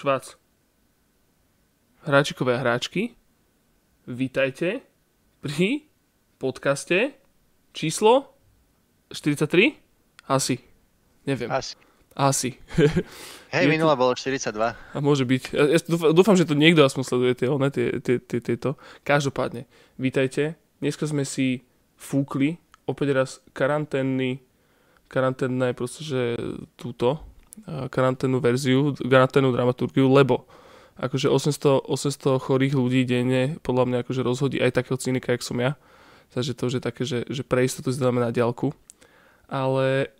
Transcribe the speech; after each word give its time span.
Švac. 0.00 0.32
Hráčikové 2.08 2.56
a 2.56 2.64
hráčky, 2.64 3.20
vítajte 4.08 4.80
pri 5.44 5.92
podcaste 6.40 7.12
číslo 7.76 8.32
43? 9.12 9.76
Asi. 10.24 10.56
Neviem. 11.28 11.52
Asi. 11.52 11.76
Asi. 12.16 12.56
Hej, 13.52 13.60
Je 13.60 13.68
minule 13.68 13.92
bolo 13.92 14.16
42. 14.16 14.56
A 14.72 14.98
môže 15.04 15.28
byť. 15.28 15.42
Ja, 15.52 15.76
dúfam, 16.16 16.32
že 16.32 16.48
to 16.48 16.56
niekto 16.56 16.80
aspoň 16.80 17.04
sleduje 17.04 17.32
tie, 17.36 17.52
one, 17.52 17.68
tie, 17.68 18.00
tie, 18.00 18.16
tie, 18.24 18.40
tieto. 18.40 18.80
Každopádne, 19.04 19.68
vítajte. 20.00 20.56
Dneska 20.80 21.04
sme 21.12 21.28
si 21.28 21.68
fúkli 22.00 22.56
opäť 22.88 23.08
raz 23.12 23.30
karanténny, 23.52 24.40
karanténne 25.12 25.76
proste, 25.76 26.08
že 26.08 26.40
túto, 26.80 27.20
karanténnu 27.66 28.38
verziu, 28.40 28.96
karanténnu 28.96 29.52
dramaturgiu, 29.52 30.08
lebo 30.08 30.48
akože 31.00 31.32
800, 31.32 31.88
800 31.88 32.44
chorých 32.44 32.74
ľudí 32.76 33.02
denne 33.08 33.56
podľa 33.64 33.84
mňa 33.88 33.96
akože 34.04 34.20
rozhodí 34.20 34.58
aj 34.60 34.76
takého 34.76 35.00
cynika, 35.00 35.32
jak 35.32 35.44
som 35.44 35.56
ja. 35.56 35.80
Takže 36.30 36.54
to 36.54 36.62
už 36.70 36.74
je 36.78 36.82
také, 36.82 37.02
že, 37.02 37.26
že 37.26 37.42
pre 37.42 37.66
istotu 37.66 37.90
si 37.90 37.98
na 37.98 38.30
diálku. 38.30 38.70
Ale 39.50 40.14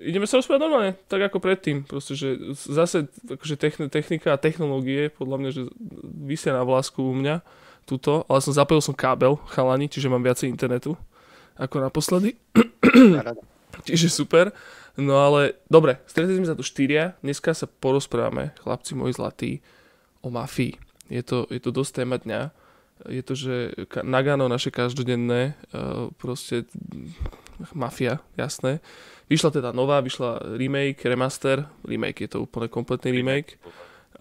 ideme 0.00 0.24
sa 0.24 0.40
rozprávať 0.40 0.62
normálne, 0.62 0.92
tak 1.04 1.20
ako 1.20 1.36
predtým. 1.36 1.84
Proste, 1.84 2.16
že 2.16 2.56
zase 2.56 3.12
akože 3.28 3.60
technika 3.92 4.32
a 4.32 4.40
technológie, 4.40 5.12
podľa 5.12 5.36
mňa, 5.36 5.50
že 5.52 5.62
vysia 6.24 6.56
na 6.56 6.64
vlásku 6.64 7.04
u 7.04 7.12
mňa, 7.12 7.44
tuto, 7.84 8.24
ale 8.24 8.40
som 8.40 8.56
zapojil 8.56 8.80
som 8.80 8.96
kábel, 8.96 9.36
chalani, 9.52 9.92
čiže 9.92 10.08
mám 10.08 10.24
viacej 10.24 10.48
internetu 10.48 10.96
ako 11.60 11.84
naposledy. 11.84 12.40
čiže 13.88 14.08
super. 14.08 14.50
No 14.94 15.18
ale, 15.18 15.58
dobre, 15.66 15.98
stretli 16.06 16.38
sme 16.38 16.46
sa 16.46 16.54
tu 16.54 16.62
štyria, 16.62 17.18
dneska 17.18 17.50
sa 17.50 17.66
porozprávame, 17.66 18.54
chlapci 18.62 18.94
moji 18.94 19.12
zlatí, 19.18 19.52
o 20.22 20.30
mafii. 20.30 20.78
Je 21.10 21.20
to, 21.20 21.44
je 21.50 21.60
to 21.60 21.70
dosť 21.74 21.92
téma 22.00 22.16
dňa. 22.16 22.40
Je 23.10 23.22
to, 23.26 23.34
že 23.36 23.54
Nagano 24.06 24.48
naše 24.48 24.70
každodenné, 24.70 25.58
proste 26.16 26.64
mafia, 27.74 28.22
jasné. 28.38 28.80
Vyšla 29.28 29.50
teda 29.50 29.70
nová, 29.74 30.00
vyšla 30.00 30.56
remake, 30.56 31.04
remaster, 31.04 31.68
remake 31.84 32.24
je 32.24 32.30
to 32.30 32.46
úplne 32.46 32.70
kompletný 32.70 33.12
remake. 33.12 33.60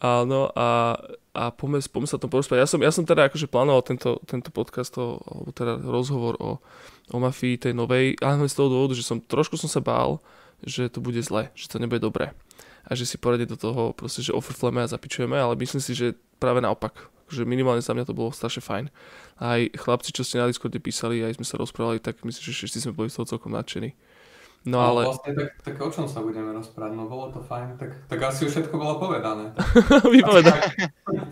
Áno, 0.03 0.51
a, 0.51 0.99
a 1.33 1.49
poďme, 1.49 1.81
poďme 1.89 2.09
sa 2.09 2.21
tom 2.21 2.29
porozprávať. 2.29 2.61
Ja 2.61 2.69
som, 2.69 2.79
ja 2.85 2.91
som 2.93 3.03
teda 3.09 3.25
akože 3.25 3.49
plánoval 3.49 3.81
tento, 3.81 4.21
tento 4.29 4.53
podcast, 4.53 4.93
o, 5.01 5.17
alebo 5.25 5.49
teda 5.49 5.81
rozhovor 5.81 6.37
o, 6.37 6.61
o 7.09 7.17
mafii 7.17 7.57
tej 7.57 7.73
novej, 7.73 8.13
ale 8.21 8.45
z 8.45 8.53
toho 8.53 8.69
dôvodu, 8.69 8.93
že 8.93 9.01
som 9.01 9.17
trošku 9.17 9.57
som 9.57 9.65
sa 9.65 9.81
bál, 9.81 10.21
že 10.61 10.93
to 10.93 11.01
bude 11.01 11.17
zle, 11.25 11.49
že 11.57 11.65
to 11.65 11.81
nebude 11.81 12.05
dobré. 12.05 12.37
A 12.85 12.93
že 12.93 13.09
si 13.09 13.17
poradie 13.17 13.49
do 13.49 13.57
toho 13.57 13.97
proste, 13.97 14.21
že 14.21 14.35
ofrfleme 14.35 14.85
a 14.85 14.91
zapičujeme, 14.91 15.33
ale 15.33 15.57
myslím 15.57 15.81
si, 15.81 15.97
že 15.97 16.13
práve 16.37 16.61
naopak. 16.61 17.09
Že 17.33 17.49
minimálne 17.49 17.81
za 17.81 17.97
mňa 17.97 18.05
to 18.05 18.13
bolo 18.13 18.29
strašne 18.29 18.61
fajn. 18.61 18.85
Aj 19.41 19.59
chlapci, 19.73 20.13
čo 20.13 20.21
ste 20.21 20.37
na 20.37 20.45
Discorde 20.45 20.77
písali, 20.77 21.25
aj 21.25 21.41
sme 21.41 21.47
sa 21.47 21.57
rozprávali, 21.57 21.97
tak 21.97 22.21
myslím, 22.21 22.43
že 22.43 22.53
všetci 22.53 22.79
sme 22.85 22.93
boli 22.93 23.09
z 23.09 23.17
toho 23.17 23.25
celkom 23.25 23.55
nadšení. 23.55 23.95
No, 24.63 24.79
No, 24.79 24.79
ale... 24.79 25.01
Vlastne 25.11 25.31
tak, 25.35 25.49
tak 25.59 25.75
o 25.75 25.91
čom 25.91 26.07
sa 26.07 26.23
budeme 26.23 26.55
rozprávať? 26.55 26.95
No 26.95 27.11
bolo 27.11 27.35
to 27.35 27.43
fajn, 27.43 27.75
tak, 27.75 28.07
tak 28.07 28.19
asi 28.23 28.47
už 28.47 28.51
všetko 28.55 28.75
bolo 28.79 28.95
povedané. 28.95 29.51
Vypovedal. 30.15 30.55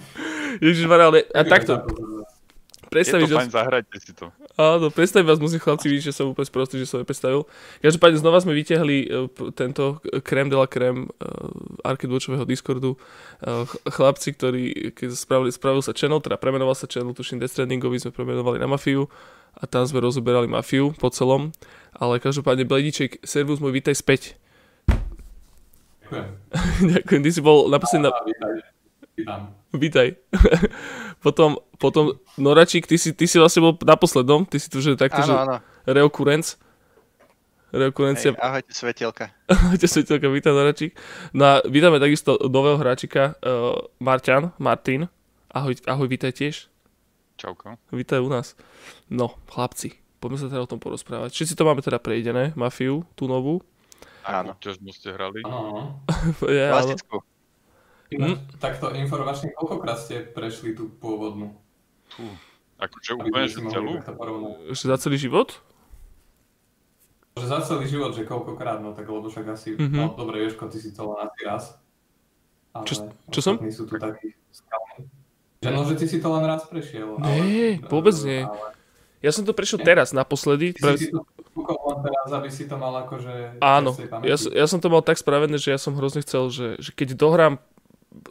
Ježišmarja, 0.65 1.05
ale 1.07 1.19
a 1.31 1.47
takto, 1.47 1.79
Je 1.79 2.91
predstavíš, 2.91 3.31
to 3.31 3.39
fajn, 3.39 3.49
zahrajte 3.55 3.97
si 4.03 4.11
to. 4.11 4.35
Áno, 4.59 4.91
predstaviť 4.91 5.23
vás 5.23 5.39
musím 5.39 5.63
chlapci 5.63 5.87
vidieť, 5.87 6.11
že 6.11 6.17
som 6.19 6.35
úplne 6.35 6.43
sprostý, 6.43 6.75
že 6.75 6.91
som 6.91 6.99
nepredstavil. 6.99 7.47
Každopádne 7.79 8.19
znova 8.19 8.43
sme 8.43 8.51
vyťahli 8.51 8.97
e, 8.99 9.07
tento 9.55 10.03
krém 10.27 10.51
de 10.51 10.59
la 10.59 10.67
krém 10.67 11.07
uh, 11.07 11.87
Arcade 11.87 12.11
Watchového 12.11 12.43
Discordu. 12.43 12.99
Uh, 13.39 13.63
ch- 13.63 13.79
chlapci, 13.95 14.35
ktorí, 14.35 14.91
keď 14.91 15.15
spravili, 15.15 15.55
spravil 15.55 15.79
sa 15.79 15.95
channel, 15.95 16.19
teda 16.19 16.35
premenoval 16.35 16.75
sa 16.75 16.83
channel, 16.83 17.15
tuším 17.15 17.39
Death 17.39 17.55
Strandingovi 17.55 17.95
sme 17.95 18.11
premenovali 18.11 18.59
na 18.59 18.67
Mafiu 18.67 19.07
a 19.57 19.63
tam 19.67 19.83
sme 19.83 19.99
rozoberali 19.99 20.47
Mafiu 20.47 20.95
po 20.95 21.11
celom. 21.11 21.51
Ale 21.91 22.23
každopádne 22.23 22.63
Blediček, 22.65 23.21
servus 23.21 23.59
môj, 23.59 23.77
vítaj 23.77 23.99
späť. 23.99 24.39
Ďakujem. 26.11 26.27
Ďakujem, 26.95 27.21
ty 27.23 27.31
si 27.31 27.41
bol 27.43 27.67
naposledy 27.71 28.03
na... 28.03 28.11
Vítaj. 28.11 28.53
Vítam. 29.15 29.41
Vítaj. 29.71 30.07
potom, 31.25 31.59
potom 31.79 32.15
Noračík, 32.35 32.87
ty 32.87 32.95
si, 32.99 33.15
ty 33.15 33.27
si 33.27 33.39
vlastne 33.39 33.63
bol 33.63 33.73
na 33.83 33.95
poslednom, 33.95 34.43
ty 34.47 34.59
si 34.59 34.67
tu, 34.67 34.83
že 34.83 34.99
takto, 34.99 35.23
že 35.23 35.31
Áno, 35.35 35.43
áno. 35.47 35.57
reokurenc. 35.87 36.59
Reokurencia. 37.71 38.35
Hej, 38.35 38.43
ahojte, 38.43 38.71
svetielka. 38.75 39.31
Ahojte 39.51 39.87
svetelka, 39.87 40.27
vítam 40.27 40.51
Noračík. 40.59 40.91
No 41.31 41.43
a 41.47 41.53
vítame 41.63 42.03
takisto 42.03 42.35
nového 42.51 42.75
hráčika, 42.75 43.39
uh, 43.39 43.87
Marťan, 44.03 44.51
Martin. 44.59 45.07
Ahoj, 45.47 45.79
ahoj, 45.87 46.07
vítaj 46.07 46.35
tiež. 46.35 46.70
Čauko. 47.41 47.73
Vítaj 47.89 48.21
u 48.21 48.29
nás. 48.29 48.53
No, 49.09 49.33
chlapci, 49.49 49.97
poďme 50.21 50.37
sa 50.37 50.45
teda 50.45 50.61
o 50.61 50.69
tom 50.69 50.77
porozprávať. 50.77 51.33
Všetci 51.33 51.57
to 51.57 51.65
máme 51.65 51.81
teda 51.81 51.97
prejdené, 51.97 52.53
Mafiu, 52.53 53.01
tú 53.17 53.25
novú. 53.25 53.65
Áno. 54.21 54.53
Ťažmo 54.61 54.93
ste 54.93 55.09
hrali. 55.09 55.41
Áno, 55.41 56.05
áno. 56.05 56.05
Klasickú. 56.45 57.25
Hm? 58.13 58.37
Takto 58.61 58.93
informačne, 58.93 59.49
koľkokrát 59.57 59.97
ste 59.97 60.21
prešli 60.21 60.77
tú 60.77 60.93
pôvodnú? 60.93 61.57
Fú. 62.13 62.29
Akože 62.77 63.17
úplne, 63.17 63.49
že 63.49 63.57
celú? 63.65 63.97
Ešte 64.69 64.85
za 64.85 64.97
celý 65.01 65.17
život? 65.17 65.57
Že 67.33 67.45
za 67.47 67.59
celý 67.63 67.89
život, 67.89 68.13
že 68.13 68.21
koľkokrát, 68.21 68.85
no 68.85 68.93
tak 68.93 69.09
lebo 69.09 69.25
však 69.25 69.49
asi, 69.49 69.73
Mhm. 69.73 69.95
no 69.95 70.13
dobre, 70.13 70.45
Jožko, 70.45 70.69
ty 70.69 70.77
si 70.77 70.93
to 70.93 71.09
len 71.09 71.25
asi 71.25 71.41
raz. 71.41 71.63
Ale 72.71 72.85
Čo- 72.85 73.09
čo 73.33 73.39
som? 73.41 73.55
sú 73.65 73.89
tu 73.89 73.97
takí 73.97 74.29
skalní. 74.51 75.09
Že 75.61 75.69
no, 75.77 75.85
že 75.85 75.93
ty 75.93 76.05
si 76.09 76.17
to 76.17 76.33
len 76.33 76.41
raz 76.41 76.65
prešiel. 76.65 77.21
Nie, 77.21 77.77
vôbec 77.85 78.17
nie. 78.25 78.49
Ale 78.49 78.73
Ja 79.21 79.29
som 79.29 79.45
to 79.45 79.53
prešiel 79.53 79.77
Nie. 79.77 79.93
teraz, 79.93 80.09
naposledy. 80.09 80.73
ty 80.73 80.81
Pre... 80.81 80.97
si 80.97 81.13
to 81.13 81.21
len 81.53 81.99
teraz, 82.01 82.29
aby 82.33 82.49
si 82.49 82.65
to 82.65 82.81
mal 82.81 82.89
akože... 83.05 83.61
Áno, 83.61 83.93
ja, 84.25 84.41
ja 84.41 84.65
som 84.65 84.81
to 84.81 84.89
mal 84.89 85.05
tak 85.05 85.21
spravené, 85.21 85.61
že 85.61 85.69
ja 85.69 85.77
som 85.77 85.93
hrozne 85.93 86.25
chcel, 86.25 86.49
že, 86.49 86.81
že 86.81 86.89
keď 86.89 87.13
dohrám 87.13 87.61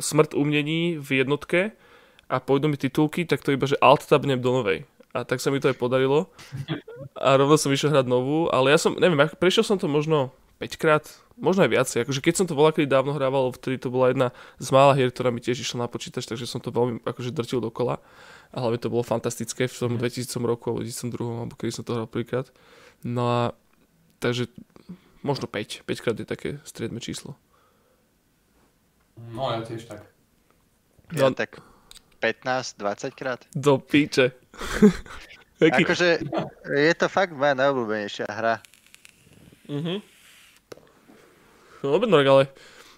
smrt 0.02 0.34
umnení 0.34 0.98
v 0.98 1.22
jednotke 1.22 1.78
a 2.26 2.42
pôjdu 2.42 2.66
mi 2.66 2.74
titulky, 2.74 3.22
tak 3.22 3.47
to 3.47 3.54
iba, 3.54 3.70
že 3.70 3.78
alt 3.78 4.02
tabnem 4.10 4.42
do 4.42 4.50
novej. 4.50 4.82
A 5.14 5.22
tak 5.22 5.38
sa 5.38 5.54
mi 5.54 5.62
to 5.62 5.70
aj 5.70 5.78
podarilo. 5.78 6.26
A 7.14 7.38
rovno 7.38 7.54
som 7.54 7.70
išiel 7.70 7.94
hrať 7.94 8.10
novú, 8.10 8.50
ale 8.50 8.74
ja 8.74 8.78
som, 8.78 8.98
neviem, 8.98 9.30
prešiel 9.38 9.62
som 9.62 9.78
to 9.78 9.86
možno 9.86 10.34
5 10.58 10.82
krát, 10.82 11.06
možno 11.41 11.65
aj 11.65 11.71
viacej. 11.73 11.99
Akože 12.05 12.21
keď 12.21 12.34
som 12.37 12.47
to 12.47 12.55
kedy 12.55 12.87
dávno 12.87 13.17
hrával, 13.17 13.51
vtedy 13.51 13.81
to 13.81 13.89
bola 13.89 14.12
jedna 14.12 14.28
z 14.61 14.69
mála 14.71 14.93
hier, 14.95 15.09
ktorá 15.11 15.33
mi 15.33 15.41
tiež 15.41 15.59
išla 15.65 15.84
na 15.84 15.89
počítač, 15.89 16.28
takže 16.28 16.45
som 16.47 16.61
to 16.61 16.71
veľmi 16.71 17.01
akože 17.03 17.33
drtil 17.33 17.65
dokola. 17.65 17.99
A 18.53 18.56
hlavne 18.61 18.78
to 18.78 18.93
bolo 18.93 19.03
fantastické 19.03 19.65
v 19.67 19.75
tom 19.75 19.97
2000 19.97 20.31
roku 20.45 20.71
alebo 20.71 20.84
2002, 20.84 21.17
alebo 21.19 21.55
kedy 21.56 21.73
som 21.73 21.84
to 21.87 21.97
hral 21.97 22.06
prvýkrát. 22.06 22.53
No 23.03 23.25
a 23.27 23.41
takže 24.21 24.53
možno 25.25 25.49
5. 25.49 25.83
5 25.89 26.03
krát 26.05 26.17
je 26.21 26.28
také 26.28 26.51
striedme 26.62 27.01
číslo. 27.01 27.34
No 29.33 29.53
ja 29.53 29.65
tiež 29.65 29.89
tak. 29.89 30.05
Ja 31.17 31.28
No. 31.28 31.34
tak 31.34 31.59
15-20 32.21 33.17
krát. 33.17 33.41
Do 33.57 33.81
píče. 33.81 34.31
Akože 35.61 36.25
je 36.72 36.95
to 36.97 37.07
fakt 37.12 37.37
moja 37.37 37.53
najobľúbenejšia 37.53 38.28
hra. 38.28 38.65
Mhm. 39.69 39.95
No 40.01 40.19
dobre, 41.82 42.08
Norek, 42.10 42.28
ale 42.28 42.44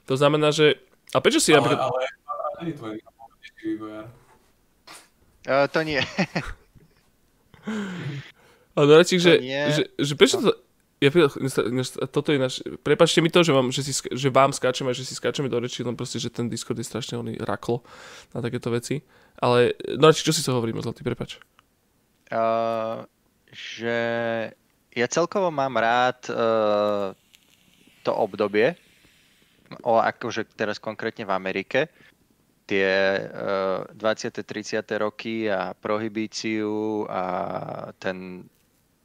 to 0.06 0.18
znamená, 0.18 0.50
že... 0.50 0.82
A 1.14 1.22
prečo 1.22 1.38
si 1.38 1.54
Ale, 1.54 1.62
napríklad... 1.62 1.86
ale, 1.86 2.00
ale 2.26 2.58
nie 2.66 2.72
je 2.74 2.78
tvoj 2.78 2.92
najobľúbenejší 2.98 3.64
vývojár. 3.76 4.06
Uh, 5.42 5.66
to 5.70 5.80
nie. 5.82 6.00
Ale 8.72 8.84
Norečík, 8.88 9.20
to 9.20 9.26
že, 9.28 9.32
nie. 9.42 9.62
že, 9.70 9.82
že 10.00 10.14
prečo 10.16 10.40
to... 10.40 10.50
Ja, 11.02 11.10
toto 12.06 12.30
je 12.30 12.38
náš... 12.38 12.62
Prepačte 12.86 13.18
mi 13.18 13.26
to, 13.26 13.42
že 13.42 13.50
vám, 13.50 13.74
že 13.74 13.82
si, 13.82 13.90
že 13.90 14.28
vám 14.30 14.54
skáčeme, 14.54 14.94
že 14.94 15.02
si 15.02 15.18
skáčeme 15.18 15.50
do 15.50 15.58
reči, 15.58 15.82
len 15.82 15.98
proste, 15.98 16.22
že 16.22 16.30
ten 16.30 16.46
Discord 16.46 16.78
je 16.78 16.86
strašne 16.86 17.18
oný 17.18 17.42
raklo 17.42 17.82
na 18.30 18.38
takéto 18.38 18.70
veci. 18.70 19.02
Ale, 19.42 19.74
Norečík, 19.98 20.30
čo 20.30 20.34
si 20.34 20.46
sa 20.46 20.54
hovoríme, 20.54 20.78
zlatý, 20.78 21.02
prepač. 21.02 21.42
Uh, 22.30 23.02
že 23.50 23.98
ja 24.94 25.06
celkovo 25.10 25.50
mám 25.50 25.74
rád 25.74 26.22
uh, 26.30 27.18
to 28.02 28.12
obdobie, 28.12 28.74
o, 29.86 29.96
akože 29.98 30.52
teraz 30.58 30.76
konkrétne 30.76 31.24
v 31.24 31.32
Amerike, 31.32 31.80
tie 32.66 33.18
uh, 33.26 33.84
20. 33.90 34.38
30. 34.38 34.86
roky 35.02 35.50
a 35.50 35.74
prohibíciu 35.74 37.04
a 37.10 37.22
ten 37.98 38.46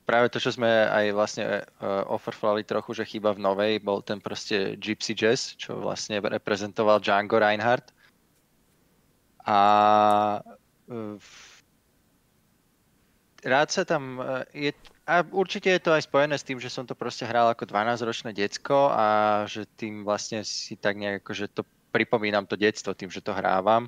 práve 0.07 0.31
to, 0.31 0.39
čo 0.39 0.55
sme 0.55 0.87
aj 0.87 1.05
vlastne 1.11 1.43
uh, 1.83 2.07
offerflali 2.07 2.63
trochu, 2.63 2.95
že 2.95 3.03
chyba 3.03 3.35
v 3.35 3.43
novej, 3.43 3.73
bol 3.83 3.99
ten 3.99 4.23
proste 4.23 4.79
Gypsy 4.79 5.11
Jazz, 5.11 5.59
čo 5.59 5.83
vlastne 5.83 6.23
reprezentoval 6.23 7.03
Django 7.03 7.35
Reinhardt. 7.35 7.91
A 9.43 9.59
uh, 10.87 11.19
rád 13.43 13.67
sa 13.67 13.83
tam... 13.83 14.23
eh, 14.23 14.71
Je, 14.71 14.71
a 15.07 15.23
určite 15.31 15.71
je 15.71 15.79
to 15.79 15.95
aj 15.95 16.03
spojené 16.03 16.35
s 16.35 16.43
tým, 16.43 16.59
že 16.59 16.67
som 16.67 16.83
to 16.83 16.91
proste 16.91 17.23
hral 17.23 17.47
ako 17.47 17.63
12-ročné 17.63 18.35
decko 18.35 18.91
a 18.91 19.07
že 19.47 19.63
tým 19.79 20.03
vlastne 20.03 20.43
si 20.43 20.75
tak 20.75 20.99
nejak 20.99 21.23
akože 21.23 21.47
to 21.55 21.63
pripomínam 21.95 22.43
to 22.43 22.59
detstvo 22.59 22.91
tým, 22.91 23.07
že 23.07 23.23
to 23.23 23.31
hrávam. 23.31 23.87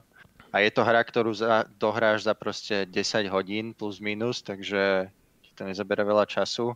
A 0.56 0.64
je 0.64 0.72
to 0.72 0.82
hra, 0.82 1.04
ktorú 1.04 1.36
za, 1.36 1.68
dohráš 1.78 2.24
za 2.24 2.34
proste 2.34 2.88
10 2.88 3.28
hodín 3.30 3.76
plus 3.76 4.00
minus, 4.00 4.40
takže 4.42 5.12
ti 5.44 5.52
to 5.54 5.68
nezabere 5.68 6.08
veľa 6.08 6.24
času. 6.24 6.74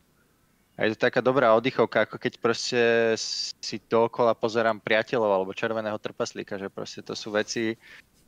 A 0.75 0.85
je 0.85 0.93
to 0.93 1.07
taká 1.07 1.23
dobrá 1.23 1.55
oddychovka, 1.55 2.03
ako 2.03 2.19
keď 2.19 2.33
proste 2.43 2.81
si 3.63 3.79
dookola 3.87 4.35
pozerám 4.35 4.83
priateľov 4.83 5.31
alebo 5.31 5.57
červeného 5.57 5.97
trpaslíka, 5.97 6.59
že 6.59 6.67
proste 6.67 6.99
to 6.99 7.15
sú 7.15 7.31
veci, 7.31 7.79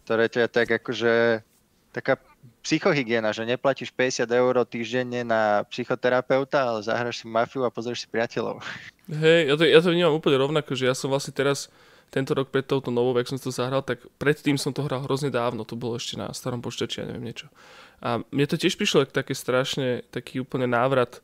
ktoré 0.08 0.32
ťa 0.32 0.48
tak 0.48 0.80
akože 0.80 1.44
taká 1.92 2.18
psychohygiena, 2.66 3.30
že 3.30 3.46
neplatíš 3.46 3.94
50 3.94 4.26
eur 4.26 4.66
týždenne 4.66 5.22
na 5.22 5.62
psychoterapeuta, 5.70 6.66
ale 6.66 6.82
zahraš 6.82 7.22
si 7.22 7.30
mafiu 7.30 7.62
a 7.62 7.70
pozrieš 7.70 8.04
si 8.04 8.08
priateľov. 8.10 8.66
Hej, 9.06 9.54
ja 9.54 9.56
to, 9.56 9.64
ja 9.70 9.80
to 9.86 9.94
vnímam 9.94 10.18
úplne 10.18 10.42
rovnako, 10.42 10.74
že 10.74 10.90
ja 10.90 10.98
som 10.98 11.14
vlastne 11.14 11.30
teraz 11.30 11.70
tento 12.10 12.34
rok 12.34 12.50
pred 12.50 12.66
touto 12.66 12.90
novou, 12.90 13.14
ak 13.14 13.30
som 13.30 13.38
to 13.38 13.54
zahral, 13.54 13.86
tak 13.86 14.02
predtým 14.18 14.58
som 14.58 14.74
to 14.74 14.82
hral 14.82 15.06
hrozne 15.06 15.30
dávno, 15.30 15.62
to 15.62 15.78
bolo 15.78 16.02
ešte 16.02 16.18
na 16.18 16.34
starom 16.34 16.66
počítači, 16.66 17.06
ja 17.06 17.10
neviem 17.10 17.30
niečo. 17.30 17.54
A 18.02 18.26
mne 18.34 18.46
to 18.50 18.58
tiež 18.58 18.74
prišlo 18.78 19.06
také 19.06 19.38
strašne, 19.38 20.02
taký 20.10 20.42
úplne 20.42 20.66
návrat 20.66 21.22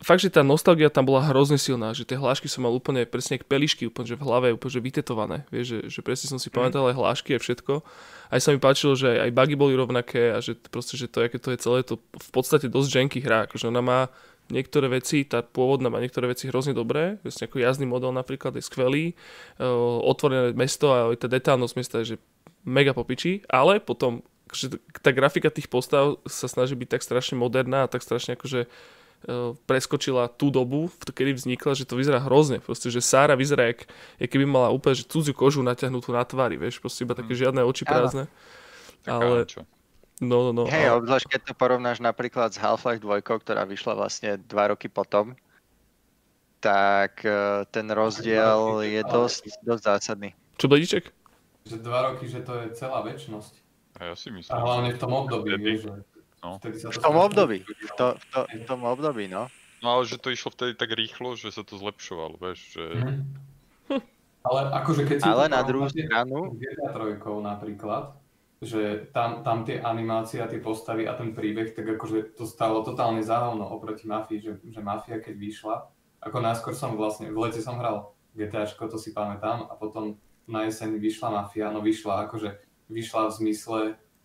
fakt, 0.00 0.24
že 0.24 0.32
tá 0.32 0.40
nostalgia 0.40 0.88
tam 0.88 1.04
bola 1.04 1.20
hrozne 1.28 1.60
silná, 1.60 1.92
že 1.92 2.08
tie 2.08 2.16
hlášky 2.16 2.48
som 2.48 2.64
mal 2.64 2.72
úplne 2.72 3.04
presne 3.04 3.36
k 3.36 3.44
pelišky, 3.44 3.84
úplne 3.84 4.08
že 4.08 4.16
v 4.16 4.24
hlave, 4.24 4.48
úplne 4.56 4.72
že 4.72 4.80
vytetované, 4.80 5.38
vieš, 5.52 5.66
že, 5.76 5.78
že 5.92 6.00
presne 6.00 6.26
som 6.32 6.40
si 6.40 6.48
mm. 6.48 6.56
pamätal 6.56 6.88
aj 6.88 6.96
hlášky 6.96 7.36
a 7.36 7.40
všetko. 7.40 7.84
Aj 8.32 8.40
sa 8.40 8.56
mi 8.56 8.58
páčilo, 8.58 8.96
že 8.96 9.20
aj 9.20 9.30
bugy 9.30 9.54
boli 9.60 9.76
rovnaké 9.76 10.32
a 10.32 10.40
že 10.40 10.56
proste, 10.72 10.96
že 10.96 11.06
to, 11.06 11.28
aké 11.28 11.36
to 11.36 11.52
je 11.52 11.58
celé, 11.60 11.84
to 11.84 12.00
v 12.00 12.30
podstate 12.32 12.72
dosť 12.72 12.90
janky 12.96 13.20
hra, 13.20 13.44
akože 13.46 13.68
ona 13.68 13.84
má 13.84 14.00
niektoré 14.50 14.90
veci, 14.90 15.22
tá 15.22 15.44
pôvodná 15.44 15.92
má 15.92 16.02
niektoré 16.02 16.26
veci 16.26 16.50
hrozne 16.50 16.74
dobré, 16.74 17.20
vlastne 17.22 17.46
ako 17.46 17.62
jazdný 17.62 17.86
model 17.86 18.10
napríklad 18.10 18.56
je 18.58 18.64
skvelý, 18.66 19.14
otvorené 20.02 20.56
mesto 20.58 20.90
a 20.90 21.12
aj 21.14 21.22
tá 21.22 21.28
detálnosť 21.30 21.74
mesta 21.78 21.96
je 22.02 22.16
že 22.16 22.22
mega 22.66 22.90
popičí, 22.90 23.46
ale 23.46 23.78
potom 23.78 24.24
že 24.50 24.66
tá 24.98 25.14
grafika 25.14 25.46
tých 25.46 25.70
postav 25.70 26.18
sa 26.26 26.50
snaží 26.50 26.74
byť 26.74 26.98
tak 26.98 27.06
strašne 27.06 27.38
moderná 27.38 27.86
a 27.86 27.90
tak 27.90 28.02
strašne 28.02 28.34
akože 28.34 28.66
E, 28.66 28.99
preskočila 29.68 30.32
tú 30.32 30.48
dobu, 30.48 30.88
kedy 31.04 31.36
vznikla, 31.36 31.76
že 31.76 31.84
to 31.84 31.96
vyzerá 31.96 32.24
hrozne. 32.24 32.60
Proste, 32.60 32.88
že 32.88 33.04
Sára 33.04 33.36
vyzerá, 33.36 33.68
jak, 33.68 33.84
jak 34.16 34.30
keby 34.32 34.48
mala 34.48 34.72
úplne 34.72 34.96
že 34.96 35.04
cudziu 35.04 35.36
kožu 35.36 35.60
natiahnutú 35.60 36.12
na 36.16 36.24
tvári, 36.24 36.56
vieš, 36.56 36.80
proste 36.80 37.04
iba 37.04 37.12
také 37.12 37.36
mm. 37.36 37.40
žiadne 37.40 37.60
oči 37.64 37.84
prázdne. 37.84 38.24
Ale... 39.04 39.44
No, 40.20 40.48
no, 40.48 40.52
no. 40.52 40.62
Hej, 40.68 40.92
ale... 40.92 41.00
obzvlášť 41.00 41.26
keď 41.32 41.40
to 41.48 41.54
porovnáš 41.56 41.98
napríklad 42.04 42.52
s 42.52 42.60
Half-Life 42.60 43.00
2, 43.00 43.24
ktorá 43.24 43.64
vyšla 43.64 43.92
vlastne 43.96 44.36
dva 44.44 44.68
roky 44.68 44.92
potom, 44.92 45.32
tak 46.60 47.24
e, 47.24 47.64
ten 47.72 47.88
rozdiel 47.88 48.84
je 48.84 49.00
dosť, 49.00 49.64
dosť 49.64 49.82
zásadný. 49.84 50.36
Čo, 50.60 50.68
Bledíček? 50.68 51.08
Že 51.64 51.76
dva 51.80 52.12
roky, 52.12 52.28
že 52.28 52.44
to 52.44 52.52
je 52.60 52.76
celá 52.76 53.00
väčšnosť. 53.00 53.52
A 54.00 54.12
ja 54.12 54.14
si 54.16 54.28
myslím. 54.28 54.52
A 54.52 54.60
hlavne 54.60 54.92
v 54.92 55.00
tom 55.00 55.12
období, 55.12 55.56
že 55.80 55.88
No. 56.40 56.56
V 56.64 56.98
tom 56.98 57.16
období, 57.20 57.60
v, 57.68 57.92
to, 58.00 58.16
v, 58.16 58.24
to, 58.32 58.40
v 58.48 58.64
tom 58.64 58.80
období, 58.88 59.28
no. 59.28 59.52
No 59.80 59.96
ale 59.96 60.08
že 60.08 60.20
to 60.20 60.32
išlo 60.32 60.52
vtedy 60.52 60.76
tak 60.76 60.92
rýchlo, 60.92 61.36
že 61.36 61.52
sa 61.52 61.64
to 61.64 61.76
zlepšovalo, 61.76 62.36
vieš, 62.36 62.76
že... 62.76 62.84
Mm. 62.96 63.24
Ale 64.40 64.60
akože 64.72 65.02
keď 65.04 65.16
si... 65.20 65.24
Ale 65.28 65.52
na 65.52 65.60
druhú 65.60 65.88
stranu... 65.92 66.56
GTA 66.56 66.96
3 66.96 67.20
napríklad, 67.20 68.16
že 68.60 69.08
tam, 69.12 69.44
tam 69.44 69.64
tie 69.64 69.80
animácie 69.80 70.40
a 70.40 70.48
tie 70.48 70.60
postavy 70.60 71.04
a 71.08 71.16
ten 71.16 71.32
príbeh, 71.36 71.76
tak 71.76 71.96
akože 71.96 72.36
to 72.36 72.44
stalo 72.48 72.80
totálne 72.84 73.20
záhovno 73.20 73.68
oproti 73.68 74.08
Mafii, 74.08 74.40
že, 74.40 74.52
že 74.64 74.80
Mafia 74.80 75.20
keď 75.20 75.34
vyšla, 75.36 75.76
ako 76.24 76.38
náskôr 76.40 76.72
som 76.76 76.96
vlastne, 76.96 77.32
v 77.32 77.40
lete 77.40 77.60
som 77.64 77.80
hral 77.80 78.12
GTAčko, 78.36 78.88
to 78.88 78.96
si 79.00 79.16
pamätám, 79.16 79.68
a 79.68 79.76
potom 79.76 80.20
na 80.44 80.68
jeseň 80.68 81.00
vyšla 81.00 81.28
Mafia, 81.32 81.72
no 81.72 81.80
vyšla 81.80 82.28
akože, 82.28 82.60
vyšla 82.92 83.28
v 83.28 83.32
zmysle 83.32 83.80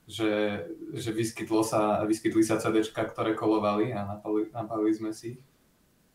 že, 0.06 0.66
že 0.94 1.10
vyskytlo 1.10 1.66
sa, 1.66 2.06
vyskytli 2.06 2.46
sa 2.46 2.62
CD, 2.62 2.86
ktoré 2.86 3.34
kolovali 3.34 3.90
a 3.90 4.06
napali, 4.06 4.50
napali 4.54 4.94
sme 4.94 5.10
si 5.10 5.38
ich. 5.38 5.42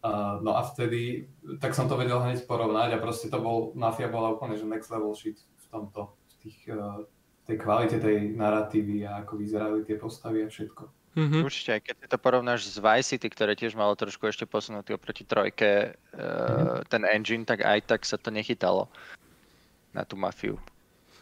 Uh, 0.00 0.40
no 0.40 0.56
a 0.56 0.64
vtedy, 0.64 1.28
tak 1.60 1.76
som 1.76 1.84
to 1.84 1.92
vedel 1.92 2.24
hneď 2.24 2.48
porovnať 2.48 2.96
a 2.96 3.02
proste 3.02 3.28
to 3.28 3.36
bol, 3.36 3.76
Mafia 3.76 4.08
bola 4.08 4.32
úplne, 4.32 4.56
že 4.56 4.64
next 4.64 4.88
level 4.88 5.12
shit 5.12 5.36
v 5.36 5.66
tomto, 5.68 6.16
v 6.16 6.34
tých, 6.40 6.58
uh, 6.72 7.04
tej 7.44 7.60
kvalite 7.60 8.00
tej 8.00 8.32
narratívy 8.32 9.04
a 9.04 9.20
ako 9.20 9.36
vyzerali 9.36 9.84
tie 9.84 10.00
postavy 10.00 10.46
a 10.46 10.48
všetko. 10.48 10.88
Mm-hmm. 11.20 11.42
Určite, 11.44 11.70
aj 11.76 11.82
keď 11.84 11.94
to 12.16 12.18
porovnáš 12.22 12.70
s 12.70 12.80
Vice 12.80 13.12
City, 13.12 13.28
ktoré 13.28 13.52
tiež 13.52 13.76
malo 13.76 13.92
trošku 13.92 14.24
ešte 14.24 14.48
posunutý 14.48 14.96
oproti 14.96 15.28
trojke, 15.28 15.92
uh, 15.92 16.16
mm-hmm. 16.16 16.88
ten 16.88 17.02
engine, 17.04 17.44
tak 17.44 17.60
aj 17.60 17.84
tak 17.84 18.00
sa 18.08 18.16
to 18.16 18.32
nechytalo 18.32 18.88
na 19.92 20.08
tú 20.08 20.16
mafiu. 20.16 20.56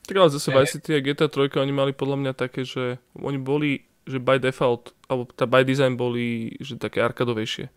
Tak 0.09 0.17
ale 0.17 0.33
zase 0.33 0.49
Vice 0.49 0.81
City 0.81 0.97
a 0.97 1.05
GTA 1.05 1.29
3 1.29 1.53
oni 1.61 1.73
mali 1.77 1.93
podľa 1.93 2.17
mňa 2.17 2.33
také, 2.33 2.65
že 2.65 2.97
oni 3.13 3.37
boli, 3.37 3.85
že 4.09 4.17
by 4.17 4.41
default, 4.41 4.97
alebo 5.05 5.29
tá 5.37 5.45
by 5.45 5.69
design 5.69 6.01
boli, 6.01 6.57
že 6.65 6.81
také 6.81 7.05
arkadovejšie. 7.05 7.69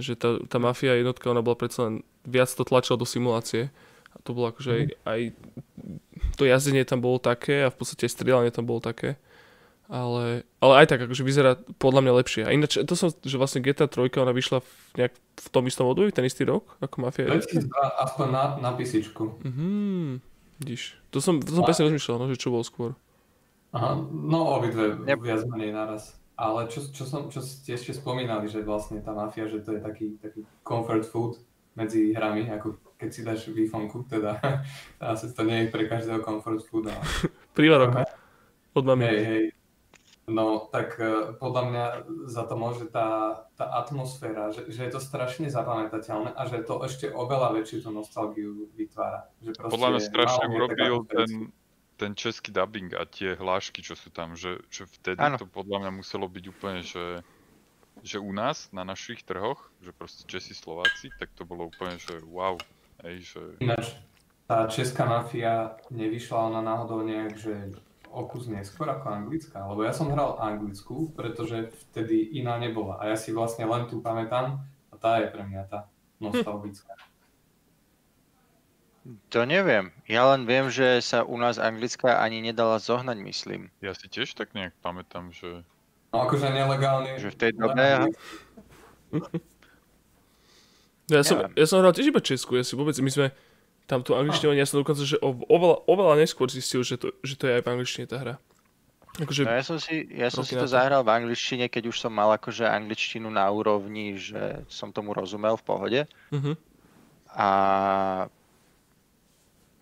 Že 0.00 0.12
tá, 0.16 0.28
tá 0.48 0.56
mafia 0.56 0.96
jednotka, 0.96 1.28
ona 1.28 1.44
bola 1.44 1.60
predsa 1.60 1.92
len 1.92 1.94
viac 2.24 2.48
to 2.48 2.64
tlačila 2.64 2.96
do 2.96 3.04
simulácie. 3.04 3.68
A 4.10 4.16
to 4.24 4.32
bolo 4.32 4.48
akože 4.56 4.72
aj, 4.72 4.82
mhm. 4.88 4.92
aj 5.04 5.20
to 6.40 6.48
jazdenie 6.48 6.88
tam 6.88 7.04
bolo 7.04 7.20
také 7.20 7.68
a 7.68 7.68
v 7.68 7.76
podstate 7.76 8.08
aj 8.08 8.16
strieľanie 8.16 8.48
tam 8.56 8.64
bolo 8.64 8.80
také. 8.80 9.20
Ale, 9.90 10.46
ale 10.62 10.72
aj 10.80 10.86
tak, 10.86 11.02
akože 11.04 11.26
vyzerá 11.26 11.58
podľa 11.76 12.00
mňa 12.06 12.12
lepšie. 12.24 12.42
A 12.46 12.54
ináč, 12.54 12.78
to 12.78 12.94
som, 12.94 13.10
že 13.10 13.36
vlastne 13.36 13.60
GTA 13.60 13.90
3, 13.90 14.22
ona 14.22 14.30
vyšla 14.32 14.62
v, 14.62 14.70
nejak 14.96 15.12
v 15.18 15.48
tom 15.50 15.66
istom 15.66 15.90
období, 15.90 16.14
ten 16.14 16.22
istý 16.22 16.46
rok, 16.46 16.78
ako 16.78 16.96
Mafia 17.04 17.26
2002, 17.26 17.68
aspoň 18.06 18.26
na, 18.30 18.44
na 18.62 18.70
písičku. 18.72 19.42
Mhm. 19.44 20.22
Vidíš, 20.62 20.99
to 21.10 21.18
som, 21.18 21.42
to 21.42 21.50
som 21.50 21.66
presne 21.66 21.90
rozmýšľal, 21.90 22.16
no, 22.22 22.26
že 22.30 22.40
čo 22.40 22.54
bol 22.54 22.62
skôr. 22.62 22.94
Aha, 23.70 24.02
no 24.10 24.58
obidve 24.58 24.98
yep. 25.06 25.22
viac 25.22 25.46
menej 25.46 25.74
naraz. 25.74 26.18
Ale 26.40 26.72
čo, 26.72 26.80
čo, 26.88 27.04
som, 27.04 27.28
čo 27.28 27.44
ste 27.44 27.76
ešte 27.76 27.92
spomínali, 27.92 28.48
že 28.48 28.64
vlastne 28.64 29.04
tá 29.04 29.12
mafia, 29.12 29.44
že 29.44 29.60
to 29.60 29.76
je 29.76 29.80
taký, 29.84 30.16
taký 30.18 30.40
comfort 30.64 31.04
food 31.04 31.36
medzi 31.76 32.16
hrami, 32.16 32.48
ako 32.48 32.80
keď 32.96 33.10
si 33.12 33.20
dáš 33.20 33.46
výfonku, 33.52 34.08
teda 34.08 34.40
asi 35.12 35.30
to 35.36 35.44
nie 35.44 35.66
je 35.66 35.72
pre 35.72 35.84
každého 35.84 36.24
comfort 36.24 36.64
food. 36.64 36.88
Ale... 36.88 37.04
Prívarok 37.52 38.08
od 38.74 38.84
mami. 38.86 39.04
Hej, 39.04 39.20
hej, 39.26 39.44
No, 40.30 40.70
tak 40.70 40.94
uh, 41.02 41.34
podľa 41.34 41.62
mňa 41.66 41.84
za 42.30 42.46
to 42.46 42.54
môže 42.54 42.86
tá, 42.94 43.42
tá 43.58 43.66
atmosféra, 43.82 44.54
že, 44.54 44.70
že 44.70 44.86
je 44.86 44.92
to 44.94 45.02
strašne 45.02 45.50
zapamätateľné 45.50 46.38
a 46.38 46.42
že 46.46 46.62
to 46.62 46.86
ešte 46.86 47.10
oveľa 47.10 47.58
väčšiu 47.58 47.82
tú 47.82 47.90
nostalgiu 47.90 48.70
vytvára. 48.78 49.26
Že 49.42 49.58
podľa 49.58 49.88
mňa 49.98 50.00
strašne 50.06 50.46
urobil 50.54 50.94
ten, 51.10 51.50
ten 51.98 52.12
český 52.14 52.54
dubbing 52.54 52.94
a 52.94 53.02
tie 53.10 53.34
hlášky, 53.34 53.82
čo 53.82 53.98
sú 53.98 54.14
tam, 54.14 54.38
že, 54.38 54.62
že 54.70 54.86
vtedy 54.86 55.18
ano. 55.18 55.36
to 55.36 55.50
podľa 55.50 55.84
mňa 55.84 55.92
muselo 55.98 56.30
byť 56.30 56.44
úplne, 56.46 56.80
že, 56.86 57.26
že 58.06 58.22
u 58.22 58.30
nás, 58.30 58.70
na 58.70 58.86
našich 58.86 59.26
trhoch, 59.26 59.58
že 59.82 59.90
proste 59.90 60.22
Česi, 60.30 60.54
Slováci, 60.54 61.10
tak 61.18 61.34
to 61.34 61.42
bolo 61.42 61.66
úplne, 61.68 61.98
že 61.98 62.22
wow. 62.22 62.54
Hej, 63.02 63.34
že... 63.34 63.42
Ináč, 63.60 63.98
tá 64.46 64.64
česká 64.70 65.04
mafia 65.04 65.76
nevyšla 65.90 66.54
ona 66.54 66.60
náhodou 66.62 67.02
nejak, 67.02 67.34
že 67.34 67.74
o 68.10 68.26
kus 68.26 68.50
neskôr 68.50 68.90
ako 68.90 69.06
anglická, 69.06 69.62
lebo 69.62 69.86
ja 69.86 69.94
som 69.94 70.10
hral 70.10 70.36
anglickú, 70.42 71.14
pretože 71.14 71.70
vtedy 71.88 72.34
iná 72.36 72.58
nebola 72.58 72.98
a 72.98 73.14
ja 73.14 73.16
si 73.16 73.30
vlastne 73.30 73.64
len 73.64 73.86
tu 73.86 74.02
pamätám 74.02 74.58
a 74.90 74.94
tá 74.98 75.22
je 75.22 75.30
pre 75.30 75.46
mňa 75.46 75.62
tá 75.70 75.86
nostalgická. 76.18 76.98
To 79.32 79.48
neviem. 79.48 79.96
Ja 80.04 80.28
len 80.28 80.44
viem, 80.44 80.68
že 80.68 81.00
sa 81.00 81.24
u 81.24 81.34
nás 81.40 81.56
anglická 81.56 82.20
ani 82.20 82.44
nedala 82.44 82.76
zohnať, 82.76 83.16
myslím. 83.24 83.72
Ja 83.80 83.96
si 83.96 84.12
tiež 84.12 84.36
tak 84.36 84.52
nejak 84.52 84.76
pamätám, 84.84 85.32
že... 85.32 85.64
No 86.12 86.28
akože 86.28 86.52
nelegálne. 86.52 87.16
Že 87.16 87.32
v 87.32 87.38
tej 87.38 87.50
dobe... 87.56 87.80
Ja... 87.80 88.04
Ja 91.10 91.26
som, 91.26 91.42
ja 91.42 91.66
som 91.66 91.82
hral 91.82 91.90
tiež 91.90 92.14
iba 92.14 92.22
Česku, 92.22 92.54
ja 92.54 92.62
si 92.62 92.78
vôbec, 92.78 92.94
my 93.02 93.10
sme, 93.10 93.34
tam 93.90 94.06
tú 94.06 94.14
angličtinu, 94.14 94.54
ja 94.54 94.62
som 94.62 94.78
dokonca, 94.78 95.02
že 95.02 95.18
oveľa, 95.18 95.82
oveľa 95.90 96.14
neskôr 96.22 96.46
zistil, 96.46 96.86
že 96.86 96.94
to, 96.94 97.10
že 97.26 97.34
to 97.34 97.50
je 97.50 97.58
aj 97.58 97.62
v 97.66 97.70
angličtine 97.74 98.06
tá 98.06 98.22
hra. 98.22 98.34
Akože 99.18 99.42
no 99.42 99.50
ja 99.50 99.64
som 99.66 99.82
si, 99.82 100.06
ja 100.14 100.30
som 100.30 100.46
si 100.46 100.54
to 100.54 100.70
zahral 100.70 101.02
v 101.02 101.10
angličtine, 101.10 101.66
keď 101.66 101.90
už 101.90 101.98
som 101.98 102.14
mal 102.14 102.30
akože 102.30 102.62
angličtinu 102.62 103.26
na 103.26 103.50
úrovni, 103.50 104.14
že 104.14 104.62
som 104.70 104.94
tomu 104.94 105.10
rozumel 105.10 105.58
v 105.58 105.66
pohode. 105.66 106.00
Uh-huh. 106.30 106.54
A 107.34 107.48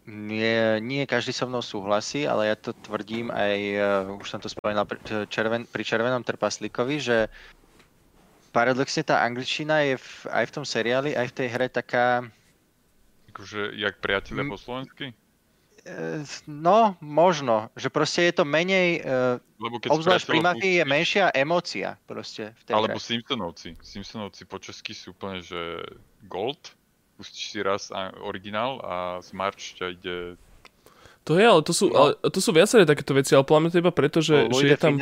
nie, 0.09 0.81
nie 0.81 1.05
každý 1.05 1.37
so 1.37 1.45
mnou 1.45 1.61
súhlasí, 1.61 2.25
ale 2.25 2.49
ja 2.49 2.57
to 2.57 2.73
tvrdím 2.73 3.29
aj, 3.29 3.57
uh, 4.09 4.17
už 4.17 4.25
som 4.33 4.41
to 4.41 4.49
spomínal 4.49 4.89
pri, 4.89 4.97
červen, 5.29 5.69
pri 5.69 5.85
Červenom 5.85 6.25
trpaslíkovi, 6.25 6.97
že 6.97 7.29
paradoxne 8.57 9.05
tá 9.05 9.21
angličtina 9.21 9.85
je 9.85 10.01
v, 10.01 10.09
aj 10.33 10.45
v 10.49 10.55
tom 10.57 10.65
seriáli, 10.65 11.13
aj 11.13 11.29
v 11.29 11.37
tej 11.37 11.49
hre 11.53 11.69
taká, 11.69 12.25
Akože, 13.39 13.71
jak 13.79 14.03
priateľe 14.03 14.43
mm. 14.43 14.51
po 14.51 14.59
slovensky? 14.59 15.07
E, 15.87 16.27
no, 16.51 16.99
možno. 16.99 17.71
Že 17.79 17.89
proste 17.95 18.21
je 18.27 18.35
to 18.35 18.43
menej... 18.43 18.99
Uh, 19.07 19.39
Lebo 19.63 19.79
keď 19.79 19.95
obzvlášť 19.95 20.27
pri 20.27 20.41
mafii 20.43 20.75
je 20.83 20.85
menšia 20.85 21.31
emócia 21.31 21.95
proste 22.11 22.51
v 22.59 22.63
tej 22.67 22.75
Alebo 22.75 22.99
hre. 22.99 23.07
Simpsonovci. 23.07 23.79
Simpsonovci 23.79 24.43
po 24.43 24.59
česky 24.59 24.91
sú 24.91 25.15
úplne, 25.15 25.39
že 25.39 25.79
gold. 26.27 26.75
Pustíš 27.15 27.47
si 27.55 27.59
raz 27.63 27.95
originál 28.27 28.83
a 28.83 29.23
z 29.23 29.31
March 29.39 29.79
ťa 29.79 29.87
ide 29.95 30.17
To 31.23 31.39
je, 31.39 31.47
ale 31.47 31.63
to 31.63 31.71
sú, 31.71 31.95
no. 31.95 31.95
ale 31.95 32.11
to 32.19 32.43
sú 32.43 32.51
viaceré 32.51 32.83
takéto 32.83 33.15
veci, 33.15 33.39
ale 33.39 33.47
podľa 33.47 33.63
mňa 33.63 33.71
to 33.71 33.83
iba 33.87 33.95
preto, 33.95 34.19
že, 34.19 34.51
no, 34.51 34.59
že 34.59 34.75
je 34.75 34.79
tam... 34.83 34.99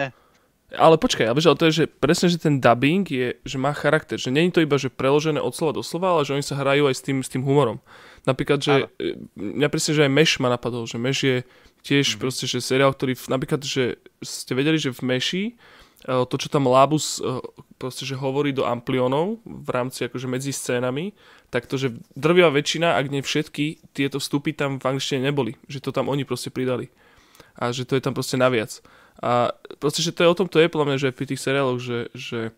Ale 0.74 0.98
počkaj, 0.98 1.30
ale, 1.30 1.38
ale 1.38 1.58
to 1.58 1.66
je, 1.70 1.74
že 1.82 1.84
presne, 1.86 2.26
že 2.26 2.42
ten 2.42 2.58
dubbing 2.58 3.06
je, 3.06 3.38
že 3.46 3.54
má 3.54 3.70
charakter, 3.70 4.18
že 4.18 4.34
není 4.34 4.50
to 4.50 4.58
iba, 4.58 4.74
že 4.74 4.90
preložené 4.90 5.38
od 5.38 5.54
slova 5.54 5.78
do 5.78 5.82
slova, 5.86 6.18
ale 6.18 6.26
že 6.26 6.34
oni 6.34 6.42
sa 6.42 6.58
hrajú 6.58 6.90
aj 6.90 6.94
s 6.98 7.02
tým, 7.06 7.22
s 7.22 7.30
tým 7.30 7.46
humorom. 7.46 7.78
Napríklad, 8.26 8.58
že 8.58 8.90
ale. 8.90 9.22
mňa 9.38 9.68
presne, 9.70 9.94
že 9.94 10.02
aj 10.02 10.10
Meš 10.10 10.30
ma 10.42 10.50
napadol, 10.50 10.90
že 10.90 10.98
Meš 10.98 11.18
je 11.22 11.36
tiež 11.86 12.06
mm-hmm. 12.10 12.18
proste, 12.18 12.50
že 12.50 12.58
seriál, 12.58 12.90
ktorý 12.90 13.14
napríklad, 13.30 13.62
že 13.62 14.02
ste 14.18 14.58
vedeli, 14.58 14.74
že 14.74 14.90
v 14.90 15.06
Meši 15.06 15.44
to, 16.06 16.34
čo 16.38 16.52
tam 16.52 16.70
Labus 16.70 17.18
proste, 17.80 18.06
že 18.06 18.14
hovorí 18.14 18.54
do 18.54 18.62
amplionov 18.62 19.42
v 19.42 19.68
rámci 19.70 20.06
akože 20.06 20.30
medzi 20.30 20.54
scénami, 20.54 21.16
tak 21.50 21.66
to, 21.66 21.78
že 21.80 21.94
drvivá 22.14 22.50
väčšina, 22.52 22.94
ak 22.94 23.06
nie 23.10 23.22
všetky, 23.22 23.94
tieto 23.96 24.22
vstupy 24.22 24.54
tam 24.54 24.78
v 24.78 24.86
angličtine 24.86 25.24
neboli. 25.24 25.58
Že 25.66 25.88
to 25.88 25.90
tam 25.90 26.06
oni 26.06 26.22
proste 26.22 26.54
pridali. 26.54 26.92
A 27.58 27.72
že 27.72 27.88
to 27.88 27.96
je 27.98 28.02
tam 28.04 28.14
proste 28.14 28.38
naviac. 28.38 28.82
A 29.22 29.52
proste, 29.80 30.04
že 30.04 30.12
to 30.12 30.24
je 30.24 30.32
o 30.32 30.38
tom, 30.38 30.48
to 30.48 30.60
je 30.60 30.68
podľa 30.68 30.86
mňa, 30.92 30.98
že 30.98 31.16
pri 31.16 31.26
tých 31.28 31.40
seriáloch, 31.40 31.80
že, 31.80 32.12
že 32.12 32.52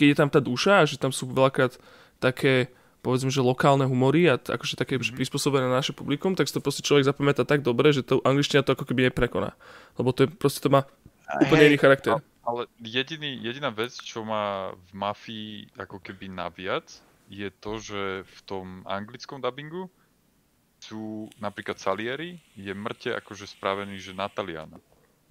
keď 0.00 0.06
je 0.10 0.16
tam 0.16 0.30
tá 0.32 0.40
duša 0.40 0.84
a 0.84 0.88
že 0.88 0.96
tam 0.96 1.12
sú 1.12 1.28
veľakrát 1.28 1.76
také 2.18 2.72
povedzme, 3.04 3.28
že 3.28 3.44
lokálne 3.44 3.84
humory 3.84 4.32
a 4.32 4.40
t- 4.40 4.48
akože 4.48 4.80
také 4.80 4.96
mm-hmm. 4.96 5.20
prispôsobené 5.20 5.68
na 5.68 5.84
naše 5.84 5.92
publikum, 5.92 6.32
tak 6.32 6.48
si 6.48 6.56
to 6.56 6.64
proste 6.64 6.80
človek 6.80 7.04
zapamätá 7.04 7.44
tak 7.44 7.60
dobre, 7.60 7.92
že 7.92 8.00
to 8.00 8.24
angličtina 8.24 8.64
to 8.64 8.72
ako 8.72 8.88
keby 8.88 9.12
neprekoná. 9.12 9.52
Lebo 10.00 10.16
to 10.16 10.24
je 10.24 10.28
proste 10.32 10.64
to 10.64 10.72
má 10.72 10.88
úplne 11.44 11.68
iný 11.68 11.76
charakter. 11.76 12.16
Ale 12.48 12.64
jediný, 12.80 13.36
jediná 13.44 13.68
vec, 13.68 13.92
čo 14.00 14.24
má 14.24 14.72
v 14.72 14.90
Mafii 14.96 15.52
ako 15.76 16.00
keby 16.00 16.32
naviac, 16.32 16.88
je 17.28 17.48
to, 17.60 17.80
že 17.80 18.24
v 18.24 18.38
tom 18.48 18.66
anglickom 18.88 19.40
dubbingu 19.40 19.88
sú 20.80 21.32
napríklad 21.40 21.80
Salieri, 21.80 22.36
je 22.52 22.72
mŕte 22.72 23.16
akože 23.16 23.48
spravený, 23.48 23.96
že 23.96 24.12
na 24.12 24.28
Taliana, 24.28 24.76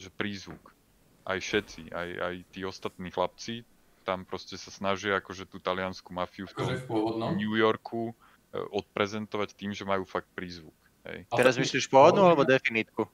že 0.04 0.12
prízvuk. 0.12 0.76
Aj 1.24 1.40
všetci, 1.40 1.96
aj, 1.96 2.10
aj 2.20 2.36
tí 2.52 2.68
ostatní 2.68 3.08
chlapci 3.08 3.64
tam 4.04 4.28
proste 4.28 4.60
sa 4.60 4.70
snažia 4.70 5.18
akože 5.24 5.48
tú 5.48 5.64
taliansku 5.64 6.12
mafiu 6.12 6.44
v 6.44 6.54
tom 6.54 6.68
v 6.76 7.40
New 7.40 7.56
Yorku 7.56 8.12
e, 8.12 8.14
odprezentovať 8.60 9.56
tým, 9.56 9.72
že 9.72 9.88
majú 9.88 10.04
fakt 10.04 10.28
prízvuk. 10.36 10.76
Hej. 11.08 11.24
Teraz 11.32 11.56
myslíš 11.56 11.88
pôvodnú 11.88 12.28
alebo 12.28 12.44
definitku? 12.44 13.08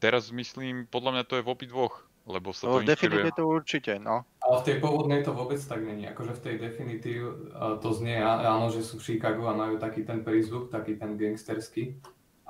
Teraz 0.00 0.32
myslím, 0.32 0.88
podľa 0.88 1.20
mňa 1.20 1.24
to 1.28 1.36
je 1.36 1.44
v 1.44 1.52
obi 1.52 1.68
dvoch. 1.68 2.08
Lebo 2.28 2.52
sa 2.52 2.68
to 2.68 2.84
Definitive 2.84 3.32
to 3.32 3.48
určite, 3.48 3.96
no. 3.96 4.28
Ale 4.44 4.60
v 4.60 4.64
tej 4.68 4.76
pôvodnej 4.78 5.24
to 5.24 5.32
vôbec 5.32 5.56
tak 5.56 5.80
není. 5.80 6.04
Akože 6.04 6.36
v 6.36 6.42
tej 6.44 6.54
Definitive 6.60 7.48
to 7.80 7.88
znie, 7.96 8.20
áno, 8.20 8.68
že 8.68 8.84
sú 8.84 9.00
v 9.00 9.16
Chicago 9.16 9.48
a 9.48 9.56
majú 9.56 9.80
taký 9.80 10.04
ten 10.04 10.20
prízvuk, 10.20 10.68
taký 10.68 11.00
ten 11.00 11.16
gangsterský. 11.16 11.96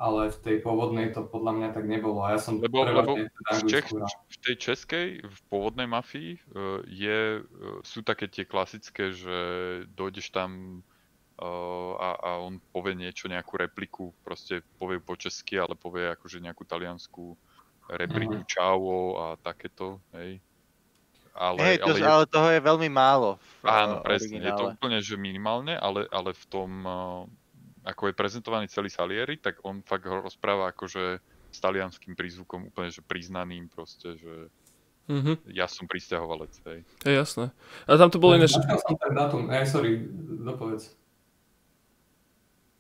Ale 0.01 0.33
v 0.33 0.39
tej 0.41 0.57
pôvodnej 0.65 1.13
to 1.13 1.29
podľa 1.29 1.53
mňa 1.61 1.69
tak 1.77 1.85
nebolo. 1.85 2.25
A 2.25 2.33
ja 2.33 2.41
som 2.41 2.57
lebo, 2.57 2.89
lebo 2.89 3.21
v, 3.21 3.63
Čech, 3.69 3.93
v 3.93 4.37
tej 4.41 4.57
českej, 4.57 5.07
v 5.21 5.39
pôvodnej 5.53 5.85
mafii 5.85 6.37
e, 6.37 6.41
je, 6.89 7.21
e, 7.37 7.41
sú 7.85 8.01
také 8.01 8.25
tie 8.25 8.49
klasické, 8.49 9.13
že 9.13 9.37
dojdeš 9.93 10.33
tam 10.33 10.81
e, 11.37 11.49
a, 12.01 12.17
a 12.17 12.31
on 12.41 12.65
povie 12.73 12.97
niečo, 12.97 13.29
nejakú 13.29 13.61
repliku, 13.61 14.17
proste 14.25 14.65
povie 14.81 15.05
po 15.05 15.21
česky, 15.21 15.61
ale 15.61 15.77
povie 15.77 16.17
akože 16.17 16.41
nejakú 16.41 16.65
taliansku 16.65 17.37
Rebritu 17.91 18.41
uh-huh. 18.41 18.49
Čavo 18.49 18.99
a 19.19 19.25
takéto, 19.37 19.99
hej. 20.17 20.39
Ale, 21.31 21.59
hey, 21.63 21.77
to, 21.79 21.95
ale, 21.95 21.99
je... 21.99 22.05
ale 22.07 22.25
toho 22.27 22.49
je 22.51 22.61
veľmi 22.61 22.89
málo. 22.91 23.39
V, 23.63 23.67
Áno, 23.71 24.03
presne, 24.03 24.39
originále. 24.39 24.47
je 24.47 24.53
to 24.59 24.65
úplne 24.75 24.99
že 24.99 25.17
minimálne, 25.17 25.75
ale, 25.79 26.07
ale 26.11 26.35
v 26.35 26.45
tom, 26.51 26.71
uh, 26.83 27.25
ako 27.85 28.11
je 28.11 28.15
prezentovaný 28.15 28.67
celý 28.69 28.93
Salieri, 28.93 29.37
tak 29.41 29.63
on 29.65 29.81
fakt 29.83 30.05
ho 30.07 30.21
rozpráva 30.21 30.73
akože 30.73 31.19
s 31.51 31.59
talianským 31.59 32.15
prízvukom 32.15 32.71
úplne, 32.71 32.93
že 32.93 33.03
priznaným 33.03 33.67
proste, 33.67 34.15
že 34.15 34.35
mm-hmm. 35.11 35.51
ja 35.51 35.67
som 35.67 35.91
pristahovalec, 35.91 36.55
hej. 36.71 36.87
Je 37.03 37.13
jasné. 37.15 37.51
A 37.91 37.99
tam 37.99 38.13
to 38.13 38.23
bolo 38.23 38.39
iné... 38.39 38.47
Našiel 38.47 38.79
som 38.79 38.97
ten 38.97 39.13
dátum, 39.17 39.43
aj 39.51 39.67
sorry, 39.67 40.07
dopovedz. 40.47 40.95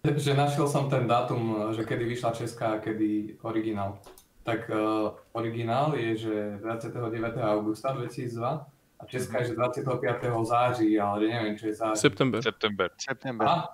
Že 0.00 0.32
našiel 0.32 0.66
som 0.70 0.88
ten 0.88 1.04
dátum, 1.04 1.72
že 1.76 1.84
kedy 1.84 2.04
vyšla 2.08 2.32
Česká 2.32 2.78
a 2.78 2.80
kedy 2.80 3.36
originál 3.44 4.00
tak 4.42 4.70
uh, 4.70 5.10
originál 5.32 5.94
je, 5.94 6.16
že 6.16 6.58
29. 6.60 7.36
augusta 7.36 7.92
2002 7.92 8.66
a 9.00 9.04
Česká 9.06 9.38
je, 9.38 9.46
že 9.46 9.54
25. 9.54 10.24
září, 10.42 11.00
ale 11.00 11.20
neviem, 11.20 11.58
čo 11.58 11.66
je 11.66 11.74
září. 11.74 12.00
September. 12.00 12.42
September. 12.42 12.90
September. 12.98 13.48
A, 13.48 13.68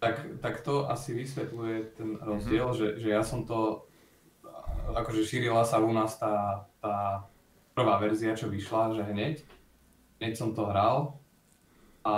tak, 0.00 0.40
tak 0.40 0.64
to 0.64 0.88
asi 0.88 1.12
vysvetľuje 1.12 1.76
ten 1.94 2.16
rozdiel, 2.16 2.72
mm-hmm. 2.72 2.80
že, 2.80 2.88
že 3.04 3.08
ja 3.12 3.20
som 3.20 3.44
to, 3.44 3.84
akože 4.96 5.28
šírila 5.28 5.62
sa 5.68 5.78
u 5.84 5.92
nás 5.92 6.16
tá, 6.16 6.64
tá 6.80 7.28
prvá 7.76 8.00
verzia, 8.00 8.32
čo 8.32 8.48
vyšla, 8.48 8.96
že 8.96 9.04
hneď, 9.04 9.44
hneď 10.18 10.32
som 10.40 10.56
to 10.56 10.64
hral 10.64 11.20
a 12.00 12.16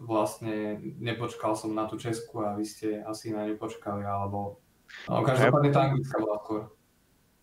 vlastne 0.00 0.80
nepočkal 0.96 1.52
som 1.52 1.76
na 1.76 1.84
tú 1.84 2.00
Česku 2.00 2.40
a 2.40 2.56
vy 2.56 2.64
ste 2.64 3.04
asi 3.04 3.36
na 3.36 3.44
ňu 3.44 3.60
počkali, 3.60 4.00
alebo 4.00 4.64
no, 5.04 5.20
každopádne 5.20 5.70
tá 5.76 5.92
anglická 5.92 6.16
bola 6.16 6.40
skôr. 6.40 6.62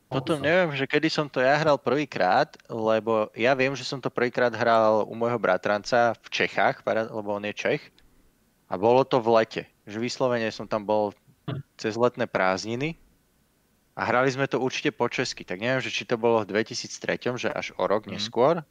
Toto 0.07 0.39
neviem, 0.39 0.71
že 0.71 0.87
kedy 0.87 1.11
som 1.11 1.27
to 1.27 1.43
ja 1.43 1.59
hral 1.59 1.75
prvýkrát, 1.75 2.55
lebo 2.71 3.27
ja 3.35 3.51
viem, 3.53 3.75
že 3.75 3.83
som 3.83 3.99
to 3.99 4.07
prvýkrát 4.07 4.55
hral 4.55 5.03
u 5.03 5.13
môjho 5.13 5.35
bratranca 5.35 6.15
v 6.23 6.27
Čechách, 6.31 6.79
lebo 6.87 7.35
on 7.35 7.43
je 7.43 7.53
Čech. 7.53 7.83
A 8.67 8.73
bolo 8.75 9.07
to 9.07 9.23
v 9.23 9.41
lete. 9.41 9.63
Že 9.87 10.03
vyslovene 10.03 10.51
som 10.51 10.67
tam 10.67 10.83
bol 10.83 11.15
cez 11.79 11.95
letné 11.95 12.27
prázdniny 12.27 12.99
a 13.97 14.05
hrali 14.05 14.29
sme 14.29 14.45
to 14.45 14.61
určite 14.61 14.93
po 14.93 15.09
česky. 15.09 15.41
Tak 15.41 15.57
neviem, 15.57 15.81
že 15.81 15.89
či 15.89 16.05
to 16.05 16.21
bolo 16.21 16.45
v 16.45 16.53
2003, 16.53 17.39
že 17.39 17.49
až 17.49 17.73
o 17.79 17.83
rok 17.89 18.05
mm. 18.05 18.13
neskôr, 18.13 18.61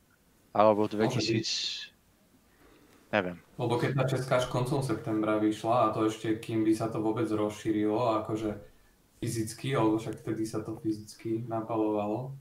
alebo 0.55 0.87
v 0.87 1.03
2000... 1.03 1.97
Neviem. 3.07 3.39
Lebo 3.55 3.79
keď 3.79 3.91
tá 3.97 4.05
česká 4.05 4.35
až 4.43 4.51
koncom 4.51 4.83
septembra 4.83 5.39
vyšla 5.39 5.89
a 5.89 5.93
to 5.95 6.11
ešte 6.11 6.43
kým 6.43 6.67
by 6.67 6.75
sa 6.75 6.91
to 6.91 6.99
vôbec 6.99 7.25
rozšírilo, 7.31 8.23
akože 8.23 8.59
fyzicky, 9.23 9.79
alebo 9.79 9.97
však 9.97 10.27
vtedy 10.27 10.43
sa 10.43 10.61
to 10.61 10.75
fyzicky 10.83 11.47
napalovalo. 11.47 12.35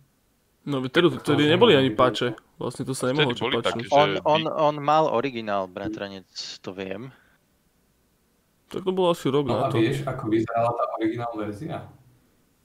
No 0.65 0.81
vtedy, 0.81 1.13
vtedy 1.21 1.45
neboli 1.45 1.77
ani 1.77 1.93
páče, 1.93 2.33
vlastne 2.57 2.89
to 2.89 2.97
sa 2.97 3.13
nemohlo 3.13 3.37
čo. 3.37 3.45
On, 3.93 4.17
on, 4.25 4.49
on 4.49 4.75
mal 4.81 5.05
originál, 5.13 5.69
bratranec, 5.69 6.25
to 6.65 6.73
viem. 6.73 7.13
Tak 8.69 8.81
to 8.81 8.91
bolo 8.91 9.13
asi 9.13 9.29
rok 9.29 9.45
no 9.45 9.61
na 9.61 9.69
to. 9.69 9.77
a 9.77 9.81
vieš, 9.81 10.01
ako 10.05 10.23
vyzerala 10.29 10.71
tá 10.73 10.83
originál 10.97 11.33
verzia? 11.37 11.85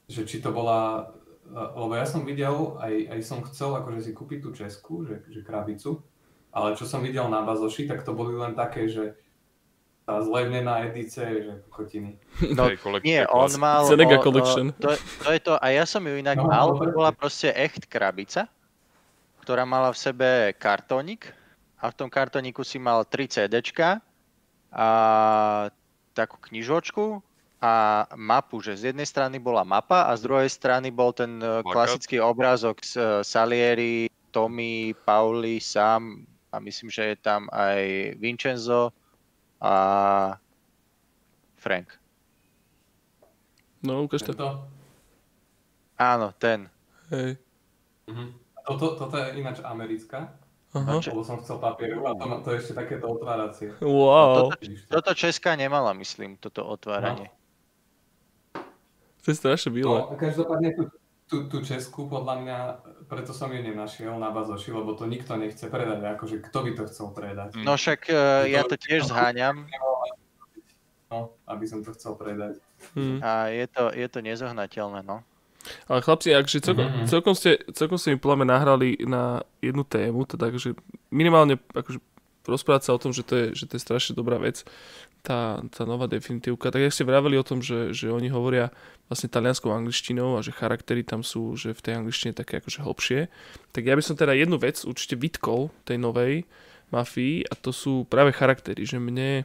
Že 0.09 0.23
či 0.27 0.37
to 0.41 0.51
bola, 0.51 1.13
lebo 1.53 1.93
ja 1.93 2.09
som 2.09 2.25
videl, 2.25 2.81
aj, 2.81 2.95
aj 3.15 3.21
som 3.21 3.45
chcel 3.47 3.77
akože 3.77 4.01
si 4.09 4.13
kúpiť 4.17 4.39
tú 4.41 4.51
Česku, 4.57 5.05
že, 5.05 5.23
že 5.29 5.45
krabicu, 5.45 6.01
ale 6.51 6.75
čo 6.75 6.89
som 6.89 7.05
videl 7.05 7.29
na 7.29 7.45
bazoši, 7.45 7.87
tak 7.87 8.03
to 8.03 8.17
boli 8.17 8.35
len 8.35 8.57
také, 8.57 8.89
že 8.91 9.15
tá 10.11 10.19
zlevnená 10.27 10.91
edice, 10.91 11.23
že 11.23 11.53
kokotiny. 11.71 12.19
No, 12.59 12.67
nie, 13.05 13.23
on 13.31 13.51
mal... 13.63 13.87
Senega 13.87 14.19
o, 14.19 14.25
Collection. 14.25 14.75
O, 14.75 14.81
to, 14.83 14.89
to 14.99 15.29
je 15.31 15.41
to, 15.45 15.55
a 15.55 15.67
ja 15.71 15.87
som 15.87 16.03
ju 16.03 16.19
inak 16.19 16.43
no, 16.43 16.51
mal, 16.51 16.75
to 16.75 16.91
bola 16.91 17.15
proste 17.15 17.55
echt 17.55 17.87
krabica, 17.87 18.51
ktorá 19.47 19.63
mala 19.63 19.95
v 19.95 19.99
sebe 20.01 20.29
kartónik 20.59 21.31
a 21.79 21.93
v 21.93 21.95
tom 21.95 22.09
kartóniku 22.11 22.67
si 22.67 22.83
mal 22.83 23.07
3 23.07 23.47
CDčka 23.47 24.03
a 24.75 24.89
takú 26.21 26.37
knižočku 26.37 27.25
a 27.61 28.05
mapu, 28.17 28.61
že 28.65 28.77
z 28.77 28.93
jednej 28.93 29.05
strany 29.05 29.37
bola 29.37 29.65
mapa 29.65 30.09
a 30.09 30.17
z 30.17 30.25
druhej 30.25 30.49
strany 30.49 30.89
bol 30.89 31.13
ten 31.13 31.41
e, 31.41 31.61
klasický 31.65 32.17
obrázok 32.21 32.81
z 32.81 32.93
e, 32.97 33.01
Salieri, 33.21 34.09
Tommy, 34.33 34.97
Pauli, 35.05 35.61
Sam 35.61 36.25
a 36.53 36.57
myslím, 36.61 36.89
že 36.89 37.13
je 37.13 37.17
tam 37.21 37.53
aj 37.53 38.17
Vincenzo 38.17 38.97
a 39.61 39.75
Frank. 41.61 42.01
No, 43.85 44.09
ukáž 44.09 44.25
to. 44.25 44.65
Áno, 46.01 46.33
ten. 46.41 46.69
Hej. 47.13 47.37
Mhm. 48.09 48.41
Toto, 48.65 48.97
toto 48.97 49.17
je 49.21 49.41
ináč 49.41 49.61
americká. 49.65 50.33
Aha. 50.71 51.03
Lebo 51.03 51.27
som 51.27 51.43
chcel 51.43 51.59
papieru 51.59 52.07
a 52.07 52.15
to, 52.15 52.47
to 52.47 52.49
je 52.55 52.57
ešte 52.63 52.75
takéto 52.79 53.11
otváracie. 53.11 53.75
Wow. 53.83 53.91
No, 53.91 54.55
toto, 54.55 54.55
toto 54.87 55.11
Česká 55.19 55.59
nemala, 55.59 55.91
myslím, 55.99 56.39
toto 56.39 56.63
otváranie. 56.63 57.27
No. 57.27 57.39
To 59.21 59.27
je 59.27 59.37
strašne 59.37 59.75
milé. 59.75 59.91
No, 59.91 60.15
každopádne 60.15 60.71
tú, 60.79 60.83
tú, 61.27 61.37
tú 61.51 61.59
Česku, 61.67 62.07
podľa 62.07 62.35
mňa, 62.39 62.59
preto 63.11 63.35
som 63.35 63.51
ju 63.51 63.59
nenašiel 63.59 64.15
na 64.15 64.31
bazoši, 64.31 64.71
lebo 64.71 64.95
to 64.95 65.11
nikto 65.11 65.35
nechce 65.35 65.67
predať, 65.67 66.07
akože 66.07 66.39
kto 66.47 66.59
by 66.63 66.71
to 66.79 66.83
chcel 66.87 67.09
predať. 67.11 67.59
No 67.59 67.75
však 67.75 68.07
uh, 68.07 68.47
ja 68.47 68.63
to 68.63 68.79
tiež 68.79 69.11
zháňam. 69.11 69.67
No, 71.11 71.35
aby 71.51 71.67
som 71.67 71.83
to 71.83 71.91
chcel 71.99 72.15
predať. 72.15 72.63
Hmm. 72.95 73.19
A 73.19 73.51
je 73.51 73.67
to, 73.67 73.91
je 73.91 74.07
to 74.07 74.23
nezohnateľné, 74.23 75.03
no. 75.03 75.27
Ale 75.87 76.01
chlapci, 76.01 76.33
akže 76.33 76.65
celkom, 76.65 76.89
mm-hmm. 76.89 77.07
celkom, 77.07 77.35
ste, 77.37 77.61
celkom 77.77 77.99
ste 78.01 78.17
mi 78.17 78.19
podľa 78.19 78.49
nahrali 78.49 78.97
na 79.05 79.45
jednu 79.61 79.85
tému, 79.85 80.25
teda 80.25 80.49
akože 80.49 80.73
minimálne 81.13 81.61
akože 81.77 82.01
rozprávať 82.49 82.83
sa 82.89 82.97
o 82.97 83.03
tom, 83.03 83.13
že 83.13 83.23
to 83.23 83.35
je, 83.37 83.47
že 83.53 83.65
to 83.69 83.77
je 83.77 83.85
strašne 83.85 84.13
dobrá 84.17 84.41
vec, 84.41 84.65
tá, 85.21 85.61
tá 85.69 85.85
nová 85.85 86.09
definitívka. 86.09 86.73
Tak 86.73 86.89
jak 86.89 86.95
ste 86.97 87.05
vraveli 87.05 87.37
o 87.37 87.45
tom, 87.45 87.61
že, 87.61 87.93
že 87.93 88.09
oni 88.09 88.33
hovoria 88.33 88.73
vlastne 89.13 89.29
talianskou 89.29 89.69
angličtinou 89.69 90.41
a 90.41 90.45
že 90.45 90.57
charaktery 90.57 91.05
tam 91.05 91.21
sú, 91.21 91.55
že 91.61 91.77
v 91.77 91.85
tej 91.85 91.93
angličtine 92.01 92.33
také 92.33 92.65
akože 92.65 92.81
hlbšie, 92.81 93.21
tak 93.77 93.83
ja 93.85 93.95
by 93.95 94.03
som 94.03 94.17
teda 94.17 94.33
jednu 94.33 94.57
vec 94.57 94.81
určite 94.83 95.21
vytkol 95.21 95.69
tej 95.85 96.01
novej 96.01 96.49
mafii 96.91 97.47
a 97.47 97.55
to 97.55 97.71
sú 97.71 98.09
práve 98.09 98.33
charaktery, 98.35 98.83
že 98.83 98.99
mne 98.99 99.45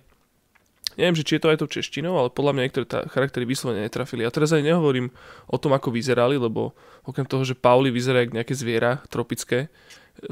neviem, 0.96 1.16
že 1.16 1.24
či 1.24 1.38
je 1.38 1.42
to 1.44 1.52
aj 1.52 1.60
tou 1.62 1.70
češtinou, 1.70 2.16
ale 2.16 2.34
podľa 2.34 2.52
mňa 2.56 2.64
niektoré 2.68 2.86
tá 2.88 3.00
charaktery 3.08 3.46
vyslovene 3.48 3.86
netrafili. 3.86 4.24
A 4.28 4.34
teraz 4.34 4.52
aj 4.56 4.64
nehovorím 4.64 5.12
o 5.48 5.58
tom, 5.60 5.76
ako 5.76 5.92
vyzerali, 5.92 6.36
lebo 6.40 6.76
okrem 7.06 7.28
toho, 7.28 7.44
že 7.46 7.56
Pauli 7.56 7.94
vyzerá 7.94 8.26
ako 8.26 8.36
nejaké 8.36 8.54
zviera 8.56 9.04
tropické, 9.08 9.70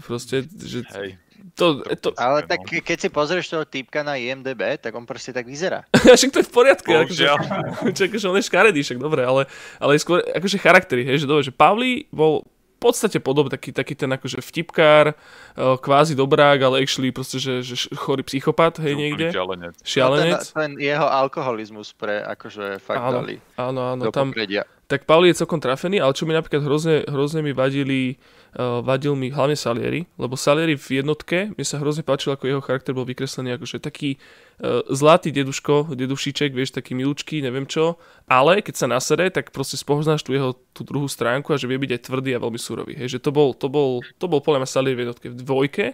proste, 0.04 0.48
že 0.48 0.88
Hej. 0.96 1.20
To, 1.60 1.84
to... 2.00 2.16
Ale 2.16 2.48
tak 2.48 2.64
keď 2.64 2.98
si 2.98 3.10
pozrieš 3.12 3.52
toho 3.52 3.68
typka 3.68 4.00
na 4.00 4.16
IMDB, 4.16 4.80
tak 4.80 4.96
on 4.96 5.04
proste 5.04 5.36
tak 5.36 5.44
vyzerá. 5.44 5.84
však 6.18 6.32
to 6.32 6.40
je 6.40 6.48
v 6.48 6.54
poriadku. 6.56 6.88
Akože, 6.88 7.26
akože 8.08 8.26
on 8.32 8.40
je 8.40 8.48
škaredý, 8.48 8.80
však 8.80 8.98
dobre, 8.98 9.28
ale, 9.28 9.46
ale 9.78 10.00
skôr 10.00 10.24
akože 10.24 10.58
charaktery, 10.58 11.04
hej, 11.04 11.24
že 11.24 11.30
dobre, 11.30 11.44
že 11.44 11.52
Pavli 11.52 12.08
bol 12.16 12.48
podstate 12.84 13.24
podobný, 13.24 13.56
taký, 13.56 13.72
taký 13.72 13.96
ten 13.96 14.12
akože 14.12 14.44
vtipkár, 14.44 15.16
eh, 15.16 15.76
kvázi 15.80 16.20
dobrák, 16.20 16.60
ale 16.60 16.84
actually 16.84 17.16
proste, 17.16 17.40
že, 17.40 17.64
že 17.64 17.76
chorý 17.96 18.28
psychopat, 18.28 18.84
hej, 18.84 19.00
niekde. 19.00 19.32
Šialenec. 19.32 19.76
Šialenec. 19.80 20.44
No 20.44 20.60
ten, 20.60 20.76
ten, 20.76 20.84
jeho 20.84 21.08
alkoholizmus 21.08 21.96
pre 21.96 22.20
akože 22.20 22.84
fakt 22.84 23.00
áno, 23.00 23.24
dali 23.24 23.40
áno, 23.56 23.82
áno, 23.96 24.12
tam, 24.12 24.36
popredia. 24.36 24.68
Tak 24.94 25.10
Pauli 25.10 25.34
je 25.34 25.42
celkom 25.42 25.58
trafený, 25.58 25.98
ale 25.98 26.14
čo 26.14 26.30
mi 26.30 26.38
napríklad 26.38 26.62
hrozne, 26.62 27.02
hrozne 27.10 27.42
mi 27.42 27.50
vadili 27.50 28.22
uh, 28.54 28.86
vadil 28.86 29.18
mi 29.18 29.34
hlavne 29.34 29.58
Salieri, 29.58 30.06
lebo 30.22 30.38
Salieri 30.38 30.78
v 30.78 31.02
jednotke, 31.02 31.50
mne 31.50 31.66
sa 31.66 31.82
hrozne 31.82 32.06
páčilo, 32.06 32.38
ako 32.38 32.46
jeho 32.46 32.62
charakter 32.62 32.94
bol 32.94 33.02
vykreslený, 33.02 33.58
akože 33.58 33.82
taký 33.82 34.22
uh, 34.62 34.86
zlatý 34.94 35.34
deduško, 35.34 35.98
dedušiček, 35.98 36.54
vieš, 36.54 36.78
taký 36.78 36.94
milúčky, 36.94 37.42
neviem 37.42 37.66
čo, 37.66 37.98
ale 38.30 38.62
keď 38.62 38.76
sa 38.78 38.86
nasere, 38.86 39.34
tak 39.34 39.50
proste 39.50 39.82
spoznáš 39.82 40.22
tu 40.22 40.38
jeho 40.38 40.54
tú 40.78 40.86
druhú 40.86 41.10
stránku 41.10 41.50
a 41.50 41.58
že 41.58 41.66
vie 41.66 41.82
byť 41.82 41.92
aj 41.98 42.02
tvrdý 42.06 42.32
a 42.38 42.44
veľmi 42.46 42.60
surový. 42.62 42.94
Hej, 42.94 43.18
že 43.18 43.20
to 43.26 43.34
bol, 43.34 43.58
to 43.58 43.74
bol, 43.74 43.98
to 44.22 44.30
bol 44.30 44.46
podľa 44.46 44.62
mňa 44.62 44.70
Salieri 44.70 44.98
v 45.02 45.04
jednotke. 45.10 45.28
V 45.34 45.42
dvojke, 45.42 45.86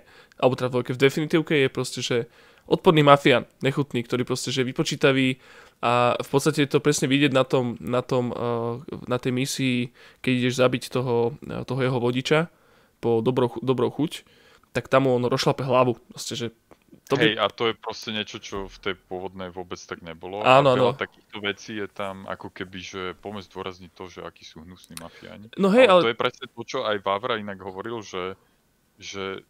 alebo 0.44 0.60
teda 0.60 0.68
v 0.68 0.74
dvojke, 0.76 0.92
v 0.92 1.00
definitívke 1.00 1.54
je 1.56 1.70
proste, 1.72 2.04
že 2.04 2.28
odporný 2.70 3.02
mafián, 3.02 3.48
nechutný, 3.66 4.04
ktorý 4.04 4.28
proste, 4.28 4.52
že 4.52 4.62
je 4.62 4.70
vypočítavý, 4.70 5.42
a 5.80 6.20
v 6.20 6.30
podstate 6.30 6.68
je 6.68 6.72
to 6.76 6.84
presne 6.84 7.08
vidieť 7.08 7.32
na, 7.32 7.48
tom, 7.48 7.80
na, 7.80 8.04
tom, 8.04 8.36
eh, 8.36 8.76
na 9.08 9.16
tej 9.16 9.32
misii, 9.32 9.78
keď 10.20 10.32
ideš 10.36 10.56
zabiť 10.60 10.84
toho, 10.92 11.40
eh, 11.48 11.64
toho 11.64 11.80
jeho 11.80 12.00
vodiča 12.04 12.52
po 13.00 13.24
dobrou, 13.24 13.56
dobrou 13.64 13.88
chuť, 13.88 14.28
tak 14.76 14.92
tam 14.92 15.08
on 15.08 15.24
rošlape 15.24 15.64
hlavu. 15.64 15.96
Proste, 16.12 16.36
že 16.36 16.48
to 17.10 17.16
by... 17.16 17.32
Hej, 17.32 17.36
a 17.40 17.48
to 17.48 17.72
je 17.72 17.74
proste 17.80 18.12
niečo, 18.12 18.38
čo 18.38 18.68
v 18.68 18.78
tej 18.84 18.96
pôvodnej 19.08 19.50
vôbec 19.50 19.80
tak 19.80 20.04
nebolo. 20.04 20.44
Áno, 20.46 20.78
áno. 20.78 20.94
takýchto 20.94 21.38
vecí 21.42 21.80
je 21.80 21.88
tam 21.90 22.28
ako 22.28 22.54
keby, 22.54 22.80
že 22.84 23.02
pomôcť 23.18 23.50
zdôrazniť 23.50 23.92
to, 23.96 24.04
že 24.12 24.20
akí 24.22 24.44
sú 24.44 24.62
hnusní 24.62 25.00
mafiáni. 25.00 25.50
No 25.58 25.72
hej, 25.74 25.90
ale... 25.90 26.06
To 26.06 26.12
je 26.14 26.20
presne 26.20 26.46
to, 26.52 26.62
čo 26.68 26.86
aj 26.86 27.02
Vavra 27.02 27.42
inak 27.42 27.58
hovoril, 27.64 28.04
že, 28.04 28.38
že 29.00 29.42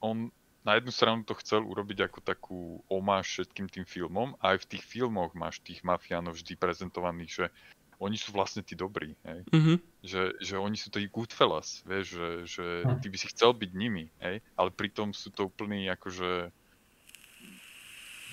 on 0.00 0.32
na 0.62 0.78
jednu 0.78 0.94
stranu 0.94 1.20
to 1.26 1.34
chcel 1.42 1.66
urobiť 1.66 2.06
ako 2.06 2.18
takú 2.22 2.60
omáž 2.86 3.26
všetkým 3.26 3.66
tým 3.66 3.86
filmom 3.86 4.38
a 4.38 4.54
aj 4.54 4.66
v 4.66 4.68
tých 4.76 4.84
filmoch 4.86 5.34
máš 5.34 5.58
tých 5.62 5.82
mafiánov 5.82 6.38
vždy 6.38 6.54
prezentovaných, 6.54 7.30
že 7.30 7.46
oni 8.02 8.18
sú 8.18 8.34
vlastne 8.34 8.66
tí 8.66 8.74
dobrí, 8.74 9.14
hej? 9.22 9.46
Mm-hmm. 9.54 9.76
Že, 10.02 10.22
že 10.42 10.54
oni 10.58 10.74
sú 10.74 10.90
tí 10.90 11.06
Goodfellas, 11.06 11.86
vieš, 11.86 12.18
že, 12.18 12.30
že 12.50 12.66
hm. 12.82 12.98
ty 12.98 13.06
by 13.06 13.16
si 13.18 13.26
chcel 13.30 13.54
byť 13.54 13.70
nimi, 13.78 14.10
hej? 14.18 14.42
Ale 14.58 14.74
pritom 14.74 15.14
sú 15.14 15.30
to 15.30 15.46
úplný 15.46 15.86
akože 15.86 16.50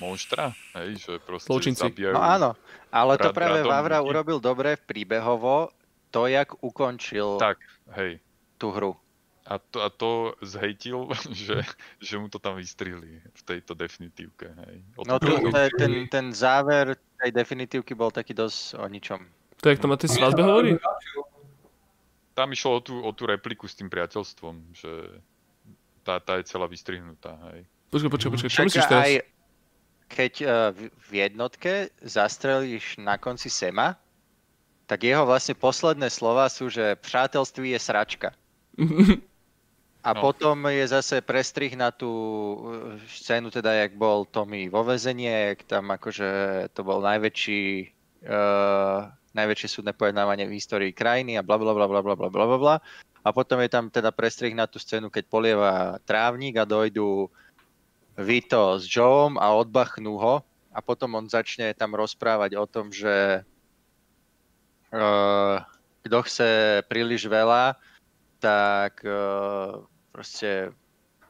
monštra, 0.01 0.57
hej? 0.73 0.97
Že 0.97 1.13
proste 1.21 1.49
Zločinci. 1.53 1.85
zabijajú... 1.85 2.17
No 2.17 2.25
áno, 2.25 2.49
ale 2.89 3.21
to 3.21 3.29
práve 3.29 3.61
Vavra 3.61 4.01
urobil 4.01 4.41
dobre 4.41 4.73
v 4.73 4.83
príbehovo, 4.89 5.69
to, 6.09 6.25
jak 6.25 6.57
ukončil 6.65 7.37
tak, 7.37 7.61
hej. 7.93 8.17
tú 8.57 8.73
hru. 8.73 8.97
A 9.49 9.57
to, 9.57 9.81
a 9.81 9.89
to 9.89 10.37
zhejtil, 10.45 11.09
že, 11.33 11.65
že 11.97 12.15
mu 12.21 12.29
to 12.29 12.37
tam 12.37 12.61
vystrihli 12.61 13.17
v 13.17 13.41
tejto 13.41 13.73
definitívke. 13.73 14.53
Hej. 14.53 14.85
no 15.01 15.17
to, 15.17 15.49
ten, 15.73 16.05
ten 16.05 16.29
záver 16.29 16.93
tej 17.17 17.33
definitívky 17.33 17.97
bol 17.97 18.13
taký 18.13 18.37
dosť 18.37 18.77
o 18.77 18.85
ničom. 18.85 19.19
To 19.59 19.65
je, 19.67 19.75
to 19.75 19.89
má 19.89 19.97
tej 19.97 20.13
svadbe 20.15 20.45
hovorí? 20.45 20.77
Tam 22.37 22.47
išlo 22.53 22.79
o 22.79 22.79
tú, 22.79 22.95
o 23.03 23.11
tú 23.11 23.27
repliku 23.27 23.67
s 23.67 23.75
tým 23.75 23.91
priateľstvom, 23.91 24.71
že 24.71 25.19
tá, 26.05 26.21
tá 26.23 26.39
je 26.39 26.47
celá 26.47 26.69
vystrihnutá. 26.69 27.35
Hej. 27.51 27.67
Počkaj, 27.91 28.11
počkaj, 28.13 28.31
počkaj, 28.31 28.51
čo 28.53 28.63
myslíš 28.69 28.85
teraz? 28.87 29.03
Aj 29.03 29.13
keď 30.09 30.33
uh, 30.41 30.49
v 30.77 31.11
jednotke 31.11 31.93
zastrelíš 32.01 32.97
na 33.01 33.17
konci 33.19 33.49
Sema, 33.49 33.97
tak 34.89 35.05
jeho 35.05 35.21
vlastne 35.21 35.53
posledné 35.53 36.09
slova 36.09 36.49
sú, 36.49 36.69
že 36.69 36.97
přátelství 36.97 37.77
je 37.77 37.79
sračka. 37.79 38.29
A 39.99 40.15
no. 40.15 40.23
potom 40.23 40.63
je 40.71 40.87
zase 40.87 41.19
prestrih 41.19 41.75
na 41.75 41.91
tú 41.91 42.07
uh, 42.07 42.95
scénu, 43.11 43.51
teda 43.51 43.83
jak 43.83 43.99
bol 43.99 44.23
Tommy 44.23 44.71
vo 44.71 44.87
vezenie, 44.87 45.55
jak 45.55 45.67
tam 45.67 45.91
akože 45.91 46.29
to 46.71 46.81
bol 46.87 47.03
najväčší, 47.03 47.91
uh, 48.23 49.11
najväčšie 49.35 49.67
súdne 49.67 49.91
pojednávanie 49.91 50.47
v 50.47 50.55
histórii 50.55 50.95
krajiny 50.95 51.35
a 51.35 51.43
bla 51.43 51.59
bla 51.59 51.75
bla 51.75 51.83
bla 51.91 51.99
bla 51.99 52.15
bla 52.15 52.29
bla 52.31 52.57
bla. 52.57 52.75
A 53.19 53.29
potom 53.35 53.59
je 53.59 53.67
tam 53.67 53.91
teda 53.91 54.15
prestrih 54.15 54.55
na 54.55 54.71
tú 54.71 54.79
scénu, 54.79 55.11
keď 55.11 55.23
polieva 55.27 55.99
trávnik 56.07 56.55
a 56.55 56.63
dojdú 56.63 57.27
Vito 58.15 58.79
s 58.79 58.87
Joeom 58.87 59.35
a 59.35 59.51
odbachnú 59.51 60.15
ho 60.15 60.35
a 60.71 60.79
potom 60.79 61.19
on 61.19 61.27
začne 61.27 61.75
tam 61.75 61.91
rozprávať 61.91 62.55
o 62.55 62.63
tom, 62.63 62.87
že 62.87 63.43
uh, 64.95 65.59
kto 66.07 66.17
chce 66.23 66.49
príliš 66.87 67.27
veľa, 67.27 67.75
tak 68.39 69.03
uh, 69.03 69.83
proste 70.15 70.71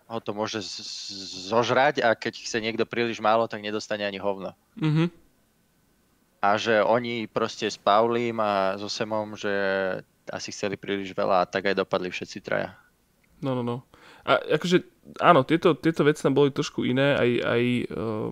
ho 0.10 0.18
to 0.18 0.34
môže 0.34 0.66
zožrať 1.50 2.02
a 2.02 2.18
keď 2.18 2.34
chce 2.42 2.58
niekto 2.58 2.86
príliš 2.90 3.22
málo, 3.22 3.46
tak 3.46 3.62
nedostane 3.62 4.02
ani 4.02 4.18
hovno. 4.18 4.58
Mm-hmm. 4.82 5.08
A 6.42 6.50
že 6.58 6.82
oni 6.82 7.30
proste 7.30 7.70
s 7.70 7.78
Paulím 7.78 8.42
a 8.42 8.80
so 8.82 8.90
Semom, 8.90 9.38
že 9.38 9.52
asi 10.32 10.50
chceli 10.50 10.82
príliš 10.82 11.14
veľa 11.14 11.46
a 11.46 11.50
tak 11.50 11.70
aj 11.70 11.78
dopadli 11.78 12.10
všetci 12.10 12.38
traja. 12.42 12.74
No, 13.44 13.54
no, 13.54 13.62
no. 13.62 13.78
A 14.26 14.42
akože, 14.58 14.82
áno, 15.22 15.46
tieto, 15.46 15.78
tieto 15.78 16.02
veci 16.02 16.26
tam 16.26 16.34
boli 16.34 16.50
trošku 16.50 16.86
iné, 16.90 17.16
aj, 17.16 17.30
aj 17.46 17.64
uh, 17.94 18.30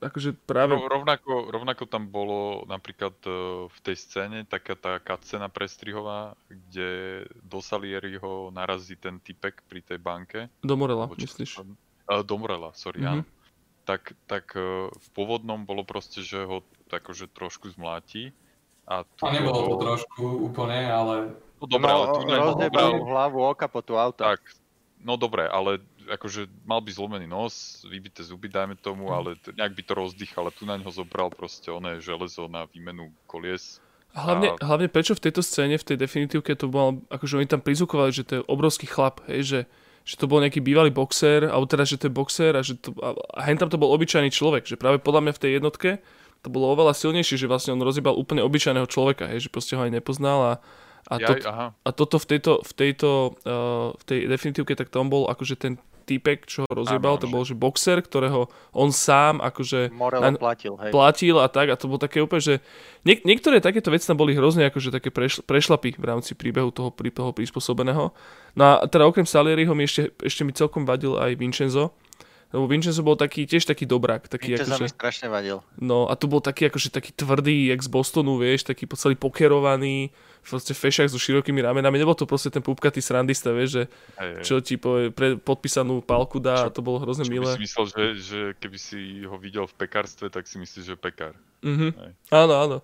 akože 0.00 0.32
práve... 0.48 0.72
Rovnako, 0.74 1.52
rovnako 1.52 1.84
tam 1.84 2.08
bolo 2.08 2.64
napríklad 2.64 3.12
e, 3.28 3.30
v 3.68 3.78
tej 3.84 3.96
scéne 4.00 4.38
taká 4.48 4.72
tá 4.72 4.96
cutscena 4.96 5.52
prestrihová, 5.52 6.32
kde 6.48 7.24
do 7.44 7.60
Salieriho 7.60 8.48
narazí 8.50 8.96
ten 8.96 9.20
typek 9.20 9.60
pri 9.68 9.84
tej 9.84 10.00
banke. 10.00 10.48
Do 10.64 10.74
Morela, 10.80 11.04
myslíš? 11.04 11.60
Uh, 12.08 12.24
do 12.24 12.34
Morela, 12.40 12.72
sorry, 12.72 13.04
mm-hmm. 13.04 13.20
áno. 13.20 13.22
Tak, 13.84 14.16
tak 14.24 14.56
uh, 14.56 14.88
v 14.88 15.08
pôvodnom 15.12 15.68
bolo 15.68 15.84
proste, 15.84 16.24
že 16.24 16.40
ho 16.48 16.64
akože 16.88 17.28
trošku 17.30 17.68
zmláti. 17.76 18.32
A, 18.88 19.04
tu 19.04 19.22
a 19.22 19.30
nebolo 19.30 19.76
to 19.76 19.76
trošku 19.84 20.24
úplne, 20.50 20.90
ale... 20.90 21.36
No 21.60 21.68
dobré, 21.68 21.92
no, 21.92 21.96
ale 22.00 22.06
tu 22.16 22.20
no, 22.72 23.04
hlavu 23.04 23.38
oka 23.44 23.68
po 23.68 23.84
tú 23.84 24.00
auta. 24.00 24.32
Tak, 24.32 24.40
no 25.04 25.20
dobre, 25.20 25.44
ale 25.44 25.84
akože 26.10 26.50
mal 26.66 26.82
by 26.82 26.90
zlomený 26.90 27.26
nos, 27.30 27.86
vybité 27.86 28.26
zuby, 28.26 28.50
dajme 28.50 28.74
tomu, 28.74 29.08
mm. 29.08 29.14
ale 29.14 29.28
t- 29.38 29.54
nejak 29.54 29.72
by 29.78 29.82
to 29.86 29.92
rozdýchal, 29.94 30.42
ale 30.44 30.52
tu 30.52 30.66
na 30.66 30.74
ňo 30.74 30.90
zobral 30.90 31.30
proste 31.30 31.70
oné 31.70 32.02
železo 32.02 32.50
na 32.50 32.66
výmenu 32.66 33.14
kolies. 33.30 33.78
A 34.10 34.26
hlavne, 34.26 34.58
a... 34.58 34.66
hlavne 34.66 34.90
prečo 34.90 35.14
v 35.14 35.22
tejto 35.30 35.40
scéne, 35.40 35.78
v 35.78 35.86
tej 35.86 35.96
definitívke 35.96 36.50
to 36.58 36.66
bol, 36.66 36.98
akože 37.14 37.38
oni 37.38 37.46
tam 37.46 37.62
prizvukovali, 37.62 38.10
že 38.10 38.26
to 38.26 38.32
je 38.42 38.46
obrovský 38.50 38.90
chlap, 38.90 39.22
hej, 39.30 39.40
že, 39.46 39.60
že 40.02 40.14
to 40.18 40.26
bol 40.26 40.42
nejaký 40.42 40.58
bývalý 40.58 40.90
boxer, 40.90 41.46
alebo 41.46 41.70
teda, 41.70 41.86
že 41.86 41.94
to 41.94 42.10
je 42.10 42.16
boxer 42.18 42.52
a 42.58 42.62
že 42.66 42.74
to, 42.82 42.90
a, 42.98 43.14
a 43.14 43.40
hen 43.46 43.54
tam 43.54 43.70
to 43.70 43.78
bol 43.78 43.94
obyčajný 43.94 44.34
človek, 44.34 44.66
že 44.66 44.74
práve 44.74 44.98
podľa 44.98 45.30
mňa 45.30 45.32
v 45.38 45.42
tej 45.46 45.52
jednotke 45.62 45.90
to 46.40 46.48
bolo 46.48 46.72
oveľa 46.72 46.96
silnejšie, 46.96 47.36
že 47.36 47.46
vlastne 47.46 47.76
on 47.76 47.84
rozjebal 47.84 48.16
úplne 48.16 48.42
obyčajného 48.42 48.88
človeka, 48.90 49.30
hej, 49.30 49.46
že 49.46 49.52
proste 49.52 49.78
ho 49.78 49.84
aj 49.86 49.92
nepoznal 49.94 50.38
a, 50.42 50.52
a, 51.06 51.16
to, 51.20 51.32
a 51.84 51.90
toto 51.92 52.16
v 52.18 52.26
tejto, 52.36 52.52
v 52.64 52.72
tejto 52.76 53.08
uh, 53.44 53.92
v 53.94 54.04
tej 54.04 54.18
definitívke, 54.28 54.72
tak 54.76 54.88
tam 54.92 55.08
bol 55.12 55.28
akože 55.28 55.54
ten 55.56 55.76
týpek, 56.10 56.50
čo 56.50 56.66
ho 56.66 56.70
rozjebal, 56.74 57.22
to 57.22 57.30
bol 57.30 57.46
že 57.46 57.54
boxer, 57.54 58.02
ktorého 58.02 58.50
on 58.74 58.90
sám 58.90 59.38
akože 59.38 59.94
na, 59.94 60.34
platil, 60.34 60.74
hej. 60.74 60.90
platil 60.90 61.36
a 61.38 61.46
tak 61.46 61.70
a 61.70 61.78
to 61.78 61.86
bolo 61.86 62.02
také 62.02 62.18
úplne, 62.18 62.42
že 62.42 62.54
niek- 63.06 63.22
niektoré 63.22 63.62
takéto 63.62 63.94
veci 63.94 64.10
tam 64.10 64.18
boli 64.18 64.34
hrozne 64.34 64.66
akože 64.66 64.90
také 64.90 65.14
prešl- 65.14 65.46
prešlapy 65.46 65.94
v 65.94 66.04
rámci 66.04 66.34
príbehu 66.34 66.74
toho, 66.74 66.90
toho 66.90 67.30
prispôsobeného. 67.30 68.10
No 68.58 68.62
a 68.66 68.82
teda 68.90 69.06
okrem 69.06 69.24
Salieriho 69.24 69.70
mi 69.78 69.86
ešte, 69.86 70.10
ešte 70.18 70.42
mi 70.42 70.50
celkom 70.50 70.82
vadil 70.82 71.14
aj 71.14 71.38
Vincenzo, 71.38 71.94
Lebo 72.50 72.66
Vincenzo 72.66 73.06
bol 73.06 73.14
taký, 73.14 73.46
tiež 73.46 73.62
taký 73.62 73.86
dobrák. 73.86 74.26
Taký, 74.26 74.58
Vincenzo 74.58 74.74
akože, 74.74 74.86
mi 74.90 74.90
strašne 74.90 75.26
vadil. 75.30 75.62
No 75.78 76.10
a 76.10 76.18
tu 76.18 76.26
bol 76.26 76.42
taký, 76.42 76.66
akože 76.66 76.90
taký 76.90 77.14
tvrdý, 77.14 77.70
jak 77.70 77.78
z 77.78 77.88
Bostonu, 77.88 78.42
vieš, 78.42 78.66
taký 78.66 78.90
celý 78.98 79.14
pokerovaný, 79.14 80.10
proste 80.42 80.74
fešák 80.74 81.06
so 81.06 81.14
širokými 81.14 81.62
ramenami. 81.62 82.02
Nebol 82.02 82.18
to 82.18 82.26
proste 82.26 82.50
ten 82.50 82.58
púbkatý 82.58 82.98
srandista, 82.98 83.54
vieš, 83.54 83.70
že 83.70 83.82
čo 84.42 84.58
ti 84.58 84.74
povie, 84.74 85.14
pre 85.14 85.38
podpísanú 85.38 86.02
palku 86.02 86.42
dá 86.42 86.66
a 86.66 86.74
to 86.74 86.82
bolo 86.82 86.98
hrozne 86.98 87.22
čo 87.22 87.30
milé. 87.30 87.54
Čo 87.54 87.54
si 87.54 87.64
myslel, 87.70 87.86
že, 87.86 88.04
že 88.18 88.40
keby 88.58 88.78
si 88.82 88.98
ho 89.30 89.36
videl 89.38 89.70
v 89.70 89.74
pekárstve, 89.86 90.26
tak 90.26 90.50
si 90.50 90.58
myslíš, 90.58 90.82
že 90.90 90.94
je 90.96 90.98
pekár. 90.98 91.38
Mm-hmm. 91.62 91.90
Áno, 92.34 92.54
áno. 92.56 92.76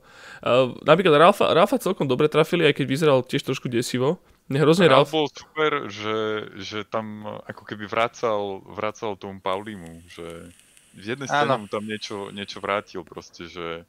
Uh, 0.45 0.79
napríklad 0.87 1.17
Ralfa, 1.17 1.51
Ralfa 1.51 1.83
celkom 1.83 2.07
dobre 2.07 2.31
trafili, 2.31 2.69
aj 2.69 2.77
keď 2.77 2.87
vyzeral 2.87 3.19
tiež 3.27 3.43
trošku 3.43 3.67
desivo. 3.67 4.23
Mne 4.47 4.59
hrozne 4.63 4.87
Ralf... 4.87 5.11
bol 5.11 5.27
super, 5.27 5.91
že, 5.91 6.49
že 6.63 6.87
tam 6.87 7.27
ako 7.27 7.67
keby 7.67 7.91
vracal, 7.91 8.63
vracal 8.63 9.19
tomu 9.19 9.43
Paulimu, 9.43 10.07
že 10.07 10.55
v 10.95 11.05
jednej 11.13 11.27
scéne 11.27 11.59
mu 11.59 11.67
tam 11.67 11.83
niečo, 11.83 12.31
niečo 12.31 12.63
vrátil 12.63 13.03
proste, 13.03 13.51
že 13.51 13.83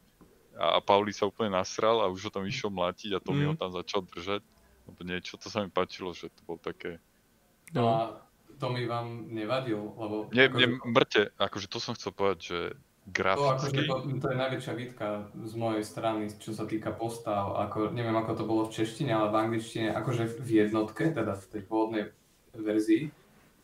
a 0.57 0.81
Pauli 0.81 1.13
sa 1.13 1.29
úplne 1.29 1.53
nasral 1.53 2.01
a 2.01 2.09
už 2.09 2.27
ho 2.27 2.31
tam 2.33 2.43
išiel 2.49 2.73
mlátiť 2.73 3.13
a 3.13 3.21
Tommy 3.21 3.45
mm. 3.45 3.49
ho 3.53 3.55
tam 3.55 3.69
začal 3.69 4.01
držať. 4.09 4.41
Lebo 4.89 4.99
niečo, 5.05 5.37
to 5.37 5.53
sa 5.53 5.61
mi 5.61 5.69
páčilo, 5.69 6.17
že 6.17 6.33
to 6.33 6.41
bol 6.49 6.57
také... 6.57 6.97
No 7.77 7.85
a 7.93 7.99
Tommy 8.57 8.89
vám 8.89 9.29
nevadil, 9.29 9.77
lebo... 9.77 10.33
Nie, 10.33 10.49
ako... 10.49 10.57
mne 10.57 10.67
mŕte, 10.81 11.29
akože 11.37 11.67
to 11.69 11.77
som 11.77 11.93
chcel 11.93 12.09
povedať, 12.15 12.39
že 12.41 12.59
graficky. 13.07 13.87
To, 13.87 14.03
akože, 14.03 14.19
to 14.19 14.27
je 14.31 14.37
najväčšia 14.37 14.73
výtka 14.75 15.07
z 15.33 15.53
mojej 15.55 15.83
strany, 15.83 16.27
čo 16.35 16.51
sa 16.51 16.67
týka 16.67 16.91
postav. 16.91 17.55
Ako, 17.67 17.95
neviem, 17.95 18.15
ako 18.15 18.31
to 18.35 18.43
bolo 18.43 18.61
v 18.67 18.75
češtine, 18.75 19.15
ale 19.15 19.31
v 19.31 19.39
angličtine, 19.47 19.95
akože 19.95 20.43
v 20.43 20.49
jednotke, 20.67 21.15
teda 21.15 21.33
v 21.39 21.45
tej 21.47 21.61
pôvodnej 21.65 22.03
verzii, 22.57 23.09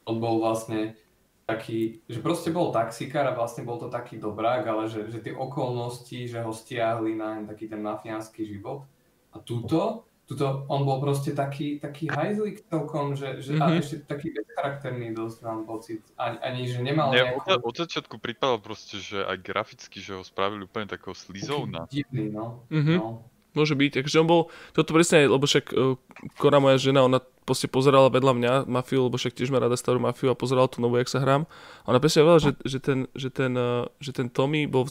on 0.08 0.20
bol 0.20 0.40
vlastne 0.40 0.96
taký, 1.44 2.00
že 2.08 2.24
proste 2.24 2.56
bol 2.56 2.72
taxikár 2.72 3.28
a 3.28 3.36
vlastne 3.36 3.68
bol 3.68 3.76
to 3.76 3.92
taký 3.92 4.16
dobrák, 4.16 4.64
ale 4.64 4.88
že, 4.88 5.12
že 5.12 5.20
tie 5.20 5.36
okolnosti, 5.36 6.32
že 6.32 6.40
ho 6.40 6.56
stiahli 6.56 7.20
na 7.20 7.44
taký 7.44 7.68
ten 7.68 7.84
mafiánsky 7.84 8.48
život. 8.48 8.88
A 9.36 9.44
túto, 9.44 10.08
tuto 10.24 10.64
on 10.72 10.88
bol 10.88 11.04
proste 11.04 11.36
taký, 11.36 11.84
taký 11.84 12.08
hajzlik 12.08 12.64
celkom, 12.72 13.14
že, 13.14 13.44
že 13.44 13.60
mm-hmm. 13.60 13.64
a 13.64 13.66
mhm. 13.68 13.80
ešte 13.84 13.96
taký 14.08 14.28
bezcharakterný 14.32 15.12
dosť 15.12 15.38
mám 15.44 15.62
pocit. 15.68 16.00
Ani, 16.16 16.38
ani 16.40 16.62
že 16.72 16.80
nemal 16.80 17.12
Nie, 17.12 17.36
nejakú... 17.36 17.60
od, 17.60 17.76
začiatku 17.76 18.16
pripadal 18.24 18.64
proste, 18.64 19.04
že 19.04 19.20
aj 19.20 19.38
graficky, 19.44 20.00
že 20.00 20.16
ho 20.16 20.24
spravili 20.24 20.64
úplne 20.64 20.88
takého 20.88 21.12
slizovna. 21.12 21.92
Divný, 21.92 22.32
no. 22.32 22.64
Mm-hmm. 22.72 22.98
no. 22.98 23.28
Môže 23.54 23.78
byť, 23.78 24.02
takže 24.02 24.18
on 24.18 24.26
bol, 24.26 24.42
toto 24.74 24.98
presne, 24.98 25.30
lebo 25.30 25.46
však 25.46 25.78
uh, 25.78 25.94
Kora 26.42 26.58
moja 26.58 26.82
žena, 26.82 27.06
ona 27.06 27.22
proste 27.46 27.70
pozerala 27.70 28.10
vedľa 28.10 28.34
mňa 28.34 28.54
mafiu, 28.66 29.06
lebo 29.06 29.22
však 29.22 29.38
tiež 29.38 29.54
má 29.54 29.62
rada 29.62 29.78
starú 29.78 30.02
mafiu 30.02 30.34
a 30.34 30.40
pozerala 30.40 30.66
tú 30.66 30.82
novú, 30.82 30.98
jak 30.98 31.12
sa 31.12 31.22
hrám. 31.22 31.46
A 31.86 31.94
ona 31.94 32.02
presne 32.02 32.26
hovorila, 32.26 32.42
že, 32.42 32.52
že, 32.66 32.80
ten, 32.82 33.06
že, 33.14 33.30
ten, 33.30 33.54
uh, 33.54 33.86
že 34.02 34.10
ten 34.10 34.26
Tommy 34.26 34.66
bol, 34.66 34.90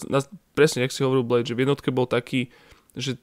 presne, 0.55 0.87
jak 0.87 0.95
si 0.95 1.03
hovoril 1.03 1.27
Blade, 1.27 1.51
že 1.51 1.59
v 1.59 1.67
jednotke 1.67 1.91
bol 1.91 2.07
taký, 2.07 2.55
že 2.93 3.17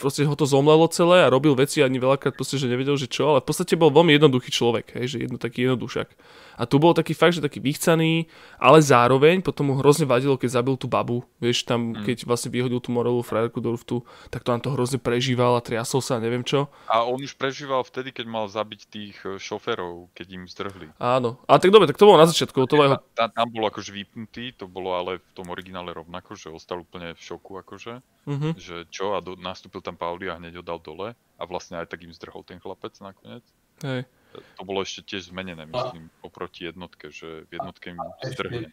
proste 0.00 0.24
ho 0.24 0.32
to 0.32 0.48
zomlelo 0.48 0.88
celé 0.88 1.28
a 1.28 1.32
robil 1.32 1.52
veci 1.52 1.84
a 1.84 1.88
ani 1.88 2.00
veľakrát 2.00 2.32
proste, 2.32 2.56
že 2.56 2.72
nevedel, 2.72 2.96
že 2.96 3.04
čo, 3.04 3.36
ale 3.36 3.44
v 3.44 3.48
podstate 3.52 3.76
bol 3.76 3.92
veľmi 3.92 4.16
jednoduchý 4.16 4.48
človek, 4.48 4.96
hej, 4.96 5.16
že 5.16 5.16
jedno 5.28 5.36
taký 5.36 5.68
jednodušak. 5.68 6.08
A 6.54 6.64
tu 6.64 6.78
bol 6.78 6.94
taký 6.94 7.12
fakt, 7.12 7.36
že 7.36 7.44
taký 7.44 7.58
vychcaný, 7.58 8.30
ale 8.56 8.78
zároveň 8.80 9.42
potom 9.42 9.68
mu 9.68 9.74
hrozne 9.76 10.06
vadilo, 10.06 10.38
keď 10.38 10.62
zabil 10.62 10.78
tú 10.78 10.86
babu, 10.86 11.26
vieš, 11.42 11.66
tam, 11.66 11.92
mm. 11.92 12.06
keď 12.06 12.16
vlastne 12.24 12.48
vyhodil 12.48 12.78
tú 12.78 12.94
morelovú 12.94 13.26
frajerku 13.26 13.58
do 13.58 13.74
ruftu, 13.74 14.06
tak 14.30 14.46
to 14.46 14.54
nám 14.54 14.62
to 14.62 14.72
hrozne 14.72 15.02
prežíval 15.02 15.58
a 15.58 15.64
triasol 15.64 16.00
sa, 16.00 16.22
neviem 16.22 16.46
čo. 16.46 16.70
A 16.88 17.04
on 17.04 17.20
už 17.20 17.36
prežíval 17.36 17.82
vtedy, 17.84 18.14
keď 18.14 18.26
mal 18.30 18.46
zabiť 18.46 18.80
tých 18.86 19.16
e, 19.26 19.36
šoferov, 19.36 20.14
keď 20.14 20.26
im 20.30 20.44
zdrhli. 20.46 20.88
Áno, 21.02 21.42
a 21.44 21.58
tak 21.58 21.74
dobre, 21.74 21.90
tak 21.90 21.98
to 21.98 22.06
bolo 22.06 22.22
na 22.22 22.30
začiatku. 22.30 22.56
To 22.70 22.74
jeho... 22.78 23.02
tam, 23.18 23.28
tam 23.34 23.48
bol 23.50 23.66
akože 23.66 23.90
vypnutý, 23.90 24.54
to 24.54 24.70
bolo 24.70 24.94
ale 24.94 25.18
v 25.18 25.30
tom 25.34 25.50
originále 25.50 25.90
rovnako, 25.90 26.38
že 26.38 26.54
ostal 26.54 26.86
úplne 26.86 27.18
v 27.18 27.20
šoku 27.20 27.58
akože 27.66 28.00
mm-hmm. 28.26 28.52
že 28.56 28.76
čo 28.94 29.18
a 29.18 29.18
do, 29.18 29.34
nastúpil 29.34 29.82
tam 29.82 29.98
Pauli 29.98 30.30
a 30.30 30.38
hneď 30.38 30.62
ho 30.62 30.64
dal 30.64 30.78
dole 30.78 31.18
a 31.18 31.42
vlastne 31.42 31.82
aj 31.82 31.90
tak 31.90 32.06
im 32.06 32.14
zdrhol 32.14 32.46
ten 32.46 32.62
chlapec 32.62 32.94
nakoniec. 33.02 33.42
Hej. 33.82 34.06
To 34.34 34.62
bolo 34.62 34.86
ešte 34.86 35.02
tiež 35.02 35.34
zmenené, 35.34 35.66
myslím, 35.66 36.06
a... 36.06 36.30
oproti 36.30 36.70
jednotke, 36.70 37.10
že 37.10 37.42
v 37.50 37.58
jednotke 37.58 37.90
im 37.90 37.98
zdrhne. 38.22 38.70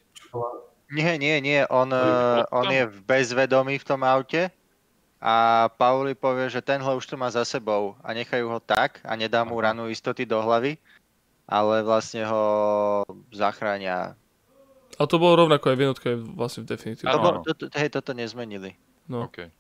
Nie, 0.94 1.18
nie, 1.18 1.42
nie, 1.42 1.66
on, 1.72 1.90
uh, 1.90 2.46
on 2.54 2.70
je 2.70 2.86
v 2.86 3.00
bezvedomí 3.02 3.82
v 3.82 3.88
tom 3.88 4.06
aute 4.06 4.54
a 5.22 5.70
Pauli 5.78 6.18
povie, 6.18 6.50
že 6.50 6.66
tenhle 6.66 6.98
už 6.98 7.06
to 7.06 7.16
má 7.16 7.30
za 7.30 7.46
sebou 7.46 7.96
a 8.02 8.12
nechajú 8.12 8.50
ho 8.52 8.60
tak 8.60 9.00
a 9.06 9.14
nedá 9.16 9.46
mu 9.46 9.58
ranu 9.58 9.88
istoty 9.88 10.26
do 10.28 10.42
hlavy, 10.42 10.82
ale 11.46 11.86
vlastne 11.86 12.26
ho 12.26 12.44
zachránia. 13.32 14.18
A 15.00 15.08
to 15.08 15.22
bolo 15.22 15.48
rovnako 15.48 15.72
aj 15.72 15.78
v 15.78 15.82
jednotke 15.88 16.10
vlastne 16.36 16.62
v 16.66 16.76
definitíve. 16.76 17.08
To, 17.08 17.42
to, 17.48 17.52
to, 17.56 17.66
hej, 17.74 17.90
toto 17.90 18.12
nezmenili. 18.12 18.76
No. 19.08 19.30
Okay. 19.30 19.54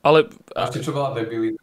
Ale... 0.00 0.28
Ešte 0.56 0.80
čo 0.80 0.96
bola 0.96 1.12
debilita, 1.12 1.60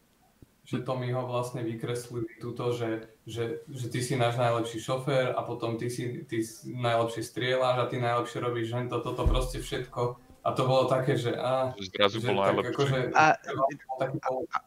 že 0.68 0.84
to 0.84 0.94
mi 1.00 1.10
ho 1.16 1.24
vlastne 1.26 1.64
vykreslili 1.64 2.38
túto, 2.44 2.76
že, 2.76 3.08
že, 3.24 3.64
že 3.72 3.88
ty 3.88 4.00
si 4.04 4.20
náš 4.20 4.36
najlepší 4.36 4.84
šofér 4.84 5.34
a 5.34 5.42
potom 5.42 5.80
ty 5.80 5.88
si, 5.88 6.28
ty 6.28 6.44
najlepšie 6.68 7.24
strieľaš 7.24 7.78
a 7.82 7.90
ty 7.90 7.98
najlepšie 8.04 8.38
robíš 8.44 8.76
že 8.76 8.92
toto, 8.92 9.16
toto 9.16 9.24
proste 9.26 9.64
všetko. 9.64 10.20
A 10.44 10.50
to 10.56 10.64
bolo 10.64 10.88
také, 10.88 11.16
že... 11.16 11.36
A, 11.36 11.76
Zrazu 11.76 12.24
že, 12.24 12.32
tak, 12.32 12.56
akože, 12.72 13.00
a, 13.12 13.36
a, 13.36 14.58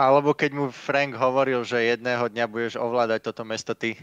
alebo 0.00 0.32
keď 0.32 0.50
mu 0.52 0.64
Frank 0.72 1.12
hovoril, 1.16 1.60
že 1.60 1.80
jedného 1.80 2.28
dňa 2.28 2.44
budeš 2.48 2.74
ovládať 2.80 3.20
toto 3.20 3.44
mesto 3.44 3.76
ty. 3.76 4.00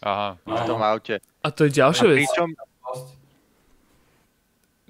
Aha. 0.00 0.40
V 0.40 0.62
tom 0.64 0.80
aute. 0.80 1.20
A 1.44 1.48
to 1.52 1.68
je 1.68 1.80
ďalšia 1.80 2.04
vec. 2.08 2.24
Pričom... 2.24 2.48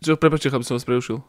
Čo, 0.03 0.15
prepáčte, 0.15 0.51
som 0.51 0.63
vás 0.63 0.87
preušil. 0.87 1.23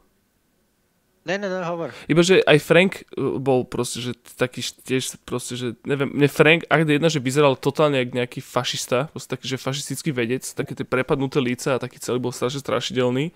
Ne, 1.26 1.42
ne, 1.42 1.50
ne, 1.50 1.66
hovor. 1.66 1.90
Iba, 2.06 2.22
že 2.22 2.46
aj 2.46 2.62
Frank 2.62 3.02
uh, 3.18 3.42
bol 3.42 3.66
proste, 3.66 3.98
že 3.98 4.14
taký 4.38 4.62
tiež 4.62 5.18
proste, 5.26 5.58
že 5.58 5.74
neviem, 5.82 6.06
mne 6.06 6.30
Frank, 6.30 6.70
ak 6.70 6.86
jedna, 6.86 7.10
že 7.10 7.18
vyzeral 7.18 7.58
totálne 7.58 7.98
jak 7.98 8.14
nejaký 8.14 8.46
fašista, 8.46 9.10
proste 9.10 9.34
taký, 9.34 9.50
že 9.50 9.58
fašistický 9.58 10.14
vedec, 10.14 10.46
také 10.46 10.78
tie 10.78 10.86
prepadnuté 10.86 11.42
líca 11.42 11.76
a 11.76 11.82
taký 11.82 11.98
celý 11.98 12.22
bol 12.22 12.30
strašne 12.30 12.62
strašidelný. 12.62 13.34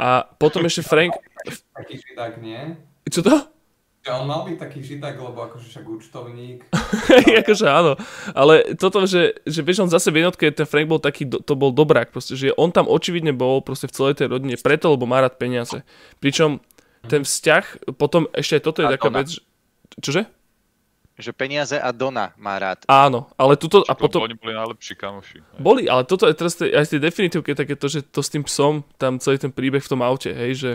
A 0.00 0.24
potom 0.24 0.64
ešte 0.64 0.88
Frank... 0.88 1.12
Taký 1.76 2.00
židák, 2.00 2.40
nie? 2.40 2.80
Čo 3.04 3.20
to? 3.20 3.36
Že 4.02 4.10
on 4.18 4.24
mal 4.26 4.42
byť 4.48 4.56
taký 4.58 4.80
židák, 4.82 5.14
lebo 5.14 5.38
akože 5.46 5.68
však 5.68 5.84
účtovník. 5.84 6.66
akože 7.44 7.66
áno, 7.68 7.94
ale 8.32 8.72
toto, 8.74 9.04
že, 9.04 9.36
že 9.44 9.60
vieš, 9.62 9.84
on 9.84 9.92
zase 9.92 10.08
v 10.10 10.24
jednotke, 10.24 10.48
ten 10.48 10.64
Frank 10.66 10.88
bol 10.88 10.98
taký, 10.98 11.28
to 11.28 11.54
bol 11.54 11.70
dobrák, 11.70 12.08
proste, 12.08 12.40
že 12.40 12.56
on 12.56 12.72
tam 12.72 12.88
očividne 12.88 13.30
bol 13.36 13.60
proste 13.60 13.84
v 13.84 13.94
celej 13.94 14.14
tej 14.18 14.32
rodine 14.32 14.56
preto, 14.58 14.90
lebo 14.90 15.04
má 15.04 15.20
rád 15.22 15.38
peniaze. 15.38 15.84
Pričom 16.18 16.64
ten 17.06 17.22
vzťah, 17.26 17.94
potom 17.98 18.30
ešte 18.30 18.58
aj 18.58 18.62
toto 18.62 18.78
je 18.82 18.86
a 18.88 18.94
taká 18.94 19.10
Dona. 19.10 19.18
vec, 19.22 19.28
čože? 19.98 20.22
Že 21.12 21.32
peniaze 21.36 21.76
a 21.76 21.92
Dona 21.92 22.32
má 22.40 22.56
rád. 22.56 22.88
Áno, 22.88 23.28
ale 23.36 23.60
tuto 23.60 23.84
a 23.84 23.92
potom... 23.92 24.24
Oni 24.24 24.38
boli 24.38 24.56
najlepší 24.56 24.94
kamoši. 24.96 25.38
Boli, 25.60 25.84
ale 25.90 26.08
toto 26.08 26.24
je 26.24 26.34
teraz 26.34 26.56
aj 26.56 26.84
z 26.88 26.92
tej 26.96 27.00
definitívke 27.02 27.52
také 27.52 27.76
to, 27.76 27.86
že 27.90 28.06
to 28.06 28.24
s 28.24 28.32
tým 28.32 28.46
psom, 28.48 28.86
tam 28.96 29.20
celý 29.20 29.36
ten 29.36 29.52
príbeh 29.52 29.82
v 29.84 29.90
tom 29.92 30.00
aute, 30.00 30.32
hej, 30.32 30.52
že 30.56 30.70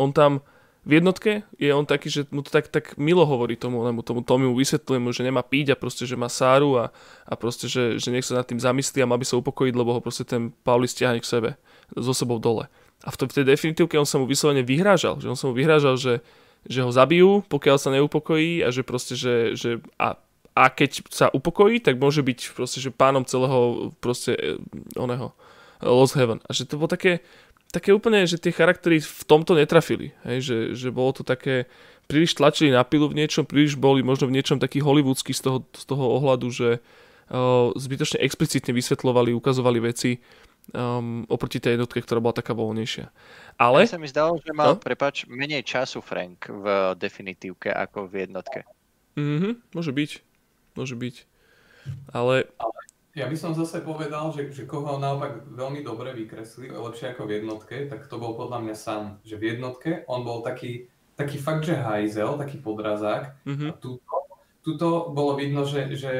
on 0.00 0.14
tam 0.14 0.40
v 0.82 0.98
jednotke 0.98 1.46
je 1.62 1.70
on 1.70 1.86
taký, 1.86 2.10
že 2.10 2.26
mu 2.34 2.42
to 2.42 2.50
tak, 2.50 2.66
tak 2.66 2.98
milo 2.98 3.22
hovorí 3.22 3.54
tomu, 3.54 3.86
lebo 3.86 4.02
tomu 4.02 4.26
Tommy 4.26 4.50
mu 4.50 4.58
vysvetľuje 4.58 4.98
mu, 4.98 5.14
že 5.14 5.22
nemá 5.22 5.46
piť 5.46 5.74
a 5.74 5.76
proste, 5.78 6.10
že 6.10 6.18
má 6.18 6.26
sáru 6.26 6.74
a, 6.74 6.90
a 7.22 7.38
proste, 7.38 7.70
že, 7.70 8.02
že 8.02 8.10
nech 8.10 8.26
sa 8.26 8.42
nad 8.42 8.46
tým 8.46 8.58
zamyslí 8.58 8.98
a 8.98 9.06
má 9.06 9.14
by 9.14 9.22
sa 9.22 9.38
upokojiť, 9.38 9.74
lebo 9.78 9.94
ho 9.94 10.00
proste 10.02 10.26
ten 10.26 10.50
Pauli 10.66 10.90
stiahne 10.90 11.22
k 11.22 11.28
sebe, 11.28 11.50
so 11.94 12.10
sebou 12.10 12.42
dole. 12.42 12.66
A 13.02 13.10
v, 13.10 13.16
tej 13.26 13.46
definitívke 13.46 13.98
on 13.98 14.06
sa 14.06 14.22
mu 14.22 14.30
vyslovene 14.30 14.62
vyhrážal, 14.62 15.18
že 15.18 15.26
on 15.26 15.38
sa 15.38 15.50
mu 15.50 15.58
vyhrážal, 15.58 15.98
že, 15.98 16.22
že 16.66 16.86
ho 16.86 16.90
zabijú, 16.94 17.42
pokiaľ 17.50 17.76
sa 17.78 17.90
neupokojí 17.90 18.62
a 18.62 18.70
že 18.70 18.86
proste, 18.86 19.18
že, 19.18 19.58
že 19.58 19.82
a, 19.98 20.14
a 20.54 20.64
keď 20.70 21.02
sa 21.10 21.26
upokojí, 21.26 21.82
tak 21.82 21.98
môže 21.98 22.22
byť 22.22 22.54
proste, 22.54 22.78
že 22.78 22.94
pánom 22.94 23.26
celého 23.26 23.90
proste 23.98 24.38
e, 24.38 24.62
oného 24.94 25.34
Lost 25.82 26.14
Heaven. 26.14 26.38
A 26.46 26.54
že 26.54 26.62
to 26.62 26.78
bolo 26.78 26.86
také, 26.86 27.26
také 27.74 27.90
úplne, 27.90 28.22
že 28.22 28.38
tie 28.38 28.54
charaktery 28.54 29.02
v 29.02 29.22
tomto 29.26 29.58
netrafili. 29.58 30.14
Hej, 30.22 30.38
že, 30.46 30.58
že 30.78 30.88
bolo 30.94 31.10
to 31.10 31.26
také, 31.26 31.66
príliš 32.06 32.38
tlačili 32.38 32.70
na 32.70 32.86
pilu 32.86 33.10
v 33.10 33.18
niečom, 33.18 33.42
príliš 33.42 33.74
boli 33.74 34.06
možno 34.06 34.30
v 34.30 34.38
niečom 34.38 34.62
taký 34.62 34.78
hollywoodsky 34.78 35.34
z 35.34 35.42
toho, 35.42 35.58
z 35.74 35.84
toho 35.90 36.04
ohľadu, 36.22 36.48
že 36.54 36.78
uh, 36.78 37.74
zbytočne 37.74 38.22
explicitne 38.22 38.70
vysvetľovali, 38.76 39.34
ukazovali 39.34 39.78
veci, 39.82 40.22
um, 40.70 41.26
oproti 41.26 41.58
tej 41.58 41.74
jednotke, 41.74 41.98
ktorá 41.98 42.22
bola 42.22 42.38
taká 42.38 42.54
voľnejšia. 42.54 43.10
Ale... 43.58 43.84
Ja 43.84 43.98
sa 43.98 44.00
mi 44.00 44.06
zdalo, 44.06 44.38
že 44.38 44.54
mal, 44.54 44.78
no? 44.78 44.80
prepač, 44.80 45.26
menej 45.26 45.66
času 45.66 45.98
Frank 45.98 46.46
v 46.46 46.94
definitívke 46.94 47.74
ako 47.74 48.06
v 48.06 48.28
jednotke. 48.28 48.62
Mhm, 49.18 49.74
môže 49.74 49.90
byť. 49.90 50.10
Môže 50.78 50.94
byť. 50.96 51.16
Ale... 52.14 52.48
Ja 53.12 53.28
by 53.28 53.36
som 53.36 53.52
zase 53.52 53.84
povedal, 53.84 54.32
že, 54.32 54.48
že 54.56 54.64
koho 54.64 54.96
naopak 54.96 55.44
veľmi 55.52 55.84
dobre 55.84 56.16
vykreslili, 56.16 56.72
lepšie 56.72 57.12
ako 57.12 57.28
v 57.28 57.44
jednotke, 57.44 57.76
tak 57.84 58.08
to 58.08 58.16
bol 58.16 58.32
podľa 58.32 58.64
mňa 58.64 58.76
Sam. 58.78 59.20
Že 59.20 59.34
v 59.36 59.44
jednotke 59.52 59.90
on 60.08 60.24
bol 60.24 60.40
taký, 60.40 60.88
taký 61.12 61.36
fakt, 61.36 61.68
že 61.68 61.76
hajzel, 61.76 62.40
taký 62.40 62.64
podrazák. 62.64 63.36
Mm-hmm. 63.44 63.68
A 63.68 63.72
tuto, 63.76 64.16
tuto 64.64 64.88
bolo 65.12 65.36
vidno, 65.36 65.68
že, 65.68 65.92
že 65.92 66.12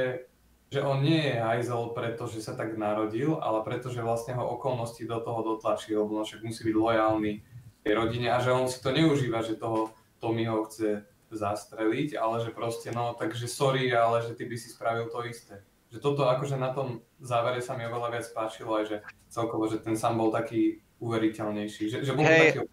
že 0.73 0.81
on 0.81 1.05
nie 1.05 1.21
je 1.21 1.37
hajzel 1.37 1.93
preto, 1.93 2.25
že 2.25 2.41
sa 2.41 2.57
tak 2.57 2.81
narodil, 2.81 3.37
ale 3.45 3.61
preto, 3.61 3.93
že 3.93 4.01
vlastne 4.01 4.33
ho 4.41 4.57
okolnosti 4.57 5.05
do 5.05 5.21
toho 5.21 5.45
dotlačí, 5.45 5.93
lebo 5.93 6.17
no 6.17 6.25
však 6.25 6.41
musí 6.41 6.65
byť 6.65 6.77
lojálny 6.81 7.33
tej 7.85 7.93
rodine 7.93 8.33
a 8.33 8.41
že 8.41 8.57
on 8.57 8.65
si 8.73 8.81
to 8.81 8.89
neužíva, 8.89 9.45
že 9.45 9.61
toho 9.61 9.93
Tommy 10.17 10.49
ho 10.49 10.65
chce 10.65 11.05
zastreliť, 11.29 12.17
ale 12.17 12.41
že 12.41 12.57
proste 12.57 12.89
no, 12.89 13.13
takže 13.13 13.45
sorry, 13.53 13.93
ale 13.93 14.25
že 14.25 14.33
ty 14.33 14.49
by 14.49 14.57
si 14.57 14.73
spravil 14.73 15.13
to 15.13 15.21
isté. 15.29 15.61
Že 15.93 16.01
toto 16.01 16.25
akože 16.25 16.57
na 16.57 16.73
tom 16.73 17.05
závere 17.21 17.61
sa 17.61 17.77
mi 17.77 17.85
oveľa 17.85 18.09
viac 18.09 18.27
páčilo 18.33 18.81
aj, 18.81 18.85
že 18.89 18.97
celkovo, 19.29 19.69
že 19.69 19.77
ten 19.77 19.93
sám 19.93 20.17
bol 20.17 20.33
taký 20.33 20.81
uveriteľnejší, 21.05 21.85
že, 21.93 21.99
že 22.01 22.17
bol 22.17 22.25
hey. 22.25 22.57
taký 22.57 22.65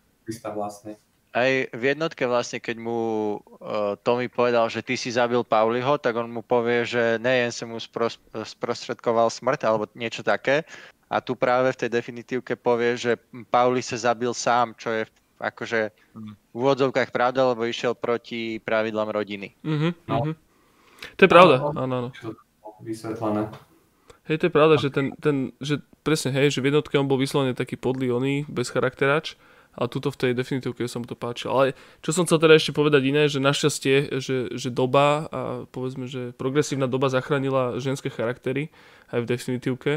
vlastne. 0.56 0.96
Aj 1.30 1.52
v 1.70 1.84
jednotke 1.86 2.26
vlastne, 2.26 2.58
keď 2.58 2.82
mu 2.82 3.00
uh, 3.38 3.94
Tommy 4.02 4.26
povedal, 4.26 4.66
že 4.66 4.82
ty 4.82 4.98
si 4.98 5.14
zabil 5.14 5.46
Pauliho, 5.46 6.02
tak 6.02 6.18
on 6.18 6.34
mu 6.34 6.42
povie, 6.42 6.90
že 6.90 7.22
nejen 7.22 7.54
som 7.54 7.70
mu 7.70 7.78
spros- 7.78 8.18
sprostredkoval 8.34 9.30
smrť 9.30 9.62
alebo 9.70 9.86
niečo 9.94 10.26
také. 10.26 10.66
A 11.10 11.22
tu 11.22 11.38
práve 11.38 11.70
v 11.74 11.80
tej 11.86 11.90
definitívke 11.94 12.58
povie, 12.58 12.98
že 12.98 13.18
Pauli 13.54 13.86
sa 13.86 13.98
zabil 13.98 14.34
sám, 14.34 14.74
čo 14.78 14.90
je 14.90 15.04
akože 15.40 15.80
mhm. 16.18 16.32
v 16.36 16.56
úvodzovkách 16.56 17.10
pravda, 17.16 17.56
lebo 17.56 17.64
išiel 17.66 17.96
proti 17.96 18.60
pravidlám 18.60 19.10
rodiny. 19.10 19.56
Mm-hmm, 19.64 19.92
no. 20.12 20.16
mm-hmm. 20.20 20.36
To 21.16 21.22
je 21.24 21.32
pravda, 21.32 21.56
áno, 21.64 21.94
áno. 21.96 22.10
Vysvetlené. 22.84 23.48
Hej, 24.28 24.46
to 24.46 24.46
je 24.46 24.54
pravda, 24.54 24.76
že, 24.78 24.90
ten, 24.94 25.16
ten, 25.18 25.56
že 25.58 25.82
presne, 26.04 26.30
hej, 26.36 26.54
že 26.54 26.62
v 26.62 26.70
jednotke 26.70 26.94
on 27.00 27.10
bol 27.10 27.18
vyslovene 27.18 27.58
taký 27.58 27.80
podlý 27.80 28.14
oný, 28.14 28.36
bez 28.46 28.70
charakteráč, 28.70 29.40
ale 29.80 29.88
tuto 29.88 30.12
v 30.12 30.20
tej 30.20 30.32
definitívke 30.36 30.84
sa 30.92 31.00
mu 31.00 31.08
to 31.08 31.16
páčilo. 31.16 31.56
Ale 31.56 31.66
čo 32.04 32.12
som 32.12 32.28
chcel 32.28 32.44
teda 32.44 32.60
ešte 32.60 32.76
povedať 32.76 33.02
iné, 33.08 33.32
že 33.32 33.40
našťastie, 33.40 34.20
že, 34.20 34.52
že 34.52 34.68
doba 34.68 35.32
a 35.32 35.42
povedzme, 35.72 36.04
že 36.12 36.36
progresívna 36.36 36.92
doba 36.92 37.08
zachránila 37.08 37.80
ženské 37.80 38.12
charaktery 38.12 38.68
aj 39.16 39.24
v 39.24 39.30
definitívke, 39.32 39.94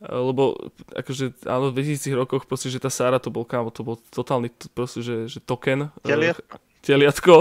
lebo 0.00 0.56
akože 0.96 1.44
áno, 1.44 1.74
v 1.74 1.84
2000 1.84 2.08
rokoch 2.16 2.48
proste, 2.48 2.72
že 2.72 2.80
tá 2.80 2.88
Sára 2.88 3.20
to 3.20 3.28
bol 3.28 3.44
kámo, 3.44 3.68
to 3.68 3.84
bol 3.84 4.00
totálny 4.14 4.48
proste, 4.72 5.04
že, 5.04 5.28
že 5.28 5.44
token. 5.44 5.92
Teliatko. 6.00 6.56
Teliatko, 6.78 7.34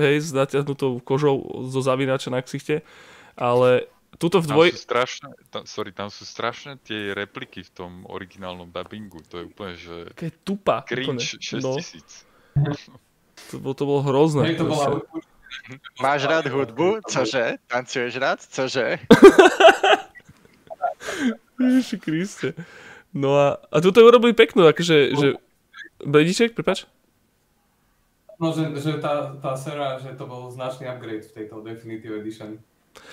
hej, 0.00 0.16
s 0.24 0.30
natiahnutou 0.32 1.04
kožou 1.04 1.68
zo 1.68 1.80
zavinača 1.84 2.32
na 2.32 2.40
ksichte, 2.40 2.80
ale 3.36 3.86
Tuto 4.16 4.40
v 4.40 4.46
dvoj... 4.48 4.68
Tam 4.72 4.74
sú 4.74 4.84
strašné, 4.88 5.28
tam, 5.52 5.62
sorry, 5.68 5.90
tam 5.92 6.08
sú 6.08 6.24
strašné 6.24 6.80
tie 6.80 7.12
repliky 7.12 7.60
v 7.60 7.70
tom 7.70 7.92
originálnom 8.08 8.72
dubbingu. 8.72 9.20
To 9.28 9.42
je 9.42 9.44
úplne, 9.44 9.74
že... 9.76 9.96
Keď 10.16 10.32
tupa. 10.42 10.80
Cringe 10.88 11.36
6000. 11.36 12.24
No. 12.56 12.72
To, 13.52 13.54
bolo, 13.60 13.74
to 13.76 13.84
bolo 13.84 14.00
hrozné. 14.02 14.56
to 14.56 14.64
bola... 14.64 15.04
Máš 16.00 16.24
rád 16.24 16.48
hudbu? 16.48 17.04
Cože? 17.04 17.60
Tancuješ 17.68 18.16
rád? 18.16 18.40
Cože? 18.40 18.96
Ježiši 21.60 21.98
Kriste. 21.98 22.52
No 23.12 23.36
a, 23.36 23.60
a 23.70 23.76
tuto 23.80 24.04
urobili 24.04 24.32
peknú, 24.32 24.68
akože, 24.68 25.16
že... 25.16 25.28
Blediček, 25.98 26.54
prepač? 26.54 26.86
No, 28.38 28.54
že, 28.54 28.70
že 28.78 29.02
tá, 29.02 29.34
tá 29.42 29.58
Sera, 29.58 29.98
že 29.98 30.14
to 30.14 30.30
bol 30.30 30.46
značný 30.46 30.86
upgrade 30.86 31.26
v 31.26 31.42
tejto 31.42 31.58
Definitive 31.58 32.22
Edition. 32.22 32.62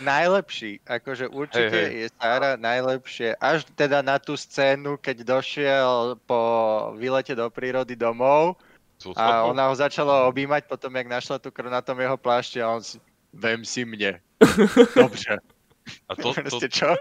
Najlepší, 0.04 0.84
akože 0.84 1.32
určite 1.32 1.72
hey, 1.72 1.90
hey. 1.90 2.02
je 2.04 2.08
Sara 2.20 2.52
najlepšie, 2.60 3.40
až 3.40 3.64
teda 3.80 4.04
na 4.04 4.20
tú 4.20 4.36
scénu, 4.36 5.00
keď 5.00 5.24
došiel 5.24 6.20
po 6.28 6.42
výlete 7.00 7.32
do 7.32 7.48
prírody 7.48 7.96
domov 7.96 8.60
a 9.16 9.44
ona 9.48 9.68
ho 9.72 9.76
začala 9.76 10.28
objímať 10.32 10.68
potom, 10.68 10.92
jak 10.96 11.08
našla 11.08 11.38
tú 11.40 11.52
krv 11.52 11.68
na 11.68 11.84
tom 11.84 12.00
jeho 12.00 12.16
plášti 12.16 12.64
a 12.64 12.72
on 12.76 12.84
si, 12.84 13.00
vem 13.36 13.64
si 13.68 13.84
mne. 13.84 14.20
Dobre. 15.00 15.40
A 16.08 16.12
to, 16.16 16.32
to, 16.52 16.68
čo? 16.68 16.96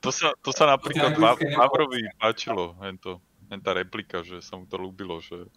To 0.00 0.10
sa, 0.14 0.32
to 0.40 0.50
sa 0.54 0.70
napríklad 0.70 1.18
Vavrovi 1.58 2.06
páčilo, 2.16 2.78
hento, 2.82 3.18
tá 3.62 3.72
replika, 3.74 4.22
že 4.22 4.38
sa 4.44 4.54
mu 4.54 4.64
to 4.64 4.78
ľúbilo, 4.78 5.18
že 5.18 5.48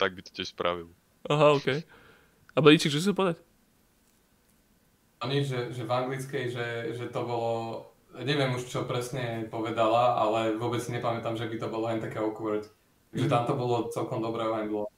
tak 0.00 0.16
by 0.16 0.20
to 0.24 0.30
tiež 0.32 0.50
spravil. 0.56 0.90
Aha, 1.28 1.54
okej. 1.60 1.84
Okay. 1.84 2.00
A 2.52 2.58
Blíček, 2.60 2.92
čo 2.92 3.00
si 3.00 3.14
povedať? 3.14 3.51
Nič, 5.28 5.50
že, 5.50 5.60
že 5.70 5.82
v 5.86 5.94
anglickej, 5.94 6.44
že, 6.50 6.66
že 6.98 7.06
to 7.10 7.20
bolo, 7.22 7.52
neviem 8.22 8.54
už 8.54 8.66
čo 8.66 8.86
presne 8.86 9.46
povedala, 9.46 10.18
ale 10.18 10.58
vôbec 10.58 10.82
nepamätám, 10.86 11.38
že 11.38 11.46
by 11.46 11.56
to 11.58 11.68
bolo 11.70 11.90
len 11.90 12.02
také 12.02 12.18
awkward. 12.18 12.66
Takže 13.12 13.26
tam 13.28 13.44
to 13.44 13.54
bolo 13.54 13.92
celkom 13.92 14.24
dobré 14.24 14.48
handlo. 14.48 14.88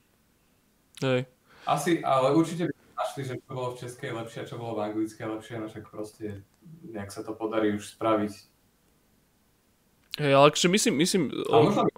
Hej. 1.02 1.26
Asi, 1.66 1.98
ale 2.04 2.30
určite 2.37 2.70
by 2.70 2.74
našli, 2.94 3.22
že 3.26 3.34
čo 3.42 3.50
bolo 3.50 3.68
v 3.74 3.80
českej 3.82 4.10
lepšie 4.14 4.38
a 4.44 4.48
čo 4.48 4.56
bolo 4.56 4.78
v 4.78 4.84
anglickej 4.87 5.26
lepšie, 5.26 5.54
no 5.58 5.66
však 5.66 5.84
proste 5.90 6.46
nejak 6.87 7.10
sa 7.10 7.26
to 7.26 7.34
podarí 7.34 7.74
už 7.74 7.98
spraviť. 7.98 8.32
Hej, 10.22 10.30
ale 10.30 10.44
akože 10.54 10.68
myslím, 10.70 10.94
myslím... 11.02 11.22
A 11.50 11.54
možno 11.58 11.82
by... 11.84 11.92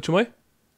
Čo 0.00 0.10
maj? 0.16 0.26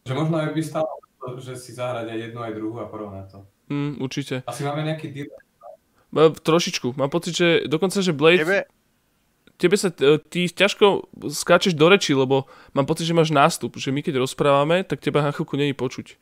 Že 0.07 0.15
možno 0.19 0.35
aj 0.39 0.51
by 0.51 0.63
stalo, 0.63 0.91
že 1.39 1.55
si 1.55 1.71
zahrať 1.75 2.11
aj 2.11 2.19
jednu 2.19 2.41
aj 2.43 2.53
druhú 2.59 2.77
a 2.83 2.91
porovnať 2.91 3.27
to. 3.39 3.41
Mm, 3.69 4.01
určite. 4.01 4.43
Asi 4.49 4.65
máme 4.65 4.85
nejaký 4.85 5.13
deal. 5.13 5.29
Trošičku. 6.41 6.97
Mám 6.97 7.13
pocit, 7.13 7.37
že 7.37 7.49
dokonca, 7.69 8.01
že 8.01 8.17
Blade... 8.17 8.45
Tebe... 8.45 8.61
Tebe 9.59 9.75
sa, 9.75 9.91
ty 10.31 10.47
ťažko 10.47 11.11
skáčeš 11.19 11.75
do 11.75 11.91
reči, 11.91 12.15
lebo 12.15 12.47
mám 12.79 12.87
pocit, 12.87 13.11
že 13.11 13.17
máš 13.17 13.35
nástup. 13.35 13.75
Že 13.75 13.91
my 13.91 14.07
keď 14.07 14.23
rozprávame, 14.23 14.87
tak 14.87 15.03
teba 15.03 15.19
na 15.19 15.35
chvíľku 15.35 15.59
není 15.59 15.75
počuť. 15.75 16.15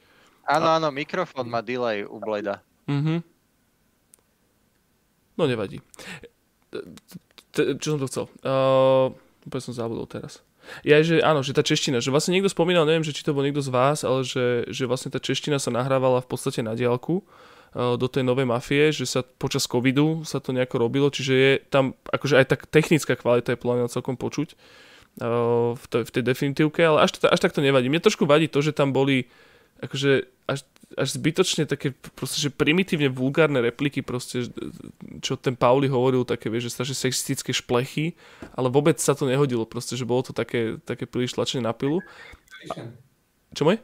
Áno, 0.48 0.72
áno, 0.72 0.88
mikrofón 0.88 1.44
má 1.44 1.60
delay 1.60 2.00
u 2.00 2.16
Blada. 2.16 2.64
Mhm. 2.88 3.20
No 5.36 5.44
nevadí. 5.44 5.84
Čo 7.52 7.86
som 7.92 8.00
to 8.00 8.08
chcel? 8.08 8.24
Úplne 9.44 9.62
som 9.62 9.76
zabudol 9.76 10.08
teraz. 10.08 10.40
Ja, 10.82 11.00
že 11.00 11.22
áno, 11.22 11.40
že 11.42 11.56
tá 11.56 11.62
čeština, 11.62 12.02
že 12.02 12.10
vlastne 12.10 12.36
niekto 12.36 12.50
spomínal, 12.50 12.84
neviem, 12.84 13.06
že 13.06 13.14
či 13.14 13.22
to 13.22 13.34
bol 13.34 13.42
niekto 13.42 13.62
z 13.62 13.70
vás, 13.70 14.02
ale 14.02 14.26
že, 14.26 14.66
že 14.70 14.84
vlastne 14.86 15.10
tá 15.14 15.22
čeština 15.22 15.62
sa 15.62 15.74
nahrávala 15.74 16.22
v 16.22 16.28
podstate 16.28 16.62
na 16.62 16.74
diálku 16.74 17.22
uh, 17.22 17.94
do 17.96 18.06
tej 18.06 18.24
novej 18.24 18.48
mafie, 18.48 18.90
že 18.90 19.06
sa 19.06 19.20
počas 19.22 19.68
covidu 19.68 20.26
sa 20.26 20.40
to 20.40 20.50
nejako 20.50 20.82
robilo, 20.82 21.12
čiže 21.12 21.32
je 21.32 21.52
tam 21.68 21.92
akože 22.08 22.34
aj 22.40 22.46
tak 22.50 22.60
technická 22.70 23.14
kvalita 23.14 23.54
je 23.54 23.60
podľa 23.60 23.92
celkom 23.92 24.16
počuť 24.16 24.56
v, 25.16 25.84
tej, 25.88 26.02
v 26.04 26.10
tej 26.12 26.22
definitívke, 26.22 26.84
ale 26.84 27.08
až, 27.08 27.16
až 27.24 27.40
tak 27.40 27.56
to 27.56 27.64
nevadí. 27.64 27.88
Mne 27.88 28.04
trošku 28.04 28.28
vadí 28.28 28.52
to, 28.52 28.60
že 28.60 28.76
tam 28.76 28.92
boli 28.92 29.24
akože 29.82 30.26
až, 30.46 30.62
až 30.94 31.08
zbytočne 31.18 31.66
také 31.66 31.92
proste, 32.14 32.38
že 32.38 32.54
primitívne 32.54 33.10
vulgárne 33.10 33.58
repliky 33.58 34.00
proste, 34.00 34.46
čo 35.20 35.34
ten 35.34 35.58
Pauli 35.58 35.90
hovoril, 35.90 36.22
také, 36.22 36.46
vieš, 36.46 36.70
že 36.70 36.74
strašne 36.80 36.96
sexistické 36.96 37.50
šplechy, 37.50 38.14
ale 38.54 38.70
vôbec 38.70 38.96
sa 39.02 39.12
to 39.18 39.26
nehodilo 39.26 39.66
proste, 39.66 39.98
že 39.98 40.06
bolo 40.06 40.22
to 40.22 40.32
také, 40.32 40.78
také 40.86 41.04
príliš 41.04 41.34
tlačené 41.34 41.66
na 41.66 41.74
pilu. 41.74 41.98
Čo 43.52 43.62
môj? 43.66 43.82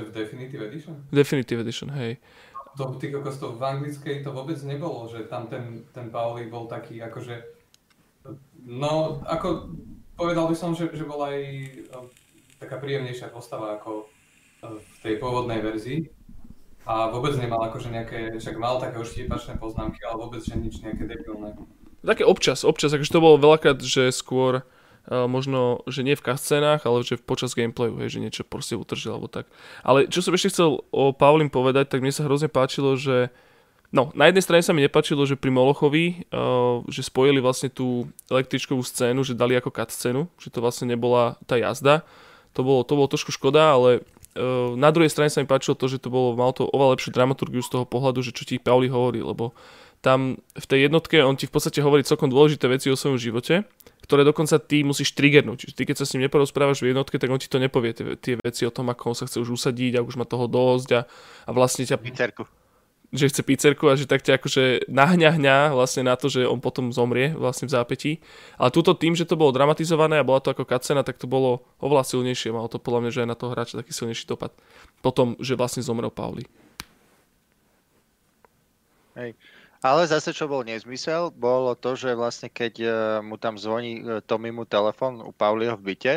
Definitive 0.00 0.64
Edition? 0.64 0.96
Definitive 1.12 1.60
Edition, 1.60 1.92
hej. 1.92 2.16
To, 2.78 2.96
ty 2.96 3.10
to 3.12 3.46
v 3.58 3.62
anglickej 3.62 4.22
to 4.22 4.30
vôbec 4.30 4.56
nebolo, 4.62 5.10
že 5.10 5.26
tam 5.26 5.50
ten, 5.50 5.84
ten 5.90 6.08
Pauli 6.08 6.46
bol 6.46 6.70
taký 6.70 7.02
akože, 7.02 7.42
no 8.64 9.20
ako 9.26 9.74
povedal 10.14 10.46
by 10.46 10.56
som, 10.56 10.72
že, 10.72 10.88
že 10.94 11.02
bola 11.02 11.34
aj 11.34 11.42
taká 12.62 12.78
príjemnejšia 12.78 13.34
postava 13.34 13.76
ako 13.80 14.06
v 14.60 14.94
tej 15.00 15.14
pôvodnej 15.16 15.64
verzii 15.64 16.12
a 16.84 17.12
vôbec 17.12 17.36
nemal 17.36 17.60
akože 17.68 17.88
nejaké, 17.92 18.36
však 18.36 18.56
mal 18.56 18.80
také 18.80 19.00
štipačné 19.00 19.60
poznámky, 19.60 20.00
ale 20.04 20.16
vôbec 20.20 20.40
že 20.40 20.56
nič 20.56 20.80
nejaké 20.80 21.04
debilné. 21.04 21.56
Také 22.00 22.24
občas, 22.24 22.64
občas, 22.64 22.92
akože 22.96 23.12
to 23.12 23.20
bolo 23.20 23.36
veľakrát, 23.36 23.76
že 23.84 24.08
skôr 24.08 24.64
uh, 24.64 25.28
možno, 25.28 25.84
že 25.84 26.00
nie 26.00 26.16
v 26.16 26.24
cutscenách, 26.24 26.88
ale 26.88 27.04
že 27.04 27.20
počas 27.20 27.52
gameplayu, 27.52 28.00
hej, 28.00 28.16
že 28.16 28.22
niečo 28.24 28.42
proste 28.48 28.76
utržil 28.76 29.16
alebo 29.16 29.28
tak. 29.28 29.44
Ale 29.84 30.08
čo 30.08 30.24
som 30.24 30.32
ešte 30.32 30.52
chcel 30.52 30.80
o 30.92 31.12
Pavlin 31.12 31.52
povedať, 31.52 31.92
tak 31.92 32.00
mne 32.00 32.12
sa 32.12 32.24
hrozne 32.24 32.48
páčilo, 32.48 32.96
že 32.96 33.32
No, 33.90 34.14
na 34.14 34.30
jednej 34.30 34.46
strane 34.46 34.62
sa 34.62 34.70
mi 34.70 34.86
nepačilo, 34.86 35.26
že 35.26 35.34
pri 35.34 35.50
Molochovi, 35.50 36.30
uh, 36.30 36.86
že 36.86 37.02
spojili 37.02 37.42
vlastne 37.42 37.74
tú 37.74 38.06
električkovú 38.30 38.86
scénu, 38.86 39.26
že 39.26 39.34
dali 39.34 39.58
ako 39.58 39.74
cutscénu, 39.74 40.30
že 40.38 40.46
to 40.46 40.62
vlastne 40.62 40.86
nebola 40.86 41.34
tá 41.42 41.58
jazda. 41.58 42.06
To 42.54 42.62
bolo, 42.62 42.86
to 42.86 42.94
bolo 42.94 43.10
trošku 43.10 43.34
škoda, 43.34 43.74
ale 43.74 44.06
na 44.78 44.90
druhej 44.94 45.10
strane 45.10 45.32
sa 45.32 45.42
mi 45.42 45.50
páčilo 45.50 45.74
to, 45.74 45.90
že 45.90 45.98
to 45.98 46.08
bolo, 46.12 46.38
malo 46.38 46.54
to 46.54 46.68
oveľa 46.70 46.94
lepšiu 46.98 47.10
dramaturgiu 47.10 47.62
z 47.66 47.70
toho 47.74 47.84
pohľadu, 47.86 48.22
že 48.22 48.30
čo 48.30 48.46
ti 48.46 48.62
Pauli 48.62 48.86
hovorí, 48.86 49.18
lebo 49.18 49.56
tam 50.00 50.40
v 50.56 50.66
tej 50.66 50.88
jednotke 50.88 51.20
on 51.20 51.36
ti 51.36 51.44
v 51.44 51.52
podstate 51.52 51.84
hovorí 51.84 52.06
celkom 52.06 52.32
dôležité 52.32 52.70
veci 52.70 52.88
o 52.88 52.96
svojom 52.96 53.20
živote, 53.20 53.68
ktoré 54.06 54.24
dokonca 54.24 54.56
ty 54.56 54.80
musíš 54.80 55.12
triggernúť. 55.12 55.66
Čiže 55.66 55.74
ty 55.76 55.82
keď 55.84 55.96
sa 56.00 56.04
s 56.08 56.12
ním 56.16 56.24
neporozprávaš 56.30 56.80
v 56.80 56.96
jednotke, 56.96 57.20
tak 57.20 57.28
on 57.28 57.42
ti 57.42 57.50
to 57.50 57.60
nepovie, 57.60 57.92
tie, 57.92 58.16
tie 58.16 58.34
veci 58.40 58.64
o 58.64 58.72
tom, 58.72 58.88
ako 58.88 59.12
on 59.12 59.16
sa 59.18 59.28
chce 59.28 59.44
už 59.44 59.60
usadiť 59.60 60.00
a 60.00 60.04
už 60.06 60.16
má 60.16 60.24
toho 60.24 60.48
dosť 60.48 60.88
a, 60.94 61.00
a 61.44 61.50
vlastne 61.52 61.84
ťa... 61.84 62.00
Pizzerku 62.00 62.59
že 63.10 63.26
chce 63.26 63.42
pizzerku 63.42 63.90
a 63.90 63.98
že 63.98 64.06
tak 64.06 64.22
ťa 64.22 64.38
akože 64.38 64.64
nahňahňa 64.86 65.74
vlastne 65.74 66.06
na 66.06 66.14
to, 66.14 66.30
že 66.30 66.46
on 66.46 66.62
potom 66.62 66.94
zomrie 66.94 67.34
vlastne 67.34 67.66
v 67.66 67.74
zápätí. 67.74 68.12
Ale 68.54 68.70
túto 68.70 68.94
tým, 68.94 69.18
že 69.18 69.26
to 69.26 69.34
bolo 69.34 69.50
dramatizované 69.50 70.22
a 70.22 70.26
bola 70.26 70.38
to 70.38 70.54
ako 70.54 70.62
kacena, 70.62 71.02
tak 71.02 71.18
to 71.18 71.26
bolo 71.26 71.66
oveľa 71.82 72.06
silnejšie. 72.06 72.54
Malo 72.54 72.70
to 72.70 72.78
podľa 72.78 73.06
mňa, 73.06 73.10
že 73.10 73.22
aj 73.26 73.30
na 73.34 73.38
toho 73.38 73.50
hráča 73.50 73.82
taký 73.82 73.90
silnejší 73.90 74.30
dopad. 74.30 74.54
Potom, 75.02 75.34
že 75.42 75.58
vlastne 75.58 75.82
zomrel 75.82 76.14
Pauli. 76.14 76.46
Hej. 79.18 79.34
Ale 79.80 80.04
zase, 80.04 80.36
čo 80.36 80.44
bol 80.44 80.60
nezmysel, 80.60 81.32
bolo 81.32 81.72
to, 81.72 81.96
že 81.96 82.12
vlastne 82.12 82.52
keď 82.52 82.74
uh, 82.84 82.92
mu 83.24 83.40
tam 83.40 83.56
zvoní 83.56 84.04
uh, 84.04 84.20
Tommy 84.20 84.52
mu 84.52 84.68
telefon 84.68 85.24
u 85.24 85.32
Pauliho 85.32 85.72
v 85.80 85.96
byte, 85.96 86.14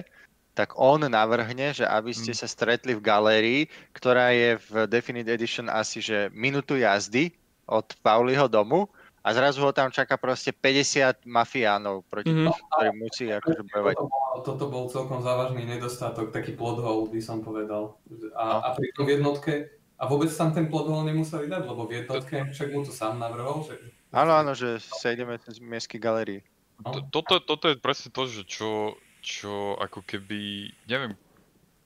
tak 0.53 0.77
on 0.77 1.01
navrhne, 1.01 1.73
že 1.73 1.85
aby 1.85 2.13
ste 2.13 2.31
mm. 2.33 2.37
sa 2.37 2.47
stretli 2.47 2.93
v 2.93 3.01
galérii, 3.01 3.61
ktorá 3.93 4.29
je 4.33 4.61
v 4.69 4.85
Definite 4.85 5.29
Edition 5.33 5.65
asi 5.69 5.99
že 5.99 6.29
minútu 6.33 6.77
jazdy 6.77 7.33
od 7.65 7.89
Pauliho 8.05 8.45
domu 8.45 8.85
a 9.23 9.31
zrazu 9.31 9.63
ho 9.63 9.71
tam 9.71 9.87
čaká 9.87 10.19
proste 10.19 10.51
50 10.51 11.23
mafiánov, 11.23 12.03
proti 12.11 12.35
mm-hmm. 12.35 12.91
musí 12.99 13.31
akože 13.31 13.63
bojovať. 13.71 13.95
Toto 13.95 14.11
bol, 14.11 14.35
toto 14.43 14.65
bol 14.67 14.83
celkom 14.91 15.23
závažný 15.23 15.63
nedostatok, 15.63 16.35
taký 16.35 16.59
plot 16.59 16.83
hole 16.83 17.07
by 17.07 17.23
som 17.23 17.39
povedal. 17.39 17.95
A, 18.35 18.43
no. 18.43 18.57
a 18.59 18.67
pri 18.75 18.91
tom 18.91 19.07
v 19.07 19.15
jednotke, 19.15 19.53
a 19.95 20.03
vôbec 20.11 20.27
tam 20.27 20.51
ten 20.51 20.67
plot 20.67 20.91
hole 20.91 21.07
nemuseli 21.07 21.47
dať, 21.47 21.63
lebo 21.63 21.87
v 21.87 22.03
jednotke 22.03 22.51
však 22.51 22.67
mu 22.75 22.83
to 22.83 22.91
sám 22.91 23.15
navrhol. 23.15 23.63
Že... 23.63 23.79
Áno, 24.11 24.35
áno, 24.35 24.51
že 24.51 24.83
sa 24.83 25.15
ideme 25.15 25.39
cez 25.39 25.63
mestský 25.63 26.03
galerii. 26.03 26.43
No. 26.83 27.07
Toto, 27.07 27.39
toto 27.39 27.71
je 27.71 27.79
presne 27.79 28.11
to, 28.11 28.27
že 28.27 28.43
čo, 28.43 28.99
čo 29.23 29.79
ako 29.79 30.03
keby, 30.03 30.67
neviem, 30.91 31.15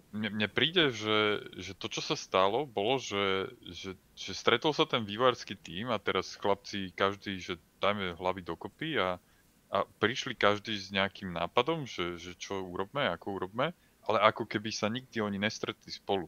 mne, 0.09 0.29
mne 0.33 0.47
príde, 0.49 0.89
že, 0.89 1.45
že 1.53 1.77
to, 1.77 1.87
čo 1.87 2.01
sa 2.01 2.17
stalo, 2.17 2.65
bolo, 2.65 2.97
že, 2.97 3.53
že, 3.69 3.93
že 4.17 4.31
stretol 4.33 4.73
sa 4.73 4.89
ten 4.89 5.05
vývarský 5.05 5.53
tým 5.53 5.93
a 5.93 6.01
teraz 6.01 6.33
chlapci 6.33 6.89
každý, 6.97 7.37
že 7.37 7.61
dajme 7.77 8.17
hlavy 8.17 8.41
dokopy 8.41 8.97
a, 8.97 9.21
a 9.69 9.77
prišli 10.01 10.33
každý 10.33 10.73
s 10.73 10.89
nejakým 10.89 11.29
nápadom, 11.29 11.85
že, 11.85 12.17
že 12.17 12.33
čo 12.33 12.65
urobme, 12.65 13.05
ako 13.05 13.37
urobme, 13.37 13.77
ale 14.09 14.17
ako 14.25 14.49
keby 14.49 14.73
sa 14.73 14.89
nikdy 14.89 15.21
oni 15.21 15.37
nestretli 15.37 15.93
spolu. 15.93 16.25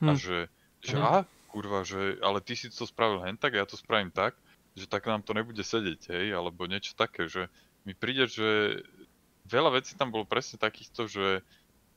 Hm. 0.00 0.08
A 0.08 0.12
že, 0.16 0.38
že 0.80 0.96
hm. 0.96 1.04
aha, 1.04 1.20
kurva, 1.52 1.84
že 1.84 2.16
ale 2.24 2.40
ty 2.40 2.56
si 2.56 2.72
to 2.72 2.88
spravil 2.88 3.20
hen 3.20 3.36
tak 3.36 3.54
a 3.54 3.62
ja 3.62 3.66
to 3.68 3.76
spravím 3.76 4.08
tak, 4.08 4.32
že 4.76 4.88
tak 4.88 5.08
nám 5.08 5.24
to 5.24 5.32
nebude 5.32 5.60
sedieť, 5.60 6.12
hej, 6.12 6.26
alebo 6.36 6.68
niečo 6.68 6.92
také, 6.92 7.28
že 7.28 7.48
mi 7.88 7.96
príde, 7.96 8.28
že 8.28 8.82
veľa 9.46 9.78
vecí 9.78 9.94
tam 9.94 10.10
bolo 10.10 10.26
presne 10.26 10.58
takýchto, 10.58 11.06
že 11.06 11.26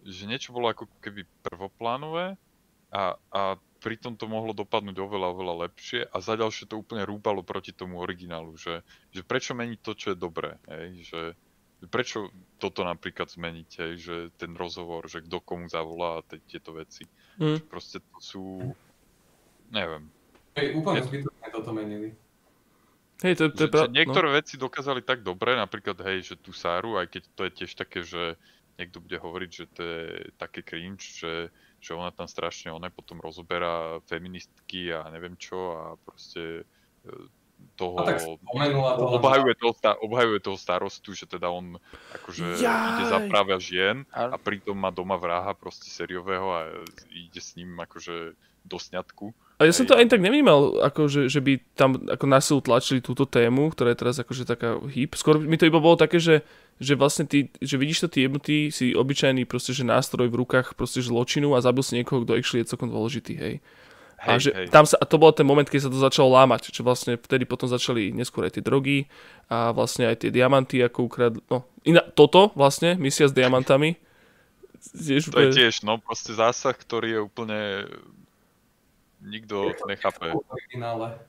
že 0.04 0.24
niečo 0.28 0.56
bolo 0.56 0.72
ako 0.72 0.88
keby 1.04 1.28
prvoplánové 1.44 2.40
a, 2.90 3.20
a 3.32 3.42
pritom 3.80 4.16
to 4.16 4.28
mohlo 4.28 4.56
dopadnúť 4.56 4.96
oveľa, 4.96 5.28
oveľa 5.36 5.56
lepšie 5.68 6.08
a 6.08 6.16
za 6.24 6.40
ďalšie 6.40 6.72
to 6.72 6.80
úplne 6.80 7.04
rúbalo 7.04 7.44
proti 7.44 7.76
tomu 7.76 8.00
originálu, 8.00 8.56
že, 8.56 8.84
že 9.12 9.22
prečo 9.24 9.56
meniť 9.56 9.80
to, 9.80 9.92
čo 9.96 10.08
je 10.16 10.18
dobré, 10.20 10.56
hej, 10.68 11.04
že 11.04 11.22
prečo 11.88 12.32
toto 12.60 12.84
napríklad 12.84 13.32
zmeniť, 13.32 13.70
hej, 13.80 13.94
že 14.00 14.16
ten 14.36 14.52
rozhovor, 14.56 15.08
že 15.08 15.24
kto 15.24 15.40
komu 15.40 15.72
zavolá 15.72 16.20
a 16.20 16.26
tieto 16.28 16.76
veci. 16.76 17.08
Mm. 17.40 17.64
Proste 17.72 18.04
to 18.04 18.20
sú, 18.20 18.44
neviem. 19.72 20.12
Hej, 20.60 20.76
úplne 20.76 21.00
zbytočne 21.08 21.48
toto 21.56 21.72
menili. 21.72 22.12
Hej, 23.20 23.36
to, 23.36 23.44
to 23.52 23.68
že, 23.68 23.72
pra... 23.72 23.92
niektoré 23.92 24.28
no. 24.32 24.36
veci 24.40 24.56
dokázali 24.56 25.04
tak 25.04 25.28
dobre, 25.28 25.52
napríklad, 25.60 26.00
hej, 26.08 26.34
že 26.34 26.36
tú 26.40 26.56
Sáru, 26.56 26.96
aj 26.96 27.12
keď 27.12 27.24
to 27.36 27.42
je 27.48 27.52
tiež 27.52 27.72
také, 27.76 28.00
že 28.08 28.40
niekto 28.80 29.04
bude 29.04 29.20
hovoriť, 29.20 29.50
že 29.52 29.66
to 29.76 29.82
je 29.84 30.04
také 30.40 30.64
cringe, 30.64 31.04
že, 31.04 31.52
že 31.84 31.92
ona 31.92 32.16
tam 32.16 32.32
strašne, 32.32 32.72
ona 32.72 32.88
potom 32.88 33.20
rozoberá 33.20 34.00
feministky 34.08 34.96
a 34.96 35.12
neviem 35.12 35.36
čo 35.36 35.76
a 35.76 35.84
proste 36.00 36.64
e, 37.04 37.12
toho, 37.76 38.00
to, 38.00 38.40
obhajuje, 39.20 39.56
toho, 39.60 39.76
obhajuje 40.00 40.40
toho 40.40 40.56
starostu, 40.56 41.12
že 41.12 41.28
teda 41.28 41.52
on 41.52 41.76
akože 42.16 42.60
Jaj. 42.60 42.88
ide 42.96 43.04
za 43.12 43.20
žien 43.60 44.08
a 44.16 44.40
pritom 44.40 44.80
má 44.80 44.96
doma 44.96 45.20
vraha 45.20 45.52
proste 45.56 45.92
seriového 45.92 46.48
a 46.56 46.60
ide 47.12 47.40
s 47.44 47.60
ním 47.60 47.76
akože 47.76 48.36
do 48.64 48.78
sňatku. 48.80 49.36
A 49.60 49.68
ja 49.68 49.76
som 49.76 49.84
to 49.84 49.92
aj 49.92 50.08
tak 50.08 50.24
nevnímal, 50.24 50.80
ako 50.80 51.12
že, 51.12 51.28
že 51.28 51.44
by 51.44 51.60
tam 51.76 52.00
ako 52.08 52.26
na 52.32 52.40
tlačili 52.40 53.04
túto 53.04 53.28
tému, 53.28 53.76
ktorá 53.76 53.92
je 53.92 54.00
teraz 54.00 54.16
akože 54.16 54.48
taká 54.48 54.80
hip. 54.88 55.20
Skôr 55.20 55.36
mi 55.36 55.60
to 55.60 55.68
iba 55.68 55.84
bolo 55.84 56.00
také, 56.00 56.16
že 56.16 56.48
že 56.80 56.96
vlastne 56.96 57.28
ty, 57.28 57.52
že 57.60 57.76
vidíš 57.76 58.08
to 58.08 58.10
ty 58.10 58.24
jednoty, 58.24 58.72
si 58.72 58.96
obyčajný 58.96 59.44
proste, 59.44 59.76
že 59.76 59.84
nástroj 59.84 60.32
v 60.32 60.40
rukách 60.40 60.80
proste 60.80 61.04
zločinu 61.04 61.52
a 61.52 61.60
zabil 61.60 61.84
si 61.84 62.00
niekoho, 62.00 62.24
kto 62.24 62.40
actually 62.40 62.64
je 62.64 62.72
celkom 62.72 62.88
dôležitý, 62.88 63.36
hej. 63.36 63.56
Hej, 64.20 64.32
a, 64.32 64.40
že 64.40 64.50
hej. 64.56 64.68
Tam 64.72 64.88
sa, 64.88 64.96
a 64.96 65.04
to 65.04 65.20
bol 65.20 65.36
ten 65.36 65.44
moment, 65.44 65.68
keď 65.68 65.88
sa 65.88 65.92
to 65.92 66.00
začalo 66.00 66.32
lámať, 66.40 66.72
čo 66.72 66.88
vlastne 66.88 67.20
vtedy 67.20 67.44
potom 67.44 67.68
začali 67.68 68.16
neskôr 68.16 68.48
aj 68.48 68.56
tie 68.56 68.64
drogy 68.64 69.12
a 69.52 69.76
vlastne 69.76 70.08
aj 70.08 70.24
tie 70.24 70.32
diamanty, 70.32 70.80
ako 70.80 71.12
ukradli, 71.12 71.44
no, 71.52 71.68
iná, 71.84 72.00
toto 72.16 72.56
vlastne, 72.56 72.96
misia 72.96 73.28
s 73.28 73.36
diamantami. 73.36 74.00
Tiež, 74.80 75.36
to 75.36 75.52
je 75.52 75.52
tiež, 75.52 75.84
no, 75.84 76.00
proste 76.00 76.32
zásah, 76.32 76.72
ktorý 76.72 77.08
je 77.12 77.20
úplne 77.20 77.60
nikto 79.24 79.76
nechápe. 79.88 80.32
V 80.32 80.44
originále. 80.50 81.20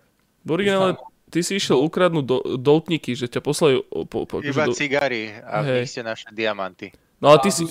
V 0.46 0.50
originále 0.50 0.90
ty 1.30 1.46
si 1.46 1.56
išiel 1.56 1.78
ukradnúť 1.78 2.24
do, 2.26 2.38
doutníky, 2.58 3.14
že 3.14 3.30
ťa 3.30 3.40
poslali... 3.40 3.80
Po, 3.86 4.26
po, 4.26 4.42
Iba 4.42 4.66
do... 4.66 4.74
cigary 4.74 5.30
a 5.30 5.62
v 5.62 5.66
nich 5.80 5.94
ste 5.94 6.02
našli 6.02 6.34
diamanty. 6.34 6.90
No 7.22 7.30
a 7.30 7.38
ty 7.38 7.48
a 7.48 7.54
si... 7.54 7.64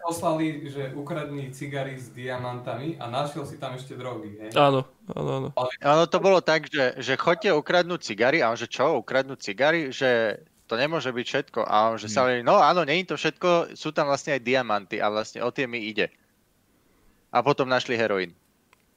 Poslali, 0.00 0.64
že 0.64 0.96
ukradní 0.96 1.52
cigary 1.52 2.00
s 2.00 2.08
diamantami 2.16 2.96
a 2.96 3.04
našiel 3.12 3.44
si 3.44 3.60
tam 3.60 3.76
ešte 3.76 4.00
drogy, 4.00 4.32
hej? 4.40 4.50
Áno, 4.56 4.88
áno, 5.12 5.30
áno. 5.36 5.48
Áno, 5.76 6.02
to 6.08 6.18
bolo 6.24 6.40
tak, 6.40 6.72
že, 6.72 6.96
že 6.96 7.20
chodte 7.20 7.52
ukradnúť 7.52 8.00
cigary 8.00 8.40
a 8.40 8.48
on 8.48 8.56
že 8.56 8.64
čo, 8.64 8.96
ukradnúť 8.96 9.38
cigary? 9.44 9.92
Že 9.92 10.40
to 10.64 10.74
nemôže 10.80 11.12
byť 11.12 11.26
všetko. 11.26 11.60
A 11.68 11.92
on 11.92 11.96
že 12.00 12.08
sa 12.08 12.24
hovorí, 12.24 12.40
no 12.40 12.56
áno, 12.56 12.80
nie 12.88 13.04
je 13.04 13.12
to 13.12 13.20
všetko, 13.20 13.76
sú 13.76 13.92
tam 13.92 14.08
vlastne 14.08 14.40
aj 14.40 14.46
diamanty 14.46 14.96
a 15.04 15.12
vlastne 15.12 15.44
o 15.44 15.52
tie 15.52 15.68
mi 15.68 15.84
ide. 15.84 16.08
A 17.30 17.44
potom 17.44 17.68
našli 17.68 17.94
heroín. 17.94 18.32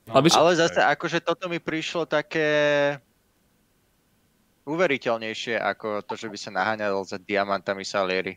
No. 0.04 0.20
Ale 0.20 0.52
zase 0.60 0.84
akože 0.84 1.24
toto 1.24 1.48
mi 1.48 1.64
prišlo 1.64 2.04
také 2.04 2.52
uveriteľnejšie 4.68 5.60
ako 5.60 6.04
to, 6.04 6.16
že 6.20 6.28
by 6.28 6.38
sa 6.40 6.52
naháňal 6.52 7.04
za 7.08 7.20
diamantami 7.20 7.84
Salieri. 7.88 8.36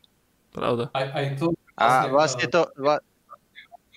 Pravda. 0.54 0.90
Aj, 0.94 1.06
aj 1.14 1.26
to 1.38 1.46
vlastne, 1.74 2.08
a 2.08 2.10
vlastne 2.10 2.46
to... 2.50 2.60
Vla... 2.78 2.96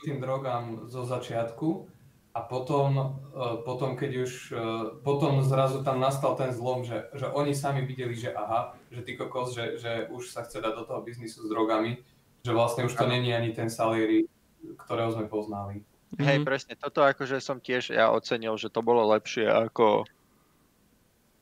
tým 0.02 0.18
drogám 0.22 0.90
zo 0.90 1.06
začiatku 1.06 1.90
a 2.34 2.40
potom, 2.46 2.90
e, 3.34 3.44
potom 3.66 3.98
keď 3.98 4.12
už, 4.26 4.32
e, 4.54 4.66
potom 5.02 5.42
zrazu 5.42 5.82
tam 5.82 5.98
nastal 6.02 6.38
ten 6.38 6.54
zlom, 6.54 6.86
že, 6.86 7.10
že 7.18 7.26
oni 7.30 7.58
sami 7.58 7.86
videli, 7.86 8.14
že 8.14 8.30
aha, 8.34 8.78
že 8.94 9.02
ty 9.02 9.18
kokos, 9.18 9.54
že, 9.54 9.82
že 9.82 9.92
už 10.14 10.30
sa 10.30 10.46
chce 10.46 10.62
dať 10.62 10.74
do 10.74 10.84
toho 10.86 11.02
biznisu 11.02 11.46
s 11.46 11.50
drogami, 11.50 12.02
že 12.46 12.52
vlastne 12.54 12.86
už 12.86 12.94
to 12.94 13.06
není 13.10 13.34
ani 13.34 13.54
ten 13.54 13.70
Salieri, 13.70 14.30
ktorého 14.86 15.14
sme 15.14 15.26
poznali. 15.26 15.82
Hej, 16.18 16.42
mm-hmm. 16.42 16.48
presne, 16.48 16.74
toto 16.74 17.06
akože 17.06 17.38
som 17.38 17.62
tiež 17.62 17.94
ja 17.94 18.10
ocenil, 18.10 18.58
že 18.58 18.74
to 18.74 18.82
bolo 18.82 19.06
lepšie 19.14 19.46
ako 19.46 20.10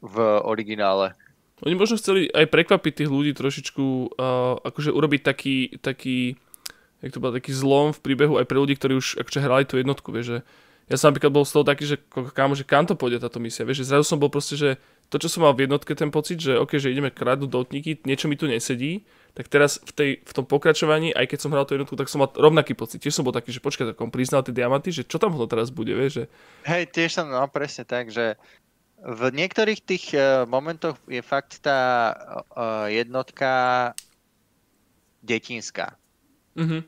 v 0.03 0.15
originále. 0.43 1.15
Oni 1.63 1.73
možno 1.73 1.97
chceli 1.97 2.27
aj 2.29 2.51
prekvapiť 2.51 2.93
tých 3.01 3.09
ľudí 3.09 3.31
trošičku, 3.33 3.85
uh, 4.13 4.61
akože 4.61 4.93
urobiť 4.93 5.21
taký, 5.23 5.57
taký, 5.81 6.37
jak 7.01 7.11
to 7.15 7.23
bol, 7.23 7.33
taký 7.33 7.49
zlom 7.55 7.95
v 7.95 8.03
príbehu 8.03 8.37
aj 8.37 8.45
pre 8.45 8.59
ľudí, 8.59 8.77
ktorí 8.77 8.99
už 8.99 9.23
akože 9.23 9.39
hrali 9.41 9.63
tú 9.65 9.79
jednotku, 9.79 10.11
vieš, 10.13 10.27
že 10.27 10.39
ja 10.87 10.95
som 10.95 11.11
napríklad 11.11 11.33
bol 11.33 11.43
z 11.43 11.51
toho 11.51 11.65
taký, 11.67 11.83
že 11.83 11.97
kámo, 12.31 12.55
že 12.55 12.63
kam 12.63 12.87
to 12.87 12.95
pôjde 12.95 13.19
táto 13.19 13.43
misia, 13.43 13.67
vieš, 13.67 13.83
že 13.83 13.89
zrazu 13.91 14.05
som 14.07 14.21
bol 14.21 14.31
proste, 14.31 14.55
že 14.55 14.69
to, 15.11 15.19
čo 15.19 15.27
som 15.27 15.43
mal 15.43 15.51
v 15.51 15.67
jednotke, 15.67 15.91
ten 15.95 16.13
pocit, 16.13 16.39
že 16.39 16.55
ok, 16.55 16.79
že 16.79 16.93
ideme 16.93 17.11
kradnúť 17.11 17.49
dotníky, 17.51 17.99
niečo 18.07 18.31
mi 18.31 18.39
tu 18.39 18.47
nesedí, 18.47 19.03
tak 19.33 19.51
teraz 19.51 19.79
v, 19.83 19.91
tej, 19.91 20.11
v 20.23 20.31
tom 20.33 20.45
pokračovaní, 20.45 21.13
aj 21.13 21.27
keď 21.29 21.39
som 21.41 21.51
hral 21.53 21.65
tú 21.67 21.75
jednotku, 21.75 21.95
tak 21.97 22.09
som 22.09 22.23
mal 22.23 22.31
rovnaký 22.31 22.73
pocit. 22.73 23.01
Tiež 23.01 23.17
som 23.17 23.25
bol 23.25 23.35
taký, 23.35 23.53
že 23.53 23.61
počkaj, 23.61 23.93
tak 23.93 24.01
on 24.01 24.13
priznal 24.13 24.41
tie 24.41 24.55
diamanty, 24.55 24.89
že 24.89 25.05
čo 25.05 25.21
tam 25.21 25.35
ho 25.35 25.45
teraz 25.45 25.69
bude, 25.69 25.93
vieš, 25.93 26.23
že... 26.23 26.23
Hej, 26.65 26.89
tiež 26.93 27.09
som, 27.13 27.25
no 27.29 27.45
presne 27.49 27.85
tak, 27.85 28.09
že 28.09 28.39
v 28.97 29.23
niektorých 29.29 29.81
tých 29.85 30.05
uh, 30.17 30.49
momentoch 30.49 30.97
je 31.05 31.21
fakt 31.21 31.61
tá 31.61 32.13
uh, 32.53 32.89
jednotka 32.89 33.93
detinská. 35.21 35.97
Mhm. 36.57 36.81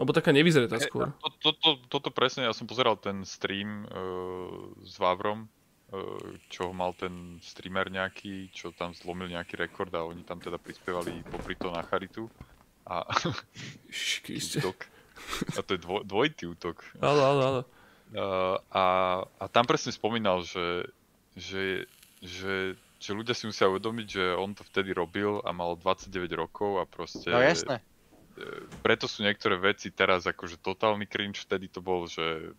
Alebo 0.00 0.16
taká 0.16 0.32
nevyzretá 0.32 0.80
skôr. 0.80 1.12
To, 1.20 1.28
to, 1.36 1.50
to, 1.60 1.70
toto 1.92 2.08
presne, 2.08 2.48
ja 2.48 2.56
som 2.56 2.64
pozeral 2.64 2.96
ten 2.96 3.28
stream 3.28 3.84
uh, 3.92 4.72
s 4.80 4.96
Vavrom, 4.96 5.44
uh, 5.44 5.61
čo 6.48 6.72
mal 6.72 6.96
ten 6.96 7.36
streamer 7.44 7.92
nejaký, 7.92 8.48
čo 8.48 8.72
tam 8.72 8.96
zlomil 8.96 9.28
nejaký 9.28 9.60
rekord 9.60 9.92
a 9.92 10.08
oni 10.08 10.24
tam 10.24 10.40
teda 10.40 10.56
prispievali 10.56 11.20
popri 11.28 11.52
to 11.56 11.68
na 11.68 11.84
charitu. 11.84 12.32
A, 12.88 13.04
a 15.56 15.60
to 15.60 15.70
je 15.76 15.80
dvo, 15.80 16.00
dvojitý 16.02 16.48
útok. 16.48 16.80
Áno, 16.98 17.20
áno, 17.20 17.42
áno. 17.44 17.62
Uh, 18.12 18.56
a, 18.72 18.84
a 19.40 19.44
tam 19.48 19.64
presne 19.64 19.92
spomínal, 19.92 20.44
že, 20.44 20.88
že, 21.36 21.88
že, 22.20 22.76
že 23.00 23.10
ľudia 23.12 23.32
si 23.36 23.48
musia 23.48 23.68
uvedomiť, 23.68 24.06
že 24.08 24.24
on 24.36 24.52
to 24.52 24.64
vtedy 24.68 24.92
robil 24.92 25.40
a 25.44 25.52
mal 25.52 25.76
29 25.76 26.08
rokov 26.36 26.80
a 26.80 26.84
proste... 26.84 27.32
No 27.32 27.40
jasné. 27.40 27.80
E, 28.36 28.64
preto 28.84 29.08
sú 29.08 29.24
niektoré 29.24 29.56
veci 29.56 29.88
teraz 29.92 30.28
akože 30.28 30.60
totálny 30.60 31.08
cringe, 31.08 31.44
vtedy 31.44 31.72
to 31.72 31.80
bol, 31.80 32.04
že 32.04 32.52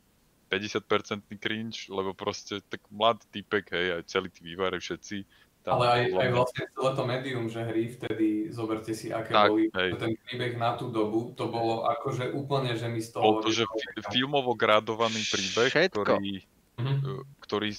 50% 0.49 1.23
cringe, 1.39 1.87
lebo 1.89 2.11
proste 2.13 2.59
tak 2.65 2.83
mladý 2.91 3.23
typek, 3.29 3.65
hej, 3.73 3.87
aj 3.99 4.03
celý 4.09 4.29
tí 4.29 4.41
vývare 4.43 4.77
všetci, 4.77 5.23
tam 5.63 5.79
Ale 5.79 5.87
aj, 5.87 6.01
aj 6.19 6.29
vlastne 6.35 6.63
celé 6.75 6.91
to 6.91 7.03
médium, 7.07 7.45
že 7.47 7.63
hry 7.63 7.87
vtedy, 7.87 8.51
zoberte 8.51 8.91
si, 8.91 9.15
aké 9.15 9.31
tak, 9.31 9.47
boli 9.47 9.71
hej. 9.71 9.95
ten 9.95 10.11
príbeh 10.19 10.59
na 10.59 10.75
tú 10.75 10.91
dobu, 10.91 11.31
to 11.39 11.47
bolo 11.47 11.87
akože 11.87 12.35
úplne, 12.35 12.75
že 12.75 12.91
mi 12.91 12.99
z 12.99 13.15
toho... 13.15 13.39
Bol 13.39 13.47
to, 13.47 13.55
že 13.55 13.63
fi- 13.63 14.03
filmovo 14.11 14.51
gradovaný 14.59 15.23
príbeh, 15.23 15.71
Všetko. 15.71 16.03
ktorý, 16.03 16.43
mm-hmm. 16.83 17.15
ktorý 17.47 17.69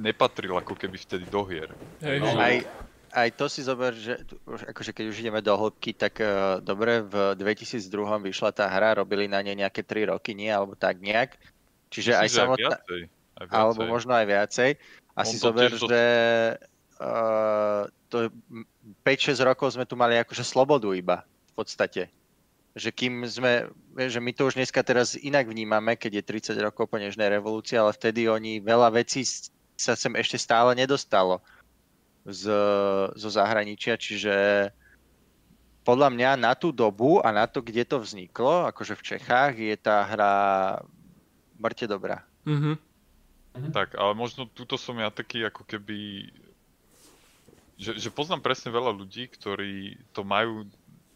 nepatril 0.00 0.56
ako 0.56 0.80
keby 0.80 0.96
vtedy 0.96 1.28
do 1.28 1.44
hier. 1.44 1.68
Hej, 2.00 2.24
no, 2.24 2.40
aj, 2.40 2.64
aj 3.12 3.28
to 3.36 3.52
si 3.52 3.60
zober, 3.60 3.92
že 3.92 4.16
akože 4.48 4.96
keď 4.96 5.04
už 5.12 5.20
ideme 5.20 5.44
do 5.44 5.52
hĺbky, 5.60 5.92
tak 5.92 6.16
uh, 6.24 6.64
dobre, 6.64 7.04
v 7.04 7.36
2002 7.36 7.84
vyšla 8.32 8.50
tá 8.56 8.64
hra, 8.64 8.96
robili 8.96 9.28
na 9.28 9.44
nej 9.44 9.60
nejaké 9.60 9.84
3 9.84 10.08
roky, 10.16 10.32
nie, 10.32 10.48
alebo 10.48 10.72
tak 10.72 11.04
nejak. 11.04 11.36
Čiže 11.92 12.10
Myslím, 12.16 12.22
aj 12.22 12.28
samotná... 12.30 12.68
Aj 12.68 12.76
viacej, 12.76 13.00
aj 13.36 13.44
viacej. 13.46 13.56
Alebo 13.56 13.82
možno 13.86 14.12
aj 14.16 14.26
viacej. 14.26 14.70
A 15.16 15.20
si 15.24 15.36
zober, 15.36 15.70
to... 15.72 15.88
že 15.88 16.02
uh, 17.00 17.82
to 18.08 18.32
5-6 19.04 19.48
rokov 19.48 19.76
sme 19.76 19.84
tu 19.88 19.96
mali 19.96 20.16
akože 20.20 20.44
slobodu 20.44 20.88
iba 20.92 21.24
v 21.24 21.52
podstate 21.56 22.12
že 22.76 22.92
kým 22.92 23.24
sme, 23.24 23.72
že 23.96 24.20
my 24.20 24.36
to 24.36 24.52
už 24.52 24.60
dneska 24.60 24.84
teraz 24.84 25.16
inak 25.16 25.48
vnímame, 25.48 25.96
keď 25.96 26.20
je 26.20 26.52
30 26.52 26.60
rokov 26.60 26.92
po 26.92 27.00
nežnej 27.00 27.32
revolúcii, 27.32 27.80
ale 27.80 27.96
vtedy 27.96 28.28
oni 28.28 28.60
veľa 28.60 28.92
vecí 28.92 29.24
sa 29.80 29.96
sem 29.96 30.12
ešte 30.12 30.36
stále 30.36 30.76
nedostalo 30.76 31.40
z, 32.28 32.52
zo 33.16 33.28
zahraničia, 33.32 33.96
čiže 33.96 34.68
podľa 35.88 36.12
mňa 36.12 36.30
na 36.36 36.52
tú 36.52 36.68
dobu 36.68 37.24
a 37.24 37.32
na 37.32 37.48
to, 37.48 37.64
kde 37.64 37.88
to 37.88 37.96
vzniklo, 37.96 38.68
akože 38.68 38.92
v 38.92 39.06
Čechách, 39.08 39.54
je 39.56 39.76
tá 39.80 40.04
hra 40.04 40.34
mŕte 41.60 41.86
dobrá. 41.90 42.24
Mm-hmm. 42.44 42.76
Tak, 43.72 43.96
ale 43.96 44.12
možno 44.12 44.44
túto 44.44 44.76
som 44.76 44.96
ja 45.00 45.08
taký 45.08 45.44
ako 45.48 45.64
keby... 45.64 46.28
Že, 47.76 47.92
že 48.00 48.08
poznám 48.08 48.40
presne 48.40 48.72
veľa 48.72 48.92
ľudí, 48.92 49.28
ktorí 49.28 50.00
to 50.16 50.24
majú 50.24 50.64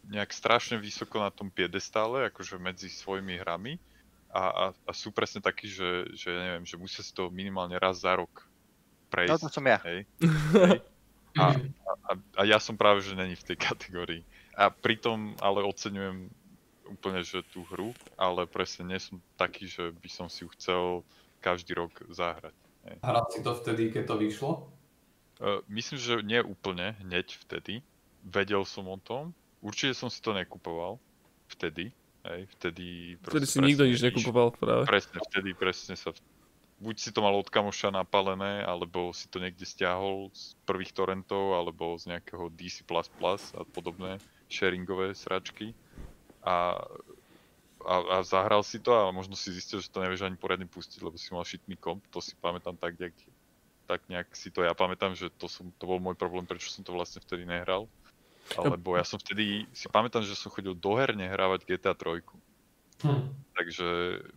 nejak 0.09 0.29
strašne 0.33 0.77
vysoko 0.77 1.21
na 1.21 1.33
tom 1.33 1.49
piedestále, 1.49 2.29
akože 2.29 2.61
medzi 2.61 2.89
svojimi 2.89 3.39
hrami 3.41 3.81
a, 4.31 4.43
a, 4.43 4.65
a 4.87 4.91
sú 4.91 5.11
presne 5.11 5.43
takí, 5.43 5.67
že, 5.67 6.07
že 6.15 6.31
ja 6.31 6.41
neviem, 6.51 6.65
že 6.67 6.79
musia 6.79 7.03
si 7.03 7.11
to 7.11 7.27
minimálne 7.31 7.75
raz 7.79 8.03
za 8.03 8.15
rok 8.15 8.47
prejsť. 9.11 9.31
No 9.31 9.37
to 9.43 9.49
som 9.51 9.65
ja. 9.67 9.79
Hej, 9.83 10.07
hej. 10.67 10.79
A, 11.39 11.55
a, 11.87 12.11
a 12.11 12.41
ja 12.43 12.59
som 12.59 12.75
práve, 12.75 12.99
že 13.07 13.15
není 13.15 13.39
v 13.39 13.47
tej 13.47 13.55
kategórii. 13.55 14.27
A 14.51 14.67
pritom 14.67 15.31
ale 15.39 15.63
oceňujem 15.63 16.27
úplne, 16.91 17.23
že 17.23 17.41
tú 17.55 17.63
hru, 17.71 17.95
ale 18.19 18.43
presne 18.45 18.91
nie 18.91 18.99
som 18.99 19.17
taký, 19.39 19.65
že 19.65 19.95
by 19.95 20.09
som 20.11 20.27
si 20.27 20.43
ju 20.43 20.49
chcel 20.59 21.07
každý 21.39 21.73
rok 21.79 21.95
zahrať. 22.11 22.53
Hej. 22.85 22.97
Hral 23.01 23.25
si 23.31 23.39
to 23.41 23.51
vtedy, 23.55 23.89
keď 23.89 24.03
to 24.11 24.15
vyšlo? 24.19 24.51
Uh, 25.41 25.63
myslím, 25.71 25.97
že 25.97 26.13
nie 26.21 26.43
úplne 26.43 26.93
hneď 27.01 27.33
vtedy. 27.47 27.81
Vedel 28.21 28.61
som 28.67 28.85
o 28.85 28.97
tom, 29.01 29.33
Určite 29.61 29.93
som 29.93 30.09
si 30.09 30.19
to 30.19 30.33
nekupoval. 30.33 30.97
Vtedy. 31.53 31.93
Hej, 32.25 32.49
vtedy... 32.57 33.17
Vtedy 33.21 33.45
si 33.45 33.57
nikto 33.61 33.85
nič 33.85 34.01
nekupoval 34.01 34.57
práve. 34.57 34.89
Presne, 34.89 35.21
vtedy 35.21 35.53
presne 35.53 35.93
sa... 35.93 36.09
Buď 36.81 36.97
si 36.97 37.09
to 37.13 37.21
mal 37.21 37.37
od 37.37 37.45
kamoša 37.45 37.93
napalené, 37.93 38.65
alebo 38.65 39.13
si 39.13 39.29
to 39.29 39.37
niekde 39.37 39.69
stiahol 39.69 40.33
z 40.33 40.57
prvých 40.65 40.97
torrentov, 40.97 41.53
alebo 41.53 41.93
z 42.01 42.09
nejakého 42.09 42.49
DC++ 42.57 42.81
a 42.89 43.61
podobné 43.69 44.17
sharingové 44.49 45.13
sračky. 45.13 45.77
A, 46.41 46.77
a, 47.85 47.95
a 47.97 48.15
zahral 48.25 48.65
si 48.65 48.81
to 48.81 48.93
a 48.93 49.13
možno 49.13 49.37
si 49.37 49.53
zistil, 49.53 49.81
že 49.81 49.89
to 49.89 50.01
nevieš 50.01 50.25
ani 50.25 50.37
poriadne 50.37 50.65
pustiť, 50.69 51.01
lebo 51.01 51.17
si 51.17 51.29
mal 51.33 51.45
šitný 51.45 51.77
komp. 51.77 52.05
To 52.13 52.21
si 52.21 52.33
pamätám 52.37 52.77
tak, 52.77 52.97
nejak, 52.97 53.15
tak 53.85 54.01
nejak 54.09 54.29
si 54.33 54.49
to 54.49 54.65
ja 54.65 54.73
pamätám, 54.73 55.13
že 55.13 55.29
to, 55.37 55.45
som, 55.45 55.69
to 55.77 55.83
bol 55.85 56.01
môj 56.01 56.17
problém, 56.17 56.45
prečo 56.45 56.69
som 56.73 56.81
to 56.81 56.93
vlastne 56.93 57.21
vtedy 57.21 57.45
nehral. 57.45 57.85
Alebo 58.57 58.99
ja 58.99 59.05
som 59.07 59.21
vtedy, 59.21 59.63
si 59.71 59.87
pamätám, 59.87 60.25
že 60.25 60.35
som 60.35 60.51
chodil 60.51 60.75
doherne 60.75 61.23
hrávať 61.23 61.63
GTA 61.63 61.95
3. 61.95 62.25
Hm. 63.01 63.23
Takže 63.51 63.87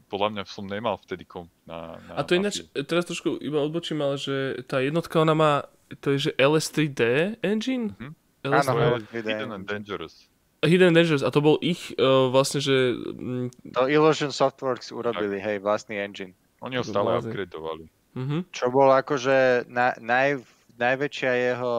podľa 0.09 0.29
mňa 0.35 0.43
som 0.49 0.65
nemal 0.67 0.97
vtedy 1.01 1.25
komp 1.25 1.49
na, 1.69 1.97
na 2.09 2.13
A 2.19 2.27
to 2.27 2.35
ináč, 2.37 2.65
teraz 2.89 3.09
trošku 3.09 3.41
iba 3.41 3.61
odbočím, 3.63 4.03
ale 4.03 4.17
že 4.21 4.65
tá 4.67 4.81
jednotka 4.81 5.21
ona 5.21 5.35
má, 5.37 5.53
to 6.01 6.17
je 6.17 6.29
že 6.29 6.33
LS3D 6.37 7.01
engine? 7.45 7.95
Mm-hmm. 7.95 8.13
LS3D. 8.45 8.69
Áno, 8.69 9.01
Hidden 9.13 9.51
and 9.55 9.65
Dangerous. 9.65 10.29
Hidden 10.65 10.97
Dangerous, 10.97 11.23
a 11.23 11.31
to 11.31 11.45
bol 11.45 11.57
ich 11.61 11.93
uh, 12.01 12.33
vlastne, 12.33 12.59
že... 12.59 12.97
Mm, 12.97 13.49
to 13.77 13.87
Illusion 13.87 14.33
Softworks 14.33 14.91
urobili, 14.91 15.39
tak. 15.39 15.47
hej, 15.47 15.57
vlastný 15.61 16.01
engine. 16.01 16.33
Oni 16.65 16.81
ho 16.81 16.85
stále 16.85 17.21
upgradeovali. 17.21 17.85
Mm-hmm. 18.15 18.41
Čo 18.55 18.71
bolo 18.71 18.95
akože 18.95 19.69
na, 19.69 19.93
naj, 20.01 20.41
najväčšia 20.79 21.33
jeho 21.53 21.75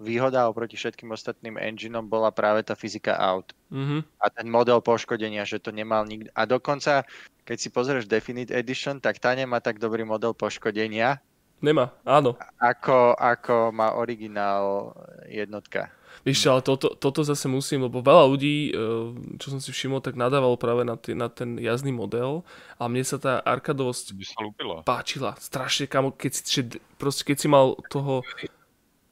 výhoda 0.00 0.48
oproti 0.48 0.76
všetkým 0.76 1.12
ostatným 1.12 1.60
engineom 1.60 2.08
bola 2.08 2.32
práve 2.32 2.64
tá 2.64 2.72
fyzika 2.72 3.16
aut. 3.16 3.52
Mm-hmm. 3.72 4.00
A 4.20 4.26
ten 4.32 4.46
model 4.48 4.80
poškodenia, 4.80 5.44
že 5.44 5.60
to 5.60 5.72
nemal 5.72 6.04
nikto. 6.04 6.28
A 6.32 6.48
dokonca, 6.48 7.04
keď 7.44 7.56
si 7.58 7.68
pozrieš 7.68 8.08
Definite 8.08 8.52
Edition, 8.52 9.00
tak 9.00 9.20
tá 9.20 9.32
nemá 9.36 9.60
tak 9.60 9.80
dobrý 9.80 10.04
model 10.04 10.32
poškodenia. 10.32 11.20
Nemá, 11.62 11.94
áno. 12.02 12.34
Ako, 12.58 13.14
ako 13.14 13.70
má 13.70 13.94
originál 13.94 14.92
jednotka. 15.30 15.94
Víš, 16.22 16.46
ale 16.46 16.62
toto, 16.62 16.94
toto 16.94 17.26
zase 17.26 17.50
musím, 17.50 17.88
lebo 17.88 17.98
veľa 17.98 18.24
ľudí, 18.30 18.70
eh, 18.70 19.38
čo 19.42 19.46
som 19.50 19.58
si 19.58 19.74
všimol, 19.74 19.98
tak 19.98 20.14
nadával 20.14 20.54
práve 20.54 20.86
na, 20.86 20.94
tý, 20.94 21.18
na 21.18 21.26
ten 21.26 21.58
jazdný 21.58 21.90
model 21.90 22.46
a 22.78 22.86
mne 22.86 23.02
sa 23.02 23.18
tá 23.18 23.32
arkadovosť 23.42 24.06
by 24.14 24.24
sa 24.24 24.38
páčila. 24.86 25.34
Strašne, 25.42 25.90
kamo, 25.90 26.14
keď 26.14 26.30
si, 26.30 26.42
že, 26.46 26.62
proste, 27.00 27.26
keď 27.26 27.36
si 27.42 27.48
mal 27.50 27.74
toho... 27.90 28.22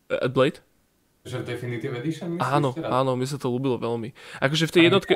Uh, 0.06 0.30
Blade? 0.30 0.62
Že 1.26 1.42
v 1.42 1.44
Definitive 1.44 1.94
Edition 2.00 2.38
myslíš 2.38 2.46
Áno, 2.46 2.70
teraz? 2.72 2.90
áno, 2.90 3.12
mi 3.18 3.26
sa 3.28 3.36
to 3.36 3.52
ľúbilo 3.52 3.76
veľmi. 3.76 4.14
Akože 4.40 4.70
v 4.70 4.74
tej 4.74 4.82
jednotke... 4.88 5.14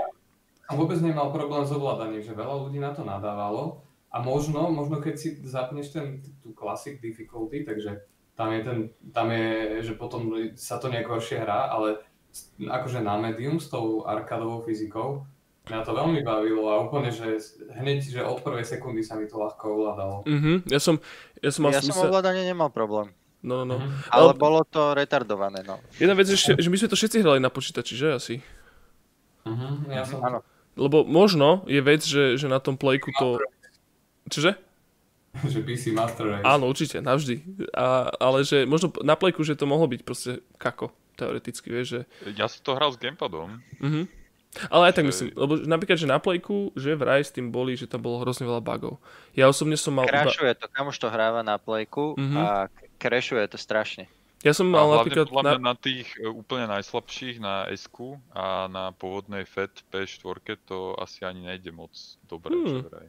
Som 0.64 0.80
vôbec 0.80 0.97
nemal 1.01 1.28
problém 1.28 1.64
s 1.64 1.72
ovládaním, 1.76 2.24
že 2.24 2.32
veľa 2.32 2.57
ľudí 2.68 2.80
na 2.80 2.97
to 2.97 3.05
nadávalo 3.05 3.85
a 4.14 4.22
možno, 4.22 4.70
možno 4.70 5.03
keď 5.03 5.14
si 5.18 5.28
zapneš 5.43 5.91
ten, 5.91 6.22
tú 6.39 6.55
Classic 6.55 6.97
Difficulty, 7.03 7.66
takže 7.66 8.05
tam 8.35 8.51
je, 8.51 8.61
ten, 8.66 8.78
tam 9.14 9.30
je, 9.30 9.80
že 9.87 9.93
potom 9.95 10.35
sa 10.59 10.82
to 10.82 10.91
nejak 10.91 11.07
horšie 11.07 11.39
hrá, 11.39 11.70
ale 11.70 12.03
akože 12.59 12.99
na 12.99 13.14
medium 13.18 13.62
s 13.62 13.70
tou 13.70 14.03
arkadovou 14.03 14.66
fyzikou, 14.66 15.22
mňa 15.70 15.80
to 15.87 15.93
veľmi 15.95 16.20
bavilo 16.26 16.66
a 16.68 16.82
úplne, 16.82 17.14
že 17.14 17.39
hneď, 17.78 17.99
že 18.03 18.20
od 18.26 18.43
prvej 18.43 18.66
sekundy 18.66 19.07
sa 19.07 19.14
mi 19.16 19.30
to 19.30 19.39
ľahko 19.39 19.64
ovládalo. 19.64 20.16
Mm-hmm. 20.26 20.57
Ja 20.68 20.82
som, 20.82 20.99
ja 21.41 21.51
som, 21.55 21.70
ja 21.70 21.80
som 21.80 21.95
ovládanie 21.95 22.45
nemal 22.45 22.68
problém. 22.74 23.14
No, 23.45 23.62
no, 23.62 23.76
no. 23.76 23.76
Mm-hmm. 23.78 24.12
Ale, 24.12 24.32
ale 24.32 24.32
bolo 24.35 24.61
to 24.66 24.97
retardované, 24.97 25.62
no. 25.62 25.78
Jedna 25.97 26.16
vec, 26.16 26.28
že, 26.28 26.59
že 26.59 26.68
my 26.68 26.76
sme 26.80 26.91
to 26.91 26.99
všetci 26.99 27.22
hrali 27.22 27.41
na 27.41 27.53
počítači, 27.53 27.95
že 27.95 28.09
asi? 28.16 28.35
Mm-hmm, 29.47 29.72
ja 29.95 30.03
som... 30.05 30.18
Áno. 30.24 30.41
Lebo 30.74 31.07
možno 31.07 31.62
je 31.70 31.78
vec, 31.78 32.03
že, 32.03 32.35
že 32.35 32.51
na 32.51 32.59
tom 32.59 32.74
playku 32.74 33.14
to... 33.14 33.39
Čože? 34.26 34.59
že 35.53 35.61
PC 35.61 35.91
Master 35.91 36.39
Race. 36.39 36.47
Áno, 36.47 36.70
určite, 36.70 37.03
navždy. 37.03 37.66
A, 37.74 38.11
ale 38.22 38.47
že 38.47 38.64
možno 38.64 38.95
na 39.03 39.18
plejku, 39.18 39.43
že 39.43 39.59
to 39.59 39.66
mohlo 39.66 39.91
byť 39.91 40.01
proste 40.07 40.43
kako, 40.57 40.95
teoreticky, 41.18 41.68
vieš, 41.70 41.87
že... 41.87 42.01
Ja 42.39 42.47
som 42.47 42.62
to 42.62 42.72
hral 42.78 42.95
s 42.95 42.99
gamepadom. 42.99 43.62
Mhm. 43.82 44.24
Ale 44.70 44.87
aj 44.87 44.95
tak 44.95 45.11
myslím, 45.11 45.35
lebo 45.35 45.59
napríklad, 45.66 45.99
že 45.99 46.07
na 46.07 46.22
plejku, 46.22 46.70
že 46.78 46.95
vraj 46.95 47.26
s 47.26 47.35
tým 47.35 47.51
boli, 47.51 47.74
že 47.74 47.91
tam 47.91 48.07
bolo 48.07 48.22
hrozne 48.22 48.47
veľa 48.47 48.62
bugov. 48.62 49.03
Ja 49.35 49.51
osobne 49.51 49.74
som 49.74 49.99
mal... 49.99 50.07
Crashuje 50.07 50.55
to, 50.55 50.70
kam 50.70 50.95
už 50.95 50.99
to 51.03 51.11
hráva 51.11 51.43
na 51.43 51.59
plejku 51.59 52.14
mm-hmm. 52.14 52.39
a 52.39 52.70
crashuje 53.03 53.43
to 53.51 53.59
strašne. 53.59 54.07
Ja 54.45 54.53
som 54.53 54.68
mal 54.68 54.93
a 54.93 55.03
napríklad... 55.03 55.26
Na... 55.43 55.72
na 55.72 55.74
tých 55.74 56.07
e, 56.20 56.28
úplne 56.28 56.68
najslabších, 56.68 57.41
na 57.41 57.64
s 57.72 57.89
a 58.37 58.68
na 58.68 58.93
pôvodnej 58.93 59.49
FET 59.49 59.82
P4 59.89 60.61
to 60.68 60.93
asi 61.01 61.24
ani 61.24 61.49
nejde 61.49 61.72
moc 61.72 61.91
dobre, 62.28 62.53
hmm. 62.53 62.68
že 62.68 62.78
vraj. 62.87 63.09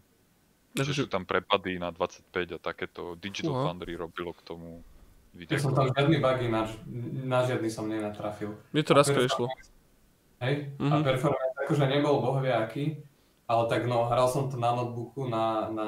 Že 0.76 0.92
sú 0.92 1.06
tam 1.08 1.24
prepady 1.24 1.80
na 1.80 1.90
25 1.96 2.56
a 2.56 2.60
takéto. 2.60 3.16
Digital 3.16 3.56
uh-huh. 3.56 3.66
Foundry 3.72 3.96
robilo 3.96 4.36
k 4.36 4.42
tomu 4.44 4.84
video. 5.32 5.56
Ja 5.56 5.64
som 5.64 5.72
tam 5.72 5.88
žiadny 5.88 6.20
bugy, 6.20 6.48
na, 6.52 6.68
na 7.24 7.40
žiadny 7.48 7.72
som 7.72 7.88
nenatrafil. 7.88 8.60
Mne 8.76 8.84
to 8.84 8.92
raz 8.92 9.08
prešlo. 9.08 9.48
Hej, 10.44 10.76
uh-huh. 10.76 10.92
a 10.92 10.96
mhm. 11.00 11.04
performance 11.08 11.56
akože 11.64 11.86
nebol 11.88 12.20
bohviaký, 12.20 13.00
ale 13.48 13.64
tak 13.72 13.88
no, 13.88 14.04
hral 14.12 14.28
som 14.28 14.52
to 14.52 14.60
na 14.60 14.76
notebooku 14.76 15.32
na, 15.32 15.72
na 15.72 15.88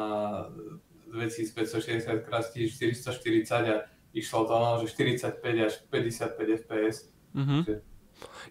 2560 1.11 2.23
x 2.23 2.33
440 2.47 3.75
a 3.75 3.77
išlo 4.15 4.47
to 4.47 4.55
no, 4.55 4.69
že 4.79 4.87
45 4.95 5.67
až 5.67 5.73
55 5.91 6.63
fps. 6.63 6.95
Uh-huh. 7.35 7.61
Že... 7.67 7.73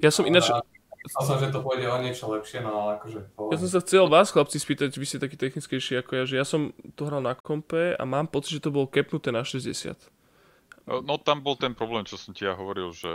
Ja 0.05 0.13
som 0.13 0.29
ináč... 0.29 0.53
A 0.53 0.61
Myslel 1.07 1.23
som, 1.23 1.39
že 1.39 1.55
to 1.55 1.63
pôjde 1.63 1.87
o 1.87 1.99
niečo 2.03 2.27
lepšie, 2.27 2.67
no 2.67 2.83
ale 2.83 2.99
akože... 2.99 3.19
Povedem. 3.39 3.53
Ja 3.55 3.59
som 3.63 3.71
sa 3.71 3.81
chcel 3.87 4.05
vás, 4.11 4.35
chlapci, 4.35 4.59
spýtať, 4.59 4.91
vy 4.99 5.07
ste 5.07 5.23
taký 5.23 5.39
technickejší 5.39 6.03
ako 6.03 6.11
ja, 6.19 6.25
že 6.27 6.35
ja 6.35 6.47
som 6.47 6.75
to 6.99 7.07
hral 7.07 7.23
na 7.23 7.39
kompe 7.39 7.95
a 7.95 8.03
mám 8.03 8.27
pocit, 8.27 8.59
že 8.59 8.67
to 8.67 8.75
bolo 8.75 8.91
kepnuté 8.91 9.31
na 9.31 9.47
60. 9.47 9.95
No 10.87 11.19
tam 11.19 11.43
bol 11.43 11.59
ten 11.59 11.75
problém, 11.75 12.07
čo 12.07 12.15
som 12.15 12.31
ti 12.31 12.47
ja 12.47 12.55
hovoril, 12.55 12.95
že 12.95 13.11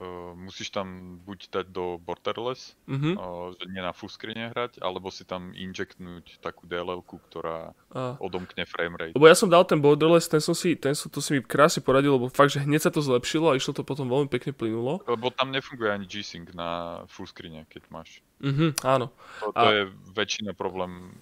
uh, 0.00 0.32
musíš 0.32 0.72
tam 0.72 1.20
buď 1.20 1.52
dať 1.52 1.66
do 1.68 2.00
borderless, 2.00 2.72
mm-hmm. 2.88 3.14
uh, 3.20 3.52
že 3.52 3.68
nie 3.68 3.84
na 3.84 3.92
full 3.92 4.08
screen 4.08 4.48
hrať, 4.48 4.80
alebo 4.80 5.12
si 5.12 5.28
tam 5.28 5.52
injektnúť 5.52 6.40
takú 6.40 6.64
dll 6.64 7.04
ktorá 7.04 7.76
a. 7.92 8.16
odomkne 8.16 8.64
framerate. 8.64 9.12
Lebo 9.12 9.28
ja 9.28 9.36
som 9.36 9.52
dal 9.52 9.68
ten 9.68 9.76
borderless, 9.84 10.24
ten 10.24 10.40
som 10.40 10.56
si, 10.56 10.72
ten 10.72 10.96
som, 10.96 11.12
to 11.12 11.20
si 11.20 11.36
mi 11.36 11.44
krásne 11.44 11.84
poradil, 11.84 12.16
lebo 12.16 12.32
fakt, 12.32 12.56
že 12.56 12.64
hneď 12.64 12.88
sa 12.88 12.92
to 12.94 13.04
zlepšilo 13.04 13.52
a 13.52 13.60
išlo 13.60 13.76
to 13.76 13.84
potom 13.84 14.08
veľmi 14.08 14.32
pekne 14.32 14.56
plynulo. 14.56 15.04
Lebo 15.04 15.28
tam 15.28 15.52
nefunguje 15.52 15.92
ani 15.92 16.08
G-Sync 16.08 16.56
na 16.56 17.04
full 17.12 17.28
screen, 17.28 17.68
keď 17.68 17.92
máš. 17.92 18.24
Mhm, 18.40 18.80
áno. 18.88 19.12
To, 19.44 19.52
to 19.52 19.68
a... 19.68 19.72
je 19.76 19.82
väčšina 20.16 20.56
problém 20.56 21.12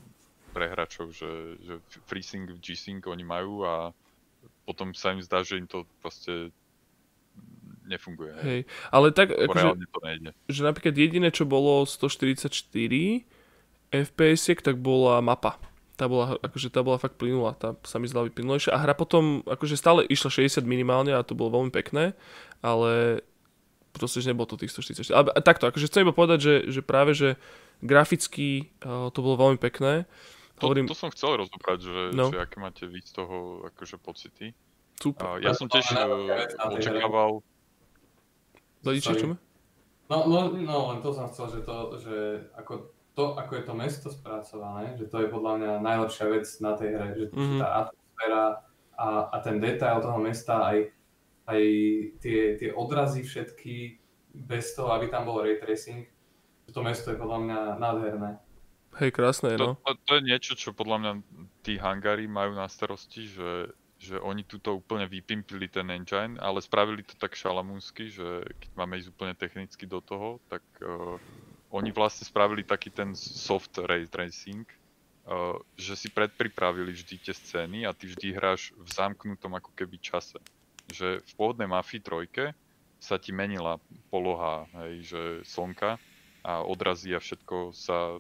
pre 0.55 0.71
hráčov, 0.71 1.11
že, 1.15 1.59
že 1.67 1.75
FreeSync, 2.07 2.63
G-Sync 2.63 3.07
oni 3.11 3.27
majú 3.27 3.67
a 3.67 3.91
potom 4.71 4.95
sa 4.95 5.11
im 5.11 5.21
zdá, 5.21 5.43
že 5.43 5.59
im 5.59 5.67
to 5.67 5.83
proste 5.99 6.55
nefunguje. 7.91 8.33
Hej, 8.47 8.61
ale 8.95 9.11
tak, 9.11 9.35
akože, 9.35 9.75
že 10.47 10.61
napríklad 10.63 10.95
jediné, 10.95 11.35
čo 11.35 11.43
bolo 11.43 11.83
144 11.83 12.47
fps 13.91 14.43
tak 14.63 14.79
bola 14.79 15.19
mapa. 15.19 15.59
Tá 15.99 16.09
bola, 16.09 16.39
akože 16.41 16.73
tá 16.73 16.81
bola 16.81 16.97
fakt 16.97 17.21
plynulá, 17.21 17.53
tá 17.59 17.77
sa 17.85 18.01
mi 18.01 18.09
zdala 18.09 18.31
vyplynulejšia. 18.31 18.73
A 18.73 18.81
hra 18.81 18.97
potom, 18.97 19.45
akože 19.45 19.77
stále 19.77 20.07
išla 20.09 20.33
60 20.33 20.65
minimálne 20.65 21.13
a 21.13 21.27
to 21.27 21.37
bolo 21.37 21.61
veľmi 21.61 21.75
pekné, 21.75 22.17
ale 22.65 23.21
proste, 23.93 24.25
že 24.25 24.33
nebolo 24.33 24.49
to 24.49 24.57
tých 24.57 24.73
144. 24.73 25.13
Ale 25.13 25.29
takto, 25.45 25.69
akože 25.69 25.91
chcem 25.91 26.07
iba 26.07 26.17
povedať, 26.17 26.39
že, 26.41 26.55
že 26.73 26.81
práve, 26.81 27.13
že 27.13 27.37
graficky 27.85 28.73
uh, 28.81 29.13
to 29.13 29.21
bolo 29.21 29.37
veľmi 29.37 29.61
pekné. 29.61 30.09
To, 30.61 30.69
Hovorím... 30.69 30.87
to 30.87 30.97
som 30.97 31.09
chcel 31.09 31.41
rozobrať, 31.41 31.79
že, 31.81 32.01
no. 32.13 32.29
že 32.29 32.39
aké 32.39 32.61
máte 32.61 32.85
vy 32.85 33.01
z 33.01 33.17
toho 33.17 33.65
akože 33.73 33.97
pocity. 33.97 34.53
Super. 35.01 35.41
Uh, 35.41 35.45
ja 35.45 35.57
som 35.57 35.67
tiež 35.73 35.89
uh, 35.97 36.77
očakával... 36.77 37.41
Zadiče, 38.85 39.13
čo 39.17 39.37
No, 40.11 40.27
no, 40.27 40.51
no, 40.51 40.77
len 40.91 40.99
to 41.07 41.15
som 41.15 41.31
chcel, 41.31 41.47
že 41.55 41.61
to, 41.63 41.95
že 42.03 42.17
ako 42.59 42.91
to, 43.15 43.39
ako 43.39 43.53
je 43.57 43.65
to 43.65 43.75
mesto 43.79 44.09
spracované, 44.11 44.99
že 44.99 45.07
to 45.07 45.23
je 45.23 45.29
podľa 45.31 45.53
mňa 45.61 45.73
najlepšia 45.87 46.27
vec 46.35 46.47
na 46.59 46.73
tej 46.75 46.89
hre, 46.99 47.09
že 47.15 47.25
mm-hmm. 47.31 47.61
tá 47.63 47.69
atmosféra 47.87 48.45
a, 48.99 49.09
a 49.31 49.37
ten 49.39 49.57
detail 49.63 50.03
toho 50.03 50.19
mesta, 50.19 50.67
aj, 50.67 50.79
aj 51.47 51.63
tie, 52.19 52.59
tie 52.59 52.71
odrazy 52.75 53.23
všetky, 53.23 54.03
bez 54.35 54.75
toho, 54.75 54.91
aby 54.95 55.07
tam 55.07 55.31
bol 55.31 55.47
ray 55.47 55.63
tracing, 55.63 56.07
to 56.71 56.81
mesto 56.83 57.15
je 57.15 57.19
podľa 57.19 57.39
mňa 57.47 57.59
nádherné. 57.79 58.31
Hej, 58.99 59.15
krásne, 59.15 59.55
no. 59.55 59.79
To, 59.87 59.95
to, 59.95 60.03
to 60.03 60.13
je 60.19 60.23
niečo, 60.27 60.53
čo 60.59 60.75
podľa 60.75 60.97
mňa 60.99 61.13
tí 61.63 61.79
hangári 61.79 62.27
majú 62.27 62.59
na 62.59 62.67
starosti, 62.67 63.31
že, 63.31 63.71
že 64.03 64.19
oni 64.19 64.43
túto 64.43 64.75
úplne 64.75 65.07
vypimpili 65.07 65.71
ten 65.71 65.87
engine, 65.95 66.35
ale 66.43 66.59
spravili 66.59 67.07
to 67.07 67.15
tak 67.15 67.39
šalamúnsky, 67.39 68.11
že 68.11 68.43
keď 68.59 68.71
máme 68.75 68.99
ísť 68.99 69.11
úplne 69.15 69.35
technicky 69.39 69.87
do 69.87 70.03
toho, 70.03 70.43
tak 70.51 70.65
uh, 70.83 71.15
oni 71.71 71.95
vlastne 71.95 72.27
spravili 72.27 72.67
taký 72.67 72.91
ten 72.91 73.15
soft 73.15 73.79
ray 73.79 74.11
tracing, 74.11 74.67
uh, 74.67 75.55
že 75.79 75.95
si 75.95 76.09
predpripravili 76.11 76.91
vždy 76.91 77.15
tie 77.23 77.35
scény 77.37 77.87
a 77.87 77.95
ty 77.95 78.11
vždy 78.11 78.35
hráš 78.35 78.75
v 78.75 78.91
zamknutom 78.91 79.55
ako 79.55 79.71
keby 79.79 80.03
čase. 80.03 80.43
Že 80.91 81.23
v 81.23 81.33
pôvodnej 81.39 81.71
Mafii 81.71 82.03
trojke 82.03 82.59
sa 82.99 83.17
ti 83.17 83.31
menila 83.31 83.79
poloha, 84.11 84.67
hej, 84.83 85.15
že 85.15 85.23
slnka 85.47 85.97
a 86.43 86.65
odrazy 86.67 87.15
a 87.15 87.23
všetko 87.23 87.73
sa 87.73 88.19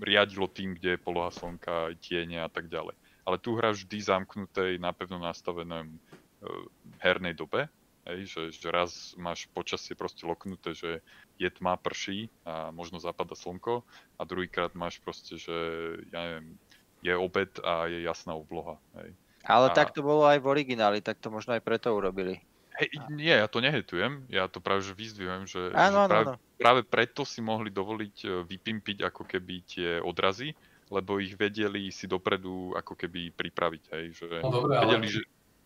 riadilo 0.00 0.46
tým, 0.46 0.74
kde 0.78 0.96
je 0.96 1.04
poloha 1.04 1.30
slnka, 1.30 1.94
tiene 2.02 2.42
a 2.42 2.50
tak 2.50 2.70
ďalej. 2.70 2.94
Ale 3.28 3.36
tu 3.38 3.54
hráš 3.58 3.84
vždy 3.84 3.98
zamknutej, 4.00 4.80
napevno 4.80 5.20
nastavenom 5.20 5.86
e, 5.92 5.98
hernej 7.04 7.36
dobe, 7.36 7.68
hej, 8.08 8.24
že, 8.24 8.42
že 8.56 8.68
raz 8.72 9.12
máš 9.20 9.46
počasie 9.52 9.92
proste 9.92 10.24
loknuté, 10.24 10.72
že 10.72 11.04
je 11.36 11.48
tma, 11.52 11.76
prší 11.76 12.32
a 12.42 12.72
možno 12.72 12.96
zapada 12.96 13.36
slnko 13.36 13.84
a 14.16 14.22
druhýkrát 14.24 14.72
máš 14.72 14.98
proste, 15.04 15.36
že 15.36 15.54
ja 16.08 16.20
neviem, 16.24 16.56
je 17.04 17.14
obed 17.14 17.52
a 17.62 17.86
je 17.86 18.02
jasná 18.02 18.34
obloha. 18.34 18.80
Hej. 18.98 19.12
Ale 19.44 19.70
a... 19.70 19.74
tak 19.76 19.94
to 19.94 20.02
bolo 20.02 20.26
aj 20.26 20.40
v 20.42 20.50
origináli, 20.50 20.98
tak 21.04 21.20
to 21.20 21.30
možno 21.30 21.54
aj 21.54 21.62
preto 21.62 21.92
urobili. 21.94 22.42
Hej, 22.78 22.94
nie, 23.10 23.34
ja 23.34 23.50
to 23.50 23.58
nehetujem, 23.58 24.22
ja 24.30 24.46
to 24.46 24.62
práve 24.62 24.86
že 24.86 24.94
vyzdvihujem, 24.94 25.50
že, 25.50 25.74
áno, 25.74 26.06
že 26.06 26.10
práve, 26.14 26.30
áno. 26.30 26.38
práve 26.54 26.80
preto 26.86 27.26
si 27.26 27.42
mohli 27.42 27.74
dovoliť 27.74 28.16
e, 28.22 28.28
vypimpiť 28.46 29.02
ako 29.02 29.22
keby 29.26 29.54
tie 29.66 29.90
odrazy, 29.98 30.54
lebo 30.86 31.18
ich 31.18 31.34
vedeli 31.34 31.90
si 31.90 32.06
dopredu 32.06 32.78
ako 32.78 32.94
keby 32.94 33.34
pripraviť, 33.34 33.82
hej, 33.98 34.06
že 34.14 34.26
no, 34.46 34.62
dobré, 34.62 34.78
vedeli, 34.78 34.94
ale 34.94 35.10
že... 35.10 35.20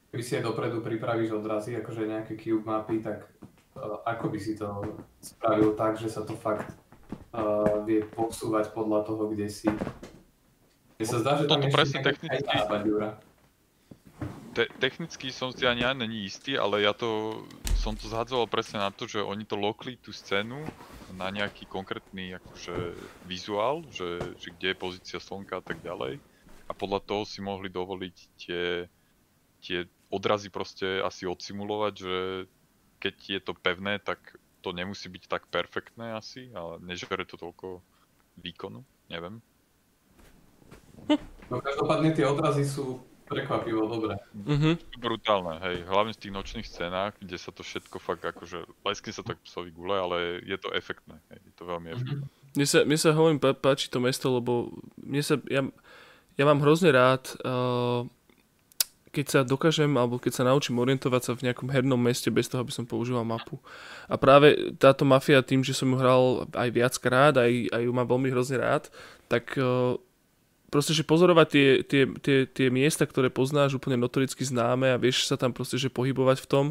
keby 0.09 0.23
si 0.25 0.33
aj 0.41 0.45
dopredu 0.49 0.81
pripravíš 0.81 1.31
odrazy, 1.37 1.77
akože 1.77 2.03
nejaké 2.09 2.33
cube 2.41 2.65
mapy, 2.65 3.05
tak 3.05 3.29
uh, 3.77 4.01
ako 4.09 4.33
by 4.33 4.39
si 4.41 4.57
to 4.57 4.97
spravil 5.21 5.77
tak, 5.77 6.01
že 6.01 6.09
sa 6.09 6.25
to 6.25 6.33
fakt 6.33 6.73
uh, 7.37 7.85
vie 7.85 8.09
posúvať 8.09 8.73
podľa 8.73 9.05
toho, 9.05 9.29
kde 9.29 9.53
si. 9.53 9.69
Mne 10.97 11.07
sa 11.07 11.21
zdá, 11.21 11.37
že 11.37 11.45
tam 11.45 11.61
Toto 11.61 11.77
presne 11.77 12.01
technicky... 12.01 12.41
Aj 12.41 13.21
te- 14.53 14.71
technicky 14.79 15.33
som 15.33 15.51
si 15.51 15.65
ani 15.65 15.83
ani 15.85 16.07
není 16.07 16.29
istý, 16.29 16.61
ale 16.61 16.85
ja 16.85 16.93
to, 16.93 17.43
som 17.81 17.97
to 17.97 18.07
zhadzoval 18.09 18.47
presne 18.47 18.85
na 18.85 18.93
to, 18.93 19.09
že 19.09 19.25
oni 19.25 19.49
to 19.49 19.57
lokli 19.57 19.97
tú 19.97 20.13
scénu 20.13 20.63
na 21.17 21.33
nejaký 21.33 21.65
konkrétny 21.69 22.37
akože 22.37 22.97
vizuál, 23.25 23.85
že, 23.93 24.21
že 24.41 24.53
kde 24.53 24.73
je 24.73 24.77
pozícia 24.81 25.19
slnka 25.21 25.61
a 25.61 25.65
tak 25.65 25.81
ďalej. 25.81 26.21
A 26.69 26.73
podľa 26.73 27.01
toho 27.05 27.23
si 27.29 27.41
mohli 27.45 27.69
dovoliť 27.69 28.17
tie, 28.39 28.89
tie 29.61 29.79
odrazy 30.09 30.49
proste 30.49 31.01
asi 31.05 31.29
odsimulovať, 31.29 31.95
že 31.97 32.17
keď 33.03 33.15
je 33.19 33.41
to 33.43 33.53
pevné, 33.59 33.99
tak 33.99 34.21
to 34.63 34.71
nemusí 34.71 35.11
byť 35.11 35.27
tak 35.27 35.43
perfektné 35.51 36.15
asi, 36.15 36.49
ale 36.55 36.79
nežere 36.87 37.27
to 37.27 37.35
toľko 37.35 37.83
výkonu, 38.39 38.87
neviem. 39.11 39.43
No 41.51 41.59
každopádne 41.59 42.15
tie 42.15 42.25
odrazy 42.25 42.63
sú 42.63 43.03
Prekvapivo, 43.33 43.89
dobre. 43.89 44.15
Mm-hmm. 44.37 44.75
Brutálne, 45.01 45.55
hej. 45.65 45.77
Hlavne 45.89 46.13
v 46.13 46.21
tých 46.21 46.35
nočných 46.37 46.69
scénách, 46.69 47.17
kde 47.19 47.37
sa 47.41 47.51
to 47.51 47.65
všetko 47.65 47.97
fakt 47.97 48.23
akože, 48.23 48.69
leskne 48.85 49.13
sa 49.13 49.25
tak 49.25 49.41
psovi 49.43 49.73
gule, 49.73 49.97
ale 49.97 50.45
je 50.45 50.57
to 50.61 50.69
efektné, 50.77 51.17
hej. 51.33 51.41
Je 51.43 51.53
to 51.57 51.65
veľmi 51.65 51.89
efektné. 51.93 52.27
Mm-hmm. 52.29 52.53
Mne 52.53 52.67
sa, 52.69 52.79
mne 52.85 52.99
sa 53.01 53.17
hovorím, 53.17 53.41
páči 53.41 53.89
to 53.89 53.97
mesto, 53.97 54.29
lebo 54.29 54.69
mne 55.01 55.23
sa, 55.25 55.41
ja, 55.49 55.65
ja 56.37 56.45
mám 56.45 56.61
hrozne 56.61 56.93
rád, 56.93 57.33
uh, 57.41 58.05
keď 59.13 59.27
sa 59.29 59.41
dokážem, 59.45 59.93
alebo 59.97 60.17
keď 60.17 60.33
sa 60.41 60.49
naučím 60.49 60.81
orientovať 60.81 61.23
sa 61.23 61.33
v 61.37 61.45
nejakom 61.49 61.69
hernom 61.69 62.01
meste 62.01 62.33
bez 62.33 62.49
toho, 62.49 62.65
aby 62.65 62.73
som 62.73 62.89
používal 62.89 63.29
mapu. 63.29 63.61
A 64.09 64.17
práve 64.17 64.73
táto 64.81 65.05
mafia 65.05 65.45
tým, 65.45 65.61
že 65.61 65.77
som 65.77 65.93
ju 65.93 66.01
hral 66.01 66.49
aj 66.57 66.69
viackrát, 66.73 67.37
aj, 67.37 67.73
aj 67.73 67.83
ju 67.85 67.93
mám 67.93 68.09
veľmi 68.09 68.33
hrozne 68.33 68.57
rád, 68.61 68.89
tak 69.29 69.53
uh, 69.61 70.01
proste, 70.73 70.97
že 70.97 71.05
pozorovať 71.05 71.47
tie, 71.53 71.69
tie, 71.85 72.03
tie, 72.25 72.39
tie 72.49 72.69
miesta, 72.73 73.05
ktoré 73.05 73.29
poznáš 73.29 73.77
úplne 73.77 74.01
notoricky 74.01 74.41
známe 74.41 74.89
a 74.89 74.97
vieš 74.97 75.29
sa 75.29 75.37
tam 75.37 75.53
proste, 75.53 75.77
že 75.77 75.93
pohybovať 75.93 76.41
v 76.41 76.49
tom, 76.49 76.67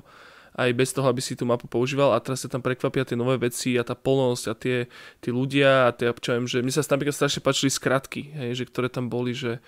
aj 0.57 0.69
bez 0.73 0.89
toho, 0.91 1.05
aby 1.07 1.21
si 1.23 1.37
tú 1.37 1.45
mapu 1.45 1.69
používal 1.69 2.11
a 2.11 2.19
teraz 2.19 2.43
sa 2.43 2.51
tam 2.51 2.59
prekvapia 2.59 3.07
tie 3.07 3.15
nové 3.15 3.37
veci 3.39 3.77
a 3.79 3.85
tá 3.85 3.93
polnosť 3.95 4.45
a 4.49 4.53
tie, 4.57 4.77
tie 5.23 5.31
ľudia 5.31 5.87
a 5.87 5.89
tie, 5.95 6.11
čo 6.11 6.35
viem, 6.35 6.49
že 6.49 6.59
mi 6.65 6.73
sa 6.73 6.83
napríklad 6.83 7.15
strašne 7.15 7.39
páčili 7.45 7.71
skratky, 7.71 8.33
hej, 8.35 8.51
že 8.57 8.63
ktoré 8.67 8.91
tam 8.91 9.07
boli, 9.07 9.31
že... 9.31 9.63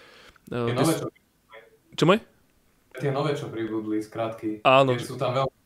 Uh, 0.52 0.76
nové, 0.76 0.92
čo... 0.98 1.08
čo 1.96 2.04
môj? 2.04 2.20
Tie 3.00 3.10
nové, 3.16 3.32
čo 3.38 3.48
pribudli, 3.48 4.04
skratky. 4.04 4.60
Áno. 4.68 5.00
Sú 5.00 5.16
tam 5.16 5.32
veľmi 5.40 5.63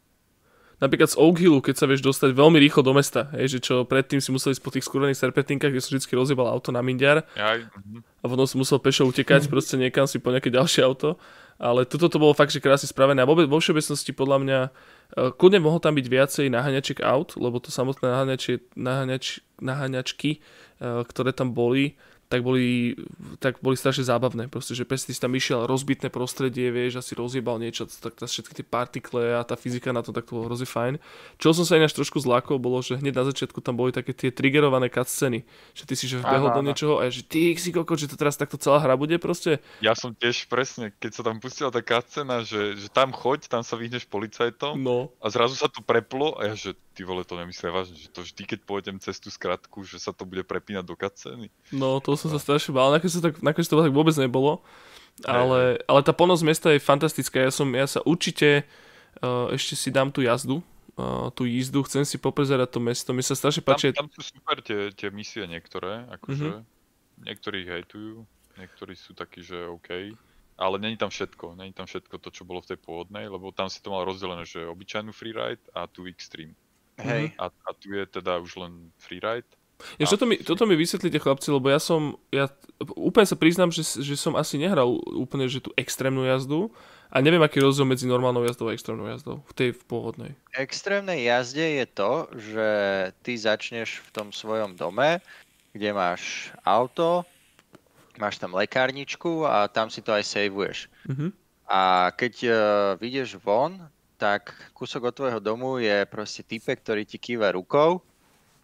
napríklad 0.77 1.09
z 1.09 1.17
Oak 1.17 1.37
Hillu, 1.41 1.59
keď 1.61 1.75
sa 1.77 1.85
vieš 1.89 2.05
dostať 2.05 2.37
veľmi 2.37 2.57
rýchlo 2.61 2.85
do 2.85 2.93
mesta, 2.93 3.29
hej, 3.33 3.57
že 3.57 3.59
čo 3.61 3.75
predtým 3.83 4.21
si 4.21 4.29
museli 4.29 4.53
ísť 4.53 4.63
po 4.63 4.73
tých 4.73 4.85
skurvených 4.85 5.17
serpentinkách, 5.17 5.73
kde 5.73 5.81
som 5.81 5.97
vždy 5.97 6.13
rozjebal 6.13 6.47
auto 6.49 6.69
na 6.69 6.85
mindiar 6.85 7.25
Aj. 7.33 7.59
a 8.21 8.25
potom 8.25 8.45
si 8.45 8.55
musel 8.55 8.77
pešo 8.77 9.09
utekať 9.09 9.47
proste 9.53 9.75
niekam 9.75 10.05
si 10.05 10.21
po 10.21 10.29
nejaké 10.29 10.53
ďalšie 10.53 10.85
auto. 10.85 11.17
Ale 11.57 11.89
toto 11.89 12.05
to 12.05 12.21
bolo 12.21 12.37
fakt, 12.37 12.53
že 12.53 12.61
krásne 12.61 12.85
spravené 12.85 13.17
a 13.17 13.25
vôbec 13.25 13.49
vo 13.49 13.57
všeobecnosti 13.57 14.13
podľa 14.13 14.37
mňa 14.45 14.59
e, 14.61 14.69
kľudne 15.33 15.57
mohol 15.57 15.81
tam 15.81 15.97
byť 15.97 16.05
viacej 16.05 16.45
naháňačiek 16.53 17.01
aut, 17.01 17.33
lebo 17.33 17.57
to 17.57 17.73
samotné 17.73 18.13
naháňač, 18.77 19.41
naháňačky, 19.57 20.37
e, 20.37 20.39
ktoré 21.01 21.33
tam 21.33 21.57
boli, 21.57 21.97
tak 22.27 22.43
boli, 22.43 22.95
tak 23.39 23.63
boli 23.63 23.79
strašne 23.79 24.03
zábavné. 24.03 24.51
Proste, 24.51 24.75
že 24.75 24.83
si 24.83 25.15
tam 25.15 25.31
išiel 25.31 25.63
rozbitné 25.63 26.11
prostredie, 26.11 26.67
vieš, 26.75 26.99
asi 26.99 27.15
rozjebal 27.15 27.55
niečo, 27.55 27.87
tak 27.87 28.19
tá, 28.19 28.27
všetky 28.27 28.51
tie 28.59 28.65
partikle 28.67 29.39
a 29.39 29.47
tá 29.47 29.55
fyzika 29.55 29.95
na 29.95 30.03
to, 30.03 30.11
tak 30.11 30.27
to 30.27 30.35
bolo 30.35 30.51
hrozne 30.51 30.67
fajn. 30.67 30.99
Čo 31.39 31.55
som 31.55 31.63
sa 31.63 31.79
ináč 31.79 31.95
trošku 31.95 32.19
zlákol, 32.19 32.59
bolo, 32.59 32.83
že 32.83 32.99
hneď 32.99 33.15
na 33.15 33.25
začiatku 33.31 33.63
tam 33.63 33.79
boli 33.79 33.95
také 33.95 34.11
tie 34.11 34.27
triggerované 34.27 34.91
cutsceny, 34.91 35.47
že 35.71 35.83
ty 35.87 35.95
si 35.95 36.11
že 36.11 36.19
vbehol 36.19 36.51
do 36.51 36.61
niečoho 36.67 36.99
a 36.99 37.07
že 37.07 37.23
ty 37.23 37.55
si 37.55 37.71
koko, 37.71 37.95
že 37.95 38.11
to 38.11 38.19
teraz 38.19 38.35
takto 38.35 38.59
celá 38.59 38.83
hra 38.83 38.99
bude 38.99 39.15
proste. 39.23 39.63
Ja 39.79 39.95
som 39.95 40.11
tiež 40.11 40.51
presne, 40.51 40.91
keď 40.99 41.11
sa 41.15 41.21
tam 41.23 41.39
pustila 41.39 41.71
tá 41.71 41.79
cutscena, 41.79 42.43
že, 42.43 42.75
že 42.75 42.91
tam 42.91 43.15
choď, 43.15 43.47
tam 43.47 43.63
sa 43.63 43.79
vyhneš 43.79 44.03
policajtom 44.11 44.75
no. 44.75 45.15
a 45.23 45.31
zrazu 45.31 45.55
sa 45.55 45.71
to 45.71 45.79
preplo 45.79 46.35
a 46.35 46.51
ja, 46.51 46.55
že 46.59 46.75
ty 46.97 47.05
vole, 47.05 47.21
to 47.21 47.37
nemyslím 47.37 47.69
vážne, 47.69 47.93
že 47.93 48.09
to 48.09 48.25
vždy, 48.25 48.43
keď 48.49 48.59
pôjdem 48.65 48.97
cez 48.97 49.21
tú 49.21 49.29
skratku, 49.29 49.85
že 49.85 50.01
sa 50.01 50.09
to 50.09 50.25
bude 50.25 50.41
prepínať 50.41 50.81
do 50.81 50.97
cutsceny. 50.97 51.53
No, 51.69 52.01
to 52.01 52.17
som 52.17 52.33
sa 52.33 52.41
strašne 52.41 52.73
bál, 52.73 52.89
nakoniec, 52.89 53.13
to 53.13 53.21
tak, 53.21 53.37
nakoniec 53.45 53.69
to 53.69 53.77
tak 53.77 53.93
vôbec 53.93 54.17
nebolo, 54.17 54.65
ale, 55.29 55.77
ale 55.85 55.99
tá 56.01 56.09
ponosť 56.09 56.41
mesta 56.41 56.67
je 56.73 56.81
fantastická, 56.81 57.45
ja, 57.45 57.53
som, 57.53 57.69
ja 57.69 57.85
sa 57.85 58.01
určite 58.01 58.65
uh, 59.21 59.53
ešte 59.53 59.77
si 59.77 59.93
dám 59.93 60.09
tú 60.09 60.25
jazdu, 60.25 60.65
uh, 60.97 61.29
tú 61.37 61.45
jízdu, 61.45 61.85
chcem 61.85 62.01
si 62.01 62.17
popozerať 62.17 62.73
to 62.73 62.79
mesto, 62.81 63.13
mi 63.13 63.21
sa 63.21 63.37
strašne 63.37 63.61
páči. 63.61 63.93
Tam, 63.93 64.09
tam 64.09 64.17
sú 64.17 64.25
super 64.25 64.65
tie, 64.65 64.89
tie 64.97 65.13
misie 65.13 65.45
niektoré, 65.45 66.09
akože 66.17 66.49
mm-hmm. 66.49 67.23
niektorí 67.29 67.59
hejtujú, 67.61 68.25
niektorí 68.57 68.97
sú 68.97 69.13
takí, 69.13 69.45
že 69.45 69.69
OK, 69.69 70.17
ale 70.57 70.75
není 70.81 70.97
tam 70.97 71.13
všetko, 71.13 71.53
není 71.53 71.73
tam 71.77 71.85
všetko 71.85 72.17
to, 72.17 72.29
čo 72.33 72.41
bolo 72.41 72.65
v 72.65 72.73
tej 72.73 72.79
pôvodnej, 72.81 73.29
lebo 73.29 73.53
tam 73.53 73.69
si 73.69 73.77
to 73.77 73.93
mal 73.93 74.01
rozdelené, 74.01 74.41
že 74.41 74.65
obyčajnú 74.65 75.13
freeride 75.13 75.61
a 75.77 75.85
tu 75.85 76.09
extreme. 76.09 76.57
Hej. 76.97 77.37
A, 77.37 77.53
a 77.53 77.69
tu 77.77 77.93
je 77.93 78.05
teda 78.09 78.41
už 78.41 78.57
len 78.57 78.89
freeride 78.97 79.47
Ja, 80.01 80.09
toto, 80.09 80.25
mi, 80.25 80.41
toto 80.41 80.65
mi 80.65 80.73
vysvetlíte 80.73 81.21
chlapci, 81.21 81.53
lebo 81.53 81.69
ja 81.69 81.77
som, 81.77 82.17
ja 82.33 82.49
úplne 82.97 83.29
sa 83.29 83.37
priznám, 83.37 83.69
že, 83.69 83.85
že 83.85 84.17
som 84.17 84.33
asi 84.33 84.57
nehral 84.57 84.97
úplne 85.13 85.45
že 85.45 85.61
tú 85.61 85.69
extrémnu 85.77 86.25
jazdu 86.25 86.73
a 87.13 87.21
neviem, 87.21 87.39
aký 87.39 87.61
je 87.61 87.65
rozdiel 87.69 87.85
medzi 87.85 88.09
normálnou 88.09 88.41
jazdou 88.43 88.67
a 88.67 88.75
extrémnou 88.75 89.05
jazdou 89.05 89.45
v 89.45 89.53
tej 89.53 89.69
v 89.77 89.81
pôvodnej. 89.85 90.31
Extrémnej 90.57 91.29
jazde 91.29 91.65
je 91.77 91.85
to, 91.93 92.11
že 92.33 92.67
ty 93.21 93.37
začneš 93.37 94.01
v 94.01 94.09
tom 94.09 94.27
svojom 94.33 94.73
dome, 94.73 95.21
kde 95.77 95.93
máš 95.93 96.49
auto, 96.65 97.21
máš 98.17 98.41
tam 98.41 98.57
lekárničku 98.57 99.45
a 99.45 99.69
tam 99.69 99.93
si 99.93 100.01
to 100.01 100.09
aj 100.09 100.25
saveuješ. 100.25 100.89
Mm-hmm. 101.05 101.29
A 101.67 102.09
keď 102.17 102.33
uh, 102.47 102.53
vyjdeš 102.97 103.37
von, 103.37 103.77
tak 104.17 104.51
kúsok 104.73 105.09
od 105.09 105.15
tvojho 105.15 105.39
domu 105.39 105.77
je 105.77 106.03
proste 106.09 106.41
type, 106.41 106.73
ktorý 106.73 107.05
ti 107.05 107.21
kýva 107.21 107.53
rukou 107.53 108.01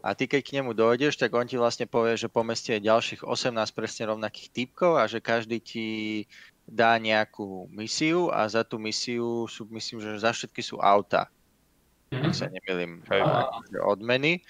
a 0.03 0.11
ty 0.11 0.27
keď 0.27 0.41
k 0.43 0.53
nemu 0.59 0.75
dojdeš, 0.75 1.15
tak 1.15 1.31
on 1.31 1.47
ti 1.47 1.55
vlastne 1.55 1.87
povie, 1.87 2.19
že 2.19 2.27
po 2.27 2.43
meste 2.43 2.75
je 2.75 2.89
ďalších 2.91 3.23
18 3.23 3.55
presne 3.71 4.11
rovnakých 4.11 4.51
typkov 4.51 4.99
a 4.99 5.07
že 5.07 5.23
každý 5.23 5.63
ti 5.63 5.87
dá 6.67 6.99
nejakú 6.99 7.71
misiu 7.71 8.27
a 8.27 8.43
za 8.51 8.67
tú 8.67 8.75
misiu 8.75 9.47
sú, 9.47 9.63
myslím, 9.71 10.03
že 10.03 10.19
za 10.19 10.35
všetky 10.35 10.59
sú 10.59 10.75
auta. 10.83 11.31
Mm-hmm. 12.11 12.27
Ak 12.27 12.33
sa 12.35 12.51
nemýlim, 12.51 12.99
odmeny. 13.79 14.43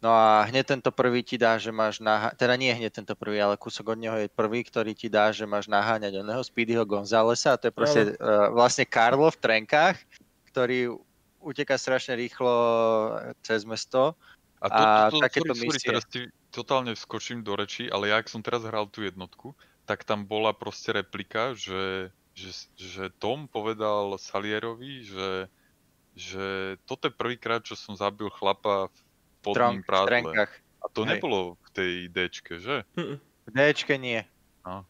No 0.00 0.12
a 0.12 0.44
hneď 0.48 0.72
tento 0.76 0.92
prvý 0.92 1.24
ti 1.24 1.36
dá, 1.40 1.56
že 1.56 1.72
máš 1.72 2.00
naháňať, 2.00 2.36
teda 2.36 2.54
nie 2.60 2.72
hneď 2.72 2.92
tento 2.92 3.16
prvý, 3.16 3.40
ale 3.40 3.60
kúsok 3.60 3.96
od 3.96 4.00
neho 4.00 4.16
je 4.20 4.28
prvý, 4.28 4.60
ktorý 4.64 4.92
ti 4.92 5.08
dá, 5.08 5.32
že 5.32 5.48
máš 5.48 5.68
naháňať 5.68 6.20
oného 6.20 6.44
Speedyho 6.44 6.84
Gonzalesa 6.84 7.56
a 7.56 7.60
to 7.60 7.68
je 7.68 7.76
proste 7.76 8.02
uh, 8.20 8.52
vlastne 8.52 8.84
Karlo 8.84 9.32
v 9.32 9.40
trenkách, 9.40 9.96
ktorý 10.54 10.94
uteká 11.42 11.74
strašne 11.74 12.14
rýchlo 12.14 12.54
cez 13.42 13.66
mesto. 13.66 14.14
A, 14.62 14.70
to, 14.70 14.78
a 14.78 14.86
to, 15.10 15.18
to, 15.18 15.24
takéto 15.26 15.52
sorry, 15.52 15.66
misie... 15.66 15.88
teraz 15.90 16.06
ti 16.06 16.30
totálne 16.54 16.94
skočím 16.94 17.42
do 17.42 17.58
reči, 17.58 17.90
ale 17.90 18.14
ja, 18.14 18.22
ak 18.22 18.30
som 18.30 18.38
teraz 18.38 18.62
hral 18.62 18.86
tú 18.86 19.02
jednotku, 19.02 19.52
tak 19.84 20.06
tam 20.06 20.24
bola 20.24 20.54
proste 20.54 20.94
replika, 20.94 21.52
že, 21.52 22.14
že, 22.32 22.70
že 22.78 23.10
Tom 23.18 23.50
povedal 23.50 24.16
Salierovi, 24.16 25.04
že, 25.04 25.50
že 26.14 26.78
toto 26.86 27.10
je 27.10 27.18
prvýkrát, 27.18 27.60
čo 27.66 27.74
som 27.74 27.98
zabil 27.98 28.30
chlapa 28.30 28.88
v 28.88 28.96
spodním 29.42 29.84
prádle. 29.84 30.48
A 30.80 30.86
to 30.88 31.02
Hej. 31.04 31.18
nebolo 31.18 31.58
v 31.58 31.68
tej 31.74 31.92
Dčke, 32.08 32.62
že? 32.62 32.86
V 32.96 33.50
Dčke 33.52 34.00
nie. 34.00 34.24
No. 34.64 34.86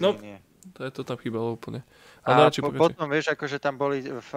No, 0.00 0.16
nie. 0.16 0.40
to 0.72 0.88
je 0.88 0.90
to 0.94 1.02
tam 1.04 1.20
chýbalo 1.20 1.58
úplne. 1.58 1.84
A, 2.20 2.36
a 2.36 2.52
po, 2.52 2.68
potom 2.76 3.08
vieš, 3.08 3.32
akože 3.32 3.56
tam 3.56 3.80
boli 3.80 4.04
v, 4.04 4.32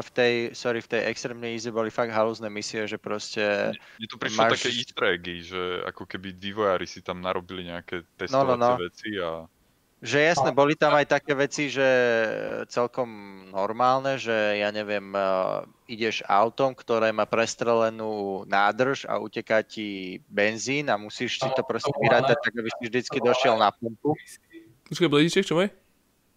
v 0.00 0.08
tej, 0.16 0.34
sorry, 0.56 0.80
v 0.80 0.88
tej 0.96 1.02
extrémnej 1.12 1.60
easy 1.60 1.68
boli 1.68 1.92
fakt 1.92 2.08
halúzne 2.08 2.48
misie, 2.48 2.88
že 2.88 2.96
proste... 2.96 3.76
Mne 4.00 4.08
tu 4.08 4.16
prišlo 4.16 4.48
máš... 4.48 4.52
také 4.56 4.68
easter 4.72 5.04
eggy, 5.12 5.36
že 5.44 5.62
ako 5.84 6.08
keby 6.08 6.32
vývojári 6.32 6.88
si 6.88 7.04
tam 7.04 7.20
narobili 7.20 7.68
nejaké 7.68 8.08
testovacie 8.16 8.56
no, 8.56 8.56
no, 8.56 8.68
no. 8.76 8.80
veci 8.80 9.10
a 9.20 9.44
že 9.98 10.30
jasne, 10.30 10.54
boli 10.54 10.78
tam 10.78 10.94
aj 10.94 11.10
také 11.10 11.34
veci, 11.34 11.66
že 11.66 11.82
celkom 12.70 13.10
normálne, 13.50 14.14
že 14.14 14.62
ja 14.62 14.70
neviem, 14.70 15.10
uh, 15.10 15.66
ideš 15.90 16.22
autom, 16.22 16.70
ktoré 16.70 17.10
má 17.10 17.26
prestrelenú 17.26 18.46
nádrž 18.46 19.10
a 19.10 19.18
uteká 19.18 19.66
ti 19.66 20.22
benzín 20.30 20.86
a 20.86 20.94
musíš 20.94 21.42
si 21.42 21.50
to 21.50 21.66
proste 21.66 21.90
vyrátať, 21.98 22.38
tak 22.38 22.54
aby 22.54 22.70
si 22.78 22.82
vždycky 22.86 23.18
došiel 23.18 23.58
na 23.58 23.74
pumpu. 23.74 24.14
Počkaj, 24.86 25.10
Blediček, 25.10 25.50
čo 25.50 25.58
môj? 25.58 25.66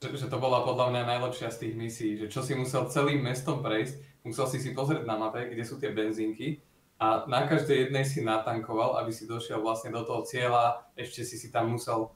Že, 0.01 0.33
to 0.33 0.37
bola 0.41 0.65
podľa 0.65 0.89
mňa 0.89 1.03
najlepšia 1.05 1.53
z 1.53 1.57
tých 1.61 1.73
misií, 1.77 2.11
že 2.17 2.25
čo 2.25 2.41
si 2.41 2.57
musel 2.57 2.89
celým 2.89 3.21
mestom 3.21 3.61
prejsť, 3.61 4.25
musel 4.25 4.49
si 4.49 4.57
si 4.57 4.73
pozrieť 4.73 5.05
na 5.05 5.13
mape, 5.13 5.45
kde 5.45 5.61
sú 5.61 5.77
tie 5.77 5.93
benzínky 5.93 6.57
a 6.97 7.29
na 7.29 7.45
každej 7.45 7.85
jednej 7.85 8.01
si 8.01 8.25
natankoval, 8.25 8.97
aby 8.97 9.13
si 9.13 9.29
došiel 9.29 9.61
vlastne 9.61 9.93
do 9.93 10.01
toho 10.01 10.25
cieľa, 10.25 10.89
ešte 10.97 11.21
si 11.21 11.37
si 11.37 11.53
tam 11.53 11.77
musel 11.77 12.09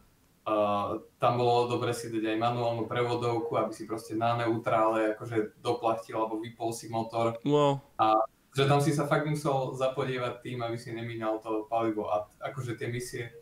Uh, 0.45 1.01
tam 1.17 1.41
bolo 1.41 1.65
dobre 1.65 1.89
si 1.89 2.05
dať 2.05 2.21
aj 2.21 2.37
manuálnu 2.37 2.85
prevodovku, 2.85 3.57
aby 3.57 3.73
si 3.73 3.89
proste 3.89 4.13
na 4.13 4.37
neutrále 4.37 5.17
akože 5.17 5.57
doplatil 5.57 6.21
alebo 6.21 6.37
vypol 6.37 6.69
si 6.69 6.85
motor. 6.85 7.41
Wow. 7.41 7.81
A 7.97 8.21
že 8.53 8.69
tam 8.69 8.77
si 8.77 8.93
sa 8.93 9.09
fakt 9.09 9.25
musel 9.25 9.73
zapodievať 9.73 10.45
tým, 10.45 10.61
aby 10.61 10.77
si 10.77 10.93
nemínal 10.93 11.41
to 11.41 11.65
palivo. 11.65 12.13
A 12.13 12.29
akože 12.45 12.77
tie 12.77 12.93
misie, 12.93 13.33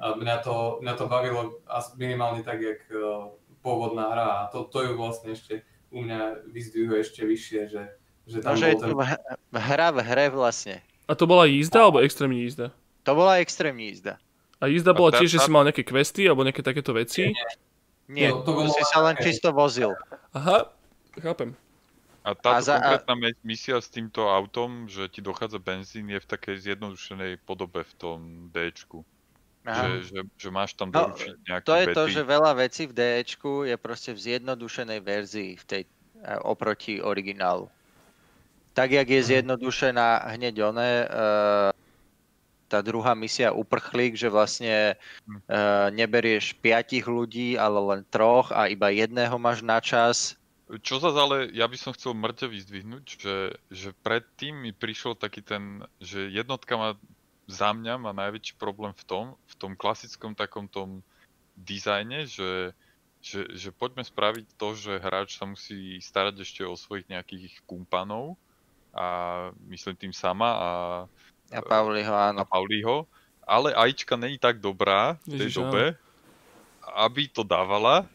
a 0.00 0.16
mňa, 0.16 0.36
to, 0.40 0.80
mňa 0.80 0.94
to 0.96 1.04
bavilo 1.12 1.60
minimálne 2.00 2.40
tak, 2.40 2.64
jak 2.64 2.80
uh, 2.88 3.36
pôvodná 3.66 4.14
hra. 4.14 4.28
A 4.38 4.42
to, 4.54 4.62
to 4.70 4.86
ju 4.86 4.92
vlastne 4.94 5.34
ešte 5.34 5.66
u 5.90 6.06
mňa 6.06 6.46
vyzdvihuje 6.46 6.98
ešte 7.02 7.20
vyššie, 7.26 7.60
že, 7.66 7.82
že 8.30 8.38
tam 8.38 8.54
no, 8.54 8.58
že 8.62 8.66
je 8.70 8.76
to 8.78 8.86
ten... 8.94 9.58
hra 9.58 9.88
v 9.90 9.98
hre 10.06 10.26
vlastne. 10.30 10.78
A 11.10 11.12
to 11.18 11.26
bola 11.26 11.50
jízda 11.50 11.90
alebo 11.90 11.98
extrémna 12.02 12.38
jízda? 12.38 12.66
To 13.02 13.12
bola 13.14 13.42
extrémna 13.42 13.82
jízda. 13.90 14.12
A 14.62 14.70
jízda 14.70 14.94
bola 14.94 15.14
tiež, 15.14 15.36
že 15.36 15.42
si 15.42 15.50
mal 15.50 15.66
nejaké 15.66 15.82
questy 15.82 16.26
alebo 16.26 16.46
nejaké 16.46 16.62
takéto 16.62 16.94
veci? 16.94 17.30
Nie, 17.30 17.46
nie. 18.06 18.28
to, 18.30 18.46
to, 18.46 18.50
to 18.66 18.72
si 18.72 18.84
sa 18.86 19.02
len 19.02 19.14
čisto 19.18 19.50
vozil. 19.50 19.92
Aha, 20.34 20.70
chápem. 21.18 21.54
A 22.26 22.34
táto 22.34 22.58
a 22.58 22.58
za, 22.58 22.74
konkrétna 22.82 23.14
a... 23.14 23.34
misia 23.46 23.78
s 23.78 23.86
týmto 23.86 24.26
autom, 24.26 24.90
že 24.90 25.06
ti 25.06 25.22
dochádza 25.22 25.62
benzín, 25.62 26.10
je 26.10 26.18
v 26.18 26.26
takej 26.26 26.58
zjednodušenej 26.58 27.38
podobe 27.46 27.86
v 27.86 27.92
tom 27.94 28.18
Dčku. 28.50 29.06
Že, 29.66 30.02
že, 30.06 30.20
že 30.38 30.48
máš 30.54 30.78
tam 30.78 30.94
no, 30.94 31.10
doručiť 31.10 31.34
nejaké 31.42 31.66
To 31.66 31.74
je 31.74 31.86
bety. 31.90 31.96
to, 31.98 32.02
že 32.06 32.22
veľa 32.22 32.52
vecí 32.54 32.82
v 32.86 32.94
Dčku 32.94 33.66
je 33.66 33.76
proste 33.80 34.14
v 34.14 34.22
zjednodušenej 34.22 35.00
verzii 35.02 35.52
v 35.58 35.64
tej, 35.66 35.82
e, 35.82 35.88
oproti 36.46 37.02
originálu. 37.02 37.66
Tak, 38.76 38.92
jak 38.92 39.08
je 39.08 39.20
mhm. 39.20 39.26
zjednodušená 39.26 40.08
hneď 40.36 40.54
oné, 40.68 41.08
uh, 41.08 41.72
tá 42.68 42.82
druhá 42.82 43.14
misia 43.16 43.54
uprchlík, 43.54 44.18
že 44.18 44.28
vlastne 44.28 44.98
uh, 45.24 45.88
neberieš 45.94 46.58
piatich 46.60 47.06
ľudí, 47.06 47.54
ale 47.56 47.78
len 47.80 48.00
troch 48.10 48.50
a 48.52 48.66
iba 48.68 48.90
jedného 48.90 49.38
máš 49.38 49.62
na 49.62 49.78
čas. 49.80 50.36
Čo 50.82 50.98
sa 50.98 51.14
ale, 51.14 51.54
ja 51.54 51.62
by 51.70 51.78
som 51.78 51.94
chcel 51.94 52.10
mŕte 52.18 52.50
vyzdvihnúť, 52.50 53.04
že, 53.22 53.36
že 53.70 53.94
predtým 54.02 54.66
mi 54.66 54.74
prišiel 54.74 55.14
taký 55.14 55.38
ten, 55.38 55.86
že 56.02 56.26
jednotka 56.26 56.74
má 56.74 56.98
za 57.46 57.70
mňa 57.70 58.02
má 58.02 58.10
najväčší 58.10 58.58
problém 58.58 58.90
v 58.94 59.04
tom, 59.06 59.26
v 59.46 59.54
tom 59.54 59.72
klasickom 59.78 60.34
takom 60.34 60.66
tom 60.66 61.00
dizajne, 61.54 62.26
že, 62.26 62.74
že, 63.22 63.46
že 63.54 63.70
poďme 63.70 64.02
spraviť 64.02 64.58
to, 64.58 64.68
že 64.74 65.02
hráč 65.02 65.38
sa 65.38 65.46
musí 65.46 66.02
starať 66.02 66.42
ešte 66.42 66.62
o 66.66 66.74
svojich 66.74 67.06
nejakých 67.06 67.62
kumpanov 67.64 68.34
a 68.92 69.06
myslím 69.70 69.94
tým 69.96 70.14
sama 70.14 70.50
a 70.58 70.70
a 71.54 71.62
Pauliho, 71.62 72.10
áno. 72.10 72.42
A 72.42 72.44
Pauliho, 72.44 73.06
ale 73.46 73.70
Ačka 73.70 74.18
není 74.18 74.34
tak 74.34 74.58
dobrá 74.58 75.14
v 75.22 75.38
tej 75.38 75.54
Ježiš, 75.54 75.62
dobe, 75.62 75.94
aby 76.82 77.30
to 77.30 77.46
dávala, 77.46 78.10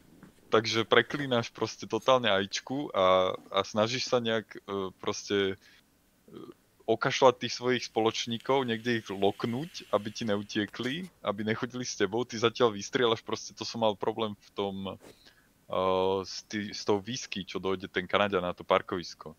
takže 0.52 0.84
preklínaš 0.84 1.48
proste 1.56 1.88
totálne 1.88 2.28
Ačku 2.28 2.92
a, 2.92 3.32
a 3.48 3.64
snažíš 3.64 4.12
sa 4.12 4.20
nejak 4.20 4.60
uh, 4.68 4.92
proste 5.00 5.56
uh, 5.56 6.61
okašľať 6.92 7.36
tých 7.42 7.54
svojich 7.56 7.84
spoločníkov, 7.88 8.68
niekde 8.68 9.00
ich 9.00 9.08
loknúť, 9.08 9.88
aby 9.96 10.08
ti 10.12 10.24
neutiekli, 10.28 11.08
aby 11.24 11.42
nechodili 11.48 11.88
s 11.88 11.96
tebou, 11.96 12.28
ty 12.28 12.36
zatiaľ 12.36 12.76
vystrieľaš, 12.76 13.24
proste 13.24 13.56
to 13.56 13.64
som 13.64 13.82
mal 13.84 13.96
problém 13.96 14.36
v 14.36 14.50
tom 14.52 14.76
uh, 14.94 16.22
s, 16.28 16.44
tý, 16.52 16.76
s 16.76 16.84
tou 16.84 17.00
whisky, 17.00 17.48
čo 17.48 17.64
dojde 17.64 17.88
ten 17.88 18.04
Kanaďa 18.04 18.44
na 18.44 18.52
to 18.52 18.68
parkovisko. 18.68 19.34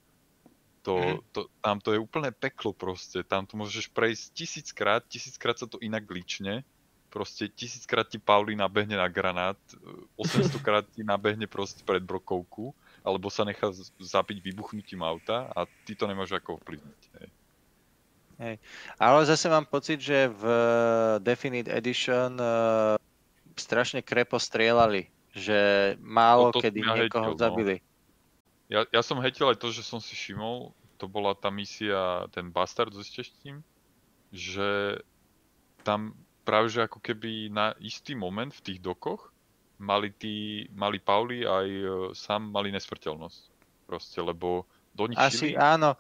To, 0.83 0.99
mm. 0.99 1.19
to, 1.31 1.41
tam 1.63 1.79
to 1.79 1.95
je 1.95 2.03
úplne 2.03 2.35
peklo 2.35 2.75
proste. 2.75 3.23
Tam 3.23 3.47
to 3.47 3.55
môžeš 3.55 3.87
prejsť 3.95 4.25
tisíckrát, 4.35 5.03
tisíckrát 5.07 5.55
sa 5.55 5.71
to 5.71 5.79
inak 5.79 6.03
lične. 6.11 6.67
Proste 7.07 7.47
tisíckrát 7.47 8.09
ti 8.09 8.17
Pauli 8.17 8.57
nabehne 8.57 8.97
na 8.97 9.07
granát, 9.07 9.61
800 10.17 10.59
krát 10.65 10.89
ti 10.89 11.05
nabehne 11.05 11.45
proste 11.45 11.85
pred 11.85 12.01
brokovku, 12.01 12.73
alebo 13.05 13.29
sa 13.29 13.45
nechá 13.45 13.69
zabiť 14.01 14.41
vybuchnutím 14.41 15.05
auta 15.05 15.53
a 15.53 15.69
ty 15.85 15.93
to 15.93 16.09
nemáš 16.09 16.33
ako 16.33 16.57
ovplyvniť. 16.57 17.01
Hej. 17.21 17.29
Hej. 18.39 18.57
Ale 18.97 19.19
zase 19.27 19.47
mám 19.53 19.67
pocit, 19.69 20.01
že 20.01 20.29
v 20.29 20.43
Definite 21.21 21.69
Edition 21.69 22.39
uh, 22.41 22.97
strašne 23.57 24.01
krepo 24.01 24.41
strieľali, 24.41 25.09
že 25.33 25.95
málo 26.01 26.53
no 26.53 26.61
kedy 26.61 26.81
niekoho 26.81 27.33
hejtil, 27.33 27.37
no. 27.37 27.41
zabili. 27.41 27.77
Ja, 28.73 28.89
ja 28.89 29.03
som 29.05 29.21
hetil 29.21 29.53
aj 29.53 29.61
to, 29.61 29.69
že 29.69 29.85
som 29.85 30.01
si 30.01 30.17
všimol, 30.17 30.73
to 30.97 31.05
bola 31.11 31.37
tá 31.37 31.53
misia, 31.53 32.25
ten 32.33 32.49
Bastard 32.49 32.95
so 32.95 33.03
tým, 33.45 33.61
že 34.33 35.03
tam 35.83 36.17
práve 36.43 36.71
že 36.71 36.87
ako 36.87 36.99
keby 37.03 37.51
na 37.51 37.75
istý 37.79 38.15
moment 38.15 38.51
v 38.51 38.65
tých 38.65 38.79
dokoch 38.83 39.31
mali, 39.83 40.15
tí, 40.15 40.67
mali 40.75 41.03
Pauli 41.03 41.43
aj 41.43 41.67
e, 41.69 41.87
sám 42.15 42.55
mali 42.55 42.71
nesmrteľnosť. 42.71 43.41
Proste, 43.87 44.19
lebo 44.23 44.65
do 44.95 45.11
nich 45.11 45.19
Asi 45.19 45.53
šili. 45.53 45.59
áno, 45.59 45.99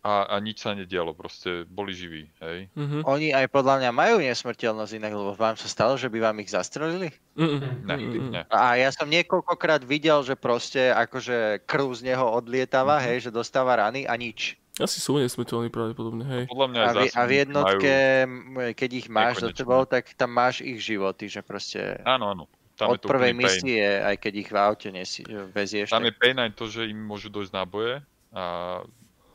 a, 0.00 0.32
a 0.32 0.34
nič 0.40 0.64
sa 0.64 0.72
nedialo, 0.72 1.12
proste 1.12 1.68
boli 1.68 1.92
živí, 1.92 2.24
hej. 2.40 2.72
Mm-hmm. 2.72 3.02
Oni 3.04 3.36
aj 3.36 3.52
podľa 3.52 3.84
mňa 3.84 3.90
majú 3.92 4.16
nesmrteľnosť 4.24 4.96
inak, 4.96 5.12
lebo 5.12 5.32
vám 5.36 5.60
sa 5.60 5.68
stalo, 5.68 6.00
že 6.00 6.08
by 6.08 6.18
vám 6.24 6.40
ich 6.40 6.48
zastrelili? 6.48 7.12
Mm-hmm. 7.36 7.72
Ne, 7.84 7.94
ne. 8.32 8.42
A 8.48 8.80
ja 8.80 8.88
som 8.90 9.04
niekoľkokrát 9.12 9.84
videl, 9.84 10.24
že 10.24 10.40
proste 10.40 10.88
akože 10.88 11.68
krv 11.68 11.92
z 11.92 12.12
neho 12.12 12.24
odlietava, 12.24 12.96
mm-hmm. 12.96 13.08
hej, 13.12 13.16
že 13.28 13.30
dostáva 13.30 13.76
rany 13.76 14.08
a 14.08 14.16
nič. 14.16 14.56
Asi 14.80 14.96
sú 14.96 15.20
nesmrteľní 15.20 15.68
pravdepodobne, 15.68 16.24
hej. 16.24 16.42
Podľa 16.48 16.66
mňa 16.72 16.80
A, 16.80 16.90
v, 16.96 17.00
a 17.12 17.22
v 17.28 17.32
jednotke, 17.44 17.92
m, 18.24 18.72
keď 18.72 18.90
ich 18.96 19.06
máš 19.12 19.44
za 19.44 19.52
nekonečné. 19.52 19.58
tebou, 19.60 19.82
tak 19.84 20.08
tam 20.16 20.30
máš 20.32 20.64
ich 20.64 20.80
životy, 20.80 21.28
že 21.28 21.44
proste 21.44 22.00
Áno, 22.08 22.32
áno. 22.32 22.44
Tam 22.80 22.96
od 22.96 23.04
prvej 23.04 23.36
pain. 23.36 23.44
misie, 23.44 23.84
aj 24.00 24.16
keď 24.16 24.32
ich 24.40 24.48
v 24.48 24.56
aute 24.56 24.88
nesi, 24.88 25.20
vezieš. 25.52 25.92
Tam 25.92 26.00
tak- 26.00 26.08
je 26.08 26.12
pain 26.16 26.38
aj 26.40 26.56
to, 26.56 26.64
že 26.64 26.88
im 26.88 26.96
môžu 26.96 27.28
dojsť 27.28 27.52
náboje 27.52 28.00
a 28.32 28.44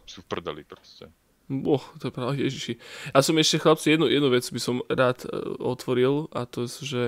sú 0.08 0.22
v 0.24 0.28
prdeli 0.30 0.64
proste. 0.64 1.10
Oh, 1.46 1.82
to 2.02 2.10
je 2.10 2.14
pravda, 2.14 2.34
ježiši. 2.42 2.74
Ja 3.14 3.22
som 3.22 3.38
ešte, 3.38 3.62
chlapci, 3.62 3.94
jednu, 3.94 4.10
jednu 4.10 4.34
vec 4.34 4.46
by 4.50 4.58
som 4.62 4.82
rád 4.90 5.30
uh, 5.30 5.54
otvoril 5.62 6.26
a 6.34 6.50
to 6.50 6.66
je, 6.66 6.82
že 6.82 7.02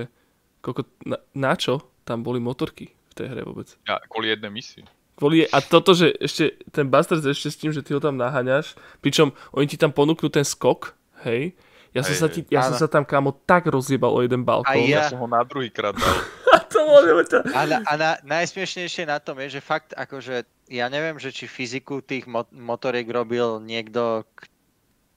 koľko, 0.62 0.86
na, 1.02 1.18
na 1.34 1.58
čo 1.58 1.82
tam 2.06 2.22
boli 2.22 2.38
motorky 2.38 2.94
v 2.94 3.12
tej 3.18 3.26
hre 3.34 3.42
vôbec? 3.42 3.74
Ja, 3.90 3.98
kvôli 4.06 4.30
jednej 4.30 4.54
misii. 4.54 4.86
Kvôli, 5.18 5.42
a 5.50 5.58
toto, 5.58 5.90
že 5.98 6.14
ešte 6.22 6.54
ten 6.70 6.86
Bastard 6.86 7.26
ešte 7.26 7.50
s 7.50 7.58
tým, 7.58 7.74
že 7.74 7.82
ty 7.82 7.90
ho 7.90 7.98
tam 7.98 8.14
naháňaš, 8.14 8.78
pričom 9.02 9.34
oni 9.50 9.66
ti 9.66 9.74
tam 9.74 9.90
ponúknú 9.90 10.30
ten 10.30 10.46
skok, 10.46 10.94
hej, 11.26 11.58
ja 11.96 12.04
som, 12.04 12.12
Hej, 12.14 12.20
sa, 12.20 12.28
ti, 12.28 12.40
ja 12.52 12.60
som 12.62 12.76
sa 12.76 12.86
tam, 12.86 13.02
kámo, 13.02 13.32
tak 13.48 13.64
rozjebal 13.66 14.12
o 14.12 14.20
jeden 14.20 14.44
balkón. 14.44 14.76
Aj 14.76 14.78
Ja 14.84 15.02
Ja- 15.02 15.10
som 15.10 15.24
ho 15.24 15.26
na 15.26 15.40
druhý 15.42 15.72
krát 15.72 15.96
dal. 15.96 16.14
A 16.54 16.60
to 16.70 16.84
môže 16.84 17.10
byť 17.16 17.26
to. 17.32 17.38
A, 17.56 17.60
na, 17.64 17.76
a 17.82 17.92
na, 17.96 18.10
najsmiešnejšie 18.22 19.08
na 19.08 19.18
tom 19.18 19.40
je, 19.40 19.58
že 19.58 19.60
fakt 19.64 19.96
akože, 19.96 20.44
ja 20.68 20.86
neviem, 20.92 21.16
že 21.16 21.32
či 21.32 21.48
fyziku 21.48 22.04
tých 22.04 22.28
mo- 22.28 22.48
motoriek 22.52 23.08
robil 23.08 23.60
niekto, 23.64 24.28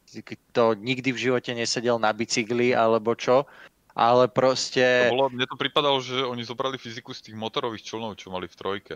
kto 0.08 0.76
nikdy 0.80 1.12
v 1.12 1.22
živote 1.30 1.52
nesedel 1.52 2.00
na 2.00 2.12
bicykli 2.12 2.76
alebo 2.76 3.16
čo, 3.16 3.48
ale 3.92 4.28
To 4.28 4.34
proste 4.36 5.12
bolo, 5.12 5.28
mne 5.32 5.48
to 5.48 5.60
pripadalo, 5.60 6.00
že 6.00 6.24
oni 6.24 6.44
zobrali 6.48 6.80
fyziku 6.80 7.12
z 7.12 7.32
tých 7.32 7.36
motorových 7.36 7.84
člnov, 7.84 8.16
čo 8.16 8.32
mali 8.32 8.48
v 8.48 8.56
trojke. 8.56 8.96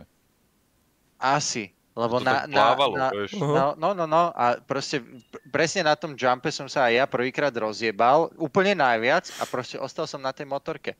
asi, 1.19 1.71
lebo 1.95 2.19
to 2.19 2.27
na, 2.27 2.43
tak 2.43 2.51
na, 2.51 2.55
plávalo, 2.55 2.95
na, 2.99 3.07
vieš. 3.11 3.31
Aha. 3.39 3.75
no, 3.75 3.91
no, 3.95 4.03
no, 4.07 4.23
a 4.35 4.59
proste 4.59 4.99
pr- 5.03 5.43
presne 5.51 5.87
na 5.87 5.95
tom 5.95 6.15
jumpe 6.15 6.51
som 6.51 6.67
sa 6.67 6.91
aj 6.91 6.93
ja 6.95 7.05
prvýkrát 7.07 7.51
rozjebal, 7.55 8.31
úplne 8.35 8.75
najviac 8.75 9.31
a 9.39 9.43
proste 9.47 9.79
ostal 9.79 10.07
som 10.07 10.19
na 10.19 10.35
tej 10.35 10.47
motorke. 10.47 10.95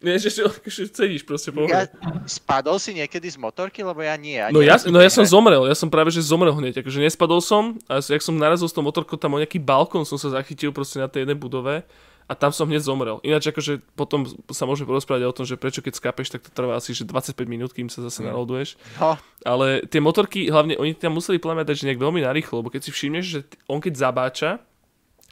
Nie, 0.00 0.16
že, 0.16 0.32
že, 0.32 0.42
že 0.80 0.88
cedíš 0.88 1.22
proste 1.28 1.52
po 1.52 1.68
Ja, 1.68 1.84
spadol 2.24 2.80
si 2.80 2.96
niekedy 2.96 3.28
z 3.28 3.36
motorky, 3.36 3.84
lebo 3.84 4.00
ja 4.00 4.16
nie. 4.16 4.40
No 4.48 4.64
ja, 4.64 4.80
no 4.88 4.96
ja 4.96 5.12
som 5.12 5.24
zomrel, 5.28 5.68
ja 5.68 5.76
som 5.76 5.92
práve 5.92 6.08
že 6.08 6.24
zomrel 6.24 6.56
hneď, 6.56 6.80
akože 6.80 7.04
nespadol 7.04 7.44
som 7.44 7.76
a 7.84 8.00
jak 8.00 8.24
som 8.24 8.32
narazil 8.36 8.66
s 8.66 8.74
tou 8.74 8.80
motorkou 8.80 9.20
tam 9.20 9.36
o 9.36 9.38
nejaký 9.38 9.60
balkón 9.60 10.08
som 10.08 10.16
sa 10.16 10.32
zachytil 10.32 10.72
proste 10.72 10.96
na 10.96 11.06
tej 11.06 11.28
jednej 11.28 11.36
budove 11.36 11.84
a 12.30 12.32
tam 12.38 12.54
som 12.54 12.64
hneď 12.70 12.86
zomrel. 12.86 13.18
Ináč 13.26 13.50
akože 13.50 13.82
potom 13.98 14.22
sa 14.54 14.62
môžeme 14.62 14.86
porozprávať 14.86 15.26
o 15.26 15.34
tom, 15.34 15.44
že 15.44 15.58
prečo 15.58 15.82
keď 15.82 15.98
skápeš, 15.98 16.30
tak 16.30 16.46
to 16.46 16.50
trvá 16.54 16.78
asi 16.78 16.94
že 16.94 17.02
25 17.02 17.34
minút, 17.50 17.74
kým 17.74 17.90
sa 17.90 18.06
zase 18.06 18.22
Mm. 18.22 18.30
naloduješ. 18.30 18.78
No, 19.02 19.18
Ale 19.42 19.82
tie 19.90 19.98
motorky, 19.98 20.46
hlavne 20.46 20.78
oni 20.78 20.94
tam 20.94 21.18
museli 21.18 21.42
mňa 21.42 21.66
dať 21.66 21.76
že 21.82 21.86
nejak 21.90 21.98
veľmi 22.00 22.22
narýchlo, 22.22 22.62
lebo 22.62 22.70
keď 22.70 22.86
si 22.86 22.90
všimneš, 22.94 23.24
že 23.26 23.38
on 23.66 23.82
keď 23.82 23.98
zabáča, 23.98 24.62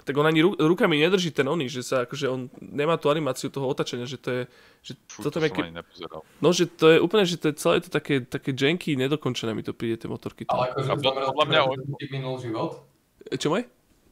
tak 0.09 0.17
on 0.17 0.25
ani 0.25 0.41
ru- 0.41 0.57
rukami 0.57 0.97
nedrží 1.05 1.29
ten 1.29 1.45
oný, 1.45 1.69
že 1.69 1.85
sa 1.85 2.09
akože 2.09 2.25
on 2.33 2.49
nemá 2.65 2.97
tú 2.97 3.13
animáciu 3.13 3.53
toho 3.53 3.69
otačenia, 3.69 4.09
že 4.09 4.17
to 4.17 4.29
je, 4.33 4.43
že 4.81 4.93
Fú, 5.05 5.21
toto 5.21 5.37
to 5.37 5.53
nepozeral. 5.69 6.25
no 6.41 6.49
že 6.57 6.65
to 6.65 6.97
je 6.97 6.99
úplne, 7.05 7.29
že 7.29 7.37
to 7.37 7.53
je 7.53 7.55
celé 7.61 7.85
to 7.85 7.93
také, 7.93 8.25
také 8.25 8.57
janky, 8.57 8.97
nedokončené 8.97 9.53
mi 9.53 9.61
to 9.61 9.77
príde, 9.77 10.01
tie 10.01 10.09
motorky. 10.09 10.49
tam. 10.49 10.57
Ale 10.57 10.73
akože 10.73 10.89
zomrel 11.05 11.29
podľa 11.29 11.45
si, 11.45 11.51
mňa 11.53 11.61
ti 12.01 12.07
minul 12.09 12.35
život? 12.41 12.71
Čo 13.37 13.53
môj? 13.53 13.69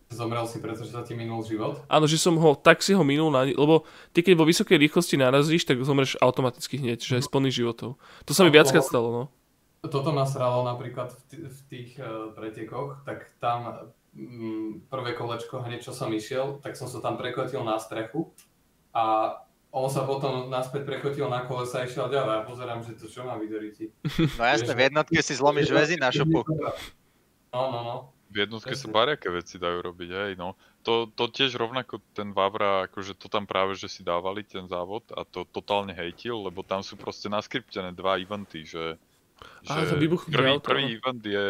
Zomrel 0.07 0.47
si, 0.47 0.63
pretože 0.63 0.95
sa 0.95 1.03
ti 1.03 1.19
minul 1.19 1.43
život? 1.43 1.83
Áno, 1.91 2.07
že 2.07 2.15
som 2.15 2.37
ho, 2.39 2.55
tak 2.55 2.79
si 2.85 2.95
ho 2.95 3.03
minul, 3.03 3.33
na, 3.33 3.43
lebo 3.43 3.83
ty 4.15 4.23
keď 4.23 4.39
vo 4.39 4.47
vysokej 4.47 4.79
rýchlosti 4.79 5.19
narazíš, 5.19 5.67
tak 5.67 5.83
zomreš 5.83 6.15
automaticky 6.23 6.79
hneď, 6.79 7.03
že 7.03 7.19
aj 7.19 7.27
z 7.27 7.31
plných 7.33 7.57
životov. 7.59 7.99
To 7.99 8.33
sa 8.37 8.47
mi 8.47 8.55
viackrát 8.55 8.87
stalo, 8.87 9.11
no. 9.11 9.25
Toto 9.83 10.11
ma 10.15 10.23
sralo 10.23 10.63
napríklad 10.63 11.11
v, 11.11 11.21
t- 11.27 11.47
v 11.47 11.59
tých 11.71 11.91
uh, 11.99 12.31
pretekoch, 12.35 13.03
tak 13.03 13.35
tam 13.43 13.91
prvé 14.89 15.13
kolečko, 15.13 15.61
hneď 15.61 15.85
čo 15.85 15.93
som 15.93 16.09
išiel, 16.13 16.61
tak 16.65 16.75
som 16.75 16.89
sa 16.89 17.05
tam 17.05 17.21
prekotil 17.21 17.61
na 17.61 17.77
strechu 17.77 18.33
a 18.97 19.37
on 19.77 19.93
sa 19.93 20.09
potom 20.09 20.49
naspäť 20.49 20.89
prekotil 20.89 21.29
na 21.29 21.45
kolesa 21.45 21.85
a 21.85 21.87
išiel 21.87 22.09
ďalej 22.09 22.35
a 22.41 22.47
pozerám, 22.49 22.81
že 22.81 22.97
to 22.97 23.13
čo 23.13 23.29
má 23.29 23.37
vydoriť. 23.37 23.77
no 24.41 24.43
jasne, 24.49 24.73
v 24.73 24.83
jednotke 24.89 25.21
si 25.21 25.37
zlomíš 25.37 25.69
väzy 25.69 26.01
na 26.01 26.09
šupu. 26.09 26.41
No, 27.53 27.63
no, 27.69 27.81
no. 27.85 27.97
V 28.33 28.43
jednotke 28.43 28.73
sa 28.73 28.89
bariaké 28.89 29.29
veci 29.29 29.61
dajú 29.61 29.85
robiť, 29.85 30.11
hej, 30.11 30.33
no. 30.41 30.57
To, 30.83 31.07
to 31.13 31.29
tiež 31.29 31.61
rovnako 31.61 32.01
ten 32.17 32.33
Vavra, 32.33 32.89
akože 32.89 33.15
to 33.21 33.29
tam 33.29 33.45
práve, 33.45 33.77
že 33.77 33.91
si 33.91 34.01
dávali 34.01 34.43
ten 34.43 34.65
závod 34.67 35.07
a 35.13 35.29
to 35.29 35.45
totálne 35.45 35.93
hejtil, 35.93 36.47
lebo 36.47 36.65
tam 36.65 36.81
sú 36.81 36.97
proste 36.97 37.29
naskriptené 37.29 37.93
dva 37.93 38.17
eventy, 38.17 38.65
že, 38.65 38.97
Á, 39.69 39.85
že 39.85 39.93
to 39.93 39.97
prvý, 40.33 40.57
prvý 40.59 40.85
áno. 40.89 40.95
event 40.97 41.23
je, 41.23 41.47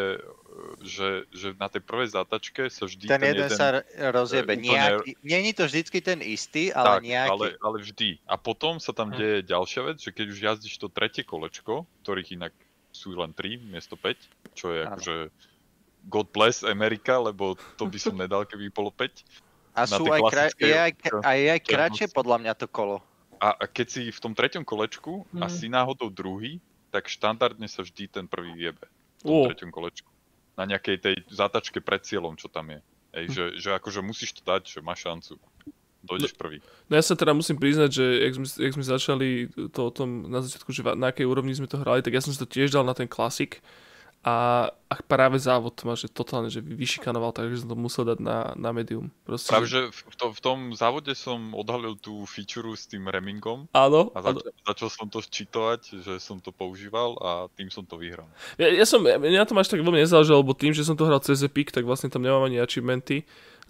že, 0.79 1.09
že 1.29 1.53
na 1.53 1.67
tej 1.67 1.79
prvej 1.79 2.09
zátačke 2.09 2.65
sa 2.67 2.83
vždy 2.83 3.05
Ten 3.05 3.21
jeden 3.21 3.47
sa 3.47 3.65
r- 3.73 3.85
rozjebe. 4.09 4.53
úplne- 4.53 4.65
Nejaký, 4.67 5.11
není 5.21 5.51
to 5.51 5.63
vždycky 5.63 5.97
ten 5.99 6.19
istý, 6.19 6.69
ale 6.69 6.85
tak, 6.87 7.01
nejaký. 7.03 7.31
ale, 7.31 7.45
ale 7.59 7.77
vždy. 7.79 8.09
A 8.23 8.35
potom 8.35 8.77
sa 8.77 8.91
tam 8.91 9.09
Hm. 9.09 9.15
deje 9.15 9.37
ďalšia 9.45 9.81
vec, 9.83 9.97
že 9.99 10.09
keď 10.09 10.25
už 10.27 10.39
jazdíš 10.39 10.75
to 10.75 10.87
tretie 10.87 11.21
kolečko, 11.21 11.73
ktorých 12.01 12.29
inak 12.33 12.53
sú 12.89 13.13
len 13.13 13.29
3 13.31 13.57
miesto 13.59 13.93
5, 13.93 14.17
čo 14.51 14.71
je 14.71 14.81
akože 14.83 15.15
God 16.03 16.31
bless 16.31 16.63
Amerika, 16.63 17.17
lebo 17.17 17.53
to 17.75 17.85
by 17.85 17.97
som 17.97 18.15
nedal, 18.19 18.41
keby 18.41 18.69
bolo 18.69 18.89
5. 18.89 19.21
A 19.73 19.85
sú 19.85 20.07
aj, 20.07 20.21
kra- 20.25 20.53
je 20.55 20.73
aj, 20.73 20.91
aj, 21.21 21.39
aj 21.51 21.59
kratšie 21.61 22.07
podľa 22.09 22.37
mňa 22.39 22.53
to 22.55 22.65
kolo. 22.65 22.97
A 23.37 23.53
a 23.53 23.65
keď 23.65 23.87
si 23.87 24.01
v 24.09 24.19
tom 24.19 24.33
treťom 24.33 24.65
kolečku 24.65 25.21
a 25.37 25.45
Mhm. 25.45 25.53
si 25.53 25.69
náhodou 25.69 26.09
druhý, 26.09 26.57
tak 26.89 27.05
štandardne 27.05 27.69
sa 27.69 27.85
vždy 27.85 28.09
ten 28.09 28.25
prvý 28.25 28.57
jebe. 28.57 28.87
V 29.19 29.23
tom 29.23 29.35
Ó. 29.35 29.45
treťom 29.45 29.69
kolečku. 29.69 30.09
Na 30.57 30.65
nejakej 30.65 30.97
tej 30.97 31.15
zátačke 31.29 31.79
pred 31.79 32.01
cieľom, 32.01 32.33
čo 32.33 32.49
tam 32.49 32.73
je. 32.73 32.79
Ej, 33.13 33.25
Hm. 33.29 33.33
že, 33.33 33.43
že 33.61 33.69
akože 33.77 34.01
musíš 34.01 34.35
to 34.37 34.41
dať, 34.43 34.67
že 34.67 34.79
máš 34.81 35.05
šancu. 35.05 35.37
Dojdeš 36.07 36.37
prvý. 36.39 36.61
No 36.87 36.95
ja 36.95 37.03
sa 37.03 37.17
teda 37.17 37.33
musím 37.35 37.57
priznať, 37.59 37.89
že 37.91 38.05
jak 38.23 38.33
sme, 38.39 38.47
jak 38.47 38.73
sme 38.79 38.85
začali 38.85 39.29
to 39.73 39.79
o 39.81 39.91
tom 39.91 40.29
na 40.29 40.39
začiatku, 40.39 40.69
že 40.71 40.85
na 40.95 41.11
akej 41.11 41.27
úrovni 41.27 41.51
sme 41.51 41.67
to 41.67 41.81
hrali, 41.81 41.99
tak 41.99 42.15
ja 42.15 42.23
som 42.23 42.31
si 42.31 42.39
to 42.39 42.47
tiež 42.47 42.71
dal 42.71 42.85
na 42.87 42.95
ten 42.95 43.09
klasik 43.09 43.59
a, 44.27 44.67
a 44.91 44.93
práve 45.07 45.39
závod 45.39 45.71
ma, 45.87 45.95
že 45.95 46.11
totálne, 46.11 46.51
že 46.51 46.59
vyšikanoval, 46.59 47.31
takže 47.31 47.63
som 47.63 47.71
to 47.71 47.79
musel 47.79 48.03
dať 48.03 48.19
na, 48.19 48.51
na 48.59 48.75
medium. 48.75 49.07
Proste, 49.23 49.55
Práve, 49.55 49.71
že 49.71 49.87
v, 49.87 50.15
to, 50.19 50.35
v 50.35 50.41
tom 50.43 50.59
závode 50.75 51.15
som 51.15 51.55
odhalil 51.55 51.95
tú 51.95 52.27
feature 52.27 52.67
s 52.75 52.91
tým 52.91 53.07
remingom 53.07 53.71
Áno, 53.71 54.11
a 54.11 54.19
áno. 54.19 54.43
začal, 54.43 54.51
začal 54.67 54.89
som 54.91 55.07
to 55.07 55.23
čítovať, 55.23 56.03
že 56.03 56.13
som 56.19 56.43
to 56.43 56.51
používal 56.51 57.15
a 57.23 57.29
tým 57.55 57.71
som 57.71 57.87
to 57.87 57.95
vyhral. 57.95 58.27
Ja, 58.59 58.67
ja 58.67 58.83
som, 58.83 58.99
mňa 58.99 59.47
na 59.47 59.47
tom 59.47 59.63
až 59.63 59.71
tak 59.71 59.79
veľmi 59.79 60.03
nezáležalo, 60.03 60.43
lebo 60.43 60.51
tým, 60.51 60.75
že 60.75 60.83
som 60.83 60.99
to 60.99 61.07
hral 61.07 61.23
cez 61.23 61.39
Epic, 61.39 61.71
tak 61.71 61.87
vlastne 61.87 62.11
tam 62.11 62.19
nemám 62.19 62.51
ani 62.51 62.59
achievementy 62.59 63.23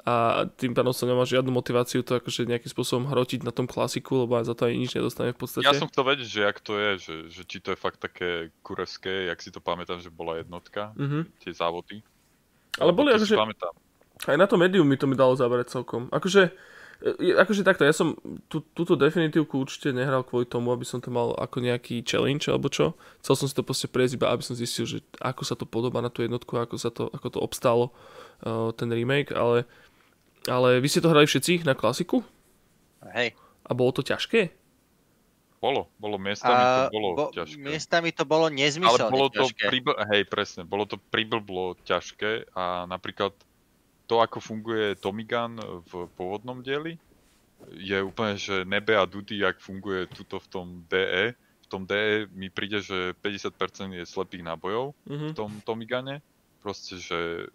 a 0.05 0.13
tým 0.51 0.71
pádom 0.71 0.91
som 0.91 1.05
nemal 1.05 1.23
žiadnu 1.23 1.49
motiváciu 1.49 2.01
to 2.01 2.15
akože 2.15 2.45
nejakým 2.45 2.67
spôsobom 2.67 3.07
hrotiť 3.07 3.41
na 3.41 3.49
tom 3.49 3.65
klasiku, 3.65 4.23
lebo 4.23 4.35
aj 4.35 4.45
za 4.45 4.53
to 4.53 4.65
ani 4.65 4.77
nič 4.79 4.93
nedostanem 4.93 5.33
v 5.33 5.39
podstate. 5.39 5.65
Ja 5.65 5.73
som 5.73 5.87
chcel 5.87 6.05
vedieť, 6.05 6.27
že 6.27 6.39
jak 6.43 6.57
to 6.59 6.73
je, 6.75 6.89
že, 6.97 7.15
že 7.29 7.41
či 7.43 7.57
to 7.57 7.71
je 7.71 7.77
fakt 7.77 7.97
také 7.97 8.53
kurevské, 8.61 9.27
jak 9.27 9.39
si 9.39 9.49
to 9.49 9.57
pamätám, 9.57 9.97
že 9.97 10.09
bola 10.09 10.37
jednotka, 10.37 10.93
Mhm. 10.93 11.27
tie 11.39 11.51
závody. 11.51 12.05
Ale 12.77 12.91
boli 12.91 13.09
akože- 13.09 13.33
pamätám. 13.33 13.73
Aj 14.23 14.33
na 14.33 14.45
to 14.45 14.55
medium 14.55 14.83
mi 14.83 14.95
to 14.95 15.05
mi 15.05 15.13
dalo 15.13 15.33
zaberať 15.33 15.69
celkom. 15.71 16.09
Akože, 16.09 16.49
e, 17.21 17.33
akože 17.35 17.61
takto, 17.61 17.85
ja 17.85 17.93
som 17.93 18.17
tú, 18.47 18.65
túto 18.73 18.93
definitívku 18.93 19.59
určite 19.59 19.93
nehral 19.93 20.21
kvôli 20.21 20.45
tomu, 20.45 20.73
aby 20.73 20.81
som 20.81 20.97
to 20.97 21.09
mal 21.09 21.37
ako 21.37 21.61
nejaký 21.61 22.01
challenge 22.01 22.49
alebo 22.49 22.65
čo. 22.67 22.97
Chcel 23.21 23.35
som 23.35 23.45
si 23.45 23.53
to 23.53 23.61
proste 23.61 23.85
prejsť 23.85 24.17
iba, 24.17 24.29
aby 24.29 24.41
som 24.41 24.57
zistil, 24.57 24.85
že 24.85 24.97
ako 25.21 25.41
sa 25.41 25.53
to 25.53 25.65
podobá 25.65 26.01
na 26.01 26.09
tú 26.09 26.25
jednotku, 26.25 26.49
ako, 26.53 26.75
sa 26.77 26.89
to, 26.89 27.09
ako 27.13 27.27
to 27.29 27.39
obstálo 27.39 27.93
uh, 28.41 28.73
ten 28.73 28.89
remake, 28.89 29.29
ale, 29.29 29.69
ale 30.47 30.77
vy 30.77 30.87
ste 30.87 30.99
to 30.99 31.07
hrali 31.07 31.23
všetci 31.23 31.61
na 31.61 31.73
klasiku? 31.73 32.23
Hej. 33.05 33.35
A 33.61 33.71
bolo 33.71 33.91
to 33.91 34.01
ťažké? 34.01 34.49
Bolo, 35.57 35.89
bolo 35.95 36.15
miestami, 36.15 36.53
A 36.53 36.85
to 36.85 36.93
bolo 36.93 37.07
bo- 37.11 37.31
ťažké. 37.31 37.57
miestami 37.57 38.09
to 38.11 38.23
bolo 38.23 38.45
Ale 38.45 38.55
nezmyselne 38.55 39.09
bolo 39.09 39.27
to 39.27 39.41
ťažké. 39.43 39.65
pribl... 39.65 39.91
hej, 40.07 40.23
presne, 40.23 40.61
bolo 40.63 40.85
to 40.85 41.01
priblblo 41.03 41.81
ťažké 41.81 42.53
a 42.53 42.85
napríklad 42.85 43.33
to, 44.05 44.15
ako 44.17 44.37
funguje 44.39 44.95
Tommy 44.95 45.23
Gun 45.23 45.57
v 45.83 46.07
pôvodnom 46.13 46.61
dieli, 46.61 46.95
je 47.73 47.97
úplne, 47.99 48.35
že 48.35 48.63
nebe 48.63 48.93
a 48.93 49.03
dudy, 49.03 49.41
jak 49.41 49.57
funguje 49.57 50.05
tuto 50.07 50.37
v 50.37 50.47
tom 50.47 50.67
DE. 50.85 51.33
V 51.33 51.67
tom 51.67 51.83
DE 51.83 52.29
mi 52.31 52.47
príde, 52.47 52.79
že 52.79 53.17
50% 53.17 53.51
je 53.91 54.05
slepých 54.05 54.45
nábojov 54.45 54.93
Mhm. 55.03 55.27
v 55.27 55.33
tom 55.33 55.51
Tommy 55.61 55.83
Gune. 55.83 56.21
Proste, 56.59 56.95
že 56.95 57.49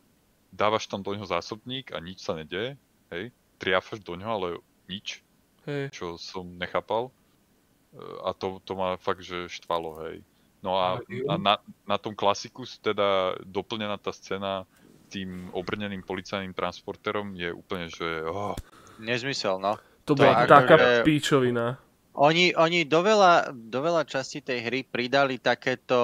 dávaš 0.53 0.87
tam 0.87 1.01
do 1.01 1.11
neho 1.11 1.25
zásobník 1.25 1.91
a 1.91 1.99
nič 1.99 2.21
sa 2.21 2.37
nedeje, 2.37 2.77
hej. 3.11 3.33
Triafaš 3.57 3.99
do 4.01 4.15
neho, 4.15 4.29
ale 4.29 4.49
nič 4.87 5.25
Hej. 5.65 5.95
čo 5.95 6.19
som 6.19 6.45
nechápal. 6.59 7.09
E, 7.09 8.01
A 8.27 8.35
to, 8.35 8.61
to 8.63 8.75
ma 8.75 8.95
fakt, 8.97 9.23
že 9.23 9.49
štvalo, 9.49 10.03
hej. 10.05 10.21
No 10.63 10.79
a, 10.79 11.03
a 11.03 11.35
na, 11.39 11.59
na 11.83 11.97
tom 11.99 12.15
klasiku 12.15 12.63
teda 12.67 13.35
doplnená 13.43 13.99
tá 13.99 14.15
scéna 14.15 14.63
tým 15.11 15.51
obrneným 15.51 16.01
policajným 16.03 16.55
transportérom 16.55 17.35
je 17.35 17.51
úplne, 17.51 17.91
že 17.91 18.23
oh, 18.25 18.55
Nezmysel, 18.99 19.59
no. 19.59 19.75
To 20.05 20.15
To 20.15 20.23
bola 20.23 20.43
je 20.43 20.47
taká 20.47 20.75
akože- 20.77 21.03
píčovina. 21.03 21.67
Oni, 22.13 22.53
oni 22.53 22.85
do, 22.85 23.01
veľa, 23.01 23.57
do 23.57 23.79
veľa 23.81 24.05
častí 24.05 24.45
tej 24.45 24.69
hry 24.69 24.81
pridali 24.85 25.41
takéto 25.41 25.97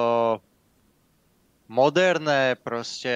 moderné 1.69 2.57
proste... 2.57 3.13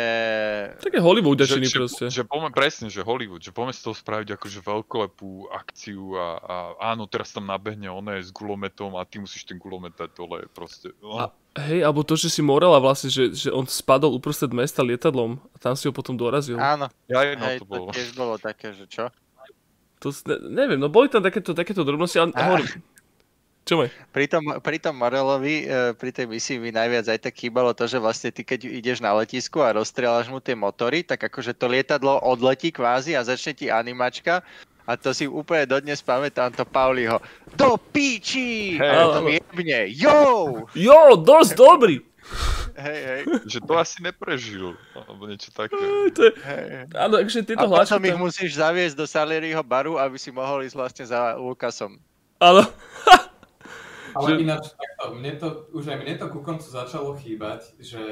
Také 0.77 1.01
Hollywoodečiny 1.01 1.65
že, 1.65 1.73
proste. 1.73 2.05
Že, 2.07 2.21
že 2.21 2.23
poďme, 2.29 2.49
presne, 2.53 2.87
že 2.93 3.01
Hollywood, 3.01 3.41
že 3.41 3.49
poďme 3.49 3.73
z 3.73 3.81
toho 3.81 3.97
spraviť 3.97 4.37
akože 4.37 4.59
veľkolepú 4.61 5.49
akciu 5.49 6.13
a, 6.13 6.27
a 6.37 6.55
áno, 6.93 7.09
teraz 7.09 7.33
tam 7.33 7.49
nabehne 7.49 7.89
oné 7.89 8.21
s 8.21 8.29
gulometom 8.29 8.93
a 8.93 9.09
ty 9.09 9.17
musíš 9.17 9.49
ten 9.49 9.57
gulomet 9.57 9.97
dať 9.97 10.13
dole 10.13 10.45
proste. 10.53 10.93
No. 11.01 11.17
A, 11.17 11.23
hej, 11.65 11.81
alebo 11.81 12.05
to, 12.05 12.13
že 12.13 12.29
si 12.29 12.45
Morela 12.45 12.77
vlastne, 12.77 13.09
že, 13.09 13.33
že 13.33 13.49
on 13.49 13.65
spadol 13.65 14.13
uprostred 14.13 14.53
mesta 14.53 14.85
lietadlom 14.85 15.41
a 15.41 15.57
tam 15.57 15.73
si 15.73 15.89
ho 15.89 15.93
potom 15.93 16.13
dorazil. 16.13 16.61
Áno, 16.61 16.93
ja, 17.09 17.33
no, 17.33 17.45
hej, 17.49 17.57
to, 17.57 17.65
bolo. 17.65 17.89
to 17.89 17.97
tiež 17.97 18.13
bolo 18.13 18.37
také, 18.37 18.69
že 18.77 18.85
čo? 18.85 19.09
To, 20.05 20.13
ne, 20.29 20.37
neviem, 20.53 20.77
no 20.77 20.93
boli 20.93 21.09
tam 21.09 21.25
takéto, 21.25 21.57
takéto 21.57 21.81
drobnosti, 21.81 22.21
ale 22.21 22.29
hovorím, 22.37 22.69
čo 23.63 23.79
maj? 23.79 23.89
Pri 24.11 24.27
tom, 24.27 24.43
pri 24.59 24.77
tom 24.77 24.99
Morelovi, 24.99 25.63
e, 25.63 25.95
pri 25.95 26.11
tej 26.11 26.27
misii 26.27 26.59
mi 26.59 26.75
najviac 26.75 27.07
aj 27.07 27.19
tak 27.23 27.33
chýbalo 27.39 27.71
to, 27.71 27.87
že 27.87 27.95
vlastne 27.95 28.29
ty 28.35 28.43
keď 28.43 28.67
ideš 28.67 28.99
na 28.99 29.15
letisku 29.15 29.63
a 29.63 29.71
rozstrieľaš 29.71 30.27
mu 30.27 30.43
tie 30.43 30.51
motory, 30.51 31.07
tak 31.07 31.23
akože 31.23 31.55
to 31.55 31.71
lietadlo 31.71 32.19
odletí 32.19 32.75
kvázi 32.75 33.15
a 33.15 33.23
začne 33.23 33.55
ti 33.55 33.71
animačka 33.71 34.43
a 34.83 34.99
to 34.99 35.15
si 35.15 35.23
úplne 35.31 35.63
dodnes 35.63 36.03
pamätám 36.03 36.51
to 36.51 36.67
Pauliho. 36.67 37.23
Do 37.55 37.79
píči! 37.79 38.75
Hey, 38.75 38.99
a 38.99 39.15
to 39.15 39.19
jebne. 39.31 39.79
Jo! 39.95 40.19
Jo, 40.75 41.15
dosť 41.15 41.51
dobrý! 41.55 42.03
Hej, 42.73 42.99
hej. 43.05 43.21
Že 43.45 43.59
to 43.69 43.73
asi 43.77 43.97
neprežil, 44.01 44.73
alebo 44.97 45.29
niečo 45.29 45.53
také. 45.53 45.77
To 46.09 46.21
je, 46.25 46.31
hej. 46.35 46.89
áno, 46.97 47.21
akože 47.21 47.45
tieto 47.45 47.63
A 47.63 47.69
hlášky... 47.69 47.95
potom 47.95 48.03
ich 48.09 48.19
musíš 48.19 48.51
zaviesť 48.57 48.95
do 48.97 49.05
Salieriho 49.05 49.61
baru, 49.61 50.01
aby 50.01 50.17
si 50.17 50.33
mohol 50.33 50.65
ísť 50.65 50.75
vlastne 50.75 51.05
za 51.05 51.37
Lukasom. 51.37 52.01
Áno. 52.41 52.65
Ale 54.13 54.27
Že- 54.29 54.41
ináč, 54.41 54.63
takto, 54.73 55.03
mne 55.13 55.31
to, 55.35 55.47
už 55.73 55.83
aj 55.89 55.97
mne 55.99 56.13
to 56.17 56.25
ku 56.29 56.39
koncu 56.41 56.67
začalo 56.69 57.17
chýbať, 57.17 57.73
že, 57.81 58.05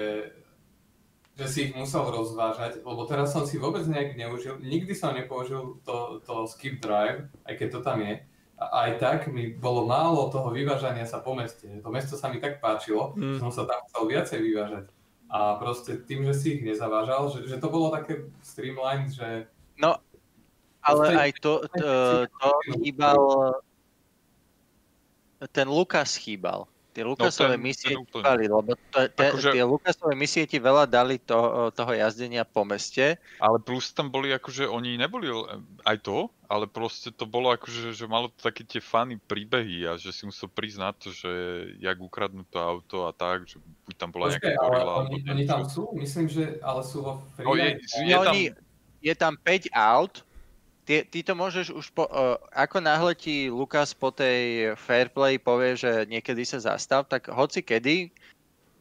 že 1.38 1.46
si 1.48 1.58
ich 1.70 1.74
musel 1.74 2.04
rozvážať, 2.10 2.82
lebo 2.82 3.06
teraz 3.06 3.32
som 3.32 3.46
si 3.46 3.58
vôbec 3.58 3.86
nejak 3.86 4.18
neužil, 4.18 4.58
nikdy 4.60 4.92
som 4.92 5.14
nepoužil 5.14 5.80
to, 5.86 6.20
to 6.26 6.46
skip 6.50 6.82
drive, 6.82 7.30
aj 7.46 7.54
keď 7.56 7.68
to 7.72 7.80
tam 7.82 8.02
je. 8.02 8.22
A 8.62 8.66
aj 8.86 8.92
tak 9.02 9.20
mi 9.26 9.50
bolo 9.50 9.90
málo 9.90 10.30
toho 10.30 10.54
vyvážania 10.54 11.10
sa 11.10 11.18
po 11.18 11.34
meste. 11.34 11.66
To 11.82 11.90
mesto 11.90 12.14
sa 12.14 12.30
mi 12.30 12.38
tak 12.38 12.62
páčilo, 12.62 13.18
Mm. 13.18 13.38
že 13.38 13.40
som 13.42 13.50
sa 13.50 13.66
tam 13.66 13.82
chcel 13.90 14.04
viacej 14.06 14.38
vyvážať. 14.38 14.86
A 15.34 15.56
proste 15.58 15.98
tým, 15.98 16.28
že 16.30 16.36
si 16.38 16.60
ich 16.60 16.62
nezavážal, 16.62 17.26
že, 17.32 17.50
že 17.50 17.58
to 17.58 17.72
bolo 17.74 17.90
také 17.90 18.30
streamline, 18.46 19.10
že 19.10 19.50
No, 19.82 19.98
ale 20.86 21.04
aj 21.18 21.32
to, 21.42 21.66
to, 21.74 21.90
to 22.30 22.50
chýbal... 22.78 23.18
Ten 25.50 25.66
Lukas 25.66 26.14
chýbal. 26.16 26.70
Tie 26.92 27.08
Lukasové 27.08 27.56
ten- 27.56 27.64
misie 27.64 27.96
ten 27.96 28.04
chýbali, 28.04 28.52
lebo 28.52 28.76
to, 28.92 29.08
te, 29.08 29.32
Akože- 29.32 29.56
tie 29.56 29.64
Lukasové 29.64 30.12
misie 30.12 30.44
ti 30.44 30.60
veľa 30.60 30.84
dali 30.84 31.16
to, 31.18 31.72
toho 31.72 31.96
jazdenia 31.96 32.44
po 32.44 32.68
meste. 32.68 33.16
Ale 33.40 33.64
plus 33.64 33.96
tam 33.96 34.12
boli 34.12 34.28
akože, 34.30 34.68
oni 34.68 35.00
neboli 35.00 35.32
aj 35.88 35.98
to, 36.04 36.28
ale 36.52 36.68
proste 36.68 37.16
to 37.16 37.24
bolo 37.24 37.48
akože, 37.48 37.96
že 37.96 38.06
malo 38.06 38.28
to 38.28 38.44
také 38.44 38.68
tie 38.68 38.84
fany 38.84 39.16
príbehy 39.16 39.88
a 39.88 39.96
že 39.96 40.12
si 40.12 40.28
musel 40.28 40.52
prísť 40.52 40.78
na 40.78 40.92
to, 40.92 41.16
že 41.16 41.32
jak 41.80 41.96
ukradnú 41.96 42.44
to 42.44 42.60
auto 42.60 43.08
a 43.08 43.16
tak, 43.16 43.48
že 43.48 43.56
buď 43.88 43.96
tam 43.96 44.12
bola 44.12 44.36
nejaká 44.36 44.52
gorila, 44.52 44.94
oni, 45.08 45.24
oni 45.24 45.44
tam 45.48 45.64
sú? 45.64 45.88
Myslím, 45.96 46.28
že 46.28 46.60
ale 46.60 46.84
sú 46.84 47.08
vo 47.08 47.24
No, 47.40 47.56
je, 47.56 47.80
freelance. 47.80 48.04
je 48.04 48.12
No, 48.12 48.24
tam, 48.28 48.36
je 49.00 49.14
tam 49.16 49.34
5 49.40 49.72
aut, 49.72 50.28
ty, 50.86 51.06
ty 51.06 51.20
to 51.22 51.34
môžeš 51.38 51.72
už 51.72 51.86
po, 51.94 52.10
uh, 52.10 52.38
ako 52.54 52.82
náhle 52.82 53.14
ti 53.16 53.48
Lukas 53.48 53.94
po 53.94 54.10
tej 54.12 54.74
Fairplay 54.76 55.38
povie, 55.38 55.78
že 55.78 56.06
niekedy 56.10 56.44
sa 56.44 56.60
zastav, 56.62 57.08
tak 57.08 57.30
hoci 57.30 57.62
kedy, 57.62 58.10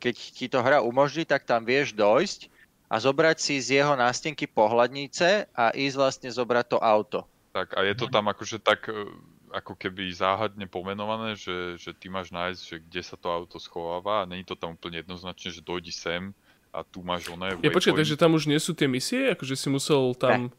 keď 0.00 0.14
ti 0.16 0.46
to 0.48 0.64
hra 0.64 0.80
umožní, 0.80 1.28
tak 1.28 1.44
tam 1.44 1.62
vieš 1.62 1.92
dojsť 1.92 2.48
a 2.90 2.98
zobrať 2.98 3.36
si 3.38 3.54
z 3.62 3.80
jeho 3.80 3.94
nástenky 3.94 4.50
pohľadnice 4.50 5.46
a 5.54 5.70
ísť 5.70 5.96
vlastne 5.96 6.28
zobrať 6.32 6.66
to 6.74 6.78
auto. 6.82 7.20
tak, 7.54 7.74
a 7.78 7.86
je 7.86 7.94
to 7.94 8.06
tam 8.10 8.26
akože 8.30 8.58
tak, 8.62 8.90
e, 8.90 9.06
ako 9.50 9.74
keby 9.74 10.10
záhadne 10.14 10.66
pomenované, 10.66 11.34
že, 11.34 11.78
že 11.78 11.90
ty 11.94 12.06
máš 12.06 12.30
nájsť, 12.30 12.60
že 12.62 12.76
kde 12.82 13.02
sa 13.02 13.16
to 13.18 13.30
auto 13.30 13.58
schováva 13.58 14.22
a 14.22 14.28
není 14.28 14.46
to 14.46 14.54
tam 14.54 14.74
úplne 14.74 15.02
jednoznačne, 15.02 15.50
že 15.50 15.62
dojdi 15.62 15.90
sem 15.90 16.30
a 16.70 16.86
tu 16.86 17.02
máš 17.02 17.26
oné 17.30 17.58
Je 17.58 17.70
počkaj, 17.70 17.98
takže 17.98 18.14
tam 18.14 18.38
už 18.38 18.46
nie 18.46 18.58
sú 18.62 18.70
tie 18.74 18.86
misie? 18.86 19.34
Akože 19.34 19.58
si 19.58 19.66
musel 19.66 20.14
tam 20.14 20.50
hej, 20.50 20.54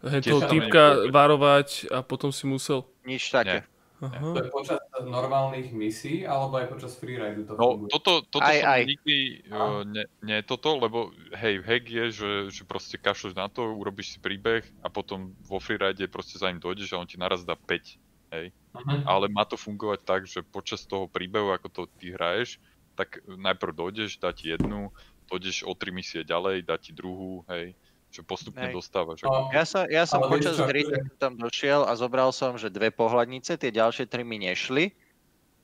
Tam 0.00 0.48
týpka 0.48 0.82
je. 1.04 1.12
varovať 1.12 1.68
a 1.92 2.00
potom 2.00 2.32
si 2.32 2.48
musel... 2.48 2.88
Nič 3.04 3.28
také. 3.28 3.68
To 4.00 4.08
Aha. 4.08 4.32
je 4.32 4.48
počas 4.48 4.80
normálnych 5.04 5.76
misí, 5.76 6.24
alebo 6.24 6.56
aj 6.56 6.72
počas 6.72 6.96
freeridu 6.96 7.44
to 7.44 7.52
No, 7.52 7.76
funguje? 7.76 7.92
toto, 7.92 8.24
toto 8.32 8.40
Aj, 8.48 8.56
som 8.56 8.72
aj. 8.72 8.82
nikdy 8.88 9.16
uh, 9.52 9.84
ne, 9.84 10.08
nie 10.24 10.40
toto, 10.40 10.72
lebo 10.80 11.12
hej, 11.36 11.60
hack 11.60 11.84
je, 11.84 12.04
že, 12.08 12.30
že 12.48 12.62
proste 12.64 12.96
kašleš 12.96 13.36
na 13.36 13.52
to, 13.52 13.60
urobíš 13.76 14.16
si 14.16 14.18
príbeh 14.24 14.64
a 14.80 14.88
potom 14.88 15.36
vo 15.44 15.60
freeride 15.60 16.08
proste 16.08 16.40
za 16.40 16.48
ním 16.48 16.64
dojdeš 16.64 16.96
a 16.96 17.00
on 17.04 17.04
ti 17.04 17.20
naraz 17.20 17.44
dá 17.44 17.52
5, 17.60 18.00
hej. 18.32 18.56
Mhm. 18.72 19.04
Ale 19.04 19.28
má 19.28 19.44
to 19.44 19.60
fungovať 19.60 20.00
tak, 20.08 20.24
že 20.24 20.40
počas 20.48 20.88
toho 20.88 21.04
príbehu, 21.04 21.52
ako 21.52 21.68
to 21.68 21.82
ty 22.00 22.16
hraješ, 22.16 22.56
tak 22.96 23.20
najprv 23.28 23.76
dojdeš, 23.76 24.16
dá 24.16 24.32
ti 24.32 24.48
jednu, 24.48 24.96
dojdeš 25.28 25.68
o 25.68 25.76
tri 25.76 25.92
misie 25.92 26.24
ďalej, 26.24 26.64
dá 26.64 26.80
ti 26.80 26.96
druhú, 26.96 27.44
hej. 27.52 27.76
Že 28.10 28.26
postupne 28.26 28.66
Hej. 28.66 28.74
dostávaš. 28.74 29.22
No, 29.22 29.54
Ja 29.54 29.62
som, 29.62 29.86
ja 29.86 30.02
som 30.02 30.26
počas 30.26 30.58
hry 30.58 30.82
tam 31.22 31.38
došiel 31.38 31.86
a 31.86 31.94
zobral 31.94 32.34
som, 32.34 32.58
že 32.58 32.66
dve 32.66 32.90
pohľadnice, 32.90 33.54
tie 33.54 33.70
ďalšie 33.70 34.10
tri 34.10 34.26
mi 34.26 34.42
nešli. 34.42 34.90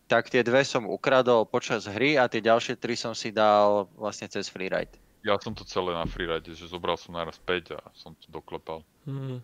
Tak 0.07 0.31
tie 0.31 0.47
dve 0.47 0.63
som 0.63 0.87
ukradol 0.87 1.43
počas 1.51 1.91
hry 1.91 2.15
a 2.15 2.31
tie 2.31 2.39
ďalšie 2.39 2.79
tri 2.79 2.95
som 2.95 3.19
si 3.19 3.35
dal 3.35 3.91
vlastne 3.99 4.31
cez 4.31 4.47
freeride. 4.47 4.95
Ja 5.27 5.35
som 5.43 5.59
to 5.59 5.67
celé 5.67 5.91
na 5.91 6.07
freeride, 6.07 6.55
že 6.55 6.71
zobral 6.71 6.95
som 6.95 7.19
naraz 7.19 7.43
5 7.43 7.75
a 7.75 7.83
som 7.99 8.15
to 8.15 8.31
doklepal. 8.31 8.87
Hmm. 9.03 9.43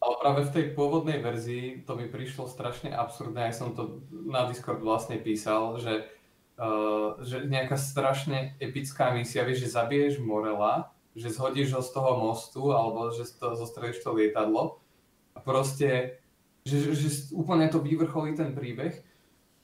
Ale 0.00 0.14
práve 0.20 0.40
v 0.48 0.54
tej 0.56 0.64
pôvodnej 0.72 1.20
verzii 1.20 1.84
to 1.84 1.92
mi 1.96 2.08
prišlo 2.08 2.48
strašne 2.48 2.92
absurdné, 2.92 3.52
aj 3.52 3.54
som 3.60 3.76
to 3.76 4.00
na 4.12 4.48
Discord 4.48 4.80
vlastne 4.80 5.20
písal, 5.20 5.76
že, 5.76 6.08
uh, 6.56 7.20
že 7.20 7.44
nejaká 7.44 7.76
strašne 7.80 8.56
epická 8.60 9.12
misia, 9.12 9.44
vieš, 9.44 9.68
že 9.68 9.76
zabiješ 9.76 10.24
Morela, 10.24 10.95
že 11.16 11.32
zhodíš 11.32 11.72
ho 11.72 11.80
z 11.80 11.90
toho 11.96 12.20
mostu, 12.20 12.76
alebo 12.76 13.08
že 13.08 13.24
to, 13.40 13.56
zostrelíš 13.56 14.04
to 14.04 14.12
lietadlo 14.12 14.84
a 15.32 15.40
proste, 15.40 16.20
že, 16.68 16.92
že, 16.92 17.32
úplne 17.32 17.72
to 17.72 17.80
vyvrcholí 17.80 18.36
ten 18.36 18.52
príbeh, 18.52 19.00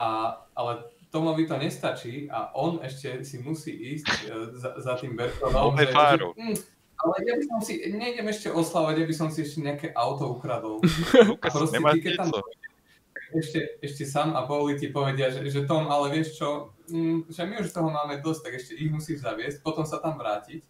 a, 0.00 0.40
ale 0.57 0.88
Tomovi 1.12 1.44
to 1.44 1.61
nestačí 1.61 2.24
a 2.32 2.57
on 2.57 2.80
ešte 2.80 3.20
si 3.20 3.36
musí 3.44 4.00
ísť 4.00 4.09
uh, 4.09 4.48
za, 4.57 4.70
za 4.80 4.92
tým 4.96 5.12
Bertonom. 5.12 5.76
"Hm, 5.76 6.57
ale 7.05 7.14
ja 7.28 7.34
by 7.36 7.44
som 7.44 7.61
si, 7.61 7.84
nejdem 7.92 8.32
ešte 8.32 8.48
oslavať, 8.48 9.05
ja 9.05 9.07
by 9.07 9.14
som 9.14 9.28
si 9.28 9.44
ešte 9.44 9.61
nejaké 9.61 9.88
auto 9.92 10.32
ukradol. 10.32 10.80
Lukas, 11.28 11.53
proste 11.53 11.76
ty, 11.76 11.98
keď 12.00 12.12
tam-? 12.16 12.32
Ešte, 13.32 13.80
ešte 13.80 14.05
sám 14.09 14.36
a 14.36 14.44
Pauli 14.44 14.76
ti 14.76 14.92
povedia, 14.92 15.32
že, 15.32 15.44
že 15.48 15.64
Tom, 15.64 15.88
ale 15.88 16.12
vieš 16.12 16.36
čo, 16.36 16.76
mm, 16.88 17.32
že 17.32 17.48
my 17.48 17.64
už 17.64 17.72
toho 17.72 17.88
máme 17.88 18.20
dosť, 18.20 18.40
tak 18.44 18.53
ešte 18.61 18.72
ich 18.76 18.92
musíš 18.92 19.24
zaviesť, 19.24 19.64
potom 19.64 19.88
sa 19.88 20.00
tam 20.00 20.20
vrátiť 20.20 20.61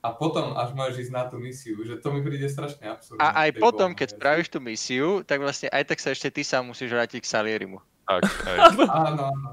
a 0.00 0.08
potom 0.10 0.52
až 0.54 0.72
môžeš 0.72 0.96
ísť 1.02 1.12
na 1.12 1.24
tú 1.24 1.36
misiu, 1.36 1.76
že 1.80 1.96
to 1.96 2.08
mi 2.08 2.20
príde 2.20 2.46
strašne 2.46 2.80
absurdné. 2.82 3.20
A 3.20 3.46
aj 3.46 3.50
potom, 3.54 3.92
keď 3.92 4.16
spravíš 4.16 4.48
tú 4.48 4.58
misiu, 4.58 5.20
tak 5.20 5.38
vlastne 5.38 5.68
aj 5.68 5.84
tak 5.86 5.98
sa 5.98 6.10
ešte 6.10 6.30
ty 6.30 6.42
sám 6.42 6.64
musíš 6.66 6.88
vrátiť 6.88 7.20
k 7.20 7.28
Salierimu. 7.28 7.78
Tak. 8.02 8.26
Áno, 9.06 9.22
áno. 9.22 9.48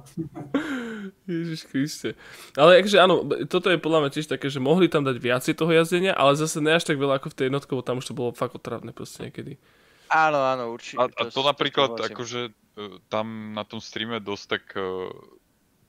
Ježiš 1.26 1.62
Kriste. 1.64 2.18
Ale 2.54 2.82
akože 2.82 2.98
áno, 2.98 3.22
toto 3.45 3.70
je 3.70 3.78
podľa 3.78 4.00
mňa 4.02 4.12
tiež 4.12 4.28
také, 4.28 4.48
že 4.48 4.58
mohli 4.58 4.88
tam 4.88 5.06
dať 5.06 5.14
viacej 5.14 5.54
toho 5.54 5.70
jazdenia, 5.70 6.14
ale 6.14 6.34
zase 6.34 6.58
ne 6.58 6.74
až 6.74 6.84
tak 6.84 6.98
veľa 6.98 7.22
ako 7.22 7.30
v 7.30 7.38
tej 7.38 7.45
jednotke, 7.48 7.70
lebo 7.70 7.86
tam 7.86 8.02
už 8.02 8.08
to 8.08 8.18
bolo 8.18 8.34
fakt 8.34 8.58
otravné 8.58 8.91
proste 8.91 9.30
niekedy. 9.30 9.62
Áno, 10.10 10.39
áno, 10.39 10.72
určite. 10.72 10.98
A, 10.98 11.06
a 11.06 11.24
to 11.30 11.38
s- 11.38 11.45
napríklad, 11.45 11.89
súhlasím. 11.93 12.16
akože 12.16 12.39
e, 12.50 12.52
tam 13.12 13.26
na 13.54 13.62
tom 13.62 13.78
streame 13.78 14.18
dosť 14.18 14.45
tak 14.48 14.64
e, 14.74 14.82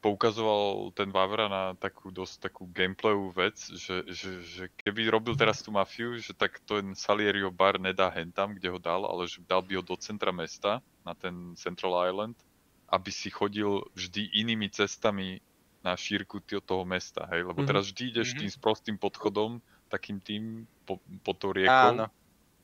poukazoval 0.00 0.94
ten 0.94 1.10
Vavra 1.10 1.46
na 1.50 1.62
takú 1.78 2.10
dosť 2.14 2.50
takú 2.50 2.66
gameplayovú 2.70 3.34
vec, 3.34 3.58
že, 3.74 4.06
že, 4.10 4.42
že 4.42 4.64
keby 4.78 5.10
robil 5.10 5.34
teraz 5.34 5.60
tú 5.64 5.70
mafiu, 5.74 6.14
že 6.18 6.32
tak 6.34 6.62
ten 6.66 6.94
Salierio 6.94 7.50
bar 7.50 7.78
nedá 7.82 8.08
hentam, 8.12 8.54
kde 8.54 8.70
ho 8.70 8.78
dal, 8.78 9.04
ale 9.06 9.26
že 9.26 9.42
dal 9.42 9.62
by 9.66 9.78
ho 9.78 9.82
do 9.82 9.96
centra 9.98 10.30
mesta, 10.30 10.80
na 11.02 11.14
ten 11.18 11.54
Central 11.58 11.94
Island, 12.06 12.38
aby 12.88 13.10
si 13.12 13.28
chodil 13.32 13.84
vždy 13.94 14.32
inými 14.38 14.70
cestami 14.70 15.40
na 15.84 15.94
šírku 15.94 16.42
toho 16.42 16.82
mesta, 16.86 17.26
hej, 17.30 17.46
lebo 17.46 17.60
Mhm. 17.60 17.66
teraz 17.66 17.86
vždy 17.90 18.04
ideš 18.14 18.34
Mhm. 18.34 18.38
tým 18.38 18.50
sprostým 18.50 18.96
podchodom, 18.98 19.62
takým 19.88 20.18
tým 20.22 20.66
po, 20.86 20.98
po 21.22 21.32
tou 21.38 21.54
riekou, 21.54 22.02
Áno. 22.02 22.10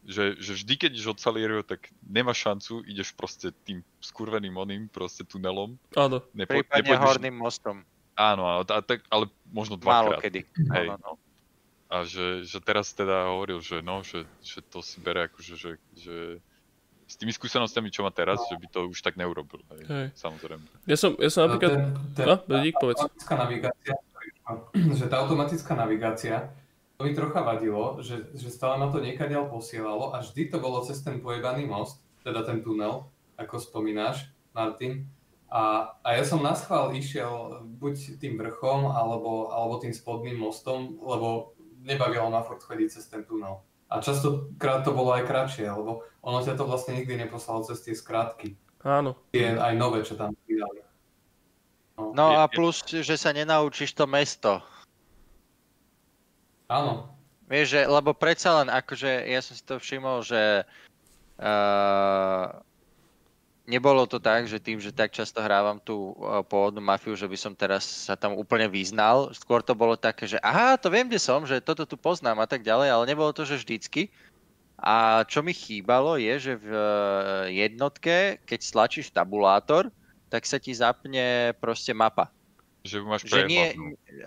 Že, 0.05 0.36
že 0.36 0.52
vždy, 0.55 0.74
keď 0.76 0.90
ideš 0.92 1.09
od 1.11 1.18
Salierio, 1.18 1.61
tak 1.61 1.88
nemáš 2.00 2.44
šancu, 2.44 2.84
ideš 2.84 3.12
proste 3.12 3.50
tým 3.64 3.80
skurveným 3.98 4.52
oným, 4.52 4.82
proste 4.86 5.24
tunelom. 5.24 5.80
Áno. 5.92 6.20
Nepo, 6.32 6.52
Prípadne 6.55 6.84
nepôjdeš- 6.84 7.05
horným 7.09 7.36
mostom. 7.36 7.76
Áno, 8.14 8.46
áno, 8.46 8.62
a 8.62 8.78
tak, 8.78 9.02
ale 9.09 9.26
možno 9.44 9.74
Málo 9.76 10.14
dvakrát. 10.14 10.22
kedy. 10.22 10.40
Hej. 10.70 10.86
Áno, 10.86 10.96
no. 11.00 11.12
A 11.90 12.02
že, 12.02 12.42
že 12.42 12.59
teraz 12.59 12.90
teda 12.90 13.26
hovoril, 13.26 13.59
že 13.59 13.80
no, 13.80 14.00
že, 14.00 14.22
že 14.38 14.62
to 14.62 14.78
si 14.80 14.98
bere 14.98 15.26
akože, 15.26 15.55
že, 15.55 15.70
že 15.94 16.16
s 17.05 17.14
tými 17.14 17.30
skúsenostiami, 17.30 17.90
čo 17.90 18.02
má 18.02 18.11
teraz, 18.11 18.40
že 18.46 18.57
by 18.57 18.66
to 18.66 18.88
už 18.88 18.98
tak 18.98 19.14
neurobil. 19.14 19.61
Hej, 19.68 19.82
Hej. 19.84 20.07
samozrejme. 20.14 20.64
Ja 20.84 20.96
som, 20.96 21.14
ja 21.16 21.28
som 21.28 21.46
napríklad... 21.46 21.70
ten, 21.70 21.84
ten, 22.14 22.24
No, 22.24 22.34
Bedík, 22.40 22.74
povedz. 22.76 22.98
automatická 22.98 23.34
navigácia, 23.36 23.94
že 24.94 25.05
tá 25.07 25.16
automatická 25.18 25.72
navigácia, 25.74 26.34
to 27.05 27.12
mi 27.12 27.16
trocha 27.16 27.44
vadilo, 27.44 28.00
že, 28.00 28.32
že 28.32 28.48
stále 28.48 28.80
ma 28.80 28.88
to 28.88 28.96
niekadiaľ 28.96 29.52
posielalo 29.52 30.16
a 30.16 30.24
vždy 30.24 30.48
to 30.48 30.57
bolo 30.57 30.80
cez 30.80 31.05
ten 31.05 31.20
pojebaný 31.20 31.68
most, 31.68 32.00
teda 32.24 32.40
ten 32.48 32.64
tunel, 32.64 33.12
ako 33.36 33.61
spomínaš, 33.61 34.32
Martin. 34.57 35.05
A, 35.52 35.92
a 36.00 36.09
ja 36.16 36.24
som 36.24 36.40
na 36.40 36.57
schvál 36.57 36.96
išiel 36.96 37.61
buď 37.76 38.16
tým 38.24 38.40
vrchom, 38.40 38.88
alebo, 38.88 39.52
alebo 39.52 39.84
tým 39.84 39.92
spodným 39.92 40.40
mostom, 40.40 40.96
lebo 40.96 41.52
nebavilo 41.84 42.32
ma 42.32 42.40
furt 42.40 42.64
chodiť 42.64 42.88
cez 42.88 43.05
ten 43.12 43.20
tunel. 43.20 43.61
A 43.92 44.00
častokrát 44.00 44.80
to 44.80 44.96
bolo 44.96 45.12
aj 45.12 45.28
kratšie, 45.28 45.68
lebo 45.68 46.09
ono 46.24 46.40
ťa 46.40 46.57
to 46.57 46.64
vlastne 46.64 46.96
nikdy 46.96 47.20
neposlalo 47.20 47.68
cez 47.68 47.84
tie 47.84 47.92
skrátky. 47.92 48.57
Áno. 48.80 49.12
Tie 49.36 49.61
aj 49.61 49.76
nové, 49.76 50.00
čo 50.09 50.16
tam 50.16 50.32
pridali. 50.48 50.80
No, 52.00 52.16
no 52.16 52.26
a 52.40 52.48
plus, 52.48 52.80
že 52.88 53.20
sa 53.20 53.36
nenaučíš 53.36 53.92
to 53.92 54.09
mesto. 54.09 54.64
Áno. 56.75 57.07
Vieš, 57.47 57.66
že, 57.79 57.81
lebo 57.87 58.11
predsa 58.11 58.59
len 58.59 58.68
akože, 58.72 59.31
ja 59.31 59.39
som 59.39 59.55
si 59.55 59.62
to 59.62 59.79
všimol, 59.79 60.27
že 60.27 60.66
uh, 61.39 62.47
nebolo 63.68 64.09
to 64.11 64.18
tak, 64.18 64.51
že 64.51 64.59
tým, 64.59 64.83
že 64.83 64.91
tak 64.91 65.14
často 65.14 65.39
hrávam 65.39 65.79
tú 65.79 66.18
uh, 66.18 66.43
pôvodnú 66.43 66.83
mafiu, 66.83 67.14
že 67.14 67.31
by 67.31 67.37
som 67.39 67.53
teraz 67.55 67.87
sa 67.87 68.18
tam 68.18 68.35
úplne 68.35 68.66
vyznal. 68.66 69.31
Skôr 69.37 69.62
to 69.62 69.79
bolo 69.79 69.95
také, 69.95 70.27
že 70.27 70.43
aha, 70.43 70.75
to 70.75 70.91
viem, 70.91 71.07
kde 71.07 71.22
som, 71.22 71.47
že 71.47 71.62
toto 71.62 71.87
tu 71.87 71.95
poznám 71.95 72.43
a 72.43 72.49
tak 72.51 72.66
ďalej, 72.66 72.89
ale 72.91 73.09
nebolo 73.12 73.31
to, 73.31 73.47
že 73.47 73.61
vždycky. 73.61 74.11
A 74.75 75.22
čo 75.31 75.45
mi 75.47 75.55
chýbalo 75.55 76.18
je, 76.18 76.35
že 76.43 76.53
v 76.59 76.68
uh, 76.75 77.47
jednotke, 77.55 78.43
keď 78.43 78.61
stlačíš 78.66 79.14
tabulátor, 79.14 79.95
tak 80.27 80.43
sa 80.43 80.59
ti 80.59 80.75
zapne 80.75 81.55
proste 81.62 81.95
mapa. 81.95 82.35
Že 82.85 82.97
máš 83.01 83.24
že 83.24 83.49
nie, 83.49 83.72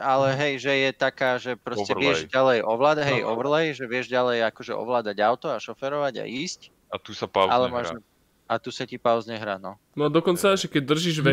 ale 0.02 0.34
hej, 0.34 0.54
že 0.58 0.74
je 0.74 0.90
taká, 0.90 1.38
že 1.38 1.54
proste 1.54 1.94
overlay. 1.94 2.02
vieš 2.10 2.20
ďalej 2.26 2.58
ovládať, 2.66 3.06
hej, 3.06 3.22
no. 3.22 3.30
overlay, 3.30 3.66
že 3.78 3.86
vieš 3.86 4.10
ďalej 4.10 4.50
akože 4.50 4.74
ovládať 4.74 5.18
auto 5.22 5.54
a 5.54 5.62
šoferovať 5.62 6.14
a 6.22 6.26
ísť. 6.26 6.74
A 6.90 6.98
tu 6.98 7.14
sa 7.14 7.30
pauzne 7.30 7.54
ale 7.54 7.70
máš, 7.70 7.94
a 8.48 8.56
tu 8.58 8.72
sa 8.72 8.88
ti 8.88 8.96
pauzne 8.96 9.36
hra, 9.36 9.60
no. 9.60 9.76
No 9.94 10.08
a 10.08 10.10
dokonca, 10.10 10.56
že 10.56 10.72
keď 10.72 10.84
držíš 10.88 11.20
V, 11.20 11.30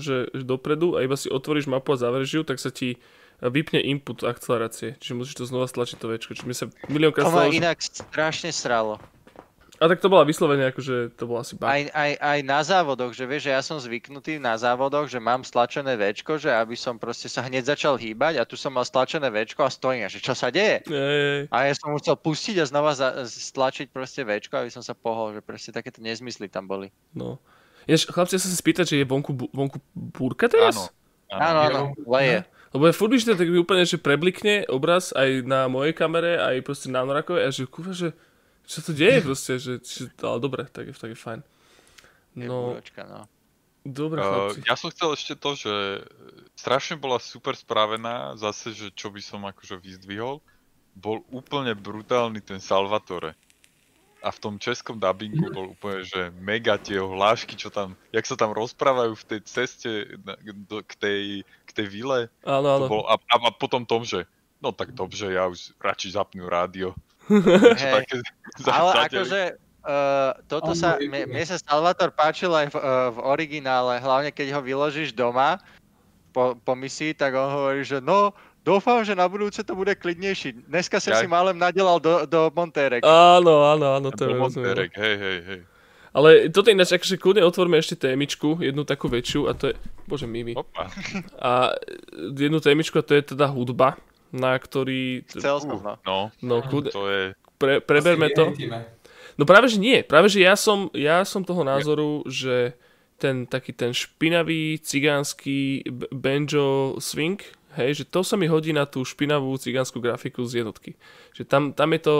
že, 0.00 0.16
že 0.32 0.42
dopredu 0.42 0.96
a 0.96 1.04
iba 1.04 1.14
si 1.14 1.28
otvoríš 1.28 1.68
mapu 1.68 1.92
a 1.92 2.00
zavrieš 2.00 2.40
ju, 2.40 2.42
tak 2.42 2.56
sa 2.56 2.72
ti 2.72 2.96
vypne 3.44 3.84
input 3.84 4.24
akcelerácie. 4.24 4.96
Čiže 4.96 5.14
musíš 5.14 5.36
to 5.36 5.44
znova 5.44 5.68
stlačiť 5.68 6.00
to 6.00 6.08
Včko. 6.08 6.32
Čiže 6.32 6.48
mi 6.48 6.56
sa 6.56 6.72
miliónkrát 6.88 7.28
stalo, 7.28 7.52
že... 7.52 7.60
inak 7.60 7.78
strašne 7.84 8.50
sralo. 8.50 8.96
A 9.82 9.90
tak 9.90 9.98
to 9.98 10.06
bola 10.06 10.22
vyslovene, 10.22 10.70
akože 10.70 11.18
to 11.18 11.26
bola 11.26 11.42
asi 11.42 11.58
bug. 11.58 11.66
Aj, 11.66 11.82
aj, 11.90 12.12
aj 12.22 12.38
na 12.46 12.62
závodoch, 12.62 13.10
že 13.10 13.26
vieš, 13.26 13.50
že 13.50 13.52
ja 13.58 13.62
som 13.62 13.82
zvyknutý 13.82 14.38
na 14.38 14.54
závodoch, 14.54 15.10
že 15.10 15.18
mám 15.18 15.42
stlačené 15.42 15.98
Včko, 15.98 16.38
že 16.38 16.54
aby 16.54 16.78
som 16.78 16.94
proste 16.94 17.26
sa 17.26 17.42
hneď 17.42 17.74
začal 17.74 17.98
hýbať 17.98 18.38
a 18.38 18.46
tu 18.46 18.54
som 18.54 18.70
mal 18.70 18.86
stlačené 18.86 19.26
Včko 19.34 19.66
a 19.66 19.70
stojím, 19.74 20.06
že 20.06 20.22
čo 20.22 20.30
sa 20.30 20.54
deje? 20.54 20.86
Ej. 20.86 21.50
A 21.50 21.66
ja 21.66 21.74
som 21.74 21.90
musel 21.90 22.14
pustiť 22.14 22.62
a 22.62 22.70
znova 22.70 22.94
za, 22.94 23.26
stlačiť 23.26 23.90
proste 23.90 24.22
Včko, 24.22 24.62
aby 24.62 24.70
som 24.70 24.86
sa 24.86 24.94
pohol, 24.94 25.34
že 25.34 25.42
proste 25.42 25.74
takéto 25.74 25.98
nezmysly 25.98 26.46
tam 26.46 26.70
boli. 26.70 26.94
No. 27.10 27.42
Jež, 27.90 28.06
chlapci, 28.06 28.38
ja 28.38 28.40
sa 28.40 28.48
si 28.48 28.54
spýtať, 28.54 28.94
že 28.94 28.96
je 29.02 29.10
vonku, 29.10 29.50
vonku 29.50 29.82
búrka 29.92 30.46
teraz? 30.46 30.88
Áno, 31.28 31.34
áno, 31.34 31.60
áno, 31.66 31.80
leje. 32.06 32.46
Lebo 32.74 32.90
je 32.90 32.94
furt 32.94 33.14
tak 33.14 33.46
mi 33.46 33.58
úplne, 33.62 33.86
že 33.86 34.02
preblikne 34.02 34.66
obraz 34.66 35.14
aj 35.14 35.46
na 35.46 35.70
mojej 35.70 35.94
kamere, 35.94 36.42
aj 36.42 36.62
proste 36.66 36.90
na 36.90 37.06
Norakovej 37.06 37.46
a 37.46 37.50
že 37.54 37.70
kúfa, 37.70 37.94
že 37.94 38.10
čo 38.64 38.78
to 38.80 38.90
deje 38.96 39.20
proste, 39.20 39.52
že, 39.60 39.72
že 39.84 40.08
ale 40.24 40.40
dobre, 40.40 40.64
tak 40.68 40.88
je, 40.90 40.94
tak 40.96 41.12
je 41.12 41.18
fajn. 41.18 41.40
No, 42.34 42.74
je 42.74 43.04
no. 43.06 43.28
Dobre, 43.84 44.24
uh, 44.24 44.56
ja 44.64 44.80
som 44.80 44.88
chcel 44.88 45.12
ešte 45.12 45.34
to, 45.36 45.52
že 45.60 45.72
strašne 46.56 46.96
bola 46.96 47.20
super 47.20 47.52
spravená, 47.52 48.32
zase, 48.40 48.72
že 48.72 48.88
čo 48.96 49.12
by 49.12 49.20
som 49.20 49.44
akože 49.44 49.76
vyzdvihol, 49.76 50.40
bol 50.96 51.20
úplne 51.28 51.76
brutálny 51.76 52.40
ten 52.40 52.64
Salvatore. 52.64 53.36
A 54.24 54.32
v 54.32 54.40
tom 54.40 54.54
českom 54.56 54.96
dubbingu 54.96 55.52
bol 55.52 55.76
úplne, 55.76 56.00
že 56.00 56.32
mega 56.40 56.80
tie 56.80 56.96
hlášky, 56.96 57.60
čo 57.60 57.68
tam, 57.68 57.92
jak 58.08 58.24
sa 58.24 58.40
tam 58.40 58.56
rozprávajú 58.56 59.12
v 59.20 59.28
tej 59.36 59.40
ceste 59.44 59.90
na, 60.24 60.32
do, 60.64 60.80
k, 60.80 60.96
tej, 60.96 61.22
k 61.44 61.70
tej 61.76 61.86
vile. 61.92 62.32
Áno, 62.40 62.68
áno. 62.72 62.88
bol, 62.88 63.04
a, 63.04 63.20
a, 63.20 63.36
a 63.36 63.50
potom 63.52 63.84
tom, 63.84 64.00
že 64.00 64.24
no 64.64 64.72
tak 64.72 64.96
dobře, 64.96 65.28
ja 65.28 65.44
už 65.44 65.76
radšej 65.76 66.16
zapnú 66.16 66.48
rádio. 66.48 66.96
Hey. 67.28 68.04
Ale 68.68 68.90
akože 69.08 69.40
uh, 69.84 70.36
toto 70.44 70.76
sa, 70.76 71.00
mne, 71.00 71.44
sa 71.48 71.56
Salvator 71.56 72.12
páčil 72.12 72.52
aj 72.52 72.72
v, 72.72 72.76
uh, 72.76 73.08
v 73.14 73.18
originále, 73.24 73.96
hlavne 74.00 74.28
keď 74.28 74.56
ho 74.56 74.60
vyložíš 74.60 75.16
doma 75.16 75.56
po, 76.36 76.58
po 76.60 76.72
misii, 76.76 77.16
tak 77.16 77.32
on 77.32 77.48
hovorí, 77.48 77.80
že 77.86 78.04
no, 78.04 78.36
dúfam, 78.60 79.00
že 79.06 79.16
na 79.16 79.24
budúce 79.24 79.64
to 79.64 79.72
bude 79.72 79.94
klidnejší. 79.96 80.68
Dneska 80.68 81.00
som 81.00 81.16
ja... 81.16 81.20
si 81.22 81.26
málem 81.30 81.56
nadelal 81.56 81.96
do, 82.02 82.28
do 82.28 82.52
Montérek. 82.52 83.06
Áno, 83.06 83.64
áno, 83.72 83.96
áno, 83.96 84.08
to 84.12 84.28
je 84.28 84.34
Montérek, 84.36 84.92
hej, 84.98 85.16
hej, 85.16 85.38
hej. 85.48 85.60
Ale 86.14 86.46
toto 86.46 86.70
ináč, 86.70 86.94
akože 86.94 87.18
kľudne 87.18 87.42
otvorme 87.42 87.74
ešte 87.74 87.98
témičku, 87.98 88.62
jednu 88.62 88.86
takú 88.86 89.10
väčšiu, 89.10 89.50
a 89.50 89.52
to 89.58 89.72
je, 89.72 89.74
bože, 90.06 90.30
Mimi. 90.30 90.54
Opa. 90.54 90.86
A 91.42 91.74
jednu 92.38 92.62
témičku, 92.62 93.02
a 93.02 93.02
to 93.02 93.18
je 93.18 93.34
teda 93.34 93.50
hudba 93.50 93.98
na 94.34 94.58
ktorý... 94.58 95.22
Chcel 95.30 95.62
som, 95.62 95.78
no. 95.78 95.94
No, 96.02 96.18
no 96.42 96.56
kľud... 96.66 96.90
to 96.90 97.06
je... 97.06 97.22
Pre, 97.54 97.78
preberme 97.78 98.34
to. 98.34 98.50
No 99.38 99.46
práve, 99.46 99.70
že 99.70 99.78
nie. 99.78 100.02
Práve, 100.02 100.26
že 100.26 100.42
ja 100.42 100.58
som, 100.58 100.90
ja 100.90 101.22
som 101.22 101.46
toho 101.46 101.62
názoru, 101.62 102.26
že 102.26 102.74
ten 103.14 103.46
taký 103.46 103.70
ten 103.70 103.94
špinavý 103.94 104.82
cigánsky 104.82 105.86
banjo 106.10 106.98
swing, 106.98 107.38
hej, 107.78 108.02
že 108.02 108.04
to 108.10 108.26
sa 108.26 108.34
mi 108.34 108.50
hodí 108.50 108.74
na 108.74 108.86
tú 108.90 109.06
špinavú 109.06 109.54
cigánsku 109.54 110.02
grafiku 110.02 110.42
z 110.46 110.66
jednotky. 110.66 110.98
Že 111.34 111.42
tam, 111.46 111.62
tam 111.70 111.94
je 111.94 112.00
to, 112.02 112.16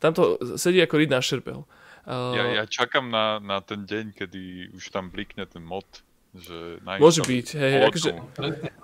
tam 0.00 0.16
to 0.16 0.40
sedí 0.56 0.80
ako 0.80 1.04
ryd 1.04 1.12
na 1.12 1.20
šerbel. 1.20 1.68
Uh, 2.02 2.34
ja, 2.34 2.44
ja 2.58 2.64
čakám 2.66 3.06
na, 3.12 3.38
na 3.38 3.62
ten 3.62 3.86
deň, 3.86 4.16
kedy 4.16 4.74
už 4.74 4.90
tam 4.90 5.12
blikne 5.12 5.46
ten 5.46 5.62
mod 5.62 5.86
že 6.32 6.80
Môže 6.80 7.20
byť, 7.28 7.46
hej, 7.60 7.72
akože... 7.92 8.10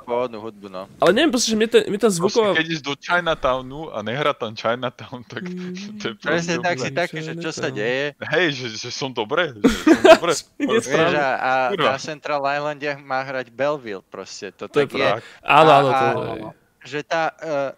Pôvodnú 0.05 0.37
hudbu, 0.45 0.69
no. 0.69 0.85
Ale 1.01 1.17
neviem, 1.17 1.33
proste, 1.33 1.49
že 1.49 1.57
mne, 1.57 1.69
ten, 1.73 1.89
mne 1.89 1.97
tá 1.97 2.13
zvuková... 2.13 2.53
Proste, 2.53 2.61
keď 2.61 2.65
ideš 2.69 2.83
do 2.85 2.93
Chinatownu 2.93 3.81
a 3.89 3.99
nehrá 4.05 4.37
tam 4.37 4.53
Chinatown, 4.53 5.25
tak 5.25 5.49
mm, 5.49 5.97
to 5.97 6.05
je 6.13 6.15
Presne 6.21 6.61
tak 6.61 6.77
si 6.77 6.93
taký, 6.93 7.25
že 7.25 7.33
čo 7.41 7.49
sa 7.49 7.73
deje. 7.73 8.13
Hej, 8.21 8.47
že, 8.53 8.67
že 8.77 8.91
som 8.93 9.09
dobre, 9.09 9.57
že 9.65 9.77
som 9.81 9.97
dobre. 10.21 10.33
Vieš, 10.61 10.93
a, 11.17 11.29
a 11.41 11.53
na 11.73 11.97
Central 11.97 12.45
Islande 12.45 12.89
má 13.01 13.25
hrať 13.25 13.49
Belleville 13.49 14.05
proste, 14.05 14.53
to, 14.53 14.69
to 14.69 14.85
tak 14.85 14.93
je. 14.93 15.09
Áno, 15.41 15.71
áno, 15.73 15.89
to 15.89 16.05
je. 16.05 16.43
Že 16.85 17.01
tá, 17.09 17.33
uh, 17.33 17.73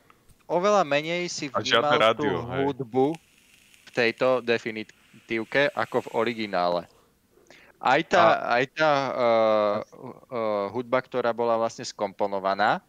oveľa 0.50 0.82
menej 0.82 1.30
si 1.30 1.46
vnímal 1.46 2.18
tú 2.18 2.26
hudbu 2.26 3.14
v 3.86 3.90
tejto 3.94 4.42
definitívke 4.42 5.70
ako 5.78 6.10
v 6.10 6.26
originále. 6.26 6.90
Aj 7.80 8.00
tá, 8.04 8.44
a... 8.44 8.60
aj 8.60 8.64
tá 8.76 8.92
uh, 8.92 9.76
uh, 10.28 10.66
hudba, 10.68 11.00
ktorá 11.00 11.32
bola 11.32 11.56
vlastne 11.56 11.88
skomponovaná, 11.88 12.84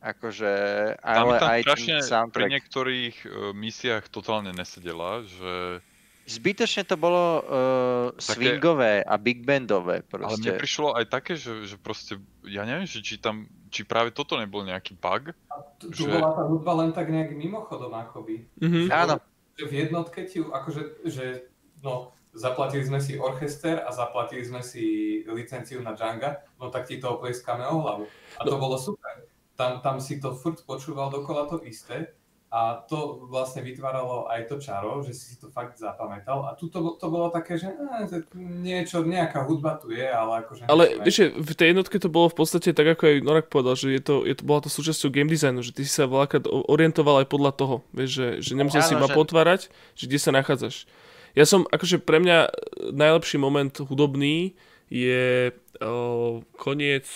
akože, 0.00 0.52
ale 0.96 1.36
tam 1.36 1.52
aj 1.52 1.62
ten 1.76 2.00
soundtrack. 2.00 2.32
pri 2.32 2.44
niektorých 2.48 3.16
uh, 3.28 3.52
misiách 3.52 4.08
totálne 4.08 4.48
nesedela, 4.56 5.20
že... 5.28 5.84
Zbytočne 6.24 6.86
to 6.86 6.96
bolo 6.96 7.42
uh, 7.42 8.16
také... 8.16 8.38
swingové 8.38 9.04
a 9.04 9.18
big 9.20 9.44
bandové 9.44 10.00
proste. 10.06 10.30
Ale 10.30 10.36
mne 10.40 10.52
prišlo 10.62 10.88
aj 10.96 11.04
také, 11.10 11.36
že, 11.36 11.68
že 11.68 11.76
proste, 11.76 12.16
ja 12.46 12.64
neviem, 12.64 12.86
že 12.88 13.04
či 13.04 13.20
tam, 13.20 13.44
či 13.68 13.84
práve 13.84 14.14
toto 14.14 14.40
nebol 14.40 14.64
nejaký 14.64 14.96
bug. 14.96 15.36
A 15.52 15.54
tu, 15.76 15.90
tu 15.90 16.06
že... 16.06 16.16
bola 16.16 16.32
tá 16.32 16.42
hudba 16.46 16.72
len 16.80 16.90
tak 16.96 17.12
nejak 17.12 17.34
mimochodom 17.34 17.92
akoby. 17.92 18.46
Mm-hmm. 18.56 18.86
Áno. 18.88 19.20
V 19.58 19.72
jednotke 19.74 20.24
ti, 20.24 20.40
akože, 20.40 21.04
že, 21.04 21.50
no, 21.82 22.14
zaplatili 22.34 22.86
sme 22.86 23.02
si 23.02 23.18
orchester 23.18 23.82
a 23.82 23.90
zaplatili 23.90 24.44
sme 24.46 24.62
si 24.62 25.20
licenciu 25.26 25.82
na 25.82 25.92
Django, 25.92 26.38
no 26.62 26.70
tak 26.70 26.86
ti 26.86 27.02
to 27.02 27.18
oplieskáme 27.18 27.66
o 27.66 27.82
hlavu. 27.82 28.04
A 28.38 28.42
to 28.46 28.56
no. 28.56 28.62
bolo 28.62 28.76
super. 28.78 29.26
Tam, 29.58 29.84
tam 29.84 30.00
si 30.00 30.22
to 30.22 30.32
furt 30.32 30.64
počúval 30.64 31.12
dokola 31.12 31.44
to 31.50 31.60
isté 31.66 32.16
a 32.50 32.82
to 32.82 33.30
vlastne 33.30 33.62
vytváralo 33.62 34.26
aj 34.26 34.50
to 34.50 34.58
čaro, 34.58 35.06
že 35.06 35.14
si 35.14 35.38
to 35.38 35.54
fakt 35.54 35.78
zapamätal. 35.78 36.50
A 36.50 36.58
tu 36.58 36.66
to, 36.66 36.98
to 36.98 37.06
bolo 37.06 37.30
také, 37.30 37.54
že 37.54 37.70
ne, 37.70 38.10
niečo, 38.34 39.06
nejaká 39.06 39.46
hudba 39.46 39.78
tu 39.78 39.94
je, 39.94 40.02
ale 40.02 40.42
akože... 40.42 40.66
Ale 40.66 40.98
vieš, 40.98 41.30
v 41.30 41.54
tej 41.54 41.70
jednotke 41.70 42.02
to 42.02 42.10
bolo 42.10 42.26
v 42.26 42.42
podstate 42.42 42.74
tak, 42.74 42.98
ako 42.98 43.06
aj 43.06 43.16
Norak 43.22 43.46
povedal, 43.54 43.78
že 43.78 43.94
je 43.94 44.02
to, 44.02 44.26
je 44.26 44.34
to, 44.34 44.42
bola 44.42 44.66
to 44.66 44.70
súčasťou 44.72 45.14
game 45.14 45.30
designu, 45.30 45.62
že 45.62 45.70
ty 45.70 45.86
si 45.86 45.94
sa 45.94 46.10
veľakrát 46.10 46.50
orientoval 46.50 47.22
aj 47.22 47.30
podľa 47.30 47.52
toho, 47.54 47.76
vieš, 47.94 48.18
že, 48.18 48.28
že 48.42 48.52
nemusel 48.58 48.82
si 48.82 48.98
ma 48.98 49.06
že... 49.06 49.14
potvárať, 49.14 49.60
že 49.94 50.04
kde 50.10 50.18
sa 50.18 50.34
nachádzaš. 50.34 50.90
Ja 51.38 51.44
som, 51.46 51.66
akože 51.70 52.02
pre 52.02 52.18
mňa 52.18 52.50
najlepší 52.90 53.38
moment 53.38 53.70
hudobný 53.82 54.58
je 54.90 55.54
o, 55.78 56.42
koniec 56.58 57.06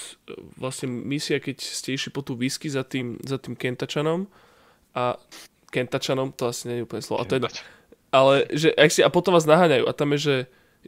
vlastne 0.54 0.86
misia, 0.86 1.42
keď 1.42 1.58
ste 1.58 1.98
išli 1.98 2.14
po 2.14 2.22
tú 2.22 2.38
whisky 2.38 2.70
za 2.70 2.86
tým, 2.86 3.18
za 3.26 3.42
tým 3.42 3.58
Kentačanom. 3.58 4.30
A 4.94 5.18
Kentačanom, 5.74 6.30
to 6.38 6.46
asi 6.46 6.70
nie 6.70 6.76
je 6.80 6.86
úplne 6.86 7.02
slovo, 7.02 7.18
a 7.22 7.26
to 7.26 7.34
je, 7.34 7.50
ale 8.14 8.46
že, 8.54 8.70
ak 8.70 8.90
si, 8.94 9.02
a 9.02 9.10
potom 9.10 9.34
vás 9.34 9.42
naháňajú 9.42 9.90
a 9.90 9.92
tam 9.92 10.14
je, 10.14 10.18
že, 10.22 10.36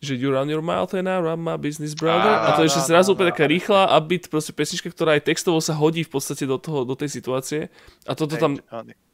že 0.03 0.16
you 0.16 0.28
run 0.32 0.49
your 0.49 0.61
mouth 0.61 0.92
and 0.92 1.09
I 1.09 1.16
run 1.20 1.40
my 1.40 1.57
business 1.57 1.97
brother 1.97 2.28
a, 2.28 2.53
a 2.53 2.57
to 2.57 2.68
je 2.68 2.72
že 2.72 2.84
zrazu 2.84 3.16
úplne 3.16 3.32
taká 3.32 3.49
rýchla 3.49 3.88
a 3.88 3.97
byt 4.01 4.28
proste 4.28 4.53
pesnička, 4.53 4.92
ktorá 4.92 5.16
aj 5.16 5.28
textovo 5.28 5.61
sa 5.64 5.72
hodí 5.72 6.05
v 6.05 6.12
podstate 6.12 6.44
do, 6.44 6.61
toho, 6.61 6.84
do 6.84 6.92
tej 6.92 7.09
situácie 7.09 7.72
a 8.05 8.12
toto 8.12 8.36
tam 8.36 8.61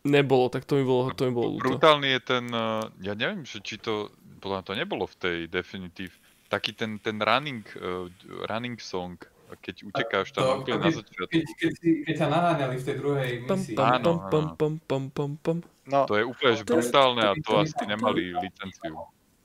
nebolo, 0.02 0.50
tak 0.50 0.66
to 0.66 0.78
mi 0.78 0.84
bolo, 0.84 1.14
to 1.14 1.22
mi 1.26 1.32
bolo 1.34 1.58
ľúto. 1.58 1.78
Brutálny 1.78 2.18
je 2.18 2.20
ten, 2.22 2.44
uh, 2.50 2.82
ja 2.98 3.14
neviem, 3.14 3.46
že 3.46 3.62
či 3.62 3.78
to, 3.78 4.10
podľa 4.42 4.66
to 4.66 4.72
nebolo 4.74 5.06
v 5.06 5.16
tej 5.18 5.38
definitív, 5.46 6.10
taký 6.50 6.74
ten, 6.74 6.98
ten 6.98 7.22
running, 7.22 7.62
uh, 7.78 8.10
running 8.50 8.76
song, 8.82 9.14
keď 9.52 9.84
utekáš 9.84 10.32
tam 10.32 10.64
úplne 10.64 10.80
na 10.80 10.90
začiatku. 10.90 11.28
Keď, 11.28 11.44
keď, 11.60 11.72
keď 12.08 12.14
ťa 12.16 12.28
naháňali 12.32 12.74
v 12.80 12.84
tej 12.88 12.96
druhej 12.96 13.30
misii. 13.44 13.76
Pam, 13.76 14.00
áno, 14.00 14.12
pam, 14.32 14.46
pam, 14.56 14.74
pam, 14.80 15.04
pam, 15.12 15.32
pam. 15.38 15.58
No, 15.82 16.08
to 16.08 16.16
je 16.16 16.24
úplne 16.24 16.56
to 16.62 16.78
brutálne 16.78 17.22
a 17.26 17.34
to 17.36 17.52
asi 17.60 17.84
nemali 17.84 18.32
licenciu. 18.32 18.96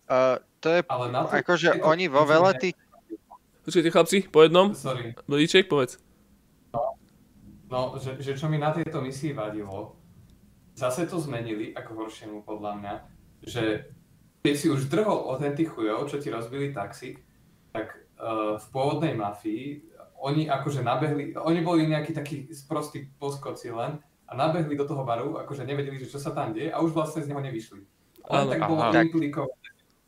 Uh, 0.07 0.39
to 0.63 0.67
je, 0.71 0.79
Ale 0.87 1.05
na 1.11 1.27
to, 1.27 1.35
akože 1.35 1.83
oni 1.83 2.07
vo 2.07 2.23
veľa 2.23 2.55
tých... 2.55 2.75
Počkajte 3.67 3.91
chlapci, 3.91 4.17
po 4.31 4.47
jednom. 4.47 4.71
Sorry. 4.71 5.11
Blíček, 5.27 5.67
povedz. 5.67 5.99
No, 6.71 6.95
no 7.67 7.79
že, 7.99 8.15
že 8.23 8.39
čo 8.39 8.47
mi 8.47 8.55
na 8.55 8.71
tejto 8.71 9.03
misii 9.03 9.35
vadilo, 9.35 9.99
zase 10.71 11.03
to 11.11 11.19
zmenili 11.19 11.75
ako 11.75 12.07
horšiemu 12.07 12.47
podľa 12.47 12.71
mňa, 12.79 12.93
že 13.43 13.91
keď 14.47 14.55
si 14.55 14.71
už 14.71 14.87
drhol 14.87 15.27
o 15.27 15.35
ten 15.35 15.51
tých 15.51 15.75
chujov, 15.75 16.07
čo 16.07 16.23
ti 16.23 16.31
rozbili 16.31 16.71
taxík, 16.71 17.19
tak 17.75 18.07
uh, 18.15 18.55
v 18.55 18.65
pôvodnej 18.71 19.11
mafii 19.19 19.83
oni 20.23 20.47
akože 20.47 20.81
nabehli, 20.81 21.35
oni 21.35 21.59
boli 21.61 21.85
nejakí 21.91 22.15
takí 22.15 22.47
sprostí 22.55 23.11
poskoci 23.19 23.69
len 23.69 23.99
a 24.27 24.31
nabehli 24.33 24.73
do 24.79 24.87
toho 24.87 25.03
baru, 25.03 25.37
akože 25.43 25.67
nevedeli, 25.67 25.99
že 25.99 26.09
čo 26.09 26.19
sa 26.23 26.31
tam 26.31 26.55
deje 26.55 26.71
a 26.71 26.79
už 26.79 26.95
vlastne 26.95 27.21
z 27.21 27.29
neho 27.29 27.43
nevyšli. 27.43 27.81
Len 28.27 28.45
tak 28.51 28.59
bolo 28.67 28.81
implikované 28.91 29.53
to 29.53 29.56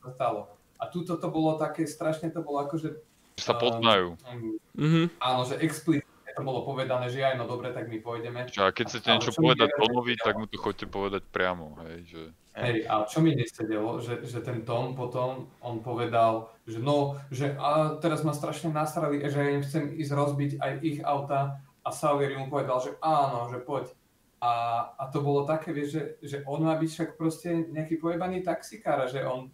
stalo. 0.08 0.48
A 0.80 0.88
tuto 0.88 1.20
to 1.20 1.28
bolo 1.28 1.60
také, 1.60 1.84
strašne 1.84 2.32
to 2.32 2.40
bolo 2.40 2.64
akože... 2.64 2.96
Sa 3.40 3.56
poznajú. 3.56 4.16
Um, 4.28 4.60
mm-hmm. 4.76 5.06
Áno, 5.20 5.44
že 5.44 5.60
explicitne 5.60 6.32
to 6.32 6.44
bolo 6.44 6.64
povedané, 6.64 7.12
že 7.12 7.20
aj 7.20 7.36
no 7.36 7.48
dobre, 7.48 7.76
tak 7.76 7.92
my 7.92 8.00
pôjdeme. 8.00 8.48
A 8.48 8.72
keď 8.72 8.86
chcete 8.88 9.08
niečo 9.12 9.36
povedať 9.36 9.76
Tomovi, 9.76 10.16
tak 10.16 10.40
mu 10.40 10.48
to 10.48 10.56
chodte 10.56 10.88
povedať 10.88 11.28
priamo, 11.28 11.76
hej, 11.84 12.00
že... 12.08 12.24
Hej, 12.60 12.92
a 12.92 13.08
čo 13.08 13.24
mi 13.24 13.36
nesedelo, 13.36 14.04
že, 14.04 14.20
že 14.28 14.44
ten 14.44 14.68
Tom 14.68 14.92
potom, 14.92 15.48
on 15.64 15.80
povedal, 15.80 16.52
že 16.68 16.80
no, 16.80 17.16
že 17.32 17.56
a 17.56 17.96
teraz 18.04 18.24
ma 18.28 18.36
strašne 18.36 18.72
nasrali, 18.72 19.24
že 19.24 19.40
ja 19.40 19.52
im 19.56 19.64
chcem 19.64 19.96
ísť 19.96 20.12
rozbiť 20.12 20.52
aj 20.60 20.72
ich 20.84 21.00
auta 21.04 21.60
a 21.84 21.90
Sawyer 21.92 22.36
mu 22.36 22.52
povedal, 22.52 22.84
že 22.84 22.92
áno, 23.00 23.48
že 23.48 23.64
poď. 23.64 23.96
A, 24.40 24.52
a 24.96 25.04
to 25.12 25.20
bolo 25.20 25.44
také, 25.44 25.76
vieš, 25.76 25.90
že, 25.92 26.04
že 26.24 26.38
on 26.48 26.64
má 26.64 26.76
byť 26.80 26.90
však 26.92 27.10
proste 27.20 27.68
nejaký 27.72 28.00
pojebaný 28.00 28.40
taxikár, 28.44 29.08
že 29.08 29.24
on 29.24 29.52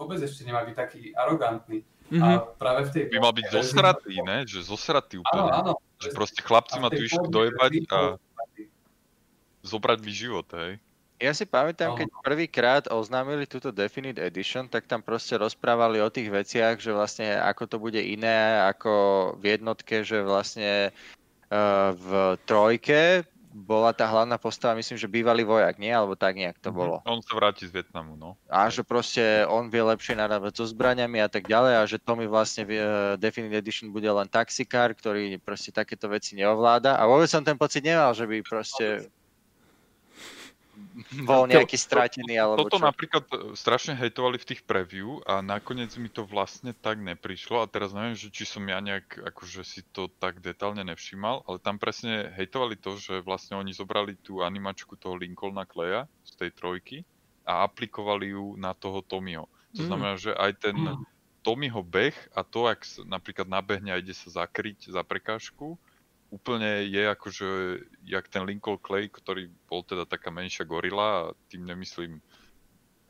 vôbec 0.00 0.16
ešte 0.24 0.48
nemá 0.48 0.64
byť 0.64 0.76
taký 0.76 1.12
arogantný. 1.12 1.84
Mm-hmm. 2.08 2.24
A 2.24 2.28
mhm. 2.32 2.40
práve 2.56 2.80
v 2.88 2.90
tej... 2.90 3.02
By 3.12 3.20
mal 3.20 3.34
byť 3.36 3.46
zosratý, 3.52 4.14
ne? 4.24 4.38
Že 4.48 4.58
zosratý 4.64 5.14
úplne. 5.20 5.52
Áno, 5.52 5.52
áno. 5.52 5.72
Že 6.00 6.08
proste 6.16 6.40
chlapci 6.40 6.76
ma 6.80 6.88
tu 6.88 7.04
išli 7.04 7.28
dojebať 7.28 7.72
a 7.92 8.16
zobrať 9.60 9.98
mi 10.00 10.12
život, 10.16 10.48
hej. 10.56 10.80
Ja 11.20 11.36
si 11.36 11.44
pamätám, 11.44 12.00
keď 12.00 12.08
prvýkrát 12.24 12.84
oznámili 12.88 13.44
túto 13.44 13.68
Definite 13.68 14.16
Edition, 14.24 14.72
tak 14.72 14.88
tam 14.88 15.04
proste 15.04 15.36
rozprávali 15.36 16.00
o 16.00 16.08
tých 16.08 16.32
veciach, 16.32 16.80
že 16.80 16.96
vlastne 16.96 17.36
ako 17.36 17.68
to 17.68 17.76
bude 17.76 18.00
iné 18.00 18.64
ako 18.64 19.36
v 19.36 19.52
jednotke, 19.52 20.00
že 20.00 20.24
vlastne 20.24 20.96
uh, 21.52 21.92
v 21.92 22.40
trojke 22.48 23.28
bola 23.60 23.92
tá 23.92 24.08
hlavná 24.08 24.40
postava, 24.40 24.72
myslím, 24.80 24.96
že 24.96 25.04
bývalý 25.04 25.44
vojak, 25.44 25.76
nie? 25.76 25.92
Alebo 25.92 26.16
tak 26.16 26.34
nejak 26.34 26.56
to 26.58 26.72
mhm. 26.72 26.76
bolo. 26.76 26.96
On 27.04 27.20
sa 27.20 27.36
vráti 27.36 27.68
z 27.68 27.76
Vietnamu, 27.76 28.16
no. 28.16 28.40
A 28.48 28.72
že 28.72 28.80
proste 28.80 29.44
on 29.46 29.68
vie 29.68 29.84
lepšie 29.84 30.16
narábať 30.16 30.58
so 30.58 30.64
zbraniami 30.64 31.20
a 31.20 31.28
tak 31.28 31.46
ďalej 31.46 31.74
a 31.76 31.82
že 31.84 32.00
Tommy 32.00 32.24
vlastne 32.24 32.64
v 32.64 32.80
Definite 33.20 33.60
Edition 33.60 33.92
bude 33.92 34.08
len 34.08 34.26
taxikár, 34.26 34.96
ktorý 34.96 35.36
proste 35.38 35.70
takéto 35.70 36.08
veci 36.08 36.34
neovláda. 36.34 36.96
A 36.96 37.04
vôbec 37.04 37.28
som 37.28 37.44
ten 37.44 37.60
pocit 37.60 37.84
nemal, 37.84 38.16
že 38.16 38.24
by 38.24 38.40
proste 38.40 39.12
bol 41.28 41.48
nejaký 41.48 41.76
stratený 41.76 42.36
alebo 42.36 42.66
Toto 42.66 42.78
čo? 42.78 42.84
napríklad 42.84 43.24
e, 43.30 43.36
strašne 43.56 43.96
hejtovali 43.96 44.36
v 44.40 44.48
tých 44.54 44.62
preview 44.64 45.20
a 45.24 45.40
nakoniec 45.40 45.92
mi 45.96 46.12
to 46.12 46.24
vlastne 46.24 46.76
tak 46.76 47.00
neprišlo 47.00 47.64
a 47.64 47.70
teraz 47.70 47.92
neviem, 47.92 48.16
že 48.16 48.32
či 48.32 48.44
som 48.46 48.62
ja 48.64 48.78
nejak 48.78 49.20
akože 49.34 49.62
si 49.64 49.80
to 49.90 50.08
tak 50.20 50.40
detálne 50.44 50.82
nevšímal, 50.84 51.44
ale 51.48 51.58
tam 51.60 51.76
presne 51.76 52.30
hejtovali 52.36 52.76
to, 52.76 52.96
že 52.96 53.24
vlastne 53.24 53.58
oni 53.58 53.72
zobrali 53.72 54.16
tú 54.20 54.44
animačku 54.44 54.96
toho 54.96 55.16
Lincolna 55.16 55.64
Kleja 55.64 56.06
z 56.24 56.32
tej 56.46 56.50
trojky 56.54 56.96
a 57.44 57.64
aplikovali 57.66 58.36
ju 58.36 58.54
na 58.60 58.76
toho 58.76 59.02
Tommyho. 59.02 59.48
To 59.76 59.82
mm. 59.82 59.88
znamená, 59.88 60.14
že 60.18 60.32
aj 60.34 60.52
ten 60.60 60.76
mm. 60.76 61.02
Tommyho 61.40 61.80
beh 61.80 62.16
a 62.36 62.44
to, 62.44 62.68
ak 62.68 62.84
napríklad 63.08 63.48
nabehne 63.48 63.90
a 63.96 64.00
ide 64.00 64.12
sa 64.12 64.44
zakryť 64.44 64.92
za 64.92 65.00
prekážku, 65.00 65.80
úplne 66.30 66.86
je 66.86 67.02
akože, 67.10 67.48
jak 68.06 68.30
ten 68.30 68.46
Lincoln 68.46 68.78
Clay, 68.78 69.10
ktorý 69.10 69.50
bol 69.66 69.82
teda 69.82 70.06
taká 70.06 70.30
menšia 70.30 70.62
gorila, 70.62 71.30
a 71.30 71.34
tým 71.50 71.66
nemyslím 71.66 72.22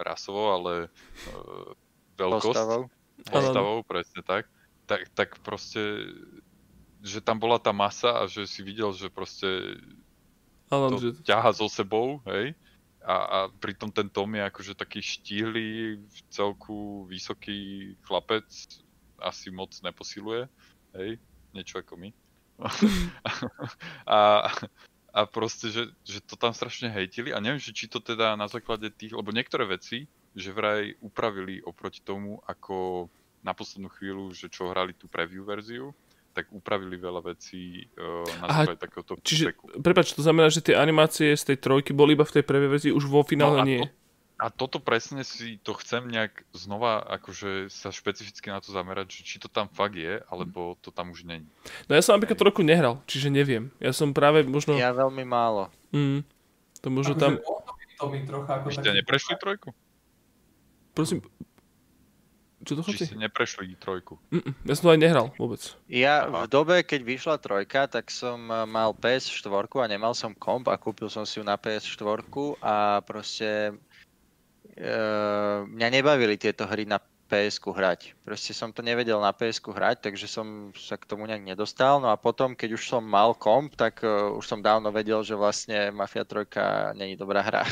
rasovo, 0.01 0.57
ale 0.57 0.89
uh, 1.37 1.71
veľkosť. 2.17 2.57
Postavou. 2.57 2.83
Postavou, 3.29 3.77
presne 3.85 4.25
tak. 4.25 4.49
tak. 4.89 5.13
Tak 5.13 5.45
proste, 5.45 6.09
že 7.05 7.21
tam 7.21 7.37
bola 7.37 7.61
tá 7.61 7.77
masa 7.77 8.25
a 8.25 8.25
že 8.25 8.49
si 8.49 8.65
videl, 8.65 8.97
že 8.97 9.13
proste 9.13 9.77
ale, 10.73 10.97
to 10.97 10.97
že... 10.97 11.09
ťaha 11.21 11.53
so 11.53 11.69
sebou, 11.69 12.25
hej. 12.25 12.57
A, 13.01 13.17
a 13.17 13.39
pritom 13.49 13.89
ten 13.93 14.09
Tom 14.09 14.33
je 14.37 14.45
akože 14.45 14.73
taký 14.77 15.01
štíhly, 15.01 16.01
v 16.01 16.19
celku 16.29 17.09
vysoký 17.09 17.93
chlapec, 18.05 18.45
asi 19.21 19.53
moc 19.53 19.73
neposiluje, 19.85 20.49
hej, 20.97 21.21
niečo 21.53 21.81
ako 21.81 21.97
my 21.97 22.13
a, 24.07 24.51
a 25.11 25.21
proste, 25.27 25.73
že, 25.73 25.83
že 26.07 26.21
to 26.23 26.39
tam 26.39 26.55
strašne 26.55 26.93
hejtili 26.93 27.35
a 27.35 27.43
neviem, 27.43 27.59
že 27.59 27.75
či 27.75 27.91
to 27.91 27.99
teda 27.99 28.39
na 28.39 28.47
základe 28.47 28.91
tých, 28.95 29.17
lebo 29.17 29.35
niektoré 29.35 29.67
veci, 29.67 30.07
že 30.37 30.55
vraj 30.55 30.95
upravili 31.03 31.59
oproti 31.67 32.01
tomu, 32.05 32.39
ako 32.47 33.09
na 33.43 33.57
poslednú 33.57 33.91
chvíľu, 33.91 34.31
že 34.37 34.53
čo 34.53 34.71
hrali 34.71 34.95
tú 34.95 35.09
preview 35.09 35.43
verziu, 35.43 35.91
tak 36.31 36.47
upravili 36.55 36.95
veľa 36.95 37.27
vecí 37.27 37.91
uh, 37.99 38.23
na 38.39 38.47
základe 38.63 38.79
takéhoto 38.79 39.19
Čiže, 39.19 39.59
prepač, 39.83 40.15
to 40.15 40.23
znamená, 40.23 40.47
že 40.47 40.63
tie 40.63 40.79
animácie 40.79 41.35
z 41.35 41.55
tej 41.55 41.59
trojky 41.59 41.91
boli 41.91 42.15
iba 42.15 42.23
v 42.23 42.39
tej 42.39 42.45
preview 42.47 42.71
verzii, 42.71 42.95
už 42.95 43.11
vo 43.11 43.27
finále 43.27 43.59
no 43.59 43.67
nie? 43.67 43.83
To, 43.83 43.91
a 44.41 44.49
toto 44.49 44.81
presne 44.81 45.21
si 45.21 45.61
to 45.61 45.77
chcem 45.77 46.09
nejak 46.09 46.49
znova 46.57 47.05
akože 47.21 47.69
sa 47.69 47.93
špecificky 47.93 48.49
na 48.49 48.65
to 48.65 48.73
zamerať, 48.73 49.21
že 49.21 49.23
či 49.29 49.37
to 49.37 49.53
tam 49.53 49.69
fakt 49.69 50.01
je, 50.01 50.25
alebo 50.33 50.81
to 50.81 50.89
tam 50.89 51.13
už 51.13 51.29
není. 51.29 51.45
No 51.85 51.93
ja 51.93 52.01
som 52.01 52.17
napríklad 52.17 52.41
to 52.41 52.49
roku 52.49 52.65
nehral, 52.65 53.05
čiže 53.05 53.29
neviem. 53.29 53.69
Ja 53.77 53.93
som 53.93 54.17
práve 54.17 54.41
možno... 54.49 54.81
Ja 54.81 54.97
veľmi 54.97 55.29
málo. 55.29 55.69
Mm, 55.93 56.25
to 56.81 56.89
možno 56.89 57.21
tam... 57.21 57.37
To 58.01 58.09
mi 58.09 58.25
trocha 58.25 58.65
ako 58.65 58.73
ste 58.73 58.97
neprešli 58.97 59.37
trojku? 59.37 59.77
Prosím, 60.97 61.21
čo 62.61 62.77
to 62.77 62.85
Či 62.85 63.09
ste 63.09 63.17
neprešli 63.17 63.73
trojku? 63.81 64.21
Mm-mm, 64.29 64.53
ja 64.69 64.73
som 64.77 64.89
to 64.89 64.93
aj 64.93 65.01
nehral 65.01 65.27
vôbec. 65.41 65.65
Ja 65.89 66.29
Aha. 66.29 66.45
v 66.45 66.53
dobe, 66.53 66.77
keď 66.85 67.01
vyšla 67.09 67.37
trojka, 67.41 67.89
tak 67.89 68.13
som 68.13 68.37
eh, 68.53 68.69
mal 68.69 68.93
PS4 68.93 69.49
a 69.81 69.87
nemal 69.89 70.13
som 70.13 70.37
komp 70.37 70.69
a 70.69 70.77
kúpil 70.77 71.09
som 71.09 71.25
si 71.25 71.41
ju 71.41 71.45
na 71.45 71.57
PS4 71.57 72.21
a 72.61 73.01
proste 73.01 73.77
Uh, 74.81 75.69
mňa 75.69 76.01
nebavili 76.01 76.41
tieto 76.41 76.65
hry 76.65 76.89
na 76.89 76.97
ps 77.31 77.61
hrať. 77.61 78.17
Proste 78.25 78.57
som 78.57 78.73
to 78.73 78.81
nevedel 78.81 79.21
na 79.21 79.31
ps 79.31 79.61
hrať, 79.61 80.03
takže 80.09 80.27
som 80.27 80.73
sa 80.73 80.97
k 80.97 81.05
tomu 81.05 81.29
nejak 81.29 81.45
nedostal. 81.45 82.01
No 82.01 82.09
a 82.09 82.17
potom, 82.17 82.57
keď 82.57 82.81
už 82.81 82.83
som 82.89 83.05
mal 83.05 83.37
komp, 83.37 83.77
tak 83.77 84.01
uh, 84.03 84.35
už 84.35 84.45
som 84.49 84.65
dávno 84.65 84.89
vedel, 84.91 85.23
že 85.23 85.39
vlastne 85.39 85.93
Mafia 85.93 86.25
3 86.25 86.97
není 86.97 87.15
dobrá 87.15 87.45
hra. 87.45 87.69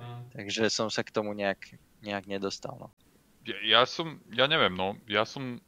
Mm. 0.00 0.22
takže 0.34 0.72
som 0.72 0.88
sa 0.88 1.06
k 1.06 1.12
tomu 1.12 1.36
nejak, 1.36 1.76
nejak 2.00 2.24
nedostal. 2.26 2.74
No. 2.80 2.88
Ja, 3.46 3.56
ja 3.62 3.82
som, 3.86 4.18
ja 4.34 4.50
neviem, 4.50 4.74
no, 4.74 4.98
ja 5.06 5.22
som 5.22 5.62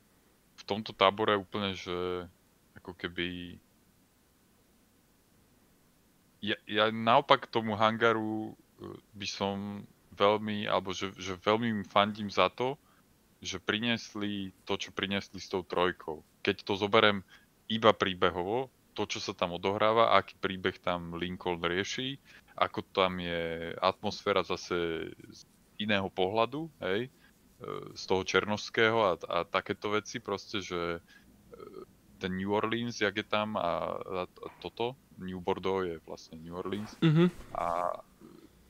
v 0.59 0.63
tomto 0.67 0.91
tábore 0.91 1.39
úplne, 1.39 1.79
že 1.79 2.27
ako 2.75 2.97
keby 2.99 3.61
ja, 6.43 6.57
ja 6.67 6.91
naopak 6.91 7.51
tomu 7.51 7.75
hangaru 7.75 8.55
eh, 8.83 8.99
by 9.15 9.27
som 9.27 9.87
veľmi, 10.19 10.67
alebo 10.67 10.91
že, 10.91 11.15
že 11.15 11.39
veľmi 11.39 11.71
im 11.71 11.85
fandím 11.87 12.29
za 12.29 12.51
to, 12.51 12.75
že 13.39 13.63
priniesli 13.63 14.51
to, 14.67 14.75
čo 14.75 14.91
priniesli 14.91 15.39
s 15.39 15.47
tou 15.47 15.63
trojkou. 15.63 16.27
Keď 16.43 16.67
to 16.67 16.75
zoberiem 16.75 17.23
iba 17.71 17.95
príbehovo, 17.95 18.67
to, 18.99 19.07
čo 19.07 19.23
sa 19.23 19.31
tam 19.31 19.55
odohráva, 19.55 20.19
aký 20.19 20.35
príbeh 20.43 20.75
tam 20.83 21.15
Lincoln 21.15 21.63
rieši, 21.63 22.19
ako 22.59 22.83
tam 22.91 23.23
je 23.23 23.71
atmosféra 23.79 24.43
zase 24.43 25.11
z 25.15 25.41
iného 25.79 26.11
pohľadu, 26.11 26.67
hej, 26.83 27.07
e, 27.07 27.11
z 27.95 28.03
toho 28.11 28.27
černožského 28.27 28.99
a, 29.07 29.13
a 29.31 29.39
takéto 29.47 29.95
veci, 29.95 30.19
proste, 30.19 30.59
že 30.59 30.99
e, 30.99 31.01
ten 32.19 32.35
New 32.35 32.51
Orleans, 32.51 32.99
jak 32.99 33.15
je 33.15 33.23
tam 33.23 33.55
a, 33.55 34.03
a, 34.03 34.23
a 34.27 34.49
toto, 34.59 34.99
New 35.23 35.39
Bordeaux 35.39 35.87
je 35.87 36.03
vlastne 36.03 36.43
New 36.43 36.59
Orleans 36.59 36.99
mm-hmm. 36.99 37.55
a 37.55 38.03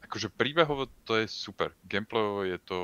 akože 0.09 0.33
príbehovo 0.33 0.89
to 1.05 1.21
je 1.21 1.29
super. 1.29 1.77
Gameplayovo 1.85 2.49
je 2.49 2.59
to 2.65 2.79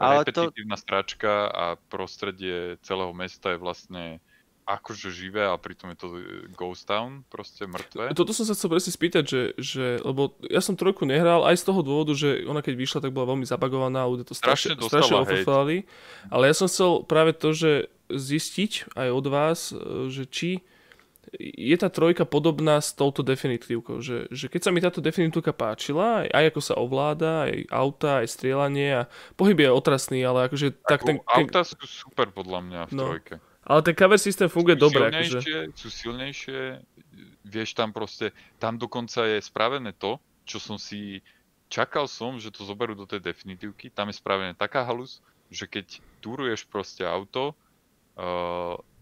Ale 0.00 0.24
repetitívna 0.24 0.80
to... 0.80 0.82
stráčka 0.82 1.52
a 1.52 1.76
prostredie 1.92 2.80
celého 2.80 3.12
mesta 3.12 3.52
je 3.52 3.60
vlastne 3.60 4.24
akože 4.64 5.12
živé 5.12 5.44
a 5.44 5.60
pritom 5.60 5.92
je 5.92 5.98
to 6.00 6.08
ghost 6.56 6.88
town, 6.88 7.20
proste 7.28 7.68
mŕtve. 7.68 8.16
Toto 8.16 8.32
som 8.32 8.48
sa 8.48 8.56
chcel 8.56 8.72
presne 8.72 8.96
spýtať, 8.96 9.24
že, 9.28 9.42
že, 9.60 9.86
lebo 10.00 10.32
ja 10.48 10.64
som 10.64 10.72
trojku 10.72 11.04
nehral 11.04 11.44
aj 11.44 11.60
z 11.60 11.64
toho 11.68 11.84
dôvodu, 11.84 12.16
že 12.16 12.48
ona 12.48 12.64
keď 12.64 12.74
vyšla, 12.80 13.04
tak 13.04 13.12
bola 13.12 13.36
veľmi 13.36 13.44
zabagovaná, 13.44 14.08
ľudia 14.08 14.24
to 14.24 14.32
strašne, 14.32 14.80
strašne 14.80 15.20
ofrfali, 15.20 15.84
ale 16.32 16.48
ja 16.48 16.54
som 16.56 16.64
chcel 16.64 17.04
práve 17.04 17.36
to, 17.36 17.52
že 17.52 17.92
zistiť 18.08 18.96
aj 18.96 19.08
od 19.12 19.26
vás, 19.28 19.58
že 20.08 20.24
či 20.32 20.64
je 21.38 21.76
tá 21.76 21.88
trojka 21.88 22.28
podobná 22.28 22.78
s 22.78 22.92
touto 22.92 23.24
definitívkou, 23.24 24.00
že, 24.04 24.28
že 24.28 24.46
keď 24.52 24.60
sa 24.60 24.70
mi 24.70 24.80
táto 24.80 25.00
definitívka 25.00 25.56
páčila, 25.56 26.28
aj, 26.28 26.44
ako 26.52 26.60
sa 26.60 26.74
ovláda, 26.76 27.48
aj 27.48 27.68
auta, 27.72 28.10
aj 28.20 28.28
strieľanie 28.28 28.88
a 28.92 29.02
pohyb 29.34 29.64
je 29.64 29.70
otrasný, 29.70 30.20
ale 30.22 30.50
akože... 30.50 30.76
Tak 30.84 31.02
ten, 31.02 31.18
ten... 31.20 31.46
Auta 31.48 31.64
sú 31.64 31.80
super 31.84 32.30
podľa 32.30 32.60
mňa 32.64 32.80
v 32.88 32.92
no. 32.94 33.04
trojke. 33.10 33.34
Ale 33.64 33.80
ten 33.80 33.96
cover 33.96 34.20
systém 34.20 34.48
funguje 34.52 34.76
sú 34.76 34.84
dobre. 34.90 35.08
Silnejšie, 35.08 35.40
akože... 35.40 35.58
Sú 35.72 35.88
silnejšie, 35.88 36.60
vieš 37.48 37.70
tam 37.72 37.90
proste, 37.96 38.32
tam 38.60 38.76
dokonca 38.76 39.24
je 39.24 39.40
spravené 39.40 39.96
to, 39.96 40.20
čo 40.44 40.60
som 40.60 40.76
si, 40.76 41.24
čakal 41.72 42.04
som, 42.04 42.36
že 42.36 42.52
to 42.52 42.62
zoberú 42.68 42.92
do 42.92 43.08
tej 43.08 43.24
definitívky, 43.24 43.88
tam 43.88 44.12
je 44.12 44.20
spravené 44.20 44.52
taká 44.52 44.84
halus, 44.84 45.24
že 45.48 45.64
keď 45.64 46.00
turuješ 46.20 46.68
proste 46.68 47.04
auto 47.04 47.56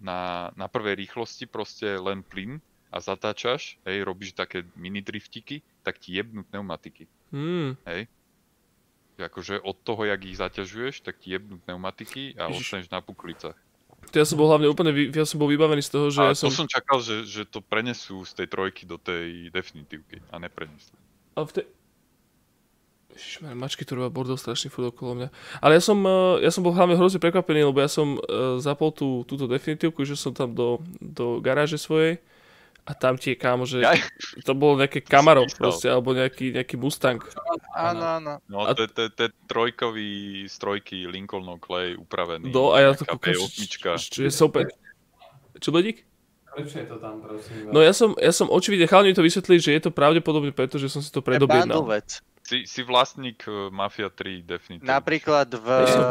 na, 0.01 0.51
na 0.57 0.67
prvej 0.69 1.05
rýchlosti 1.05 1.45
proste 1.45 2.01
len 2.01 2.25
plyn 2.25 2.59
a 2.93 3.01
zatáčaš, 3.01 3.81
hej, 3.89 4.05
robíš 4.05 4.37
také 4.37 4.69
mini 4.77 5.01
driftiky, 5.01 5.65
tak 5.81 5.97
ti 5.97 6.17
jebnú 6.17 6.45
pneumatiky. 6.49 7.09
Hmm. 7.33 7.77
Hej. 7.89 8.09
Akože 9.17 9.61
od 9.63 9.77
toho, 9.81 10.09
jak 10.09 10.21
ich 10.25 10.37
zaťažuješ, 10.37 11.05
tak 11.05 11.21
ti 11.21 11.33
jebnú 11.33 11.61
pneumatiky 11.63 12.37
a 12.37 12.51
ostaneš 12.51 12.91
na 12.91 13.01
puklicách. 13.01 13.57
To 14.11 14.17
ja 14.19 14.27
som 14.27 14.35
bol 14.35 14.51
hlavne 14.51 14.67
úplne, 14.67 14.91
ja 15.15 15.23
som 15.23 15.39
bol 15.39 15.47
vybavený 15.47 15.79
z 15.79 15.91
toho, 15.95 16.07
že 16.11 16.21
a 16.21 16.35
ja 16.35 16.37
som... 16.37 16.51
to 16.51 16.59
som 16.59 16.69
čakal, 16.69 16.99
že, 16.99 17.23
že 17.23 17.47
to 17.47 17.63
prenesú 17.63 18.27
z 18.27 18.35
tej 18.35 18.47
trojky 18.51 18.83
do 18.83 18.99
tej 18.99 19.47
definitívky 19.55 20.19
a 20.35 20.43
neprenesli. 20.43 20.99
A 21.39 21.47
v 21.47 21.53
tej... 21.55 21.65
Ježišmar, 23.13 23.53
mačky 23.53 23.85
to 23.85 23.97
robia 23.97 24.09
bordel 24.09 24.41
strašný 24.41 24.73
furt 24.73 24.93
okolo 24.93 25.13
mňa. 25.21 25.29
Ale 25.61 25.77
ja 25.77 25.83
som, 25.85 26.01
eh, 26.01 26.45
ja 26.45 26.51
som 26.51 26.65
bol 26.65 26.73
hlavne 26.73 26.97
hrozne 26.97 27.21
prekvapený, 27.21 27.69
lebo 27.69 27.79
ja 27.79 27.89
som 27.89 28.17
uh, 28.17 28.57
zapol 28.57 28.89
tú, 28.89 29.23
túto 29.29 29.45
definitívku, 29.45 30.03
že 30.09 30.17
som 30.17 30.33
tam 30.33 30.57
do, 30.57 30.81
do 30.99 31.39
garáže 31.45 31.77
svojej 31.77 32.21
a 32.83 32.99
tam 32.99 33.15
tie 33.15 33.39
kámo, 33.39 33.63
že 33.63 33.79
ja. 33.79 33.95
to 34.43 34.59
bolo 34.59 34.75
nejaké 34.75 35.07
Camaro 35.07 35.47
proste, 35.55 35.87
alebo 35.87 36.11
nejaký, 36.11 36.51
nejaký 36.51 36.75
Mustang. 36.75 37.23
Áno, 37.79 38.19
áno. 38.19 38.33
No 38.51 38.67
a 38.67 38.75
to 38.75 38.91
je 38.91 39.31
trojkový 39.47 40.45
z 40.51 40.55
trojky 40.59 41.07
Lincolnov 41.07 41.63
Clay 41.63 41.95
upravený. 41.95 42.51
Do, 42.51 42.75
a 42.75 42.83
ja 42.83 42.91
to 42.99 43.07
kúkam, 43.07 43.39
čo 43.39 44.21
je 44.27 44.33
super. 44.35 44.67
Čo, 45.63 45.71
Bledík? 45.71 46.03
Prečo 46.53 46.83
je 46.83 46.87
to 46.91 46.99
tam, 46.99 47.23
prosím? 47.23 47.71
No 47.71 47.79
ja 47.81 47.95
som, 47.95 48.19
ja 48.19 48.35
som 48.35 48.51
očividne, 48.51 48.91
chalani 48.91 49.15
mi 49.15 49.17
to 49.17 49.25
vysvetlili, 49.25 49.63
že 49.63 49.73
je 49.79 49.83
to 49.87 49.91
pravdepodobne 49.95 50.51
preto, 50.51 50.77
že 50.77 50.91
som 50.91 51.01
si 51.01 51.09
to 51.15 51.23
predobjednal. 51.23 51.87
Si, 52.43 52.67
si 52.67 52.83
vlastník 52.83 53.47
uh, 53.47 53.71
Mafia 53.71 54.11
3, 54.11 54.43
definitívne. 54.43 54.91
Napríklad 54.91 55.47
v... 55.55 55.67
Ja 55.71 55.87
som, 55.95 56.05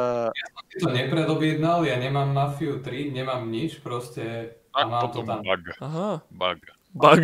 si 0.72 0.78
to 0.80 0.90
nepredobjednal, 0.90 1.84
ja 1.84 2.00
nemám 2.00 2.32
Mafiu 2.32 2.80
3, 2.80 3.12
nemám 3.12 3.44
nič, 3.52 3.84
proste 3.84 4.56
a 4.72 4.88
mám 4.88 5.12
potom 5.12 5.28
to 5.28 5.32
tam. 5.36 5.42
bug. 5.44 5.64
Aha. 5.84 6.12
Bug. 6.32 6.60
Bug. 6.92 7.24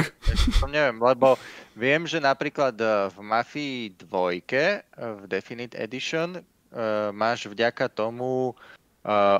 To 0.59 0.67
neviem, 0.67 0.99
lebo 0.99 1.39
viem, 1.75 2.03
že 2.07 2.19
napríklad 2.19 2.75
eh, 2.79 3.11
v 3.11 3.17
Mafii 3.19 3.79
2 3.95 4.43
eh, 4.51 4.83
v 4.91 5.21
Definite 5.27 5.75
Edition 5.75 6.43
máš 7.15 7.47
vďaka 7.47 7.87
tomu 7.87 8.51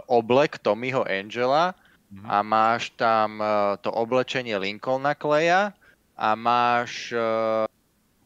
oblek 0.07 0.63
Tommyho 0.63 1.03
Angela 1.03 1.75
mm-hmm. 1.75 2.23
a 2.23 2.35
máš 2.39 2.95
tam 2.95 3.43
to 3.83 3.91
oblečenie 3.91 4.55
Lincolna 4.55 5.11
Kleja 5.11 5.75
a 6.15 6.29
máš 6.39 7.11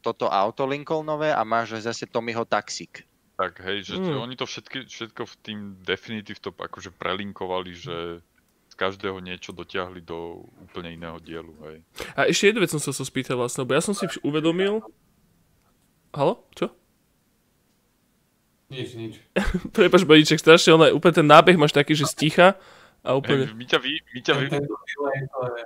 toto 0.01 0.27
auto 0.27 0.65
Lincolnové 0.65 1.29
a 1.31 1.45
máš 1.45 1.79
zase 1.85 2.09
Tommyho 2.09 2.43
taxík. 2.43 3.05
Tak 3.37 3.61
hej, 3.65 3.93
že 3.93 3.93
mm. 3.97 4.21
oni 4.21 4.35
to 4.37 4.45
všetky, 4.45 4.85
všetko 4.85 5.21
v 5.25 5.35
tým 5.41 5.59
definitív 5.81 6.37
to 6.41 6.53
akože 6.53 6.93
prelinkovali, 6.93 7.73
že 7.73 8.21
každého 8.81 9.21
niečo 9.21 9.53
dotiahli 9.53 10.01
do 10.01 10.41
úplne 10.57 10.97
iného 10.97 11.21
dielu. 11.21 11.53
Hej. 11.69 11.77
A 12.17 12.25
ešte 12.25 12.49
jednu 12.49 12.65
vec 12.65 12.73
som 12.73 12.81
sa 12.81 13.05
spýtal 13.05 13.37
vlastne, 13.37 13.61
lebo 13.61 13.77
ja 13.77 13.85
som 13.85 13.93
si 13.93 14.09
uvedomil... 14.25 14.81
Halo? 16.17 16.41
Čo? 16.57 16.73
Nič, 18.73 18.97
nič. 18.97 19.13
Prepač, 19.77 20.01
Bodiček, 20.01 20.41
strašne, 20.41 20.73
ale 20.73 20.97
úplne 20.97 21.13
ten 21.13 21.27
nábeh 21.29 21.61
máš 21.61 21.77
taký, 21.77 21.93
že 21.93 22.09
sticha 22.09 22.57
a 23.05 23.13
úplne... 23.13 23.45
Hey, 23.45 23.53
my 23.53 23.65
ťa, 23.69 23.77
vy, 23.77 23.91
my 24.01 24.19
ťa, 24.25 24.33
vy, 24.33 24.45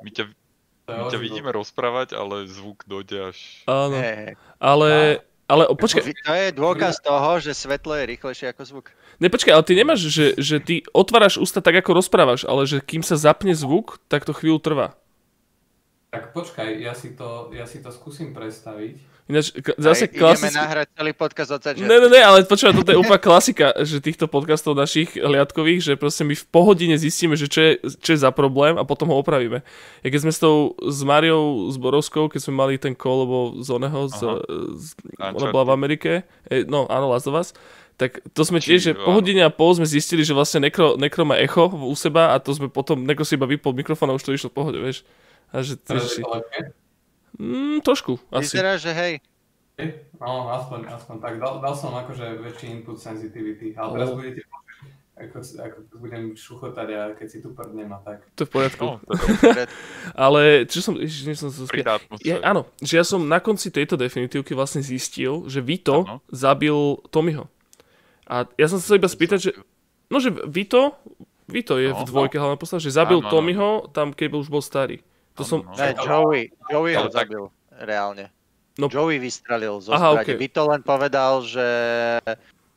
my 0.03 0.09
ťa, 0.11 0.23
my 0.85 1.03
ťa 1.09 1.19
vidíme 1.19 1.49
rozprávať, 1.49 2.13
ale 2.13 2.45
zvuk 2.45 2.85
dojde 2.85 3.33
až... 3.33 3.37
Áno, 3.65 3.97
ale... 4.61 5.21
Ale 5.45 5.69
počkaj. 5.77 6.09
To 6.25 6.33
je 6.33 6.49
dôkaz 6.57 7.05
toho, 7.05 7.37
že 7.37 7.53
svetlo 7.53 7.93
je 8.01 8.17
rýchlejšie 8.17 8.49
ako 8.49 8.63
zvuk. 8.65 8.85
Ne, 9.21 9.29
počkaj, 9.29 9.53
ale 9.53 9.61
ty 9.61 9.77
nemáš, 9.77 10.09
že, 10.09 10.33
že 10.41 10.57
ty 10.57 10.81
otváraš 10.89 11.37
ústa 11.37 11.61
tak, 11.61 11.85
ako 11.85 12.01
rozprávaš, 12.01 12.49
ale 12.49 12.65
že 12.65 12.81
kým 12.81 13.05
sa 13.05 13.13
zapne 13.13 13.53
zvuk, 13.53 14.01
tak 14.09 14.25
to 14.25 14.33
chvíľu 14.33 14.57
trvá. 14.57 14.97
Tak 16.15 16.31
počkaj, 16.31 16.79
ja 16.79 16.95
si 16.95 17.11
to, 17.11 17.51
ja 17.51 17.67
si 17.67 17.83
to 17.83 17.91
skúsim 17.91 18.31
predstaviť. 18.31 19.15
Ináč, 19.27 19.51
zase 19.75 20.07
klasicky... 20.07 20.53
Ideme 20.53 20.63
nahrať 20.63 20.87
celý 20.95 21.11
podcast 21.11 21.49
od 21.51 21.59
začiatku. 21.59 21.89
Ne, 21.89 21.97
ne, 21.97 22.07
ne, 22.13 22.21
ale 22.23 22.45
počúva, 22.47 22.71
toto 22.71 22.93
je 22.93 23.01
úplná 23.01 23.19
klasika, 23.19 23.73
že 23.83 23.99
týchto 23.99 24.29
podcastov 24.31 24.79
našich 24.79 25.17
hliadkových, 25.17 25.81
že 25.81 25.93
proste 25.99 26.23
my 26.23 26.37
v 26.37 26.45
pohodine 26.47 26.95
zistíme, 26.95 27.35
že 27.35 27.51
čo 27.51 27.59
je, 27.59 27.71
čo 27.99 28.15
je 28.15 28.19
za 28.21 28.31
problém 28.31 28.79
a 28.79 28.87
potom 28.87 29.11
ho 29.11 29.19
opravíme. 29.19 29.65
Ja 30.05 30.07
keď 30.07 30.29
sme 30.29 30.31
s 30.31 30.39
tou, 30.39 30.77
s 30.77 31.01
Mariou 31.03 31.67
Zborovskou, 31.73 32.31
keď 32.31 32.47
sme 32.47 32.53
mali 32.53 32.79
ten 32.79 32.95
call, 32.95 33.27
lebo 33.27 33.37
z 33.59 33.69
oného, 33.75 34.07
z, 34.07 34.19
z, 34.77 34.87
ona 35.19 35.51
bola 35.51 35.67
v 35.67 35.75
Amerike, 35.75 36.11
e, 36.47 36.63
no 36.63 36.87
áno, 36.87 37.11
Last 37.11 37.27
of 37.27 37.35
Us, 37.35 37.51
tak 37.97 38.21
to 38.37 38.45
sme 38.45 38.61
tiež, 38.61 38.79
že 38.79 38.91
po 38.93 39.09
hodine 39.09 39.41
a 39.41 39.49
pol 39.49 39.73
sme 39.73 39.89
zistili, 39.89 40.21
že 40.21 40.37
vlastne 40.37 40.69
Nekro, 40.69 41.01
Nekro 41.01 41.25
má 41.25 41.41
echo 41.41 41.65
u 41.65 41.95
seba 41.97 42.35
a 42.35 42.37
to 42.37 42.53
sme 42.53 42.69
potom, 42.69 43.01
Nekro 43.01 43.25
si 43.25 43.41
iba 43.41 43.49
vypol 43.49 43.73
mikrofón 43.73 44.13
a 44.13 44.15
už 44.15 44.21
to 44.21 44.35
išlo 44.37 44.53
v 44.53 44.57
pohode, 44.61 44.77
vieš. 44.77 45.01
A 45.55 45.63
že, 45.63 45.79
že, 45.79 46.19
Mm, 47.35 47.83
trošku, 47.83 48.15
asi. 48.31 48.55
Vyzerá, 48.55 48.79
že 48.79 48.91
hej. 48.95 49.13
No, 50.23 50.47
aspoň, 50.55 50.87
aspoň 50.87 51.15
tak. 51.19 51.33
Dal, 51.35 51.59
dal 51.59 51.75
som 51.75 51.91
akože 51.91 52.39
väčší 52.39 52.79
input 52.79 52.95
sensitivity, 52.95 53.75
ale 53.75 53.99
teraz 53.99 54.09
oh. 54.11 54.15
budete 54.15 54.41
ako, 55.15 55.37
ako 55.39 55.77
budem 55.99 56.23
šuchotať 56.35 56.87
a 56.91 57.01
keď 57.15 57.27
si 57.27 57.39
tu 57.39 57.55
prdnem 57.55 57.87
a 57.91 57.99
tak. 58.03 58.23
To 58.35 58.43
je 58.43 58.47
v 58.47 58.51
poriadku. 58.51 58.83
No, 58.83 58.99
to 58.99 59.47
je 59.51 59.67
ale 60.27 60.41
čo 60.67 60.79
som, 60.83 60.95
ježiš, 60.99 61.23
nie 61.27 61.35
som 61.35 61.51
sa 61.51 61.67
ja, 62.19 62.39
Áno, 62.43 62.67
že 62.83 62.99
ja 62.99 63.03
som 63.07 63.23
na 63.23 63.39
konci 63.39 63.71
tejto 63.71 63.95
definitívky 63.95 64.51
vlastne 64.51 64.83
zistil, 64.83 65.47
že 65.47 65.63
Vito 65.63 66.03
ano. 66.03 66.19
zabil 66.31 66.75
Tommyho. 67.11 67.47
A 68.27 68.47
ja 68.59 68.67
som 68.67 68.79
sa 68.79 68.95
iba 68.95 69.07
spýtať, 69.07 69.39
že 69.39 69.51
no, 70.11 70.19
že 70.19 70.35
Vito, 70.51 70.99
Vito 71.47 71.79
je 71.79 71.95
no, 71.95 71.99
v 71.99 72.03
dvojke 72.07 72.35
no. 72.35 72.47
hlavná 72.47 72.57
postava, 72.59 72.83
že 72.83 72.95
zabil 72.95 73.23
ano, 73.23 73.31
Tommyho 73.31 73.69
tam, 73.95 74.11
keď 74.11 74.39
už 74.39 74.51
bol 74.51 74.63
starý. 74.63 74.99
To 75.35 75.43
som... 75.43 75.59
No. 75.67 75.75
Ne, 75.75 75.95
Joey. 75.99 76.51
Joey 76.71 76.93
ho 76.95 77.07
zabil, 77.11 77.43
reálne. 77.75 78.31
No. 78.75 78.91
Joey 78.91 79.19
vystrelil 79.19 79.79
zo 79.79 79.95
Aha. 79.95 80.19
Okay. 80.19 80.35
Vito 80.35 80.59
len 80.67 80.83
povedal, 80.83 81.39
že 81.47 81.67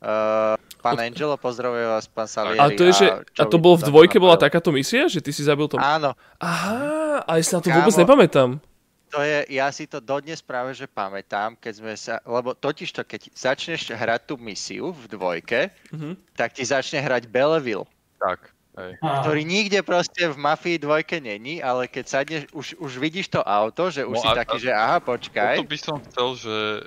uh, 0.03 0.55
pán 0.79 0.99
Angelo, 1.03 1.35
pozdravuje 1.35 1.87
vás, 1.91 2.07
pán 2.07 2.31
Salieri. 2.31 2.63
A 2.63 2.71
to, 2.71 2.87
je, 2.87 2.93
že, 3.03 3.07
a 3.19 3.45
to 3.47 3.59
bolo 3.59 3.79
v 3.83 3.91
dvojke, 3.91 4.23
bola 4.23 4.39
takáto 4.39 4.71
misia, 4.71 5.11
že 5.11 5.19
ty 5.19 5.35
si 5.35 5.43
zabil 5.43 5.67
to? 5.67 5.75
Áno. 5.79 6.15
Aha, 6.39 7.27
a 7.27 7.31
ja 7.39 7.43
si 7.43 7.51
na 7.51 7.61
to 7.63 7.71
Kámo, 7.71 7.83
vôbec 7.83 7.95
nepamätám. 7.99 8.63
To 9.09 9.25
je, 9.25 9.49
ja 9.57 9.73
si 9.73 9.89
to 9.89 9.99
dodnes 10.05 10.39
práve, 10.45 10.77
že 10.77 10.85
pamätám, 10.85 11.57
keď 11.57 11.73
sme 11.81 11.95
sa, 11.97 12.21
lebo 12.29 12.53
totiž 12.53 12.93
to, 12.93 13.03
keď 13.03 13.33
začneš 13.33 13.91
hrať 13.91 14.29
tú 14.29 14.35
misiu 14.37 14.93
v 14.93 15.05
dvojke, 15.09 15.73
mm-hmm. 15.91 16.37
tak 16.37 16.55
ti 16.55 16.63
začne 16.63 17.01
hrať 17.01 17.27
Belleville. 17.27 17.89
Tak. 18.21 18.53
Hej. 18.79 18.93
Ktorý 19.03 19.43
nikde 19.43 19.83
proste 19.83 20.31
v 20.31 20.39
Mafii 20.39 20.79
dvojke 20.79 21.19
není, 21.19 21.59
ale 21.59 21.91
keď 21.91 22.05
sadneš, 22.07 22.43
už, 22.55 22.67
už 22.79 22.93
vidíš 23.03 23.27
to 23.27 23.43
auto, 23.43 23.91
že 23.91 24.07
už 24.07 24.15
no 24.15 24.23
si 24.23 24.29
a, 24.31 24.39
taký, 24.39 24.57
a, 24.57 24.63
že 24.63 24.71
aha, 24.71 24.99
počkaj. 25.03 25.57
To 25.59 25.67
by 25.67 25.79
som 25.83 25.97
chcel, 26.07 26.29
že 26.39 26.57
e, 26.79 26.83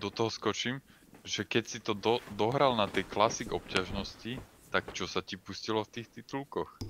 do 0.00 0.08
toho 0.08 0.32
skočím, 0.32 0.80
že 1.20 1.44
keď 1.44 1.64
si 1.68 1.78
to 1.84 1.92
do, 1.92 2.16
dohral 2.32 2.72
na 2.80 2.88
tej 2.88 3.04
klasik 3.04 3.52
obťažnosti, 3.52 4.40
tak 4.72 4.88
čo 4.96 5.04
sa 5.04 5.20
ti 5.20 5.36
pustilo 5.36 5.84
v 5.84 6.00
tých 6.00 6.08
titulkoch? 6.16 6.80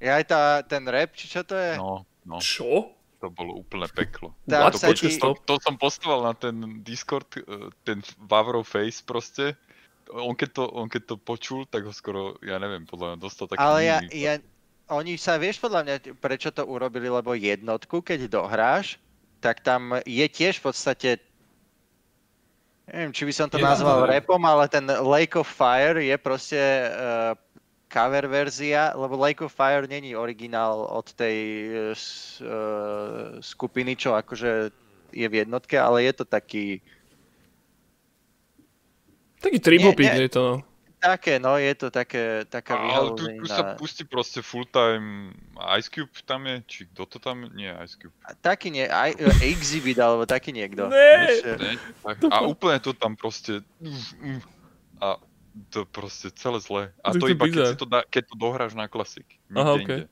Je 0.00 0.08
aj 0.08 0.24
tá, 0.24 0.42
ten 0.64 0.88
rap, 0.88 1.12
či 1.12 1.28
čo 1.28 1.44
to 1.44 1.52
je? 1.52 1.76
No, 1.76 2.08
no. 2.24 2.40
Čo? 2.40 2.96
To 3.18 3.28
bolo 3.28 3.60
úplne 3.60 3.90
peklo. 3.92 4.32
to, 4.46 4.94
ti... 4.94 5.10
to, 5.20 5.34
to 5.42 5.54
som 5.60 5.74
postoval 5.74 6.24
na 6.24 6.32
ten 6.32 6.80
Discord, 6.80 7.28
e, 7.36 7.68
ten 7.84 8.00
Vavrov 8.24 8.64
Face 8.64 9.04
proste 9.04 9.58
on 10.12 10.34
keď, 10.34 10.50
to, 10.56 10.64
on 10.72 10.88
keď 10.88 11.02
to 11.12 11.16
počul, 11.20 11.64
tak 11.68 11.84
ho 11.84 11.92
skoro, 11.92 12.40
ja 12.40 12.56
neviem, 12.56 12.88
podľa 12.88 13.14
mňa 13.14 13.18
dostal 13.20 13.46
taký... 13.48 13.60
Ale 13.60 13.84
ja, 13.84 13.98
ja, 14.12 14.34
oni 14.88 15.20
sa, 15.20 15.36
vieš 15.36 15.60
podľa 15.60 15.80
mňa, 15.84 15.94
prečo 16.16 16.48
to 16.48 16.64
urobili, 16.64 17.12
lebo 17.12 17.36
jednotku, 17.36 18.00
keď 18.00 18.28
dohráš, 18.28 18.96
tak 19.38 19.60
tam 19.60 20.00
je 20.02 20.26
tiež 20.26 20.58
v 20.58 20.64
podstate 20.72 21.10
Neviem, 22.88 23.12
či 23.12 23.28
by 23.28 23.32
som 23.36 23.48
to 23.52 23.60
je 23.60 23.68
nazval 23.68 24.00
to 24.00 24.16
rapom, 24.16 24.40
ale 24.48 24.64
ten 24.64 24.88
Lake 24.88 25.36
of 25.36 25.44
Fire 25.44 26.00
je 26.00 26.16
proste 26.16 26.56
uh, 26.56 27.36
cover 27.92 28.24
verzia, 28.24 28.96
lebo 28.96 29.12
Lake 29.12 29.44
of 29.44 29.52
Fire 29.52 29.84
není 29.84 30.16
originál 30.16 30.88
od 30.88 31.12
tej 31.12 31.36
uh, 31.68 31.92
skupiny, 33.44 33.92
čo 33.92 34.16
akože 34.16 34.72
je 35.12 35.26
v 35.28 35.34
jednotke, 35.44 35.76
ale 35.76 36.08
je 36.08 36.12
to 36.16 36.24
taký... 36.24 36.80
Taký 39.38 39.58
tribopik 39.62 40.10
je 40.10 40.30
to, 40.30 40.42
no. 40.42 40.56
Také, 40.98 41.38
no, 41.38 41.54
je 41.54 41.70
to 41.78 41.94
také, 41.94 42.42
taká 42.50 42.74
Ale 42.74 43.14
tu, 43.14 43.22
tu 43.22 43.46
sa 43.46 43.78
pustí 43.78 44.02
proste 44.02 44.42
full 44.42 44.66
time 44.66 45.30
Ice 45.78 45.86
Cube 45.86 46.10
tam 46.26 46.42
je, 46.42 46.56
či 46.66 46.80
kto 46.90 47.06
to 47.06 47.18
tam, 47.22 47.46
nie 47.54 47.70
Ice 47.86 47.94
Cube. 47.94 48.10
A, 48.26 48.34
taký 48.34 48.74
nie, 48.74 48.82
I, 48.90 49.14
Exhibit, 49.46 49.94
alebo 50.02 50.26
taký 50.26 50.50
niekto. 50.50 50.90
Ne. 50.90 51.38
ne 51.54 51.78
a 52.34 52.42
úplne 52.42 52.82
to 52.82 52.90
tam 52.98 53.14
proste, 53.14 53.62
a 54.98 55.22
to 55.70 55.86
proste 55.86 56.34
celé 56.34 56.58
zle. 56.58 56.82
A 57.06 57.14
to, 57.14 57.22
to 57.22 57.26
iba 57.30 57.46
keď, 57.46 57.62
si 57.62 57.78
to 57.78 57.86
dá, 57.86 58.02
keď 58.02 58.22
to 58.30 58.34
dohráš 58.34 58.74
na 58.74 58.90
klasik. 58.90 59.38
Aha, 59.54 59.78
okay. 59.78 60.10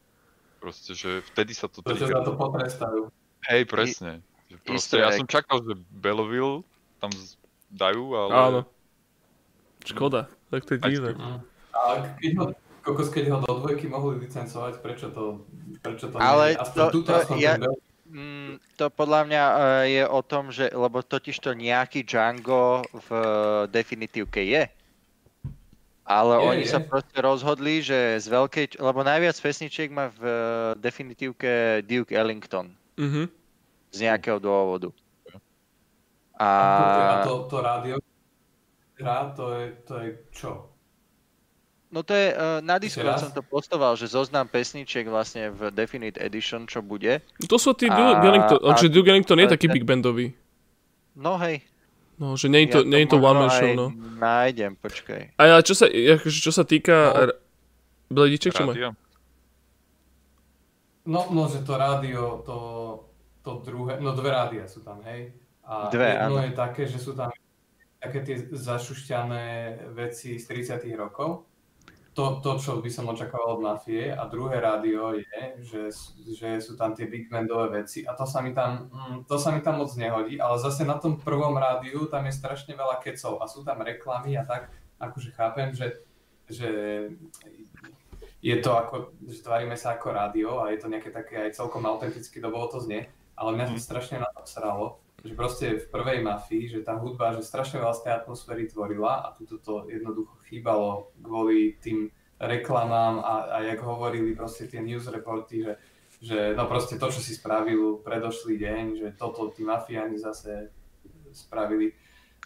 Proste, 0.62 0.94
že 0.94 1.18
vtedy 1.34 1.50
sa 1.50 1.66
to... 1.66 1.82
Pretože 1.82 2.14
za 2.14 2.22
to 2.22 2.38
potrestajú. 2.38 3.10
Hej, 3.50 3.66
presne. 3.66 4.22
I, 4.46 4.54
proste, 4.62 5.02
ja 5.02 5.10
som 5.18 5.26
čakal, 5.26 5.66
že 5.66 5.74
Belleville 5.90 6.62
tam 7.02 7.10
dajú, 7.74 8.14
ale... 8.14 8.30
Áno. 8.30 8.60
Škoda. 9.86 10.26
Tak 10.50 10.66
to 10.66 10.70
je 10.74 10.80
divné. 10.82 11.14
A 11.70 12.02
keď 12.18 12.30
ho, 12.38 12.44
kokos, 12.82 13.08
keď 13.10 13.24
ho 13.30 13.38
do 13.46 13.54
dvojky 13.62 13.86
mohli 13.86 14.18
licencovať, 14.22 14.82
prečo 14.82 15.10
to, 15.14 15.46
prečo 15.82 16.10
to 16.10 16.18
Ale 16.18 16.54
nie? 16.54 16.62
to, 16.74 16.84
to, 17.02 17.14
ja, 17.38 17.54
mm, 18.06 18.58
to 18.74 18.86
podľa 18.90 19.20
mňa 19.30 19.44
uh, 19.44 19.58
je 19.86 20.04
o 20.06 20.20
tom, 20.22 20.50
že, 20.50 20.70
lebo 20.74 21.02
totiž 21.02 21.38
to 21.38 21.54
nejaký 21.54 22.02
Django 22.02 22.82
v 22.90 23.08
definitívke 23.70 24.42
je. 24.42 24.66
Ale 26.06 26.34
je, 26.38 26.46
oni 26.46 26.64
je. 26.66 26.70
sa 26.70 26.78
proste 26.78 27.18
rozhodli, 27.18 27.82
že 27.82 28.22
z 28.22 28.26
veľkej, 28.30 28.78
lebo 28.78 29.02
najviac 29.02 29.34
pesničiek 29.42 29.90
má 29.90 30.14
v 30.14 30.22
definitívke 30.78 31.82
Duke 31.82 32.14
Ellington. 32.14 32.70
Mm-hmm. 32.94 33.26
Z 33.90 33.98
nejakého 34.06 34.38
dôvodu. 34.38 34.94
A, 36.36 36.46
a 36.46 37.26
to, 37.26 37.48
to 37.50 37.58
rádio 37.58 37.96
hra, 39.00 39.32
to 39.36 39.44
je, 39.52 39.64
to 39.84 39.94
je 40.00 40.08
čo? 40.32 40.52
No 41.86 42.02
to 42.02 42.12
je, 42.12 42.34
uh, 42.34 42.58
na 42.66 42.82
Discord 42.82 43.22
som 43.22 43.30
to 43.30 43.46
postoval, 43.46 43.94
že 43.94 44.10
zoznam 44.10 44.50
pesničiek 44.50 45.06
vlastne 45.06 45.54
v 45.54 45.70
Definite 45.70 46.18
Edition, 46.18 46.66
čo 46.66 46.82
bude. 46.82 47.22
To 47.46 47.56
sú 47.56 47.72
tí 47.78 47.86
Duke 47.86 48.26
Ellington, 48.26 48.58
a, 48.58 48.74
že 48.74 48.90
Duke 48.90 49.06
Ellington 49.06 49.38
je 49.38 49.48
taký 49.48 49.70
big 49.70 49.86
bandový. 49.86 50.34
No 51.14 51.38
hej. 51.38 51.62
No, 52.18 52.34
že 52.34 52.48
nie 52.48 52.66
je 52.66 52.76
to, 52.76 52.80
ja 52.82 52.88
nie 52.90 53.00
je 53.04 53.12
to 53.12 53.20
one 53.20 53.38
man 53.38 53.52
show, 53.52 53.70
no. 53.76 53.92
Nájdem, 54.18 54.72
počkaj. 54.80 55.36
A 55.36 55.42
ja, 55.46 55.56
čo 55.60 55.76
sa, 55.76 55.86
čo 56.24 56.52
sa 56.52 56.64
týka... 56.64 57.12
No. 57.12 57.44
Blediček, 58.06 58.54
čo 58.54 58.66
má? 58.66 58.72
No, 61.06 61.20
no, 61.30 61.46
že 61.46 61.62
to 61.62 61.74
rádio, 61.78 62.42
to, 62.42 62.58
to 63.46 63.62
druhé, 63.62 64.02
no 64.02 64.10
dve 64.10 64.30
rádia 64.34 64.66
sú 64.66 64.82
tam, 64.82 64.98
hej. 65.06 65.30
A 65.62 65.86
dve, 65.86 66.18
jedno 66.18 66.38
áno. 66.38 66.46
je 66.46 66.52
také, 66.54 66.82
že 66.86 66.98
sú 66.98 67.14
tam 67.14 67.30
také 68.00 68.20
tie 68.22 68.36
zašušťané 68.52 69.44
veci 69.96 70.36
z 70.36 70.44
30 70.44 70.84
rokov. 70.96 71.48
To, 72.16 72.40
to, 72.40 72.56
čo 72.56 72.80
by 72.80 72.88
som 72.88 73.12
očakával 73.12 73.60
od 73.60 73.64
Mafie. 73.64 74.08
A 74.08 74.24
druhé 74.24 74.56
rádio 74.56 75.20
je, 75.20 75.36
že, 75.60 75.82
že 76.32 76.48
sú 76.64 76.72
tam 76.72 76.96
tie 76.96 77.04
big 77.04 77.28
bandové 77.28 77.84
veci. 77.84 78.08
A 78.08 78.16
to 78.16 78.24
sa, 78.24 78.40
mi 78.40 78.56
tam, 78.56 78.88
mm, 78.88 79.28
to 79.28 79.36
sa 79.36 79.52
mi 79.52 79.60
tam 79.60 79.84
moc 79.84 79.92
nehodí. 80.00 80.40
Ale 80.40 80.56
zase 80.56 80.88
na 80.88 80.96
tom 80.96 81.20
prvom 81.20 81.52
rádiu 81.60 82.08
tam 82.08 82.24
je 82.24 82.32
strašne 82.32 82.72
veľa 82.72 83.04
kecov. 83.04 83.44
A 83.44 83.44
sú 83.44 83.60
tam 83.68 83.84
reklamy 83.84 84.32
a 84.40 84.48
tak, 84.48 84.72
akože 84.96 85.36
chápem, 85.36 85.76
že, 85.76 86.08
že 86.48 86.70
je 88.40 88.56
to 88.64 88.72
ako, 88.72 89.12
že 89.28 89.44
tvárime 89.44 89.76
sa 89.76 90.00
ako 90.00 90.08
rádio 90.16 90.64
a 90.64 90.72
je 90.72 90.80
to 90.80 90.88
nejaké 90.88 91.12
také 91.12 91.36
aj 91.44 91.60
celkom 91.60 91.84
autenticky, 91.84 92.40
to 92.40 92.48
bolo 92.48 92.72
to 92.72 92.80
znie. 92.80 93.12
Ale 93.36 93.52
mňa 93.52 93.76
to 93.76 93.76
mhm. 93.76 93.84
strašne 93.84 94.16
na 94.24 94.28
to 94.32 94.40
sralo 94.48 95.04
že 95.26 95.34
proste 95.34 95.66
v 95.82 95.86
prvej 95.90 96.22
mafii, 96.22 96.78
že 96.78 96.80
tá 96.86 96.94
hudba, 96.94 97.34
že 97.34 97.42
strašne 97.42 97.82
veľa 97.82 97.94
z 97.98 98.02
tej 98.06 98.12
atmosféry 98.22 98.62
tvorila 98.70 99.26
a 99.26 99.34
tuto 99.34 99.58
to 99.58 99.74
jednoducho 99.90 100.38
chýbalo 100.46 101.10
kvôli 101.18 101.76
tým 101.82 102.08
reklamám 102.38 103.20
a, 103.20 103.34
a 103.50 103.56
jak 103.66 103.80
hovorili 103.82 104.36
proste 104.38 104.70
tie 104.70 104.78
news 104.78 105.08
reporty, 105.08 105.64
že, 105.66 105.74
že 106.20 106.38
no 106.54 106.70
proste 106.70 107.00
to, 107.00 107.08
čo 107.10 107.20
si 107.20 107.34
spravil 107.34 108.00
predošlý 108.04 108.54
deň, 108.60 108.84
že 108.96 109.08
toto 109.18 109.50
tí 109.50 109.66
mafiáni 109.66 110.20
zase 110.20 110.70
spravili. 111.32 111.92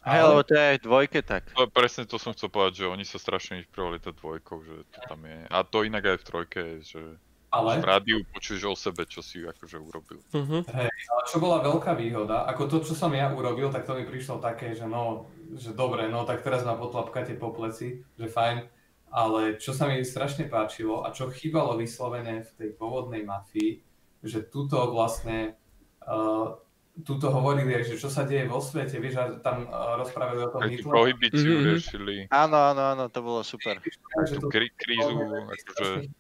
Hej, 0.01 0.21
ale... 0.25 0.29
lebo 0.33 0.43
to 0.49 0.53
je 0.57 0.65
aj 0.65 0.79
dvojke 0.81 1.21
tak. 1.21 1.43
Ale 1.53 1.69
presne 1.69 2.09
to 2.09 2.17
som 2.17 2.33
chcel 2.33 2.49
povedať, 2.49 2.85
že 2.85 2.93
oni 2.93 3.05
sa 3.05 3.21
strašne 3.21 3.61
inšpirovali 3.61 4.01
to 4.01 4.17
dvojkou, 4.17 4.65
že 4.65 4.77
to 4.97 4.99
tam 5.05 5.21
je. 5.29 5.45
A 5.53 5.61
to 5.61 5.85
inak 5.85 6.17
aj 6.17 6.19
v 6.25 6.27
trojke, 6.27 6.63
že 6.81 7.21
ale... 7.51 7.83
V 7.83 7.87
rádiu 7.87 8.19
počuješ 8.31 8.63
o 8.71 8.75
sebe, 8.79 9.03
čo 9.11 9.21
si 9.21 9.43
akože 9.43 9.77
urobil. 9.83 10.23
Uh-huh. 10.31 10.63
Hej, 10.71 10.91
ale 10.91 11.23
čo 11.27 11.43
bola 11.43 11.59
veľká 11.61 11.99
výhoda, 11.99 12.47
ako 12.47 12.63
to, 12.71 12.77
čo 12.87 12.95
som 12.95 13.11
ja 13.11 13.31
urobil, 13.35 13.75
tak 13.75 13.87
to 13.87 13.99
mi 13.99 14.07
prišlo 14.07 14.39
také, 14.39 14.79
že 14.79 14.87
no, 14.87 15.27
že 15.59 15.75
dobre, 15.75 16.07
no 16.07 16.23
tak 16.23 16.47
teraz 16.47 16.63
ma 16.63 16.79
potlapkáte 16.79 17.35
po 17.35 17.51
pleci, 17.51 18.07
že 18.15 18.27
fajn, 18.31 18.65
ale 19.11 19.59
čo 19.59 19.75
sa 19.75 19.91
mi 19.91 19.99
strašne 20.07 20.47
páčilo 20.47 21.03
a 21.03 21.11
čo 21.11 21.27
chýbalo 21.35 21.75
vyslovene 21.75 22.47
v 22.47 22.51
tej 22.55 22.71
pôvodnej 22.79 23.27
mafii, 23.27 23.83
že 24.23 24.47
tuto 24.47 24.95
vlastne 24.95 25.59
uh, 26.07 26.55
tuto 27.03 27.33
hovorili, 27.33 27.81
že 27.83 27.97
čo 27.97 28.13
sa 28.13 28.29
deje 28.29 28.47
vo 28.47 28.61
svete, 28.61 29.01
vieš, 29.01 29.17
a 29.19 29.25
tam 29.41 29.67
uh, 29.67 29.97
rozprávali 29.99 30.41
o 30.45 30.51
tom 30.53 30.61
Hitler. 30.69 30.91
prohibíciu 30.91 31.51
mm-hmm. 31.57 31.67
riešili. 31.67 32.17
Áno, 32.29 32.59
áno, 32.61 32.83
áno, 32.95 33.05
to 33.09 33.21
bolo 33.25 33.41
super. 33.43 33.81
Tú 33.81 34.47
krí- 34.53 34.75
krízu, 34.77 35.17
akože... 35.49 36.11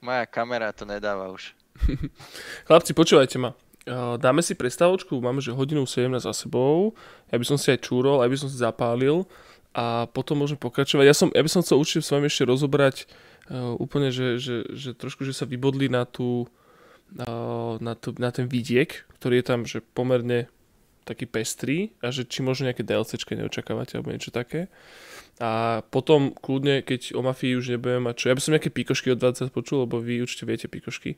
Moja 0.00 0.24
kamera 0.26 0.72
to 0.72 0.88
nedáva 0.88 1.28
už. 1.28 1.52
Chlapci, 2.66 2.96
počúvajte 2.96 3.36
ma. 3.36 3.52
Dáme 4.20 4.44
si 4.44 4.52
prestavočku, 4.56 5.20
máme 5.20 5.40
že 5.40 5.52
hodinu 5.56 5.88
17 5.88 6.20
za 6.20 6.32
sebou. 6.36 6.92
Ja 7.32 7.40
by 7.40 7.44
som 7.48 7.56
si 7.56 7.72
aj 7.72 7.84
čúrol, 7.84 8.20
aj 8.20 8.28
by 8.28 8.36
som 8.36 8.48
si 8.52 8.60
zapálil 8.60 9.24
a 9.72 10.04
potom 10.10 10.40
môžeme 10.40 10.60
pokračovať. 10.60 11.04
Ja, 11.04 11.16
som, 11.16 11.28
ja 11.32 11.40
by 11.40 11.50
som 11.50 11.64
chcel 11.64 11.80
určite 11.80 12.04
s 12.04 12.12
vami 12.12 12.28
ešte 12.28 12.44
rozobrať 12.44 12.96
úplne, 13.80 14.14
že, 14.14 14.38
že, 14.38 14.62
že 14.70 14.90
trošku, 14.94 15.26
že 15.26 15.34
sa 15.34 15.48
vybodli 15.48 15.90
na 15.90 16.06
tú, 16.06 16.46
na, 17.82 17.98
tú, 17.98 18.14
na 18.16 18.30
ten 18.30 18.46
vidiek, 18.46 19.04
ktorý 19.18 19.42
je 19.42 19.46
tam, 19.46 19.60
že 19.66 19.82
pomerne 19.82 20.46
taký 21.02 21.26
pestrý 21.26 21.90
a 21.98 22.14
že 22.14 22.22
či 22.22 22.46
možno 22.46 22.70
nejaké 22.70 22.86
DLCčke 22.86 23.34
neočakávate 23.34 23.98
alebo 23.98 24.14
niečo 24.14 24.30
také. 24.30 24.70
A 25.40 25.80
potom 25.88 26.36
kľudne, 26.36 26.84
keď 26.84 27.16
o 27.16 27.24
mafii 27.24 27.56
už 27.56 27.72
nebudem 27.72 28.04
mať 28.04 28.14
čo, 28.20 28.28
ja 28.28 28.36
by 28.36 28.42
som 28.44 28.52
nejaké 28.52 28.68
pikošky 28.68 29.08
od 29.16 29.24
20 29.24 29.48
počul, 29.48 29.88
lebo 29.88 29.96
vy 29.96 30.20
určite 30.20 30.44
viete 30.44 30.68
pikošky 30.68 31.16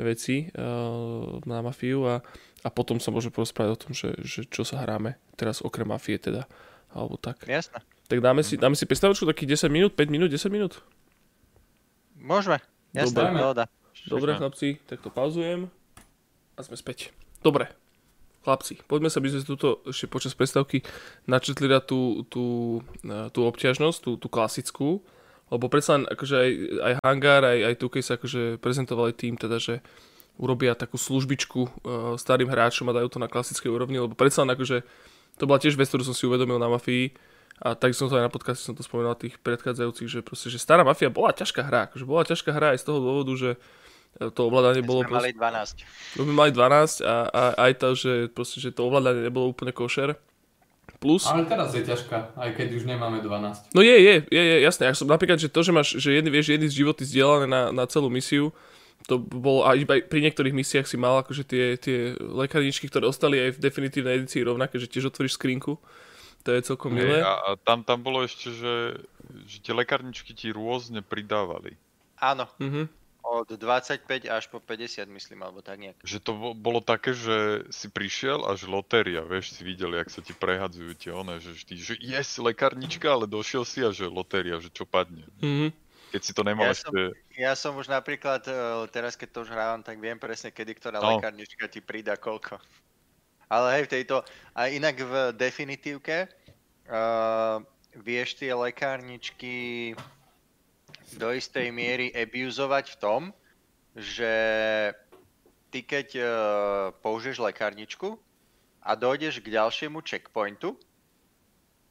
veci 0.00 0.48
uh, 0.56 1.36
na 1.44 1.60
mafiu 1.60 2.08
a, 2.08 2.24
a 2.64 2.68
potom 2.72 2.96
sa 2.96 3.12
môžeme 3.12 3.36
porozprávať 3.36 3.70
o 3.76 3.80
tom, 3.84 3.92
že, 3.92 4.16
že 4.24 4.48
čo 4.48 4.64
sa 4.64 4.80
hráme 4.80 5.20
teraz 5.36 5.60
okrem 5.60 5.84
mafie 5.84 6.16
teda, 6.16 6.48
alebo 6.96 7.20
tak. 7.20 7.44
Jasné. 7.44 7.84
Tak 8.08 8.18
dáme 8.24 8.40
si, 8.40 8.56
dáme 8.56 8.72
si 8.72 8.88
predstavočku 8.88 9.28
takých 9.28 9.60
10 9.60 9.68
minút, 9.68 9.92
5 9.92 10.08
minút, 10.08 10.32
10 10.32 10.48
minút? 10.48 10.80
Môžeme, 12.16 12.64
jasné, 12.96 13.20
Dobre, 13.20 13.68
Dobre 14.08 14.30
chlapci, 14.32 14.80
tak 14.88 15.04
to 15.04 15.12
pauzujem 15.12 15.68
a 16.56 16.60
sme 16.64 16.80
späť. 16.80 17.12
Dobre, 17.44 17.68
Chlapci, 18.46 18.78
poďme 18.86 19.10
sa, 19.10 19.18
by 19.18 19.34
sme 19.34 19.42
túto 19.44 19.82
ešte 19.84 20.06
počas 20.06 20.32
predstavky 20.32 20.86
načetli 21.26 21.66
na 21.66 21.82
tú, 21.82 22.22
tú, 22.30 22.78
tú 23.34 23.40
obťažnosť, 23.44 23.98
tú, 23.98 24.10
tú 24.16 24.26
klasickú, 24.30 25.02
lebo 25.50 25.66
predsa 25.66 26.00
akože 26.00 26.34
aj, 26.38 26.50
aj 26.80 26.92
Hangar, 27.02 27.42
aj, 27.44 27.58
aj 27.72 27.74
Tukej 27.80 28.04
sa 28.04 28.16
akože 28.16 28.62
prezentovali 28.62 29.12
tým, 29.12 29.34
teda, 29.34 29.58
že 29.58 29.80
urobia 30.38 30.78
takú 30.78 30.96
službičku 30.96 31.60
uh, 31.60 31.70
starým 32.14 32.46
hráčom 32.46 32.86
a 32.88 32.96
dajú 32.96 33.10
to 33.10 33.18
na 33.18 33.26
klasickej 33.26 33.68
úrovni, 33.68 33.98
lebo 33.98 34.14
predsa 34.14 34.46
len 34.46 34.54
akože 34.54 34.86
to 35.38 35.44
bola 35.50 35.58
tiež 35.58 35.74
vec, 35.74 35.90
ktorú 35.90 36.06
som 36.06 36.14
si 36.14 36.24
uvedomil 36.30 36.62
na 36.62 36.70
Mafii 36.70 37.10
a 37.58 37.74
tak 37.74 37.90
som 37.90 38.06
to 38.06 38.14
aj 38.14 38.30
na 38.30 38.32
podcaste 38.32 38.62
som 38.62 38.78
to 38.78 38.86
spomenul 38.86 39.18
tých 39.18 39.34
predchádzajúcich, 39.42 40.06
že 40.06 40.20
proste, 40.22 40.46
že 40.46 40.62
stará 40.62 40.86
Mafia 40.86 41.10
bola 41.10 41.34
ťažká 41.34 41.66
hra, 41.66 41.90
akože 41.90 42.06
bola 42.06 42.22
ťažká 42.22 42.50
hra 42.54 42.78
aj 42.78 42.78
z 42.78 42.86
toho 42.86 42.98
dôvodu, 43.02 43.34
že 43.34 43.50
to 44.18 44.40
ovládanie 44.50 44.82
bolo... 44.82 45.06
Sme 45.06 45.22
mali 45.22 45.30
12. 45.30 46.18
My 46.18 46.22
sme 46.26 46.34
mali 46.34 46.50
12 46.50 47.06
a, 47.06 47.16
a 47.30 47.42
aj 47.70 47.72
to, 47.78 47.88
že, 47.94 48.12
proste, 48.34 48.58
že 48.58 48.74
to 48.74 48.90
ovládanie 48.90 49.30
nebolo 49.30 49.46
úplne 49.54 49.70
košer. 49.70 50.18
Plus... 50.98 51.22
Ale 51.30 51.46
teraz 51.46 51.70
je 51.70 51.86
ťažká, 51.86 52.34
aj 52.34 52.50
keď 52.58 52.68
už 52.74 52.82
nemáme 52.82 53.22
12. 53.22 53.70
No 53.70 53.86
je, 53.86 53.94
je, 53.94 54.14
je, 54.26 54.42
je 54.42 54.56
jasné. 54.66 54.90
Ja 54.90 54.98
som, 54.98 55.06
napríklad, 55.06 55.38
že 55.38 55.46
to, 55.46 55.62
že 55.62 55.70
máš, 55.70 55.94
že 55.94 56.18
jedny, 56.18 56.34
vieš, 56.34 56.50
jedny 56.50 56.66
z 56.66 56.82
životy 56.82 57.06
zdieľané 57.06 57.46
na, 57.46 57.62
na 57.70 57.84
celú 57.86 58.10
misiu, 58.10 58.50
to 59.06 59.22
bolo 59.22 59.62
aj, 59.62 59.86
aj 59.86 60.10
pri 60.10 60.20
niektorých 60.26 60.50
misiách 60.58 60.90
si 60.90 60.98
mal 60.98 61.22
akože 61.22 61.46
tie, 61.46 61.78
tie 61.78 62.18
lekárničky, 62.18 62.90
ktoré 62.90 63.06
ostali 63.06 63.38
aj 63.38 63.54
v 63.54 63.62
definitívnej 63.62 64.18
edícii 64.18 64.42
rovnaké, 64.42 64.82
že 64.82 64.90
tiež 64.90 65.14
otvoríš 65.14 65.38
skrinku. 65.38 65.78
To 66.42 66.48
je 66.50 66.66
celkom 66.66 66.90
milé. 66.90 67.22
A, 67.22 67.54
a 67.54 67.60
tam, 67.62 67.86
tam 67.86 68.02
bolo 68.02 68.26
ešte, 68.26 68.50
že, 68.50 68.98
že 69.46 69.62
tie 69.62 69.70
lekárničky 69.70 70.34
ti 70.34 70.50
rôzne 70.50 71.06
pridávali. 71.06 71.78
Áno. 72.18 72.50
Mhm 72.58 72.97
Od 73.28 73.44
25 73.44 74.08
až 74.24 74.48
po 74.48 74.56
50 74.56 75.04
myslím, 75.04 75.44
alebo 75.44 75.60
tak 75.60 75.76
nejak. 75.76 76.00
Že 76.00 76.18
to 76.24 76.32
bolo 76.56 76.80
také, 76.80 77.12
že 77.12 77.68
si 77.68 77.92
prišiel 77.92 78.48
až 78.48 78.64
lotéria, 78.64 79.20
vieš, 79.20 79.52
si 79.52 79.68
videl, 79.68 79.92
jak 80.00 80.08
sa 80.08 80.24
ti 80.24 80.32
prehadzujú 80.32 80.96
tie 80.96 81.12
one, 81.12 81.36
že 81.36 81.52
vždy, 81.52 81.74
že 81.76 81.94
yes, 82.00 82.40
lekárnička, 82.40 83.04
ale 83.04 83.28
došiel 83.28 83.68
si 83.68 83.84
a 83.84 83.92
že 83.92 84.08
lotéria, 84.08 84.56
že 84.64 84.72
čo 84.72 84.88
padne. 84.88 85.28
Mm-hmm. 85.44 85.70
Keď 86.08 86.22
si 86.24 86.32
to 86.32 86.40
nemal 86.40 86.64
ja 86.64 86.72
ešte... 86.72 86.88
Som, 86.88 87.36
ja 87.36 87.52
som 87.52 87.72
už 87.76 87.92
napríklad, 87.92 88.40
e, 88.48 88.88
teraz 88.88 89.12
keď 89.12 89.28
to 89.28 89.38
už 89.44 89.52
hrávam, 89.52 89.84
tak 89.84 90.00
viem 90.00 90.16
presne, 90.16 90.48
kedy 90.48 90.80
ktorá 90.80 91.04
no. 91.04 91.20
lekárnička 91.20 91.68
ti 91.68 91.84
prída 91.84 92.16
koľko. 92.16 92.56
Ale 93.52 93.76
hej, 93.76 93.82
v 93.88 93.92
tejto, 93.92 94.24
a 94.56 94.72
inak 94.72 94.96
v 95.00 95.12
definitívke 95.36 96.28
uh, 96.88 97.64
vieš 97.96 98.36
tie 98.36 98.52
lekárničky 98.52 99.96
do 101.16 101.32
istej 101.32 101.72
miery 101.72 102.12
abuzovať 102.12 102.84
v 102.92 102.96
tom, 103.00 103.22
že 103.96 104.32
ty 105.72 105.80
keď 105.84 106.08
uh, 106.18 106.28
použiješ 107.00 107.40
lekárničku 107.40 108.20
a 108.84 108.90
dojdeš 108.92 109.40
k 109.40 109.52
ďalšiemu 109.52 110.04
checkpointu 110.04 110.76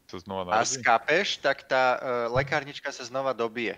to 0.07 0.23
znova 0.23 0.55
a 0.55 0.63
skápeš, 0.63 1.43
tak 1.43 1.67
tá 1.67 1.99
uh, 1.99 1.99
lekárnička 2.31 2.95
sa 2.95 3.03
znova 3.03 3.35
dobije 3.35 3.75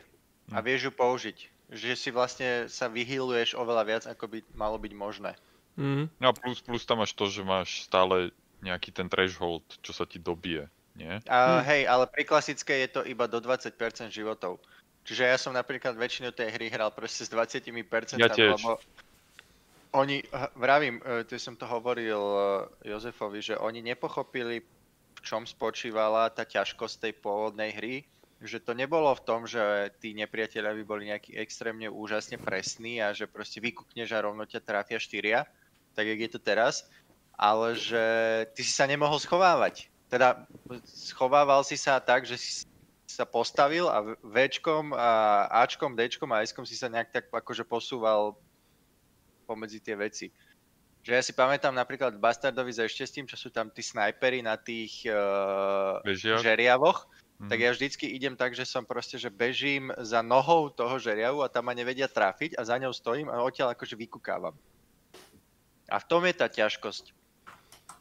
a 0.53 0.61
hm. 0.61 0.63
vieš 0.65 0.81
ju 0.89 0.91
použiť. 0.93 1.37
Že 1.69 1.91
si 1.93 2.09
vlastne 2.09 2.49
sa 2.65 2.89
vyhýluješ 2.89 3.53
oveľa 3.53 3.83
viac, 3.85 4.03
ako 4.09 4.25
by 4.25 4.39
malo 4.57 4.81
byť 4.81 4.93
možné. 4.97 5.37
Mm. 5.77 6.09
No 6.17 6.25
a 6.25 6.33
plus, 6.33 6.65
plus 6.65 6.81
tam 6.81 7.05
máš 7.05 7.13
to, 7.13 7.29
že 7.29 7.45
máš 7.45 7.85
stále 7.85 8.33
nejaký 8.65 8.89
ten 8.89 9.05
threshold, 9.05 9.61
čo 9.85 9.93
sa 9.93 10.09
ti 10.09 10.17
dobije, 10.17 10.65
nie? 10.97 11.21
A, 11.29 11.61
hm. 11.61 11.65
Hej, 11.65 11.81
ale 11.85 12.05
pri 12.09 12.23
klasické 12.25 12.73
je 12.85 12.89
to 12.89 13.01
iba 13.05 13.29
do 13.29 13.37
20% 13.37 13.77
životov. 14.09 14.57
Čiže 15.10 15.26
ja 15.26 15.41
som 15.41 15.57
napríklad 15.57 15.98
väčšinu 15.98 16.30
tej 16.38 16.53
hry 16.53 16.69
hral 16.69 16.94
proste 16.94 17.26
s 17.26 17.34
20%, 17.34 17.65
ja 18.22 18.30
tiež. 18.30 18.61
lebo 18.61 18.77
oni, 19.98 20.22
vravím, 20.53 21.02
e, 21.02 21.26
tu 21.26 21.34
som 21.41 21.57
to 21.57 21.65
hovoril 21.65 22.22
e, 22.22 22.38
Jozefovi, 22.94 23.41
že 23.41 23.57
oni 23.57 23.81
nepochopili, 23.81 24.61
v 24.61 25.19
čom 25.26 25.49
spočívala 25.49 26.30
tá 26.30 26.45
ťažkosť 26.45 27.10
tej 27.10 27.14
pôvodnej 27.26 27.73
hry, 27.73 28.06
že 28.38 28.61
to 28.61 28.77
nebolo 28.77 29.10
v 29.18 29.26
tom, 29.26 29.49
že 29.49 29.90
tí 29.98 30.14
nepriatelia 30.14 30.77
by 30.77 30.84
boli 30.86 31.10
nejaký 31.10 31.41
extrémne 31.41 31.90
úžasne 31.90 32.38
presní 32.38 33.02
a 33.02 33.10
že 33.10 33.26
proste 33.26 33.57
vykúkneš 33.65 34.14
a 34.14 34.22
rovno 34.22 34.45
ťa 34.45 34.61
trafia 34.61 35.02
štyria, 35.02 35.49
tak 35.98 36.06
jak 36.06 36.22
je 36.22 36.30
to 36.38 36.40
teraz, 36.40 36.86
ale 37.34 37.73
že 37.73 38.03
ty 38.53 38.61
si 38.61 38.77
sa 38.77 38.86
nemohol 38.86 39.18
schovávať. 39.18 39.90
Teda 40.06 40.45
schovával 40.86 41.65
si 41.65 41.81
sa 41.81 41.98
tak, 41.98 42.30
že 42.30 42.38
si 42.38 42.68
sa 43.10 43.26
postavil 43.26 43.90
a 43.90 44.06
Včkom 44.22 44.94
a 44.94 45.49
Ačkom, 45.65 45.98
Dčkom 45.98 46.30
a 46.30 46.45
Skom 46.45 46.64
si 46.69 46.77
sa 46.77 46.94
nejak 46.94 47.10
tak 47.10 47.26
akože 47.34 47.65
posúval 47.65 48.38
pomedzi 49.49 49.81
tie 49.81 49.98
veci. 49.98 50.30
Že 51.02 51.11
ja 51.18 51.22
si 51.26 51.34
pamätám 51.34 51.73
napríklad 51.73 52.22
Bastardovi 52.22 52.69
za 52.69 52.86
ešte 52.86 53.07
s 53.07 53.15
tým, 53.18 53.26
čo 53.26 53.34
sú 53.34 53.49
tam 53.49 53.73
tí 53.73 53.81
snajpery 53.81 54.45
na 54.45 54.61
tých 54.61 55.10
uh, 55.10 56.06
žeriavoch, 56.14 57.10
mm-hmm. 57.10 57.49
tak 57.49 57.57
ja 57.57 57.73
vždycky 57.73 58.06
idem 58.14 58.38
tak, 58.38 58.53
že 58.53 58.68
som 58.68 58.86
proste, 58.86 59.18
že 59.18 59.34
bežím 59.34 59.90
za 59.98 60.22
nohou 60.22 60.69
toho 60.69 61.02
žeriavu 61.02 61.41
a 61.41 61.49
tam 61.49 61.65
ma 61.65 61.73
nevedia 61.73 62.06
trafiť 62.06 62.60
a 62.60 62.61
za 62.61 62.77
ňou 62.77 62.94
stojím 62.94 63.31
a 63.31 63.41
odtiaľ 63.41 63.73
akože 63.73 63.98
vykukávam. 63.98 64.53
A 65.90 65.98
v 65.98 66.06
tom 66.06 66.22
je 66.30 66.36
tá 66.38 66.45
ťažkosť. 66.45 67.18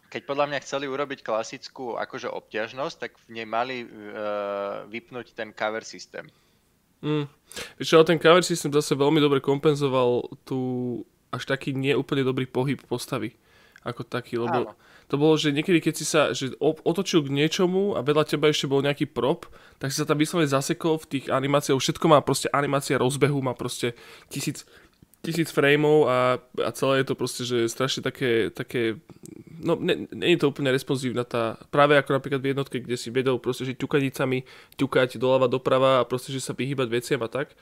Keď 0.09 0.23
podľa 0.25 0.49
mňa 0.49 0.65
chceli 0.65 0.89
urobiť 0.89 1.21
klasickú 1.21 2.01
akože 2.01 2.33
obťažnosť, 2.33 2.97
tak 2.97 3.13
v 3.29 3.41
nej 3.41 3.47
mali 3.49 3.85
uh, 3.85 4.89
vypnúť 4.89 5.37
ten 5.37 5.53
cover 5.53 5.85
systém. 5.85 6.29
Mm. 7.05 7.29
Víš, 7.79 7.95
ale 7.95 8.09
ten 8.09 8.19
cover 8.19 8.43
systém 8.43 8.73
zase 8.73 8.97
veľmi 8.97 9.21
dobre 9.23 9.39
kompenzoval 9.39 10.27
tu 10.49 10.59
až 11.29 11.45
taký 11.45 11.77
neúplne 11.77 12.25
dobrý 12.25 12.49
pohyb 12.49 12.81
postavy 12.89 13.37
ako 13.87 14.03
taký, 14.03 14.43
lebo 14.43 14.69
Áno. 14.69 14.75
to 15.07 15.15
bolo, 15.15 15.39
že 15.39 15.55
niekedy 15.55 15.79
keď 15.79 15.95
si 15.95 16.05
sa 16.05 16.35
že 16.35 16.53
otočil 16.61 17.23
k 17.23 17.31
niečomu 17.31 17.95
a 17.95 18.03
vedľa 18.03 18.27
teba 18.27 18.51
ešte 18.51 18.67
bol 18.67 18.83
nejaký 18.83 19.07
prop, 19.07 19.47
tak 19.79 19.95
si 19.95 20.03
sa 20.03 20.09
tam 20.09 20.19
vyslovene 20.19 20.51
zasekol 20.51 20.99
v 20.99 21.07
tých 21.19 21.25
animáciách, 21.31 21.79
všetko 21.79 22.07
má 22.11 22.19
proste 22.21 22.51
animácia 22.51 22.99
rozbehu, 22.99 23.39
má 23.39 23.55
proste 23.55 23.95
tisíc, 24.29 24.67
tisíc 25.23 25.51
frameov 25.51 26.07
a, 26.07 26.39
a 26.63 26.71
celé 26.71 27.03
je 27.03 27.07
to 27.11 27.15
proste, 27.19 27.43
že 27.43 27.67
strašne 27.67 28.07
také, 28.07 28.55
také 28.55 29.03
no 29.59 29.75
je 30.15 30.39
to 30.39 30.51
úplne 30.51 30.71
responsívna 30.71 31.27
tá, 31.27 31.59
práve 31.75 31.99
ako 31.99 32.15
napríklad 32.15 32.41
v 32.41 32.51
jednotke, 32.55 32.77
kde 32.79 32.97
si 32.97 33.11
vedel 33.11 33.37
proste, 33.43 33.67
že 33.67 33.75
ťukanicami 33.75 34.47
ťukať 34.79 35.19
doľava 35.19 35.51
doprava 35.51 35.91
a 36.01 36.07
proste, 36.07 36.31
že 36.31 36.43
sa 36.43 36.55
vyhýbať 36.55 36.89
veciam 36.89 37.21
a 37.27 37.29
tak, 37.31 37.53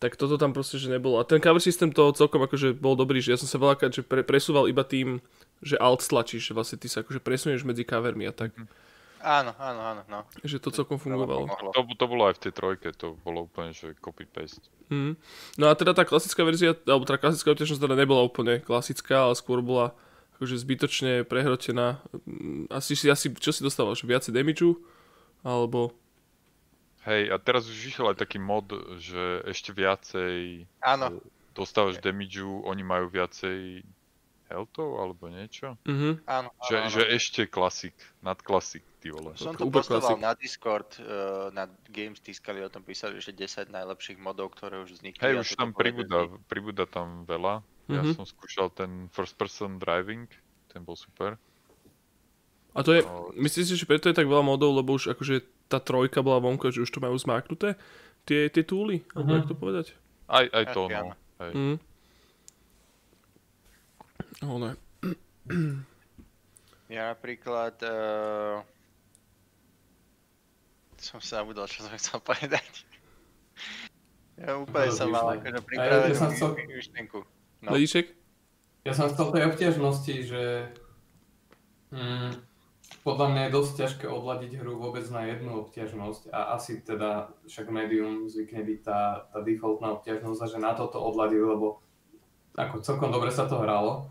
tak 0.00 0.16
toto 0.16 0.36
tam 0.40 0.52
proste, 0.52 0.80
že 0.80 0.92
nebolo. 0.92 1.20
A 1.20 1.28
ten 1.28 1.40
cover 1.40 1.60
systém 1.60 1.92
to 1.92 2.12
celkom 2.16 2.40
akože 2.44 2.76
bol 2.76 2.96
dobrý, 2.96 3.20
že 3.20 3.36
ja 3.36 3.38
som 3.40 3.48
sa 3.48 3.60
veľakrát, 3.60 3.92
že 3.92 4.04
pre, 4.04 4.24
presúval 4.24 4.68
iba 4.68 4.84
tým, 4.84 5.20
že 5.60 5.76
alt 5.76 6.00
stlačíš, 6.00 6.52
že 6.52 6.56
vlastne 6.56 6.80
ty 6.80 6.88
sa 6.88 7.04
akože 7.04 7.20
presunieš 7.20 7.68
medzi 7.68 7.84
covermi 7.84 8.24
a 8.28 8.32
tak. 8.32 8.56
Mm. 8.56 8.68
Áno, 9.20 9.52
áno, 9.60 9.80
áno. 9.84 10.02
No. 10.08 10.24
Že 10.40 10.56
to 10.64 10.70
celkom 10.72 10.96
fungovalo. 10.96 11.44
To, 11.76 11.84
to 11.84 12.06
bolo 12.08 12.32
aj 12.32 12.40
v 12.40 12.42
tej 12.48 12.52
trojke, 12.56 12.88
to 12.96 13.20
bolo 13.20 13.44
úplne, 13.44 13.76
že 13.76 13.92
copy-paste. 14.00 14.64
Mm. 14.88 15.20
No 15.60 15.68
a 15.68 15.76
teda 15.76 15.92
tá 15.92 16.08
klasická 16.08 16.40
verzia, 16.40 16.72
alebo 16.88 17.04
tá 17.04 17.20
klasická 17.20 17.52
obťažnosť 17.52 17.84
teda 17.84 17.96
nebola 18.00 18.24
úplne 18.24 18.64
klasická, 18.64 19.28
ale 19.28 19.36
skôr 19.36 19.60
bola 19.60 19.92
akože 20.40 20.56
zbytočne 20.56 21.12
prehrotená. 21.28 22.00
Mm, 22.24 22.72
asi, 22.72 22.96
asi 23.12 23.28
čo 23.36 23.52
si 23.52 23.60
dostával, 23.60 23.92
že 23.92 24.08
viacej 24.08 24.32
damageu? 24.32 24.80
Alebo... 25.44 25.92
Hej, 27.04 27.32
a 27.32 27.36
teraz 27.40 27.64
už 27.64 27.76
vyšiel 27.76 28.12
aj 28.12 28.20
taký 28.20 28.36
mod, 28.36 28.72
že 29.00 29.40
ešte 29.48 29.72
viacej 29.72 30.68
Áno. 30.84 31.20
dostávaš 31.56 31.96
damageu, 32.00 32.60
oni 32.64 32.84
majú 32.84 33.08
viacej 33.08 33.84
healthov 34.50 34.98
alebo 34.98 35.30
niečo? 35.30 35.78
Mm-hmm. 35.86 36.12
Áno, 36.26 36.50
že, 36.66 36.76
áno, 36.76 36.90
že 36.90 37.02
ešte 37.06 37.46
klasik, 37.46 37.94
nad 38.20 38.36
klasik, 38.42 38.82
ty 38.98 39.14
vole. 39.14 39.32
Som 39.38 39.54
to 39.54 39.70
postoval 39.70 40.18
na 40.18 40.34
Discord, 40.34 40.98
uh, 40.98 41.54
na 41.54 41.70
Games 41.88 42.18
Tiskali 42.18 42.58
o 42.60 42.68
tom 42.68 42.82
písali, 42.82 43.22
že 43.22 43.30
10 43.30 43.70
najlepších 43.70 44.18
modov, 44.18 44.52
ktoré 44.58 44.82
už 44.82 44.98
vznikli. 44.98 45.22
Hej, 45.22 45.46
už 45.46 45.54
tam 45.54 45.70
pribúda, 45.70 46.26
pribúda 46.50 46.84
tam 46.90 47.22
veľa. 47.24 47.62
Mm-hmm. 47.62 47.94
Ja 47.94 48.02
mhm. 48.02 48.14
som 48.18 48.26
skúšal 48.26 48.74
ten 48.74 49.06
first 49.14 49.38
person 49.38 49.78
driving, 49.78 50.26
ten 50.68 50.82
bol 50.82 50.98
super. 50.98 51.38
A 52.70 52.86
to 52.86 52.94
je, 52.94 53.02
no, 53.02 53.34
myslíš 53.34 53.66
si, 53.66 53.74
že 53.74 53.86
preto 53.86 54.06
je 54.06 54.14
tak 54.14 54.30
veľa 54.30 54.46
modov, 54.46 54.70
lebo 54.78 54.94
už 54.94 55.10
akože 55.10 55.42
tá 55.66 55.82
trojka 55.82 56.22
bola 56.22 56.38
vonko, 56.38 56.70
že 56.70 56.86
už 56.86 56.90
to 56.90 57.02
majú 57.02 57.18
zmáknuté, 57.18 57.74
tie, 58.22 58.46
tie 58.46 58.62
túly, 58.62 59.02
mm-hmm. 59.02 59.14
alebo 59.14 59.30
mhm. 59.30 59.38
jak 59.38 59.46
to 59.46 59.56
povedať? 59.58 59.86
Aj, 60.30 60.46
aj 60.46 60.64
to, 60.70 60.82
no. 60.86 61.10
Hej. 61.42 61.52
Mm. 61.56 61.76
Oh, 61.76 61.89
ne. 64.60 64.72
Ja 66.90 67.14
napríklad... 67.14 67.78
Uh... 67.86 68.66
Som 71.00 71.22
sa 71.22 71.40
zabudol, 71.40 71.70
čo 71.70 71.86
som 71.86 71.94
chcel 71.96 72.18
povedať. 72.20 72.66
Ja 74.40 74.56
úplne 74.56 74.88
no, 74.88 74.96
som 74.96 75.08
mal 75.12 75.36
akože 75.36 75.60
pripravenú 75.64 76.16
ja 76.16 76.28
chcel... 76.32 76.50
myšlenku. 76.56 77.18
No. 77.60 77.68
Ledíček? 77.76 78.16
Ja 78.88 78.96
som 78.96 79.12
chcel 79.12 79.32
tej 79.36 79.52
obťažnosti, 79.52 80.14
že 80.24 80.72
mm, 81.92 82.32
podľa 83.04 83.26
mňa 83.32 83.42
je 83.44 83.54
dosť 83.56 83.72
ťažké 83.76 84.06
odladiť 84.08 84.60
hru 84.60 84.80
vôbec 84.80 85.04
na 85.12 85.28
jednu 85.28 85.60
obťažnosť 85.68 86.32
a 86.32 86.56
asi 86.56 86.80
teda 86.80 87.32
však 87.44 87.68
medium 87.68 88.28
zvykne 88.32 88.64
byť 88.64 88.80
tá, 88.80 89.28
tá 89.28 89.38
defaultná 89.44 89.92
obťažnosť 90.00 90.40
a 90.40 90.50
že 90.50 90.58
na 90.60 90.72
toto 90.72 91.00
odladil, 91.00 91.44
lebo 91.44 91.84
ako 92.56 92.80
celkom 92.80 93.12
dobre 93.12 93.28
sa 93.28 93.44
to 93.44 93.60
hralo 93.60 94.08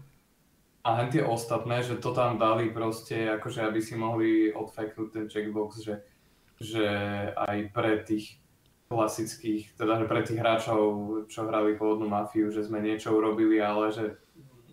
a 0.80 0.90
hen 0.96 1.12
tie 1.12 1.24
ostatné, 1.24 1.84
že 1.84 2.00
to 2.00 2.16
tam 2.16 2.40
dali 2.40 2.72
proste, 2.72 3.28
akože 3.36 3.68
aby 3.68 3.80
si 3.84 4.00
mohli 4.00 4.56
odfeknúť 4.56 5.10
ten 5.12 5.26
checkbox, 5.28 5.84
že, 5.84 5.96
že 6.64 6.88
aj 7.36 7.58
pre 7.76 8.00
tých 8.08 8.40
klasických, 8.90 9.78
teda 9.78 10.02
že 10.02 10.06
pre 10.10 10.22
tých 10.26 10.40
hráčov, 10.40 10.82
čo 11.30 11.46
hrali 11.46 11.78
pôvodnú 11.78 12.10
mafiu, 12.10 12.50
že 12.50 12.66
sme 12.66 12.82
niečo 12.82 13.14
urobili, 13.14 13.62
ale 13.62 13.94
že... 13.94 14.06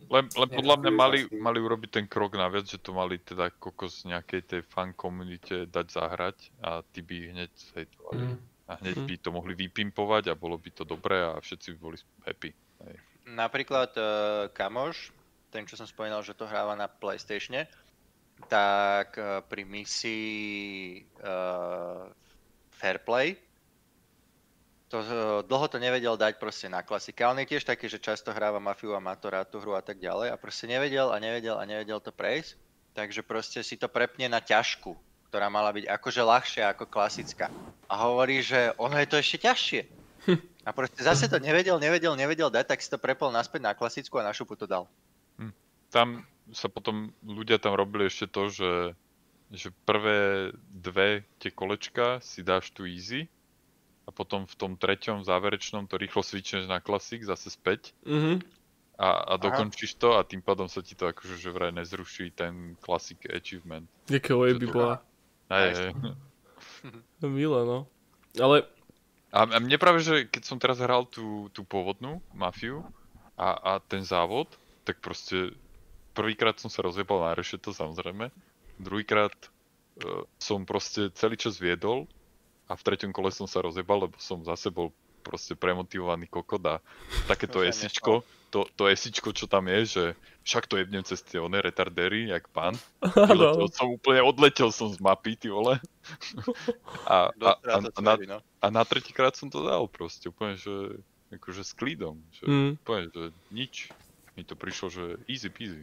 Len, 0.06 0.30
len 0.38 0.50
podľa 0.54 0.76
mňa 0.86 0.92
mali, 0.94 1.18
mali 1.34 1.58
urobiť 1.58 1.90
ten 1.90 2.06
krok 2.06 2.38
naviac, 2.38 2.70
že 2.70 2.78
to 2.78 2.94
mali 2.94 3.18
teda 3.18 3.50
kokos 3.58 4.06
nejakej 4.06 4.46
tej 4.46 4.60
fan 4.62 4.94
komunite 4.94 5.66
dať 5.66 5.86
zahrať 5.90 6.38
a 6.62 6.86
ty 6.86 7.02
by 7.02 7.34
hneď 7.34 7.52
hejtovali. 7.74 8.22
Mm. 8.22 8.38
A 8.66 8.72
hneď 8.78 8.96
mm. 9.02 9.06
by 9.10 9.14
to 9.18 9.28
mohli 9.34 9.52
vypimpovať 9.58 10.30
a 10.30 10.38
bolo 10.38 10.62
by 10.62 10.70
to 10.70 10.86
dobré 10.86 11.26
a 11.26 11.34
všetci 11.42 11.74
by 11.74 11.78
boli 11.82 11.98
happy. 12.22 12.50
Hej. 12.86 12.96
Napríklad 13.34 13.90
uh, 13.98 14.06
Kamoš, 14.54 15.10
ten, 15.56 15.64
čo 15.64 15.80
som 15.80 15.88
spomínal, 15.88 16.20
že 16.20 16.36
to 16.36 16.44
hráva 16.44 16.76
na 16.76 16.84
PlayStatione, 16.84 17.64
tak 18.52 19.16
uh, 19.16 19.40
pri 19.40 19.64
misii 19.64 21.00
uh, 21.24 22.12
Fairplay 22.76 23.40
to, 24.92 25.00
uh, 25.00 25.40
dlho 25.48 25.66
to 25.72 25.80
nevedel 25.80 26.20
dať 26.20 26.36
proste 26.36 26.68
na 26.68 26.84
klasika. 26.84 27.32
On 27.32 27.40
je 27.40 27.48
tiež 27.48 27.64
taký, 27.64 27.88
že 27.88 28.04
často 28.04 28.36
hráva 28.36 28.60
mafiu 28.60 28.92
a 28.92 29.00
má 29.00 29.16
to 29.16 29.32
rád 29.32 29.48
tú 29.48 29.64
hru 29.64 29.72
a 29.72 29.80
tak 29.80 29.96
ďalej 29.96 30.28
a 30.28 30.36
proste 30.36 30.68
nevedel 30.68 31.08
a 31.08 31.16
nevedel 31.16 31.56
a 31.56 31.64
nevedel 31.64 32.04
to 32.04 32.12
prejsť, 32.12 32.60
takže 32.92 33.24
proste 33.24 33.64
si 33.64 33.80
to 33.80 33.88
prepne 33.88 34.28
na 34.28 34.44
ťažku, 34.44 34.92
ktorá 35.32 35.48
mala 35.48 35.72
byť 35.72 35.88
akože 35.88 36.20
ľahšia 36.20 36.64
ako 36.76 36.84
klasická. 36.92 37.48
A 37.88 37.94
hovorí, 38.04 38.44
že 38.44 38.76
ono 38.76 39.00
je 39.00 39.08
to 39.08 39.16
ešte 39.16 39.48
ťažšie. 39.48 39.80
A 40.66 40.74
proste 40.74 40.98
zase 40.98 41.30
to 41.30 41.38
nevedel, 41.38 41.78
nevedel, 41.78 42.18
nevedel 42.18 42.50
dať, 42.50 42.66
tak 42.66 42.82
si 42.82 42.90
to 42.90 42.98
prepol 42.98 43.30
naspäť 43.30 43.62
na 43.62 43.72
klasickú 43.78 44.18
a 44.18 44.26
na 44.26 44.34
šupu 44.34 44.58
to 44.58 44.66
dal. 44.66 44.90
Tam 45.96 46.28
sa 46.52 46.68
potom, 46.68 47.16
ľudia 47.24 47.56
tam 47.56 47.72
robili 47.72 48.12
ešte 48.12 48.28
to, 48.28 48.52
že, 48.52 48.72
že 49.48 49.72
prvé 49.88 50.52
dve 50.68 51.24
tie 51.40 51.48
kolečka 51.48 52.20
si 52.20 52.44
dáš 52.44 52.68
tu 52.76 52.84
easy 52.84 53.32
a 54.04 54.12
potom 54.12 54.44
v 54.44 54.54
tom 54.54 54.72
treťom 54.76 55.24
záverečnom 55.24 55.88
to 55.88 55.96
rýchlo 55.96 56.20
switchneš 56.20 56.68
na 56.68 56.84
klasik 56.84 57.24
zase 57.24 57.48
späť. 57.48 57.96
Mhm. 58.04 58.44
A, 58.96 59.36
a 59.36 59.40
dokončíš 59.40 59.96
Aha. 59.96 60.00
to 60.00 60.08
a 60.16 60.20
tým 60.24 60.40
pádom 60.40 60.72
sa 60.72 60.80
ti 60.80 60.96
to 60.96 61.04
akože 61.08 61.36
že 61.36 61.52
vraj 61.52 61.68
nezruší 61.68 62.32
ten 62.32 62.80
classic 62.80 63.20
achievement. 63.28 63.84
Jaké 64.08 64.32
by 64.32 64.68
bola. 64.68 64.96
Aj, 65.52 65.70
aj. 65.78 65.94
Milé, 67.22 67.60
no. 67.62 67.86
Ale 68.34 68.66
a, 69.30 69.46
a 69.46 69.58
mne 69.62 69.78
práve, 69.78 70.02
že 70.02 70.26
keď 70.26 70.42
som 70.42 70.58
teraz 70.58 70.82
hral 70.82 71.06
tú, 71.06 71.52
tú 71.54 71.62
pôvodnú 71.62 72.18
mafiu 72.34 72.82
a, 73.38 73.54
a 73.54 73.72
ten 73.78 74.02
závod, 74.02 74.48
tak 74.82 74.98
proste 75.04 75.54
prvýkrát 76.16 76.56
som 76.56 76.72
sa 76.72 76.80
rozjebal 76.80 77.20
na 77.20 77.36
rešeto 77.36 77.76
samozrejme, 77.76 78.32
druhýkrát 78.80 79.36
uh, 79.36 80.24
som 80.40 80.64
proste 80.64 81.12
celý 81.12 81.36
čas 81.36 81.60
viedol 81.60 82.08
a 82.66 82.74
v 82.74 82.82
treťom 82.82 83.12
kole 83.12 83.28
som 83.28 83.44
sa 83.44 83.60
rozjebal, 83.60 84.08
lebo 84.08 84.16
som 84.16 84.40
zase 84.40 84.72
bol 84.72 84.96
proste 85.26 85.58
premotivovaný 85.58 86.30
kokot 86.30 86.62
a 86.70 86.78
takéto 87.26 87.58
esičko, 87.66 88.22
to, 88.54 88.62
to 88.78 88.86
esičko, 88.86 89.34
čo 89.34 89.50
tam 89.50 89.66
je, 89.66 89.80
že 89.84 90.04
však 90.46 90.70
to 90.70 90.78
jebnem 90.78 91.02
cez 91.02 91.18
tie 91.26 91.42
one 91.42 91.58
retardery, 91.58 92.30
jak 92.30 92.46
pán. 92.54 92.78
Vyletel 93.30 93.66
som 93.74 93.90
úplne, 93.90 94.22
odletel 94.22 94.70
som 94.70 94.86
z 94.86 95.02
mapy, 95.02 95.34
ty 95.34 95.50
vole. 95.50 95.82
A, 97.06 97.34
a, 97.34 97.50
a, 97.58 97.76
a, 97.82 98.00
na, 98.02 98.14
no. 98.14 98.38
a 98.42 98.66
na 98.70 98.82
tretíkrát 98.86 99.34
som 99.34 99.50
to 99.50 99.66
dal 99.66 99.90
proste, 99.90 100.30
úplne, 100.30 100.54
že 100.54 101.02
akože 101.34 101.66
s 101.66 101.74
klídom, 101.74 102.22
že 102.30 102.46
mm. 102.46 102.70
úplne, 102.82 103.04
že 103.10 103.24
nič. 103.50 103.90
Mi 104.38 104.46
to 104.46 104.54
prišlo, 104.54 104.86
že 104.90 105.04
easy 105.26 105.50
peasy. 105.50 105.82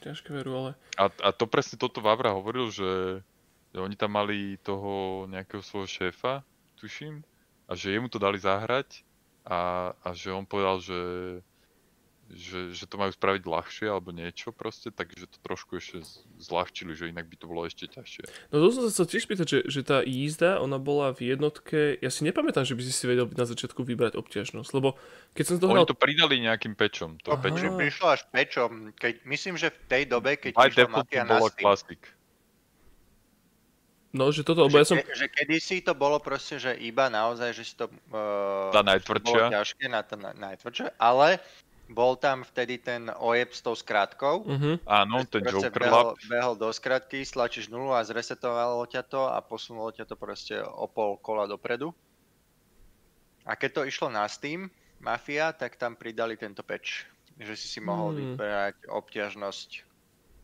Ťažké 0.00 0.28
veru, 0.32 0.52
ale... 0.56 0.70
A, 1.00 1.08
a 1.08 1.28
to 1.32 1.48
presne 1.48 1.80
toto 1.80 2.04
Vavra 2.04 2.36
hovoril, 2.36 2.68
že, 2.68 3.24
že 3.72 3.78
oni 3.80 3.96
tam 3.96 4.16
mali 4.16 4.60
toho 4.60 5.24
nejakého 5.28 5.64
svojho 5.64 5.88
šéfa, 5.88 6.44
tuším, 6.76 7.24
a 7.66 7.72
že 7.74 7.96
jemu 7.96 8.06
to 8.12 8.20
dali 8.20 8.38
zahrať 8.38 9.02
a, 9.46 9.92
a 9.96 10.08
že 10.12 10.30
on 10.30 10.46
povedal, 10.46 10.78
že, 10.78 11.00
že, 12.34 12.74
že 12.74 12.84
to 12.90 12.98
majú 12.98 13.14
spraviť 13.14 13.42
ľahšie 13.46 13.86
alebo 13.86 14.10
niečo 14.10 14.50
proste, 14.50 14.90
takže 14.90 15.30
to 15.30 15.38
trošku 15.38 15.78
ešte 15.78 16.02
zľahčili, 16.42 16.92
že 16.98 17.10
inak 17.14 17.30
by 17.30 17.36
to 17.38 17.46
bolo 17.46 17.62
ešte 17.62 17.86
ťažšie. 17.86 18.50
No 18.50 18.66
to 18.66 18.66
som 18.74 18.82
sa 18.86 18.90
chcel 18.90 19.06
tiež 19.06 19.24
pýtať, 19.30 19.46
že, 19.46 19.58
že 19.70 19.80
tá 19.86 20.02
jízda, 20.02 20.58
ona 20.58 20.82
bola 20.82 21.14
v 21.14 21.36
jednotke, 21.36 22.00
ja 22.02 22.10
si 22.10 22.26
nepamätám, 22.26 22.66
že 22.66 22.74
by 22.74 22.82
si 22.82 22.90
si 22.90 23.04
vedel 23.06 23.30
na 23.30 23.46
začiatku 23.46 23.86
vybrať 23.86 24.18
obťažnosť, 24.18 24.70
lebo 24.74 24.98
keď 25.38 25.44
som 25.46 25.56
to 25.62 25.66
hral... 25.70 25.86
Oni 25.86 25.92
to 25.92 25.98
pridali 25.98 26.42
nejakým 26.42 26.74
pečom. 26.74 27.14
To 27.22 27.38
pečom. 27.38 27.78
prišlo 27.78 28.06
až 28.18 28.26
pečom, 28.34 28.90
keď, 28.98 29.22
myslím, 29.22 29.54
že 29.54 29.70
v 29.70 29.78
tej 29.86 30.02
dobe, 30.10 30.34
keď 30.34 30.58
By 30.58 30.66
prišla 30.66 30.90
Mafia 30.90 31.22
na 31.22 31.38
Steam, 31.46 32.02
No, 34.16 34.32
že 34.32 34.40
toto, 34.40 34.64
lebo 34.64 34.80
ja 34.80 34.88
som... 34.88 34.96
Ke, 34.96 35.12
že 35.12 35.28
kedysi 35.28 35.84
to 35.84 35.92
bolo 35.92 36.16
proste, 36.16 36.56
že 36.56 36.72
iba 36.80 37.12
naozaj, 37.12 37.52
že 37.52 37.62
si 37.68 37.74
to... 37.76 37.92
Uh, 38.08 38.72
tá 38.72 38.80
najtvrdšia. 38.80 39.28
Bolo 39.28 39.54
ťažké 39.60 39.84
na 39.92 40.00
to 40.00 40.14
na, 40.16 40.32
najtvrdšie, 40.32 40.96
ale 40.96 41.36
bol 41.86 42.18
tam 42.18 42.42
vtedy 42.42 42.82
ten 42.82 43.06
ojeb 43.14 43.54
s 43.54 43.62
tou 43.62 43.78
skratkou. 43.78 44.42
Uh-huh. 44.42 44.74
Áno, 44.86 45.22
ten 45.22 45.46
Joker 45.46 45.70
behol, 45.86 46.18
behol 46.26 46.54
do 46.58 46.70
skratky, 46.74 47.22
stlačíš 47.22 47.70
nulu 47.70 47.94
a 47.94 48.02
zresetovalo 48.02 48.82
ťa 48.90 49.02
to 49.06 49.22
a 49.30 49.38
posunulo 49.38 49.94
ťa 49.94 50.04
to 50.10 50.14
proste 50.18 50.58
o 50.58 50.90
pol 50.90 51.14
kola 51.22 51.46
dopredu. 51.46 51.94
A 53.46 53.54
keď 53.54 53.70
to 53.70 53.82
išlo 53.86 54.10
na 54.10 54.26
Steam, 54.26 54.66
Mafia, 54.98 55.54
tak 55.54 55.78
tam 55.78 55.94
pridali 55.94 56.34
tento 56.34 56.66
patch, 56.66 57.06
že 57.38 57.54
si 57.54 57.66
si 57.70 57.78
mohol 57.78 58.10
hmm. 58.10 58.18
vyberať 58.18 58.76
obťažnosť 58.90 59.70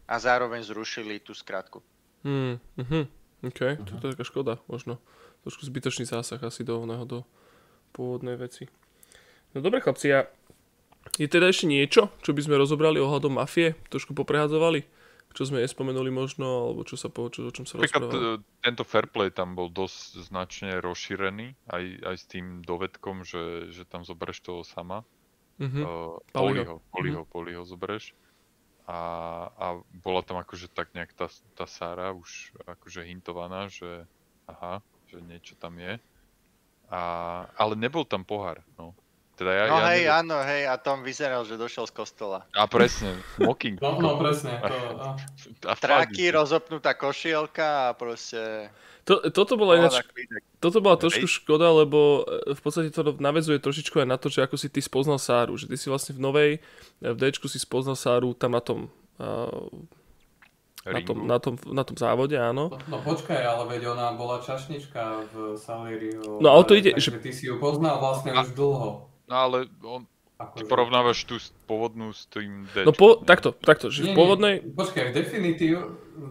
a 0.07 0.15
zároveň 0.23 0.63
zrušili 0.63 1.19
tú 1.19 1.35
skratku. 1.35 1.83
Hmm. 2.23 2.63
Uh-huh. 2.79 3.11
OK, 3.43 3.59
uh-huh. 3.59 3.99
to 3.99 4.07
je 4.07 4.15
taká 4.15 4.23
škoda, 4.23 4.63
možno. 4.71 5.03
Trošku 5.43 5.67
zbytočný 5.67 6.07
zásah 6.07 6.39
asi 6.39 6.63
do 6.63 6.79
oného, 6.79 7.03
do 7.03 7.27
pôvodnej 7.91 8.39
veci. 8.39 8.71
No 9.53 9.61
dobre 9.61 9.83
chlapci, 9.83 10.15
ja... 10.15 10.31
je 11.19 11.29
teda 11.29 11.53
ešte 11.53 11.69
niečo, 11.69 12.09
čo 12.25 12.33
by 12.33 12.41
sme 12.41 12.61
rozobrali 12.61 12.97
ohľadom 13.01 13.37
mafie? 13.37 13.77
Trošku 13.93 14.17
poprehadzovali? 14.17 14.85
Čo 15.33 15.49
sme 15.49 15.65
nespomenuli 15.65 16.13
možno, 16.13 16.69
alebo 16.69 16.85
čo 16.85 17.01
sa 17.01 17.09
po, 17.09 17.33
čo, 17.33 17.49
o 17.49 17.53
čom 17.53 17.65
sa 17.65 17.81
rozprávalo? 17.81 18.37
E, 18.37 18.45
tento 18.61 18.85
fairplay 18.85 19.33
tam 19.33 19.57
bol 19.57 19.73
dosť 19.73 20.29
značne 20.29 20.77
rozšírený, 20.85 21.57
aj, 21.73 21.85
aj 22.05 22.17
s 22.21 22.25
tým 22.29 22.61
dovedkom, 22.61 23.25
že, 23.25 23.73
že 23.73 23.89
tam 23.89 24.05
zoberieš 24.05 24.45
toho 24.45 24.61
sama. 24.61 25.09
Uh-huh. 25.57 26.21
Uh, 26.21 26.37
Poliho, 26.37 26.85
Poliho, 26.93 27.25
uh-huh. 27.25 27.33
Poliho 27.33 27.63
zoberieš 27.65 28.13
a, 28.87 28.99
a 29.55 29.67
bola 30.03 30.21
tam 30.27 30.43
akože 30.43 30.67
tak 30.73 30.91
nejak 30.97 31.15
tá, 31.15 31.31
tá 31.55 31.67
Sára 31.71 32.11
už 32.11 32.51
akože 32.67 33.07
hintovaná, 33.07 33.71
že 33.71 34.05
aha, 34.51 34.83
že 35.07 35.23
niečo 35.23 35.55
tam 35.55 35.79
je. 35.79 36.03
A, 36.91 37.01
ale 37.57 37.79
nebol 37.79 38.03
tam 38.03 38.27
pohár, 38.27 38.61
no. 38.75 38.93
Teda 39.43 39.59
ja, 39.59 39.65
no 39.67 39.83
ja 39.83 39.87
hej, 39.91 40.03
neviem... 40.07 40.19
áno, 40.23 40.37
hej, 40.47 40.63
a 40.71 40.75
Tom 40.79 41.03
vyzeral, 41.03 41.43
že 41.43 41.59
došiel 41.59 41.91
z 41.91 41.95
kostola. 41.99 42.47
A 42.55 42.71
presne, 42.71 43.19
smoking. 43.35 43.75
no, 43.83 43.99
no 43.99 44.15
presne. 44.15 44.55
To, 44.63 44.79
no. 45.03 45.11
Tráky, 45.83 46.31
rozopnutá 46.31 46.95
košielka 46.95 47.91
a 47.91 47.99
proste... 47.99 48.71
To, 49.03 49.19
toto 49.35 49.59
bola 49.59 49.83
ináč, 49.83 49.99
toto 50.63 50.79
bola 50.79 50.95
trošku 50.95 51.27
škoda, 51.27 51.75
lebo 51.75 52.23
e, 52.23 52.55
v 52.55 52.61
podstate 52.63 52.95
to 52.95 53.03
navezuje 53.19 53.59
trošičku 53.59 53.99
aj 53.99 54.07
na 54.07 54.15
to, 54.15 54.31
že 54.31 54.47
ako 54.47 54.55
si 54.55 54.71
ty 54.71 54.79
spoznal 54.79 55.19
Sáru, 55.19 55.59
že 55.59 55.67
ty 55.67 55.75
si 55.75 55.91
vlastne 55.91 56.15
v 56.15 56.23
novej, 56.23 56.51
e, 57.03 57.11
v 57.11 57.19
d 57.19 57.35
si 57.35 57.59
spoznal 57.59 57.99
Sáru 57.99 58.31
tam 58.39 58.55
na 58.55 58.63
tom 58.63 58.87
uh, 59.19 59.67
na 60.87 61.03
tom, 61.03 61.17
na, 61.27 61.39
tom, 61.39 61.55
na 61.71 61.83
tom 61.83 61.95
závode, 61.95 62.35
áno. 62.35 62.71
No, 62.71 62.79
no 62.91 62.99
počkaj, 63.03 63.39
ale 63.39 63.71
veď 63.71 63.95
ona 63.95 64.19
bola 64.19 64.43
čašnička 64.43 65.31
v 65.31 65.35
Saliriho. 65.55 66.43
No 66.43 66.59
ale 66.59 66.63
to 66.67 66.75
ide, 66.75 66.95
že... 66.99 67.15
ty 67.23 67.31
si 67.31 67.47
ju 67.47 67.59
poznal 67.63 68.03
vlastne 68.03 68.35
a... 68.35 68.43
už 68.43 68.55
dlho. 68.55 69.12
No 69.33 69.37
ale 69.41 69.65
on, 69.81 70.05
Ty 70.37 70.69
porovnávaš 70.69 71.25
tú 71.25 71.41
pôvodnú 71.65 72.13
s 72.13 72.29
tým 72.29 72.67
D. 72.75 72.85
No 72.85 72.93
po, 72.93 73.17
takto, 73.23 73.55
takto, 73.55 73.89
že 73.89 74.05
nie, 74.05 74.13
v 74.13 74.19
pôvodnej... 74.19 74.55
Nie, 74.61 74.75
počkaj, 74.75 75.09
v 75.09 75.13
Definitive 75.15 75.83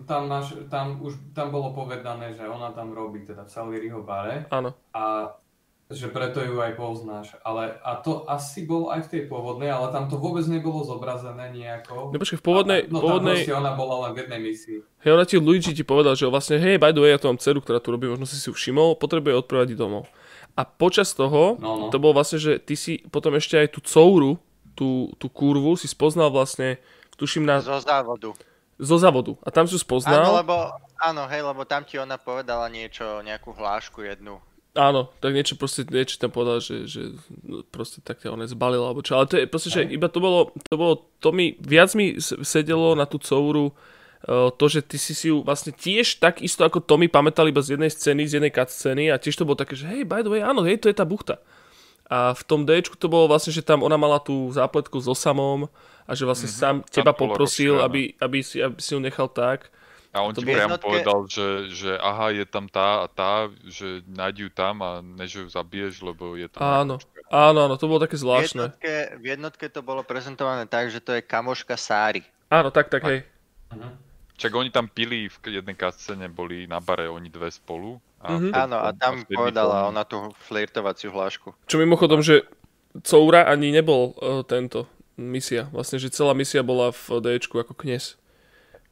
tam, 0.06 0.30
naš, 0.30 0.54
tam 0.68 1.02
už 1.02 1.18
tam 1.34 1.50
bolo 1.50 1.74
povedané, 1.74 2.36
že 2.36 2.46
ona 2.46 2.76
tam 2.76 2.94
robí 2.94 3.24
teda 3.24 3.48
v 3.48 3.50
Saliriho 3.50 4.04
bare. 4.04 4.46
Áno. 4.52 4.76
A 4.94 5.34
že 5.92 6.08
preto 6.08 6.40
ju 6.40 6.56
aj 6.64 6.80
poznáš. 6.80 7.36
Ale, 7.44 7.76
a 7.84 8.00
to 8.00 8.24
asi 8.28 8.64
bol 8.64 8.96
aj 8.96 9.08
v 9.08 9.12
tej 9.12 9.22
pôvodnej, 9.28 9.68
ale 9.68 9.92
tam 9.92 10.08
to 10.08 10.16
vôbec 10.16 10.48
nebolo 10.48 10.88
zobrazené 10.88 11.52
nejako. 11.52 12.16
No 12.16 12.18
počkaj, 12.20 12.40
v 12.40 12.46
pôvodnej... 12.46 12.80
A, 12.88 12.92
no 12.92 13.00
pôvodnej... 13.04 13.44
tam 13.44 13.60
ona 13.60 13.74
bola 13.76 14.08
len 14.08 14.12
v 14.16 14.18
jednej 14.24 14.40
misii. 14.40 14.80
Hej, 15.04 15.12
ona 15.12 15.26
ti 15.28 15.36
Luigi 15.36 15.76
ti 15.76 15.84
povedal, 15.84 16.16
že 16.16 16.32
vlastne, 16.32 16.62
hej, 16.64 16.80
by 16.80 16.96
the 16.96 17.02
way, 17.04 17.12
ja 17.12 17.20
tu 17.20 17.28
mám 17.28 17.40
dceru, 17.40 17.60
ktorá 17.60 17.84
tu 17.84 17.92
robí, 17.92 18.08
možno 18.08 18.24
si 18.24 18.40
si 18.40 18.48
ju 18.48 18.56
všimol, 18.56 18.96
potrebuje 18.96 19.36
odprevadiť 19.44 19.76
domov. 19.76 20.08
A 20.56 20.68
počas 20.68 21.16
toho, 21.16 21.56
no, 21.58 21.88
no. 21.88 21.90
to 21.90 21.98
bolo 21.98 22.20
vlastne, 22.20 22.38
že 22.38 22.60
ty 22.60 22.76
si 22.76 23.00
potom 23.08 23.36
ešte 23.40 23.56
aj 23.56 23.68
tú 23.72 23.80
couru, 23.80 24.36
tú, 24.76 25.12
tú 25.16 25.32
kurvu 25.32 25.80
si 25.80 25.88
spoznal 25.88 26.32
vlastne, 26.32 26.80
tuším 27.16 27.48
na... 27.48 27.64
Zo 27.64 27.80
závodu. 27.80 28.36
Zo 28.82 28.98
závodu. 28.98 29.38
A 29.46 29.54
tam 29.54 29.70
si 29.70 29.78
ju 29.78 29.82
spoznal. 29.82 30.26
Áno, 30.26 30.32
lebo, 30.42 30.56
áno, 30.98 31.24
hej, 31.30 31.42
lebo 31.46 31.62
tam 31.64 31.86
ti 31.86 32.02
ona 32.02 32.18
povedala 32.18 32.68
niečo, 32.68 33.22
nejakú 33.22 33.54
hlášku 33.54 34.04
jednu. 34.04 34.42
Áno, 34.72 35.12
tak 35.20 35.36
niečo 35.36 35.60
proste, 35.60 35.84
niečo 35.84 36.16
tam 36.16 36.32
povedal, 36.32 36.64
že, 36.64 36.88
že 36.88 37.12
proste 37.76 38.00
tak 38.00 38.24
ťa 38.24 38.32
ona 38.32 38.48
zbalila, 38.48 38.88
alebo 38.88 39.04
čo. 39.04 39.20
Ale 39.20 39.28
to 39.28 39.36
je 39.36 39.44
proste, 39.44 39.68
že 39.68 39.84
iba 39.92 40.08
to 40.08 40.24
bolo, 40.24 40.56
to 40.72 40.76
bolo, 40.80 40.94
to 41.20 41.36
mi, 41.36 41.60
viac 41.60 41.92
mi 41.92 42.16
sedelo 42.24 42.96
na 42.96 43.04
tú 43.04 43.20
couru, 43.20 43.76
to, 44.30 44.66
že 44.70 44.86
ty 44.86 45.02
si 45.02 45.18
si 45.18 45.34
ju 45.34 45.42
vlastne 45.42 45.74
tiež 45.74 46.22
tak 46.22 46.46
isto 46.46 46.62
ako 46.62 46.78
Tommy 46.78 47.10
pamätal 47.10 47.50
iba 47.50 47.58
z 47.62 47.74
jednej 47.74 47.90
scény, 47.90 48.30
z 48.30 48.34
jednej 48.38 48.54
scény 48.54 49.10
a 49.10 49.18
tiež 49.18 49.34
to 49.34 49.48
bolo 49.50 49.58
také, 49.58 49.74
že 49.74 49.90
hej, 49.90 50.06
by 50.06 50.22
the 50.22 50.30
way, 50.30 50.42
áno, 50.46 50.62
hej, 50.62 50.78
to 50.78 50.94
je 50.94 50.96
tá 50.98 51.02
buchta. 51.02 51.42
A 52.12 52.36
v 52.36 52.44
tom 52.44 52.68
D 52.68 52.84
to 52.86 53.08
bolo 53.08 53.32
vlastne, 53.32 53.56
že 53.56 53.66
tam 53.66 53.82
ona 53.82 53.96
mala 53.96 54.20
tú 54.20 54.52
zápletku 54.52 55.00
so 55.00 55.16
samom 55.16 55.72
a 56.06 56.12
že 56.12 56.28
vlastne 56.28 56.52
mm-hmm. 56.52 56.84
sám 56.84 56.92
teba 56.92 57.16
poprosil, 57.16 57.80
aby, 57.80 58.14
aby, 58.20 58.44
si, 58.44 58.60
aby 58.60 58.78
si 58.78 58.94
ju 58.94 59.00
nechal 59.00 59.32
tak. 59.32 59.72
A 60.12 60.28
on 60.28 60.36
ti 60.36 60.44
priamo 60.44 60.76
jednotke... 60.76 60.86
povedal, 60.92 61.20
že, 61.32 61.72
že 61.72 61.92
aha, 61.96 62.36
je 62.36 62.44
tam 62.44 62.68
tá 62.68 63.00
a 63.00 63.08
tá, 63.08 63.48
že 63.64 64.04
nájdi 64.12 64.44
ju 64.44 64.52
tam 64.52 64.84
a 64.84 65.00
než 65.00 65.40
ju 65.40 65.44
zabiješ, 65.48 66.04
lebo 66.04 66.36
je 66.36 66.52
tam... 66.52 66.60
Áno, 66.84 66.96
áno, 67.32 67.60
áno, 67.72 67.80
to 67.80 67.88
bolo 67.88 68.04
také 68.04 68.20
zvláštne. 68.20 68.60
V 68.60 68.76
jednotke, 68.76 68.94
v 69.16 69.26
jednotke 69.32 69.66
to 69.72 69.80
bolo 69.80 70.04
prezentované 70.04 70.68
tak, 70.68 70.92
že 70.92 71.00
to 71.00 71.16
je 71.16 71.24
kamoška 71.24 71.80
Sári. 71.80 72.28
Áno, 72.52 72.76
tak, 72.76 72.92
tak, 72.92 73.08
hej. 73.08 73.24
Uh-huh. 73.72 74.11
Čak 74.42 74.58
oni 74.58 74.74
tam 74.74 74.90
pili 74.90 75.30
v 75.30 75.62
jednej 75.62 75.78
kascene, 75.78 76.26
boli 76.26 76.66
na 76.66 76.82
bare 76.82 77.06
oni 77.06 77.30
dve 77.30 77.54
spolu. 77.54 78.02
A 78.26 78.34
mm-hmm. 78.34 78.52
Áno, 78.58 78.78
a 78.82 78.90
tam 78.98 79.22
povedala 79.30 79.86
ona 79.86 80.02
tú 80.02 80.34
flirtovaciu 80.50 81.14
hlášku. 81.14 81.54
Čo 81.70 81.78
mimochodom, 81.78 82.26
že 82.26 82.50
Coura 83.06 83.46
ani 83.46 83.70
nebol 83.70 84.18
uh, 84.18 84.42
tento 84.42 84.90
misia. 85.14 85.70
Vlastne, 85.70 86.02
že 86.02 86.10
celá 86.10 86.34
misia 86.34 86.66
bola 86.66 86.90
v 86.90 87.22
d 87.22 87.38
ako 87.38 87.78
knes. 87.78 88.18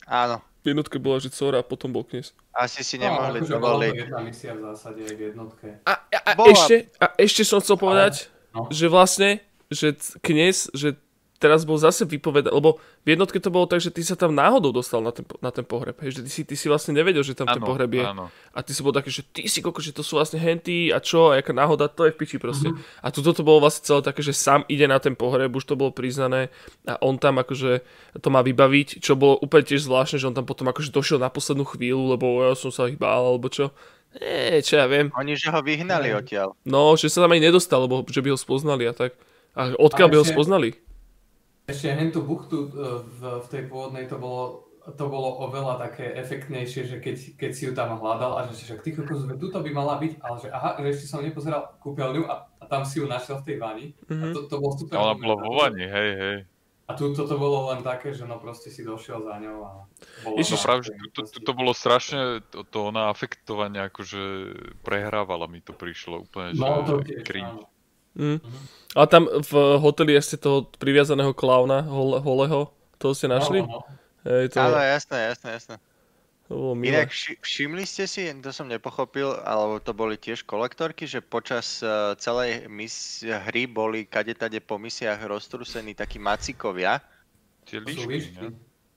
Áno. 0.05 0.45
V 0.61 0.75
jednotke 0.75 1.01
bola, 1.01 1.17
že 1.17 1.33
Coura 1.33 1.61
a 1.61 1.65
potom 1.65 1.89
bol 1.89 2.05
knes. 2.05 2.37
Asi 2.53 2.85
si 2.85 3.01
nemohli 3.01 3.41
no, 3.41 3.49
dovoliť. 3.49 3.93
jedna 4.05 4.21
misia 4.21 4.53
v 4.53 4.69
zásade 4.69 5.01
aj 5.01 5.15
v 5.17 5.21
jednotke. 5.33 5.67
A, 5.81 5.93
a 5.97 6.19
a, 6.29 6.31
ešte, 6.45 6.93
a 7.01 7.05
ešte 7.17 7.41
som 7.41 7.57
chcel 7.57 7.79
povedať, 7.81 8.29
no. 8.53 8.69
že 8.69 8.85
vlastne, 8.85 9.41
že 9.73 9.97
kniez, 10.21 10.69
že 10.77 10.93
teraz 11.39 11.63
bol 11.63 11.79
zase 11.79 12.03
vypovedať, 12.03 12.51
lebo 12.51 12.83
v 13.07 13.15
jednotke 13.15 13.39
to 13.39 13.47
bolo 13.47 13.63
tak, 13.65 13.79
že 13.79 13.95
ty 13.95 14.03
sa 14.03 14.19
tam 14.19 14.35
náhodou 14.35 14.75
dostal 14.75 14.99
na 14.99 15.15
ten, 15.15 15.23
na 15.39 15.49
ten 15.55 15.63
pohreb, 15.63 15.95
hej, 16.03 16.19
že 16.19 16.21
ty 16.27 16.29
si, 16.29 16.41
ty 16.43 16.55
si 16.59 16.67
vlastne 16.67 16.91
nevedel, 16.91 17.23
že 17.23 17.31
tam 17.31 17.47
ano, 17.47 17.55
ten 17.55 17.63
pohreb 17.63 17.91
je. 17.95 18.03
Ano. 18.03 18.25
A 18.51 18.59
ty 18.59 18.75
si 18.75 18.83
bol 18.83 18.91
taký, 18.91 19.09
že 19.09 19.23
ty 19.23 19.47
si 19.47 19.63
koko, 19.63 19.79
že 19.79 19.95
to 19.95 20.03
sú 20.03 20.19
vlastne 20.19 20.37
henty 20.37 20.91
a 20.91 20.99
čo, 20.99 21.31
a 21.31 21.39
jaká 21.39 21.55
náhoda, 21.55 21.87
to 21.87 22.05
je 22.05 22.11
v 22.11 22.19
piči 22.19 22.37
proste. 22.37 22.69
Uh-huh. 22.69 22.99
A 22.99 23.07
tuto 23.09 23.31
to 23.31 23.41
bolo 23.41 23.63
vlastne 23.63 23.87
celé 23.87 24.03
také, 24.03 24.19
že 24.19 24.35
sám 24.35 24.67
ide 24.67 24.83
na 24.85 24.99
ten 24.99 25.15
pohreb, 25.15 25.49
už 25.55 25.63
to 25.63 25.79
bolo 25.79 25.95
priznané 25.95 26.51
a 26.83 26.99
on 26.99 27.15
tam 27.15 27.39
akože 27.39 27.81
to 28.19 28.27
má 28.27 28.43
vybaviť, 28.43 28.99
čo 28.99 29.15
bolo 29.15 29.39
úplne 29.39 29.63
tiež 29.63 29.87
zvláštne, 29.87 30.19
že 30.19 30.27
on 30.27 30.35
tam 30.35 30.43
potom 30.43 30.67
akože 30.67 30.91
došiel 30.91 31.23
na 31.23 31.31
poslednú 31.31 31.63
chvíľu, 31.63 32.19
lebo 32.19 32.43
ja 32.43 32.53
som 32.59 32.69
sa 32.69 32.91
ich 32.91 32.99
bál, 32.99 33.23
alebo 33.23 33.47
čo. 33.47 33.71
Nie, 34.19 34.59
čo 34.65 34.81
ja 34.81 34.89
viem. 34.89 35.13
Oni, 35.13 35.37
že 35.37 35.53
ho 35.53 35.61
vyhnali 35.61 36.11
odtiaľ. 36.17 36.57
No, 36.65 36.97
že 36.97 37.13
sa 37.13 37.23
tam 37.23 37.31
aj 37.31 37.45
nedostal, 37.45 37.85
lebo 37.85 38.01
že 38.09 38.25
by 38.25 38.33
ho 38.33 38.37
spoznali 38.41 38.89
a 38.89 38.93
tak. 38.97 39.13
A 39.53 39.77
odkiaľ 39.77 40.07
by 40.09 40.17
ho 40.17 40.25
spoznali? 40.25 40.88
Ešte 41.69 41.93
hentu 41.93 42.25
buchtu 42.25 42.57
e, 42.65 42.67
v, 43.05 43.19
v 43.45 43.47
tej 43.53 43.63
pôvodnej 43.69 44.09
to 44.09 44.17
bolo, 44.17 44.65
to 44.89 45.05
bolo 45.05 45.45
oveľa 45.45 45.77
také 45.77 46.17
efektnejšie, 46.17 46.81
že 46.89 46.97
keď, 46.97 47.15
keď 47.37 47.51
si 47.53 47.69
ju 47.69 47.77
tam 47.77 47.93
hľadal 48.01 48.41
a 48.41 48.49
že 48.49 48.65
však 48.65 48.81
ty 48.81 48.97
kokos, 48.97 49.29
tuto 49.37 49.61
by 49.61 49.69
mala 49.69 50.01
byť, 50.01 50.17
ale 50.17 50.35
že 50.41 50.49
aha, 50.49 50.81
že 50.81 50.89
ešte 50.97 51.05
som 51.05 51.21
nepozeral 51.21 51.77
kúpeľňu 51.77 52.25
a, 52.25 52.49
a 52.57 52.63
tam 52.65 52.81
si 52.81 52.97
ju 52.97 53.05
našiel 53.05 53.37
v 53.39 53.45
tej 53.45 53.57
vani. 53.61 53.85
Mm-hmm. 53.93 54.17
A 54.17 54.25
mhm. 54.25 54.33
to, 54.33 54.39
to 54.49 54.55
bolo 54.57 54.73
super. 54.73 54.97
Ona 54.97 55.15
bola 55.15 55.35
vo 55.37 55.51
vani, 55.61 55.85
hej, 55.85 56.11
hej. 56.17 56.37
A 56.89 56.97
tu 56.97 57.13
toto 57.13 57.37
bolo 57.37 57.69
len 57.69 57.85
také, 57.85 58.17
že 58.17 58.25
no 58.25 58.41
proste 58.41 58.73
si 58.73 58.81
došiel 58.81 59.21
za 59.21 59.37
ňou 59.37 59.57
a 59.61 59.71
bolo 60.25 60.41
Ježiš, 60.41 60.57
no 60.57 60.65
práve, 60.65 60.89
že 60.89 60.93
to, 61.13 61.21
to, 61.21 61.37
to, 61.45 61.51
bolo 61.53 61.69
strašne, 61.69 62.41
to, 62.49 62.65
to 62.65 62.89
ona 62.89 63.13
afektovanie 63.13 63.77
akože 63.93 64.21
prehrávala 64.81 65.45
mi 65.45 65.61
to 65.61 65.69
prišlo 65.69 66.25
úplne, 66.25 66.57
no, 66.57 66.81
že 66.81 66.89
to 66.89 66.95
tiež, 67.05 67.21
cringe. 67.29 67.69
Mm. 68.17 68.41
A 68.97 69.05
tam 69.05 69.29
v 69.29 69.51
hoteli 69.77 70.17
ste 70.17 70.41
toho 70.41 70.65
priviazaného 70.81 71.33
klauna, 71.37 71.85
hole, 71.85 72.17
holeho, 72.19 72.73
to 72.97 73.13
ste 73.13 73.29
našli? 73.29 73.61
No, 73.61 73.79
no. 73.79 73.79
Hej, 74.25 74.51
to... 74.51 74.57
Áno, 74.59 74.81
jasné, 74.81 75.17
jasné, 75.29 75.49
jasné. 75.55 75.75
To 76.49 76.73
Inak 76.73 77.13
vši- 77.13 77.37
všimli 77.37 77.85
ste 77.85 78.09
si, 78.09 78.25
to 78.41 78.49
som 78.49 78.65
nepochopil, 78.65 79.37
alebo 79.45 79.77
to 79.77 79.93
boli 79.93 80.17
tiež 80.17 80.49
kolektorky, 80.49 81.05
že 81.05 81.21
počas 81.21 81.85
uh, 81.85 82.17
celej 82.17 82.65
mis- 82.65 83.21
hry 83.21 83.69
boli 83.69 84.09
kadetade 84.09 84.57
po 84.57 84.81
misiách 84.81 85.29
roztrúsení 85.29 85.93
takí 85.93 86.17
macikovia. 86.17 86.97
Tie 87.69 87.77
líšky, 87.77 88.49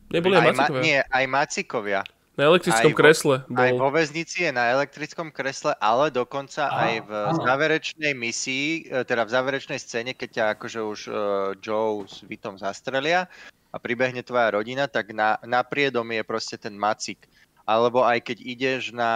Neboli 0.09 0.40
aj, 0.40 0.40
aj 0.40 0.55
macikovia? 0.56 0.80
Ma- 0.80 0.84
nie, 0.89 0.98
aj 1.05 1.24
macikovia. 1.28 2.01
Na 2.32 2.48
elektrickom 2.48 2.92
aj 2.92 2.96
kresle. 2.96 3.36
Vo, 3.44 3.52
bol... 3.52 3.60
Aj 3.60 3.72
vo 3.76 3.88
väznici 3.92 4.48
je 4.48 4.52
na 4.56 4.72
elektrickom 4.72 5.28
kresle, 5.28 5.76
ale 5.76 6.09
dokonca 6.09 6.64
Aha, 6.64 6.80
aj 6.80 6.94
v 7.04 7.10
áno. 7.12 7.44
záverečnej 7.44 8.12
misii, 8.16 8.88
e, 8.88 9.04
teda 9.04 9.28
v 9.28 9.34
záverečnej 9.36 9.76
scéne, 9.76 10.16
keď 10.16 10.28
ťa 10.32 10.44
akože 10.56 10.80
už 10.80 11.00
uh, 11.12 11.16
Joe 11.60 12.09
s 12.09 12.24
Vitom 12.24 12.56
zastrelia 12.56 13.28
a 13.68 13.76
pribehne 13.76 14.24
tvoja 14.24 14.48
rodina, 14.56 14.88
tak 14.88 15.12
na, 15.12 15.36
na 15.44 15.60
priedom 15.60 16.09
je 16.09 16.24
proste 16.24 16.56
ten 16.56 16.72
macik. 16.72 17.28
Alebo 17.62 18.02
aj 18.02 18.26
keď 18.26 18.38
ideš 18.42 18.90
na 18.90 19.12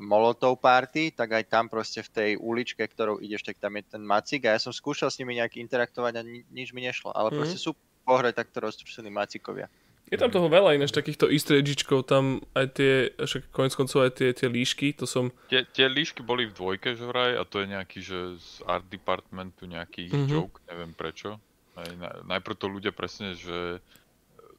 Molotov 0.00 0.56
party, 0.62 1.12
tak 1.12 1.36
aj 1.36 1.44
tam 1.52 1.68
proste 1.68 2.00
v 2.00 2.10
tej 2.10 2.30
uličke, 2.40 2.80
ktorou 2.80 3.20
ideš, 3.20 3.44
tak 3.44 3.60
tam 3.60 3.76
je 3.76 3.84
ten 3.84 4.00
macik 4.00 4.48
a 4.48 4.56
ja 4.56 4.60
som 4.62 4.72
skúšal 4.72 5.12
s 5.12 5.18
nimi 5.20 5.36
nejak 5.36 5.60
interaktovať 5.60 6.12
a 6.16 6.22
ni- 6.24 6.46
nič 6.48 6.72
mi 6.72 6.80
nešlo. 6.86 7.12
Ale 7.12 7.28
mm. 7.28 7.36
proste 7.36 7.58
sú 7.60 7.76
pohre 8.06 8.32
takto 8.32 8.62
roztrušení 8.62 9.12
macikovia. 9.12 9.68
Je 10.12 10.20
tam 10.20 10.28
toho 10.28 10.44
veľa 10.52 10.76
ináč 10.76 10.92
takýchto 10.92 11.32
easter 11.32 11.56
eggičkov, 11.56 12.04
tam 12.04 12.44
aj 12.52 12.66
tie, 12.76 12.92
však 13.16 13.48
konec 13.48 13.72
koncov 13.72 14.04
aj 14.04 14.12
tie, 14.20 14.28
tie 14.36 14.44
líšky, 14.44 14.92
to 14.92 15.08
som... 15.08 15.32
Tie, 15.48 15.64
tie 15.72 15.88
líšky 15.88 16.20
boli 16.20 16.44
v 16.44 16.52
dvojke, 16.52 16.92
že 16.92 17.08
vraj, 17.08 17.32
a 17.32 17.48
to 17.48 17.64
je 17.64 17.72
nejaký, 17.72 17.98
že 18.04 18.36
z 18.36 18.60
art 18.68 18.84
departmentu 18.92 19.64
nejaký 19.64 20.12
mm-hmm. 20.12 20.28
joke, 20.28 20.60
neviem 20.68 20.92
prečo. 20.92 21.40
Aj, 21.80 21.88
najprv 22.28 22.60
to 22.60 22.66
ľudia 22.68 22.92
presne, 22.92 23.32
že 23.32 23.80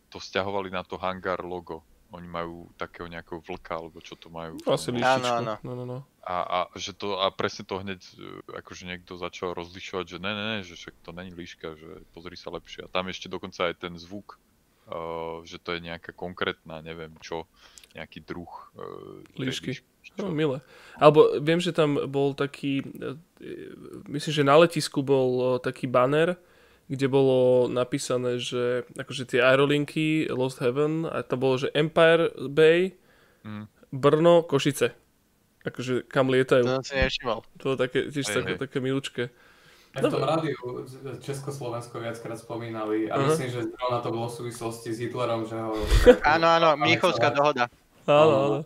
to 0.10 0.18
stiahovali 0.18 0.74
na 0.74 0.82
to 0.82 0.98
hangar 0.98 1.46
logo. 1.46 1.86
Oni 2.14 2.26
majú 2.26 2.70
takého 2.78 3.06
nejakého 3.06 3.42
vlka, 3.42 3.78
alebo 3.78 4.02
čo 4.02 4.18
to 4.18 4.34
majú. 4.34 4.58
Asi 4.66 4.90
líšičku. 4.90 5.66
No, 5.66 5.74
no, 5.78 5.86
no. 5.86 5.98
A, 6.26 6.36
a, 6.46 6.60
že 6.78 6.98
to, 6.98 7.22
a 7.22 7.30
presne 7.34 7.66
to 7.66 7.78
hneď, 7.82 8.02
e, 8.18 8.42
akože 8.58 8.86
niekto 8.86 9.18
začal 9.18 9.58
rozlišovať, 9.58 10.06
že 10.06 10.18
ne, 10.18 10.32
ne, 10.34 10.46
ne, 10.50 10.60
že 10.62 10.78
však 10.78 10.98
to 11.02 11.10
není 11.14 11.34
líška, 11.34 11.74
že 11.74 12.06
pozri 12.14 12.38
sa 12.38 12.54
lepšie. 12.54 12.86
A 12.86 12.90
tam 12.90 13.10
ešte 13.10 13.30
dokonca 13.30 13.70
aj 13.70 13.82
ten 13.82 13.94
zvuk 13.98 14.38
že 15.48 15.58
to 15.64 15.76
je 15.76 15.80
nejaká 15.80 16.12
konkrétna, 16.12 16.84
neviem 16.84 17.16
čo, 17.24 17.48
nejaký 17.94 18.26
druh 18.26 18.50
uh, 18.76 19.22
líšky. 19.38 19.80
No, 20.20 20.34
milé. 20.34 20.60
Alebo 21.00 21.40
viem, 21.40 21.62
že 21.62 21.72
tam 21.72 21.96
bol 22.10 22.34
taký, 22.34 22.84
uh, 22.84 23.16
myslím, 24.10 24.34
že 24.34 24.44
na 24.44 24.58
letisku 24.60 25.06
bol 25.06 25.30
uh, 25.40 25.48
taký 25.62 25.88
banner, 25.88 26.36
kde 26.92 27.08
bolo 27.08 27.72
napísané, 27.72 28.44
že 28.44 28.84
akože 29.00 29.24
tie 29.30 29.40
aerolinky 29.40 30.28
Lost 30.28 30.60
Heaven 30.60 31.08
a 31.08 31.24
tam 31.24 31.40
bolo, 31.40 31.56
že 31.56 31.72
Empire 31.72 32.34
Bay, 32.52 33.00
mm. 33.48 33.66
Brno, 33.94 34.44
Košice. 34.44 34.92
Akože 35.64 36.04
kam 36.12 36.28
lietajú. 36.28 36.68
To 36.68 36.84
si 36.84 37.00
nevšimal. 37.00 37.40
To 37.62 37.64
bolo 37.72 37.78
také, 37.80 38.12
tiež 38.12 38.28
aj, 38.28 38.36
také, 38.36 38.54
aj. 38.58 38.62
také 38.68 38.78
milúčke. 38.84 39.24
V 39.94 40.10
tom 40.10 40.26
rádiu 40.26 40.58
Československo 41.22 42.02
viackrát 42.02 42.40
spomínali 42.42 43.12
a 43.14 43.18
uh-huh. 43.18 43.30
myslím, 43.30 43.50
že 43.54 43.62
zrovna 43.70 44.00
to 44.02 44.10
bolo 44.10 44.26
v 44.26 44.36
súvislosti 44.42 44.90
s 44.90 44.98
Hitlerom, 45.06 45.46
že 45.46 45.54
ho... 45.54 45.78
áno, 46.34 46.48
áno, 46.50 46.68
Mnichovská 46.82 47.30
dohoda. 47.30 47.70
Áno, 48.10 48.34
áno. 48.34 48.60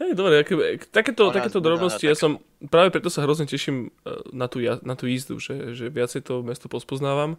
Hej, 0.00 0.16
dobre, 0.16 0.40
aké, 0.40 0.56
takéto, 0.88 1.28
takéto 1.28 1.60
drobnosti, 1.60 2.00
ja 2.00 2.16
som, 2.16 2.40
práve 2.72 2.88
preto 2.88 3.12
sa 3.12 3.20
hrozne 3.20 3.44
teším 3.44 3.92
e, 4.04 4.16
na 4.32 4.48
tú, 4.48 4.64
na 4.64 4.96
tú 4.96 5.04
jízdu, 5.04 5.36
že, 5.36 5.76
že 5.76 5.92
viacej 5.92 6.24
to 6.24 6.40
mesto 6.40 6.72
pospoznávam. 6.72 7.36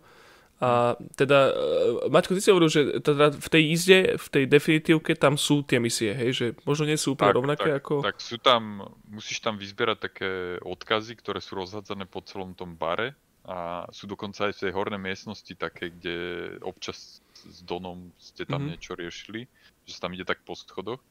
A 0.61 0.93
teda, 1.17 1.49
e, 1.49 2.13
Maťko, 2.13 2.37
ty 2.37 2.41
si 2.45 2.53
hovoril, 2.53 2.69
že 2.69 2.81
teda 3.01 3.33
v 3.33 3.49
tej 3.49 3.63
jízde, 3.73 3.97
v 4.21 4.27
tej 4.29 4.43
definitívke, 4.45 5.17
tam 5.17 5.33
sú 5.33 5.65
tie 5.65 5.81
misie, 5.81 6.13
hej? 6.13 6.37
Že 6.37 6.45
možno 6.69 6.85
nie 6.85 7.01
sú 7.01 7.17
úplne 7.17 7.33
tak, 7.33 7.39
rovnaké 7.41 7.69
tak, 7.73 7.81
ako... 7.81 7.93
Tak 8.05 8.17
sú 8.21 8.37
tam, 8.37 8.85
musíš 9.09 9.41
tam 9.41 9.57
vyzbierať 9.57 9.97
také 9.97 10.61
odkazy, 10.61 11.17
ktoré 11.17 11.41
sú 11.41 11.57
rozhádzané 11.57 12.05
po 12.05 12.21
celom 12.21 12.53
tom 12.53 12.77
bare 12.77 13.17
a 13.41 13.89
sú 13.89 14.05
dokonca 14.05 14.53
aj 14.53 14.53
v 14.53 14.61
tej 14.69 14.71
hornej 14.77 15.01
miestnosti 15.01 15.53
také, 15.57 15.89
kde 15.89 16.15
občas 16.61 17.25
s 17.33 17.59
Donom 17.65 18.13
ste 18.21 18.45
tam 18.45 18.61
mm-hmm. 18.61 18.69
niečo 18.77 18.93
riešili, 18.93 19.49
že 19.89 19.97
sa 19.97 20.05
tam 20.05 20.13
ide 20.13 20.29
tak 20.29 20.45
po 20.45 20.53
schodoch. 20.53 21.01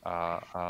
A, 0.00 0.40
a 0.40 0.62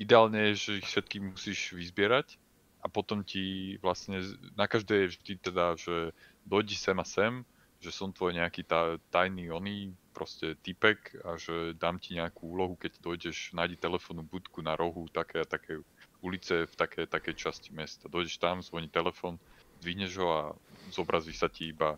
ideálne 0.00 0.40
je, 0.50 0.52
že 0.56 0.72
ich 0.80 0.88
všetky 0.88 1.20
musíš 1.20 1.76
vyzbierať 1.76 2.40
a 2.80 2.86
potom 2.88 3.20
ti 3.20 3.76
vlastne, 3.84 4.24
na 4.56 4.64
každej 4.64 4.98
je 5.04 5.12
vždy 5.12 5.32
teda, 5.52 5.76
že 5.76 6.16
dojdi 6.48 6.78
sem 6.78 6.96
a 6.96 7.04
sem, 7.04 7.44
že 7.78 7.94
som 7.94 8.10
tvoj 8.10 8.34
nejaký 8.34 8.66
tá, 8.66 8.98
tajný 9.14 9.54
oný 9.54 9.94
proste 10.10 10.58
typek 10.66 11.14
a 11.22 11.38
že 11.38 11.78
dám 11.78 12.02
ti 12.02 12.18
nejakú 12.18 12.50
úlohu, 12.50 12.74
keď 12.74 12.98
dojdeš, 12.98 13.54
nájdi 13.54 13.78
telefónnu 13.78 14.26
budku 14.26 14.58
na 14.66 14.74
rohu 14.74 15.06
také 15.14 15.46
a 15.46 15.46
také 15.46 15.78
ulice 16.18 16.66
v 16.66 16.74
také, 16.74 17.06
takej 17.06 17.38
časti 17.38 17.70
mesta. 17.70 18.10
Dojdeš 18.10 18.42
tam, 18.42 18.58
zvoní 18.58 18.90
telefón, 18.90 19.38
dvihneš 19.78 20.12
ho 20.18 20.28
a 20.34 20.42
zobrazí 20.90 21.30
sa 21.30 21.46
ti 21.46 21.70
iba 21.70 21.94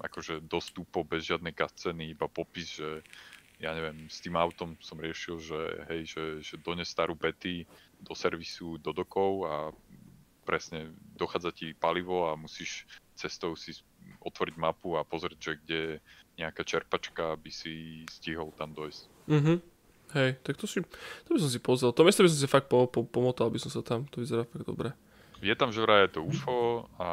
akože 0.00 0.46
dostupo 0.46 1.02
bez 1.04 1.26
žiadnej 1.28 1.52
ceny, 1.52 2.14
iba 2.14 2.30
popis, 2.30 2.78
že 2.78 3.02
ja 3.60 3.76
neviem, 3.76 4.08
s 4.08 4.24
tým 4.24 4.40
autom 4.40 4.72
som 4.80 4.96
riešil, 4.96 5.36
že 5.36 5.60
hej, 5.92 6.02
že, 6.08 6.24
že 6.40 6.54
dones 6.64 6.88
starú 6.88 7.12
Betty 7.12 7.68
do 8.00 8.16
servisu 8.16 8.80
do 8.80 8.96
dokov 8.96 9.44
a 9.44 9.54
presne 10.48 10.96
dochádza 11.18 11.52
ti 11.52 11.76
palivo 11.76 12.32
a 12.32 12.40
musíš 12.40 12.88
cestou 13.12 13.52
si 13.52 13.76
otvoriť 14.18 14.54
mapu 14.58 14.98
a 14.98 15.06
pozrieť, 15.06 15.38
že 15.38 15.52
kde 15.62 15.78
je 15.78 15.94
nejaká 16.40 16.62
čerpačka, 16.64 17.36
aby 17.36 17.50
si 17.52 18.04
stihol 18.08 18.50
tam 18.56 18.74
dojsť. 18.74 19.02
Mhm. 19.30 19.54
Hej, 20.10 20.42
tak 20.42 20.58
to 20.58 20.66
si, 20.66 20.82
to 21.22 21.28
by 21.30 21.38
som 21.38 21.50
si 21.54 21.62
pozrel. 21.62 21.94
To 21.94 22.02
miesto 22.02 22.26
by 22.26 22.30
som 22.34 22.40
si 22.42 22.50
fakt 22.50 22.66
po, 22.66 22.90
po, 22.90 23.06
pomotal, 23.06 23.46
aby 23.46 23.62
som 23.62 23.70
sa 23.70 23.78
tam, 23.78 24.10
to 24.10 24.18
vyzerá 24.18 24.42
fakt 24.42 24.66
dobre. 24.66 24.90
Je 25.38 25.54
tam, 25.54 25.70
že 25.70 25.80
vraj 25.80 26.10
je 26.10 26.18
to 26.18 26.26
UFO 26.26 26.90
a, 26.98 27.10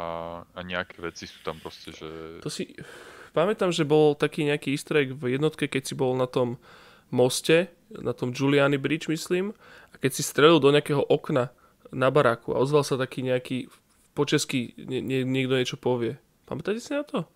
a 0.52 0.60
nejaké 0.66 1.00
veci 1.00 1.30
sú 1.30 1.40
tam 1.46 1.62
proste, 1.62 1.94
že... 1.94 2.42
To 2.42 2.50
si... 2.50 2.74
Pamätám, 3.38 3.70
že 3.70 3.86
bol 3.86 4.18
taký 4.18 4.50
nejaký 4.50 4.74
easter 4.74 5.06
egg 5.06 5.14
v 5.14 5.38
jednotke, 5.38 5.70
keď 5.70 5.84
si 5.86 5.94
bol 5.94 6.18
na 6.18 6.26
tom 6.26 6.58
moste, 7.14 7.70
na 7.94 8.12
tom 8.12 8.34
Giuliani 8.34 8.82
Bridge, 8.82 9.08
myslím, 9.14 9.54
a 9.94 9.96
keď 10.02 10.12
si 10.18 10.26
strelil 10.26 10.58
do 10.58 10.74
nejakého 10.74 11.06
okna 11.06 11.54
na 11.94 12.10
baráku 12.10 12.52
a 12.52 12.60
ozval 12.60 12.84
sa 12.84 13.00
taký 13.00 13.24
nejaký 13.24 13.72
po 14.18 14.26
česky 14.26 14.74
nie, 14.82 15.00
nie, 15.06 15.22
niekto 15.22 15.54
niečo 15.54 15.78
povie. 15.78 16.18
Pamätáte 16.48 16.80
si 16.80 16.96
na 16.96 17.04
to? 17.04 17.28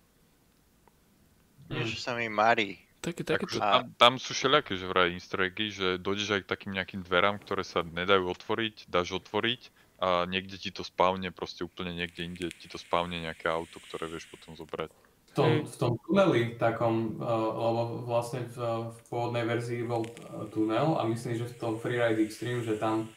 Niečo 1.68 2.00
sa 2.00 2.16
mi 2.16 2.32
marí. 2.32 2.80
Také, 3.04 3.26
také 3.26 3.44
to... 3.44 3.58
tam, 3.58 3.92
tam 3.98 4.14
sú 4.16 4.32
všelijaké, 4.32 4.78
že 4.78 4.86
vraj 4.88 5.12
easter 5.12 5.44
eggy, 5.44 5.74
že 5.74 5.88
dojdeš 5.98 6.38
aj 6.38 6.40
k 6.46 6.50
takým 6.54 6.72
nejakým 6.72 7.02
dverám, 7.04 7.42
ktoré 7.42 7.66
sa 7.66 7.84
nedajú 7.84 8.30
otvoriť, 8.30 8.88
dáš 8.88 9.18
otvoriť 9.18 9.74
a 10.00 10.24
niekde 10.24 10.56
ti 10.56 10.70
to 10.70 10.86
spávne, 10.86 11.34
proste 11.34 11.66
úplne 11.66 11.92
niekde 11.92 12.24
inde 12.24 12.46
ti 12.54 12.70
to 12.70 12.78
spávne 12.78 13.18
nejaké 13.18 13.50
auto, 13.50 13.82
ktoré 13.90 14.06
vieš 14.06 14.30
potom 14.30 14.54
zobrať. 14.54 14.94
V 15.28 15.32
tom, 15.34 15.50
v 15.64 15.76
tom 15.80 15.92
tuneli 16.06 16.54
takom, 16.60 17.18
uh, 17.18 17.26
lebo 17.56 18.04
vlastne 18.06 18.46
v, 18.52 18.56
v 18.92 18.98
pôvodnej 19.10 19.44
verzii 19.50 19.82
bol 19.82 20.06
uh, 20.06 20.46
tunel 20.52 20.94
a 20.94 21.02
myslím, 21.08 21.40
že 21.40 21.50
v 21.50 21.56
tom 21.58 21.72
Freeride 21.80 22.22
Extreme, 22.22 22.62
že 22.62 22.78
tam 22.78 23.10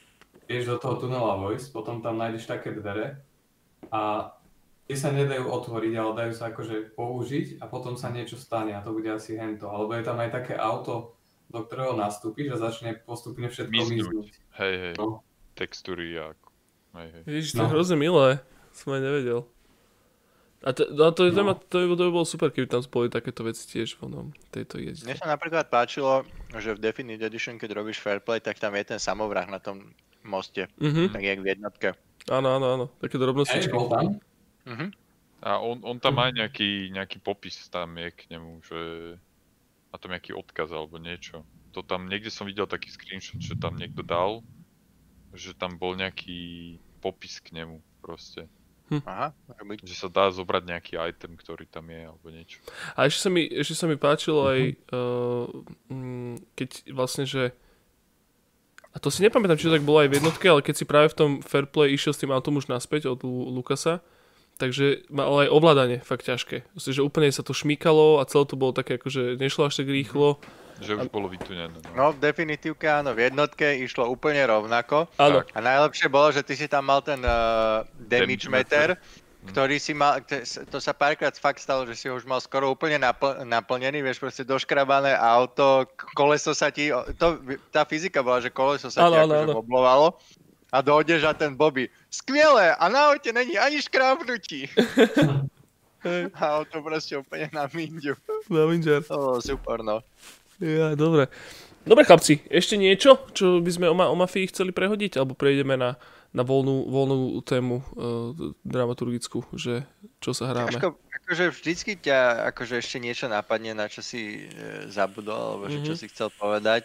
vieš 0.50 0.74
do 0.74 0.78
toho 0.82 0.98
tunela 0.98 1.38
voice, 1.38 1.70
potom 1.70 2.02
tam 2.02 2.18
nájdeš 2.18 2.50
také 2.50 2.74
dvere 2.74 3.22
a 3.94 4.34
tie 4.86 4.98
sa 4.98 5.10
nedajú 5.10 5.50
otvoriť, 5.50 5.94
ale 5.98 6.12
dajú 6.14 6.34
sa 6.38 6.54
akože 6.54 6.94
použiť 6.94 7.62
a 7.62 7.66
potom 7.66 7.98
sa 7.98 8.14
niečo 8.14 8.38
stane 8.38 8.78
a 8.78 8.86
to 8.86 8.94
bude 8.94 9.10
asi 9.10 9.34
hento. 9.34 9.66
Alebo 9.66 9.98
je 9.98 10.06
tam 10.06 10.18
aj 10.22 10.30
také 10.30 10.54
auto, 10.54 11.18
do 11.50 11.60
ktorého 11.66 11.98
nastúpiš 11.98 12.54
a 12.54 12.62
začne 12.70 12.98
postupne 13.02 13.50
všetko 13.50 13.82
miznúť. 13.82 14.28
Hej, 14.62 14.74
hej. 14.78 14.94
No. 15.02 15.26
Textúry 15.58 16.14
a... 16.18 16.38
Hej, 16.96 17.10
hej. 17.12 17.24
Ježiš, 17.26 17.52
to 17.58 17.62
no. 17.62 17.66
je 17.66 17.74
hrozne 17.74 17.98
milé. 17.98 18.40
Som 18.76 18.94
aj 18.94 19.02
nevedel. 19.02 19.40
A 20.66 20.74
to, 20.74 20.90
no, 20.90 21.14
to, 21.14 21.30
to, 21.30 21.42
no. 21.46 21.54
to, 21.54 21.76
by, 21.78 21.94
to 21.94 22.04
by 22.10 22.14
bolo 22.14 22.26
super, 22.26 22.50
keby 22.50 22.66
tam 22.66 22.82
boli 22.90 23.08
takéto 23.14 23.46
veci 23.46 23.70
tiež 23.70 24.02
v 24.02 24.10
onom 24.10 24.28
tejto 24.50 24.82
jezde. 24.82 25.06
Mne 25.06 25.22
sa 25.22 25.30
napríklad 25.30 25.70
páčilo, 25.70 26.26
že 26.58 26.74
v 26.74 26.82
Definite 26.82 27.22
Edition, 27.22 27.62
keď 27.62 27.78
robíš 27.78 28.02
Fairplay, 28.02 28.42
tak 28.42 28.58
tam 28.58 28.74
je 28.74 28.98
ten 28.98 29.00
samovrah 29.00 29.46
na 29.46 29.62
tom 29.62 29.94
moste. 30.26 30.66
Mm-hmm. 30.82 31.14
Tak 31.14 31.22
jak 31.22 31.40
v 31.40 31.48
jednotke. 31.54 31.88
Áno, 32.34 32.58
áno, 32.58 32.66
áno. 32.66 32.86
Také 32.98 33.22
drobnosti. 33.22 33.62
Uh-huh. 34.66 34.90
A 35.46 35.62
on, 35.62 35.78
on 35.86 35.98
tam 36.02 36.18
má 36.18 36.34
nejaký, 36.34 36.90
nejaký 36.90 37.22
popis 37.22 37.70
tam 37.70 37.98
je 38.02 38.10
k 38.10 38.22
nemu, 38.34 38.66
že 38.66 38.80
má 39.94 40.02
tam 40.02 40.12
nejaký 40.12 40.34
odkaz 40.34 40.74
alebo 40.74 40.98
niečo. 40.98 41.46
To 41.78 41.86
tam 41.86 42.10
niekde 42.10 42.34
som 42.34 42.50
videl 42.50 42.66
taký 42.66 42.90
screenshot, 42.90 43.38
že 43.38 43.54
tam 43.60 43.78
niekto 43.78 44.02
dal, 44.02 44.42
že 45.36 45.54
tam 45.54 45.78
bol 45.78 45.94
nejaký 45.94 46.76
popis 47.04 47.38
k 47.44 47.62
nemu 47.62 47.84
proste. 48.02 48.50
Hm. 48.90 49.02
Aha, 49.02 49.34
že 49.82 49.98
sa 49.98 50.06
dá 50.06 50.30
zobrať 50.30 50.70
nejaký 50.70 50.94
item, 51.02 51.34
ktorý 51.42 51.66
tam 51.66 51.90
je, 51.90 52.02
alebo 52.06 52.28
niečo. 52.30 52.62
A 52.94 53.10
ešte 53.10 53.22
sa 53.26 53.30
mi, 53.34 53.42
ešte 53.50 53.74
sa 53.74 53.90
mi 53.90 53.98
páčilo 53.98 54.46
aj, 54.46 54.62
uh, 54.94 55.50
keď 56.54 56.70
vlastne, 56.94 57.26
že 57.26 57.50
a 58.94 59.02
to 59.02 59.12
si 59.12 59.26
nepamätám, 59.26 59.58
či 59.60 59.68
to 59.68 59.76
tak 59.76 59.84
bolo 59.84 60.06
aj 60.06 60.10
v 60.14 60.18
jednotke, 60.22 60.46
ale 60.48 60.64
keď 60.64 60.76
si 60.80 60.86
práve 60.88 61.12
v 61.12 61.18
tom 61.18 61.32
Fairplay 61.44 61.92
išiel 61.98 62.16
s 62.16 62.22
tým 62.22 62.32
autom 62.32 62.62
už 62.62 62.72
naspäť 62.72 63.12
od 63.12 63.26
Lukasa, 63.28 64.00
Takže 64.56 65.04
malo 65.12 65.44
aj 65.44 65.52
ovládanie 65.52 66.00
fakt 66.00 66.24
ťažké. 66.24 66.64
Myslím, 66.80 66.94
že 66.96 67.04
úplne 67.04 67.28
sa 67.28 67.44
to 67.44 67.52
šmíkalo 67.52 68.24
a 68.24 68.28
celé 68.28 68.48
to 68.48 68.56
bolo 68.56 68.72
také, 68.72 68.96
akože 68.96 69.36
nešlo 69.36 69.68
až 69.68 69.84
tak 69.84 69.92
rýchlo. 69.92 70.40
Že 70.80 70.96
už 70.96 71.08
a... 71.08 71.12
bolo 71.12 71.28
vytunené. 71.28 71.76
No. 71.76 71.92
no, 71.92 72.06
v 72.16 72.24
definitívke 72.24 72.88
áno, 72.88 73.12
v 73.12 73.28
jednotke 73.28 73.76
išlo 73.84 74.08
úplne 74.08 74.44
rovnako. 74.48 75.12
Áno. 75.20 75.44
A 75.52 75.60
najlepšie 75.60 76.08
bolo, 76.08 76.32
že 76.32 76.44
ty 76.44 76.56
si 76.56 76.72
tam 76.72 76.88
mal 76.88 77.04
ten 77.04 77.20
uh, 77.20 77.84
damage 78.00 78.48
meter, 78.48 78.96
mhm. 78.96 79.52
ktorý 79.52 79.76
si 79.76 79.92
mal, 79.92 80.24
to 80.72 80.80
sa 80.80 80.96
párkrát 80.96 81.36
fakt 81.36 81.60
stalo, 81.60 81.84
že 81.84 82.00
si 82.00 82.08
ho 82.08 82.16
už 82.16 82.24
mal 82.24 82.40
skoro 82.40 82.72
úplne 82.72 82.96
napl- 82.96 83.44
naplnený, 83.44 84.00
vieš, 84.08 84.24
proste 84.24 84.48
doškrabané 84.48 85.20
auto, 85.20 85.84
koleso 86.16 86.56
sa 86.56 86.72
ti, 86.72 86.96
to, 87.20 87.44
tá 87.76 87.84
fyzika 87.84 88.24
bola, 88.24 88.40
že 88.40 88.56
koleso 88.56 88.88
sa 88.88 89.04
ano, 89.04 89.20
ti 89.20 89.36
akože 89.36 89.52
oblovalo 89.52 90.16
a 90.72 90.82
dojdeš 90.82 91.24
a 91.24 91.34
ten 91.34 91.56
Bobby, 91.56 91.90
skvělé, 92.10 92.76
a 92.76 92.90
na 92.90 93.12
aute 93.12 93.34
není 93.34 93.58
ani 93.58 93.82
škrábnutí. 93.82 94.70
a 96.34 96.62
auto 96.62 96.82
proste 96.86 97.18
úplne 97.18 97.50
na 97.50 97.66
minďu. 97.74 98.14
Na 98.50 98.70
minďar. 98.70 99.02
To 99.10 99.18
bolo 99.18 99.40
super, 99.42 99.82
no. 99.82 100.06
Ja, 100.62 100.94
dobre. 100.94 101.28
Dobre 101.86 102.02
chlapci, 102.06 102.42
ešte 102.50 102.82
niečo, 102.82 103.30
čo 103.38 103.62
by 103.62 103.72
sme 103.74 103.86
o, 103.90 103.96
ma- 103.98 104.10
o 104.10 104.18
mafii 104.18 104.50
chceli 104.50 104.74
prehodiť, 104.74 105.22
alebo 105.22 105.38
prejdeme 105.38 105.78
na, 105.78 105.98
na 106.34 106.42
voľnú, 106.42 106.90
voľnú 106.90 107.18
tému 107.46 107.76
uh, 107.78 107.86
dramaturgickú, 108.66 109.46
že 109.54 109.86
čo 110.18 110.34
sa 110.34 110.50
hráme? 110.50 110.74
Ažko, 110.74 110.98
akože 110.98 111.46
vždycky 111.54 111.94
ťa 111.94 112.50
akože 112.54 112.82
ešte 112.82 112.98
niečo 112.98 113.30
napadne, 113.30 113.78
na 113.78 113.86
čo 113.86 114.02
si 114.02 114.50
e, 114.50 114.90
zabudol, 114.90 115.62
alebo 115.62 115.70
že 115.70 115.78
mm-hmm. 115.78 115.86
čo 115.86 115.94
mhm. 115.94 116.00
si 116.02 116.06
chcel 116.10 116.30
povedať. 116.34 116.82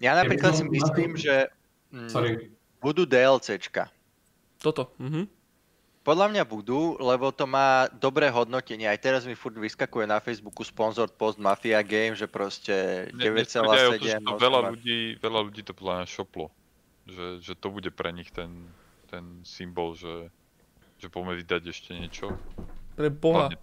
Ja 0.00 0.16
napríklad 0.16 0.56
si 0.56 0.64
myslím, 0.64 1.16
že... 1.16 1.52
Mm, 1.92 2.08
Sorry 2.12 2.55
budú 2.80 3.08
DLCčka. 3.08 3.88
Toto. 4.60 4.92
Mhm. 4.98 5.28
Podľa 6.06 6.30
mňa 6.30 6.44
budú, 6.46 6.94
lebo 7.02 7.34
to 7.34 7.50
má 7.50 7.90
dobré 7.98 8.30
hodnotenie. 8.30 8.86
Aj 8.86 8.94
teraz 8.94 9.26
mi 9.26 9.34
furt 9.34 9.58
vyskakuje 9.58 10.06
na 10.06 10.22
Facebooku 10.22 10.62
sponsored 10.62 11.10
post 11.18 11.34
Mafia 11.34 11.82
Game, 11.82 12.14
že 12.14 12.30
proste 12.30 13.10
9,7. 13.10 14.22
Veľa 14.38 14.70
ľudí, 14.70 15.18
veľa 15.18 15.40
ľudí 15.50 15.66
to 15.66 15.74
podľa 15.74 15.94
mňa 15.98 16.06
šoplo. 16.06 16.54
Že, 17.10 17.42
že 17.42 17.52
to 17.58 17.74
bude 17.74 17.90
pre 17.90 18.14
nich 18.14 18.30
ten, 18.30 18.70
ten 19.10 19.42
symbol, 19.42 19.98
že, 19.98 20.30
že 21.02 21.10
poďme 21.10 21.42
vydať 21.42 21.74
ešte 21.74 21.90
niečo. 21.98 22.38
Pre 22.94 23.10
boha. 23.10 23.50
Hlavne, 23.50 23.58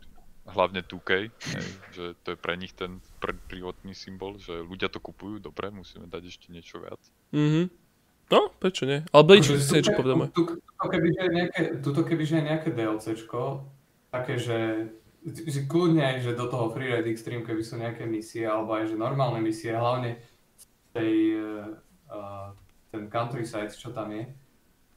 hlavne 0.51 0.81
2K, 0.83 1.09
hej, 1.31 1.67
že 1.95 2.03
to 2.27 2.35
je 2.35 2.37
pre 2.39 2.59
nich 2.59 2.75
ten 2.75 2.99
prvotný 3.23 3.95
symbol, 3.95 4.35
že 4.35 4.51
ľudia 4.51 4.91
to 4.91 4.99
kupujú, 4.99 5.39
dobre, 5.39 5.71
musíme 5.71 6.11
dať 6.11 6.27
ešte 6.27 6.51
niečo 6.51 6.83
viac. 6.83 6.99
Mhm. 7.31 7.82
No, 8.33 8.49
prečo 8.57 8.89
nie? 8.89 9.05
Ale 9.13 9.23
Blíček 9.29 9.61
si 9.61 9.77
niečo 9.77 9.93
povedal. 9.93 10.25
Tuto 10.33 10.57
kebyže 10.89 11.21
je 11.21 11.29
nejaké, 11.29 11.61
tuto 11.85 12.01
kebyže 12.01 12.35
je 12.41 12.43
nejaké 12.49 12.69
DLCčko, 12.73 13.61
také, 14.09 14.41
že, 14.41 14.89
že 15.21 15.69
kľudne 15.69 16.01
aj, 16.01 16.25
že 16.25 16.31
do 16.33 16.49
toho 16.49 16.73
Freeride 16.73 17.13
Extreme, 17.13 17.45
keby 17.45 17.61
sú 17.61 17.77
nejaké 17.77 18.09
misie, 18.09 18.49
alebo 18.49 18.73
aj, 18.73 18.89
že 18.89 18.97
normálne 18.97 19.37
misie, 19.37 19.69
hlavne 19.69 20.17
tej, 20.97 21.37
uh, 22.09 22.49
ten 22.89 23.05
countryside, 23.05 23.69
čo 23.69 23.93
tam 23.93 24.09
je, 24.09 24.25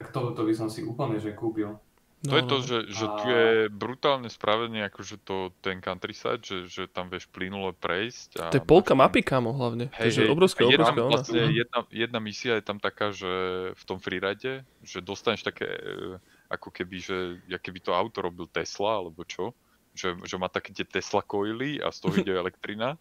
tak 0.01 0.17
toto 0.17 0.41
by 0.41 0.53
som 0.57 0.73
si 0.73 0.81
úplne, 0.81 1.21
že 1.21 1.37
kúpil. 1.37 1.77
No, 2.25 2.33
to 2.33 2.35
je 2.41 2.45
to, 2.49 2.57
že, 2.65 2.79
že 2.97 3.05
tu 3.21 3.25
je 3.29 3.49
brutálne 3.69 4.33
spravený 4.33 4.89
akože 4.89 5.21
to, 5.21 5.53
ten 5.61 5.85
countryside, 5.85 6.41
že, 6.41 6.65
že 6.65 6.83
tam 6.89 7.13
vieš 7.13 7.29
plynulo 7.29 7.77
prejsť. 7.77 8.31
A 8.41 8.45
to 8.49 8.57
je 8.57 8.65
polka 8.65 8.97
mapy, 8.97 9.21
kamo, 9.21 9.53
hlavne. 9.53 9.93
Hej, 10.01 10.17
to 10.17 10.21
je 10.25 10.33
obrovská, 10.33 10.65
obrovská 10.65 10.97
ona. 10.97 11.13
Vlastne 11.13 11.45
jedna, 11.53 11.81
jedna 11.93 12.19
misia 12.25 12.57
je 12.57 12.65
tam 12.65 12.81
taká, 12.81 13.13
že 13.13 13.29
v 13.77 13.83
tom 13.85 14.01
freeride, 14.01 14.65
že 14.81 15.05
dostaneš 15.05 15.45
také, 15.45 15.69
e, 15.69 16.17
ako 16.49 16.73
keby, 16.73 16.97
že 17.05 17.17
ja 17.53 17.61
keby 17.61 17.85
to 17.85 17.93
auto 17.93 18.25
robil 18.25 18.49
Tesla, 18.49 18.97
alebo 18.97 19.21
čo, 19.29 19.53
že, 19.93 20.17
že 20.25 20.37
má 20.41 20.49
také 20.49 20.73
tie 20.73 20.89
Tesla 20.89 21.21
coily 21.21 21.85
a 21.85 21.93
z 21.93 21.99
toho 22.01 22.15
ide 22.17 22.33
elektrina. 22.43 22.97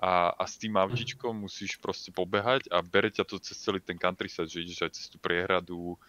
A, 0.00 0.32
a 0.32 0.48
s 0.48 0.56
tým 0.56 0.80
autičkom 0.80 1.44
musíš 1.44 1.76
proste 1.76 2.08
pobehať 2.08 2.72
a 2.72 2.80
bere 2.80 3.12
ťa 3.12 3.20
to 3.20 3.36
cez 3.36 3.60
celý 3.60 3.84
ten 3.84 4.00
countryside, 4.00 4.48
že 4.48 4.64
ideš 4.64 4.80
aj 4.80 4.92
cez 4.96 5.12
tú 5.12 5.20
priehradu, 5.20 6.00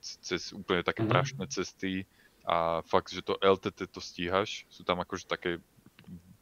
cez 0.00 0.52
úplne 0.52 0.84
také 0.84 1.02
mm-hmm. 1.02 1.14
prašné 1.14 1.44
cesty 1.50 2.04
a 2.44 2.80
fakt, 2.84 3.12
že 3.12 3.22
to 3.22 3.36
LTT 3.38 3.86
to 3.90 4.00
stíhaš, 4.00 4.64
sú 4.72 4.82
tam 4.82 5.00
akože 5.00 5.28
také 5.28 5.60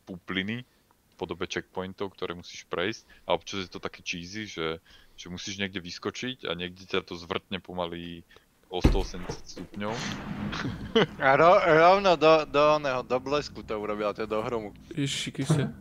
pupliny 0.07 0.65
v 1.13 1.15
podobe 1.19 1.45
checkpointov, 1.45 2.15
ktoré 2.15 2.33
musíš 2.33 2.65
prejsť 2.71 3.05
a 3.29 3.35
občas 3.35 3.67
je 3.67 3.71
to 3.71 3.83
také 3.83 4.01
cheesy, 4.01 4.49
že, 4.49 4.81
že 5.19 5.27
musíš 5.29 5.59
niekde 5.59 5.83
vyskočiť 5.83 6.49
a 6.49 6.55
niekde 6.55 6.87
ťa 6.89 7.05
to 7.05 7.19
zvrtne 7.19 7.59
pomaly 7.61 8.25
o 8.69 8.85
180 8.85 9.33
stupňov. 9.49 9.93
A 11.25 11.41
ro, 11.41 11.57
rovno 11.57 12.21
do, 12.21 12.45
do, 12.45 12.63
oného, 12.77 13.01
do 13.01 13.17
blesku 13.17 13.65
to 13.65 13.81
urobila, 13.81 14.13
to 14.13 14.25
je 14.25 14.29
do 14.29 14.45
hromu. 14.45 14.77
Ježiši, 14.93 15.31
kyse. 15.33 15.73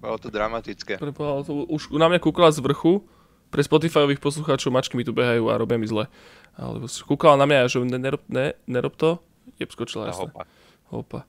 Bolo 0.00 0.16
to 0.16 0.30
dramatické. 0.32 0.96
Prepovedal 0.96 1.44
to 1.44 1.66
už 1.68 1.92
na 1.98 2.06
mňa 2.08 2.20
kúkala 2.22 2.54
z 2.54 2.62
vrchu 2.64 3.04
pre 3.50 3.62
Spotifyových 3.66 4.22
poslucháčov 4.22 4.70
mačky 4.70 4.94
mi 4.94 5.04
tu 5.04 5.10
behajú 5.10 5.50
a 5.50 5.58
robia 5.58 5.76
mi 5.76 5.90
zle. 5.90 6.06
Ale 6.54 6.86
kúkala 6.86 7.34
na 7.34 7.46
mňa, 7.46 7.70
že 7.70 7.82
nerob, 7.82 8.22
ne, 8.30 8.54
nerob 8.70 8.94
to, 8.94 9.18
je 9.58 9.66
skočila 9.66 10.08
jasne. 10.10 10.30
Hopa. 10.30 10.42
Hopa. 10.90 11.20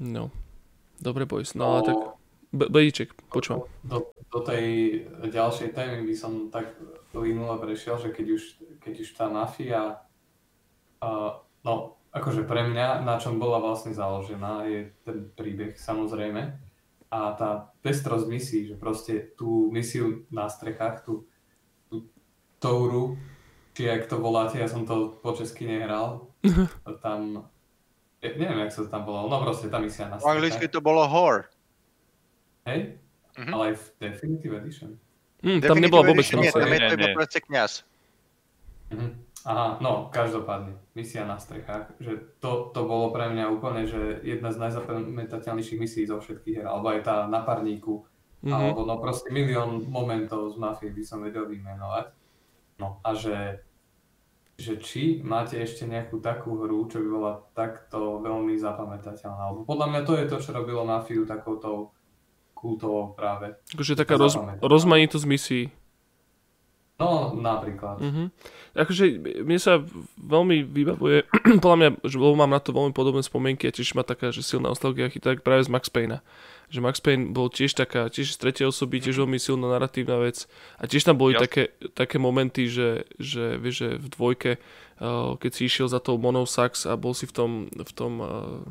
No. 0.00 0.32
Dobre, 0.98 1.28
boys. 1.28 1.52
No, 1.52 1.66
no 1.66 1.76
a 1.78 1.80
tak... 1.84 1.96
Bedíček, 2.52 3.16
počúvam. 3.32 3.64
Do, 3.80 4.12
do 4.28 4.44
tej 4.44 4.64
ďalšej 5.24 5.72
témy 5.72 6.04
by 6.04 6.14
som 6.16 6.52
tak 6.52 6.76
plynule 7.08 7.56
prešiel, 7.56 7.96
že 7.96 8.12
keď 8.12 8.26
už, 8.36 8.42
keď 8.76 8.94
už 9.00 9.08
tá 9.16 9.24
mafia, 9.32 10.04
uh, 11.00 11.40
no 11.64 11.96
akože 12.12 12.44
pre 12.44 12.68
mňa, 12.68 13.08
na 13.08 13.16
čom 13.16 13.40
bola 13.40 13.56
vlastne 13.56 13.96
založená, 13.96 14.68
je 14.68 14.92
ten 15.00 15.32
príbeh 15.32 15.80
samozrejme. 15.80 16.52
A 17.08 17.18
tá 17.36 17.72
pestrosť 17.80 18.28
misií, 18.28 18.68
že 18.68 18.76
proste 18.76 19.32
tú 19.36 19.72
misiu 19.72 20.28
na 20.28 20.48
strechách, 20.52 21.08
tú 21.08 21.24
Touru, 22.62 23.18
či 23.74 23.90
ak 23.90 24.06
to 24.06 24.22
voláte, 24.22 24.54
ja 24.54 24.70
som 24.70 24.86
to 24.86 25.18
po 25.18 25.34
česky 25.34 25.66
nehral. 25.66 26.30
tam, 27.04 27.50
ja, 28.22 28.30
neviem, 28.38 28.62
jak 28.62 28.70
sa 28.70 28.86
to 28.86 28.88
tam 28.94 29.02
volalo, 29.02 29.26
no 29.26 29.42
proste 29.42 29.66
tá 29.66 29.82
misia 29.82 30.06
na 30.06 30.22
Po 30.22 30.30
anglicky 30.30 30.70
to 30.70 30.78
bolo 30.78 31.02
Whore. 31.10 31.50
Hej? 32.70 33.02
Mm-hmm. 33.34 33.52
Ale 33.52 33.62
aj 33.72 33.74
v 33.74 33.84
Definitive 33.98 34.54
Edition. 34.62 34.90
Mm, 35.42 35.58
tam 35.58 35.82
nebola 35.82 36.06
vôbec 36.06 36.22
Nie, 36.38 36.54
tam 36.54 36.70
je 36.70 36.78
to 36.86 36.94
iba 36.94 37.18
proste 37.18 37.42
kniaz. 37.42 37.82
Mm-hmm. 38.94 39.10
Aha, 39.42 39.82
no, 39.82 40.06
každopádne, 40.14 40.78
misia 40.94 41.26
na 41.26 41.34
strechách, 41.34 41.98
že 41.98 42.38
to, 42.38 42.70
to 42.70 42.86
bolo 42.86 43.10
pre 43.10 43.26
mňa 43.26 43.50
úplne, 43.50 43.90
že 43.90 44.22
jedna 44.22 44.54
z 44.54 44.62
najzapamätateľnejších 44.62 45.82
misií 45.82 46.06
zo 46.06 46.22
všetkých 46.22 46.62
hier, 46.62 46.68
alebo 46.70 46.94
aj 46.94 47.02
tá 47.02 47.26
na 47.26 47.42
parníku, 47.42 48.06
mm-hmm. 48.46 48.54
alebo 48.54 48.86
no 48.86 49.02
proste 49.02 49.34
milión 49.34 49.82
momentov 49.90 50.54
z 50.54 50.62
mafie 50.62 50.94
by 50.94 51.02
som 51.02 51.26
vedel 51.26 51.50
vymenovať. 51.50 52.21
No 52.82 52.98
a 53.06 53.14
že, 53.14 53.62
že 54.58 54.82
či 54.82 55.22
máte 55.22 55.62
ešte 55.62 55.86
nejakú 55.86 56.18
takú 56.18 56.58
hru, 56.58 56.90
čo 56.90 56.98
by 56.98 57.08
bola 57.08 57.32
takto 57.54 58.18
veľmi 58.18 58.58
zapamätateľná. 58.58 59.54
Lebo 59.54 59.62
podľa 59.62 59.86
mňa 59.86 60.00
to 60.02 60.12
je 60.18 60.26
to, 60.26 60.36
čo 60.42 60.50
robilo 60.50 60.82
Mafiu 60.82 61.22
takouto 61.22 61.94
kultovou 62.58 63.14
práve. 63.14 63.54
Takže 63.70 63.94
taká 63.94 64.18
roz, 64.18 64.34
rozmanitosť 64.58 65.26
misií. 65.30 65.70
No, 67.02 67.34
napríklad. 67.34 67.98
Mm-hmm. 67.98 68.26
Akože 68.78 69.04
mne 69.42 69.58
sa 69.58 69.82
veľmi 70.22 70.62
vybavuje, 70.62 71.26
podľa 71.62 71.78
mňa, 71.78 71.88
že 72.06 72.16
mám 72.22 72.54
na 72.54 72.62
to 72.62 72.70
veľmi 72.70 72.94
podobné 72.94 73.26
spomienky 73.26 73.66
a 73.66 73.74
tiež 73.74 73.98
má 73.98 74.06
taká, 74.06 74.30
že 74.30 74.46
silná 74.46 74.70
nostalgia 74.70 75.10
chytá 75.10 75.34
práve 75.42 75.66
z 75.66 75.72
Max 75.74 75.90
Payne. 75.90 76.22
Že 76.72 76.80
Max 76.80 77.04
Payne 77.04 77.36
bol 77.36 77.52
tiež 77.52 77.76
taká, 77.76 78.08
tiež 78.08 78.32
z 78.32 78.40
tretej 78.40 78.72
osoby, 78.72 79.04
tiež 79.04 79.20
mhm. 79.20 79.22
veľmi 79.28 79.38
silná 79.38 79.66
narratívna 79.68 80.16
vec 80.24 80.48
a 80.80 80.88
tiež 80.88 81.04
tam 81.04 81.20
boli 81.20 81.36
také, 81.36 81.76
také 81.92 82.16
momenty, 82.16 82.72
že, 82.72 83.04
že, 83.20 83.60
vieš, 83.60 83.76
že 83.76 83.88
v 84.00 84.06
dvojke, 84.08 84.52
uh, 84.56 85.36
keď 85.36 85.50
si 85.52 85.62
išiel 85.68 85.92
za 85.92 86.00
tou 86.00 86.16
Mono 86.16 86.48
Sax 86.48 86.88
a 86.88 86.96
bol 86.96 87.12
si 87.12 87.28
v 87.28 87.32
tom, 87.36 87.50
v 87.68 87.92
tom, 87.92 88.12
uh, 88.24 88.64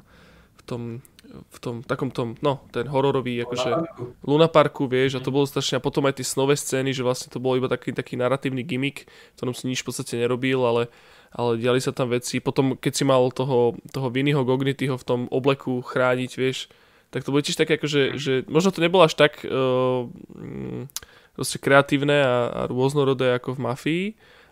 v 0.57 0.61
tom 0.65 0.81
v 1.31 1.57
tom 1.63 1.75
takom 1.85 2.11
tom, 2.11 2.35
no, 2.43 2.65
ten 2.75 2.87
hororový, 2.91 3.39
akože 3.47 3.69
Luna 4.27 4.51
Parku, 4.51 4.89
vieš, 4.89 5.15
a 5.15 5.23
to 5.23 5.31
bolo 5.31 5.47
strašne, 5.47 5.79
a 5.79 5.83
potom 5.83 6.03
aj 6.07 6.19
tie 6.19 6.27
snové 6.27 6.59
scény, 6.59 6.91
že 6.91 7.05
vlastne 7.05 7.31
to 7.31 7.39
bolo 7.39 7.55
iba 7.55 7.71
taký, 7.71 7.95
taký 7.95 8.19
narratívny 8.19 8.65
gimmick, 8.65 9.07
v 9.07 9.35
ktorom 9.39 9.55
si 9.55 9.71
nič 9.71 9.81
v 9.81 9.87
podstate 9.87 10.19
nerobil, 10.19 10.59
ale, 10.65 10.91
ale 11.31 11.55
diali 11.55 11.79
sa 11.79 11.95
tam 11.95 12.11
veci. 12.11 12.43
Potom, 12.43 12.75
keď 12.75 12.93
si 12.93 13.03
mal 13.07 13.31
toho, 13.31 13.79
toho 13.89 14.07
Vinnyho 14.11 14.43
Gognityho 14.43 14.99
v 14.99 15.07
tom 15.07 15.19
obleku 15.31 15.79
chrániť, 15.79 16.31
vieš, 16.35 16.67
tak 17.11 17.27
to 17.27 17.35
bolo 17.35 17.43
tiež 17.43 17.59
také, 17.59 17.75
akože, 17.75 18.15
mm. 18.15 18.17
že 18.17 18.33
možno 18.47 18.71
to 18.71 18.79
nebolo 18.79 19.03
až 19.03 19.19
tak 19.19 19.43
uh, 19.43 20.07
kreatívne 21.59 22.23
a, 22.23 22.35
a 22.47 22.61
rôznorodé 22.71 23.35
ako 23.35 23.59
v 23.59 23.63
Mafii, 23.67 24.05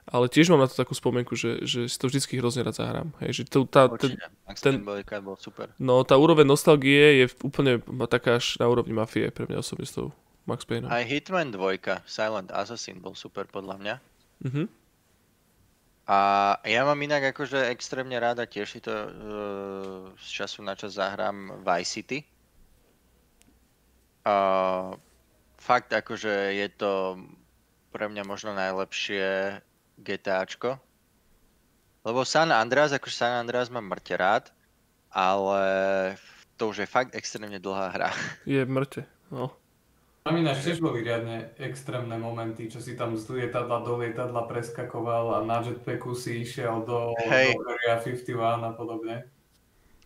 ale 0.10 0.26
tiež 0.26 0.50
mám 0.50 0.66
na 0.66 0.68
to 0.68 0.76
takú 0.76 0.98
spomienku, 0.98 1.38
že, 1.38 1.64
že 1.64 1.86
si 1.86 1.98
to 2.02 2.10
vždycky 2.10 2.42
hrozne 2.42 2.66
rád 2.66 2.82
zahrám. 2.82 3.10
Hej, 3.22 3.42
že 3.42 3.44
to, 3.46 3.70
tá, 3.70 3.86
ten, 3.96 4.18
ten, 4.58 4.82
bol 5.22 5.38
super. 5.38 5.70
No, 5.78 6.02
tá 6.02 6.18
úroveň 6.18 6.50
nostalgie 6.50 7.24
je 7.24 7.26
úplne 7.46 7.80
taká 8.10 8.42
až 8.42 8.58
na 8.58 8.66
úrovni 8.66 8.92
mafie 8.92 9.30
pre 9.30 9.46
mňa 9.46 9.62
osobne 9.62 9.86
s 9.86 9.94
tou 9.94 10.10
Max 10.50 10.66
Payne. 10.66 10.90
Aj 10.90 11.06
Hitman 11.06 11.54
2, 11.54 12.10
Silent 12.10 12.50
Assassin 12.50 12.98
bol 12.98 13.14
super 13.14 13.46
podľa 13.46 13.76
mňa. 13.78 13.96
Mhm. 14.50 14.64
A 16.10 16.18
ja 16.66 16.82
mám 16.90 16.98
inak 16.98 17.38
akože 17.38 17.70
extrémne 17.70 18.18
ráda, 18.18 18.50
tiež 18.50 18.66
si 18.66 18.82
to 18.82 18.90
uh, 18.90 19.10
z 20.18 20.42
času 20.42 20.66
na 20.66 20.74
čas 20.74 20.98
zahrám 20.98 21.62
Vice 21.62 22.02
City. 22.02 22.26
Uh, 24.30 24.94
fakt 25.58 25.90
akože 25.90 26.54
je 26.54 26.68
to 26.70 27.18
pre 27.90 28.06
mňa 28.06 28.24
možno 28.26 28.54
najlepšie 28.54 29.60
GTAčko. 29.98 30.78
Lebo 32.06 32.24
San 32.24 32.54
Andreas, 32.54 32.96
akože 32.96 33.16
San 33.16 33.34
Andreas 33.36 33.74
mám 33.74 33.90
mŕte 33.90 34.16
rád, 34.16 34.54
ale 35.12 35.62
to 36.56 36.72
už 36.72 36.86
je 36.86 36.88
fakt 36.88 37.12
extrémne 37.18 37.60
dlhá 37.60 37.92
hra. 37.92 38.10
Je 38.48 38.64
mŕte, 38.64 39.04
no. 39.34 39.52
Tam 40.24 40.36
ináč 40.36 40.62
tiež 40.68 40.84
boli 40.84 41.02
riadne 41.02 41.56
extrémne 41.58 42.14
momenty, 42.20 42.70
čo 42.70 42.84
si 42.84 42.94
tam 42.94 43.16
z 43.16 43.26
lietadla 43.34 43.82
do 43.82 43.98
lietadla 43.98 44.46
preskakoval 44.46 45.40
a 45.40 45.48
na 45.48 45.64
jetpacku 45.64 46.12
si 46.14 46.44
išiel 46.44 46.84
do, 46.86 47.16
hey. 47.26 47.56
do 47.56 47.66
Area 47.66 47.98
51 47.98 48.62
a 48.62 48.72
podobne. 48.76 49.16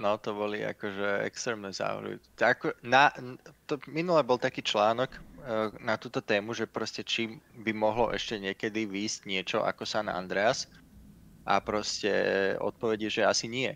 No 0.03 0.19
to 0.19 0.35
boli 0.35 0.59
akože 0.67 1.23
extrémne 1.23 1.71
závory. 1.71 2.19
Ako, 2.35 2.75
na, 2.83 3.07
to, 3.71 3.79
minule 3.87 4.19
bol 4.27 4.35
taký 4.35 4.59
článok, 4.59 5.15
Eh, 5.43 5.69
na 5.83 5.99
túto 5.99 6.23
tému, 6.23 6.55
že 6.55 6.63
proste 6.63 7.03
či 7.03 7.35
by 7.59 7.75
mohlo 7.75 8.15
ešte 8.15 8.39
niekedy 8.39 8.87
výjsť 8.87 9.27
niečo 9.27 9.59
ako 9.59 9.83
San 9.83 10.07
Andreas 10.07 10.71
a 11.43 11.59
proste 11.59 12.15
odpovedie, 12.63 13.11
že 13.11 13.27
asi 13.27 13.51
nie. 13.51 13.75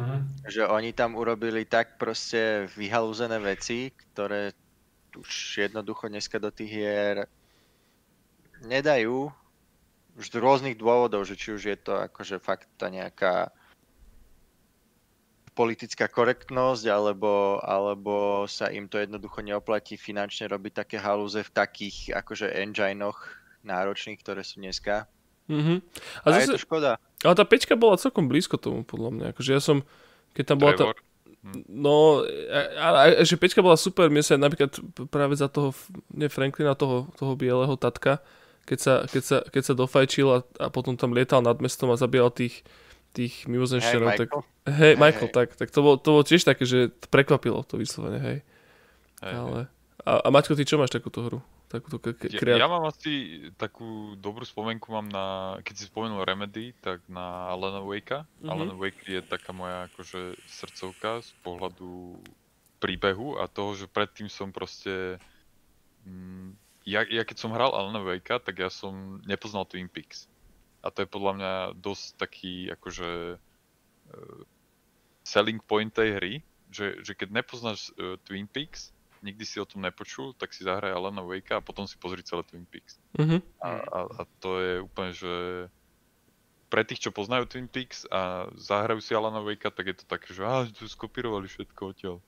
Uh-huh. 0.00 0.24
Že 0.48 0.64
oni 0.64 0.96
tam 0.96 1.12
urobili 1.12 1.68
tak 1.68 2.00
proste 2.00 2.72
vyhalúzené 2.72 3.36
veci, 3.36 3.92
ktoré 3.92 4.56
už 5.12 5.28
jednoducho 5.68 6.08
dneska 6.08 6.40
do 6.40 6.48
tých 6.48 6.72
hier 6.72 7.28
nedajú 8.64 9.28
už 10.16 10.24
z 10.24 10.40
rôznych 10.40 10.80
dôvodov, 10.80 11.28
že 11.28 11.36
či 11.36 11.52
už 11.52 11.62
je 11.68 11.76
to 11.76 12.00
akože 12.00 12.40
fakt 12.40 12.64
tá 12.80 12.88
nejaká 12.88 13.52
politická 15.58 16.06
korektnosť, 16.06 16.86
alebo, 16.86 17.58
alebo 17.58 18.46
sa 18.46 18.70
im 18.70 18.86
to 18.86 19.02
jednoducho 19.02 19.42
neoplatí 19.42 19.98
finančne 19.98 20.46
robiť 20.46 20.86
také 20.86 20.96
halúze 21.02 21.42
v 21.42 21.50
takých 21.50 22.14
akože 22.14 22.54
enginoch 22.62 23.18
náročných, 23.66 24.22
ktoré 24.22 24.46
sú 24.46 24.62
dneska. 24.62 25.10
Mm-hmm. 25.50 25.78
A, 26.22 26.26
a 26.30 26.38
zase, 26.38 26.54
je 26.54 26.54
to 26.54 26.62
škoda. 26.62 27.02
Ale 27.26 27.34
tá 27.34 27.42
pečka 27.42 27.74
bola 27.74 27.98
celkom 27.98 28.30
blízko 28.30 28.54
tomu, 28.54 28.86
podľa 28.86 29.10
mňa. 29.10 29.24
Akože 29.34 29.50
ja 29.50 29.58
som, 29.58 29.82
keď 30.38 30.44
tam 30.54 30.58
bola 30.62 30.72
tá... 30.78 30.84
No, 31.66 32.22
a, 32.50 32.60
a, 32.78 32.88
a, 33.18 33.24
že 33.26 33.34
pečka 33.34 33.58
bola 33.58 33.74
super, 33.74 34.12
mne 34.12 34.22
sa 34.22 34.38
napríklad 34.38 34.78
práve 35.10 35.34
za 35.34 35.50
toho, 35.50 35.74
ne 36.12 36.30
Franklina, 36.30 36.78
toho, 36.78 37.10
toho 37.18 37.34
bieleho 37.34 37.74
tatka, 37.74 38.22
keď 38.68 38.78
sa, 38.78 38.94
keď 39.08 39.22
sa, 39.24 39.38
keď 39.48 39.62
sa 39.64 39.74
dofajčil 39.74 40.28
a, 40.28 40.38
a 40.60 40.66
potom 40.68 40.94
tam 40.94 41.16
lietal 41.16 41.40
nad 41.40 41.56
mestom 41.58 41.88
a 41.88 41.96
zabíjal 41.96 42.28
tých, 42.30 42.62
tých 43.12 43.48
mimozemšťanov. 43.48 44.08
Hey, 44.12 44.18
tak, 44.20 44.28
hej, 44.68 44.92
Michael, 45.00 45.28
hey. 45.30 45.36
tak, 45.36 45.48
tak 45.56 45.68
to, 45.72 45.80
bolo, 45.80 45.96
to 45.96 46.08
bolo 46.18 46.24
tiež 46.24 46.44
také, 46.44 46.68
že 46.68 46.92
to 46.92 47.06
prekvapilo 47.08 47.64
to 47.64 47.80
vyslovene, 47.80 48.20
hej. 48.20 48.38
hej 49.24 49.34
Ale, 49.34 49.60
a, 50.04 50.12
a 50.24 50.28
Maťko, 50.28 50.54
ty 50.54 50.68
čo 50.68 50.76
máš 50.76 50.92
takúto 50.92 51.24
hru? 51.24 51.40
Takúto 51.68 52.00
k- 52.00 52.16
k- 52.16 52.32
ja, 52.32 52.64
ja 52.64 52.68
mám 52.68 52.88
asi 52.88 53.44
takú 53.60 54.16
dobrú 54.16 54.40
spomenku 54.40 54.88
mám 54.88 55.04
na, 55.04 55.26
keď 55.60 55.74
si 55.76 55.84
spomenul 55.84 56.24
Remedy, 56.24 56.72
tak 56.80 57.04
na 57.12 57.52
Alan 57.52 57.84
Wake. 57.84 58.24
Mm-hmm. 58.24 58.48
Alan 58.48 58.72
Wake 58.80 59.04
je 59.04 59.20
taká 59.20 59.52
moja 59.52 59.84
akože 59.92 60.40
srdcovka 60.48 61.20
z 61.20 61.30
pohľadu 61.44 62.16
príbehu 62.80 63.36
a 63.36 63.50
toho, 63.50 63.74
že 63.74 63.90
predtým 63.90 64.32
som 64.32 64.48
proste... 64.48 65.20
Mm, 66.08 66.56
ja, 66.88 67.04
ja 67.04 67.20
keď 67.26 67.36
som 67.36 67.52
hral 67.52 67.74
Alan 67.76 68.00
Wake, 68.00 68.32
tak 68.40 68.54
ja 68.56 68.72
som 68.72 69.20
nepoznal 69.28 69.68
Twin 69.68 69.92
Peaks. 69.92 70.24
A 70.82 70.88
to 70.94 71.02
je 71.02 71.08
podľa 71.10 71.32
mňa 71.34 71.52
dosť 71.78 72.06
taký 72.16 72.54
akože 72.70 73.36
uh, 73.36 74.40
selling 75.26 75.60
point 75.64 75.90
tej 75.90 76.10
hry, 76.16 76.34
že, 76.70 77.02
že 77.02 77.12
keď 77.18 77.42
nepoznáš 77.42 77.90
uh, 77.98 78.16
Twin 78.22 78.46
Peaks, 78.46 78.94
nikdy 79.22 79.42
si 79.42 79.58
o 79.58 79.66
tom 79.66 79.82
nepočul, 79.82 80.30
tak 80.38 80.54
si 80.54 80.62
zahraj 80.62 80.94
Alana 80.94 81.26
Wake 81.26 81.50
a 81.50 81.64
potom 81.64 81.90
si 81.90 81.98
pozri 81.98 82.22
celé 82.22 82.46
Twin 82.46 82.66
Peaks. 82.70 83.02
Mm-hmm. 83.18 83.40
A, 83.58 83.70
a, 83.82 83.98
a 84.06 84.22
to 84.38 84.50
je 84.62 84.72
úplne, 84.78 85.10
že 85.10 85.34
pre 86.68 86.84
tých, 86.84 87.02
čo 87.02 87.10
poznajú 87.10 87.48
Twin 87.48 87.66
Peaks 87.66 88.06
a 88.12 88.46
zahrajú 88.54 89.02
si 89.02 89.16
Alana 89.16 89.42
Wake, 89.42 89.66
tak 89.66 89.86
je 89.88 89.96
to 89.98 90.04
také, 90.06 90.30
že 90.30 90.46
ah, 90.46 90.68
tu 90.68 90.86
skopírovali 90.86 91.50
všetko 91.50 91.80
odtiaľ. 91.82 92.18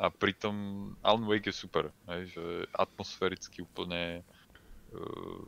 A 0.00 0.08
pritom 0.08 0.56
Alan 1.04 1.28
Wake 1.28 1.52
je 1.52 1.60
super, 1.60 1.92
hej, 2.08 2.32
že 2.32 2.44
atmosféricky 2.72 3.60
úplne 3.60 4.24
uh, 4.96 5.40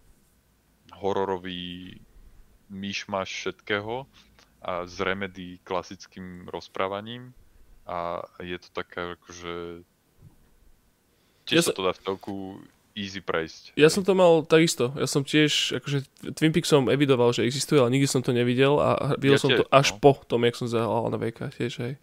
hororový 0.93 1.97
myšmaš 2.73 3.29
všetkého 3.29 4.09
a 4.65 4.87
z 4.89 4.97
Remedy 5.05 5.61
klasickým 5.63 6.49
rozprávaním 6.49 7.37
a 7.85 8.25
je 8.41 8.57
to 8.57 8.69
taká 8.73 9.19
akože 9.19 9.85
tiež 11.45 11.57
ja 11.59 11.63
sa 11.63 11.77
to 11.77 11.83
dá 11.85 11.93
v 11.93 12.01
celku 12.01 12.35
easy 12.95 13.21
prejsť. 13.25 13.75
Ja 13.75 13.89
som 13.89 14.05
to 14.05 14.13
mal 14.13 14.45
takisto. 14.45 14.93
Ja 14.95 15.09
som 15.09 15.25
tiež, 15.25 15.81
akože 15.81 16.05
Twin 16.37 16.53
Peaks 16.53 16.69
som 16.69 16.93
evidoval, 16.93 17.33
že 17.33 17.49
existuje, 17.49 17.81
ale 17.81 17.93
nikdy 17.93 18.09
som 18.09 18.21
to 18.21 18.37
nevidel 18.37 18.79
a 18.79 19.17
videl 19.17 19.37
ja 19.37 19.43
som 19.43 19.51
tiež, 19.51 19.65
to 19.65 19.67
až 19.73 19.89
no. 19.93 19.99
po 19.99 20.13
tom, 20.29 20.45
jak 20.45 20.55
som 20.57 20.69
zahral 20.69 20.93
Alan 20.93 21.17
Wake 21.17 21.41
tiež, 21.41 21.73
hej. 21.81 21.95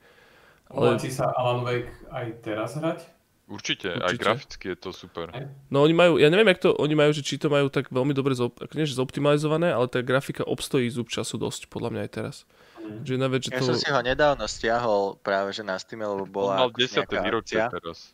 Ale... 0.70 0.94
Oplatí 0.94 1.10
sa 1.14 1.30
Alan 1.34 1.66
Wake 1.66 1.94
aj 2.10 2.26
teraz 2.46 2.78
hrať? 2.78 3.06
Určite, 3.50 3.98
Určite, 3.98 4.06
aj 4.06 4.14
graficky 4.22 4.66
je 4.70 4.78
to 4.78 4.94
super. 4.94 5.34
No 5.74 5.82
oni 5.82 5.98
majú, 5.98 6.22
ja 6.22 6.30
neviem, 6.30 6.54
jak 6.54 6.70
to 6.70 6.78
oni 6.78 6.94
majú, 6.94 7.10
že 7.18 7.26
či 7.26 7.42
to 7.42 7.50
majú 7.50 7.66
tak 7.74 7.90
veľmi 7.90 8.14
dobre 8.14 8.38
zop, 8.38 8.62
nie, 8.78 8.86
že 8.86 8.94
zoptimalizované, 8.94 9.74
ale 9.74 9.90
tá 9.90 10.06
grafika 10.06 10.46
obstojí 10.46 10.86
zub 10.94 11.10
času 11.10 11.42
dosť, 11.42 11.66
podľa 11.66 11.90
mňa 11.90 12.02
aj 12.06 12.12
teraz. 12.14 12.36
Mm. 12.78 13.02
Že 13.10 13.14
vec, 13.26 13.42
že 13.42 13.52
ja 13.52 13.60
to... 13.60 13.68
som 13.74 13.78
si 13.82 13.90
ho 13.90 14.02
nedávno 14.06 14.46
stiahol 14.46 15.18
práve 15.18 15.50
že 15.58 15.66
na 15.66 15.82
Steam, 15.82 16.06
lebo 16.06 16.30
bola 16.30 16.70
On 16.70 16.70
mal 16.70 16.72
10. 16.78 17.10
výročie 17.10 17.58
teraz. 17.58 18.14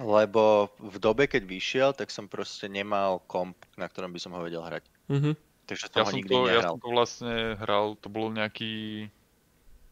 Lebo 0.00 0.72
v 0.80 0.96
dobe, 0.96 1.28
keď 1.28 1.42
vyšiel, 1.44 1.90
tak 1.92 2.08
som 2.08 2.24
proste 2.24 2.72
nemal 2.72 3.20
komp, 3.28 3.56
na 3.76 3.84
ktorom 3.84 4.12
by 4.16 4.20
som 4.20 4.32
ho 4.32 4.40
vedel 4.40 4.64
hrať. 4.64 4.84
Mm-hmm. 5.12 5.34
Takže 5.68 5.84
som 5.92 6.00
ja 6.00 6.04
ho 6.08 6.12
nikdy 6.16 6.32
to, 6.32 6.40
nehral. 6.48 6.56
Ja 6.56 6.72
som 6.72 6.80
to 6.80 6.88
vlastne 6.88 7.34
hral, 7.60 7.86
to 8.00 8.08
bolo 8.08 8.32
nejaký 8.32 9.04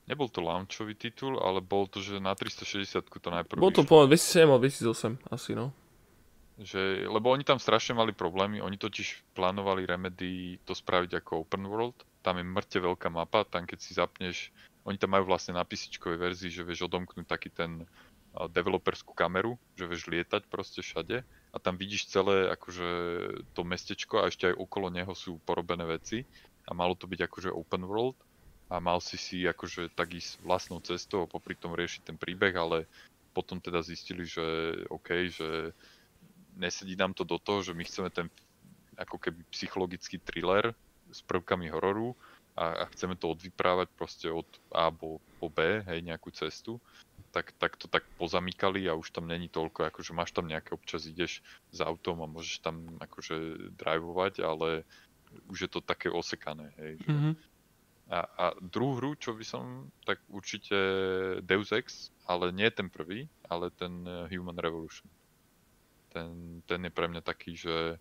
Nebol 0.07 0.31
to 0.31 0.39
launchový 0.39 0.95
titul, 0.95 1.43
ale 1.43 1.59
bol 1.59 1.91
to, 1.91 1.99
že 1.99 2.23
na 2.23 2.31
360 2.39 3.11
to 3.11 3.29
najprv 3.31 3.59
Bol 3.59 3.75
to 3.75 3.83
po 3.83 4.07
2007 4.07 4.47
alebo 4.47 4.63
2008 4.63 5.35
asi, 5.35 5.51
no. 5.59 5.75
Že, 6.57 7.11
lebo 7.11 7.29
oni 7.35 7.45
tam 7.45 7.61
strašne 7.61 7.93
mali 7.93 8.17
problémy, 8.17 8.65
oni 8.65 8.81
totiž 8.81 9.37
plánovali 9.37 9.85
Remedy 9.85 10.63
to 10.65 10.73
spraviť 10.73 11.21
ako 11.21 11.45
open 11.45 11.69
world, 11.69 11.99
tam 12.25 12.41
je 12.41 12.47
mŕte 12.47 12.79
veľká 12.81 13.13
mapa, 13.13 13.45
tam 13.45 13.69
keď 13.69 13.79
si 13.83 13.93
zapneš, 13.93 14.55
oni 14.87 14.97
tam 14.97 15.13
majú 15.19 15.29
vlastne 15.29 15.59
na 15.59 15.67
písičkovej 15.67 16.17
verzii, 16.17 16.51
že 16.55 16.63
vieš 16.63 16.87
odomknúť 16.87 17.27
taký 17.27 17.51
ten 17.51 17.85
developerskú 18.53 19.17
kameru, 19.17 19.57
že 19.75 19.89
vieš 19.89 20.07
lietať 20.13 20.45
proste 20.47 20.85
všade. 20.85 21.25
A 21.25 21.57
tam 21.57 21.81
vidíš 21.81 22.13
celé 22.13 22.53
akože 22.53 22.89
to 23.57 23.65
mestečko 23.65 24.21
a 24.21 24.29
ešte 24.29 24.53
aj 24.53 24.61
okolo 24.61 24.93
neho 24.93 25.09
sú 25.17 25.41
porobené 25.49 25.89
veci. 25.89 26.29
A 26.69 26.77
malo 26.77 26.93
to 26.93 27.09
byť 27.09 27.25
akože 27.25 27.51
open 27.55 27.89
world 27.89 28.19
a 28.67 28.83
mal 28.83 28.99
si 28.99 29.15
si 29.15 29.47
akože 29.47 29.95
tak 29.95 30.19
ísť 30.19 30.43
vlastnou 30.43 30.83
cestou 30.83 31.23
a 31.23 31.31
popri 31.31 31.55
tom 31.55 31.75
riešiť 31.79 32.03
ten 32.03 32.17
príbeh, 32.19 32.55
ale 32.55 32.91
potom 33.31 33.63
teda 33.63 33.85
zistili, 33.85 34.27
že 34.27 34.43
OK, 34.91 35.31
že 35.31 35.77
nesedí 36.57 36.97
nám 36.97 37.13
to 37.15 37.23
do 37.23 37.39
toho, 37.39 37.63
že 37.63 37.77
my 37.77 37.85
chceme 37.85 38.11
ten 38.11 38.27
ako 38.97 39.21
keby 39.21 39.45
psychologický 39.53 40.17
thriller 40.19 40.73
s 41.13 41.21
prvkami 41.23 41.69
hororu 41.69 42.17
a, 42.57 42.83
a 42.83 42.85
chceme 42.97 43.15
to 43.15 43.37
odvyprávať 43.37 43.93
proste 43.93 44.33
od 44.33 44.49
A 44.73 44.89
po, 44.89 45.21
po 45.37 45.53
B, 45.53 45.85
hej, 45.85 46.01
nejakú 46.01 46.33
cestu, 46.33 46.81
tak, 47.31 47.53
tak 47.61 47.77
to 47.77 47.85
tak 47.87 48.09
pozamykali 48.17 48.89
a 48.89 48.97
už 48.97 49.13
tam 49.13 49.29
není 49.29 49.53
toľko, 49.53 49.93
akože 49.93 50.17
máš 50.17 50.33
tam 50.33 50.49
nejaké, 50.49 50.73
občas 50.73 51.05
ideš 51.05 51.45
s 51.69 51.79
autom 51.85 52.25
a 52.25 52.27
môžeš 52.27 52.65
tam 52.65 52.97
akože 52.97 53.69
drivovať, 53.77 54.41
ale 54.41 54.89
už 55.53 55.69
je 55.69 55.71
to 55.71 55.85
také 55.85 56.09
osekané, 56.09 56.73
hej. 56.81 56.97
Že... 57.05 57.13
Mm-hmm. 57.13 57.35
A, 58.07 58.23
a 58.23 58.45
druhú 58.63 59.03
hru, 59.03 59.11
čo 59.19 59.35
by 59.35 59.43
som, 59.43 59.91
tak 60.07 60.23
určite 60.31 60.79
Deus 61.43 61.75
Ex, 61.75 62.15
ale 62.31 62.55
nie 62.55 62.71
ten 62.71 62.87
prvý, 62.87 63.27
ale 63.51 63.75
ten 63.75 64.07
eh, 64.07 64.31
Human 64.31 64.55
Revolution. 64.55 65.11
Ten, 66.15 66.63
ten 66.71 66.87
je 66.87 66.93
pre 66.95 67.11
mňa 67.11 67.23
taký, 67.27 67.59
že... 67.59 67.99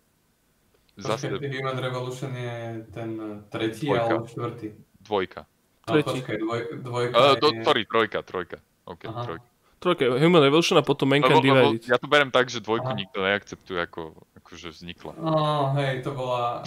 Zase... 0.96 1.28
Human 1.28 1.76
Revolution 1.76 2.32
je 2.32 2.86
ten 2.94 3.10
tretí 3.50 3.90
dvojka. 3.90 4.06
alebo 4.06 4.26
štvrtý? 4.30 4.68
Dvojka. 5.02 5.42
No, 5.86 5.90
Tretí. 5.92 6.08
počkaj, 6.08 6.36
dvoj, 6.40 6.60
dvojka 6.82 7.14
uh, 7.14 7.34
do, 7.36 7.48
je... 7.52 7.62
Sorry, 7.66 7.82
trojka, 7.84 8.18
trojka. 8.22 8.58
OK, 8.86 9.02
Aha. 9.10 9.22
trojka. 9.26 9.48
Trojka, 9.76 10.02
Human 10.16 10.40
Revolution 10.40 10.80
a 10.80 10.84
potom 10.86 11.10
Mankind 11.10 11.42
Divided. 11.44 11.84
Ja 11.84 12.00
to 12.00 12.08
berem 12.08 12.32
tak, 12.32 12.48
že 12.48 12.64
dvojku 12.64 12.94
Aha. 12.94 12.96
nikto 12.96 13.20
neakceptuje 13.20 13.78
ako, 13.84 14.24
akože 14.40 14.72
vznikla. 14.72 15.12
No, 15.18 15.74
hej, 15.76 16.00
to 16.00 16.14
bola... 16.14 16.62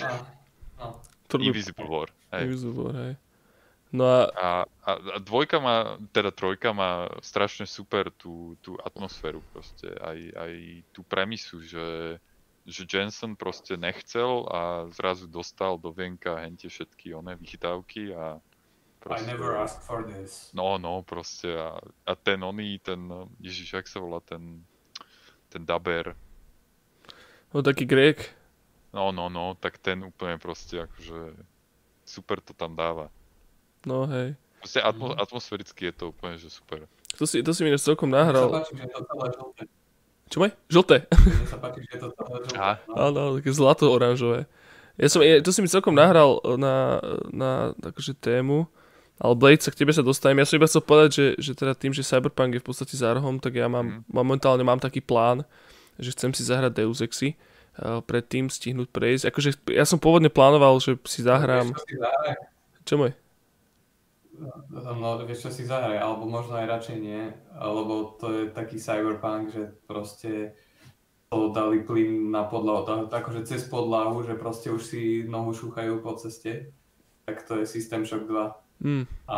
No. 0.78 1.02
Invisible 1.40 1.88
War. 1.90 2.08
Hej. 2.36 2.44
Invisible 2.52 2.84
War, 2.86 2.96
hej. 2.96 3.14
No 3.90 4.06
a... 4.06 4.30
A, 4.38 4.50
a, 4.86 4.92
a 4.94 5.18
dvojka 5.18 5.58
má, 5.58 5.98
teda 6.14 6.30
trojka 6.30 6.70
má 6.74 7.10
strašne 7.26 7.66
super 7.66 8.14
tú, 8.14 8.54
tú 8.62 8.78
atmosféru 8.86 9.42
proste, 9.50 9.90
aj, 9.90 10.20
aj 10.38 10.54
tú 10.94 11.02
premisu, 11.02 11.66
že, 11.66 12.22
že 12.70 12.86
Jensen 12.86 13.34
proste 13.34 13.74
nechcel 13.74 14.46
a 14.46 14.86
zrazu 14.94 15.26
dostal 15.26 15.82
do 15.82 15.90
vienka 15.90 16.38
hentie 16.38 16.70
všetky 16.70 17.18
one 17.18 17.34
vychytávky 17.34 18.14
a 18.14 18.38
Proste, 19.00 19.32
I 19.32 19.32
never 19.32 19.56
asked 19.56 19.80
for 19.80 20.04
this. 20.04 20.52
No, 20.52 20.76
no, 20.76 21.00
proste 21.08 21.56
a, 21.56 21.80
a 22.04 22.14
ten 22.20 22.44
oný, 22.44 22.84
ten, 22.84 23.00
Ježiš, 23.40 23.80
jak 23.80 23.88
sa 23.88 24.04
volá, 24.04 24.20
ten, 24.20 24.60
ten 25.48 25.64
daber. 25.64 26.20
No 27.56 27.64
taký 27.64 27.88
Grek. 27.88 28.28
No, 28.92 29.16
no, 29.16 29.32
no, 29.32 29.56
tak 29.56 29.80
ten 29.80 30.04
úplne 30.04 30.36
proste 30.36 30.84
akože 30.84 31.32
super 32.04 32.44
to 32.44 32.52
tam 32.52 32.76
dáva. 32.76 33.08
No 33.88 34.10
hej. 34.10 34.36
Proste 34.60 34.84
atmo- 34.84 35.16
mm. 35.16 35.24
atmosféricky 35.24 35.88
je 35.88 35.94
to 35.96 36.04
úplne, 36.12 36.36
že 36.36 36.52
super. 36.52 36.84
To 37.16 37.24
si, 37.24 37.40
to 37.40 37.56
si 37.56 37.64
mi 37.64 37.72
celkom 37.80 38.12
nahral. 38.12 38.52
Mne 38.52 38.60
sa 38.60 38.64
páči, 38.64 38.74
že 38.76 38.84
je 38.84 38.92
to 38.92 39.02
celé 39.08 39.28
žlté. 39.32 39.64
Čo 40.30 40.38
maj? 40.44 40.52
Žlté. 40.68 40.96
Mne 41.08 41.48
sa 41.48 41.58
páči, 41.58 41.80
že 41.88 41.92
je 41.96 42.02
to 42.04 42.10
celé 42.12 42.36
žlté. 42.44 42.58
Áno, 42.92 43.22
také 43.40 43.50
zlato-oranžové. 43.56 44.40
Ja 45.00 45.08
som, 45.08 45.24
ja, 45.24 45.40
to 45.40 45.56
si 45.56 45.64
mi 45.64 45.72
celkom 45.72 45.96
nahral 45.96 46.44
na, 46.60 47.00
na 47.32 47.72
akože 47.80 48.20
tému, 48.20 48.68
ale 49.16 49.34
Blade, 49.40 49.64
sa 49.64 49.72
k 49.72 49.80
tebe 49.80 49.96
sa 49.96 50.04
dostanem. 50.04 50.44
Ja 50.44 50.48
som 50.52 50.60
iba 50.60 50.68
chcel 50.68 50.84
povedať, 50.84 51.10
že, 51.16 51.26
že 51.40 51.52
teda 51.56 51.72
tým, 51.72 51.96
že 51.96 52.04
Cyberpunk 52.04 52.60
je 52.60 52.64
v 52.64 52.68
podstate 52.68 53.00
za 53.00 53.16
rohom, 53.16 53.40
tak 53.40 53.56
ja 53.56 53.72
mám, 53.72 54.04
mm. 54.04 54.12
momentálne 54.12 54.64
mám 54.68 54.84
taký 54.84 55.00
plán, 55.00 55.48
že 55.96 56.12
chcem 56.12 56.36
si 56.36 56.44
zahrať 56.44 56.84
Deus 56.84 57.00
Exy 57.00 57.40
uh, 57.80 58.04
predtým 58.04 58.52
stihnúť 58.52 58.92
prejsť. 58.92 59.24
Akože 59.32 59.50
ja 59.72 59.88
som 59.88 60.04
pôvodne 60.04 60.28
plánoval, 60.28 60.84
že 60.84 61.00
si 61.08 61.24
zahrám... 61.24 61.72
Čo 62.84 63.00
môj? 63.00 63.16
No, 64.40 64.92
no, 64.96 65.10
vieš 65.28 65.48
čo 65.48 65.52
si 65.52 65.64
zahraj, 65.68 66.00
alebo 66.00 66.24
možno 66.24 66.56
aj 66.56 66.72
radšej 66.72 66.98
nie, 66.98 67.28
lebo 67.60 68.16
to 68.16 68.28
je 68.32 68.44
taký 68.56 68.80
cyberpunk, 68.80 69.52
že 69.52 69.76
proste 69.84 70.56
to 71.30 71.54
dali 71.54 71.86
plyn 71.86 72.34
na 72.34 72.48
podlahu, 72.48 73.12
akože 73.12 73.46
cez 73.46 73.68
podlahu, 73.70 74.26
že 74.26 74.40
proste 74.40 74.74
už 74.74 74.82
si 74.82 75.02
nohu 75.28 75.54
šúchajú 75.54 76.02
po 76.02 76.18
ceste, 76.18 76.74
tak 77.30 77.46
to 77.46 77.62
je 77.62 77.66
System 77.70 78.08
Shock 78.08 78.26
2. 78.26 78.82
Mm. 78.82 79.06
A 79.30 79.38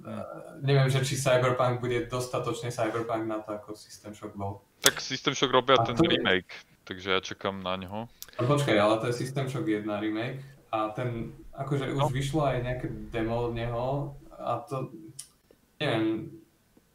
uh, 0.00 0.24
neviem, 0.64 0.88
že 0.88 1.04
či 1.04 1.20
Cyberpunk 1.20 1.84
bude 1.84 2.08
dostatočne 2.08 2.72
Cyberpunk 2.72 3.28
na 3.28 3.44
to, 3.44 3.52
ako 3.52 3.76
System 3.76 4.16
Shock 4.16 4.32
bol. 4.32 4.64
Tak 4.80 4.96
System 5.02 5.36
Shock 5.36 5.52
robia 5.52 5.76
a 5.76 5.84
ten 5.84 5.98
remake, 6.00 6.48
je... 6.48 6.88
takže 6.88 7.08
ja 7.12 7.20
čakám 7.20 7.60
na 7.60 7.76
neho. 7.76 8.08
No 8.40 8.42
počkaj, 8.48 8.78
ale 8.80 8.96
to 9.02 9.12
je 9.12 9.20
System 9.20 9.50
Shock 9.50 9.68
1 9.68 9.84
remake 9.84 10.40
a 10.72 10.94
ten, 10.94 11.34
akože 11.52 11.92
no. 11.92 12.06
už 12.06 12.14
vyšlo 12.14 12.46
aj 12.46 12.56
nejaké 12.62 12.86
demo 13.10 13.50
od 13.50 13.52
neho 13.52 14.14
a 14.40 14.64
to, 14.64 14.90
neviem, 15.76 16.32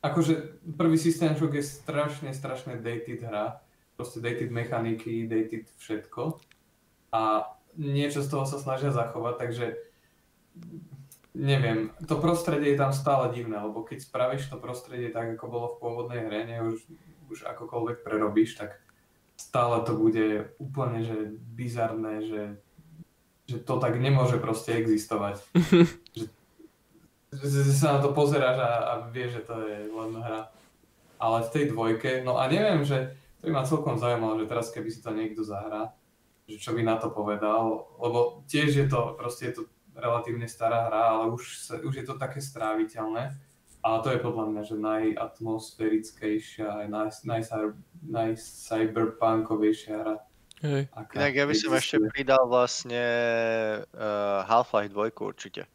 akože 0.01 0.33
prvý 0.77 0.97
System 0.97 1.37
Shock 1.37 1.53
je 1.57 1.65
strašne, 1.65 2.29
strašne 2.33 2.77
dated 2.77 3.25
hra, 3.25 3.61
proste 3.97 4.21
dated 4.21 4.51
mechaniky, 4.51 5.25
dated 5.25 5.69
všetko 5.81 6.41
a 7.15 7.47
niečo 7.79 8.21
z 8.21 8.29
toho 8.29 8.45
sa 8.45 8.59
snažia 8.59 8.91
zachovať, 8.91 9.35
takže 9.39 9.65
neviem, 11.35 11.91
to 12.07 12.15
prostredie 12.19 12.73
je 12.73 12.81
tam 12.81 12.95
stále 12.95 13.31
divné, 13.35 13.59
lebo 13.59 13.83
keď 13.83 14.03
spravíš 14.03 14.47
to 14.47 14.57
prostredie 14.59 15.11
tak, 15.11 15.35
ako 15.35 15.45
bolo 15.47 15.67
v 15.75 15.79
pôvodnej 15.83 16.21
hre, 16.27 16.41
ne, 16.47 16.57
už, 16.63 16.79
už 17.31 17.39
akokoľvek 17.43 18.03
prerobíš, 18.03 18.55
tak 18.55 18.79
stále 19.35 19.83
to 19.83 19.95
bude 19.99 20.55
úplne 20.63 21.03
že 21.03 21.35
bizarné, 21.55 22.23
že, 22.23 22.43
že 23.51 23.57
to 23.59 23.75
tak 23.83 23.99
nemôže 23.99 24.39
proste 24.39 24.79
existovať. 24.79 25.43
že 26.17 26.31
sa 27.73 27.97
na 27.97 27.99
to 27.99 28.13
pozeráš 28.13 28.57
a, 28.61 28.71
a 28.85 28.93
vieš, 29.09 29.41
že 29.41 29.47
to 29.47 29.55
je 29.65 29.77
len 29.89 30.11
hra. 30.19 30.51
Ale 31.15 31.37
v 31.47 31.51
tej 31.51 31.65
dvojke, 31.71 32.21
no 32.27 32.37
a 32.37 32.45
neviem, 32.51 32.83
že 32.83 33.15
to 33.39 33.47
by 33.47 33.61
ma 33.61 33.63
celkom 33.63 33.95
zaujímalo, 33.95 34.41
že 34.41 34.49
teraz 34.49 34.69
keby 34.73 34.89
si 34.91 34.99
to 34.99 35.15
niekto 35.15 35.41
zahrá, 35.41 35.95
že 36.45 36.59
čo 36.59 36.75
by 36.75 36.83
na 36.83 36.99
to 36.99 37.09
povedal, 37.09 37.89
lebo 37.97 38.45
tiež 38.51 38.69
je 38.73 38.87
to, 38.89 39.15
proste 39.17 39.49
je 39.49 39.53
to 39.61 39.63
relatívne 39.95 40.45
stará 40.45 40.91
hra, 40.91 41.03
ale 41.15 41.31
už, 41.31 41.43
sa, 41.57 41.79
už 41.79 42.03
je 42.03 42.05
to 42.05 42.19
také 42.19 42.43
stráviteľné. 42.43 43.31
A 43.85 44.01
to 44.01 44.09
je 44.09 44.17
podľa 44.17 44.49
mňa, 44.49 44.61
že 44.65 44.81
najatmosférickejšia, 44.81 46.65
aj 46.65 46.87
naj, 46.89 47.09
naj, 47.21 47.41
najcyberpunkovejšia 48.01 49.95
hra. 50.01 50.15
Hej. 50.65 50.89
Inak 50.89 51.33
ja 51.37 51.45
by 51.45 51.53
som 51.53 51.71
ešte 51.77 52.01
pridal 52.09 52.49
vlastne 52.49 53.05
uh, 53.93 54.41
Half-Life 54.49 54.89
2 54.89 55.13
určite. 55.21 55.69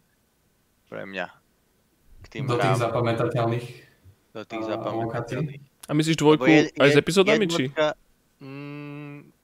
Pre 0.91 1.07
mňa. 1.07 1.40
Tým 2.31 2.47
Do 2.47 2.57
tých 2.57 2.79
zapamätateľných. 2.79 3.67
Do 4.31 4.43
tých 4.47 4.65
zapamätateľných. 4.71 5.63
A 5.87 5.91
myslíš 5.91 6.17
dvojku 6.23 6.47
je, 6.47 6.61
aj 6.79 6.89
je, 6.89 6.95
s 6.95 6.97
epizódami, 7.03 7.45
či? 7.51 7.67
Mm, 8.39 9.35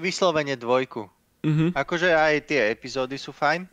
vyslovene 0.00 0.56
dvojku. 0.56 1.04
Uh-huh. 1.44 1.68
Akože 1.76 2.08
aj 2.08 2.48
tie 2.48 2.72
epizódy 2.72 3.20
sú 3.20 3.36
fajn, 3.36 3.68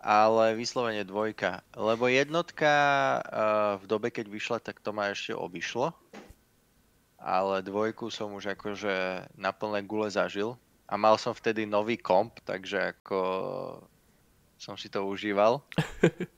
ale 0.00 0.56
vyslovene 0.56 1.04
dvojka. 1.04 1.60
Lebo 1.76 2.08
jednotka 2.08 2.72
uh, 3.20 3.76
v 3.76 3.84
dobe, 3.84 4.08
keď 4.08 4.32
vyšla, 4.32 4.58
tak 4.64 4.80
to 4.80 4.96
ma 4.96 5.12
ešte 5.12 5.36
obišlo. 5.36 5.92
Ale 7.20 7.60
dvojku 7.60 8.08
som 8.08 8.32
už 8.32 8.56
akože 8.56 9.28
na 9.36 9.50
plné 9.52 9.84
gule 9.84 10.08
zažil. 10.08 10.56
A 10.86 10.94
mal 10.94 11.18
som 11.18 11.34
vtedy 11.34 11.66
nový 11.66 11.98
komp, 11.98 12.38
takže 12.46 12.94
ako 12.94 13.18
som 14.56 14.78
si 14.78 14.86
to 14.88 15.04
užíval. 15.04 15.60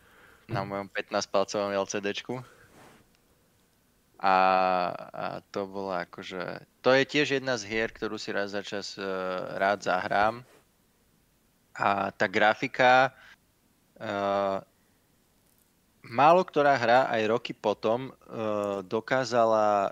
na 0.48 0.64
mojom 0.64 0.88
15-palcovom 0.88 1.76
LCDčku. 1.76 2.40
A, 4.18 4.36
a 5.14 5.24
to 5.54 5.68
bolo 5.70 5.94
akože... 5.94 6.66
To 6.82 6.90
je 6.90 7.04
tiež 7.06 7.38
jedna 7.38 7.54
z 7.54 7.70
hier, 7.70 7.92
ktorú 7.92 8.18
si 8.18 8.34
raz 8.34 8.50
za 8.56 8.66
čas 8.66 8.98
uh, 8.98 9.06
rád 9.54 9.86
zahrám. 9.86 10.42
A 11.78 12.10
tá 12.10 12.26
grafika, 12.26 13.14
Uh, 13.98 14.62
málo 16.06 16.46
ktorá 16.46 16.78
hra 16.78 17.10
aj 17.10 17.22
roky 17.26 17.50
potom 17.50 18.14
uh, 18.14 18.78
dokázala 18.86 19.90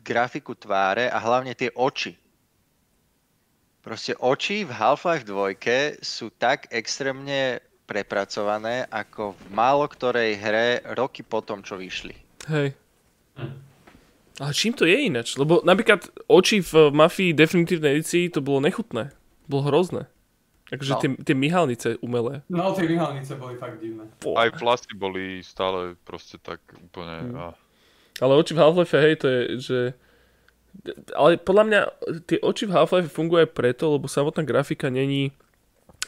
grafiku 0.00 0.56
tváre 0.56 1.12
a 1.12 1.20
hlavne 1.20 1.52
tie 1.52 1.68
oči. 1.76 2.16
Proste 3.84 4.16
oči 4.16 4.64
v 4.64 4.72
Half-Life 4.72 5.28
2 5.28 6.00
sú 6.00 6.32
tak 6.40 6.72
extrémne 6.72 7.60
prepracované 7.88 8.84
ako 8.92 9.32
v 9.32 9.44
málo 9.48 9.88
ktorej 9.88 10.36
hre 10.36 10.84
roky 10.92 11.24
potom, 11.24 11.64
čo 11.64 11.80
vyšli. 11.80 12.12
Hej. 12.52 12.76
Hm. 13.40 13.56
Ale 14.38 14.52
čím 14.54 14.76
to 14.76 14.84
je 14.84 15.08
ináč? 15.08 15.34
Lebo 15.40 15.64
napríklad 15.64 16.06
oči 16.30 16.62
v 16.62 16.92
Mafii 16.94 17.34
definitívnej 17.34 17.98
edícii 17.98 18.30
to 18.30 18.44
bolo 18.44 18.62
nechutné. 18.62 19.10
Bolo 19.50 19.72
hrozné. 19.72 20.06
Akože 20.68 20.92
no. 20.94 21.00
tie, 21.00 21.10
tie 21.24 21.36
myhalnice 21.36 21.88
umelé. 22.04 22.44
No, 22.52 22.70
tie 22.76 22.84
myhalnice 22.84 23.34
boli 23.40 23.56
fakt 23.56 23.80
divné. 23.80 24.04
Po. 24.20 24.36
Aj 24.36 24.52
vlasy 24.52 24.92
boli 24.92 25.40
stále 25.40 25.96
proste 26.04 26.36
tak 26.36 26.60
úplne... 26.76 27.16
Hmm. 27.24 27.34
A... 27.34 27.44
Ale 28.20 28.36
oči 28.36 28.52
v 28.52 28.60
Half-Life, 28.60 28.94
hej, 28.94 29.14
to 29.16 29.26
je, 29.26 29.40
že... 29.58 29.80
Ale 31.16 31.40
podľa 31.40 31.64
mňa 31.64 31.80
tie 32.28 32.38
oči 32.44 32.68
v 32.68 32.76
Half-Life 32.76 33.10
fungujú 33.10 33.48
aj 33.48 33.50
preto, 33.56 33.96
lebo 33.96 34.06
samotná 34.06 34.44
grafika 34.44 34.92
není... 34.92 35.32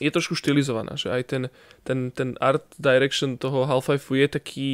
Je 0.01 0.09
trošku 0.09 0.33
štilizovaná, 0.33 0.97
že 0.97 1.13
aj 1.13 1.23
ten, 1.29 1.43
ten, 1.85 2.09
ten 2.11 2.35
art 2.41 2.65
direction 2.81 3.37
toho 3.37 3.69
Half-Life 3.69 4.09
je 4.09 4.29
taký 4.33 4.71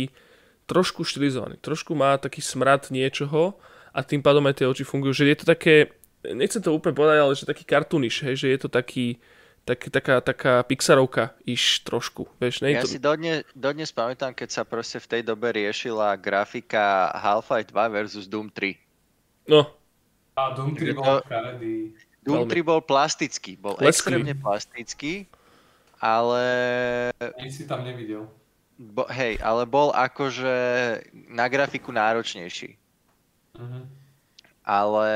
trošku 0.71 1.03
štilizovaný. 1.03 1.59
Trošku 1.59 1.99
má 1.99 2.15
taký 2.17 2.39
smrad 2.41 2.89
niečoho 2.95 3.59
a 3.91 4.01
tým 4.07 4.23
pádom 4.23 4.47
aj 4.47 4.63
tie 4.63 4.71
oči 4.71 4.87
fungujú. 4.87 5.13
Že 5.19 5.25
je 5.35 5.39
to 5.43 5.47
také 5.51 5.75
nechcem 6.35 6.63
to 6.63 6.75
úplne 6.75 6.97
povedať, 6.97 7.19
ale 7.23 7.39
že 7.39 7.47
taký 7.47 7.63
kartuniš, 7.63 8.27
hej, 8.27 8.35
že 8.35 8.49
je 8.51 8.59
to 8.59 8.69
taký, 8.73 9.21
tak, 9.63 9.87
taká, 9.93 10.19
taká 10.19 10.65
Pixarovka 10.67 11.37
iš 11.47 11.87
trošku. 11.87 12.27
Vieš, 12.43 12.67
ja 12.67 12.83
to... 12.83 12.91
si 12.91 12.99
dodnes, 12.99 13.47
dodnes 13.55 13.93
pamätám, 13.95 14.35
keď 14.35 14.49
sa 14.51 14.63
proste 14.67 14.99
v 14.99 15.07
tej 15.07 15.23
dobe 15.23 15.53
riešila 15.55 16.19
grafika 16.19 17.15
Half-Life 17.15 17.71
2 17.71 17.95
versus 17.95 18.27
Doom 18.27 18.51
3. 18.51 19.53
No. 19.53 19.71
A 20.35 20.51
Doom 20.57 20.75
3 20.75 20.97
bol 20.97 21.23
Doom 22.27 22.51
3 22.51 22.67
bol 22.67 22.83
plastický, 22.83 23.55
bol 23.55 23.79
Lesklý. 23.79 24.19
extrémne 24.19 24.35
plastický, 24.35 25.31
ale... 26.03 26.43
Ani 27.39 27.55
si 27.55 27.71
tam 27.71 27.87
nevidel. 27.87 28.27
Bo, 28.77 29.07
hej, 29.09 29.39
ale 29.41 29.65
bol 29.65 29.95
akože 29.95 30.53
na 31.33 31.47
grafiku 31.49 31.95
náročnejší. 31.95 32.77
Uh-huh. 33.57 33.89
Ale 34.67 35.09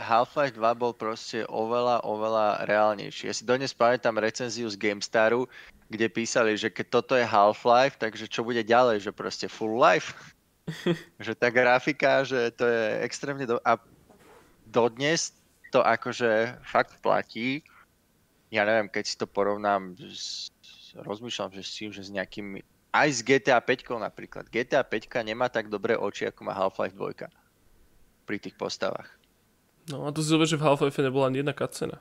Half-Life 0.00 0.56
2 0.56 0.64
bol 0.80 0.96
proste 0.96 1.44
oveľa, 1.46 2.02
oveľa 2.02 2.64
reálnejší. 2.64 3.28
Ja 3.28 3.34
si 3.36 3.44
dodnes 3.44 3.76
pamätám 3.76 4.16
recenziu 4.18 4.66
z 4.66 4.80
GameStaru, 4.80 5.46
kde 5.92 6.08
písali, 6.08 6.56
že 6.56 6.72
keď 6.72 6.86
toto 6.88 7.12
je 7.14 7.28
Half-Life, 7.28 8.00
takže 8.00 8.26
čo 8.26 8.42
bude 8.42 8.64
ďalej, 8.64 9.04
že 9.04 9.12
proste 9.12 9.46
full 9.46 9.76
life. 9.76 10.16
že 11.24 11.36
tá 11.36 11.52
grafika, 11.52 12.24
že 12.24 12.48
to 12.56 12.64
je 12.64 13.04
extrémne... 13.04 13.44
Do... 13.44 13.60
A 13.62 13.76
dodnes 14.64 15.43
to 15.74 15.82
akože 15.82 16.62
fakt 16.62 17.02
platí. 17.02 17.66
Ja 18.54 18.62
neviem, 18.62 18.86
keď 18.86 19.04
si 19.10 19.18
to 19.18 19.26
porovnám 19.26 19.98
s 19.98 20.54
rozmýšľam, 20.94 21.50
že 21.50 21.66
s 21.66 21.72
tým, 21.74 21.90
že 21.90 22.06
s 22.06 22.14
nejakým 22.14 22.62
aj 22.94 23.08
s 23.10 23.20
GTA 23.26 23.58
5 23.58 23.98
napríklad. 23.98 24.46
GTA 24.46 24.86
5 24.86 25.26
nemá 25.26 25.50
tak 25.50 25.66
dobré 25.66 25.98
oči, 25.98 26.30
ako 26.30 26.40
má 26.46 26.54
Half-Life 26.54 26.94
2 26.94 27.26
pri 28.22 28.36
tých 28.38 28.54
postavách. 28.54 29.10
No 29.90 30.06
a 30.06 30.14
to 30.14 30.22
si 30.22 30.30
zober, 30.30 30.46
že 30.46 30.54
v 30.54 30.62
Half-Life 30.62 31.02
nebola 31.02 31.26
ani 31.26 31.42
jedna 31.42 31.50
cutscena. 31.50 31.98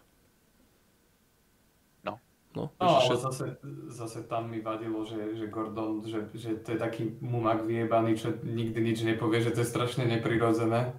No. 2.05 2.21
No, 2.53 2.69
no 2.77 2.85
ale 3.01 3.17
zase, 3.17 3.57
zase 3.89 4.29
tam 4.29 4.53
mi 4.53 4.61
vadilo, 4.61 5.01
že, 5.01 5.33
že 5.33 5.49
Gordon, 5.49 6.05
že, 6.05 6.29
že 6.37 6.61
to 6.61 6.77
je 6.77 6.79
taký 6.79 7.17
mumak 7.25 7.65
vyjebaný, 7.65 8.13
čo 8.13 8.37
nikdy 8.45 8.93
nič 8.93 9.01
nepovie, 9.01 9.41
že 9.41 9.57
to 9.57 9.65
je 9.65 9.73
strašne 9.73 10.05
neprirodzené. 10.05 10.93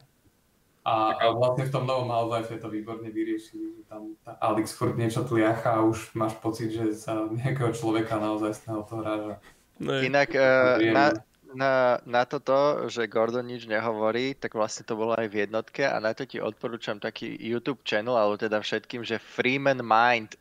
A, 0.84 1.16
a 1.16 1.32
vlastne 1.32 1.64
v 1.64 1.72
tom 1.72 1.88
novom 1.88 2.12
Half-Life 2.12 2.60
to 2.60 2.68
výborne 2.68 3.08
vyriešili, 3.08 3.72
že 3.80 3.82
tam 3.88 4.20
Alex 4.36 4.76
furt 4.76 5.00
niečo 5.00 5.24
tliacha 5.24 5.80
a 5.80 5.84
už 5.84 6.12
máš 6.12 6.36
pocit, 6.44 6.76
že 6.76 6.92
sa 6.92 7.24
nejakého 7.24 7.72
človeka 7.72 8.20
naozaj 8.20 8.52
z 8.52 8.60
toho 8.68 9.00
hráža. 9.00 9.40
Ne. 9.80 10.04
Inak 10.04 10.36
uh, 10.36 10.76
na, 10.92 11.16
na, 11.56 11.72
na 12.04 12.22
toto, 12.28 12.84
že 12.92 13.08
Gordon 13.08 13.48
nič 13.48 13.64
nehovorí, 13.64 14.36
tak 14.36 14.52
vlastne 14.52 14.84
to 14.84 14.92
bolo 14.92 15.16
aj 15.16 15.24
v 15.32 15.48
jednotke 15.48 15.88
a 15.88 15.96
na 16.04 16.12
to 16.12 16.28
ti 16.28 16.36
odporúčam 16.36 17.00
taký 17.00 17.32
YouTube 17.32 17.80
channel, 17.88 18.20
alebo 18.20 18.36
teda 18.36 18.60
všetkým, 18.60 19.08
že 19.08 19.16
Freeman 19.16 19.80
Mind. 19.80 20.36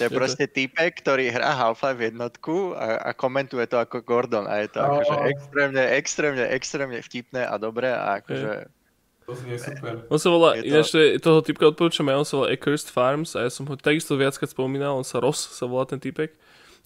To 0.00 0.08
je 0.08 0.16
proste 0.16 0.48
typek, 0.48 0.96
ktorý 1.04 1.28
hrá 1.28 1.52
Half-Life 1.52 2.00
jednotku 2.00 2.72
a, 2.72 3.04
a 3.04 3.10
komentuje 3.12 3.68
to 3.68 3.76
ako 3.76 4.00
Gordon 4.00 4.48
a 4.48 4.64
je 4.64 4.72
to 4.72 4.80
oh. 4.80 4.96
akože 4.96 5.16
extrémne, 5.28 5.84
extrémne, 5.92 6.44
extrémne 6.48 6.98
vtipné 7.04 7.44
a 7.44 7.60
dobré 7.60 7.92
a 7.92 8.16
akože... 8.24 8.80
To 9.26 9.32
znie 9.38 9.58
super. 9.58 10.02
On 10.10 10.18
sa 10.18 10.28
volá, 10.28 10.58
to... 10.58 10.66
ináč 10.66 10.90
toho 11.22 11.38
typka 11.46 11.70
odporúčam 11.70 12.06
aj, 12.10 12.16
on 12.18 12.26
sa 12.26 12.34
volá 12.42 12.48
Accursed 12.50 12.90
Farms 12.90 13.38
a 13.38 13.46
ja 13.46 13.50
som 13.50 13.64
ho 13.70 13.74
takisto 13.78 14.18
viackrát 14.18 14.50
spomínal, 14.50 14.98
on 14.98 15.06
sa 15.06 15.22
Ross 15.22 15.38
sa 15.54 15.64
volá 15.70 15.86
ten 15.86 16.02
typek 16.02 16.34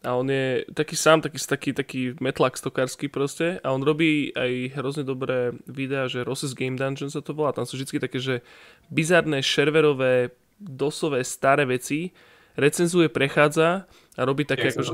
a 0.04 0.14
on 0.14 0.28
je 0.28 0.68
taký 0.76 0.94
sám, 0.94 1.24
taký, 1.24 1.38
taký, 1.40 1.70
taký 1.72 2.00
metlak 2.20 2.60
stokársky 2.60 3.08
proste 3.08 3.58
a 3.64 3.72
on 3.72 3.80
robí 3.80 4.30
aj 4.36 4.76
hrozne 4.76 5.02
dobré 5.02 5.56
videá, 5.64 6.06
že 6.06 6.22
Ross's 6.22 6.52
Game 6.52 6.76
Dungeon 6.76 7.08
sa 7.08 7.24
to 7.24 7.32
volá, 7.32 7.56
tam 7.56 7.64
sú 7.64 7.80
vždy 7.80 7.98
také, 7.98 8.20
že 8.20 8.44
bizarné, 8.92 9.40
šerverové, 9.40 10.36
dosové, 10.60 11.24
staré 11.24 11.64
veci, 11.64 12.12
recenzuje, 12.60 13.08
prechádza 13.08 13.88
a 14.16 14.20
robí 14.24 14.44
také 14.44 14.72
ako... 14.72 14.82
Sa 14.84 14.92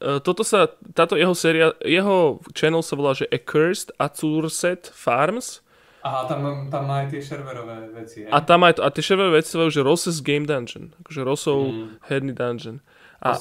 e, 0.00 0.20
toto 0.20 0.42
sa, 0.44 0.72
táto 0.96 1.16
jeho 1.20 1.36
séria, 1.36 1.72
jeho 1.84 2.40
channel 2.56 2.84
sa 2.84 2.96
volá, 2.96 3.12
že 3.12 3.28
Accursed 3.28 3.92
Azurset 4.00 4.88
Farms. 4.92 5.64
Aha, 6.04 6.28
tam, 6.28 6.68
tam 6.68 6.84
má 6.84 7.08
aj 7.08 7.16
tie 7.16 7.24
serverové 7.24 7.88
veci, 7.96 8.28
A 8.28 8.44
tam 8.44 8.60
aj, 8.68 8.76
a 8.76 8.92
tie 8.92 9.00
serverové 9.00 9.40
veci 9.40 9.56
sa 9.56 9.64
že 9.72 9.80
Ross's 9.80 10.20
Game 10.20 10.44
Dungeon, 10.44 10.92
akože 11.00 11.20
Rossov 11.24 11.72
mm. 11.72 12.04
herný 12.12 12.36
dungeon. 12.36 12.84
A, 13.24 13.40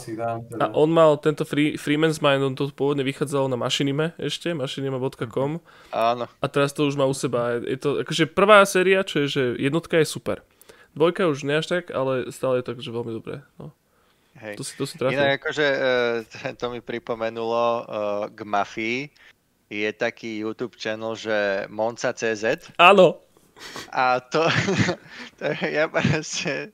a 0.64 0.66
on 0.72 0.88
mal 0.88 1.20
tento 1.20 1.44
free, 1.44 1.76
Freeman's 1.76 2.24
Mind, 2.24 2.40
on 2.40 2.56
to 2.56 2.72
pôvodne 2.72 3.04
vychádzalo 3.04 3.52
na 3.52 3.60
Machinime 3.60 4.16
ešte, 4.16 4.56
machinima.com. 4.56 5.60
Áno. 5.92 6.26
A 6.40 6.46
teraz 6.48 6.72
to 6.72 6.88
už 6.88 6.96
má 6.96 7.04
u 7.04 7.12
seba. 7.12 7.60
Je 7.60 7.76
to 7.76 8.00
akože 8.00 8.32
prvá 8.32 8.64
séria, 8.64 9.04
čo 9.04 9.28
je, 9.28 9.28
že 9.28 9.44
jednotka 9.60 10.00
je 10.00 10.08
super. 10.08 10.40
Dvojka 10.96 11.28
už 11.28 11.44
ne 11.44 11.60
až 11.60 11.68
tak, 11.68 11.92
ale 11.92 12.32
stále 12.32 12.64
je 12.64 12.72
to 12.72 12.80
akože 12.80 12.92
veľmi 12.96 13.12
dobré. 13.12 13.44
No. 13.60 13.76
Hej. 14.40 14.56
To 14.56 14.64
si, 14.64 14.74
to 14.80 14.88
si 14.88 14.96
trafil. 14.96 15.20
Inak 15.20 15.44
akože 15.44 15.68
uh, 15.68 16.56
to 16.64 16.66
mi 16.72 16.80
pripomenulo 16.80 17.64
uh, 17.84 17.84
k 18.32 18.40
Mafii. 18.48 19.00
Je 19.72 19.90
taký 19.94 20.44
YouTube 20.44 20.76
channel, 20.80 21.16
že 21.16 21.68
Monza.cz. 21.72 22.74
Áno. 22.78 23.24
A 23.94 24.20
to, 24.20 24.44
to 25.40 25.44
ja 25.62 25.86
proste 25.88 26.74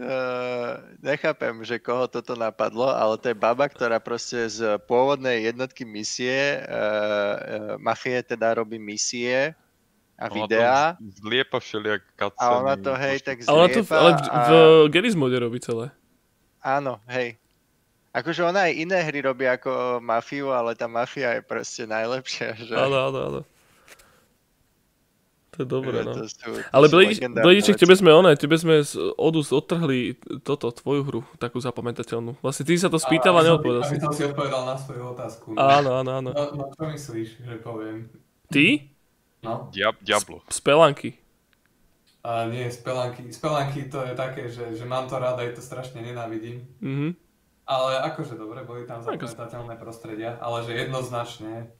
Uh, 0.00 0.80
nechápem, 1.04 1.60
že 1.60 1.76
koho 1.76 2.08
toto 2.08 2.32
napadlo, 2.32 2.88
ale 2.88 3.20
to 3.20 3.28
je 3.28 3.36
baba, 3.36 3.68
ktorá 3.68 4.00
proste 4.00 4.48
z 4.48 4.80
pôvodnej 4.88 5.44
jednotky 5.44 5.84
misie, 5.84 6.56
uh, 6.56 6.64
uh, 6.64 7.36
mafie 7.76 8.24
teda 8.24 8.56
robí 8.56 8.80
misie 8.80 9.52
a 10.16 10.24
videá. 10.32 10.96
Zliepa 11.20 11.60
všelijak 11.60 12.16
cutsceny. 12.16 12.48
A 12.48 12.60
ona 12.64 12.74
to 12.80 12.92
hej, 12.96 13.20
tak 13.20 13.44
zliepa. 13.44 13.52
Ale, 13.52 13.66
to, 13.68 13.80
ale 13.92 14.10
v, 14.24 14.32
v 14.32 14.52
Garry's 14.88 15.12
mode 15.12 15.36
robí 15.36 15.60
celé. 15.60 15.92
Áno, 16.64 16.96
hej. 17.04 17.36
Akože 18.10 18.42
ona 18.42 18.66
aj 18.66 18.72
iné 18.74 18.98
hry 19.06 19.22
robí 19.22 19.46
ako 19.46 20.02
mafiu, 20.02 20.50
ale 20.50 20.74
tá 20.74 20.90
mafia 20.90 21.38
je 21.38 21.42
proste 21.46 21.86
najlepšia. 21.86 22.58
Že... 22.66 22.74
Áno, 22.74 22.96
áno, 22.98 23.18
áno. 23.22 23.40
To 25.54 25.56
je 25.62 25.66
dobré, 25.66 26.06
no. 26.06 26.14
Ale 26.70 26.86
Blediček, 27.42 27.74
tebe 27.74 27.94
sme 27.98 28.14
one, 28.14 28.38
tebe 28.38 28.54
sme 28.54 28.86
z 28.86 28.96
Odus 29.18 29.50
odtrhli 29.50 30.14
toto, 30.46 30.70
tvoju 30.70 31.02
hru, 31.02 31.20
takú 31.42 31.58
zapamätateľnú. 31.58 32.38
Vlastne 32.38 32.64
ty 32.70 32.78
sa 32.78 32.86
to 32.86 33.02
spýtal 33.02 33.34
a, 33.34 33.42
a 33.42 33.46
neodpovedal 33.50 33.82
si. 33.82 33.98
Som 33.98 34.14
si 34.14 34.30
odpovedal 34.30 34.62
na 34.62 34.78
svoju 34.78 35.10
otázku. 35.10 35.58
Áno, 35.58 35.90
áno, 36.00 36.10
áno. 36.22 36.30
No, 36.30 36.44
no 36.54 36.64
čo 36.70 36.86
myslíš, 36.86 37.42
že 37.42 37.54
poviem? 37.62 38.06
Ty? 38.46 38.88
No. 39.42 39.68
Diablo. 40.02 40.46
Spelanky. 40.46 41.18
A 42.22 42.46
nie, 42.46 42.70
spelanky. 42.70 43.32
Spelanky 43.34 43.90
to 43.90 44.06
je 44.06 44.14
také, 44.14 44.46
že, 44.52 44.76
že 44.76 44.84
mám 44.86 45.10
to 45.10 45.18
rád, 45.18 45.40
aj 45.40 45.56
to 45.58 45.62
strašne 45.64 45.98
nenávidím. 45.98 46.62
Mhm. 46.78 47.29
Ale 47.70 48.02
akože 48.02 48.34
dobre, 48.34 48.66
boli 48.66 48.82
tam 48.82 48.98
zapamätateľné 48.98 49.78
prostredia, 49.78 50.34
ale 50.42 50.66
že 50.66 50.74
jednoznačne 50.74 51.70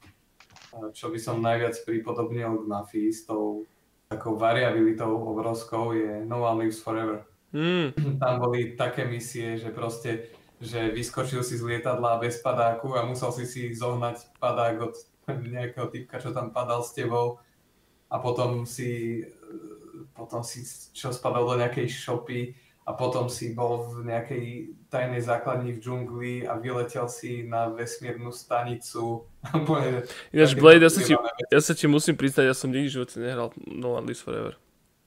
čo 0.95 1.11
by 1.11 1.19
som 1.19 1.43
najviac 1.43 1.75
pripodobnil 1.83 2.63
k 2.63 2.69
mafii 2.69 3.09
s 3.11 3.27
tou 3.27 3.67
takou 4.07 4.35
variabilitou 4.35 5.11
obrovskou 5.11 5.95
je 5.95 6.23
No 6.23 6.43
One 6.43 6.67
Lives 6.67 6.79
Forever. 6.83 7.27
Mm. 7.51 8.19
Tam 8.19 8.39
boli 8.39 8.79
také 8.79 9.03
misie, 9.07 9.59
že 9.59 9.71
proste 9.71 10.31
že 10.61 10.93
vyskočil 10.93 11.41
si 11.41 11.57
z 11.57 11.65
lietadla 11.65 12.21
bez 12.21 12.37
padáku 12.37 12.93
a 12.93 13.01
musel 13.01 13.33
si 13.33 13.49
si 13.49 13.73
zohnať 13.73 14.37
padák 14.37 14.77
od 14.77 14.93
nejakého 15.57 15.89
typka, 15.89 16.21
čo 16.21 16.31
tam 16.31 16.53
padal 16.53 16.85
s 16.85 16.93
tebou 16.93 17.41
a 18.11 18.15
potom 18.21 18.63
si 18.63 19.25
potom 20.13 20.45
si 20.45 20.61
čo 20.93 21.09
spadal 21.09 21.47
do 21.47 21.55
nejakej 21.57 21.87
shopy 21.89 22.53
a 22.81 22.91
potom 22.97 23.29
si 23.29 23.53
bol 23.53 23.85
v 23.93 24.09
nejakej 24.09 24.45
tajnej 24.89 25.21
základni 25.21 25.77
v 25.77 25.79
džungli 25.79 26.33
a 26.49 26.57
vyletel 26.57 27.05
si 27.05 27.45
na 27.45 27.69
vesmírnu 27.69 28.33
stanicu. 28.33 29.29
Ináč 30.33 30.57
Blade, 30.57 30.81
ja 30.81 30.91
sa, 30.91 31.01
ti, 31.05 31.13
ja 31.53 31.61
sa 31.61 31.73
ti 31.77 31.85
musím 31.85 32.17
priznať, 32.17 32.49
ja 32.49 32.55
som 32.57 32.73
nikdy 32.73 32.89
v 32.89 32.95
živote 32.97 33.15
nehral 33.21 33.53
No 33.69 34.01
One 34.01 34.09
Lives 34.09 34.25
Forever. 34.25 34.57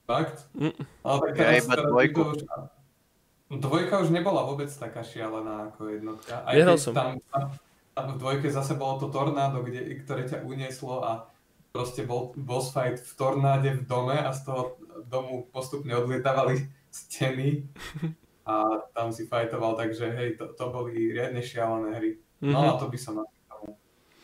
Fakt? 0.06 0.46
Mm. 0.54 0.76
Ale 1.02 1.16
tak 1.32 1.34
ja 1.34 1.64
teraz 1.64 1.86
dvojku. 1.90 2.20
Už, 2.22 2.40
dvojka 3.58 3.94
už 4.06 4.08
nebola 4.14 4.46
vôbec 4.46 4.70
taká 4.70 5.02
šialená 5.02 5.74
ako 5.74 5.80
jednotka. 5.90 6.46
Aj 6.46 6.54
Nehral 6.54 6.78
som. 6.78 6.94
Tam, 6.94 7.18
tam, 7.32 7.58
tam 7.96 8.06
v 8.14 8.16
dvojke 8.22 8.48
zase 8.54 8.78
bolo 8.78 9.02
to 9.02 9.10
tornádo, 9.10 9.66
kde, 9.66 9.98
ktoré 10.06 10.30
ťa 10.30 10.46
unieslo 10.46 11.02
a 11.02 11.26
proste 11.74 12.06
bol 12.06 12.30
boss 12.38 12.70
fight 12.70 13.02
v 13.02 13.12
tornáde 13.18 13.70
v 13.74 13.82
dome 13.82 14.14
a 14.14 14.30
z 14.30 14.46
toho 14.46 14.78
domu 15.10 15.50
postupne 15.50 15.90
odlietávali 15.98 16.70
steny 16.94 17.66
a 18.46 18.54
tam 18.94 19.10
si 19.10 19.26
fajtoval, 19.26 19.74
takže 19.74 20.14
hej, 20.14 20.38
to, 20.38 20.54
to 20.54 20.64
boli 20.70 21.10
riadne 21.10 21.42
šialené 21.42 21.90
hry. 21.98 22.10
No 22.44 22.62
mm-hmm. 22.62 22.70
a 22.70 22.78
to 22.78 22.86
by 22.86 22.98
som 23.00 23.14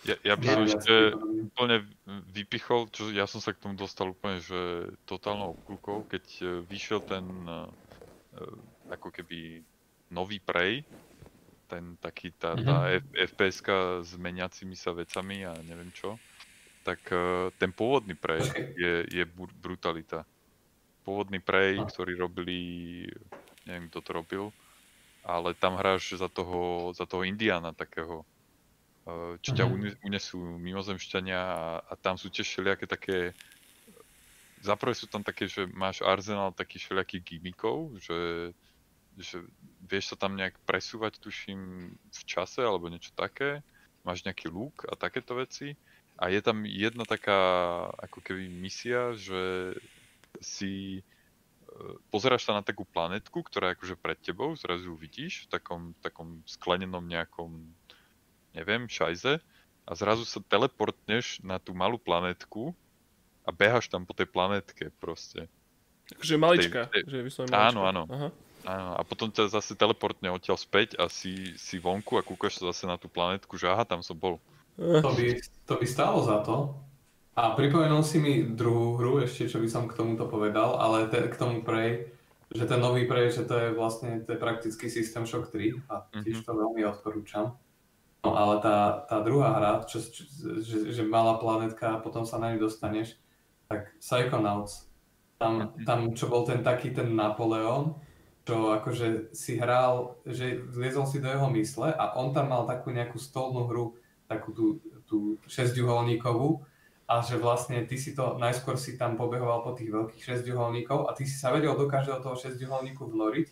ja, 0.01 0.17
ja 0.25 0.33
by 0.33 0.47
som 0.49 0.63
ešte 0.65 1.13
úplne 1.53 1.85
vypichol, 2.33 2.89
čo 2.89 3.13
ja 3.13 3.29
som 3.29 3.37
sa 3.37 3.53
k 3.53 3.61
tomu 3.61 3.77
dostal 3.77 4.17
úplne, 4.17 4.41
že 4.41 4.89
totálnou 5.05 5.53
obkúkou, 5.61 6.09
keď 6.09 6.25
e, 6.41 6.45
vyšiel 6.65 7.05
ten 7.05 7.29
uh, 7.45 7.69
ako 8.89 9.13
keby 9.13 9.61
nový 10.09 10.41
Prey, 10.41 10.81
ten 11.69 12.01
taký 12.01 12.33
tá, 12.33 12.57
tá 12.57 12.89
mm-hmm. 12.89 13.29
fps 13.37 13.61
s 14.09 14.13
meniacimi 14.17 14.73
sa 14.73 14.97
vecami 14.97 15.45
a 15.45 15.53
neviem 15.69 15.93
čo, 15.93 16.17
tak 16.81 17.13
ten 17.61 17.71
pôvodný 17.71 18.17
Prey 18.17 18.41
je, 18.81 19.05
je 19.05 19.25
brutalita 19.61 20.25
pôvodný 21.11 21.43
Prey, 21.43 21.75
ktorý 21.83 22.15
robili, 22.15 22.59
neviem 23.67 23.91
kto 23.91 23.99
to 23.99 24.11
robil, 24.15 24.45
ale 25.27 25.59
tam 25.59 25.75
hráš 25.75 26.15
za 26.15 26.31
toho, 26.31 26.95
za 26.95 27.03
toho 27.03 27.27
Indiana 27.27 27.75
takého, 27.75 28.23
eh, 29.11 29.35
čo 29.43 29.59
ťa 29.59 29.67
mm-hmm. 29.67 30.07
unesú 30.07 30.39
mimozemšťania 30.39 31.41
a, 31.43 31.83
a 31.83 31.93
tam 31.99 32.15
sú 32.15 32.31
tiež 32.31 32.47
všelijaké 32.47 32.87
také 32.87 33.35
Zaprvé 34.61 34.93
sú 34.93 35.09
tam 35.09 35.25
také, 35.25 35.49
že 35.49 35.65
máš 35.73 36.05
arzenál 36.05 36.53
takých 36.53 36.85
všelijakých 36.85 37.25
gimikov, 37.25 37.97
že, 37.97 38.53
že 39.17 39.41
vieš 39.89 40.13
sa 40.13 40.17
tam 40.21 40.37
nejak 40.37 40.61
presúvať, 40.69 41.17
tuším, 41.17 41.93
v 41.97 42.23
čase 42.29 42.61
alebo 42.61 42.93
niečo 42.93 43.17
také. 43.17 43.65
Máš 44.05 44.21
nejaký 44.29 44.53
lúk 44.53 44.85
a 44.85 45.01
takéto 45.01 45.33
veci. 45.41 45.81
A 46.21 46.29
je 46.29 46.45
tam 46.45 46.69
jedna 46.69 47.09
taká 47.09 47.41
ako 48.05 48.21
keby 48.21 48.53
misia, 48.53 49.17
že 49.17 49.73
si 50.39 51.03
pozeráš 52.11 52.51
sa 52.51 52.59
na 52.59 52.63
takú 52.67 52.83
planetku, 52.83 53.47
ktorá 53.47 53.71
je 53.71 53.77
akože 53.79 53.97
pred 53.99 54.19
tebou, 54.19 54.51
zrazu 54.59 54.91
ju 54.91 54.95
vidíš 54.99 55.47
v 55.47 55.59
takom, 55.59 55.83
takom 56.03 56.43
sklenenom 56.43 57.07
nejakom, 57.07 57.63
neviem, 58.55 58.91
šajze 58.91 59.39
a 59.87 59.91
zrazu 59.95 60.27
sa 60.27 60.43
teleportneš 60.43 61.39
na 61.47 61.63
tú 61.63 61.71
malú 61.73 61.97
planetku 61.97 62.75
a 63.47 63.51
behaš 63.55 63.87
tam 63.87 64.03
po 64.03 64.13
tej 64.13 64.27
planetke 64.29 64.91
proste. 64.99 65.47
Takže 66.11 66.35
malička, 66.37 66.91
tej, 66.91 67.07
tej... 67.07 67.11
že 67.11 67.19
vyslovene 67.23 67.55
malička. 67.55 67.71
Áno, 67.71 67.81
áno. 67.87 68.03
Aha. 68.11 68.29
Áno, 68.61 68.93
a 68.93 69.01
potom 69.09 69.33
ťa 69.33 69.49
zase 69.49 69.73
teleportne 69.73 70.29
odtiaľ 70.29 70.61
späť 70.61 70.93
a 71.01 71.09
si, 71.09 71.57
si 71.57 71.81
vonku 71.81 72.21
a 72.21 72.27
kúkaš 72.27 72.61
sa 72.61 72.69
zase 72.69 72.85
na 72.85 73.01
tú 73.01 73.09
planetku, 73.09 73.57
že 73.57 73.65
aha, 73.65 73.89
tam 73.89 74.05
som 74.05 74.13
bol. 74.13 74.37
To 74.77 75.11
by, 75.17 75.41
to 75.65 75.75
by 75.81 75.87
stálo 75.89 76.21
za 76.21 76.45
to, 76.45 76.77
a 77.39 77.55
pripomenul 77.55 78.03
si 78.03 78.19
mi 78.19 78.43
druhú 78.43 78.99
hru, 78.99 79.23
ešte 79.23 79.47
čo 79.47 79.63
by 79.63 79.69
som 79.71 79.87
k 79.87 79.95
tomuto 79.95 80.27
povedal, 80.27 80.75
ale 80.83 81.07
te, 81.07 81.23
k 81.31 81.39
tomu 81.39 81.63
Prey, 81.63 82.11
že 82.51 82.67
ten 82.67 82.83
nový 82.83 83.07
Prey, 83.07 83.31
že 83.31 83.47
to 83.47 83.55
je 83.55 83.69
vlastne 83.71 84.27
to 84.27 84.35
je 84.35 84.43
praktický 84.43 84.91
systém 84.91 85.23
Shock 85.23 85.55
3 85.55 85.87
a 85.87 85.95
tiež 86.27 86.43
mhm. 86.43 86.47
to 86.47 86.53
veľmi 86.53 86.83
odporúčam. 86.91 87.55
No 88.21 88.37
ale 88.37 88.61
tá, 88.61 89.09
tá 89.09 89.25
druhá 89.25 89.57
hra, 89.57 89.73
čo, 89.89 90.03
čo, 90.03 90.29
že, 90.61 90.93
že 90.93 91.03
malá 91.07 91.41
planetka 91.41 91.97
a 91.97 92.03
potom 92.03 92.29
sa 92.29 92.37
na 92.37 92.53
ňu 92.53 92.69
dostaneš, 92.69 93.17
tak 93.65 93.97
Psychonauts. 94.03 94.91
Tam, 95.41 95.73
mhm. 95.73 95.87
tam 95.89 95.99
čo 96.13 96.29
bol 96.29 96.45
ten 96.45 96.61
taký 96.61 96.93
ten 96.93 97.17
Napoleon, 97.17 97.97
čo 98.45 98.75
akože 98.75 99.31
si 99.31 99.55
hral, 99.57 100.19
že 100.27 100.59
vliezol 100.59 101.07
si 101.07 101.23
do 101.23 101.31
jeho 101.31 101.47
mysle 101.55 101.95
a 101.95 102.19
on 102.19 102.35
tam 102.35 102.51
mal 102.51 102.67
takú 102.67 102.91
nejakú 102.91 103.17
stolnú 103.17 103.71
hru, 103.71 103.95
takú 104.27 104.51
tú, 104.51 104.67
tú 105.07 105.39
šesťuholníkovú 105.47 106.70
a 107.11 107.27
že 107.27 107.43
vlastne 107.43 107.83
ty 107.91 107.99
si 107.99 108.15
to, 108.15 108.39
najskôr 108.39 108.79
si 108.79 108.95
tam 108.95 109.19
pobehoval 109.19 109.67
po 109.67 109.75
tých 109.75 109.91
veľkých 109.91 110.23
šesťuholníkov 110.23 111.11
a 111.11 111.15
ty 111.19 111.27
si 111.27 111.35
sa 111.35 111.51
vedel 111.51 111.75
do 111.75 111.91
každého 111.91 112.23
toho 112.23 112.39
šesťuholníku 112.39 113.03
vnoriť. 113.03 113.51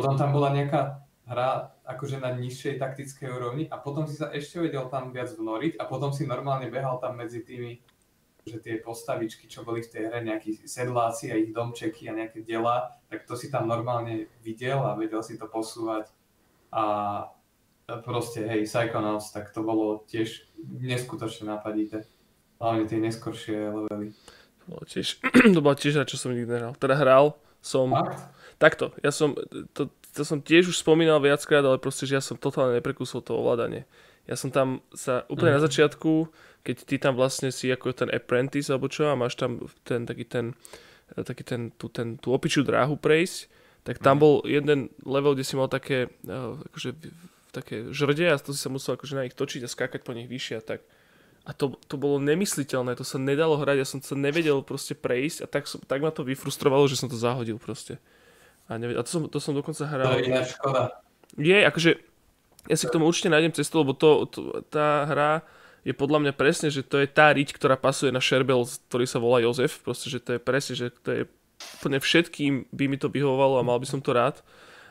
Potom 0.00 0.16
tam 0.16 0.32
bola 0.32 0.48
nejaká 0.56 1.04
hra 1.28 1.76
akože 1.84 2.24
na 2.24 2.32
nižšej 2.32 2.80
taktickej 2.80 3.28
úrovni 3.28 3.64
a 3.68 3.76
potom 3.76 4.08
si 4.08 4.16
sa 4.16 4.32
ešte 4.32 4.64
vedel 4.64 4.88
tam 4.88 5.12
viac 5.12 5.28
vnoriť 5.28 5.76
a 5.76 5.84
potom 5.84 6.08
si 6.08 6.24
normálne 6.24 6.72
behal 6.72 6.96
tam 7.04 7.20
medzi 7.20 7.44
tými 7.44 7.84
že 8.40 8.56
tie 8.56 8.80
postavičky, 8.80 9.52
čo 9.52 9.68
boli 9.68 9.84
v 9.84 9.92
tej 9.92 10.02
hre, 10.08 10.24
nejakí 10.24 10.64
sedláci 10.64 11.28
a 11.28 11.36
ich 11.36 11.52
domčeky 11.52 12.08
a 12.08 12.16
nejaké 12.16 12.40
dela, 12.40 12.96
tak 13.12 13.28
to 13.28 13.36
si 13.36 13.52
tam 13.52 13.68
normálne 13.68 14.32
videl 14.40 14.80
a 14.80 14.96
vedel 14.96 15.20
si 15.20 15.36
to 15.36 15.44
posúvať. 15.44 16.08
A 16.72 17.28
proste, 18.00 18.48
hej, 18.48 18.64
Psychonauts, 18.64 19.28
tak 19.36 19.52
to 19.52 19.60
bolo 19.60 20.08
tiež 20.08 20.48
neskutočne 20.56 21.52
napadité. 21.52 22.08
Hlavne 22.60 22.84
tie 22.84 23.00
neskoršie 23.00 23.56
levely. 23.72 24.12
Tiež, 24.86 25.18
to 25.56 25.60
bola 25.64 25.74
tiež 25.74 26.04
čo 26.04 26.16
som 26.20 26.30
nikdy 26.30 26.46
nehral. 26.46 26.76
Teda 26.76 26.94
hral 26.94 27.34
som... 27.64 27.90
Fakt? 27.90 28.20
Takto, 28.60 28.92
ja 29.00 29.08
som, 29.08 29.32
to, 29.72 29.88
to 30.12 30.20
som 30.20 30.44
tiež 30.44 30.68
už 30.68 30.84
spomínal 30.84 31.16
viackrát, 31.16 31.64
ale 31.64 31.80
proste, 31.80 32.04
že 32.04 32.20
ja 32.20 32.22
som 32.22 32.36
totálne 32.36 32.76
neprekúsil 32.76 33.24
to 33.24 33.32
ovládanie. 33.32 33.88
Ja 34.28 34.36
som 34.36 34.52
tam 34.52 34.84
sa 34.92 35.24
úplne 35.32 35.56
mm. 35.56 35.56
na 35.56 35.60
mhm. 35.64 35.66
začiatku, 35.72 36.12
keď 36.60 36.76
ty 36.84 37.00
tam 37.00 37.16
vlastne 37.16 37.48
si 37.48 37.72
ako 37.72 37.96
ten 37.96 38.12
apprentice 38.12 38.68
alebo 38.68 38.92
čo 38.92 39.08
a 39.08 39.16
máš 39.16 39.40
tam 39.40 39.64
ten 39.80 40.04
taký 40.04 40.28
ten, 40.28 40.52
taký 41.16 41.40
ten, 41.40 41.72
tú, 41.72 41.88
ten, 41.88 42.20
tú 42.20 42.36
opičiu 42.36 42.60
dráhu 42.60 43.00
prejsť, 43.00 43.48
tak 43.88 43.96
tam 44.04 44.20
mm. 44.20 44.22
bol 44.22 44.34
jeden 44.44 44.92
level, 45.08 45.32
kde 45.32 45.44
si 45.48 45.56
mal 45.56 45.72
také, 45.72 46.12
eh, 46.12 46.50
akože, 46.68 46.90
také 47.50 47.88
žrde 47.96 48.28
a 48.28 48.36
to 48.36 48.52
si 48.52 48.60
sa 48.60 48.68
musel 48.68 49.00
akože 49.00 49.16
na 49.16 49.24
nich 49.24 49.32
točiť 49.32 49.64
a 49.64 49.72
skákať 49.72 50.04
po 50.04 50.12
nich 50.12 50.28
vyššie 50.28 50.60
a 50.60 50.62
tak. 50.62 50.84
A 51.50 51.52
to, 51.52 51.74
to 51.90 51.98
bolo 51.98 52.22
nemysliteľné, 52.22 52.94
to 52.94 53.02
sa 53.02 53.18
nedalo 53.18 53.58
hrať, 53.58 53.82
ja 53.82 53.88
som 53.88 53.98
sa 53.98 54.14
nevedel 54.14 54.62
proste 54.62 54.94
prejsť 54.94 55.42
a 55.42 55.46
tak, 55.50 55.66
tak 55.66 55.98
ma 55.98 56.14
to 56.14 56.22
vyfrustrovalo, 56.22 56.86
že 56.86 56.94
som 56.94 57.10
to 57.10 57.18
zahodil 57.18 57.58
proste. 57.58 57.98
A, 58.70 58.78
nevedel, 58.78 59.02
a 59.02 59.04
to, 59.04 59.10
som, 59.10 59.26
to 59.26 59.42
som 59.42 59.58
dokonca 59.58 59.82
hral. 59.82 60.14
To 60.14 60.22
je 60.22 60.46
škoda. 60.46 61.02
Je, 61.34 61.58
akože 61.66 61.90
ja 62.70 62.76
si 62.78 62.86
k 62.86 62.94
tomu 62.94 63.10
určite 63.10 63.34
nájdem 63.34 63.50
cestu, 63.50 63.82
lebo 63.82 63.98
to, 63.98 64.30
to, 64.30 64.62
tá 64.70 65.10
hra 65.10 65.42
je 65.82 65.90
podľa 65.90 66.22
mňa 66.22 66.32
presne, 66.38 66.70
že 66.70 66.86
to 66.86 67.02
je 67.02 67.10
tá 67.10 67.34
riť, 67.34 67.56
ktorá 67.56 67.74
pasuje 67.74 68.14
na 68.14 68.22
Sherbel, 68.22 68.62
ktorý 68.86 69.10
sa 69.10 69.18
volá 69.18 69.42
Jozef, 69.42 69.82
proste, 69.82 70.06
že 70.06 70.22
to 70.22 70.38
je 70.38 70.40
presne, 70.40 70.74
že 70.78 70.94
to 71.02 71.10
je 71.10 71.22
úplne 71.80 71.98
všetkým 71.98 72.70
by 72.70 72.84
mi 72.86 72.96
to 73.00 73.10
vyhovovalo 73.10 73.58
a 73.58 73.66
mal 73.66 73.80
by 73.80 73.88
som 73.90 73.98
to 73.98 74.14
rád 74.14 74.38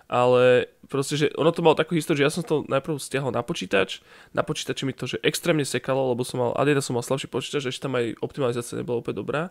ale 0.10 0.66
proste, 0.90 1.14
že 1.14 1.30
ono 1.38 1.54
to 1.54 1.62
malo 1.62 1.78
takú 1.78 1.94
históriu, 1.94 2.26
že 2.26 2.28
ja 2.28 2.34
som 2.34 2.42
to 2.42 2.66
najprv 2.66 2.98
stiahol 2.98 3.30
na 3.30 3.46
počítač, 3.46 4.02
na 4.34 4.42
počítači 4.42 4.90
mi 4.90 4.98
to, 4.98 5.06
že 5.06 5.22
extrémne 5.22 5.62
sekalo, 5.62 6.10
lebo 6.12 6.26
som 6.26 6.42
mal, 6.42 6.52
Adidas 6.58 6.90
som 6.90 6.98
mal 6.98 7.06
slabší 7.06 7.30
počítač, 7.30 7.70
ešte 7.70 7.86
tam 7.86 7.94
aj 7.94 8.18
optimalizácia 8.26 8.82
nebola 8.82 9.06
úplne 9.06 9.22
dobrá. 9.22 9.42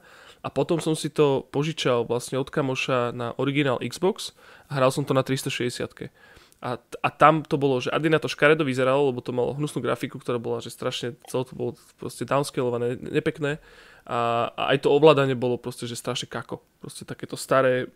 A 0.43 0.51
potom 0.51 0.83
som 0.83 0.99
si 0.99 1.15
to 1.15 1.47
požičal 1.55 2.03
vlastne 2.11 2.43
od 2.43 2.51
kamoša 2.51 3.15
na 3.15 3.39
originál 3.39 3.79
Xbox 3.79 4.35
a 4.67 4.83
hral 4.83 4.91
som 4.91 5.07
to 5.07 5.15
na 5.15 5.23
360 5.23 6.11
a, 6.59 6.75
a 7.07 7.09
tam 7.15 7.47
to 7.47 7.55
bolo, 7.55 7.79
že 7.79 7.95
Adina 7.95 8.19
to 8.19 8.27
škaredo 8.27 8.67
vyzeralo, 8.67 9.15
lebo 9.15 9.23
to 9.23 9.31
malo 9.31 9.55
hnusnú 9.55 9.79
grafiku, 9.79 10.19
ktorá 10.19 10.43
bola, 10.43 10.59
že 10.59 10.75
strašne, 10.75 11.15
celé 11.31 11.47
to 11.47 11.55
bolo 11.55 11.79
proste 12.03 12.27
downscalované, 12.27 12.99
nepekné. 12.99 13.63
A, 14.03 14.51
a 14.59 14.75
aj 14.75 14.83
to 14.83 14.91
ovládanie 14.91 15.39
bolo 15.39 15.55
proste, 15.55 15.87
že 15.87 15.95
strašne 15.95 16.27
kako. 16.27 16.59
Proste 16.83 17.07
takéto 17.07 17.39
staré 17.39 17.87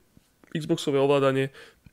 Xboxové 0.55 1.03
ovládanie, 1.03 1.51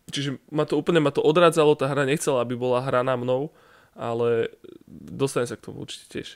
Čiže 0.09 0.41
ma 0.49 0.65
to 0.65 0.75
úplne 0.75 0.99
ma 0.99 1.13
to 1.13 1.21
odrádzalo, 1.21 1.77
tá 1.77 1.85
hra 1.85 2.03
nechcela, 2.09 2.41
aby 2.41 2.57
bola 2.57 2.81
hraná 2.81 3.13
mnou, 3.13 3.53
ale 3.93 4.49
dostane 4.89 5.45
sa 5.45 5.55
k 5.55 5.69
tomu 5.69 5.85
určite 5.85 6.09
tiež. 6.09 6.29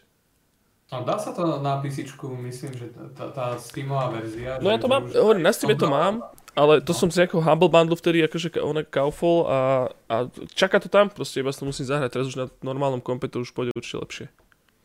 No, 0.94 1.02
dá 1.02 1.18
sa 1.18 1.34
to 1.34 1.58
na 1.58 1.82
PC, 1.82 2.06
myslím, 2.22 2.72
že 2.78 2.94
tá, 3.18 3.34
tá 3.34 3.46
Steamová 3.58 4.14
verzia. 4.14 4.62
No 4.62 4.70
ja 4.70 4.78
to 4.78 4.86
mám, 4.86 5.10
hovorím, 5.10 5.42
na 5.42 5.50
Steam 5.50 5.74
to 5.74 5.90
mám, 5.90 6.22
ale 6.54 6.86
to 6.86 6.94
no. 6.94 7.00
som 7.02 7.10
z 7.10 7.26
nejakého 7.26 7.42
Humble 7.42 7.72
Bundle 7.72 7.98
vtedy 7.98 8.22
akože 8.22 8.62
ona 8.62 8.86
kaufol 8.86 9.50
a, 9.50 9.60
a 10.06 10.16
čaká 10.54 10.78
to 10.78 10.94
tam, 10.94 11.10
proste 11.10 11.42
iba 11.42 11.50
to 11.50 11.66
musím 11.66 11.90
zahrať, 11.90 12.14
teraz 12.14 12.30
už 12.30 12.38
na 12.38 12.46
normálnom 12.62 13.02
kompe 13.02 13.26
to 13.26 13.42
už 13.42 13.58
pôjde 13.58 13.74
určite 13.74 13.98
lepšie. 14.06 14.26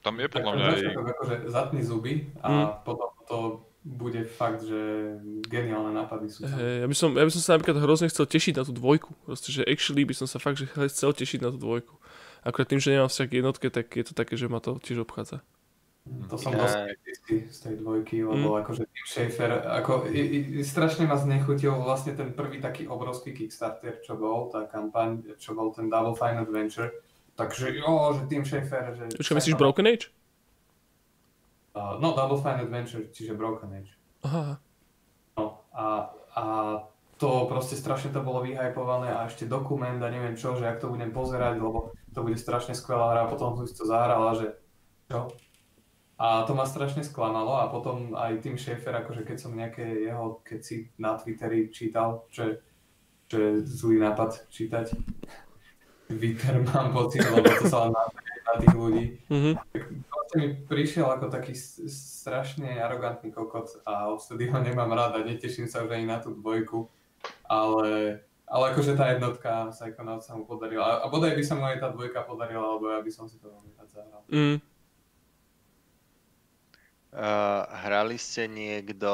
Tam 0.01 0.17
je 0.17 0.29
podľa 0.33 0.53
mňa 0.57 0.65
aj... 0.65 0.83
Akože 0.97 1.37
zatni 1.53 1.83
zuby 1.85 2.33
a 2.41 2.49
mm. 2.49 2.67
potom 2.89 3.09
to 3.29 3.37
bude 3.85 4.27
fakt, 4.27 4.67
že 4.67 5.15
geniálne 5.47 5.95
nápady 5.95 6.27
sú 6.29 6.45
tam. 6.45 6.59
Hey, 6.59 6.83
ja, 6.83 6.87
by 6.91 6.97
som, 6.97 7.11
ja 7.15 7.25
by 7.25 7.33
som 7.33 7.43
sa 7.43 7.51
napríklad 7.57 7.79
hrozne 7.81 8.11
chcel 8.11 8.27
tešiť 8.27 8.55
na 8.59 8.65
tú 8.67 8.73
dvojku. 8.75 9.15
Proste, 9.25 9.55
že 9.55 9.63
actually 9.65 10.03
by 10.05 10.15
som 10.15 10.27
sa 10.27 10.43
fakt 10.43 10.59
že 10.59 10.67
chcel 10.69 11.15
tešiť 11.15 11.41
na 11.47 11.55
tú 11.55 11.59
dvojku. 11.63 11.95
Akurát 12.43 12.69
tým, 12.69 12.83
že 12.83 12.95
nemám 12.95 13.11
vzťah 13.11 13.29
jednotke, 13.31 13.67
tak 13.71 13.91
je 13.95 14.05
to 14.07 14.15
také, 14.15 14.35
že 14.39 14.47
ma 14.47 14.59
to 14.63 14.79
tiež 14.83 15.03
obchádza. 15.03 15.43
To 16.29 16.41
som 16.41 16.57
dosť 16.57 16.89
z 17.53 17.59
tej 17.61 17.75
dvojky, 17.85 18.25
lebo 18.25 18.57
mm. 18.57 18.61
akože 18.65 18.83
Tim 18.89 19.07
Schafer, 19.07 19.61
ako 19.61 20.09
i, 20.09 20.23
i, 20.57 20.65
strašne 20.65 21.05
ma 21.05 21.21
znechutil 21.21 21.77
vlastne 21.77 22.17
ten 22.17 22.33
prvý 22.33 22.65
taký 22.65 22.89
obrovský 22.89 23.37
Kickstarter, 23.37 24.01
čo 24.01 24.17
bol, 24.17 24.49
tá 24.49 24.65
kampaň, 24.65 25.37
čo 25.37 25.53
bol 25.53 25.69
ten 25.77 25.93
Double 25.93 26.17
Fine 26.17 26.49
Adventure. 26.49 26.97
Takže 27.37 27.77
jo, 27.77 28.17
že 28.17 28.23
Tim 28.25 28.45
Schafer, 28.49 28.97
že... 28.97 29.05
Čo 29.21 29.37
myslíš 29.37 29.61
Broken 29.61 29.85
Age? 29.85 30.09
Uh, 31.77 32.01
no, 32.01 32.17
Double 32.17 32.41
Fine 32.41 32.65
Adventure, 32.65 33.07
čiže 33.13 33.37
Broken 33.37 33.71
Age. 33.71 33.93
Aha. 34.25 34.59
No, 35.39 35.63
a, 35.73 36.11
a 36.35 36.45
to 37.19 37.51
proste 37.51 37.75
strašne 37.75 38.15
to 38.15 38.23
bolo 38.23 38.47
vyhypované 38.47 39.11
a 39.11 39.27
ešte 39.27 39.51
dokument 39.51 39.99
a 39.99 40.09
neviem 40.09 40.39
čo, 40.39 40.55
že 40.55 40.67
ak 40.67 40.79
to 40.79 40.91
budem 40.91 41.11
pozerať, 41.11 41.59
lebo 41.59 41.95
to 42.15 42.21
bude 42.23 42.39
strašne 42.39 42.79
skvelá 42.79 43.15
hra, 43.15 43.31
potom 43.31 43.59
som 43.59 43.67
si 43.67 43.75
to 43.75 43.85
zahrala, 43.87 44.39
že 44.39 44.55
čo? 45.11 45.31
A 46.19 46.43
to 46.47 46.55
ma 46.55 46.67
strašne 46.67 47.07
sklamalo 47.07 47.63
a 47.63 47.71
potom 47.71 48.15
aj 48.19 48.43
tým 48.43 48.59
Schaefer, 48.59 48.91
akože 48.91 49.23
keď 49.23 49.37
som 49.39 49.55
nejaké 49.55 49.87
jeho, 49.87 50.43
keď 50.43 50.61
si 50.63 50.91
na 50.99 51.15
Twitteri 51.15 51.71
čítal, 51.71 52.27
čo 52.35 52.43
je, 52.43 52.53
čo 53.31 53.37
je 53.39 53.51
zlý 53.63 54.03
nápad 54.03 54.51
čítať, 54.51 54.99
Twitter 56.09 56.57
mám 56.73 56.91
pocit, 56.97 57.23
lebo 57.29 57.45
to 57.45 57.69
sa 57.69 57.87
len 57.87 57.93
na 57.93 58.55
tých 58.57 58.75
ľudí. 58.75 59.05
Mm-hmm. 59.29 59.55
Tak 59.55 60.29
mi 60.37 60.47
prišiel 60.57 61.09
ako 61.09 61.29
taký 61.29 61.53
strašne 61.89 62.81
arogantný 62.81 63.33
kokot 63.33 63.85
a 63.85 64.13
odtedy 64.13 64.49
ho 64.49 64.59
nemám 64.61 64.93
rád 64.93 65.21
a 65.21 65.25
neteším 65.25 65.69
sa 65.69 65.85
už 65.85 65.93
ani 65.93 66.09
na 66.09 66.21
tú 66.21 66.33
dvojku. 66.33 66.89
Ale, 67.49 68.21
ale 68.49 68.65
akože 68.73 68.97
tá 68.97 69.13
jednotka 69.13 69.73
Psychonauts 69.73 70.29
sa 70.29 70.37
mu 70.37 70.49
podarila. 70.49 71.05
A 71.05 71.09
bodaj 71.09 71.37
by 71.37 71.45
sa 71.45 71.55
mu 71.57 71.65
aj 71.65 71.81
tá 71.81 71.89
dvojka 71.93 72.25
podarila, 72.25 72.77
lebo 72.77 72.93
ja 72.93 73.01
by 73.01 73.11
som 73.13 73.29
si 73.29 73.37
to 73.41 73.49
veľmi 73.53 73.73
rád 73.77 73.89
zahral. 73.93 74.23
Mm. 74.29 74.59
Uh, 77.09 77.65
hrali 77.89 78.21
ste 78.21 78.45
niekto 78.53 79.09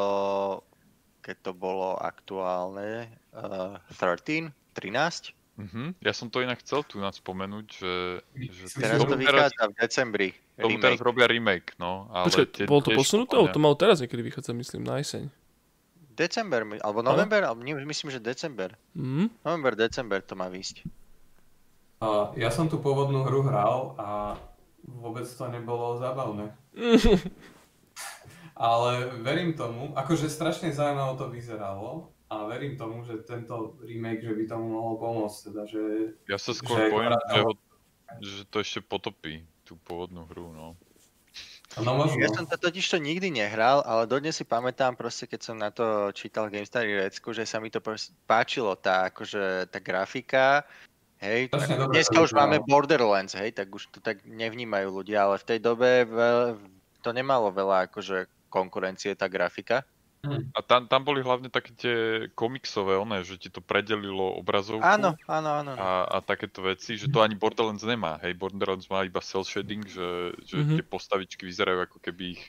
keď 1.25 1.37
to 1.41 1.53
bolo 1.57 1.97
aktuálne, 1.97 3.09
uh, 3.33 3.81
13, 3.97 4.53
13? 4.77 5.33
Uh-huh. 5.55 5.95
Ja 6.03 6.11
som 6.11 6.35
to 6.35 6.43
inak 6.43 6.59
chcel 6.67 6.83
tu 6.83 6.99
nás 6.99 7.15
spomenúť, 7.23 7.67
že... 7.71 7.93
že 8.35 8.65
teraz 8.75 9.07
to 9.07 9.15
vychádza 9.15 9.55
teraz, 9.55 9.71
v 9.71 9.75
decembri. 9.79 10.29
Tomu 10.59 10.83
teraz 10.83 10.99
robia 10.99 11.31
remake, 11.31 11.79
no. 11.79 12.11
Ale 12.11 12.27
Počkaj, 12.27 12.47
tie, 12.51 12.65
bolo 12.67 12.83
to 12.83 12.91
posunuté? 12.99 13.39
To 13.39 13.61
malo 13.63 13.79
teraz 13.79 14.03
niekedy 14.03 14.23
vychádzať, 14.27 14.55
myslím, 14.59 14.83
na 14.83 14.99
jeseň. 14.99 15.31
December, 16.15 16.63
alebo 16.83 17.03
november, 17.03 17.43
alebo 17.43 17.63
myslím, 17.63 18.11
že 18.11 18.23
december. 18.23 18.75
Mm? 18.95 19.31
November, 19.43 19.73
december 19.75 20.23
to 20.23 20.35
má 20.39 20.47
výsť. 20.47 20.87
Uh, 22.03 22.31
ja 22.39 22.51
som 22.51 22.71
tú 22.71 22.79
pôvodnú 22.83 23.27
hru 23.27 23.47
hral 23.47 23.99
a 23.99 24.39
vôbec 24.83 25.27
to 25.27 25.45
nebolo 25.51 25.99
zábavné. 25.99 26.55
Ale 28.55 29.11
verím 29.23 29.59
tomu, 29.59 29.91
akože 29.99 30.31
strašne 30.31 30.71
zaujímaво 30.71 31.19
to 31.19 31.27
vyzeralo 31.27 32.14
a 32.35 32.47
verím 32.51 32.75
tomu, 32.75 33.07
že 33.07 33.23
tento 33.23 33.79
remake, 33.85 34.27
že 34.27 34.35
by 34.35 34.45
tomu 34.51 34.75
mohol 34.75 34.95
pomôcť. 34.99 35.39
Teda, 35.51 35.63
že, 35.69 35.83
ja 36.27 36.39
sa 36.39 36.51
skôr 36.51 36.91
bojím, 36.91 37.15
že, 37.15 37.41
ho, 37.41 37.53
že 38.19 38.43
to 38.51 38.59
ešte 38.59 38.81
potopí, 38.83 39.47
tú 39.63 39.79
pôvodnú 39.87 40.27
hru. 40.27 40.51
No. 40.51 40.75
No, 41.83 41.99
možno. 41.99 42.23
Ja 42.23 42.31
som 42.31 42.47
to 42.47 42.55
totiž 42.55 42.87
to 42.87 42.99
nikdy 43.03 43.35
nehral, 43.35 43.83
ale 43.83 44.07
dodnes 44.07 44.39
si 44.39 44.47
pamätám 44.47 44.95
proste, 44.95 45.27
keď 45.27 45.41
som 45.43 45.57
na 45.59 45.75
to 45.75 46.15
čítal 46.15 46.47
GameStar 46.47 46.87
Recku, 46.87 47.35
že 47.35 47.43
sa 47.43 47.59
mi 47.59 47.67
to 47.67 47.83
páčilo, 48.31 48.79
tá, 48.79 49.11
akože, 49.11 49.71
tá 49.71 49.79
grafika, 49.83 50.63
Hej, 51.25 51.49
dneska 51.89 52.21
už 52.21 52.37
máme 52.37 52.61
Borderlands, 52.69 53.33
hej, 53.33 53.57
tak 53.57 53.73
už 53.73 53.89
to 53.89 53.99
tak 54.05 54.21
nevnímajú 54.29 54.93
ľudia, 54.93 55.25
ale 55.25 55.41
v 55.41 55.57
tej 55.57 55.59
dobe 55.63 56.05
veľ, 56.05 56.61
to 57.01 57.11
nemalo 57.17 57.49
veľa 57.49 57.89
akože 57.89 58.29
konkurencie, 58.53 59.17
tá 59.17 59.25
grafika. 59.25 59.89
A 60.55 60.61
tam, 60.65 60.89
tam 60.89 61.03
boli 61.05 61.21
hlavne 61.21 61.53
také 61.53 61.73
tie 61.77 61.97
komiksové, 62.33 62.97
one, 62.97 63.21
že 63.23 63.37
ti 63.37 63.53
to 63.53 63.61
predelilo 63.61 64.37
obrazovku. 64.41 64.83
Áno, 64.83 65.15
áno, 65.29 65.51
áno. 65.61 65.73
A, 65.77 66.09
a 66.09 66.17
takéto 66.25 66.65
veci, 66.65 66.97
že 66.97 67.13
to 67.13 67.21
ani 67.21 67.37
Borderlands 67.37 67.85
nemá. 67.85 68.17
Hej, 68.25 68.41
Borderlands 68.41 68.89
má 68.89 69.05
iba 69.05 69.21
cel 69.21 69.45
shading, 69.45 69.85
že, 69.85 70.33
že 70.49 70.57
mm-hmm. 70.57 70.77
tie 70.81 70.85
postavičky 70.85 71.43
vyzerajú 71.45 71.87
ako 71.87 71.99
keby 72.01 72.39
ich 72.39 72.43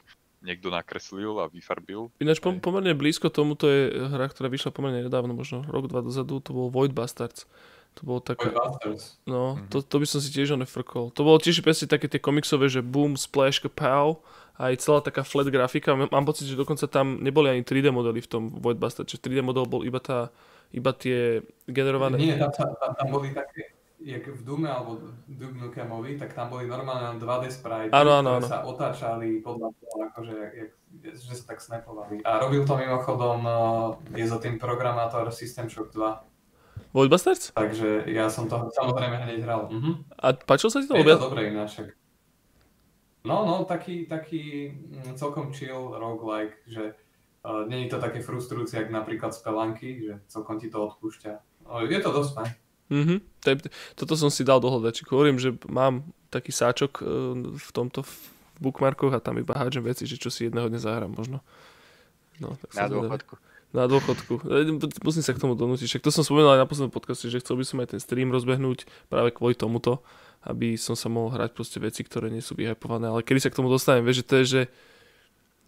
niekto 0.46 0.70
nakreslil 0.70 1.42
a 1.42 1.50
vyfarbil. 1.50 2.14
Ináč 2.22 2.38
pom- 2.38 2.62
pomerne 2.62 2.94
blízko 2.94 3.34
tomuto 3.34 3.66
je 3.66 3.98
hra, 3.98 4.30
ktorá 4.30 4.46
vyšla 4.46 4.70
pomerne 4.70 5.02
nedávno, 5.02 5.34
možno 5.34 5.66
rok, 5.66 5.90
dva 5.90 6.06
dozadu, 6.06 6.38
to 6.38 6.54
bol 6.54 6.70
Void 6.70 6.94
Bastards. 6.94 7.50
To 7.96 8.04
bolo 8.04 8.20
také... 8.20 8.52
No, 9.26 9.56
mm-hmm. 9.56 9.72
to, 9.72 9.80
to 9.80 9.96
by 9.98 10.06
som 10.06 10.20
si 10.20 10.30
tiež 10.30 10.54
nefrkol. 10.60 11.16
To 11.16 11.22
bolo 11.24 11.40
tiež 11.40 11.64
presne 11.64 11.88
také 11.88 12.12
tie 12.12 12.20
komiksové, 12.20 12.68
že 12.68 12.84
boom, 12.84 13.16
splash, 13.16 13.64
pow, 13.72 14.20
aj 14.56 14.74
celá 14.80 15.00
taká 15.04 15.28
flat 15.28 15.48
grafika. 15.52 15.96
Mám 15.96 16.26
pocit, 16.26 16.48
že 16.48 16.56
dokonca 16.56 16.88
tam 16.88 17.20
neboli 17.20 17.52
ani 17.52 17.62
3D 17.64 17.92
modely 17.92 18.24
v 18.24 18.30
tom 18.32 18.44
Voidbuster, 18.56 19.04
čiže 19.04 19.24
3D 19.28 19.40
model 19.44 19.68
bol 19.68 19.84
iba, 19.84 20.00
tá, 20.00 20.32
iba 20.72 20.96
tie 20.96 21.44
generované... 21.68 22.16
Nie, 22.16 22.36
tam, 22.40 22.52
tam, 22.56 22.92
tam 22.96 23.08
boli 23.12 23.36
také, 23.36 23.76
jak 24.00 24.24
v 24.24 24.42
Dume 24.48 24.72
alebo 24.72 25.12
Duke 25.28 25.60
Nukemovi, 25.60 26.16
tak 26.16 26.32
tam 26.32 26.48
boli 26.48 26.72
normálne 26.72 27.20
2D 27.20 27.44
sprite, 27.52 27.92
ano, 27.92 28.24
ano, 28.24 28.40
ktoré 28.40 28.44
ano. 28.44 28.48
sa 28.48 28.60
otáčali 28.64 29.28
podľa 29.44 29.70
toho, 29.76 29.98
akože, 30.14 30.38
jak, 30.56 30.72
že 31.04 31.34
sa 31.36 31.46
tak 31.52 31.60
snapovali. 31.60 32.24
A 32.24 32.40
robil 32.40 32.64
to 32.64 32.80
mimochodom, 32.80 33.40
eh, 33.44 34.24
je 34.24 34.26
za 34.30 34.40
tým 34.40 34.56
programátor 34.56 35.28
System 35.36 35.68
Shock 35.68 35.92
2. 35.92 36.36
Void 36.96 37.12
Bastards? 37.12 37.52
Takže 37.52 38.08
ja 38.08 38.32
som 38.32 38.48
to 38.48 38.72
samozrejme 38.72 39.20
hneď 39.28 39.44
hral. 39.44 39.68
Uh-huh. 39.68 40.00
A 40.16 40.32
páčil 40.32 40.72
sa 40.72 40.80
ti 40.80 40.88
to? 40.88 40.96
Je 40.96 41.04
to 41.04 41.28
dobré 41.28 41.52
ináč. 41.52 41.84
No, 43.26 43.46
no, 43.46 43.66
taký, 43.66 44.06
taký 44.06 44.72
mm, 44.72 45.18
celkom 45.18 45.50
chill 45.50 45.98
roguelike, 45.98 46.56
že 46.70 46.94
uh, 47.44 47.66
není 47.66 47.90
to 47.90 47.98
také 47.98 48.22
frustrujúce, 48.22 48.78
jak 48.78 48.94
napríklad 48.94 49.34
Spelanky, 49.34 50.06
že 50.06 50.14
celkom 50.30 50.62
ti 50.62 50.70
to 50.70 50.86
odpúšťa. 50.86 51.32
No, 51.66 51.82
je 51.82 52.00
to 52.00 52.12
dosť 52.14 52.32
fajn. 52.38 52.52
Mm-hmm. 52.86 53.18
Toto 53.98 54.14
som 54.14 54.30
si 54.30 54.46
dal 54.46 54.62
do 54.62 54.70
hľadačiku. 54.70 55.18
Hovorím, 55.18 55.42
že 55.42 55.58
mám 55.66 56.06
taký 56.30 56.54
sáčok 56.54 57.02
uh, 57.02 57.08
v 57.58 57.70
tomto 57.74 58.06
v 58.06 58.14
bookmarkoch 58.62 59.12
a 59.12 59.20
tam 59.20 59.36
iba 59.36 59.52
hádžem 59.52 59.84
veci, 59.84 60.08
že 60.08 60.16
čo 60.16 60.32
si 60.32 60.48
jedného 60.48 60.72
dňa 60.72 60.80
zahrám 60.80 61.12
možno. 61.12 61.44
No, 62.40 62.56
tak 62.56 62.72
Na 62.78 62.88
dôchodku. 62.88 63.36
Zvedal 63.36 63.54
na 63.76 63.86
dôchodku. 63.92 64.34
Musím 65.04 65.22
sa 65.22 65.36
k 65.36 65.42
tomu 65.44 65.60
donútiť. 65.60 65.86
Však 65.92 66.04
to 66.08 66.10
som 66.10 66.24
spomenul 66.24 66.56
aj 66.56 66.64
na 66.64 66.70
poslednom 66.70 66.96
podcaste, 66.96 67.28
že 67.28 67.44
chcel 67.44 67.60
by 67.60 67.66
som 67.68 67.78
aj 67.84 67.92
ten 67.92 68.00
stream 68.00 68.32
rozbehnúť 68.32 68.88
práve 69.12 69.36
kvôli 69.36 69.54
tomuto, 69.60 70.00
aby 70.46 70.78
som 70.78 70.94
sa 70.94 71.10
mohol 71.10 71.34
hrať 71.34 71.58
proste 71.58 71.82
veci, 71.82 72.06
ktoré 72.06 72.30
nie 72.30 72.42
sú 72.42 72.54
vyhypované. 72.54 73.10
Ale 73.10 73.26
kedy 73.26 73.42
sa 73.42 73.50
k 73.50 73.58
tomu 73.58 73.68
dostanem, 73.68 74.06
vieš, 74.06 74.22
že 74.22 74.28
to 74.30 74.36
je, 74.42 74.46
že 74.46 74.62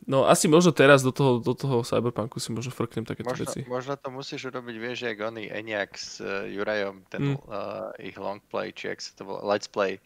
No 0.07 0.23
asi 0.23 0.47
možno 0.47 0.71
teraz 0.71 1.03
do 1.03 1.11
toho, 1.11 1.43
do 1.43 1.51
toho 1.51 1.83
Cyberpunku 1.83 2.39
si 2.39 2.55
možno 2.55 2.71
frknem 2.71 3.03
takéto 3.03 3.27
možno, 3.27 3.43
veci. 3.43 3.59
Možno 3.67 3.99
to 3.99 4.07
musíš 4.07 4.47
urobiť, 4.47 4.75
vieš, 4.79 4.97
jak 5.03 5.19
oni 5.19 5.51
Eniak 5.51 5.99
s 5.99 6.23
uh, 6.23 6.47
Jurajom, 6.47 7.03
ten 7.11 7.35
mm. 7.35 7.37
uh, 7.43 7.91
ich 7.99 8.15
long 8.15 8.39
play, 8.47 8.71
či 8.71 8.87
jak 8.87 9.03
sa 9.03 9.11
to 9.19 9.27
volá, 9.27 9.43
let's 9.43 9.67
play. 9.67 9.99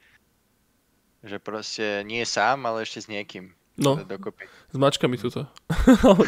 Že 1.22 1.38
proste 1.38 1.85
nie 2.02 2.26
sám, 2.26 2.65
ale 2.65 2.81
ešte 2.81 3.06
s 3.06 3.07
niekým. 3.14 3.53
No, 3.77 4.02
dokopy. 4.02 4.49
s 4.73 4.77
mačkami 4.80 5.22
tuto. 5.22 5.45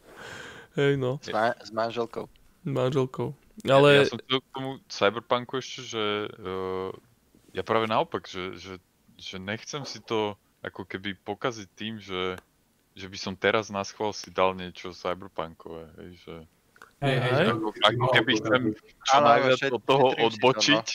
Hej, 0.80 0.96
no. 0.96 1.20
S, 1.20 1.28
ma- 1.28 1.58
s 1.60 1.70
manželkou. 1.76 2.24
Manželkou. 2.64 3.36
Ale... 3.68 4.00
Ja, 4.00 4.08
ja 4.08 4.16
som 4.16 4.20
k 4.22 4.48
tomu 4.56 4.80
Cyberpunku 4.88 5.60
ešte, 5.60 5.80
že 5.84 6.04
uh, 6.40 6.88
ja 7.52 7.62
práve 7.66 7.86
naopak, 7.90 8.26
že, 8.26 8.56
že, 8.56 8.74
že 9.18 9.36
nechcem 9.38 9.82
si 9.84 10.00
to 10.02 10.38
ako 10.60 10.84
keby 10.84 11.16
pokaziť 11.24 11.68
tým, 11.72 11.96
že, 11.98 12.36
že 12.92 13.06
by 13.08 13.18
som 13.18 13.34
teraz 13.36 13.72
na 13.72 13.80
schvál 13.82 14.12
si 14.12 14.28
dal 14.28 14.52
niečo 14.52 14.92
cyberpunkové, 14.92 15.88
hej, 16.00 16.10
že... 16.20 16.34
Hej, 17.00 17.16
hej, 17.16 17.32
ako, 17.56 17.72
ako 17.72 18.06
keby 18.12 18.32
chcem 18.36 18.62
čo 19.08 19.18
najviac 19.24 19.60
od 19.72 19.82
toho 19.88 20.06
odbočiť 20.20 20.86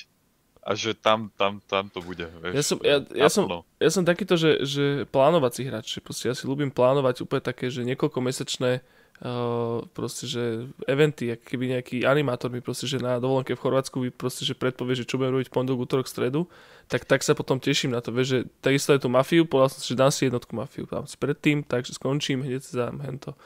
a 0.66 0.74
že 0.74 0.98
tam, 0.98 1.30
tam, 1.38 1.62
tam 1.66 1.90
to 1.94 2.02
bude, 2.02 2.26
vieš. 2.42 2.54
Ja 2.54 2.64
som, 2.66 2.78
ja, 2.82 2.98
ja 3.14 3.30
som, 3.30 3.46
ja 3.78 3.90
som 3.94 4.02
takýto, 4.06 4.34
že, 4.34 4.66
že 4.66 4.86
plánovací 5.10 5.66
hráč, 5.66 5.98
že 5.98 6.02
ja 6.26 6.34
si 6.34 6.46
ľúbim 6.46 6.74
plánovať 6.74 7.22
úplne 7.22 7.42
také, 7.42 7.70
že 7.70 7.86
niekoľko 7.86 8.18
mesačné 8.22 8.82
Uh, 9.16 9.88
proste, 9.96 10.28
že 10.28 10.68
eventy, 10.92 11.32
ak 11.32 11.48
keby 11.48 11.72
nejaký 11.72 12.04
animátor 12.04 12.52
mi 12.52 12.60
proste, 12.60 12.84
že 12.84 13.00
na 13.00 13.16
dovolenke 13.16 13.56
v 13.56 13.64
Chorvátsku 13.64 14.04
by 14.04 14.10
proste, 14.12 14.44
že 14.44 14.60
predpovie, 14.60 14.92
že 14.92 15.08
čo 15.08 15.16
budem 15.16 15.40
robiť 15.40 15.56
pondelok, 15.56 15.88
útorok, 15.88 16.08
stredu, 16.12 16.52
tak, 16.92 17.08
tak 17.08 17.24
sa 17.24 17.32
potom 17.32 17.56
teším 17.56 17.96
na 17.96 18.04
to, 18.04 18.12
vieš, 18.12 18.28
že 18.28 18.40
takisto 18.60 18.92
je 18.92 19.00
tu 19.00 19.08
mafiu, 19.08 19.48
povedal 19.48 19.72
som 19.72 19.80
si, 19.80 19.96
že 19.96 20.00
dám 20.04 20.12
si 20.12 20.28
jednotku 20.28 20.52
mafiu, 20.52 20.84
dám 20.84 21.08
si 21.08 21.16
predtým, 21.16 21.64
takže 21.64 21.96
skončím, 21.96 22.44
hneď 22.44 22.60
si 22.60 22.76
dám 22.76 23.00
hento. 23.08 23.40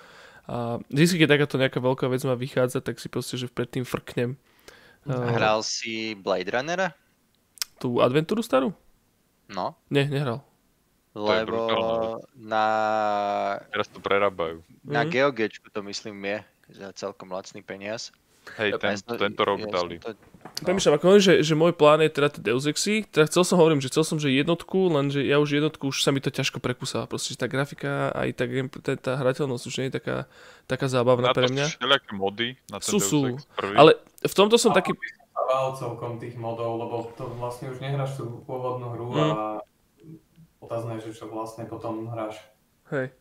A 0.49 0.81
vždy, 0.89 1.21
keď 1.21 1.37
takáto 1.37 1.61
nejaká 1.61 1.77
veľká 1.77 2.09
vec 2.09 2.25
má 2.25 2.33
vychádza, 2.33 2.81
tak 2.81 2.97
si 2.97 3.05
proste, 3.05 3.37
že 3.37 3.45
predtým 3.45 3.85
frknem. 3.85 4.41
Uh, 5.05 5.37
Hral 5.37 5.61
si 5.61 6.17
Blade 6.17 6.49
Runnera? 6.49 6.97
Tú 7.77 8.01
adventúru 8.01 8.41
starú? 8.41 8.73
No. 9.45 9.77
Nie, 9.93 10.09
nehral. 10.09 10.48
Lebo 11.17 11.57
na... 12.37 12.65
Teraz 13.73 13.87
to 13.89 13.97
prerábajú. 13.97 14.61
Na 14.85 15.01
mm. 15.01 15.09
GeoGečku 15.09 15.73
to 15.73 15.81
myslím 15.85 16.21
je 16.25 16.37
za 16.69 16.89
celkom 16.93 17.33
lacný 17.33 17.65
peniaz. 17.65 18.13
Hej, 18.57 18.81
ten, 18.81 18.97
ja 18.97 19.17
tento 19.29 19.41
rok 19.45 19.61
ja 19.61 19.69
dali. 19.69 20.01
To... 20.01 20.13
No. 20.13 20.17
Premýšľam, 20.65 20.95
ako 20.97 21.05
hovorím, 21.05 21.25
že, 21.25 21.35
že 21.45 21.53
môj 21.53 21.73
plán 21.75 22.01
je 22.01 22.09
teda 22.09 22.29
tie 22.33 22.41
Deus 22.41 22.65
Exy, 22.65 23.05
teda 23.05 23.29
chcel 23.29 23.43
som 23.45 23.61
hovorím, 23.61 23.77
že 23.83 23.91
chcel 23.93 24.03
som, 24.07 24.17
že 24.17 24.33
jednotku, 24.33 24.89
lenže 24.89 25.21
ja 25.21 25.37
už 25.37 25.61
jednotku, 25.61 25.93
už 25.93 26.01
sa 26.01 26.09
mi 26.09 26.23
to 26.23 26.33
ťažko 26.33 26.57
prekúsala, 26.57 27.05
proste, 27.05 27.35
že 27.35 27.45
tá 27.45 27.45
grafika 27.45 28.09
aj 28.15 28.29
tá, 28.33 28.45
tá, 28.81 28.91
tá 28.97 29.13
hrateľnosť 29.21 29.63
už 29.69 29.75
nie 29.83 29.87
je 29.91 29.95
taká, 30.01 30.17
taká 30.65 30.87
zábavná 30.89 31.29
na 31.29 31.35
pre 31.35 31.51
mňa. 31.51 31.65
Na 31.77 31.99
to 32.01 32.13
mody 32.15 32.57
na 32.71 32.77
ten 32.81 32.89
sú, 32.89 32.97
Deus 32.97 33.11
sú, 33.11 33.21
ale 33.77 34.01
v 34.25 34.33
tomto 34.33 34.57
som 34.57 34.73
a 34.73 34.75
taký... 34.81 34.97
celkom 35.77 36.17
tých 36.17 36.33
modov, 36.39 36.81
lebo 36.81 36.95
to 37.13 37.29
vlastne 37.37 37.69
už 37.69 37.77
nehráš 37.83 38.17
tú 38.17 38.41
pôvodnú 38.49 38.97
hru 38.97 39.05
mm. 39.13 39.19
a 39.19 39.25
otázne 40.59 40.99
je, 40.99 41.11
že 41.11 41.23
čo 41.23 41.31
vlastne 41.31 41.65
potom 41.65 42.07
hráš. 42.11 42.39
Hej. 42.91 43.11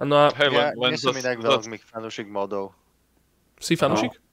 No 0.00 0.16
a... 0.16 0.24
Hej, 0.32 0.48
len, 0.50 0.58
ja 0.58 0.66
len 0.76 0.90
nie 0.94 1.00
som 1.00 1.16
inak 1.16 1.38
veľmi 1.38 1.76
fanúšik 1.80 2.28
modov. 2.30 2.72
Si 3.60 3.76
fanúšik? 3.76 4.16
No. 4.16 4.28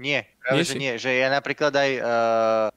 Nie, 0.00 0.32
práve 0.40 0.64
nie 0.64 0.64
že 0.64 0.72
si? 0.72 0.78
nie. 0.80 0.92
Že 0.96 1.10
ja 1.20 1.28
napríklad 1.28 1.72
aj 1.76 1.90
uh, 2.00 2.68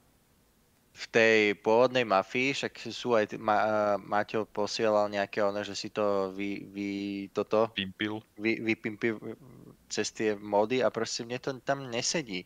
v 0.94 1.06
tej 1.14 1.40
pôvodnej 1.64 2.04
mafii, 2.04 2.52
však 2.52 2.74
sú 2.92 3.16
aj, 3.16 3.40
ma, 3.40 3.56
uh, 3.56 3.96
Maťo 4.02 4.44
posielal 4.50 5.08
nejaké 5.08 5.40
ono, 5.40 5.64
že 5.64 5.78
si 5.78 5.88
to 5.94 6.36
vy, 6.36 6.68
vy 6.68 6.90
toto... 7.32 7.72
Pimpil. 7.72 8.20
Vy, 8.36 8.60
vypimpil 8.60 9.40
cez 9.88 10.12
tie 10.12 10.36
mody 10.36 10.84
a 10.84 10.92
proste 10.92 11.24
mne 11.24 11.40
to 11.40 11.56
tam 11.64 11.88
nesedí. 11.88 12.44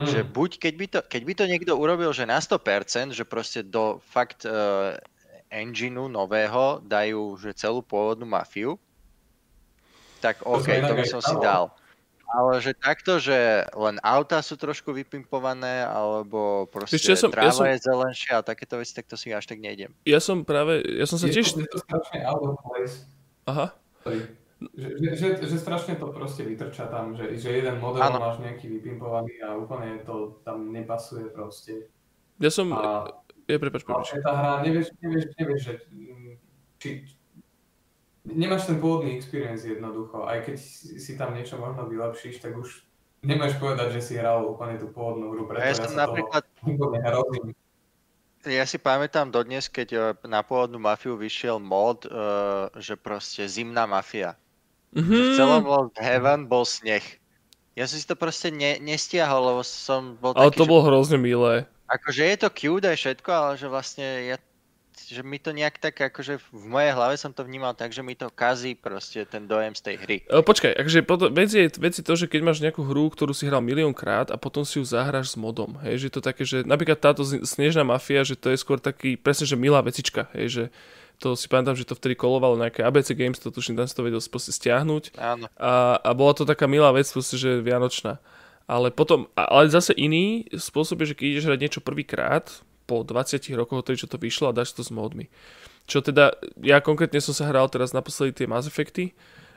Mm. 0.00 0.06
Že 0.08 0.20
buď, 0.32 0.50
keď 0.60 0.74
by, 0.76 0.86
to, 0.88 0.98
keď 1.04 1.22
by 1.24 1.32
to 1.36 1.44
niekto 1.50 1.72
urobil, 1.76 2.10
že 2.16 2.24
na 2.24 2.40
100%, 2.40 3.12
že 3.12 3.24
proste 3.28 3.60
do 3.66 4.00
fakt 4.00 4.48
uh, 4.48 4.96
engineu 5.50 6.10
nového 6.10 6.82
dajú 6.84 7.38
že 7.38 7.54
celú 7.54 7.80
pôvodnú 7.80 8.26
mafiu, 8.26 8.78
tak 10.20 10.42
OK, 10.42 10.66
to 10.66 10.94
by 10.96 11.04
som 11.06 11.20
si 11.22 11.34
dal. 11.38 11.70
Ale 12.26 12.58
že 12.58 12.74
takto, 12.74 13.22
že 13.22 13.62
len 13.70 14.02
auta 14.02 14.42
sú 14.42 14.58
trošku 14.58 14.90
vypimpované, 14.90 15.86
alebo 15.86 16.66
proste 16.66 16.98
ja 16.98 17.14
som, 17.14 17.30
tráva 17.30 17.46
ja 17.46 17.52
som, 17.54 17.64
je 17.70 17.78
zelenšia 17.78 18.42
a 18.42 18.42
takéto 18.42 18.82
veci, 18.82 18.98
tak 18.98 19.06
to 19.06 19.14
si 19.14 19.30
až 19.30 19.46
tak 19.46 19.62
nejdem. 19.62 19.94
Ja 20.02 20.18
som 20.18 20.42
práve, 20.42 20.82
ja 20.82 21.06
som 21.06 21.22
sa 21.22 21.30
tiež... 21.30 21.54
Je 21.54 21.70
to 21.70 21.78
strašne 21.78 22.26
out 22.26 22.42
of 22.42 22.58
place. 22.66 23.06
Aha. 23.46 23.70
Že, 24.02 24.88
že, 24.98 25.10
že, 25.14 25.28
že 25.46 25.56
strašne 25.60 25.94
to 26.02 26.10
proste 26.10 26.42
vytrča 26.42 26.90
tam, 26.90 27.14
že, 27.14 27.38
že 27.38 27.62
jeden 27.62 27.78
model 27.78 28.02
ano. 28.02 28.18
máš 28.18 28.42
nejaký 28.42 28.74
vypimpovaný 28.74 29.38
a 29.46 29.54
úplne 29.54 30.02
to 30.02 30.42
tam 30.42 30.74
nepasuje 30.74 31.30
proste. 31.30 31.86
Ja 32.42 32.50
som... 32.50 32.74
A, 32.74 33.06
ja, 33.46 33.56
prepač, 33.62 33.82
prepač. 33.86 34.14
tá 34.20 34.32
hra, 34.34 34.52
nevieš, 34.66 34.90
nevieš, 34.98 35.24
nevieš, 35.38 35.60
že 35.62 35.74
či, 36.82 36.88
nemáš 38.26 38.66
ten 38.66 38.82
pôvodný 38.82 39.14
experience 39.14 39.62
jednoducho. 39.62 40.26
Aj 40.26 40.42
keď 40.42 40.58
si 40.98 41.12
tam 41.14 41.34
niečo 41.34 41.62
možno 41.62 41.86
vylepšíš, 41.86 42.42
tak 42.42 42.58
už 42.58 42.82
nemáš 43.22 43.54
povedať, 43.62 43.94
že 43.96 44.00
si 44.02 44.12
hral 44.18 44.42
úplne 44.42 44.78
tú 44.78 44.90
pôvodnú 44.90 45.30
hru. 45.30 45.46
Preto 45.46 45.62
ja, 45.62 45.70
ja 45.70 45.78
som 45.78 45.94
napríklad... 45.94 46.42
Ja 48.46 48.62
si 48.62 48.78
pamätám 48.78 49.34
dodnes, 49.34 49.66
keď 49.66 49.88
eh, 49.90 50.02
na 50.22 50.46
pôvodnú 50.46 50.78
mafiu 50.78 51.18
vyšiel 51.18 51.58
mod, 51.58 52.06
uh, 52.06 52.70
že 52.78 52.94
proste 52.94 53.42
zimná 53.50 53.90
mafia. 53.90 54.38
Mm-hmm. 54.94 55.22
V 55.22 55.28
celom 55.34 55.62
Lost 55.66 55.98
Heaven 55.98 56.46
bol 56.46 56.62
sneh. 56.62 57.02
Ja 57.74 57.90
som 57.90 57.98
si 57.98 58.06
to 58.06 58.14
proste 58.14 58.54
ne, 58.54 58.78
nestiahol, 58.78 59.50
lebo 59.50 59.66
som 59.66 60.14
bol 60.16 60.32
Ale 60.38 60.54
taký, 60.54 60.62
to 60.62 60.64
že... 60.64 60.70
bolo 60.70 60.82
hrozne 60.86 61.18
milé. 61.18 61.66
Akože 61.86 62.22
je 62.26 62.36
to 62.36 62.48
cute 62.50 62.86
aj 62.86 62.96
všetko, 62.98 63.30
ale 63.30 63.52
že 63.54 63.66
vlastne 63.70 64.06
ja 64.26 64.36
že 64.96 65.20
mi 65.20 65.36
to 65.36 65.52
nejak 65.52 65.76
tak, 65.76 66.00
akože 66.00 66.40
v 66.40 66.64
mojej 66.66 66.92
hlave 66.96 67.14
som 67.20 67.30
to 67.30 67.44
vnímal 67.44 67.76
tak, 67.76 67.92
že 67.92 68.00
mi 68.00 68.16
to 68.16 68.32
kazí 68.32 68.72
proste 68.72 69.28
ten 69.28 69.44
dojem 69.44 69.76
z 69.76 69.82
tej 69.84 69.96
hry. 70.00 70.16
O, 70.32 70.40
počkaj, 70.40 70.72
akože 70.72 71.00
potom, 71.04 71.28
vec, 71.30 71.52
je, 71.52 71.68
vec 71.68 71.94
je 71.94 72.04
to, 72.04 72.14
že 72.16 72.26
keď 72.26 72.40
máš 72.40 72.64
nejakú 72.64 72.80
hru, 72.82 73.12
ktorú 73.12 73.36
si 73.36 73.44
hral 73.44 73.60
miliónkrát 73.60 74.32
a 74.32 74.40
potom 74.40 74.64
si 74.64 74.80
ju 74.80 74.84
zahráš 74.88 75.36
s 75.36 75.36
modom, 75.36 75.76
hej, 75.84 76.08
že 76.08 76.16
to 76.16 76.20
také, 76.24 76.48
že 76.48 76.64
napríklad 76.64 76.98
táto 76.98 77.22
Snežná 77.22 77.84
mafia, 77.84 78.24
že 78.24 78.34
to 78.34 78.50
je 78.50 78.58
skôr 78.58 78.80
taký, 78.80 79.20
presne, 79.20 79.44
že 79.44 79.60
milá 79.60 79.84
vecička, 79.84 80.32
hej, 80.32 80.46
že 80.48 80.64
to 81.16 81.32
si 81.32 81.48
pamätám, 81.48 81.76
že 81.76 81.88
to 81.88 81.96
vtedy 81.96 82.12
kolovalo 82.12 82.60
nejaké 82.60 82.84
ABC 82.84 83.16
Games, 83.16 83.40
to 83.40 83.48
tuším, 83.48 83.76
tam 83.76 83.88
si 83.88 83.96
to 83.96 84.04
vedel 84.04 84.20
stiahnuť. 84.20 85.16
Áno. 85.16 85.48
A, 85.56 85.96
a 85.96 86.10
bola 86.12 86.36
to 86.36 86.44
taká 86.44 86.68
milá 86.68 86.92
vec, 86.92 87.08
proste, 87.08 87.40
že 87.40 87.64
vianočná. 87.64 88.20
Ale 88.66 88.90
potom, 88.90 89.30
ale 89.38 89.70
zase 89.70 89.94
iný 89.94 90.46
spôsob 90.50 91.02
je, 91.02 91.14
že 91.14 91.16
keď 91.18 91.26
ideš 91.26 91.46
hrať 91.46 91.60
niečo 91.62 91.80
prvýkrát, 91.82 92.66
po 92.86 93.02
20 93.02 93.42
rokoch, 93.58 93.82
odtedy 93.82 93.98
čo 93.98 94.08
to 94.08 94.16
vyšlo 94.16 94.48
a 94.48 94.56
dáš 94.56 94.72
to 94.72 94.86
s 94.86 94.94
modmi. 94.94 95.26
Čo 95.90 96.02
teda, 96.02 96.34
ja 96.62 96.78
konkrétne 96.78 97.18
som 97.18 97.34
sa 97.34 97.50
hral 97.50 97.66
teraz 97.66 97.90
naposledy 97.90 98.42
tie 98.42 98.46
Mass 98.46 98.70
Effecty, 98.70 99.14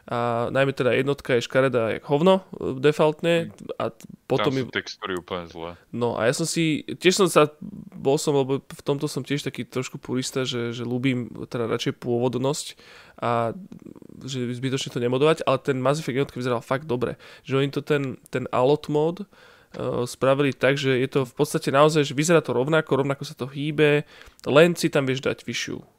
a 0.07 0.47
najmä 0.49 0.71
teda 0.73 0.95
jednotka 0.95 1.35
je 1.35 1.45
škaredá 1.45 1.99
jak 1.99 2.03
hovno 2.07 2.41
e, 2.53 2.79
defaultne 2.79 3.51
a 3.75 3.91
potom... 4.25 4.53
Tam 4.53 4.65
sú 4.65 4.73
textúry 4.73 5.17
úplne 5.17 5.45
zlé. 5.49 5.75
No 5.91 6.15
a 6.15 6.29
ja 6.29 6.33
som 6.33 6.45
si, 6.45 6.85
tiež 6.85 7.19
som 7.19 7.27
sa, 7.27 7.49
bol 7.93 8.15
som, 8.21 8.37
lebo 8.37 8.61
v 8.61 8.81
tomto 8.85 9.09
som 9.09 9.25
tiež 9.25 9.45
taký 9.45 9.65
trošku 9.65 9.97
purista, 9.97 10.45
že, 10.45 10.71
že 10.71 10.87
ľúbim 10.87 11.29
teda 11.49 11.67
radšej 11.67 11.99
pôvodnosť 11.99 12.67
a 13.19 13.51
že 14.23 14.47
zbytočne 14.55 14.95
to 14.95 15.03
nemodovať, 15.03 15.43
ale 15.43 15.57
ten 15.59 15.77
Mass 15.81 15.99
Effect 15.99 16.23
jednotka 16.23 16.39
vyzeral 16.39 16.63
fakt 16.63 16.87
dobre. 16.87 17.19
Že 17.43 17.53
oni 17.59 17.69
to 17.69 17.81
ten, 17.83 18.15
ten 18.31 18.47
Alot 18.55 18.87
mod, 18.87 19.27
spravili 20.09 20.49
tak, 20.49 20.81
že 20.81 20.97
je 20.97 21.05
to 21.05 21.29
v 21.29 21.33
podstate 21.37 21.69
naozaj, 21.69 22.01
že 22.01 22.17
vyzerá 22.17 22.41
to 22.41 22.57
rovnako, 22.57 23.05
rovnako 23.05 23.21
sa 23.21 23.37
to 23.37 23.45
hýbe, 23.45 24.01
len 24.49 24.73
si 24.73 24.89
tam 24.89 25.05
vieš 25.05 25.21
dať 25.21 25.45
vyššiu 25.45 25.98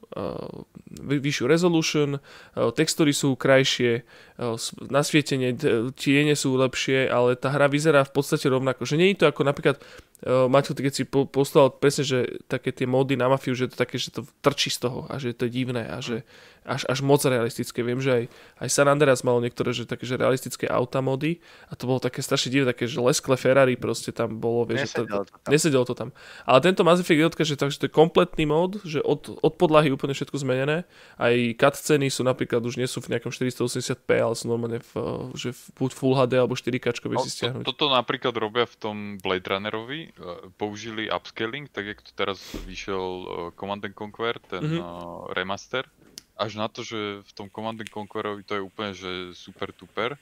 vyššiu 1.07 1.47
resolution, 1.47 2.19
uh, 2.19 2.71
textúry 2.75 3.15
sú 3.15 3.39
krajšie, 3.39 4.03
uh, 4.43 4.59
nasvietenie, 4.91 5.55
tiene 5.95 6.35
sú 6.35 6.59
lepšie, 6.59 7.07
ale 7.07 7.39
tá 7.39 7.55
hra 7.55 7.71
vyzerá 7.71 8.03
v 8.03 8.13
podstate 8.15 8.51
rovnako. 8.51 8.83
Že 8.83 8.99
nie 8.99 9.09
je 9.15 9.23
to 9.23 9.31
ako 9.31 9.47
napríklad 9.47 9.79
Maťo, 10.21 10.77
keď 10.77 10.93
si 10.93 11.09
poslal 11.09 11.73
presne, 11.81 12.05
že 12.05 12.45
také 12.45 12.77
tie 12.77 12.85
módy 12.85 13.17
na 13.17 13.33
mafiu, 13.33 13.57
že 13.57 13.65
je 13.65 13.73
to 13.73 13.79
také, 13.81 13.97
že 13.97 14.13
to 14.13 14.29
trčí 14.45 14.69
z 14.69 14.85
toho 14.85 15.09
a 15.09 15.17
že 15.17 15.33
to 15.33 15.49
je 15.49 15.53
divné 15.65 15.89
a 15.89 15.97
že 16.05 16.29
až, 16.63 16.87
až 16.87 17.01
moc 17.01 17.25
realistické. 17.25 17.81
Viem, 17.83 17.99
že 17.99 18.11
aj, 18.13 18.25
aj 18.63 18.69
San 18.71 18.87
Andreas 18.87 19.25
malo 19.27 19.43
niektoré, 19.43 19.75
že 19.75 19.89
také, 19.89 20.07
že 20.07 20.21
realistické 20.21 20.71
auta 20.71 21.03
mody 21.03 21.43
a 21.67 21.75
to 21.75 21.89
bolo 21.89 21.99
také 21.99 22.23
strašne 22.23 22.53
divné, 22.53 22.71
také, 22.71 22.87
že 22.87 23.01
leskle 23.03 23.35
Ferrari 23.35 23.75
proste 23.75 24.15
tam 24.15 24.39
bolo. 24.39 24.69
Vieš, 24.69 24.95
nesedelo, 24.95 25.25
to, 25.25 25.33
to 25.33 25.39
tam. 25.41 25.51
nesedelo 25.51 25.85
to 25.89 25.95
tam. 25.97 26.09
Ale 26.47 26.59
tento 26.63 26.87
Mass 26.87 27.03
Effect 27.03 27.21
jednotka, 27.27 27.43
že, 27.43 27.57
takže 27.57 27.81
to 27.81 27.87
je 27.89 27.93
kompletný 27.93 28.45
mod, 28.47 28.79
že 28.87 29.03
od, 29.03 29.41
od 29.41 29.55
podlahy 29.57 29.91
úplne 29.91 30.13
všetko 30.13 30.37
zmenené. 30.37 30.85
Aj 31.17 31.35
cutscény 31.35 32.13
sú 32.13 32.23
napríklad 32.23 32.63
už 32.63 32.79
nie 32.79 32.87
sú 32.87 33.03
v 33.03 33.17
nejakom 33.17 33.33
480p, 33.35 34.09
ale 34.21 34.35
sú 34.37 34.47
normálne 34.47 34.79
v, 34.85 34.93
že 35.35 35.57
v, 35.57 35.61
buď 35.81 35.91
Full 35.97 36.15
HD 36.15 36.33
alebo 36.39 36.55
4K 36.55 36.87
no, 37.11 37.25
si 37.25 37.31
stiahnuť. 37.33 37.65
To, 37.65 37.73
toto 37.73 37.91
napríklad 37.91 38.37
robia 38.37 38.69
v 38.69 38.77
tom 38.77 38.97
Blade 39.19 39.49
Runnerovi, 39.49 40.11
E, 40.21 40.51
použili 40.57 41.11
upscaling, 41.11 41.69
tak 41.69 41.87
jak 41.87 42.03
to 42.03 42.11
teraz 42.15 42.53
vyšiel 42.67 43.05
e, 43.05 43.27
Command 43.57 43.85
Conquer, 43.95 44.39
ten 44.39 44.61
mm-hmm. 44.61 45.33
remaster, 45.33 45.89
až 46.41 46.57
na 46.57 46.73
to, 46.73 46.81
že 46.81 47.21
v 47.21 47.33
tom 47.37 47.53
Command 47.53 47.77
Conquerovi 47.85 48.41
to 48.49 48.57
je 48.57 48.65
úplne 48.65 48.97
že 48.97 49.37
super 49.37 49.77
tuper 49.77 50.17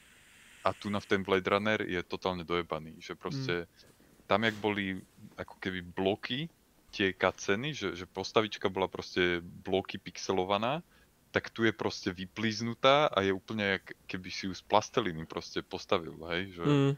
a 0.67 0.75
tu 0.75 0.91
na 0.91 0.99
v 0.99 1.07
ten 1.07 1.23
Blade 1.23 1.47
Runner 1.47 1.79
je 1.87 2.03
totálne 2.03 2.43
dojebaný, 2.43 2.99
že 2.99 3.15
proste 3.15 3.65
mm. 3.65 4.27
tam 4.27 4.43
jak 4.43 4.57
boli 4.59 4.99
ako 5.39 5.55
keby 5.63 5.81
bloky, 5.95 6.51
tie 6.91 7.15
cutsceny, 7.15 7.71
že, 7.71 7.95
že 7.95 8.11
postavička 8.11 8.67
bola 8.67 8.91
proste 8.91 9.39
bloky 9.41 10.03
pixelovaná, 10.03 10.83
tak 11.31 11.55
tu 11.55 11.63
je 11.63 11.71
proste 11.71 12.11
vyplíznutá 12.11 13.07
a 13.13 13.23
je 13.23 13.31
úplne 13.31 13.79
keby 14.11 14.29
si 14.33 14.51
ju 14.51 14.53
z 14.57 14.65
plasteliny 14.67 15.23
proste 15.29 15.63
postavil, 15.63 16.19
hej, 16.35 16.59
že 16.59 16.65
mm. 16.67 16.95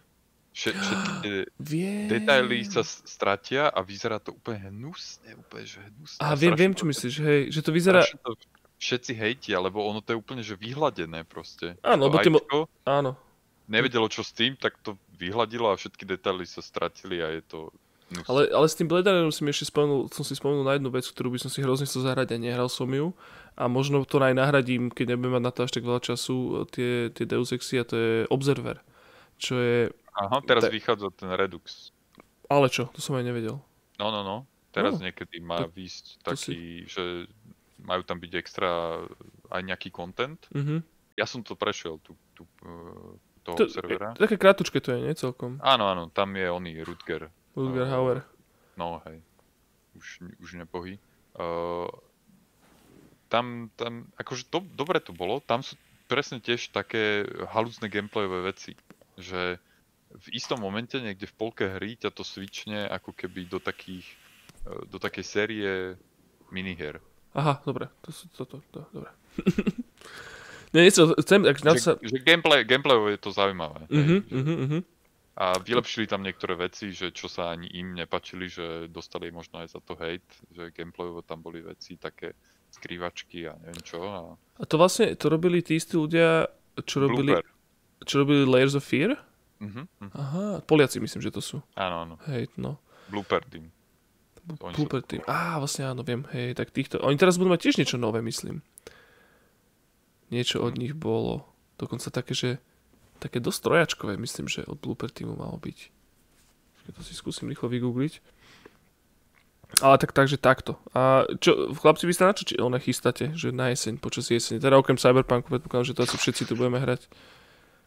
Všetky 0.51 0.95
tie 1.23 1.37
detaily 2.11 2.67
sa 2.67 2.83
stratia 2.83 3.71
a 3.71 3.87
vyzerá 3.87 4.19
to 4.19 4.35
úplne 4.35 4.67
hnusne, 4.67 5.39
úplne 5.39 5.63
že 5.63 5.79
hnusne. 5.79 6.19
A 6.19 6.35
viem, 6.35 6.59
viem, 6.59 6.75
čo 6.75 6.91
myslíš, 6.91 7.15
hej, 7.23 7.41
že 7.55 7.61
to 7.63 7.71
vyzerá... 7.71 8.03
To 8.03 8.35
všetci 8.81 9.13
hejtia, 9.13 9.61
lebo 9.61 9.85
ono 9.85 10.01
to 10.01 10.17
je 10.17 10.21
úplne, 10.21 10.41
že 10.41 10.57
vyhladené 10.57 11.29
proste. 11.29 11.77
Áno, 11.85 12.09
lebo 12.09 12.17
tým... 12.25 12.41
Áno. 12.89 13.13
Nevedelo, 13.71 14.11
čo 14.11 14.25
s 14.27 14.35
tým, 14.35 14.59
tak 14.59 14.75
to 14.83 14.99
vyhladilo 15.15 15.71
a 15.71 15.79
všetky 15.79 16.03
detaily 16.03 16.43
sa 16.49 16.65
stratili 16.65 17.23
a 17.23 17.31
je 17.31 17.45
to. 17.47 17.71
Ale, 18.27 18.51
ale 18.51 18.67
s 18.67 18.75
tým 18.75 18.91
Blade 18.91 19.07
Runnerom 19.07 19.31
som 19.31 19.47
ešte 19.47 19.71
spomenul, 19.71 20.11
som 20.11 20.27
si 20.27 20.35
spomenul 20.35 20.67
na 20.67 20.75
jednu 20.75 20.91
vec, 20.91 21.07
ktorú 21.07 21.31
by 21.31 21.39
som 21.39 21.47
si 21.47 21.63
hrozne 21.63 21.87
chcel 21.87 22.03
zahrať 22.03 22.35
a 22.35 22.43
nehral 22.43 22.67
som 22.67 22.91
ju. 22.91 23.15
A 23.55 23.71
možno 23.71 24.03
to 24.03 24.19
aj 24.19 24.35
nahradím, 24.35 24.91
keď 24.91 25.15
nebudem 25.15 25.39
mať 25.39 25.45
na 25.47 25.53
to 25.55 25.63
až 25.63 25.71
tak 25.71 25.87
veľa 25.87 26.03
času, 26.03 26.67
tie, 26.75 27.15
tie 27.15 27.25
Deus 27.29 27.55
Exy 27.55 27.79
a 27.79 27.87
to 27.87 27.95
je 27.95 28.15
Observer. 28.27 28.83
Čo 29.39 29.55
je 29.63 29.79
Aha, 30.19 30.43
teraz 30.43 30.67
te... 30.67 30.75
vychádza 30.75 31.15
ten 31.15 31.31
Redux. 31.31 31.95
Ale 32.51 32.67
čo? 32.67 32.91
To 32.91 32.99
som 32.99 33.15
aj 33.15 33.31
nevedel. 33.31 33.63
No, 34.03 34.11
no, 34.11 34.27
no. 34.27 34.43
Teraz 34.75 34.99
no, 34.99 35.07
niekedy 35.07 35.39
má 35.39 35.63
to, 35.63 35.71
výsť 35.71 36.23
taký, 36.27 36.43
si... 36.43 36.57
že 36.91 37.31
majú 37.85 38.03
tam 38.05 38.21
byť 38.21 38.33
extra 38.37 39.01
aj 39.51 39.63
nejaký 39.65 39.89
content. 39.91 40.41
Mm-hmm. 40.53 40.81
Ja 41.19 41.27
som 41.29 41.45
to 41.45 41.59
prešiel, 41.59 42.01
tú, 42.01 42.17
tú, 42.33 42.49
uh, 42.65 43.17
toho 43.45 43.57
to, 43.57 43.65
servera. 43.69 44.17
Také 44.17 44.41
krátučké 44.41 44.81
to 44.81 44.95
je, 44.95 44.99
nie 45.05 45.15
celkom? 45.17 45.61
Áno, 45.61 45.89
áno, 45.91 46.09
tam 46.13 46.33
je 46.37 46.49
oný 46.49 46.81
Rutger. 46.85 47.29
Rutger 47.57 47.87
uh, 47.89 47.93
Hauer. 47.93 48.19
No, 48.77 49.05
hej. 49.09 49.21
Už, 49.99 50.25
už 50.41 50.57
nepohý. 50.57 50.97
Uh, 51.37 51.91
tam, 53.31 53.71
tam, 53.79 54.11
akože 54.19 54.49
do, 54.51 54.65
dobre 54.75 54.99
to 54.99 55.15
bolo, 55.15 55.39
tam 55.45 55.63
sú 55.63 55.79
presne 56.11 56.43
tiež 56.43 56.75
také 56.75 57.23
halucné 57.55 57.87
gameplayové 57.87 58.51
veci, 58.51 58.75
že 59.15 59.63
v 60.11 60.27
istom 60.35 60.59
momente 60.59 60.99
niekde 60.99 61.31
v 61.31 61.39
polke 61.39 61.71
hry 61.71 61.95
ťa 61.95 62.11
to 62.11 62.27
switchne 62.27 62.91
ako 62.91 63.15
keby 63.15 63.47
do 63.47 63.63
takých, 63.63 64.11
do 64.91 64.99
takej 64.99 65.23
série 65.23 65.95
minihier. 66.51 66.99
Aha, 67.35 67.63
dobre, 67.63 67.87
to 68.03 68.11
sú 68.11 68.27
to, 68.35 68.43
to, 68.47 68.59
dobre. 68.91 69.11
Nie, 70.71 70.87
niečo, 70.87 71.19
chcem, 71.19 71.43
ak 71.51 71.59
že, 71.59 71.83
sa... 71.83 71.93
že 71.99 72.23
gameplay, 72.23 72.63
gameplay 72.63 73.19
je 73.19 73.21
to 73.21 73.35
zaujímavé. 73.35 73.91
Uh-huh, 73.91 74.23
hej, 74.23 74.39
uh-huh. 74.39 74.83
A 75.35 75.59
vylepšili 75.59 76.07
tam 76.07 76.23
niektoré 76.23 76.55
veci, 76.55 76.95
že 76.95 77.11
čo 77.11 77.27
sa 77.27 77.51
ani 77.51 77.67
im 77.75 77.97
nepačili, 77.97 78.47
že 78.47 78.87
dostali 78.87 79.35
možno 79.35 79.67
aj 79.67 79.75
za 79.75 79.81
to 79.83 79.99
hate, 79.99 80.31
že 80.55 80.71
gameplayovo 80.71 81.27
tam 81.27 81.43
boli 81.43 81.65
veci 81.65 81.99
také 81.99 82.39
skrývačky 82.71 83.51
a 83.51 83.59
neviem 83.59 83.83
čo. 83.83 83.99
A, 84.07 84.19
a 84.39 84.63
to 84.63 84.79
vlastne, 84.79 85.19
to 85.19 85.27
robili 85.27 85.59
tí 85.59 85.75
istí 85.75 85.99
ľudia, 85.99 86.47
čo 86.87 87.03
robili, 87.03 87.35
Blooper. 87.35 87.47
čo 88.07 88.15
robili 88.23 88.47
Layers 88.47 88.79
of 88.79 88.87
Fear? 88.87 89.19
Uh-huh. 89.59 89.85
Aha, 90.15 90.63
Poliaci 90.63 91.03
myslím, 91.03 91.19
že 91.19 91.35
to 91.35 91.43
sú. 91.43 91.59
Áno, 91.75 92.07
áno. 92.07 92.15
Hej, 92.31 92.47
no. 92.55 92.79
Blooper 93.11 93.43
Team. 93.51 93.75
Blooper 94.57 95.03
Team. 95.05 95.23
Á, 95.29 95.61
vlastne 95.61 95.87
áno, 95.87 96.03
viem. 96.03 96.27
Hej, 96.35 96.59
tak 96.59 96.75
týchto... 96.75 96.99
Oni 97.05 97.21
teraz 97.21 97.37
budú 97.37 97.53
mať 97.53 97.69
tiež 97.69 97.77
niečo 97.79 98.01
nové, 98.01 98.25
myslím. 98.25 98.65
Niečo 100.33 100.63
od 100.65 100.79
nich 100.81 100.97
bolo. 100.97 101.47
Dokonca 101.77 102.11
také, 102.11 102.35
že... 102.35 102.51
Také 103.21 103.37
dosť 103.37 103.61
trojačkové, 103.69 104.17
myslím, 104.17 104.49
že 104.49 104.65
od 104.65 104.81
Blooper 104.81 105.13
Teamu 105.13 105.37
malo 105.37 105.61
byť. 105.61 105.79
Keď 106.89 106.93
to 106.97 107.03
si 107.05 107.13
skúsim 107.13 107.53
rýchlo 107.53 107.69
vygoogliť. 107.69 108.41
Ale 109.85 110.01
tak 110.03 110.11
takže 110.11 110.41
takto. 110.41 110.81
A 110.97 111.29
čo, 111.39 111.71
chlapci, 111.77 112.09
vy 112.09 112.17
sa 112.17 112.27
na 112.27 112.35
čo 112.35 112.49
či 112.49 112.59
one 112.59 112.81
chystáte? 112.83 113.31
Že 113.37 113.55
na 113.55 113.71
jeseň, 113.71 114.03
počas 114.03 114.27
jesene. 114.27 114.59
Teda 114.59 114.81
okrem 114.81 114.99
Cyberpunku, 114.99 115.47
predpokladám, 115.47 115.87
že 115.87 115.95
to 115.95 116.03
asi 116.09 116.17
všetci 116.19 116.43
tu 116.49 116.59
budeme 116.59 116.81
hrať. 116.81 117.07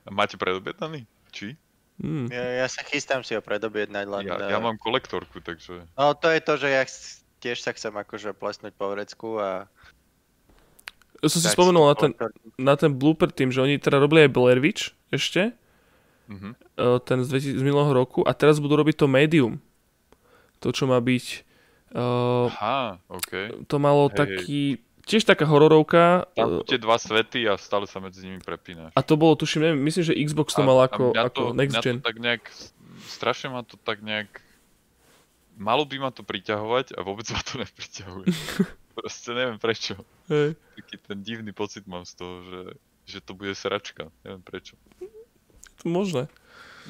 Máte 0.07 0.40
predobjednaný? 0.40 1.10
Či? 1.34 1.60
Hmm. 2.02 2.26
Ja, 2.34 2.65
ja 2.65 2.68
sa 2.68 2.82
chystám 2.82 3.22
si 3.22 3.38
ho 3.38 3.41
predobjednať 3.41 4.06
len... 4.10 4.24
Ja, 4.26 4.57
ja 4.57 4.60
mám 4.60 4.82
kolektorku, 4.82 5.44
takže... 5.45 5.86
No 5.94 6.18
to 6.18 6.34
je 6.34 6.41
to, 6.41 6.53
že 6.57 6.68
ja 6.74 6.84
tiež 7.38 7.61
sa 7.61 7.76
chcem 7.76 7.94
akože 7.94 8.34
plesnúť 8.34 8.74
po 8.74 8.90
vrecku 8.90 9.38
a... 9.38 9.70
Ja 11.22 11.28
som 11.32 11.40
si 11.40 11.48
spomenul 11.48 11.88
na 11.88 11.95
ten, 11.95 12.11
na 12.60 12.76
ten 12.76 12.91
blooper 12.91 13.32
tým, 13.32 13.53
že 13.53 13.64
oni 13.64 13.80
teda 13.80 14.02
robili 14.02 14.28
aj 14.28 14.36
Blair 14.36 14.60
Witch 14.60 14.91
ešte, 15.07 15.56
mm-hmm. 16.28 16.52
ten 17.07 17.18
z, 17.24 17.28
2000, 17.32 17.60
z 17.60 17.64
minulého 17.64 17.94
roku 17.95 18.26
a 18.28 18.36
teraz 18.36 18.60
budú 18.60 18.76
robiť 18.76 18.95
to 18.99 19.07
Medium. 19.07 19.61
To, 20.60 20.72
čo 20.72 20.88
má 20.88 20.99
byť... 20.99 21.26
Uh, 21.94 22.49
Aha, 22.49 22.98
okay. 23.07 23.53
To 23.70 23.76
malo 23.78 24.10
hey. 24.11 24.18
taký... 24.18 24.61
Tiež 25.04 25.28
taká 25.28 25.44
hororovka. 25.44 26.32
Tam 26.32 26.64
tie 26.64 26.80
dva 26.80 26.96
svety 26.96 27.44
a 27.52 27.60
stále 27.60 27.84
sa 27.84 28.00
medzi 28.00 28.24
nimi 28.24 28.40
prepínaš. 28.40 28.96
A 28.96 29.02
to 29.04 29.20
bolo, 29.20 29.36
tuším, 29.36 29.68
neviem, 29.68 29.82
myslím, 29.84 30.04
že 30.08 30.14
Xbox 30.16 30.56
to 30.56 30.64
a, 30.64 30.68
mal 30.68 30.80
ako, 30.80 31.12
to, 31.12 31.20
ako 31.20 31.42
next 31.52 31.76
gen. 31.84 32.00
To 32.00 32.08
tak 32.08 32.18
nejak, 32.24 32.44
strašne 33.12 33.52
ma 33.52 33.68
to 33.68 33.76
tak 33.76 34.00
nejak... 34.00 34.40
Malo 35.54 35.86
by 35.86 36.02
ma 36.02 36.10
to 36.10 36.26
priťahovať 36.26 36.98
a 36.98 37.06
vôbec 37.06 37.28
ma 37.30 37.42
to 37.44 37.62
nepriťahuje. 37.62 38.26
Proste 38.98 39.30
neviem 39.36 39.60
prečo. 39.60 40.00
Hey. 40.32 40.56
Taký 40.80 40.96
ten 41.04 41.20
divný 41.22 41.52
pocit 41.52 41.84
mám 41.86 42.08
z 42.08 42.14
toho, 42.18 42.36
že, 42.48 42.62
že 43.06 43.20
to 43.22 43.36
bude 43.36 43.54
sračka. 43.54 44.10
Neviem 44.24 44.42
prečo. 44.42 44.80
To 45.84 45.86
možné. 45.92 46.32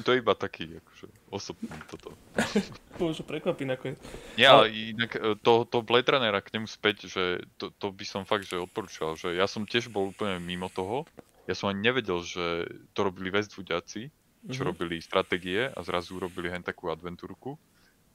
To 0.02 0.10
je 0.10 0.18
iba 0.18 0.34
taký, 0.34 0.82
akože, 0.82 1.06
osobný 1.30 1.70
toto. 1.86 2.18
Bože, 2.98 3.22
prekvapí 3.22 3.62
nakoniec. 3.62 4.02
Nie, 4.34 4.50
ale 4.50 4.74
inak 4.74 5.14
e, 5.14 5.38
to, 5.38 5.62
to 5.70 5.86
Blade 5.86 6.10
Runnera 6.10 6.42
k 6.42 6.58
nemu 6.58 6.66
späť, 6.66 7.06
že 7.06 7.46
to, 7.62 7.70
to 7.70 7.94
by 7.94 8.02
som 8.02 8.26
fakt, 8.26 8.50
že 8.50 8.58
odporúčal, 8.58 9.14
že 9.14 9.38
ja 9.38 9.46
som 9.46 9.62
tiež 9.62 9.94
bol 9.94 10.10
úplne 10.10 10.42
mimo 10.42 10.66
toho. 10.66 11.06
Ja 11.46 11.54
som 11.54 11.70
ani 11.70 11.86
nevedel, 11.86 12.26
že 12.26 12.66
to 12.90 13.06
robili 13.06 13.30
Westwoodiaci, 13.30 14.10
čo 14.10 14.50
mm-hmm. 14.50 14.66
robili 14.66 14.98
stratégie 14.98 15.70
a 15.70 15.78
zrazu 15.86 16.18
robili 16.18 16.50
hen 16.50 16.66
takú 16.66 16.90
adventúrku, 16.90 17.54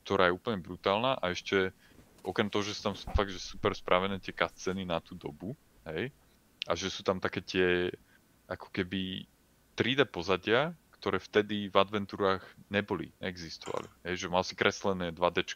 ktorá 0.04 0.28
je 0.28 0.36
úplne 0.36 0.60
brutálna 0.60 1.16
a 1.16 1.32
ešte 1.32 1.72
okrem 2.22 2.52
toho, 2.52 2.62
že 2.62 2.76
sú 2.76 2.92
tam 2.92 2.96
fakt, 3.16 3.32
že 3.32 3.40
super 3.40 3.72
spravené 3.72 4.20
tie 4.20 4.36
cutsceny 4.36 4.84
na 4.84 5.00
tú 5.00 5.16
dobu, 5.16 5.56
hej, 5.88 6.12
a 6.68 6.72
že 6.76 6.92
sú 6.92 7.02
tam 7.02 7.18
také 7.18 7.40
tie 7.40 7.90
ako 8.50 8.68
keby 8.74 9.24
3D 9.80 10.04
pozadia, 10.10 10.76
ktoré 11.00 11.18
vtedy 11.24 11.72
v 11.72 11.76
adventúrach 11.80 12.44
neboli, 12.68 13.16
neexistovali. 13.24 13.88
Hej, 14.04 14.28
že 14.28 14.28
mal 14.28 14.44
si 14.44 14.54
kreslené 14.54 15.16
2D 15.16 15.48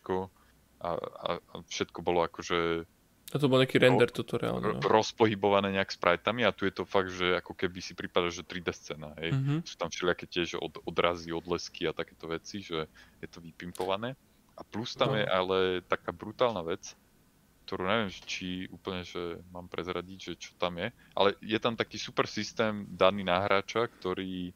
a, 0.80 0.90
a, 0.96 1.30
a 1.40 1.54
všetko 1.68 2.00
bolo 2.00 2.24
akože... 2.24 2.88
A 3.34 3.42
to 3.42 3.50
bol 3.52 3.60
nejaký 3.60 3.82
render 3.82 4.08
ro, 4.08 4.16
tutoriál. 4.16 4.58
No. 4.64 4.80
Rozpohybované 4.80 5.76
nejak 5.76 5.92
spriteami 5.92 6.48
a 6.48 6.56
tu 6.56 6.64
je 6.64 6.74
to 6.76 6.88
fakt, 6.88 7.12
že 7.12 7.36
ako 7.40 7.58
keby 7.58 7.80
si 7.84 7.92
prípada, 7.98 8.32
že 8.32 8.46
3D 8.46 8.70
scéna. 8.72 9.12
Hej. 9.20 9.36
Mm-hmm. 9.36 9.60
Sú 9.68 9.76
tam 9.76 9.90
všelijaké 9.92 10.26
tiež 10.30 10.62
od, 10.62 10.80
odrazy, 10.88 11.34
odlesky 11.36 11.90
a 11.90 11.98
takéto 11.98 12.32
veci, 12.32 12.64
že 12.64 12.88
je 13.20 13.28
to 13.28 13.44
vypimpované. 13.44 14.16
A 14.54 14.62
plus 14.62 14.94
tam 14.94 15.12
no. 15.12 15.20
je 15.20 15.26
ale 15.26 15.82
taká 15.90 16.14
brutálna 16.14 16.62
vec, 16.62 16.94
ktorú 17.66 17.90
neviem, 17.90 18.12
či 18.28 18.70
úplne, 18.70 19.02
že 19.02 19.42
mám 19.50 19.66
prezradiť, 19.66 20.20
že 20.20 20.34
čo 20.38 20.52
tam 20.60 20.78
je, 20.78 20.94
ale 21.18 21.34
je 21.42 21.58
tam 21.58 21.74
taký 21.74 21.98
super 21.98 22.30
systém 22.30 22.86
daný 22.92 23.26
na 23.26 23.42
hráča, 23.42 23.88
ktorý 23.88 24.54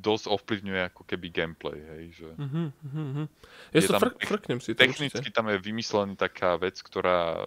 dosť 0.00 0.24
ovplyvňuje 0.32 0.80
ako 0.90 1.02
keby 1.04 1.26
gameplay, 1.28 1.78
hej, 1.78 2.04
že... 2.24 2.28
Uh-huh. 2.40 3.28
Ja 3.76 3.80
sa 3.84 4.00
fr- 4.00 4.16
frknem 4.16 4.58
si 4.64 4.72
to 4.72 4.80
Technicky 4.80 5.20
určite. 5.20 5.36
tam 5.36 5.52
je 5.52 5.60
vymyslený 5.60 6.16
taká 6.16 6.56
vec, 6.56 6.80
ktorá 6.80 7.44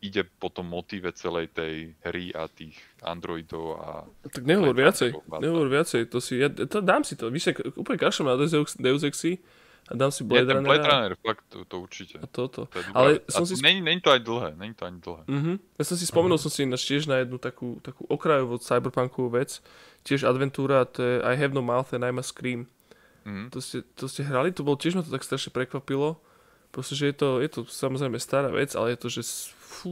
ide 0.00 0.24
po 0.24 0.48
tom 0.48 0.68
motíve 0.68 1.12
celej 1.12 1.52
tej 1.52 1.92
hry 2.04 2.32
a 2.32 2.48
tých 2.48 2.76
androidov 3.04 3.76
a... 3.80 3.88
Tak 4.32 4.44
nehovor 4.48 4.72
viacej, 4.72 5.12
nehovor 5.40 5.68
viacej, 5.68 6.08
to 6.08 6.24
si, 6.24 6.40
ja, 6.40 6.48
to, 6.48 6.80
dám 6.80 7.04
si 7.04 7.16
to, 7.16 7.28
víš, 7.28 7.52
úplne 7.76 8.00
kašlem 8.00 8.32
na 8.32 8.36
Deus, 8.40 9.04
Exi, 9.04 9.40
a 9.90 9.92
dám 9.98 10.14
si 10.14 10.22
Blade 10.22 10.54
Runner. 10.54 10.70
Blade 10.70 10.86
Runner, 10.86 11.12
fakt, 11.18 11.44
to, 11.50 11.66
to 11.66 11.82
určite. 11.82 12.22
A 12.22 12.30
toto. 12.30 12.70
To 12.70 12.78
Ale 12.94 13.26
som 13.26 13.42
si... 13.42 13.58
Není, 13.58 13.82
není 13.82 13.98
to 13.98 14.14
ani 14.14 14.22
dlhé, 14.22 14.50
není 14.54 14.74
to 14.74 14.86
ani 14.86 15.02
dlhé. 15.02 15.22
Uh-huh. 15.26 15.56
Ja 15.58 15.84
som 15.84 15.98
si 15.98 16.06
spomenul, 16.06 16.38
uh-huh. 16.38 16.46
som 16.46 16.78
si 16.78 16.86
tiež 16.86 17.10
na 17.10 17.26
jednu 17.26 17.42
takú, 17.42 17.82
takú 17.82 18.06
okrajovú 18.06 18.62
cyberpunkovú 18.62 19.34
vec. 19.34 19.58
Tiež 20.06 20.22
adventúra, 20.22 20.86
to 20.86 21.02
je 21.02 21.14
I 21.26 21.34
have 21.34 21.50
no 21.50 21.60
mouth 21.60 21.90
and 21.90 22.06
I 22.06 22.14
must 22.14 22.30
scream. 22.30 22.70
Uh-huh. 23.26 23.50
To, 23.50 23.58
ste, 23.58 23.82
to 23.98 24.06
ste 24.06 24.22
hrali, 24.22 24.54
to 24.54 24.62
bol 24.62 24.78
tiež 24.78 24.94
ma 24.94 25.02
to 25.02 25.10
tak 25.10 25.26
strašne 25.26 25.50
prekvapilo. 25.50 26.22
Proste, 26.70 26.94
že 26.94 27.10
je 27.10 27.16
to, 27.18 27.28
je 27.42 27.50
to 27.50 27.60
samozrejme 27.66 28.22
stará 28.22 28.46
vec, 28.54 28.78
ale 28.78 28.94
je 28.94 28.98
to, 29.02 29.08
že 29.10 29.26
fú, 29.58 29.90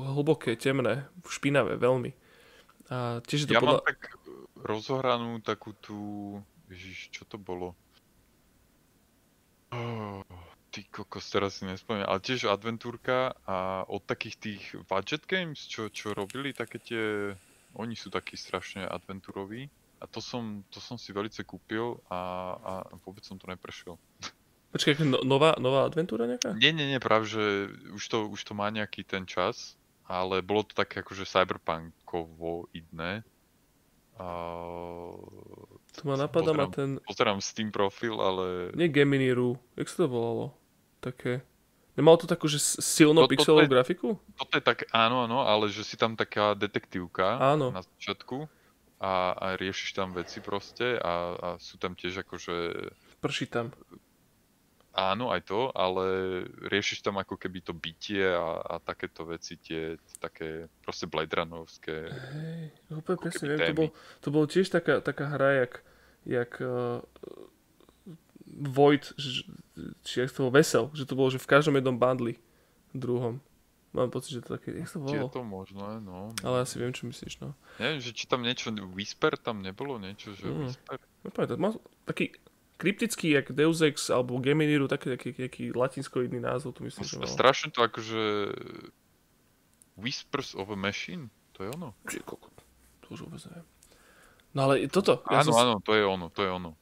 hlboké, 0.00 0.56
temné, 0.56 1.04
špinavé, 1.28 1.76
veľmi. 1.76 2.16
A 2.88 3.20
tiež 3.28 3.44
je 3.44 3.48
to 3.52 3.56
ja 3.56 3.60
podľa... 3.60 3.84
mám 3.84 3.84
tak 3.84 4.00
rozohranú 4.64 5.44
takú 5.44 5.76
tú, 5.76 6.00
ježiš, 6.72 7.12
čo 7.12 7.28
to 7.28 7.36
bolo? 7.36 7.76
Oh, 9.70 10.26
ty 10.74 10.82
kokos, 10.90 11.30
teraz 11.30 11.58
si 11.58 11.66
nespomínam, 11.66 12.10
ale 12.10 12.18
tiež 12.22 12.50
adventúrka 12.50 13.38
a 13.46 13.86
od 13.86 14.02
takých 14.02 14.36
tých 14.38 14.62
budget 14.90 15.26
games, 15.30 15.66
čo, 15.66 15.86
čo 15.90 16.10
robili 16.10 16.50
také 16.50 16.82
tie, 16.82 17.04
oni 17.78 17.94
sú 17.94 18.10
takí 18.10 18.34
strašne 18.34 18.82
adventúroví 18.86 19.70
a 20.02 20.10
to 20.10 20.18
som, 20.18 20.66
to 20.74 20.82
som 20.82 20.98
si 20.98 21.14
velice 21.14 21.46
kúpil 21.46 22.02
a, 22.10 22.18
a 22.58 22.72
vôbec 23.04 23.22
som 23.22 23.38
to 23.38 23.46
neprešiel. 23.46 23.94
Počkaj, 24.70 25.02
no, 25.02 25.22
nová, 25.26 25.58
nová 25.58 25.86
adventúra 25.86 26.30
nejaká? 26.30 26.54
Nie, 26.54 26.70
nie, 26.70 26.86
nie, 26.86 27.02
práve, 27.02 27.26
že 27.26 27.70
už 27.90 28.02
to, 28.06 28.18
už 28.30 28.40
to 28.46 28.54
má 28.54 28.70
nejaký 28.70 29.02
ten 29.02 29.26
čas, 29.26 29.74
ale 30.06 30.42
bolo 30.46 30.62
to 30.62 30.78
také 30.78 31.02
akože 31.02 31.26
cyberpunkovo 31.26 32.70
idné. 32.70 33.26
A 34.18 34.26
to 35.90 36.08
ma 36.08 36.16
napadá 36.16 36.52
ma 36.52 36.66
ten... 36.70 37.00
Pozerám 37.06 37.40
Steam 37.40 37.74
profil, 37.74 38.18
ale... 38.20 38.70
Nie 38.74 38.88
Gemini.ru, 38.88 39.58
jak 39.76 39.88
sa 39.88 40.04
to 40.04 40.08
volalo? 40.08 40.46
Také... 41.02 41.42
Nemalo 41.98 42.16
to 42.16 42.30
takú, 42.30 42.46
že 42.46 42.62
silno 42.62 43.26
to, 43.26 43.28
pixelovú 43.28 43.66
je, 43.66 43.74
grafiku? 43.76 44.08
Toto 44.38 44.54
je 44.56 44.62
tak, 44.62 44.88
áno, 44.94 45.26
áno, 45.26 45.42
ale 45.44 45.68
že 45.68 45.82
si 45.84 45.98
tam 45.98 46.14
taká 46.14 46.54
detektívka 46.54 47.36
áno. 47.36 47.74
na 47.74 47.82
začiatku 47.82 48.46
a, 49.02 49.34
a 49.34 49.46
riešiš 49.58 49.98
tam 49.98 50.14
veci 50.14 50.38
proste 50.40 50.96
a, 50.96 51.34
a 51.34 51.48
sú 51.58 51.76
tam 51.76 51.98
tiež 51.98 52.22
akože... 52.24 52.56
Prší 53.20 53.50
tam. 53.50 53.74
Áno, 54.90 55.30
aj 55.30 55.46
to, 55.46 55.70
ale 55.70 56.04
riešiš 56.66 57.06
tam 57.06 57.22
ako 57.22 57.38
keby 57.38 57.62
to 57.62 57.70
bytie 57.70 58.26
a, 58.26 58.58
a 58.58 58.74
takéto 58.82 59.22
veci, 59.22 59.54
tie, 59.54 59.94
také 60.18 60.66
proste 60.82 61.06
Blade 61.06 61.30
Runnerovské. 61.30 62.10
Hej, 62.10 62.74
úplne 62.98 63.18
presne 63.22 63.46
viem, 63.54 63.60
to 63.70 63.74
bol, 63.78 63.88
to 64.18 64.28
bol 64.34 64.44
tiež 64.50 64.66
taká, 64.66 64.98
taká 64.98 65.30
hra, 65.30 65.62
jak, 65.62 65.72
jak 66.26 66.50
uh, 66.58 67.06
Void, 68.50 69.14
či 70.02 70.26
jak 70.26 70.34
to 70.34 70.50
bol 70.50 70.52
Vesel, 70.58 70.90
že 70.90 71.06
to 71.06 71.14
bolo, 71.14 71.30
že 71.30 71.38
v 71.38 71.50
každom 71.54 71.78
jednom 71.78 71.94
bundli 71.94 72.34
druhom. 72.90 73.38
Mám 73.94 74.10
pocit, 74.10 74.38
že 74.38 74.42
to 74.42 74.58
také, 74.58 74.74
jak 74.74 74.90
to 74.90 75.02
bolo? 75.02 75.14
Je 75.14 75.22
to 75.30 75.42
možné, 75.42 76.02
no. 76.02 76.34
Ale 76.42 76.62
asi 76.66 76.78
viem, 76.78 76.94
čo 76.94 77.10
myslíš, 77.10 77.42
no. 77.42 77.54
Neviem, 77.78 78.02
že 78.02 78.10
či 78.14 78.26
tam 78.26 78.42
niečo, 78.42 78.74
Whisper 78.94 79.34
tam 79.38 79.62
nebolo 79.62 79.98
niečo, 79.98 80.34
že 80.34 80.46
mm. 80.46 80.58
Whisper? 80.66 80.98
No, 81.26 81.30
mal 81.58 81.72
taký 82.06 82.34
kryptický, 82.80 83.36
jak 83.36 83.52
Deus 83.52 83.84
Ex 83.84 84.08
alebo 84.08 84.40
Geminiru, 84.40 84.88
taký, 84.88 85.12
taký, 85.12 85.36
taký 85.36 85.64
latinskoidný 85.76 86.40
názov, 86.40 86.80
to 86.80 86.88
myslím, 86.88 87.04
že 87.04 87.20
mal. 87.20 87.28
Strašne 87.28 87.68
to 87.68 87.84
akože 87.84 88.22
Whispers 90.00 90.56
of 90.56 90.72
a 90.72 90.78
Machine, 90.80 91.28
to 91.52 91.68
je 91.68 91.70
ono. 91.76 91.92
Či, 92.08 92.24
koľko, 92.24 92.48
to 93.04 93.06
už 93.12 93.28
vôbec 93.28 93.44
neviem. 93.52 93.68
No 94.56 94.60
ale 94.64 94.88
toto... 94.88 95.20
Ja 95.28 95.44
áno, 95.44 95.52
som... 95.52 95.60
áno, 95.60 95.74
to 95.84 95.92
je 95.92 96.02
ono, 96.08 96.26
to 96.32 96.40
je 96.40 96.50
ono. 96.50 96.72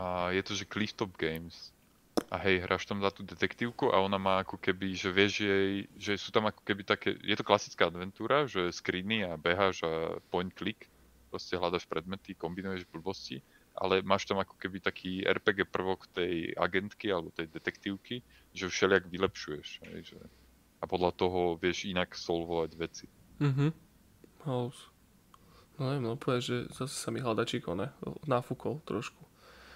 A 0.00 0.32
je 0.32 0.40
to, 0.40 0.56
že 0.56 0.64
Clifftop 0.64 1.12
Games. 1.20 1.76
A 2.32 2.40
hej, 2.40 2.64
hráš 2.64 2.88
tam 2.88 3.04
za 3.04 3.12
tú 3.12 3.20
detektívku 3.28 3.92
a 3.92 4.00
ona 4.00 4.16
má 4.16 4.40
ako 4.40 4.56
keby, 4.56 4.96
že 4.96 5.12
vieš 5.12 5.44
jej, 5.44 5.84
že 6.00 6.16
sú 6.16 6.32
tam 6.32 6.48
ako 6.48 6.64
keby 6.64 6.80
také, 6.88 7.12
je 7.20 7.36
to 7.36 7.44
klasická 7.44 7.92
adventúra, 7.92 8.48
že 8.48 8.72
screeny 8.72 9.28
a 9.28 9.36
beháš 9.36 9.84
a 9.84 10.16
point 10.32 10.48
click, 10.56 10.88
proste 11.28 11.60
hľadaš 11.60 11.84
predmety, 11.84 12.32
kombinuješ 12.32 12.88
blbosti 12.88 13.44
ale 13.76 14.04
máš 14.04 14.28
tam 14.28 14.40
ako 14.40 14.56
keby 14.60 14.78
taký 14.84 15.24
RPG 15.24 15.68
prvok 15.72 16.08
tej 16.12 16.52
agentky 16.56 17.08
alebo 17.08 17.32
tej 17.32 17.48
detektívky, 17.48 18.20
že 18.52 18.68
všelijak 18.68 19.08
vylepšuješ. 19.08 19.68
Hej, 19.88 20.14
že... 20.14 20.18
A 20.82 20.84
podľa 20.84 21.14
toho 21.14 21.40
vieš 21.56 21.86
inak 21.86 22.12
solvovať 22.12 22.70
veci. 22.76 23.06
Mhm. 23.40 23.72
House. 24.42 24.90
No 25.78 25.88
neviem, 25.88 26.04
no 26.04 26.18
povedať, 26.18 26.42
že 26.42 26.56
zase 26.74 26.94
sa 26.94 27.08
mi 27.14 27.22
hľadačík, 27.22 27.64
ne, 27.72 27.94
nafúkol 28.28 28.82
trošku. 28.84 29.22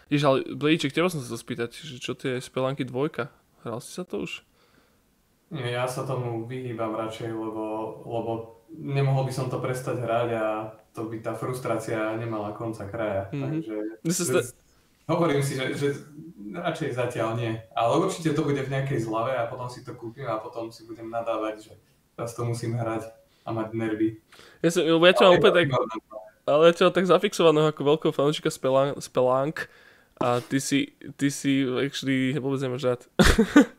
Jež, 0.07 0.23
ale 0.23 0.47
Blíček, 0.55 0.95
teba 0.95 1.11
som 1.11 1.19
sa 1.19 1.27
to 1.27 1.39
spýtať, 1.39 1.83
že 1.83 1.99
čo 1.99 2.15
tie 2.15 2.39
spelánky 2.39 2.87
dvojka? 2.87 3.31
Hral 3.67 3.83
si 3.83 3.91
sa 3.91 4.07
to 4.07 4.23
už? 4.23 4.47
Ja 5.51 5.87
sa 5.87 6.07
tomu 6.07 6.47
vyhýbam 6.47 6.95
radšej, 6.95 7.31
lebo, 7.31 7.65
lebo 8.07 8.56
nemohol 8.73 9.27
by 9.27 9.33
som 9.33 9.47
to 9.47 9.59
prestať 9.63 10.03
hrať 10.03 10.29
a 10.37 10.47
to 10.97 11.07
by 11.07 11.21
tá 11.21 11.37
frustrácia 11.37 12.17
nemala 12.17 12.57
konca 12.57 12.89
kraja. 12.89 13.29
Mm-hmm. 13.31 13.43
Takže 13.45 13.75
že, 14.07 14.41
hovorím 15.07 15.43
si, 15.45 15.61
že, 15.61 15.77
že 15.77 15.89
radšej 16.57 16.97
zatiaľ 16.97 17.37
nie. 17.37 17.53
Ale 17.77 18.01
určite 18.01 18.33
to 18.33 18.43
bude 18.43 18.61
v 18.65 18.73
nejakej 18.73 19.05
zlave 19.05 19.37
a 19.37 19.47
potom 19.47 19.69
si 19.69 19.85
to 19.85 19.93
kúpim 19.93 20.27
a 20.27 20.41
potom 20.41 20.73
si 20.73 20.89
budem 20.89 21.13
nadávať, 21.13 21.71
že 21.71 21.73
teraz 22.17 22.33
to 22.33 22.43
musím 22.49 22.81
hrať 22.81 23.13
a 23.47 23.49
mať 23.53 23.69
nervy. 23.77 24.19
Ja, 24.65 24.71
som, 24.75 24.83
ja 24.83 25.13
ťa 25.15 25.37
úplne 25.37 25.55
tak, 25.55 25.67
ale 26.49 26.63
ja 26.71 26.73
ťa 26.75 26.91
tak 26.91 27.07
zafixovaného 27.07 27.71
ako 27.71 27.83
veľkého 27.95 28.13
fanúčika 28.15 28.51
Spelunk, 28.51 28.99
Spelunk 28.99 29.71
a 30.19 30.41
ty 30.41 30.59
si, 30.59 30.97
ty 31.15 31.29
si 31.29 31.63
actually 31.63 32.35
vôbec 32.41 32.59
nemáš 32.65 32.83
rád. 32.89 33.01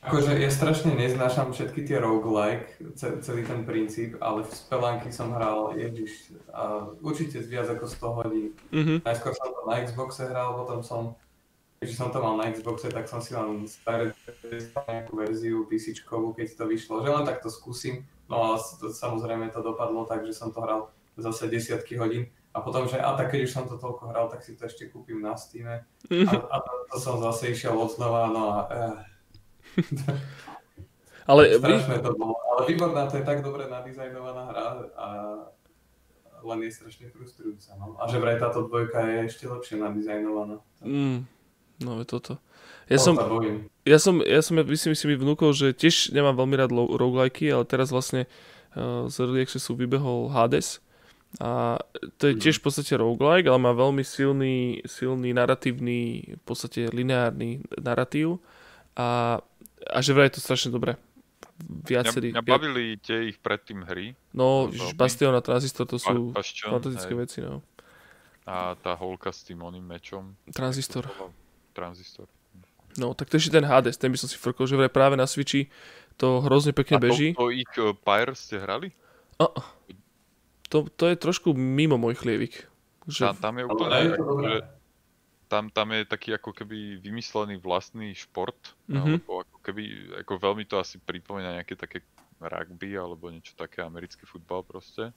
Akože 0.00 0.32
ja 0.40 0.48
strašne 0.48 0.96
neznášam 0.96 1.52
všetky 1.52 1.84
tie 1.84 2.00
roguelike, 2.00 2.72
celý 2.96 3.44
ten 3.44 3.68
princíp, 3.68 4.16
ale 4.24 4.48
v 4.48 4.50
Spelunky 4.56 5.12
som 5.12 5.28
hral, 5.36 5.76
ježiš, 5.76 6.32
a 6.56 6.88
určite 7.04 7.44
viac 7.44 7.68
ako 7.68 7.84
100 7.84 8.16
hodín. 8.16 8.46
Mm-hmm. 8.72 9.04
Najskôr 9.04 9.36
som 9.36 9.52
to 9.52 9.60
na 9.68 9.76
Xboxe 9.84 10.24
hral, 10.24 10.56
potom 10.56 10.80
som, 10.80 11.02
keďže 11.84 12.00
som 12.00 12.08
to 12.08 12.16
mal 12.16 12.40
na 12.40 12.48
Xboxe, 12.48 12.88
tak 12.88 13.12
som 13.12 13.20
si 13.20 13.36
len 13.36 13.68
staré 13.68 14.16
nejakú 14.88 15.20
verziu 15.20 15.68
PC, 15.68 15.92
keď 16.00 16.48
to 16.56 16.64
vyšlo, 16.64 17.04
že 17.04 17.12
len 17.12 17.28
takto 17.28 17.52
skúsim. 17.52 18.08
No 18.24 18.56
a 18.56 18.56
to, 18.56 18.88
samozrejme 18.88 19.52
to 19.52 19.60
dopadlo 19.60 20.08
tak, 20.08 20.24
že 20.24 20.32
som 20.32 20.48
to 20.48 20.64
hral 20.64 20.88
zase 21.20 21.44
desiatky 21.52 22.00
hodín. 22.00 22.24
A 22.56 22.64
potom, 22.64 22.88
že 22.88 22.96
a 22.96 23.14
tak 23.20 23.36
keď 23.36 23.46
už 23.46 23.52
som 23.52 23.68
to 23.68 23.76
toľko 23.76 24.10
hral, 24.10 24.32
tak 24.32 24.40
si 24.42 24.56
to 24.56 24.64
ešte 24.64 24.88
kúpim 24.88 25.20
na 25.20 25.36
Steam. 25.36 25.68
A, 25.68 25.84
a 26.34 26.56
to, 26.64 26.72
to 26.88 26.96
som 26.96 27.20
zase 27.20 27.52
išiel 27.52 27.76
od 27.76 27.92
znova, 27.94 28.32
no 28.32 28.42
a 28.48 28.56
eh, 28.66 29.09
ale... 31.30 31.40
Strašné 31.58 31.98
to 32.02 32.10
bolo, 32.16 32.34
ale 32.54 32.60
výborná, 32.70 33.06
to 33.06 33.20
je 33.20 33.24
tak 33.24 33.44
dobre 33.44 33.70
nadizajnovaná 33.70 34.42
hra 34.50 34.66
a 34.96 35.06
len 36.40 36.58
je 36.64 36.70
strašne 36.72 37.06
frustrujúca. 37.12 37.76
No. 37.76 37.96
A 38.00 38.08
že 38.08 38.16
vraj 38.16 38.40
táto 38.40 38.64
dvojka 38.64 39.04
je 39.04 39.18
ešte 39.28 39.44
lepšie 39.44 39.76
nadizajnovaná. 39.76 40.56
Mm, 40.80 41.28
no 41.84 41.90
je 42.00 42.06
toto. 42.08 42.40
Ja 42.90 42.98
som, 42.98 43.14
ja 43.86 43.98
som, 44.02 44.18
ja 44.18 44.40
som, 44.42 44.58
myslím 44.58 44.94
si 44.98 45.04
mi 45.06 45.14
vnúkol, 45.14 45.54
že 45.54 45.70
tiež 45.70 46.10
nemám 46.10 46.34
veľmi 46.34 46.56
rád 46.58 46.74
roguelike, 46.74 47.46
ale 47.46 47.62
teraz 47.62 47.94
vlastne 47.94 48.26
uh, 48.74 49.06
z 49.06 49.14
Early 49.22 49.46
Accessu 49.46 49.78
vybehol 49.78 50.26
Hades. 50.34 50.82
A 51.38 51.78
to 52.18 52.26
je 52.26 52.34
tiež 52.34 52.58
v 52.58 52.64
podstate 52.66 52.98
roguelike, 52.98 53.46
ale 53.46 53.62
má 53.62 53.70
veľmi 53.70 54.02
silný, 54.02 54.82
silný 54.82 55.30
narratívny, 55.30 56.34
v 56.34 56.42
podstate 56.42 56.90
lineárny 56.90 57.62
narratív. 57.78 58.42
A 58.98 59.38
a 59.86 59.98
že 60.04 60.12
vraj 60.12 60.28
je 60.28 60.36
to 60.36 60.44
strašne 60.44 60.70
dobré. 60.74 61.00
Viacerí. 61.60 62.32
Mňa, 62.32 62.40
mňa 62.40 62.52
bavili 62.56 62.84
tie 63.00 63.28
ich 63.32 63.36
predtým 63.36 63.84
hry. 63.84 64.16
No, 64.32 64.72
Bastion 64.96 65.36
a 65.36 65.44
Transistor 65.44 65.84
to 65.84 66.00
sú 66.00 66.32
Bastion, 66.32 66.72
fantastické 66.72 67.12
hej. 67.12 67.20
veci, 67.20 67.38
no. 67.44 67.60
A 68.48 68.74
tá 68.80 68.96
holka 68.96 69.28
s 69.28 69.44
tým 69.44 69.60
oným 69.60 69.84
mečom. 69.84 70.36
Transistor. 70.52 71.06
Transistor. 71.76 72.26
No, 72.98 73.14
tak 73.14 73.30
to 73.30 73.38
ešte 73.38 73.54
ten 73.54 73.62
Hades, 73.62 73.94
ten 74.00 74.10
by 74.10 74.18
som 74.18 74.26
si 74.26 74.34
frkol, 74.34 74.66
že 74.66 74.74
vraj 74.74 74.90
práve 74.90 75.14
na 75.14 75.28
Switchi 75.28 75.70
to 76.18 76.42
hrozne 76.42 76.74
pekne 76.74 76.98
a 76.98 77.00
beží. 77.00 77.32
A 77.32 77.38
to, 77.38 77.46
to 77.46 77.54
ich 77.54 77.72
uh, 77.78 77.94
Pyre 77.94 78.34
ste 78.34 78.58
hrali? 78.58 78.90
A, 79.38 79.46
to, 80.66 80.90
to 80.92 81.04
je 81.08 81.16
trošku 81.16 81.54
mimo 81.54 81.96
môj 81.96 82.18
chlievik. 82.18 82.66
Že... 83.06 83.32
Tam, 83.32 83.36
tam 83.40 83.54
je 83.56 83.64
úplne, 83.64 83.98
že 84.18 84.52
tam, 85.50 85.66
tam 85.66 85.90
je 85.90 86.06
taký 86.06 86.38
ako 86.38 86.54
keby 86.54 87.02
vymyslený 87.02 87.58
vlastný 87.58 88.14
šport, 88.14 88.78
mm-hmm. 88.86 89.02
alebo 89.02 89.42
ako 89.42 89.58
keby, 89.66 89.82
ako 90.22 90.32
veľmi 90.38 90.64
to 90.70 90.78
asi 90.78 91.02
pripomína 91.02 91.58
nejaké 91.58 91.74
také 91.74 92.06
rugby 92.38 92.94
alebo 92.94 93.34
niečo 93.34 93.58
také, 93.58 93.82
americký 93.82 94.22
futbal 94.30 94.62
proste. 94.62 95.10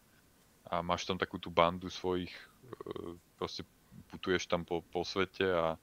A 0.74 0.82
máš 0.82 1.06
tam 1.06 1.22
takú 1.22 1.38
tú 1.38 1.54
bandu 1.54 1.86
svojich, 1.86 2.34
e, 2.34 3.14
proste 3.38 3.62
putuješ 4.10 4.50
tam 4.50 4.66
po, 4.66 4.82
po 4.82 5.06
svete 5.06 5.46
a 5.46 5.78
e, 5.78 5.80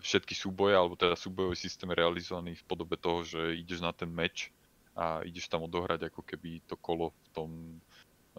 všetky 0.00 0.32
súboje, 0.32 0.72
alebo 0.72 0.96
teda 0.96 1.12
súbojový 1.12 1.60
systém 1.60 1.92
je 1.92 2.00
realizovaný 2.00 2.56
v 2.56 2.64
podobe 2.64 2.96
toho, 2.96 3.28
že 3.28 3.60
ideš 3.60 3.84
na 3.84 3.92
ten 3.92 4.08
meč 4.08 4.48
a 4.96 5.20
ideš 5.20 5.52
tam 5.52 5.68
odohrať 5.68 6.08
ako 6.08 6.24
keby 6.24 6.64
to 6.64 6.80
kolo 6.80 7.12
v 7.12 7.28
tom 7.36 7.50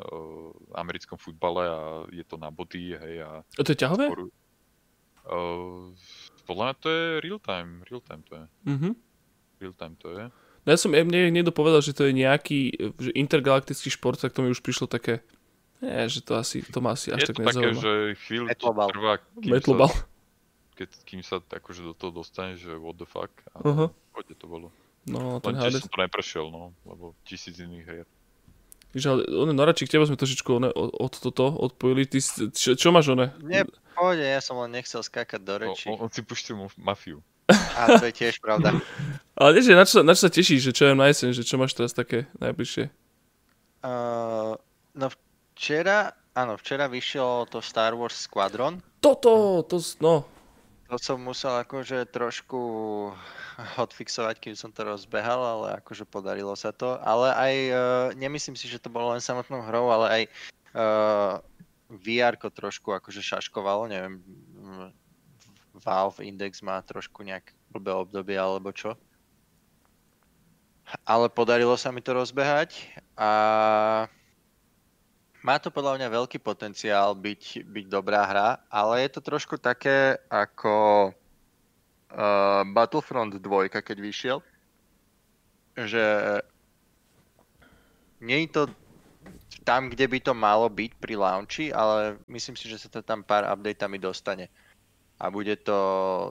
uh, 0.01 0.49
americkom 0.73 1.21
futbale 1.21 1.69
a 1.69 1.79
je 2.09 2.25
to 2.25 2.33
na 2.41 2.49
body, 2.49 2.97
hej. 2.97 3.21
A, 3.21 3.45
a 3.45 3.61
to 3.61 3.77
je 3.77 3.85
ťahové? 3.85 4.09
Skôr, 4.09 4.33
Uh, 5.27 5.91
podľa 6.47 6.63
mňa 6.71 6.75
to 6.79 6.87
je 6.87 7.03
real 7.19 7.39
time, 7.43 7.83
real 7.91 7.99
time 7.99 8.23
to 8.23 8.33
je. 8.39 8.45
Mm-hmm. 8.71 8.93
Real 9.59 9.75
time 9.75 9.95
to 9.99 10.07
je. 10.15 10.25
No 10.63 10.67
ja 10.71 10.77
som, 10.79 10.91
mne 10.91 11.31
niekto 11.31 11.51
povedal, 11.55 11.79
že 11.83 11.95
to 11.95 12.07
je 12.07 12.13
nejaký 12.15 12.91
že 12.99 13.11
intergalaktický 13.15 13.87
šport, 13.91 14.19
tak 14.19 14.35
to 14.35 14.43
mi 14.43 14.51
už 14.51 14.59
prišlo 14.59 14.87
také, 14.87 15.23
nie, 15.79 16.09
že 16.09 16.25
to 16.25 16.35
asi, 16.35 16.65
to 16.65 16.81
má 16.81 16.97
asi 16.97 17.13
až 17.13 17.23
je 17.23 17.27
tak 17.31 17.39
nezaujíma. 17.39 17.61
Je 17.61 17.75
to 17.75 17.79
také, 17.79 17.83
že 17.83 17.93
chvíľu 18.25 18.45
to 18.51 18.67
trvá, 18.91 19.13
kým 19.39 19.51
Metlobal. 19.53 19.91
sa, 19.93 20.03
keď, 20.73 20.89
kým 21.05 21.21
sa 21.21 21.35
akože 21.39 21.81
do 21.85 21.93
toho 21.93 22.11
dostane, 22.11 22.57
že 22.57 22.73
what 22.75 22.97
the 22.97 23.05
fuck, 23.05 23.31
a 23.53 23.61
uh-huh. 23.61 23.89
to 24.25 24.45
bolo. 24.49 24.73
No, 25.07 25.39
ten 25.39 25.55
Len 25.55 25.71
Hades... 25.71 25.87
som 25.87 25.93
to 25.93 26.03
neprešiel, 26.03 26.51
no, 26.51 26.75
lebo 26.83 27.15
tisíc 27.23 27.55
iných 27.63 27.85
hier. 27.85 28.07
Ale 28.95 29.27
one, 29.29 29.53
Noračík, 29.53 29.91
teba 29.91 30.07
sme 30.07 30.17
trošičku 30.17 30.49
one, 30.57 30.69
od, 30.71 30.89
od 30.95 31.13
toto 31.19 31.53
odpojili. 31.53 32.07
Ty, 32.07 32.19
čo, 32.55 32.73
čo 32.73 32.87
máš 32.89 33.13
one? 33.13 33.29
Nie, 33.43 33.67
pohode, 33.93 34.23
ja 34.23 34.41
som 34.41 34.57
len 34.61 34.73
nechcel 34.73 35.01
skákať 35.01 35.41
do 35.41 35.55
reči. 35.57 35.89
On, 35.89 36.07
on 36.07 36.09
si 36.09 36.21
pustil 36.21 36.57
mafiu. 36.77 37.21
A 37.47 37.97
to 37.97 38.05
je 38.09 38.13
tiež 38.13 38.43
pravda. 38.43 38.75
ale 39.39 39.49
nie, 39.55 39.63
že 39.63 39.77
na 39.77 39.85
čo, 39.87 40.03
na 40.03 40.13
čo 40.13 40.27
sa 40.27 40.31
tešíš, 40.31 40.71
že 40.71 40.75
čo 40.75 40.83
je 40.89 40.97
na 40.97 41.07
jeseň, 41.07 41.33
že 41.33 41.47
čo 41.47 41.55
máš 41.55 41.73
teraz 41.73 41.95
také 41.95 42.27
najbližšie? 42.41 42.91
Uh, 43.85 44.57
no 44.97 45.07
včera, 45.55 46.11
áno, 46.35 46.59
včera 46.59 46.91
vyšiel 46.91 47.47
to 47.47 47.63
Star 47.63 47.95
Wars 47.95 48.17
Squadron. 48.17 48.83
Toto, 48.99 49.63
to, 49.63 49.79
no. 50.03 50.27
To 50.87 50.95
som 50.95 51.19
musel 51.19 51.51
akože 51.51 52.07
trošku 52.07 52.59
odfixovať, 53.83 54.39
kým 54.39 54.55
som 54.55 54.71
to 54.71 54.87
rozbehal, 54.87 55.43
ale 55.43 55.67
akože 55.83 56.07
podarilo 56.07 56.55
sa 56.55 56.71
to. 56.71 56.95
Ale 57.03 57.27
aj, 57.35 57.53
uh, 57.71 58.07
nemyslím 58.15 58.55
si, 58.55 58.71
že 58.71 58.79
to 58.79 58.87
bolo 58.87 59.11
len 59.11 59.19
samotnou 59.19 59.67
hrou, 59.67 59.91
ale 59.91 60.07
aj 60.07 60.23
uh, 60.71 61.33
VR 61.91 62.39
trošku 62.39 62.95
akože 62.95 63.19
šaškovalo, 63.19 63.87
neviem, 63.87 64.19
Valve 65.77 66.25
Index 66.25 66.59
má 66.63 66.81
trošku 66.83 67.23
nejak 67.23 67.53
blbé 67.71 67.93
obdobie 67.93 68.35
alebo 68.35 68.71
čo. 68.71 68.95
Ale 71.03 71.27
podarilo 71.27 71.75
sa 71.75 71.91
mi 71.91 71.99
to 71.99 72.15
rozbehať 72.15 72.79
a 73.19 73.29
má 75.41 75.61
to 75.61 75.69
podľa 75.69 76.01
mňa 76.01 76.07
veľký 76.09 76.41
potenciál 76.41 77.13
byť, 77.13 77.67
byť 77.67 77.85
dobrá 77.89 78.25
hra, 78.25 78.49
ale 78.71 79.05
je 79.05 79.09
to 79.13 79.21
trošku 79.21 79.61
také 79.61 80.17
ako 80.31 81.09
uh, 81.11 82.63
Battlefront 82.65 83.37
2, 83.37 83.43
keď 83.69 83.97
vyšiel, 83.97 84.37
že 85.77 86.05
nie 88.17 88.45
je 88.45 88.49
to 88.49 88.63
tam, 89.61 89.91
kde 89.91 90.07
by 90.07 90.19
to 90.23 90.33
malo 90.33 90.71
byť 90.71 90.91
pri 90.97 91.13
launchi, 91.19 91.65
ale 91.69 92.17
myslím 92.31 92.55
si, 92.55 92.71
že 92.71 92.81
sa 92.81 92.89
to 92.89 93.03
tam 93.03 93.21
pár 93.21 93.45
updateami 93.45 93.99
dostane. 93.99 94.47
A 95.19 95.27
bude 95.27 95.59
to 95.59 95.77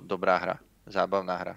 dobrá 0.06 0.38
hra, 0.38 0.56
zábavná 0.88 1.36
hra. 1.36 1.54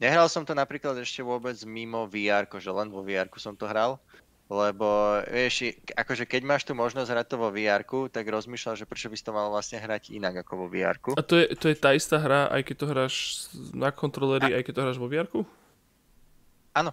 Nehral 0.00 0.32
som 0.32 0.48
to 0.48 0.56
napríklad 0.56 0.96
ešte 0.96 1.20
vôbec 1.20 1.56
mimo 1.68 2.08
VR, 2.08 2.48
že 2.48 2.72
len 2.72 2.88
vo 2.88 3.04
VR 3.04 3.28
som 3.36 3.52
to 3.52 3.68
hral, 3.68 4.00
lebo 4.50 5.22
vieš, 5.30 5.78
akože 5.94 6.26
keď 6.26 6.42
máš 6.42 6.66
tu 6.66 6.74
možnosť 6.74 7.06
hrať 7.06 7.26
to 7.30 7.36
vo 7.38 7.54
vr 7.54 7.86
tak 8.10 8.26
rozmýšľal, 8.26 8.74
že 8.74 8.82
prečo 8.82 9.06
by 9.06 9.14
si 9.14 9.22
to 9.22 9.30
mal 9.30 9.46
vlastne 9.46 9.78
hrať 9.78 10.10
inak 10.10 10.42
ako 10.42 10.66
vo 10.66 10.66
vr 10.66 10.98
A 11.14 11.22
to 11.22 11.38
je, 11.38 11.54
to 11.54 11.70
je 11.70 11.76
tá 11.78 11.94
istá 11.94 12.18
hra, 12.18 12.50
aj 12.50 12.66
keď 12.66 12.76
to 12.82 12.86
hráš 12.90 13.14
na 13.70 13.94
kontroleri, 13.94 14.50
aj 14.50 14.66
keď 14.66 14.72
to 14.74 14.82
hráš 14.82 14.98
vo 14.98 15.06
vr 15.06 15.30
Áno. 16.74 16.90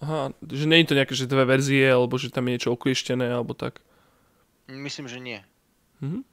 Aha, 0.00 0.32
že 0.48 0.64
nie 0.64 0.80
je 0.84 0.88
to 0.92 0.98
nejaké, 0.98 1.12
že 1.16 1.28
dve 1.28 1.44
verzie, 1.44 1.84
alebo 1.88 2.16
že 2.16 2.32
tam 2.32 2.44
je 2.48 2.52
niečo 2.56 2.72
oklieštené, 2.72 3.24
alebo 3.24 3.56
tak. 3.56 3.80
Myslím, 4.68 5.08
že 5.08 5.20
nie. 5.20 5.40
Mhm. 6.00 6.24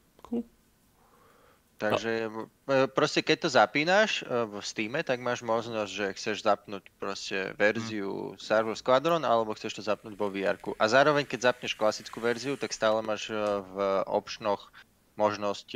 Takže 1.81 2.29
e, 2.29 2.85
proste 2.93 3.25
keď 3.25 3.37
to 3.41 3.49
zapínaš 3.49 4.21
e, 4.21 4.45
v 4.45 4.61
Steam, 4.61 4.93
tak 5.01 5.17
máš 5.17 5.41
možnosť, 5.41 5.89
že 5.89 6.05
chceš 6.13 6.37
zapnúť 6.45 6.85
proste 7.01 7.57
verziu 7.57 8.37
mm. 8.37 8.65
Wars 8.69 8.85
Squadron 8.85 9.25
alebo 9.25 9.57
chceš 9.57 9.81
to 9.81 9.83
zapnúť 9.83 10.13
vo 10.13 10.29
vr 10.29 10.61
A 10.77 10.85
zároveň 10.85 11.25
keď 11.25 11.49
zapneš 11.49 11.73
klasickú 11.73 12.21
verziu, 12.21 12.53
tak 12.53 12.69
stále 12.69 13.01
máš 13.01 13.33
e, 13.33 13.35
v 13.65 13.75
opšnoch 14.05 14.69
možnosť 15.17 15.75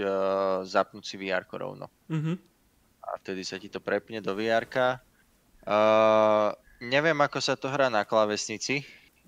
zapnúť 0.64 1.04
si 1.06 1.16
vr 1.20 1.44
rovno. 1.52 1.92
Mm-hmm. 2.08 2.36
A 3.04 3.10
vtedy 3.22 3.42
sa 3.46 3.62
ti 3.62 3.68
to 3.68 3.84
prepne 3.84 4.18
do 4.24 4.34
vr 4.34 4.66
uh, 4.66 6.50
Neviem, 6.82 7.20
ako 7.20 7.38
sa 7.44 7.54
to 7.54 7.70
hrá 7.70 7.92
na 7.92 8.08
klávesnici 8.08 8.88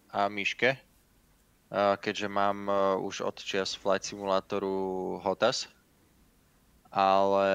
a 0.09 0.31
myške, 0.31 0.79
keďže 2.01 2.27
mám 2.31 2.67
už 3.03 3.23
od 3.23 3.39
čias 3.39 3.71
Flight 3.75 4.03
Simulatoru 4.03 5.15
HOTAS, 5.23 5.71
ale 6.91 7.49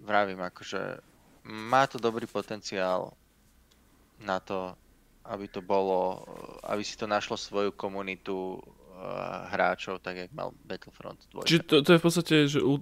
vravím, 0.00 0.40
akože 0.40 1.00
má 1.46 1.86
to 1.86 1.98
dobrý 1.98 2.26
potenciál 2.26 3.12
na 4.20 4.40
to, 4.40 4.74
aby 5.24 5.48
to 5.48 5.62
bolo, 5.62 6.24
aby 6.64 6.82
si 6.84 6.96
to 6.96 7.06
našlo 7.06 7.36
svoju 7.36 7.74
komunitu 7.74 8.58
hráčov, 9.52 10.00
tak 10.00 10.16
jak 10.16 10.30
mal 10.32 10.52
Battlefront 10.64 11.20
2. 11.32 11.44
Čiže 11.44 11.62
to, 11.68 11.74
to 11.84 11.90
je 11.92 12.00
v 12.00 12.04
podstate, 12.04 12.34
že 12.48 12.60
uh, 12.64 12.80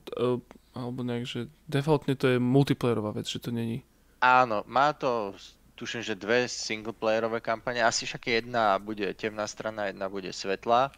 alebo 0.74 1.02
nejak, 1.02 1.24
že 1.26 1.40
defaultne 1.66 2.14
to 2.14 2.30
je 2.34 2.38
multiplayerová 2.38 3.14
vec, 3.14 3.26
že 3.26 3.42
to 3.42 3.50
není. 3.50 3.82
Áno, 4.22 4.62
má 4.66 4.94
to, 4.94 5.34
tuším, 5.74 6.02
že 6.02 6.14
dve 6.14 6.46
singleplayerové 6.48 7.42
kampane, 7.42 7.82
asi 7.82 8.06
však 8.06 8.26
jedna 8.26 8.78
bude 8.78 9.06
temná 9.14 9.46
strana, 9.46 9.90
jedna 9.90 10.08
bude 10.08 10.32
svetlá. 10.32 10.94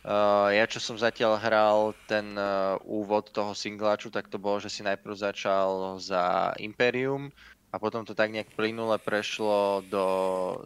Uh, 0.00 0.48
ja 0.56 0.64
čo 0.64 0.80
som 0.80 0.96
zatiaľ 0.96 1.36
hral 1.36 1.92
ten 2.08 2.32
uh, 2.32 2.80
úvod 2.88 3.28
toho 3.36 3.52
singláču, 3.52 4.08
tak 4.08 4.32
to 4.32 4.40
bolo, 4.40 4.56
že 4.56 4.72
si 4.72 4.80
najprv 4.80 5.12
začal 5.12 6.00
za 6.00 6.56
Imperium, 6.56 7.28
a 7.70 7.78
potom 7.78 8.02
to 8.02 8.18
tak 8.18 8.34
nejak 8.34 8.50
plynule 8.58 8.98
prešlo 8.98 9.86
do 9.86 10.04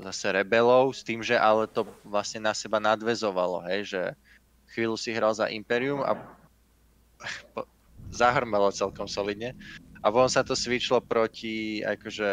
zase 0.09 0.33
rebelov 0.33 0.97
s 0.97 1.05
tým, 1.05 1.21
že 1.21 1.37
ale 1.37 1.69
to 1.69 1.85
vlastne 2.01 2.49
na 2.49 2.57
seba 2.57 2.81
nadvezovalo, 2.81 3.61
hej, 3.69 3.93
že 3.93 4.03
chvíľu 4.73 4.97
si 4.97 5.13
hral 5.13 5.37
za 5.37 5.53
Imperium 5.53 6.01
a 6.01 6.17
zahrmelo 8.09 8.73
celkom 8.73 9.05
solidne. 9.05 9.53
A 10.01 10.13
potom 10.13 10.29
sa 10.29 10.45
to 10.45 10.57
switchlo 10.57 11.01
proti, 11.01 11.81
akože, 11.85 12.33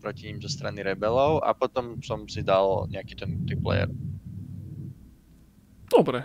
proti 0.00 0.32
ním 0.32 0.40
zo 0.40 0.48
strany 0.48 0.84
rebelov 0.84 1.40
a 1.44 1.52
potom 1.52 2.00
som 2.00 2.24
si 2.28 2.40
dal 2.44 2.88
nejaký 2.92 3.20
ten 3.20 3.36
multiplayer. 3.36 3.88
Dobre. 5.90 6.24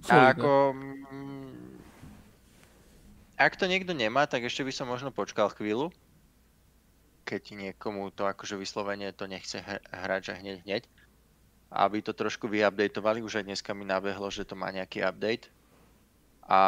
Solidne. 0.00 0.16
A 0.16 0.32
ako, 0.32 0.50
mm, 0.72 1.76
ak 3.36 3.52
to 3.60 3.68
niekto 3.68 3.92
nemá, 3.92 4.24
tak 4.24 4.48
ešte 4.48 4.64
by 4.64 4.72
som 4.72 4.88
možno 4.88 5.12
počkal 5.12 5.52
chvíľu 5.52 5.92
keď 7.26 7.42
niekomu 7.58 8.14
to 8.14 8.22
akože 8.22 8.54
vyslovene 8.54 9.10
to 9.10 9.26
nechce 9.26 9.58
hrať, 9.90 10.20
že 10.30 10.38
hneď 10.38 10.56
hneď. 10.62 10.82
Aby 11.66 11.98
to 11.98 12.14
trošku 12.14 12.46
vyupdateovali, 12.46 13.26
už 13.26 13.42
aj 13.42 13.50
dneska 13.50 13.74
mi 13.74 13.82
nabehlo, 13.82 14.30
že 14.30 14.46
to 14.46 14.54
má 14.54 14.70
nejaký 14.70 15.02
update. 15.02 15.50
A, 16.46 16.62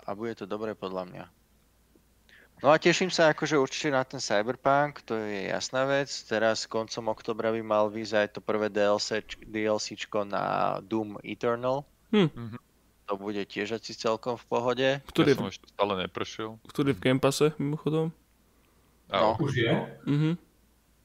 a 0.00 0.10
bude 0.16 0.32
to 0.32 0.48
dobré 0.48 0.72
podľa 0.72 1.04
mňa. 1.12 1.24
No 2.60 2.68
a 2.68 2.76
teším 2.76 3.08
sa 3.08 3.32
akože 3.32 3.56
určite 3.56 3.88
na 3.88 4.04
ten 4.04 4.20
Cyberpunk, 4.20 5.00
to 5.08 5.16
je 5.16 5.48
jasná 5.48 5.88
vec. 5.88 6.12
Teraz 6.28 6.68
koncom 6.68 7.08
oktobra 7.08 7.48
by 7.56 7.62
mal 7.64 7.88
vyjsť 7.88 8.14
aj 8.20 8.28
to 8.36 8.40
prvé 8.44 8.68
DLC, 8.68 9.24
DLCčko 9.48 10.28
na 10.28 10.76
Doom 10.84 11.16
Eternal. 11.24 11.88
Hm. 12.12 12.28
To 13.08 13.16
bude 13.16 13.40
tiež 13.48 13.80
asi 13.80 13.96
celkom 13.96 14.36
v 14.36 14.44
pohode. 14.44 14.88
Ktorý 15.08 15.32
ja 15.32 15.40
som 15.40 15.48
ešte 15.48 15.66
stále 15.72 15.92
neprešiel. 16.04 16.60
Ktorý 16.68 16.92
v 16.92 17.00
Game 17.00 17.20
Passe, 17.22 17.56
mimochodom? 17.56 18.12
No. 19.08 19.40
Už 19.40 19.56
je? 19.56 19.72
Mhm. 20.06 20.30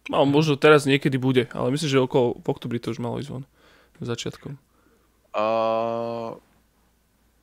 No, 0.06 0.22
možno 0.30 0.54
teraz 0.54 0.86
niekedy 0.86 1.18
bude, 1.18 1.50
ale 1.50 1.74
myslím, 1.74 1.90
že 1.90 1.98
okolo 1.98 2.38
v 2.38 2.48
oktobri 2.52 2.78
to 2.78 2.94
už 2.94 3.02
malo 3.02 3.18
ísť 3.18 3.32
von. 3.34 3.46
Začiatkom. 3.98 4.54
Uh, 5.34 6.38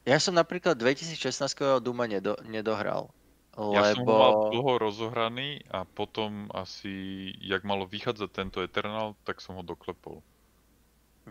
ja 0.06 0.22
som 0.22 0.36
napríklad 0.36 0.78
2016 0.78 1.82
Duma 1.82 2.06
nedo, 2.06 2.38
nedohral. 2.46 3.10
Lebo... 3.52 3.76
Ja 3.76 3.92
som 3.92 4.08
mal 4.08 4.48
dlho 4.48 4.80
rozohraný 4.80 5.60
a 5.68 5.84
potom 5.84 6.48
asi, 6.56 7.28
jak 7.44 7.68
malo 7.68 7.84
vychádzať 7.84 8.30
tento 8.32 8.58
Eternal, 8.64 9.12
tak 9.28 9.44
som 9.44 9.60
ho 9.60 9.64
doklepol. 9.64 10.24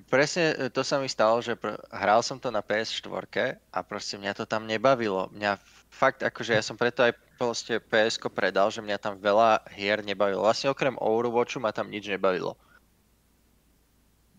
Presne 0.08 0.56
e, 0.56 0.69
to 0.72 0.85
sa 0.88 1.01
mi 1.01 1.09
stalo, 1.11 1.43
že 1.43 1.58
pr- 1.58 1.75
hral 1.91 2.24
som 2.24 2.40
to 2.40 2.48
na 2.48 2.64
PS4 2.64 3.59
a 3.74 3.80
proste 3.83 4.16
mňa 4.16 4.38
to 4.38 4.45
tam 4.48 4.64
nebavilo. 4.64 5.27
Mňa 5.35 5.59
fakt, 5.91 6.24
akože 6.24 6.56
ja 6.56 6.64
som 6.64 6.80
preto 6.80 7.03
aj 7.03 7.17
proste 7.35 7.82
ps 7.82 8.22
predal, 8.32 8.72
že 8.72 8.85
mňa 8.85 8.98
tam 9.01 9.19
veľa 9.19 9.67
hier 9.74 10.00
nebavilo. 10.06 10.45
Vlastne 10.45 10.72
okrem 10.72 10.95
Overwatchu 10.95 11.59
ma 11.59 11.75
tam 11.75 11.91
nič 11.91 12.08
nebavilo. 12.08 12.56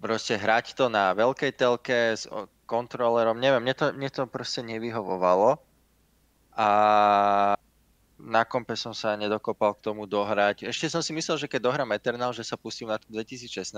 Proste 0.01 0.39
hrať 0.39 0.79
to 0.79 0.89
na 0.89 1.13
veľkej 1.19 1.53
telke 1.59 2.17
s 2.17 2.25
kontrolerom, 2.65 3.37
neviem, 3.37 3.61
mne 3.61 3.75
to, 3.77 3.93
mne 3.93 4.09
to 4.09 4.25
proste 4.25 4.65
nevyhovovalo. 4.65 5.61
A 6.57 6.69
na 8.23 8.47
kompe 8.47 8.79
som 8.79 8.95
sa 8.95 9.19
nedokopal 9.19 9.75
k 9.75 9.91
tomu 9.91 10.07
dohrať. 10.07 10.71
Ešte 10.71 10.87
som 10.87 11.03
si 11.03 11.11
myslel, 11.11 11.43
že 11.43 11.51
keď 11.51 11.61
dohrám 11.67 11.91
Eternal, 11.91 12.31
že 12.31 12.47
sa 12.47 12.55
pustím 12.55 12.89
na 12.89 13.03
tú 13.03 13.11
2016, 13.11 13.75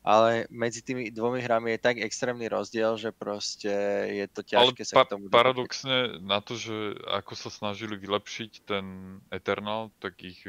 ale 0.00 0.48
medzi 0.48 0.80
tými 0.80 1.12
dvomi 1.12 1.44
hrami 1.44 1.76
je 1.76 1.80
tak 1.84 2.00
extrémny 2.00 2.48
rozdiel, 2.48 2.96
že 2.96 3.12
proste 3.12 3.70
je 4.08 4.26
to 4.32 4.40
ťažké 4.40 4.82
ale 4.82 4.88
sa 4.88 4.94
pa- 4.96 5.04
k 5.04 5.12
tomu 5.12 5.28
paradoxne 5.28 6.16
na 6.24 6.40
to, 6.40 6.56
že 6.56 6.96
ako 7.12 7.32
sa 7.36 7.52
snažili 7.52 8.00
vylepšiť 8.00 8.50
ten 8.64 9.18
Eternal, 9.28 9.92
tak 10.00 10.16
ich 10.24 10.40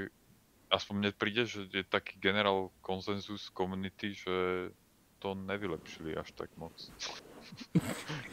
aspoň 0.72 0.96
mne 0.96 1.12
príde, 1.12 1.44
že 1.44 1.68
je 1.68 1.84
taký 1.84 2.16
generál 2.22 2.72
konsenzus 2.80 3.52
community, 3.52 4.16
že 4.16 4.70
to 5.20 5.36
nevylepšili 5.36 6.16
až 6.16 6.32
tak 6.32 6.48
moc. 6.56 6.72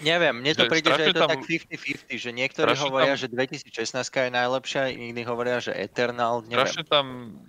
Neviem, 0.00 0.44
mne 0.44 0.52
to 0.52 0.64
že 0.66 0.70
príde, 0.70 0.90
že 0.92 1.02
je 1.08 1.14
to 1.16 1.22
tam, 1.24 1.30
tak 1.32 1.44
50-50, 1.44 2.16
že 2.20 2.30
niektorí 2.32 2.72
hovoria, 2.76 3.14
tam, 3.16 3.22
že 3.22 3.28
2016 3.32 3.96
je 4.04 4.32
najlepšia, 4.32 4.82
iní 4.92 5.22
hovoria, 5.24 5.58
že 5.60 5.72
Eternal, 5.72 6.44
neviem. 6.44 6.68
Strašne 6.68 6.84
tam 6.84 7.06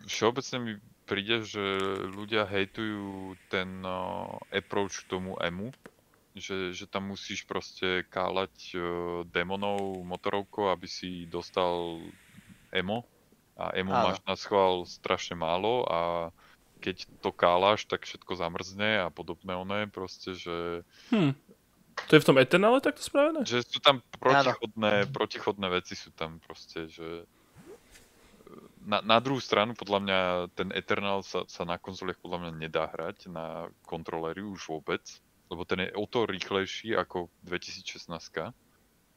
všeobecne 0.07 0.57
mi 0.63 0.73
príde, 1.07 1.43
že 1.47 1.63
ľudia 2.11 2.43
hejtujú 2.43 3.39
ten 3.47 3.79
uh, 3.83 4.35
approach 4.51 5.07
k 5.07 5.09
tomu 5.15 5.39
emu, 5.39 5.71
že, 6.35 6.75
že 6.75 6.85
tam 6.85 7.15
musíš 7.15 7.47
proste 7.47 8.03
kálať 8.11 8.55
uh, 8.75 8.81
demonov 9.31 10.03
motorovkou, 10.03 10.67
aby 10.67 10.85
si 10.85 11.25
dostal 11.31 12.03
emo 12.75 13.07
a 13.55 13.73
emo 13.73 13.95
Áno. 13.95 14.11
máš 14.11 14.19
na 14.27 14.35
schvál 14.35 14.83
strašne 14.85 15.39
málo 15.39 15.87
a 15.87 16.29
keď 16.77 17.09
to 17.25 17.33
kálaš, 17.33 17.89
tak 17.89 18.05
všetko 18.05 18.37
zamrzne 18.37 19.01
a 19.01 19.07
podobné 19.09 19.57
oné, 19.57 19.89
proste, 19.89 20.37
že 20.37 20.85
hm. 21.09 21.33
To 22.07 22.11
je 22.13 22.21
v 22.21 22.27
tom 22.29 22.37
Eternále 22.37 22.77
takto 22.79 23.01
spravené? 23.01 23.41
Že 23.43 23.65
sú 23.65 23.79
tam 23.81 24.05
protichodné, 24.21 25.09
protichodné 25.09 25.67
veci 25.73 25.97
sú 25.97 26.13
tam 26.13 26.37
proste, 26.39 26.85
že... 26.87 27.25
Na, 28.87 29.03
na 29.03 29.19
druhú 29.19 29.43
stranu, 29.43 29.75
podľa 29.75 29.99
mňa, 29.99 30.19
ten 30.55 30.71
Eternal 30.71 31.19
sa, 31.19 31.43
sa 31.51 31.67
na 31.67 31.75
konzoliach 31.75 32.23
podľa 32.23 32.47
mňa 32.47 32.51
nedá 32.55 32.87
hrať 32.87 33.27
na 33.27 33.67
kontroléry 33.83 34.39
už 34.39 34.71
vôbec, 34.71 35.03
lebo 35.51 35.67
ten 35.67 35.83
je 35.83 35.91
o 35.91 36.07
to 36.07 36.23
rýchlejší 36.23 36.95
ako 36.95 37.27
2016 37.43 38.55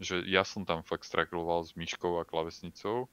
že 0.00 0.25
ja 0.25 0.42
som 0.49 0.65
tam 0.65 0.81
fakt 0.81 1.05
strakloval 1.05 1.60
s 1.68 1.76
myškou 1.76 2.18
a 2.18 2.25
klavesnicou 2.25 3.07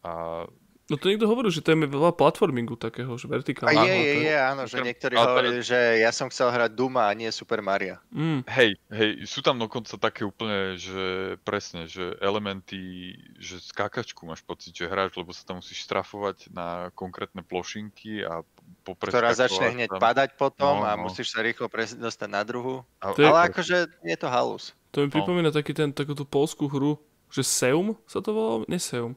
a 0.00 0.44
No 0.92 1.00
to 1.00 1.08
niekto 1.08 1.24
hovoril, 1.24 1.48
že 1.48 1.64
to 1.64 1.72
je 1.72 1.88
veľa 1.88 2.12
platformingu 2.12 2.76
takého, 2.76 3.16
že 3.16 3.24
vertikálne. 3.24 3.72
A 3.72 3.88
je, 3.88 3.96
je, 3.96 4.14
je, 4.28 4.36
áno, 4.36 4.68
že 4.68 4.76
niektorí 4.84 5.16
ale... 5.16 5.24
hovorili, 5.24 5.64
že 5.64 6.04
ja 6.04 6.12
som 6.12 6.28
chcel 6.28 6.52
hrať 6.52 6.76
Duma 6.76 7.08
a 7.08 7.16
nie 7.16 7.32
Super 7.32 7.64
Mario. 7.64 7.96
Mm. 8.12 8.44
Hej, 8.44 8.76
hej, 8.92 9.10
sú 9.24 9.40
tam 9.40 9.56
dokonca 9.56 9.96
také 9.96 10.28
úplne, 10.28 10.76
že 10.76 11.40
presne, 11.48 11.88
že 11.88 12.12
elementy, 12.20 13.16
že 13.40 13.64
skákačku 13.64 14.28
máš 14.28 14.44
pocit, 14.44 14.76
že 14.76 14.84
hráš, 14.84 15.16
lebo 15.16 15.32
sa 15.32 15.48
tam 15.48 15.64
musíš 15.64 15.80
strafovať 15.88 16.52
na 16.52 16.92
konkrétne 16.92 17.40
plošinky 17.40 18.28
a 18.28 18.44
popred. 18.84 19.16
Ktorá 19.16 19.32
začne 19.32 19.72
hneď 19.72 19.96
tam... 19.96 19.96
padať 19.96 20.36
potom 20.36 20.84
no, 20.84 20.92
a 20.92 20.92
no. 20.92 21.08
musíš 21.08 21.32
sa 21.32 21.40
rýchlo 21.40 21.72
pres- 21.72 21.96
dostať 21.96 22.28
na 22.28 22.44
druhu. 22.44 22.84
A... 23.00 23.16
Ale 23.16 23.40
je... 23.40 23.48
akože 23.48 23.76
je 23.88 24.16
to 24.20 24.28
halus. 24.28 24.76
To 24.92 25.00
mi 25.00 25.08
pripomína 25.08 25.48
no. 25.48 25.56
taký 25.56 25.72
ten, 25.72 25.88
takú 25.88 26.12
tú 26.12 26.28
polskú 26.28 26.68
hru, 26.68 27.00
že 27.32 27.40
Seum 27.40 27.96
sa 28.04 28.20
to 28.20 28.36
volalo? 28.36 28.68
Nie 28.68 28.76
Seum 28.76 29.16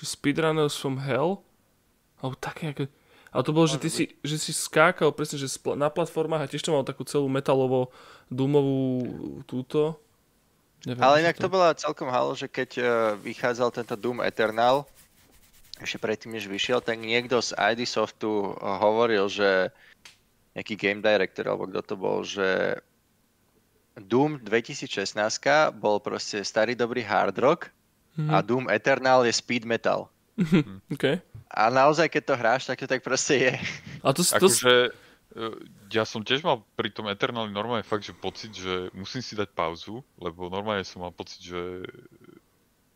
že 0.00 0.08
Speedrunners 0.08 0.72
from 0.72 0.96
Hell, 0.96 1.44
alebo 2.24 2.34
také 2.40 2.72
nejaké... 2.72 2.84
Ale 3.30 3.46
to 3.46 3.54
bolo, 3.54 3.68
že 3.70 3.78
ty 3.78 3.86
si, 3.92 4.04
že 4.26 4.40
si 4.42 4.50
skákal 4.50 5.14
presne, 5.14 5.38
že 5.38 5.46
na 5.78 5.86
platformách 5.86 6.42
a 6.42 6.50
tiež 6.50 6.66
to 6.66 6.74
mal 6.74 6.82
takú 6.82 7.06
celú 7.06 7.30
metalovo 7.30 7.94
dúmovú 8.26 9.06
túto. 9.46 10.00
Neviem, 10.82 11.04
Ale 11.04 11.22
inak 11.22 11.38
to... 11.38 11.46
to 11.46 11.54
bola 11.54 11.76
celkom 11.78 12.10
halo, 12.10 12.34
že 12.34 12.50
keď 12.50 12.70
uh, 12.80 12.86
vychádzal 13.20 13.70
tento 13.70 13.94
Doom 13.94 14.24
Eternal, 14.24 14.88
ešte 15.78 16.02
predtým, 16.02 16.34
než 16.34 16.50
vyšiel, 16.50 16.82
tak 16.82 16.98
niekto 16.98 17.38
z 17.38 17.54
ID 17.54 17.86
Softu 17.86 18.56
hovoril, 18.58 19.30
že 19.30 19.70
nejaký 20.56 20.74
game 20.74 21.00
director, 21.04 21.46
alebo 21.46 21.70
kto 21.70 21.80
to 21.86 21.94
bol, 21.94 22.18
že 22.26 22.80
Doom 23.94 24.42
2016 24.42 25.16
bol 25.76 26.02
proste 26.02 26.42
starý 26.42 26.74
dobrý 26.74 27.04
hard 27.04 27.36
rock 27.38 27.70
Mm-hmm. 28.20 28.34
A 28.36 28.36
Doom 28.44 28.66
Eternal 28.68 29.24
je 29.24 29.32
speed 29.32 29.64
metal. 29.64 30.12
okay. 30.94 31.24
A 31.50 31.72
naozaj, 31.72 32.12
keď 32.12 32.22
to 32.22 32.34
hráš, 32.36 32.62
tak 32.68 32.78
to 32.78 32.86
tak 32.86 33.00
proste 33.00 33.34
je. 33.40 33.52
A 34.04 34.12
to, 34.12 34.22
to... 34.22 34.36
Akože, 34.36 34.92
e, 35.34 35.46
ja 35.90 36.04
som 36.06 36.22
tiež 36.22 36.44
mal 36.44 36.62
pri 36.78 36.92
tom 36.92 37.10
Eternali 37.10 37.50
normálne 37.50 37.82
fakt, 37.82 38.06
že 38.06 38.14
pocit, 38.14 38.54
že 38.54 38.92
musím 38.94 39.24
si 39.24 39.34
dať 39.34 39.50
pauzu, 39.50 40.04
lebo 40.20 40.46
normálne 40.52 40.86
som 40.86 41.02
mal 41.02 41.10
pocit, 41.10 41.42
že 41.42 41.82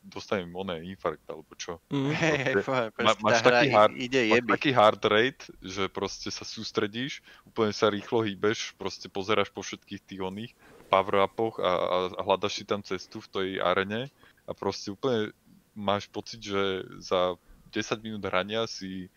dostanem 0.05 0.53
oné 0.53 0.85
infarkt, 0.85 1.25
alebo 1.27 1.49
čo. 1.57 1.81
Mm. 1.89 2.13
Hey, 2.13 2.37
hey, 2.37 2.55
má, 3.01 3.17
máš 3.25 3.41
taký 3.41 3.69
hard, 3.73 3.95
ide 3.97 4.21
máš 4.29 4.45
taký 4.61 4.71
hard 4.77 5.03
rate, 5.09 5.43
že 5.65 5.89
proste 5.89 6.29
sa 6.29 6.45
sústredíš, 6.45 7.25
úplne 7.49 7.73
sa 7.73 7.89
rýchlo 7.89 8.21
hýbeš, 8.21 8.77
proste 8.77 9.09
pozeráš 9.09 9.49
po 9.49 9.65
všetkých 9.65 10.01
tých 10.05 10.21
oných 10.21 10.53
power-upoch 10.93 11.59
a, 11.59 11.71
a 12.13 12.21
hľadaš 12.21 12.61
si 12.61 12.65
tam 12.69 12.85
cestu 12.85 13.25
v 13.25 13.29
tej 13.33 13.49
arene 13.65 14.13
a 14.45 14.53
proste 14.53 14.93
úplne 14.93 15.33
máš 15.75 16.07
pocit, 16.09 16.41
že 16.41 16.85
za 17.03 17.35
10 17.75 18.05
minút 18.05 18.23
hrania 18.23 18.69
si 18.71 19.07
e, 19.07 19.09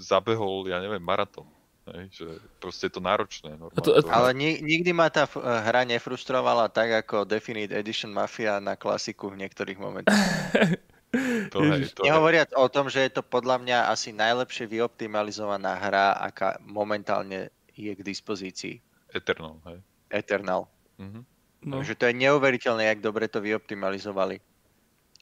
zabehol, 0.00 0.64
ja 0.70 0.80
neviem, 0.80 1.02
maratón. 1.02 1.46
Hej, 1.84 2.04
že 2.16 2.28
proste 2.64 2.88
je 2.88 2.96
to 2.96 3.02
náročné. 3.04 3.60
Normálne, 3.60 3.84
to, 3.84 3.92
ale 4.08 4.32
ni- 4.32 4.64
nikdy 4.64 4.96
ma 4.96 5.12
tá 5.12 5.28
hra 5.36 5.84
nefrustrovala 5.84 6.72
tak 6.72 7.04
ako 7.04 7.28
Definite 7.28 7.76
Edition 7.76 8.08
Mafia 8.08 8.56
na 8.56 8.72
klasiku 8.72 9.28
v 9.28 9.44
niektorých 9.44 9.76
momentoch. 9.76 10.16
to 11.52 11.60
hej, 11.60 11.92
to 11.92 12.08
Nehovoriac 12.08 12.56
hej. 12.56 12.56
o 12.56 12.66
tom, 12.72 12.88
že 12.88 13.04
je 13.04 13.20
to 13.20 13.20
podľa 13.20 13.60
mňa 13.60 13.78
asi 13.92 14.16
najlepšie 14.16 14.64
vyoptimalizovaná 14.64 15.76
hra, 15.76 16.16
aká 16.24 16.56
momentálne 16.64 17.52
je 17.76 17.92
k 17.92 18.00
dispozícii. 18.00 18.80
Eternal, 19.12 19.60
hej. 19.68 19.78
Eternal. 20.08 20.64
Mm-hmm. 20.96 21.33
No. 21.64 21.80
Takže 21.80 21.96
to 21.96 22.04
je 22.12 22.14
neuveriteľné, 22.20 22.92
jak 22.92 23.00
dobre 23.00 23.24
to 23.24 23.40
vyoptimalizovali. 23.40 24.36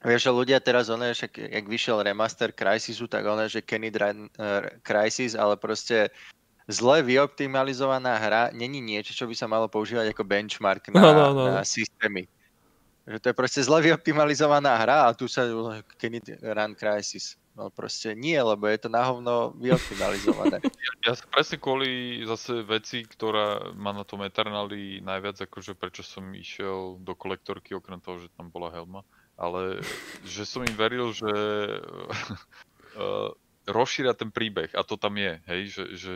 Vieš, 0.03 0.27
že 0.27 0.33
ľudia 0.35 0.59
teraz, 0.59 0.91
ono, 0.91 1.07
že 1.15 1.31
jak 1.31 1.62
vyšiel 1.62 2.03
remaster 2.03 2.51
Crysisu, 2.51 3.07
tak 3.07 3.23
ono, 3.23 3.47
že 3.47 3.62
Kenny 3.62 3.87
Dran, 3.87 4.27
uh, 4.27 4.67
Crysis, 4.83 5.39
ale 5.39 5.55
proste 5.55 6.11
zle 6.67 7.07
vyoptimalizovaná 7.07 8.19
hra 8.19 8.43
není 8.51 8.83
niečo, 8.83 9.15
čo 9.15 9.31
by 9.31 9.35
sa 9.39 9.47
malo 9.47 9.71
používať 9.71 10.11
ako 10.11 10.27
benchmark 10.27 10.91
na, 10.91 10.99
no, 10.99 11.11
no, 11.15 11.27
no. 11.39 11.43
na 11.47 11.62
systémy. 11.62 12.27
Že 13.07 13.19
to 13.23 13.27
je 13.31 13.39
proste 13.39 13.61
zle 13.62 13.79
vyoptimalizovaná 13.79 14.75
hra 14.75 15.07
a 15.07 15.15
tu 15.15 15.31
sa 15.31 15.47
Kenny 16.03 16.19
Run 16.43 16.75
Crisis. 16.75 17.39
No 17.52 17.68
proste 17.68 18.16
nie, 18.16 18.40
lebo 18.40 18.64
je 18.64 18.81
to 18.81 18.89
na 18.89 19.05
hovno 19.05 19.52
vyoptimalizované. 19.60 20.58
Ja, 20.82 20.92
ja 21.05 21.12
sa 21.14 21.24
presne 21.28 21.60
kvôli 21.60 22.22
zase 22.24 22.64
veci, 22.64 23.05
ktorá 23.05 23.74
má 23.76 23.92
na 23.92 24.02
tom 24.08 24.24
Eternali 24.24 25.05
najviac, 25.05 25.36
akože 25.44 25.76
prečo 25.76 26.00
som 26.00 26.32
išiel 26.32 26.97
do 26.98 27.12
kolektorky, 27.12 27.76
okrem 27.76 28.00
toho, 28.00 28.24
že 28.24 28.32
tam 28.34 28.48
bola 28.48 28.72
helma, 28.72 29.05
ale 29.36 29.84
že 30.24 30.48
som 30.48 30.64
im 30.64 30.74
veril, 30.74 31.12
že 31.12 31.31
uh, 32.98 33.31
rozšíria 33.76 34.16
ten 34.16 34.32
príbeh 34.32 34.72
a 34.72 34.82
to 34.82 34.97
tam 34.97 35.14
je, 35.20 35.39
hej, 35.47 35.60
že, 35.70 35.84
že 35.94 36.12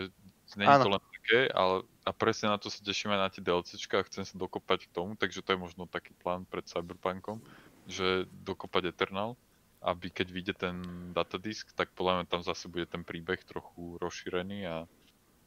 nie 0.56 0.66
je 0.66 0.78
to 0.82 0.94
len 0.94 1.04
také, 1.20 1.40
ale 1.50 1.82
a 2.06 2.10
presne 2.14 2.54
na 2.54 2.58
to 2.58 2.70
sa 2.70 2.80
teším 2.80 3.12
aj 3.12 3.20
na 3.20 3.28
tie 3.28 3.42
DLCčka 3.42 3.98
a 3.98 4.06
chcem 4.06 4.22
sa 4.22 4.38
dokopať 4.38 4.86
k 4.86 4.94
tomu, 4.94 5.18
takže 5.18 5.42
to 5.42 5.52
je 5.52 5.58
možno 5.58 5.90
taký 5.90 6.14
plán 6.22 6.46
pred 6.46 6.62
Cyberpunkom, 6.70 7.42
že 7.90 8.30
dokopať 8.46 8.94
Eternal 8.94 9.34
aby 9.82 10.08
keď 10.10 10.26
vyjde 10.32 10.54
ten 10.56 10.76
datadisk, 11.12 11.72
tak 11.76 11.92
podľa 11.92 12.22
mňa 12.22 12.26
tam 12.30 12.42
zase 12.42 12.66
bude 12.66 12.88
ten 12.88 13.04
príbeh 13.04 13.40
trochu 13.44 14.00
rozšírený 14.00 14.58
a 14.66 14.76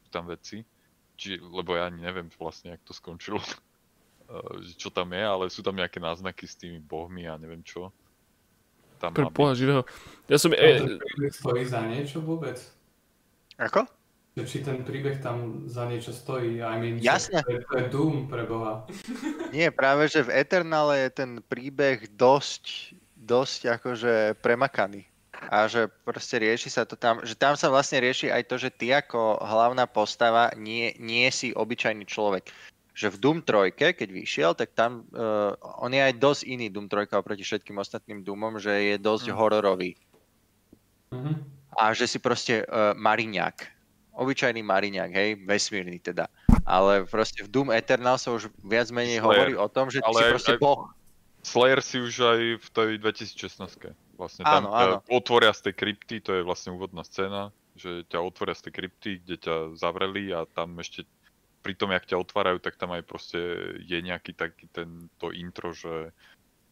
tam 0.10 0.26
veci. 0.30 0.66
Či, 1.20 1.38
lebo 1.38 1.76
ja 1.76 1.92
ani 1.92 2.02
neviem 2.02 2.32
vlastne, 2.34 2.74
jak 2.74 2.84
to 2.88 2.96
skončilo, 2.96 3.40
čo 4.82 4.90
tam 4.90 5.12
je, 5.14 5.24
ale 5.24 5.46
sú 5.54 5.62
tam 5.62 5.76
nejaké 5.78 6.00
náznaky 6.00 6.46
s 6.48 6.56
tými 6.56 6.80
bohmi 6.80 7.28
a 7.30 7.38
neviem 7.38 7.62
čo. 7.62 7.94
Tam 9.00 9.16
Pre 9.16 9.32
boha 9.32 9.56
živého. 9.56 9.88
Ja 10.28 10.36
som... 10.36 10.52
E... 10.52 11.00
Stojí 11.32 11.64
za 11.64 11.88
niečo 11.88 12.20
vôbec? 12.20 12.60
Ako? 13.56 13.88
Či 14.40 14.64
ten 14.64 14.88
príbeh 14.88 15.20
tam 15.20 15.68
za 15.68 15.84
niečo 15.88 16.16
stojí? 16.16 16.64
I 16.64 16.78
mean, 16.80 16.96
Jasne. 17.00 17.44
To 17.44 17.52
je, 17.52 17.60
to 17.64 17.76
je 17.76 17.86
Doom 17.92 18.16
pre 18.32 18.48
Boha. 18.48 18.88
Nie, 19.52 19.72
práve 19.72 20.08
že 20.08 20.24
v 20.24 20.32
Eternale 20.32 21.08
je 21.08 21.10
ten 21.12 21.32
príbeh 21.44 22.08
dosť 22.16 22.96
dosť 23.30 23.78
akože 23.78 24.14
premakaný. 24.42 25.06
A 25.48 25.70
že 25.72 25.88
proste 26.04 26.42
rieši 26.42 26.68
sa 26.68 26.84
to 26.84 27.00
tam, 27.00 27.24
že 27.24 27.38
tam 27.38 27.56
sa 27.56 27.72
vlastne 27.72 28.04
rieši 28.04 28.28
aj 28.28 28.44
to, 28.50 28.56
že 28.60 28.74
ty 28.76 28.92
ako 28.92 29.40
hlavná 29.40 29.88
postava 29.88 30.52
nie, 30.58 30.92
nie 31.00 31.30
si 31.32 31.56
obyčajný 31.56 32.04
človek. 32.04 32.52
Že 32.92 33.16
v 33.16 33.18
Doom 33.24 33.38
3, 33.48 33.72
keď 33.72 34.10
vyšiel, 34.12 34.52
tak 34.58 34.76
tam 34.76 35.08
uh, 35.16 35.56
on 35.80 35.96
je 35.96 36.02
aj 36.04 36.20
dosť 36.20 36.42
iný 36.44 36.68
Doom 36.68 36.92
3 36.92 37.08
oproti 37.16 37.48
všetkým 37.48 37.80
ostatným 37.80 38.28
Doomom, 38.28 38.60
že 38.60 38.74
je 38.94 38.96
dosť 39.00 39.32
mm. 39.32 39.36
hororový. 39.40 39.96
Mm-hmm. 41.16 41.36
A 41.80 41.96
že 41.96 42.12
si 42.12 42.20
proste 42.20 42.68
uh, 42.68 42.92
mariňák. 43.00 43.80
Obyčajný 44.20 44.60
mariňák, 44.60 45.12
hej, 45.16 45.30
vesmírny 45.48 46.04
teda. 46.04 46.28
Ale 46.68 47.08
proste 47.08 47.48
v 47.48 47.50
Doom 47.50 47.72
Eternal 47.72 48.20
sa 48.20 48.36
už 48.36 48.52
viac 48.68 48.92
menej 48.92 49.24
Slayer. 49.24 49.26
hovorí 49.26 49.54
o 49.56 49.68
tom, 49.72 49.88
že 49.88 50.04
ale 50.04 50.20
si 50.20 50.24
proste 50.36 50.54
aj, 50.54 50.60
boh. 50.60 50.92
Slayer 51.44 51.80
si 51.80 51.98
už 52.04 52.16
aj 52.20 52.42
v 52.60 52.68
tej 52.72 52.92
2016 53.00 53.96
vlastne 54.20 54.44
tam 54.44 54.68
áno, 54.68 54.70
áno. 54.76 54.96
otvoria 55.08 55.56
z 55.56 55.72
tej 55.72 55.74
krypty, 55.80 56.20
to 56.20 56.36
je 56.36 56.44
vlastne 56.44 56.76
úvodná 56.76 57.08
scéna, 57.08 57.56
že 57.80 58.04
ťa 58.12 58.20
otvoria 58.20 58.52
z 58.52 58.68
tej 58.68 58.74
krypty, 58.76 59.10
kde 59.24 59.36
ťa 59.40 59.56
zavreli 59.80 60.36
a 60.36 60.44
tam 60.44 60.76
ešte 60.84 61.08
pri 61.64 61.76
tom, 61.76 61.92
jak 61.92 62.08
ťa 62.08 62.20
otvárajú, 62.20 62.60
tak 62.60 62.76
tam 62.76 62.96
aj 62.96 63.04
proste 63.08 63.40
je 63.84 64.00
nejaký 64.00 64.36
taký 64.36 64.68
tento 64.72 65.32
intro, 65.32 65.76
že, 65.76 66.12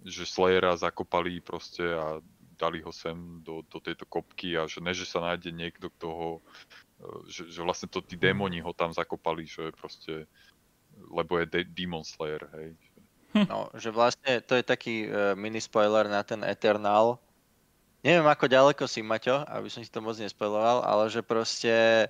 že 0.03 0.23
Slayera 0.27 0.75
zakopali 0.79 1.43
proste 1.43 1.83
a 1.83 2.19
dali 2.57 2.81
ho 2.81 2.91
sem 2.91 3.15
do, 3.43 3.61
do 3.67 3.77
tejto 3.77 4.07
kopky 4.09 4.57
a 4.57 4.65
že 4.65 4.81
ne, 4.81 4.91
že 4.91 5.05
sa 5.05 5.21
nájde 5.21 5.53
niekto, 5.53 5.93
kto 5.93 6.07
ho, 6.09 6.31
že, 7.29 7.47
že 7.51 7.59
vlastne 7.61 7.87
to 7.87 8.01
tí 8.01 8.17
démoni 8.17 8.63
ho 8.63 8.73
tam 8.73 8.89
zakopali, 8.95 9.45
že 9.45 9.69
proste, 9.77 10.25
lebo 11.11 11.37
je 11.37 11.45
de- 11.45 11.69
Demon 11.69 12.01
Slayer, 12.01 12.41
hej, 12.57 12.73
No, 13.35 13.67
že 13.75 13.91
vlastne 13.91 14.39
to 14.41 14.55
je 14.55 14.63
taký 14.63 14.95
uh, 15.09 15.35
mini 15.35 15.59
spoiler 15.59 16.07
na 16.07 16.23
ten 16.23 16.41
Eternal. 16.47 17.19
Neviem 18.01 18.25
ako 18.29 18.45
ďaleko 18.47 18.83
si, 18.87 19.03
Maťo, 19.03 19.43
aby 19.45 19.67
som 19.67 19.83
si 19.83 19.91
to 19.91 19.99
moc 19.99 20.15
nespoiloval, 20.15 20.85
ale 20.85 21.11
že 21.11 21.25
proste 21.25 22.07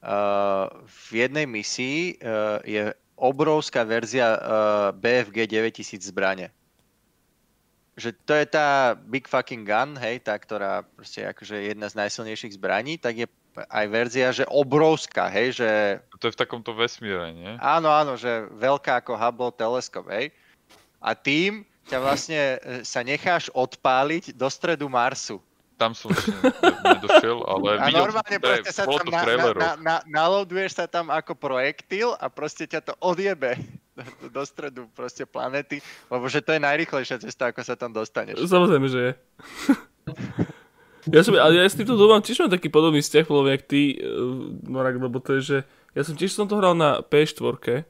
uh, 0.00 0.66
v 0.88 1.26
jednej 1.26 1.44
misii 1.44 2.16
uh, 2.22 2.58
je 2.64 2.90
obrovská 3.14 3.84
verzia 3.84 4.34
uh, 4.34 4.40
BFG 4.96 5.46
9000 5.46 6.00
zbrane. 6.00 6.48
Že 7.94 8.10
to 8.26 8.32
je 8.34 8.46
tá 8.50 8.98
Big 8.98 9.30
Fucking 9.30 9.62
Gun, 9.62 9.94
hej, 10.02 10.18
tá, 10.26 10.34
ktorá 10.34 10.82
proste 10.82 11.22
je 11.22 11.30
akože 11.30 11.56
jedna 11.70 11.86
z 11.86 11.94
najsilnejších 11.94 12.58
zbraní, 12.58 12.98
tak 12.98 13.22
je 13.22 13.26
aj 13.54 13.86
verzia, 13.86 14.34
že 14.34 14.42
obrovská, 14.50 15.30
hej, 15.30 15.54
že... 15.62 15.70
To 16.18 16.26
je 16.26 16.34
v 16.34 16.40
takomto 16.42 16.74
vesmíre, 16.74 17.30
nie? 17.30 17.54
Áno, 17.62 17.86
áno, 17.86 18.18
že 18.18 18.50
veľká 18.50 18.98
ako 18.98 19.14
Hubble 19.14 19.54
teleskop, 19.54 20.10
hej 20.10 20.34
a 21.04 21.12
tým 21.12 21.68
ťa 21.84 21.98
vlastne 22.00 22.40
e, 22.40 22.80
sa 22.80 23.04
necháš 23.04 23.52
odpáliť 23.52 24.32
do 24.32 24.48
stredu 24.48 24.88
Marsu. 24.88 25.36
Tam 25.76 25.92
som 25.92 26.08
ešte 26.14 26.32
nedošiel, 26.80 27.44
ale 27.44 27.68
a 27.76 27.86
videl 27.90 28.00
normálne 28.08 28.38
proste 28.40 28.70
sa 28.72 28.88
tam 28.88 29.04
na, 29.10 29.20
na, 29.20 29.36
na, 29.36 29.70
na, 29.76 29.96
naloduješ 30.06 30.80
sa 30.80 30.86
tam 30.88 31.12
ako 31.12 31.36
projektil 31.36 32.16
a 32.16 32.30
proste 32.32 32.64
ťa 32.64 32.80
to 32.80 32.92
odjebe 33.02 33.58
do, 33.92 34.02
do 34.30 34.42
stredu 34.46 34.86
proste 34.94 35.26
planety, 35.26 35.82
lebo 36.08 36.24
že 36.30 36.40
to 36.40 36.56
je 36.56 36.60
najrychlejšia 36.62 37.20
cesta, 37.20 37.50
ako 37.50 37.60
sa 37.66 37.74
tam 37.74 37.90
dostaneš. 37.90 38.38
Samozrejme, 38.46 38.86
že 38.86 39.00
je. 39.02 39.12
ja 41.18 41.20
som, 41.26 41.34
ale 41.36 41.58
ja 41.58 41.66
s 41.66 41.76
týmto 41.76 41.98
domám 41.98 42.22
tiež 42.22 42.46
mám 42.46 42.54
taký 42.54 42.70
podobný 42.70 43.02
vzťah, 43.02 43.24
podľa 43.26 43.58
jak 43.58 43.64
ty, 43.66 43.98
Norak, 44.64 44.96
lebo 45.02 45.18
to 45.18 45.36
je, 45.36 45.42
že 45.42 45.58
ja 45.94 46.02
som 46.06 46.14
tiež 46.14 46.32
som 46.32 46.46
to 46.46 46.54
hral 46.58 46.78
na 46.78 47.02
P4 47.02 47.86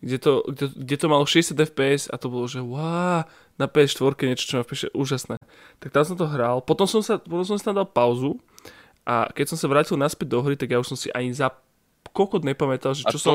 kde 0.00 0.18
to, 0.20 0.32
kde, 0.48 0.66
kde 0.76 0.96
to 0.96 1.06
malo 1.08 1.24
60 1.24 1.56
fps 1.72 2.12
a 2.12 2.20
to 2.20 2.28
bolo, 2.28 2.44
že 2.44 2.60
wow, 2.60 3.24
na 3.56 3.66
PS4 3.66 4.12
niečo, 4.28 4.44
čo 4.44 4.54
má 4.60 4.64
v 4.64 4.92
úžasné. 4.92 5.36
Tak 5.80 5.88
tam 5.92 6.04
som 6.04 6.16
to 6.20 6.28
hral, 6.28 6.60
potom 6.60 6.84
som 6.84 7.00
sa, 7.00 7.16
potom 7.16 7.44
som 7.44 7.56
sa 7.56 7.72
dal 7.72 7.88
pauzu 7.88 8.36
a 9.08 9.32
keď 9.32 9.54
som 9.54 9.58
sa 9.58 9.66
vrátil 9.70 9.96
naspäť 9.96 10.36
do 10.36 10.40
hry, 10.44 10.54
tak 10.58 10.72
ja 10.74 10.80
už 10.80 10.92
som 10.92 10.98
si 10.98 11.08
ani 11.12 11.32
za 11.32 11.48
kokot 12.12 12.44
nepamätal, 12.44 12.92
že 12.92 13.08
čo 13.08 13.16
to, 13.16 13.20
som... 13.20 13.34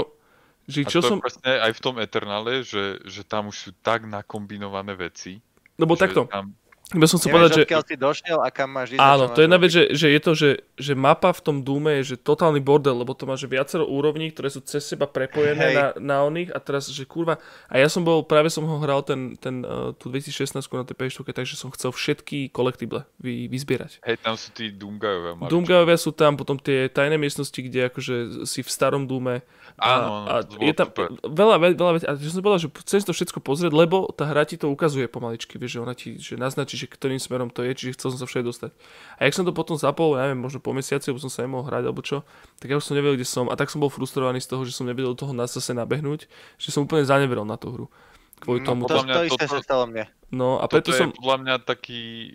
Že 0.69 0.79
čo 0.85 0.99
a 0.99 1.03
to 1.03 1.09
som... 1.09 1.19
presne 1.19 1.51
aj 1.57 1.71
v 1.73 1.81
tom 1.81 1.95
Eternale, 1.97 2.61
že, 2.61 3.01
že 3.09 3.25
tam 3.25 3.49
už 3.49 3.57
sú 3.57 3.71
tak 3.81 4.05
nakombinované 4.05 4.93
veci. 4.93 5.41
Lebo 5.81 5.97
takto, 5.97 6.29
tam 6.29 6.53
ja 6.91 7.07
som 7.07 7.17
chcel 7.23 7.31
povedať, 7.31 7.51
že... 7.63 7.63
si 7.87 7.95
došiel 7.95 8.39
a 8.43 8.51
kam 8.51 8.75
máš 8.75 8.95
ísť. 8.95 9.01
Áno, 9.01 9.31
to 9.31 9.39
je 9.39 9.45
jedna 9.47 9.59
vec, 9.59 9.71
že, 9.71 9.83
že 9.95 10.07
je 10.11 10.19
to, 10.19 10.31
že, 10.35 10.49
že 10.75 10.93
mapa 10.93 11.31
v 11.31 11.41
tom 11.41 11.57
Dúme 11.63 12.03
je 12.03 12.13
že 12.13 12.15
totálny 12.19 12.59
bordel, 12.59 12.97
lebo 12.99 13.15
to 13.15 13.23
má 13.23 13.39
že 13.39 13.47
viacero 13.47 13.87
úrovní, 13.87 14.31
ktoré 14.35 14.51
sú 14.51 14.59
cez 14.59 14.83
seba 14.83 15.07
prepojené 15.07 15.71
na, 15.71 15.85
na 15.97 16.17
oných 16.27 16.51
a 16.51 16.59
teraz, 16.59 16.91
že 16.91 17.07
kurva... 17.07 17.39
A 17.71 17.79
ja 17.79 17.87
som 17.87 18.03
bol, 18.03 18.27
práve 18.27 18.51
som 18.51 18.67
ho 18.67 18.77
hral 18.83 19.07
ten, 19.07 19.39
ten 19.39 19.63
uh, 19.63 19.95
tú 19.95 20.11
2016 20.11 20.59
na 20.59 20.83
tej 20.83 20.95
ps 20.97 21.15
takže 21.21 21.55
som 21.55 21.71
chcel 21.71 21.95
všetky 21.95 22.51
kolektible 22.51 23.07
vy, 23.21 23.47
vyzbierať. 23.47 24.03
Hej, 24.03 24.19
tam 24.19 24.35
sú 24.35 24.51
tí 24.51 24.73
Doomgajovia. 24.73 25.47
Doomgajovia 25.47 25.97
sú 25.97 26.11
tam, 26.11 26.35
potom 26.35 26.59
tie 26.59 26.91
tajné 26.91 27.15
miestnosti, 27.15 27.55
kde 27.55 27.87
akože 27.87 28.15
si 28.43 28.59
v 28.61 28.69
starom 28.69 29.07
Dúme. 29.07 29.45
Áno, 29.79 30.27
a, 30.27 30.43
a 30.43 30.59
je 30.59 30.73
tam 30.75 30.91
super. 30.91 31.15
veľa, 31.23 31.55
veľa, 31.57 31.91
veľa. 31.95 31.99
A 32.05 32.13
som 32.19 32.43
povedal, 32.43 32.67
že 32.67 32.69
chcem 32.83 32.99
si 32.99 33.07
to 33.07 33.15
všetko 33.15 33.39
pozrieť, 33.39 33.71
lebo 33.71 34.11
tá 34.11 34.27
hra 34.27 34.43
ti 34.43 34.59
to 34.59 34.67
ukazuje 34.67 35.07
pomaličky, 35.07 35.55
vieš, 35.55 35.79
že 35.79 35.81
ona 35.81 35.93
ti 35.95 36.09
že 36.19 36.35
naznačí, 36.35 36.80
že 36.81 36.89
ktorým 36.89 37.21
smerom 37.21 37.53
to 37.53 37.61
je, 37.61 37.71
čiže 37.77 37.95
chcel 37.99 38.13
som 38.15 38.19
sa 38.21 38.27
všade 38.27 38.45
dostať. 38.49 38.71
A 39.21 39.29
jak 39.29 39.37
som 39.37 39.45
to 39.45 39.53
potom 39.53 39.77
zapol, 39.77 40.17
ja 40.17 40.25
neviem, 40.25 40.41
možno 40.41 40.57
po 40.57 40.73
mesiaci, 40.73 41.13
lebo 41.13 41.21
som 41.21 41.29
sa 41.29 41.45
nemohol 41.45 41.69
hrať 41.69 41.83
alebo 41.85 42.01
čo, 42.01 42.25
tak 42.57 42.73
ja 42.73 42.75
už 42.81 42.85
som 42.85 42.97
nevedel, 42.97 43.21
kde 43.21 43.27
som. 43.27 43.47
A 43.47 43.55
tak 43.55 43.69
som 43.69 43.77
bol 43.77 43.93
frustrovaný 43.93 44.41
z 44.41 44.49
toho, 44.49 44.65
že 44.65 44.73
som 44.73 44.89
nevedel 44.89 45.13
do 45.13 45.21
toho 45.21 45.33
nás 45.37 45.53
zase 45.53 45.77
nabehnúť, 45.77 46.25
že 46.57 46.69
som 46.73 46.89
úplne 46.89 47.05
zaneveril 47.05 47.45
na 47.45 47.55
tú 47.55 47.69
hru. 47.69 47.85
Kvôli 48.41 48.65
no, 48.65 48.67
tomu. 48.73 48.81
To, 48.89 48.97
to, 48.97 49.05
to 49.05 49.29
isté 49.29 49.45
sa 49.45 49.61
stalo 49.61 49.85
mne. 49.85 50.09
No 50.33 50.57
a 50.57 50.65
preto 50.65 50.89
som... 50.89 51.13
podľa 51.13 51.37
mňa 51.45 51.55
taký, 51.61 52.33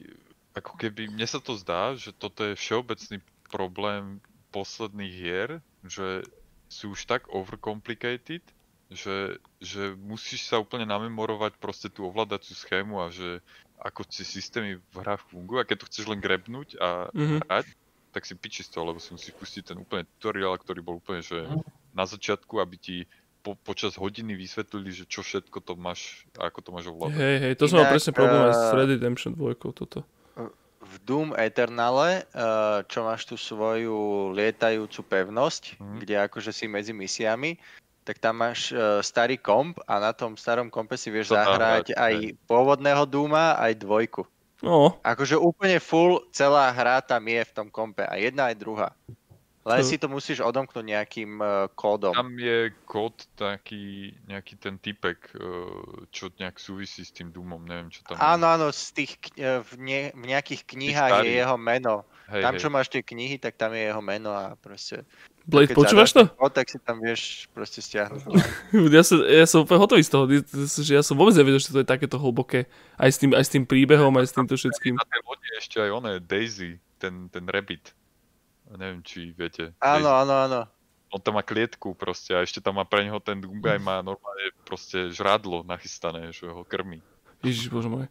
ako 0.54 0.78
keby, 0.78 1.10
mne 1.10 1.26
sa 1.26 1.42
to 1.42 1.58
zdá, 1.58 1.98
že 1.98 2.14
toto 2.14 2.46
je 2.46 2.54
všeobecný 2.54 3.18
problém 3.50 4.22
posledných 4.54 5.12
hier, 5.12 5.50
že 5.82 6.22
sú 6.70 6.94
už 6.94 7.10
tak 7.10 7.26
overcomplicated, 7.30 8.42
že, 8.90 9.42
že 9.58 9.98
musíš 9.98 10.46
sa 10.46 10.62
úplne 10.62 10.86
namemorovať 10.86 11.58
proste 11.58 11.90
tú 11.90 12.06
ovládaciu 12.06 12.54
schému 12.54 13.02
a 13.02 13.10
že 13.10 13.42
ako 13.80 14.08
tie 14.08 14.24
systémy 14.24 14.80
v 14.80 14.96
hrách 15.00 15.22
fungujú 15.28 15.60
a 15.60 15.68
keď 15.68 15.84
to 15.84 15.88
chceš 15.92 16.04
len 16.08 16.20
grebnúť 16.20 16.80
a 16.80 17.12
mm-hmm. 17.12 17.40
hrať, 17.46 17.66
tak 18.16 18.24
si 18.24 18.32
piči 18.32 18.64
z 18.64 18.72
toho, 18.72 18.88
lebo 18.88 18.96
si 18.96 19.12
musíš 19.12 19.36
pustiť 19.36 19.72
ten 19.72 19.76
úplne 19.76 20.08
tutoriál, 20.16 20.56
ktorý 20.56 20.80
bol 20.80 20.96
úplne, 20.96 21.20
že 21.20 21.44
mm. 21.44 21.92
na 21.92 22.08
začiatku, 22.08 22.56
aby 22.64 22.76
ti 22.80 22.96
po, 23.44 23.54
počas 23.60 23.94
hodiny 24.00 24.32
vysvetlili, 24.34 24.90
že 24.90 25.04
čo 25.04 25.20
všetko 25.20 25.60
to 25.60 25.76
máš, 25.76 26.24
ako 26.34 26.58
to 26.64 26.70
máš 26.72 26.88
ovládať. 26.88 27.20
Hej, 27.20 27.36
hej, 27.44 27.52
to 27.60 27.64
som 27.68 27.84
mal 27.84 27.92
presne 27.92 28.12
problém 28.16 28.42
aj 28.48 28.54
s 28.56 28.62
Red 28.72 28.90
Redemption 28.96 29.32
2, 29.36 29.76
toto. 29.76 30.00
V 30.86 30.94
Doom 31.02 31.36
Eternale, 31.36 32.24
eh, 32.24 32.78
čo 32.88 33.04
máš 33.04 33.28
tu 33.28 33.36
svoju 33.36 34.32
lietajúcu 34.32 35.00
pevnosť, 35.04 35.76
mm. 35.76 35.98
kde 36.02 36.14
akože 36.24 36.50
si 36.56 36.66
medzi 36.66 36.90
misiami, 36.96 37.60
tak 38.06 38.22
tam 38.22 38.38
máš 38.38 38.70
uh, 38.70 39.02
starý 39.02 39.34
komp 39.34 39.82
a 39.82 39.98
na 39.98 40.14
tom 40.14 40.38
starom 40.38 40.70
kompe 40.70 40.94
si 40.94 41.10
vieš 41.10 41.34
to 41.34 41.36
zahrať 41.36 41.90
aj 41.98 42.38
pôvodného 42.46 43.02
Duma, 43.02 43.58
aj 43.58 43.82
dvojku. 43.82 44.22
No. 44.62 44.96
Akože 45.02 45.34
úplne 45.36 45.82
full 45.82 46.22
celá 46.30 46.70
hra 46.70 47.02
tam 47.02 47.26
je 47.26 47.42
v 47.42 47.52
tom 47.52 47.68
kompe. 47.68 48.06
A 48.06 48.14
jedna 48.16 48.48
aj 48.48 48.56
druhá. 48.56 48.88
Len 49.66 49.82
si 49.82 49.98
to 49.98 50.06
musíš 50.06 50.38
odomknúť 50.46 50.86
nejakým 50.86 51.42
uh, 51.42 51.66
kódom. 51.74 52.14
Tam 52.14 52.30
je 52.38 52.70
kód 52.86 53.26
taký, 53.34 54.14
nejaký 54.30 54.54
ten 54.62 54.78
typek, 54.78 55.18
uh, 55.34 56.06
čo 56.14 56.30
nejak 56.38 56.62
súvisí 56.62 57.02
s 57.02 57.10
tým 57.10 57.34
Doomom, 57.34 57.66
neviem 57.66 57.90
čo 57.90 58.06
tam 58.06 58.14
Áno, 58.22 58.46
áno, 58.46 58.70
z 58.70 58.94
tých, 58.94 59.18
uh, 59.42 59.66
v, 59.66 59.72
ne, 59.82 60.00
v 60.14 60.24
nejakých 60.30 60.62
knihách 60.70 61.26
je 61.26 61.42
jeho 61.42 61.58
meno. 61.58 62.06
Hej, 62.30 62.42
tam, 62.46 62.54
hej. 62.54 62.60
čo 62.62 62.68
máš 62.70 62.86
tie 62.94 63.02
knihy, 63.02 63.42
tak 63.42 63.58
tam 63.58 63.74
je 63.74 63.90
jeho 63.90 64.02
meno 64.02 64.30
a 64.30 64.54
proste... 64.54 65.02
Blade, 65.46 65.74
počúvaš 65.74 66.10
to? 66.14 66.26
Kód, 66.38 66.54
tak 66.54 66.70
si 66.70 66.78
tam 66.82 67.02
vieš 67.02 67.50
proste 67.50 67.82
stiahnuť. 67.82 68.22
ja, 68.98 69.02
som, 69.02 69.18
ja 69.22 69.46
som 69.46 69.66
úplne 69.66 69.82
hotový 69.82 70.02
z 70.02 70.10
toho, 70.10 70.24
že 70.78 70.92
ja 70.94 71.02
som 71.02 71.18
vôbec 71.18 71.34
nevedel, 71.38 71.58
že 71.58 71.74
to 71.74 71.82
je 71.82 71.86
takéto 71.86 72.18
hlboké. 72.18 72.70
Aj 72.98 73.10
s 73.10 73.18
tým, 73.18 73.34
aj 73.34 73.46
s 73.46 73.50
tým 73.50 73.66
príbehom, 73.66 74.10
aj 74.18 74.30
s 74.30 74.34
týmto 74.34 74.54
všetkým. 74.58 74.98
Na 74.98 75.06
tej 75.06 75.22
lodi 75.26 75.48
ešte 75.58 75.78
aj 75.82 75.90
oné 75.90 76.12
Daisy, 76.18 76.82
ten, 76.98 77.30
ten 77.30 77.46
rabbit. 77.46 77.95
Neviem, 78.74 79.00
či 79.06 79.30
viete. 79.30 79.70
Áno, 79.78 80.10
áno, 80.10 80.34
áno. 80.34 80.60
On 81.14 81.22
tam 81.22 81.38
má 81.38 81.42
klietku 81.46 81.94
proste 81.94 82.34
a 82.34 82.42
ešte 82.42 82.58
tam 82.58 82.82
má 82.82 82.84
pre 82.84 83.06
neho 83.06 83.22
ten 83.22 83.38
Dungaj 83.38 83.78
má 83.78 84.02
normálne 84.02 84.50
proste 84.66 85.14
žradlo 85.14 85.62
nachystané, 85.62 86.34
že 86.34 86.50
ho 86.50 86.66
krmí. 86.66 86.98
Ježiš, 87.46 87.70
bože 87.70 87.86
môj. 87.86 88.06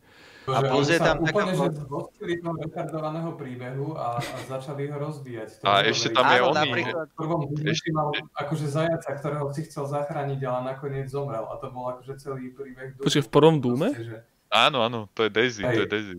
A 0.46 0.62
plus 0.62 0.88
je 0.94 1.02
tam 1.02 1.26
úplne, 1.26 1.58
taká... 1.58 1.74
že 1.74 1.82
zhostili 1.90 2.34
toho 2.38 2.54
retardovaného 2.62 3.34
príbehu 3.34 3.98
a, 3.98 4.22
a 4.22 4.36
začali 4.46 4.94
ho 4.94 4.96
rozbíjať. 5.02 5.50
To 5.60 5.66
a 5.66 5.82
ešte 5.82 6.14
tam 6.14 6.30
je 6.30 6.40
on. 6.46 6.54
V 6.54 7.16
prvom 7.18 7.42
ešte... 7.66 7.90
mal 7.90 8.14
akože 8.38 8.66
zajaca, 8.70 9.10
ktorého 9.18 9.50
si 9.50 9.66
chcel 9.66 9.90
zachrániť, 9.90 10.40
ale 10.46 10.60
nakoniec 10.78 11.10
zomrel. 11.10 11.50
A 11.50 11.58
to 11.58 11.74
bol 11.74 11.90
akože 11.98 12.22
celý 12.22 12.54
príbeh. 12.54 12.94
Počkej, 13.02 13.26
v 13.26 13.32
prvom 13.34 13.58
Dúme? 13.58 13.90
Že... 13.92 14.22
Áno, 14.54 14.86
áno, 14.86 15.10
to 15.18 15.26
je 15.26 15.30
Daisy, 15.34 15.66
Hej. 15.66 15.74
to 15.74 15.82
je 15.82 15.90
Daisy. 15.90 16.18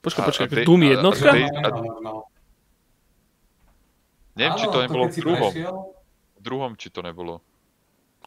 Počkaj, 0.00 0.22
počkaj, 0.24 0.46
Doom 0.64 0.82
jednotka? 0.84 1.28
A, 1.28 1.36
a, 1.36 1.68
a, 1.68 2.33
Neviem, 4.34 4.54
Áno, 4.54 4.60
či 4.60 4.66
to 4.66 4.78
nebolo 4.82 5.04
v 5.06 5.16
druhom. 5.16 5.52
V 6.34 6.40
druhom, 6.42 6.72
či 6.74 6.88
to 6.90 7.00
nebolo. 7.00 7.34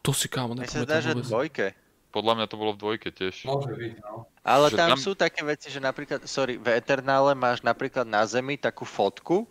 To 0.02 0.16
si 0.16 0.32
kámo 0.32 0.56
nepamätám 0.56 0.88
vôbec. 0.88 1.04
že 1.04 1.12
dvojke. 1.28 1.66
Podľa 2.16 2.34
mňa 2.40 2.46
to 2.48 2.56
bolo 2.56 2.72
v 2.74 2.80
dvojke 2.80 3.10
tiež. 3.12 3.44
Môže 3.44 3.76
byť, 3.76 3.94
no. 4.00 4.24
Ale 4.48 4.72
tam, 4.72 4.96
tam 4.96 4.98
sú 4.98 5.12
také 5.12 5.44
veci, 5.44 5.68
že 5.68 5.84
napríklad, 5.84 6.24
sorry, 6.24 6.56
v 6.56 6.80
Eternále 6.80 7.36
máš 7.36 7.60
napríklad 7.60 8.08
na 8.08 8.24
zemi 8.24 8.56
takú 8.56 8.88
fotku, 8.88 9.44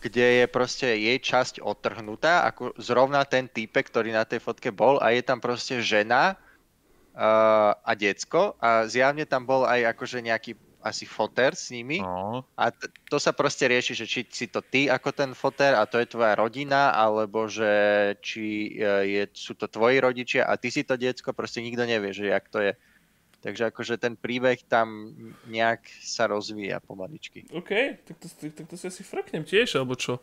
kde 0.00 0.42
je 0.42 0.44
proste 0.48 0.88
jej 0.88 1.18
časť 1.20 1.60
odtrhnutá, 1.60 2.48
ako 2.48 2.72
zrovna 2.80 3.20
ten 3.28 3.44
týpek, 3.44 3.92
ktorý 3.92 4.16
na 4.16 4.24
tej 4.24 4.40
fotke 4.40 4.72
bol 4.72 4.96
a 4.96 5.12
je 5.12 5.20
tam 5.20 5.44
proste 5.44 5.84
žena 5.84 6.40
uh, 7.12 7.76
a 7.76 7.92
decko 7.92 8.56
a 8.56 8.88
zjavne 8.88 9.28
tam 9.28 9.44
bol 9.44 9.68
aj 9.68 9.92
akože 9.92 10.24
nejaký 10.24 10.56
asi 10.80 11.04
foter 11.04 11.52
s 11.52 11.68
nimi 11.70 12.00
no. 12.00 12.44
a 12.56 12.72
t- 12.72 12.88
to 13.08 13.20
sa 13.20 13.36
proste 13.36 13.68
rieši, 13.68 13.92
že 13.92 14.06
či 14.08 14.20
si 14.28 14.46
to 14.48 14.64
ty 14.64 14.88
ako 14.88 15.12
ten 15.12 15.30
foter 15.36 15.76
a 15.76 15.84
to 15.84 16.00
je 16.00 16.08
tvoja 16.08 16.34
rodina, 16.36 16.92
alebo 16.92 17.44
že 17.46 17.70
či 18.24 18.76
e, 18.76 18.94
je, 19.04 19.22
sú 19.36 19.52
to 19.56 19.68
tvoji 19.68 20.00
rodičia 20.00 20.48
a 20.48 20.56
ty 20.56 20.72
si 20.72 20.82
to 20.84 20.96
diecko, 20.96 21.36
proste 21.36 21.60
nikto 21.60 21.84
nevie, 21.84 22.12
že 22.16 22.32
jak 22.32 22.48
to 22.48 22.60
je. 22.64 22.72
Takže 23.40 23.72
akože 23.72 23.96
ten 23.96 24.20
príbeh 24.20 24.60
tam 24.68 25.16
nejak 25.48 25.88
sa 26.04 26.28
rozvíja 26.28 26.76
pomaličky. 26.84 27.48
OK, 27.56 27.72
tak 28.04 28.16
to, 28.20 28.26
tak 28.52 28.66
to 28.68 28.76
si 28.76 28.84
asi 28.84 29.00
frknem 29.00 29.48
tiež, 29.48 29.80
alebo 29.80 29.96
čo? 29.96 30.20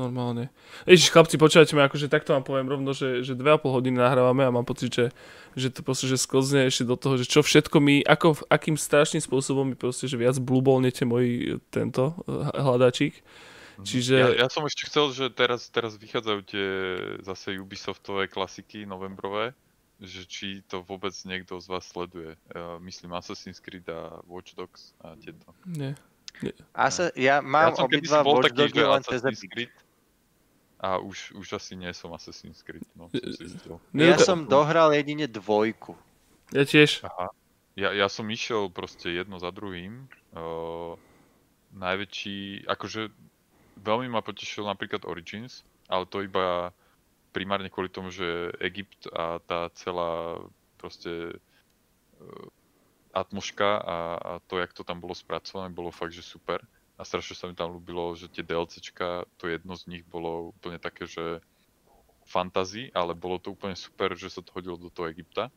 Normálne. 0.00 0.48
Ježiš, 0.88 1.12
chlapci, 1.12 1.36
počúvajte 1.36 1.76
ma, 1.76 1.84
akože 1.84 2.08
takto 2.08 2.32
vám 2.32 2.40
poviem 2.40 2.64
rovno, 2.64 2.96
že, 2.96 3.20
že 3.20 3.36
2,5 3.36 3.76
hodiny 3.76 4.00
nahrávame 4.00 4.48
a 4.48 4.54
mám 4.54 4.64
pocit, 4.64 4.88
že, 4.88 5.06
že 5.52 5.68
to 5.68 5.84
proste, 5.84 6.08
že 6.08 6.16
sklzne 6.16 6.72
ešte 6.72 6.88
do 6.88 6.96
toho, 6.96 7.20
že 7.20 7.28
čo 7.28 7.44
všetko 7.44 7.76
mi, 7.84 8.00
ako, 8.00 8.48
akým 8.48 8.80
strašným 8.80 9.20
spôsobom 9.20 9.68
mi 9.68 9.76
proste, 9.76 10.08
že 10.08 10.16
viac 10.16 10.40
blúbolnete 10.40 11.04
môj 11.04 11.60
tento 11.68 12.16
eh, 12.24 12.48
hľadačík. 12.56 13.20
Mhm. 13.80 13.84
Čiže... 13.84 14.14
Ja, 14.16 14.28
ja 14.44 14.48
som 14.48 14.64
ešte 14.64 14.88
chcel, 14.88 15.12
že 15.12 15.24
teraz, 15.28 15.68
teraz 15.68 15.96
vychádzajú 15.96 16.40
tie 16.48 16.68
zase 17.24 17.60
Ubisoftové 17.60 18.28
klasiky 18.28 18.88
novembrové, 18.88 19.52
že 20.00 20.24
či 20.24 20.64
to 20.64 20.80
vôbec 20.80 21.12
niekto 21.28 21.60
z 21.60 21.66
vás 21.68 21.84
sleduje. 21.84 22.36
Uh, 22.52 22.80
myslím 22.88 23.12
Assassin's 23.12 23.60
Creed 23.60 23.84
a 23.92 24.24
Watch 24.24 24.56
Dogs 24.56 24.96
a 25.04 25.12
tieto. 25.20 25.52
Nie. 25.68 25.92
Asa, 26.72 27.12
ja 27.18 27.44
mám 27.44 27.76
ja 27.76 27.84
obidva 27.84 28.24
Watch 28.24 28.56
Dogs 28.56 28.72
len 28.72 29.02
cez 29.04 29.20
Epic. 29.24 29.68
A 30.80 30.96
už, 30.96 31.36
už 31.36 31.60
asi 31.60 31.76
nie 31.76 31.92
som 31.92 32.08
Assassin's 32.16 32.64
Creed, 32.64 32.88
no, 32.96 33.12
som 33.12 33.32
si 33.36 33.44
Ja 34.00 34.16
som 34.16 34.48
dohral 34.48 34.96
jedine 34.96 35.28
dvojku. 35.28 35.92
Ja 36.56 36.64
tiež. 36.64 37.04
Aha. 37.04 37.28
Ja, 37.76 37.92
ja 37.92 38.08
som 38.08 38.24
išiel 38.32 38.72
proste 38.72 39.12
jedno 39.12 39.36
za 39.36 39.52
druhým. 39.52 40.08
Uh, 40.32 40.96
najväčší, 41.76 42.64
akože 42.64 43.12
veľmi 43.76 44.08
ma 44.08 44.24
potešil 44.24 44.64
napríklad 44.66 45.04
Origins, 45.04 45.62
ale 45.86 46.08
to 46.08 46.24
iba 46.24 46.74
primárne 47.30 47.70
kvôli 47.70 47.92
tomu, 47.92 48.10
že 48.10 48.50
Egypt 48.58 49.06
a 49.12 49.38
tá 49.44 49.70
celá 49.76 50.40
proste 50.80 51.36
uh, 52.18 52.46
atmoška 53.12 53.68
a, 53.84 53.96
a 54.16 54.32
to, 54.48 54.58
jak 54.58 54.72
to 54.72 54.82
tam 54.82 54.98
bolo 54.98 55.14
spracované, 55.14 55.70
bolo 55.70 55.92
fakt, 55.92 56.16
že 56.16 56.24
super. 56.24 56.64
A 57.00 57.08
strašne 57.08 57.32
sa 57.32 57.48
mi 57.48 57.56
tam 57.56 57.72
ľúbilo, 57.72 58.12
že 58.12 58.28
tie 58.28 58.44
DLCčka, 58.44 59.24
to 59.40 59.48
jedno 59.48 59.72
z 59.72 59.88
nich 59.88 60.04
bolo 60.04 60.52
úplne 60.52 60.76
také, 60.76 61.08
že 61.08 61.40
fantasy, 62.28 62.92
ale 62.92 63.16
bolo 63.16 63.40
to 63.40 63.56
úplne 63.56 63.72
super, 63.72 64.12
že 64.12 64.28
sa 64.28 64.44
to 64.44 64.52
hodilo 64.52 64.76
do 64.76 64.92
toho 64.92 65.08
Egypta. 65.08 65.48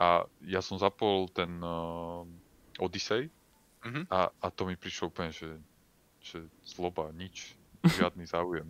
A 0.00 0.24
ja 0.40 0.64
som 0.64 0.80
zapol 0.80 1.28
ten 1.28 1.60
uh, 1.60 2.24
Odyssey 2.80 3.28
mm-hmm. 3.84 4.08
a, 4.08 4.32
a 4.32 4.46
to 4.48 4.64
mi 4.64 4.74
prišlo 4.74 5.12
úplne, 5.12 5.30
že, 5.30 5.52
že 6.18 6.42
zloba, 6.64 7.12
nič, 7.12 7.54
žiadny 7.84 8.24
záujem. 8.24 8.66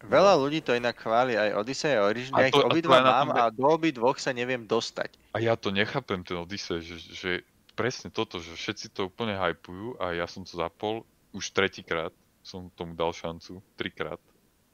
Veľa 0.00 0.36
ľudí 0.40 0.64
to 0.64 0.72
inak 0.72 0.96
chváli, 0.96 1.36
aj 1.36 1.56
Odyssey 1.60 1.92
a 1.96 2.08
Origin, 2.08 2.32
ja 2.32 2.48
ich 2.48 2.56
obidva 2.56 3.00
mám 3.00 3.28
a 3.36 3.52
do 3.52 3.68
obi 3.68 3.92
dvoch 3.92 4.16
sa 4.16 4.32
neviem 4.32 4.64
dostať. 4.64 5.12
A 5.36 5.44
ja 5.44 5.56
to 5.56 5.72
nechápem, 5.72 6.24
ten 6.24 6.40
Odyssey, 6.40 6.80
že, 6.80 6.96
že 7.00 7.30
presne 7.76 8.08
toto, 8.08 8.40
že 8.40 8.52
všetci 8.56 8.92
to 8.92 9.08
úplne 9.08 9.36
hypujú 9.36 9.96
a 10.00 10.16
ja 10.16 10.24
som 10.24 10.44
to 10.44 10.56
zapol 10.56 11.04
už 11.30 11.50
tretíkrát, 11.54 12.12
som 12.40 12.72
tomu 12.72 12.96
dal 12.96 13.12
šancu, 13.12 13.62
trikrát 13.76 14.20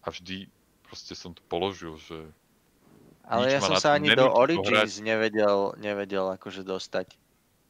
a 0.04 0.10
vždy 0.10 0.46
proste 0.86 1.18
som 1.18 1.34
to 1.34 1.42
položil, 1.50 1.98
že... 1.98 2.30
Ale 3.26 3.50
ja 3.50 3.58
som 3.58 3.74
sa 3.74 3.98
ani 3.98 4.14
do 4.14 4.30
Origins 4.30 5.02
nevedel, 5.02 5.74
nevedel 5.82 6.30
akože 6.38 6.62
dostať. 6.62 7.18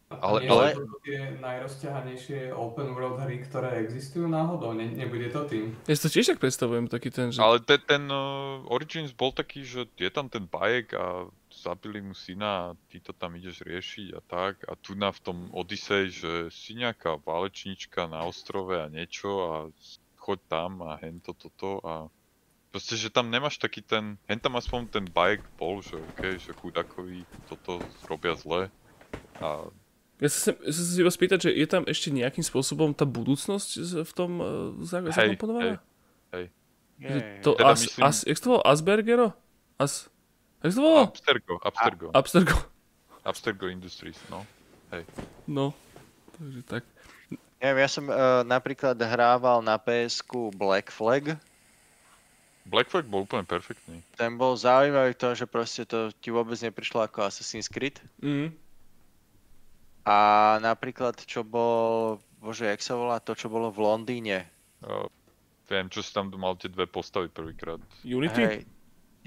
Ale, 0.06 0.47
ale... 0.47 0.78
To 0.78 1.02
tie 1.02 1.34
najrozťahanejšie 1.42 2.55
open 2.55 2.94
world 2.94 3.18
hry, 3.26 3.42
ktoré 3.42 3.82
existujú 3.82 4.31
náhodou, 4.31 4.70
ne, 4.70 4.86
nebude 4.86 5.26
to 5.34 5.42
tým. 5.50 5.74
Ja 5.90 5.98
si 5.98 6.02
to 6.06 6.12
tiež 6.15 6.31
tak 6.31 6.39
predstavujem, 6.39 6.86
taký 6.86 7.10
ten, 7.10 7.34
že... 7.34 7.42
Ale 7.42 7.58
ten, 7.58 7.82
ten 7.82 8.06
uh, 8.06 8.62
Origins 8.70 9.10
bol 9.10 9.34
taký, 9.34 9.66
že 9.66 9.90
je 9.98 10.10
tam 10.15 10.31
ten 10.31 10.47
bajek 10.47 10.94
a 10.94 11.26
zabili 11.62 12.05
mu 12.05 12.12
syna 12.12 12.73
a 12.73 12.75
ty 12.93 13.01
to 13.01 13.17
tam 13.17 13.36
ideš 13.36 13.65
riešiť 13.65 14.09
a 14.12 14.20
tak. 14.20 14.65
A 14.68 14.76
tu 14.76 14.93
na 14.93 15.09
v 15.12 15.20
tom 15.25 15.39
Odyssey, 15.57 16.12
že 16.12 16.52
si 16.52 16.76
nejaká 16.76 17.17
válečnička 17.23 18.05
na 18.07 18.25
ostrove 18.28 18.76
a 18.76 18.93
niečo 18.93 19.31
a 19.44 19.52
choď 20.20 20.39
tam 20.51 20.83
a 20.83 20.99
hen 21.01 21.23
to, 21.23 21.33
toto 21.33 21.81
a 21.86 22.10
proste, 22.75 22.99
že 22.99 23.09
tam 23.09 23.31
nemáš 23.31 23.57
taký 23.57 23.81
ten, 23.81 24.20
hen 24.28 24.41
tam 24.43 24.59
aspoň 24.59 24.81
ten 24.91 25.07
bajek 25.07 25.41
bol, 25.57 25.81
že 25.81 25.97
okej, 25.97 26.35
okay, 26.35 26.35
že 26.36 26.51
chudakovi 26.52 27.23
toto 27.49 27.81
robia 28.10 28.35
zle 28.35 28.68
a 29.41 29.70
ja 30.17 30.28
sa, 30.33 30.57
ja 30.57 30.73
sa 30.73 30.83
si 30.83 30.97
iba 30.97 31.12
spýtať, 31.12 31.39
že 31.44 31.51
je 31.52 31.67
tam 31.68 31.85
ešte 31.85 32.09
nejakým 32.09 32.41
spôsobom 32.41 32.97
tá 32.97 33.05
budúcnosť 33.05 34.01
v 34.01 34.12
tom 34.17 34.31
uh, 34.41 34.73
zakomponovaná? 34.81 35.76
Hej, 36.33 36.49
hej. 37.05 37.20
To 37.44 37.52
teda 37.52 37.68
as, 37.68 37.81
myslím... 37.85 38.01
as, 38.01 38.17
jak 38.25 38.39
to 38.41 38.47
bolo? 38.49 38.60
Aspergero? 38.65 39.36
As, 39.76 40.09
jak 40.62 40.73
to 40.73 40.81
bolo? 40.81 41.01
Abstergo, 41.09 41.55
Abstergo. 41.60 42.07
A, 42.12 42.18
Abstergo. 42.18 42.57
Abstergo 43.26 43.67
Industries, 43.68 44.17
no. 44.31 44.47
Hej. 44.94 45.02
No, 45.51 45.75
takže 46.39 46.62
tak. 46.62 46.83
Neviem, 47.59 47.78
ja 47.83 47.89
som 47.91 48.05
uh, 48.07 48.44
napríklad 48.47 48.94
hrával 49.01 49.65
na 49.65 49.81
ps 49.81 50.23
Black 50.55 50.93
Flag. 50.94 51.35
Black 52.67 52.91
Flag 52.91 53.07
bol 53.07 53.25
úplne 53.25 53.47
perfektný. 53.47 54.02
Ten 54.18 54.35
bol 54.39 54.59
zaujímavý 54.59 55.15
v 55.15 55.20
tom, 55.23 55.33
že 55.35 55.47
proste 55.47 55.86
to 55.86 56.10
ti 56.18 56.35
vôbec 56.35 56.59
neprišlo 56.59 57.02
ako 57.02 57.26
Assassin's 57.26 57.70
Creed. 57.70 58.02
Mm. 58.23 58.55
A 60.07 60.17
napríklad, 60.62 61.18
čo 61.26 61.43
bol, 61.43 62.23
bože, 62.39 62.67
jak 62.67 62.78
sa 62.78 62.94
volá 62.94 63.18
to, 63.18 63.35
čo 63.35 63.51
bolo 63.51 63.75
v 63.75 63.83
Londýne? 63.83 64.47
Uh, 64.83 65.10
viem, 65.67 65.91
čo 65.91 66.02
si 66.02 66.15
tam 66.15 66.31
mal 66.39 66.55
tie 66.59 66.70
dve 66.70 66.86
postavy 66.86 67.26
prvýkrát. 67.26 67.83
Unity? 68.07 68.43
Hey. 68.43 68.62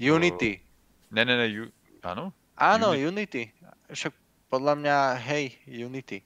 Unity. 0.00 0.69
Ne, 1.10 1.22
ne, 1.26 1.34
ne, 1.34 1.46
ju... 1.50 1.64
áno? 2.06 2.30
Áno, 2.54 2.94
Unity. 2.94 3.50
Unity. 3.50 3.90
Však 3.90 4.12
podľa 4.50 4.74
mňa, 4.78 4.96
hej, 5.26 5.44
Unity. 5.66 6.22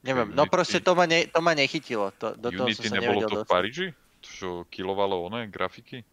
Neviem, 0.00 0.32
no 0.32 0.44
Unity. 0.44 0.48
no 0.48 0.52
proste 0.52 0.78
to 0.80 0.94
ma, 0.94 1.04
ne, 1.04 1.26
to 1.26 1.40
ma 1.42 1.52
nechytilo. 1.52 2.14
To, 2.22 2.38
do 2.38 2.48
Unity 2.54 2.58
toho 2.58 2.68
som 2.72 2.84
sa 2.86 2.94
nebolo 2.94 3.20
to 3.26 3.36
v 3.42 3.48
Paríži? 3.48 3.86
Čo 4.20 4.68
kilovalo 4.68 5.26
one 5.26 5.48
grafiky? 5.48 6.04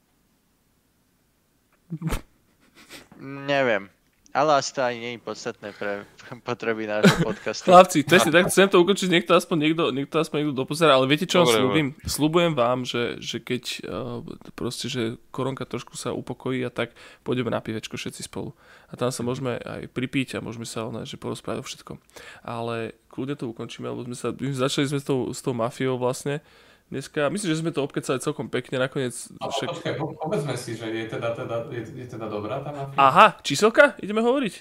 Neviem. 3.20 3.90
Ale 4.38 4.62
asi 4.62 4.70
to 4.70 4.86
ani 4.86 4.98
nie 5.02 5.12
je 5.18 5.20
podstatné 5.26 5.74
pre 5.74 6.06
potreby 6.48 6.86
nášho 6.86 7.26
podcastu. 7.34 7.74
Chlapci, 7.74 8.06
presne 8.06 8.30
tak, 8.30 8.54
chcem 8.54 8.70
to 8.70 8.78
ukončiť, 8.78 9.10
niekto 9.10 9.34
aspoň 9.34 9.58
niekto, 9.58 9.84
niekto 9.90 10.16
aspoň 10.22 10.46
niekto 10.46 10.54
dopozerá, 10.54 10.94
ale 10.94 11.10
viete 11.10 11.26
čo 11.26 11.42
vám 11.42 11.50
slúbim? 11.50 11.88
Slúbujem 12.06 12.54
vám, 12.54 12.86
že, 12.86 13.18
že 13.18 13.42
keď 13.42 13.64
uh, 13.90 14.22
proste, 14.54 14.94
že 14.94 15.18
koronka 15.34 15.66
trošku 15.66 15.98
sa 15.98 16.14
upokojí 16.14 16.62
a 16.62 16.70
tak 16.70 16.94
pôjdeme 17.26 17.50
na 17.50 17.66
pivečko 17.66 17.98
všetci 17.98 18.30
spolu. 18.30 18.54
A 18.88 18.94
tam 18.94 19.10
sa 19.10 19.26
môžeme 19.26 19.58
aj 19.58 19.90
pripiť 19.90 20.38
a 20.38 20.46
môžeme 20.46 20.70
sa 20.70 20.86
ne, 20.94 21.02
že 21.02 21.18
porozprávať 21.18 21.66
o 21.66 21.66
všetkom. 21.66 21.98
Ale 22.46 22.94
kľudne 23.10 23.34
to 23.34 23.50
ukončíme, 23.50 23.90
lebo 23.90 24.06
sme 24.06 24.14
sa, 24.14 24.30
začali 24.38 24.86
sme 24.86 25.02
s 25.02 25.06
tou, 25.10 25.34
s 25.34 25.42
tou 25.42 25.58
mafiou 25.58 25.98
vlastne, 25.98 26.46
dneska. 26.90 27.28
Myslím, 27.30 27.50
že 27.52 27.60
sme 27.60 27.72
to 27.76 27.84
obkecali 27.84 28.20
celkom 28.20 28.48
pekne 28.48 28.80
nakoniec. 28.80 29.14
A 29.44 29.52
však... 29.52 29.68
počkaj, 29.76 29.94
povedzme 29.98 30.56
si, 30.56 30.76
že 30.76 30.88
je 30.88 31.06
teda, 31.08 31.36
teda, 31.36 31.56
je, 31.72 31.82
je 31.84 32.06
teda 32.08 32.28
dobrá 32.32 32.64
tá 32.64 32.72
mafia. 32.72 32.98
Aha, 32.98 33.28
číselka? 33.44 33.96
Ideme 34.00 34.24
hovoriť? 34.24 34.54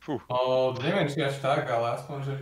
Fú. 0.00 0.22
O, 0.30 0.72
neviem, 0.78 1.10
či 1.10 1.24
až 1.24 1.42
tak, 1.42 1.66
ale 1.66 1.98
aspoň, 1.98 2.18
že... 2.22 2.34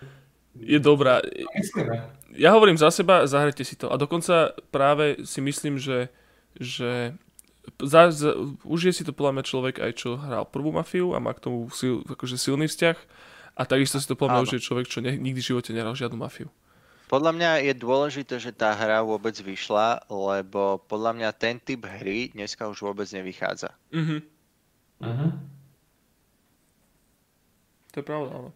Je 0.55 0.79
dobrá. 0.79 1.19
Myslíme. 1.57 2.13
Ja 2.35 2.55
hovorím 2.55 2.79
za 2.79 2.91
seba, 2.91 3.27
zahrajte 3.27 3.63
si 3.63 3.75
to. 3.75 3.91
A 3.91 3.99
dokonca 3.99 4.55
práve 4.71 5.23
si 5.23 5.39
myslím, 5.43 5.79
že, 5.79 6.11
že 6.55 7.15
za, 7.81 8.11
za, 8.11 8.35
užije 8.63 8.93
si 9.01 9.03
to 9.03 9.11
podľa 9.15 9.39
mňa 9.39 9.43
človek 9.43 9.75
aj 9.81 9.91
čo 9.99 10.15
hral 10.19 10.47
prvú 10.47 10.71
mafiu 10.71 11.15
a 11.15 11.23
má 11.23 11.31
k 11.35 11.43
tomu 11.43 11.67
sil, 11.71 12.03
akože 12.07 12.39
silný 12.39 12.67
vzťah. 12.67 12.97
A 13.55 13.61
takisto 13.63 14.03
si 14.03 14.07
to 14.07 14.19
podľa 14.19 14.39
mňa 14.39 14.45
užije 14.51 14.61
človek, 14.67 14.87
čo 14.91 14.99
ne, 14.99 15.15
nikdy 15.15 15.39
v 15.39 15.49
živote 15.55 15.71
nehral 15.71 15.95
žiadnu 15.95 16.19
mafiu. 16.19 16.51
Podľa 17.05 17.31
mňa 17.37 17.51
je 17.69 17.73
dôležité, 17.77 18.35
že 18.41 18.49
tá 18.49 18.73
hra 18.73 19.05
vôbec 19.05 19.37
vyšla, 19.37 20.09
lebo 20.09 20.81
podľa 20.89 21.11
mňa 21.13 21.29
ten 21.37 21.61
typ 21.61 21.85
hry 21.85 22.33
dneska 22.33 22.65
už 22.65 22.81
vôbec 22.81 23.05
nevychádza. 23.13 23.69
Mhm. 23.93 24.17
Uh-huh. 24.95 25.31
To 27.91 27.95
je 27.99 28.05
pravda, 28.05 28.29
áno. 28.31 28.51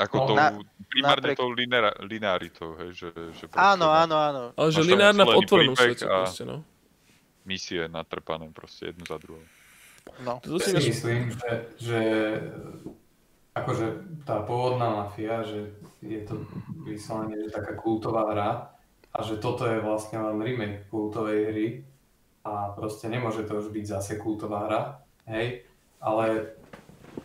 Ako 0.00 0.16
no, 0.16 0.26
tou, 0.32 0.36
na, 0.36 0.46
primárne 0.88 1.28
napriek... 1.28 1.36
tou 1.36 1.50
linear, 1.52 1.92
linearitou, 2.00 2.72
hej, 2.80 2.90
že, 2.96 3.10
že 3.36 3.44
Áno, 3.52 3.92
áno, 3.92 4.16
áno. 4.16 4.42
Ale 4.56 4.68
že 4.72 4.80
lineárna 4.80 5.28
v 5.28 5.36
otvorenom 5.36 5.76
svete 5.76 6.08
proste, 6.08 6.48
no. 6.48 6.64
Misie 7.44 7.84
natrpané 7.84 8.48
proste 8.48 8.92
jednu 8.92 9.04
za 9.04 9.20
druhou. 9.20 9.44
No. 10.24 10.40
To 10.40 10.56
si 10.56 10.72
myslím, 10.72 11.36
že, 11.36 11.52
že 11.76 12.00
akože 13.54 13.86
tá 14.22 14.42
pôvodná 14.46 15.04
mafia, 15.04 15.42
že 15.42 15.74
je 16.00 16.20
to 16.22 16.46
vyslovene 16.86 17.34
že 17.42 17.50
taká 17.50 17.74
kultová 17.74 18.30
hra 18.30 18.50
a 19.10 19.18
že 19.26 19.42
toto 19.42 19.66
je 19.66 19.82
vlastne 19.82 20.22
len 20.22 20.38
remake 20.38 20.86
kultovej 20.86 21.40
hry 21.50 21.66
a 22.46 22.72
proste 22.72 23.10
nemôže 23.10 23.44
to 23.44 23.58
už 23.58 23.74
byť 23.74 23.84
zase 23.84 24.12
kultová 24.16 24.70
hra, 24.70 24.82
hej, 25.28 25.66
ale 26.00 26.56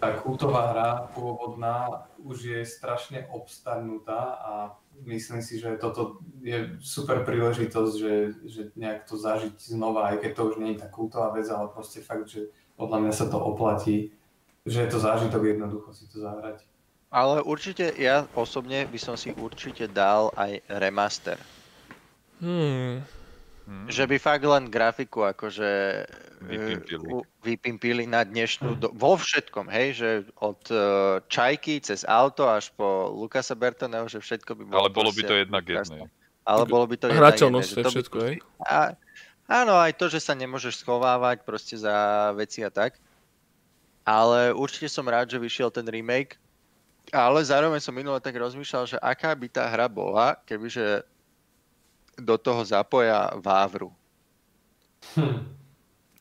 tá 0.02 0.12
kultová 0.18 0.76
hra 0.76 0.90
pôvodná 1.14 2.10
už 2.26 2.38
je 2.42 2.62
strašne 2.66 3.30
obstarnutá 3.30 4.42
a 4.42 4.54
myslím 5.06 5.46
si, 5.46 5.62
že 5.62 5.78
toto 5.78 6.26
je 6.42 6.74
super 6.82 7.22
príležitosť, 7.22 7.94
že, 7.94 8.14
že 8.50 8.62
nejak 8.74 9.06
to 9.06 9.16
zažiť 9.16 9.56
znova, 9.62 10.10
aj 10.12 10.26
keď 10.26 10.32
to 10.34 10.42
už 10.52 10.56
nie 10.58 10.74
je 10.74 10.82
tá 10.82 10.88
kultová 10.90 11.32
vec, 11.38 11.46
ale 11.48 11.70
proste 11.70 12.02
fakt, 12.02 12.28
že 12.28 12.50
podľa 12.76 13.08
mňa 13.08 13.14
sa 13.14 13.30
to 13.30 13.38
oplatí 13.38 14.12
že 14.66 14.82
je 14.82 14.90
to 14.90 14.98
zážitok 14.98 15.42
jednoducho 15.46 15.94
si 15.94 16.10
to 16.10 16.26
zahrať. 16.26 16.66
Ale 17.14 17.46
určite, 17.46 17.94
ja 17.96 18.26
osobne 18.34 18.90
by 18.90 19.00
som 19.00 19.16
si 19.16 19.32
určite 19.38 19.86
dal 19.88 20.34
aj 20.36 20.60
remaster. 20.68 21.38
Hmm. 22.42 23.06
Hmm. 23.66 23.88
Že 23.90 24.04
by 24.10 24.16
fakt 24.22 24.46
len 24.46 24.70
grafiku 24.70 25.26
akože 25.26 26.06
vypimpili, 26.46 27.06
vypimpili 27.42 28.04
na 28.06 28.22
dnešnú, 28.22 28.78
do, 28.78 28.94
vo 28.94 29.18
všetkom, 29.18 29.66
hej, 29.74 29.88
že 29.98 30.10
od 30.38 30.62
uh, 30.70 31.18
čajky 31.26 31.82
cez 31.82 32.06
auto 32.06 32.46
až 32.46 32.70
po 32.78 33.10
Lukasa 33.10 33.58
Bertoneho, 33.58 34.06
že 34.06 34.22
všetko 34.22 34.52
by 34.54 34.64
bolo... 34.70 34.78
Ale 34.86 34.90
bolo 34.94 35.10
by 35.10 35.22
to 35.26 35.34
jednak 35.34 35.66
jedné. 35.66 36.06
Ale 36.46 36.64
bolo 36.70 36.86
by 36.86 36.96
to 37.00 37.10
jedna 37.10 37.22
Hrateľnosť 37.26 37.72
je 37.74 37.84
všetko, 37.90 38.18
hej? 38.22 38.36
A, 38.70 38.94
áno, 39.50 39.74
aj 39.82 39.98
to, 39.98 40.14
že 40.14 40.22
sa 40.22 40.38
nemôžeš 40.38 40.86
schovávať 40.86 41.42
proste 41.42 41.74
za 41.74 42.30
veci 42.38 42.62
a 42.62 42.70
tak. 42.70 43.02
Ale 44.06 44.54
určite 44.54 44.86
som 44.86 45.10
rád, 45.10 45.34
že 45.34 45.42
vyšiel 45.42 45.74
ten 45.74 45.84
remake. 45.90 46.38
Ale 47.10 47.42
zároveň 47.42 47.82
som 47.82 47.94
minule 47.94 48.22
tak 48.22 48.38
rozmýšľal, 48.38 48.86
že 48.86 48.98
aká 49.02 49.34
by 49.34 49.48
tá 49.50 49.66
hra 49.66 49.90
bola, 49.90 50.38
kebyže 50.46 51.06
do 52.18 52.36
toho 52.38 52.62
zapoja 52.66 53.34
Vávru. 53.42 53.90
Hm. 55.18 55.46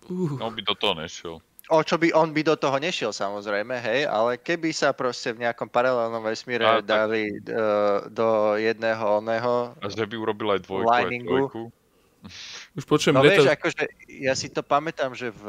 Uh. 0.08 0.36
On 0.40 0.52
by 0.52 0.60
do 0.60 0.74
toho 0.76 0.94
nešiel. 0.96 1.40
O 1.72 1.80
čo 1.80 1.96
by, 1.96 2.12
on 2.12 2.36
by 2.36 2.44
do 2.44 2.52
toho 2.60 2.76
nešiel 2.76 3.08
samozrejme, 3.08 3.80
hej, 3.80 4.04
ale 4.04 4.36
keby 4.36 4.68
sa 4.68 4.92
proste 4.92 5.32
v 5.32 5.48
nejakom 5.48 5.64
paralelnom 5.64 6.20
vesmíre 6.20 6.60
a, 6.60 6.84
dali 6.84 7.40
tak... 7.40 7.56
do, 7.56 7.64
do 8.12 8.28
jedného 8.60 9.24
oného 9.24 9.72
A 9.80 9.88
že 9.88 10.04
by 10.04 10.12
urobil 10.20 10.52
aj 10.52 10.60
dvojku, 10.68 10.84
liningu, 10.84 11.08
aj 11.08 11.40
trojku. 11.48 11.62
Už 12.78 12.84
počujem 12.88 13.14
no 13.14 13.22
vieš, 13.22 13.46
akože 13.46 13.84
ja 14.08 14.34
si 14.34 14.48
to 14.48 14.64
pamätám, 14.64 15.12
že 15.12 15.30
v, 15.30 15.44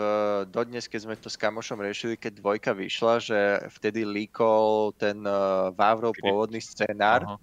dodnes, 0.52 0.86
keď 0.86 1.00
sme 1.08 1.16
to 1.16 1.32
s 1.32 1.40
kamošom 1.40 1.80
riešili, 1.80 2.20
keď 2.20 2.40
dvojka 2.40 2.72
vyšla, 2.76 3.14
že 3.24 3.40
vtedy 3.80 4.04
líkol 4.04 4.92
ten 5.00 5.24
uh, 5.24 5.72
Vavrov 5.74 6.14
pôvodný 6.20 6.60
scenár 6.60 7.24
Aha. 7.26 7.38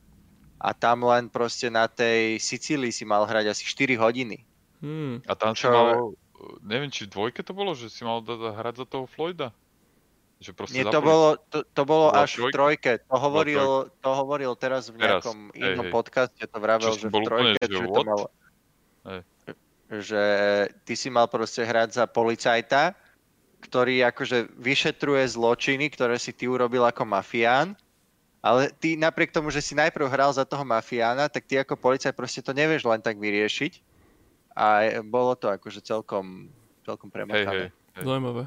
a 0.61 0.71
tam 0.77 1.09
len 1.09 1.33
proste 1.33 1.73
na 1.73 1.89
tej 1.89 2.39
Sicílii 2.39 2.93
si 2.93 3.09
mal 3.09 3.25
hrať 3.25 3.53
asi 3.53 3.65
4 3.65 3.97
hodiny. 3.99 4.45
Hmm. 4.83 5.23
A 5.31 5.33
tam 5.39 5.55
Čo... 5.55 5.71
mal, 5.71 5.91
neviem, 6.67 6.91
či 6.91 7.07
v 7.07 7.15
dvojke 7.15 7.41
to 7.47 7.55
bolo, 7.55 7.73
že 7.73 7.87
si 7.89 8.03
mal 8.03 8.21
hrať 8.27 8.83
za 8.83 8.87
toho 8.87 9.07
Floyda? 9.07 9.55
Že 10.43 10.59
Nie, 10.75 10.83
to 10.91 10.99
bolo, 10.99 11.39
to, 11.55 11.63
to 11.63 11.83
bolo 11.87 12.11
až 12.11 12.43
v 12.43 12.51
trojke. 12.51 12.99
To 13.07 13.15
hovoril, 13.15 13.95
to 14.03 14.11
hovoril 14.11 14.59
teraz 14.59 14.91
v 14.91 14.99
nejakom 14.99 15.55
teraz, 15.55 15.71
inom 15.79 15.87
hej, 15.87 15.95
podcaste, 15.95 16.43
to 16.43 16.59
vravel, 16.59 16.91
že 16.99 17.07
v 17.07 17.15
trojke, 17.23 17.63
úplne, 17.63 17.71
že, 17.71 17.79
že 17.79 17.87
to 17.87 18.03
malo... 18.03 18.27
Že 19.93 20.23
ty 20.89 20.95
si 20.97 21.09
mal 21.13 21.29
proste 21.29 21.63
hrať 21.67 22.01
za 22.01 22.05
policajta, 22.09 22.97
ktorý 23.63 24.03
akože 24.11 24.59
vyšetruje 24.59 25.23
zločiny, 25.29 25.93
ktoré 25.93 26.19
si 26.19 26.35
ty 26.35 26.51
urobil 26.51 26.83
ako 26.83 27.07
mafián, 27.07 27.79
ale 28.43 28.75
ty 28.75 28.99
napriek 28.99 29.31
tomu, 29.31 29.55
že 29.55 29.63
si 29.63 29.79
najprv 29.79 30.11
hral 30.11 30.35
za 30.35 30.43
toho 30.43 30.67
mafiána, 30.67 31.31
tak 31.31 31.47
ty 31.47 31.63
ako 31.63 31.79
policajt 31.79 32.19
proste 32.19 32.43
to 32.43 32.51
nevieš 32.51 32.83
len 32.83 32.99
tak 32.99 33.23
vyriešiť. 33.23 33.73
A 34.59 34.99
bolo 35.07 35.39
to 35.39 35.47
akože 35.47 35.81
celkom, 35.81 36.51
celkom 36.83 37.09
premotavé. 37.09 37.71
Hej, 37.97 38.03
hej, 38.03 38.05
hej. 38.05 38.47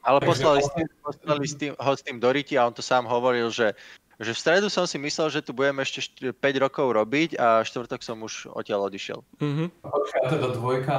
Ale 0.00 0.18
poslali, 0.24 0.64
s 0.64 0.70
tým, 0.72 0.88
poslali 1.04 1.44
s 1.44 1.54
tým, 1.60 1.72
ho 1.76 1.92
s 1.92 2.00
tým 2.00 2.16
do 2.16 2.30
riti 2.32 2.56
a 2.56 2.64
on 2.64 2.72
to 2.72 2.80
sám 2.80 3.04
hovoril, 3.04 3.52
že 3.52 3.76
že 4.18 4.34
v 4.34 4.42
stredu 4.42 4.66
som 4.66 4.82
si 4.82 4.98
myslel, 4.98 5.30
že 5.30 5.46
tu 5.46 5.54
budeme 5.54 5.86
ešte 5.86 6.34
5 6.34 6.34
rokov 6.58 6.90
robiť 6.90 7.38
a 7.38 7.62
štvrtok 7.62 8.02
som 8.02 8.18
už 8.26 8.50
odtiaľ 8.50 8.90
odišiel. 8.90 9.22
Mm-hmm. 9.38 9.68
A 9.86 10.26
teda 10.26 10.46
dvojka, 10.58 10.96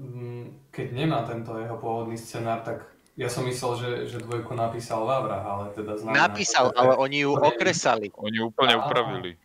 mm, 0.00 0.72
keď 0.72 0.86
nemá 0.96 1.20
tento 1.28 1.52
jeho 1.60 1.76
pôvodný 1.76 2.16
scenár, 2.16 2.64
tak 2.64 2.88
ja 3.12 3.28
som 3.28 3.44
myslel, 3.44 3.72
že, 3.76 3.90
že 4.08 4.24
dvojku 4.24 4.56
napísal 4.56 5.04
Vavra, 5.04 5.44
ale 5.44 5.76
teda 5.76 6.00
znamená... 6.00 6.32
Napísal, 6.32 6.72
to, 6.72 6.80
ale 6.80 6.96
oni 6.96 7.28
ju 7.28 7.36
okresali. 7.36 8.08
Oni 8.16 8.40
ju 8.40 8.48
úplne 8.48 8.74
upravili. 8.80 9.36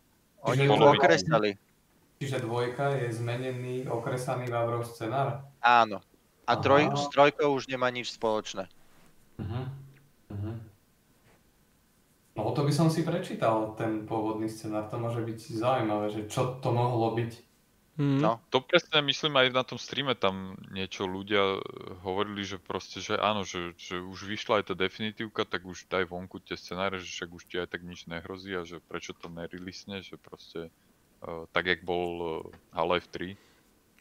Oni 0.48 0.64
ju 0.64 0.72
okresali. 0.72 1.50
Čiže 2.18 2.48
dvojka 2.48 2.96
je 2.96 3.12
zmenený, 3.12 3.86
okresaný 3.92 4.48
Vavrov 4.48 4.88
scenár? 4.88 5.44
Áno. 5.60 6.00
A 6.48 6.56
troj, 6.56 6.88
s 6.96 7.12
trojkou 7.12 7.52
už 7.52 7.68
nemá 7.68 7.92
nič 7.92 8.16
spoločné. 8.16 8.72
Uh-huh. 9.36 9.68
No 12.38 12.54
to 12.54 12.62
by 12.62 12.70
som 12.70 12.86
si 12.86 13.02
prečítal, 13.02 13.74
ten 13.74 14.06
pôvodný 14.06 14.46
scenár, 14.46 14.86
to 14.86 14.94
môže 14.94 15.26
byť 15.26 15.38
zaujímavé, 15.58 16.06
že 16.14 16.22
čo 16.30 16.62
to 16.62 16.70
mohlo 16.70 17.10
byť. 17.18 17.32
Mm. 17.98 18.22
No. 18.22 18.38
To 18.54 18.62
presne 18.62 19.02
myslím 19.10 19.34
aj 19.42 19.48
na 19.50 19.66
tom 19.66 19.74
streame, 19.74 20.14
tam 20.14 20.54
niečo 20.70 21.10
ľudia 21.10 21.58
hovorili, 22.06 22.46
že 22.46 22.62
proste, 22.62 23.02
že 23.02 23.18
áno, 23.18 23.42
že, 23.42 23.74
že 23.74 23.98
už 23.98 24.22
vyšla 24.22 24.62
aj 24.62 24.70
tá 24.70 24.74
definitívka, 24.78 25.42
tak 25.42 25.66
už 25.66 25.90
daj 25.90 26.06
vonku 26.06 26.38
tie 26.38 26.54
scenáre, 26.54 27.02
že 27.02 27.10
však 27.10 27.30
už 27.34 27.42
ti 27.50 27.58
aj 27.58 27.74
tak 27.74 27.82
nič 27.82 28.06
nehrozí 28.06 28.54
a 28.54 28.62
že 28.62 28.78
prečo 28.86 29.18
to 29.18 29.26
nerilisne, 29.26 29.98
že 30.06 30.14
proste 30.14 30.70
uh, 31.26 31.50
tak, 31.50 31.66
jak 31.66 31.82
bol 31.82 32.10
uh, 32.22 32.30
Half-Life 32.70 33.10
3, 33.10 33.34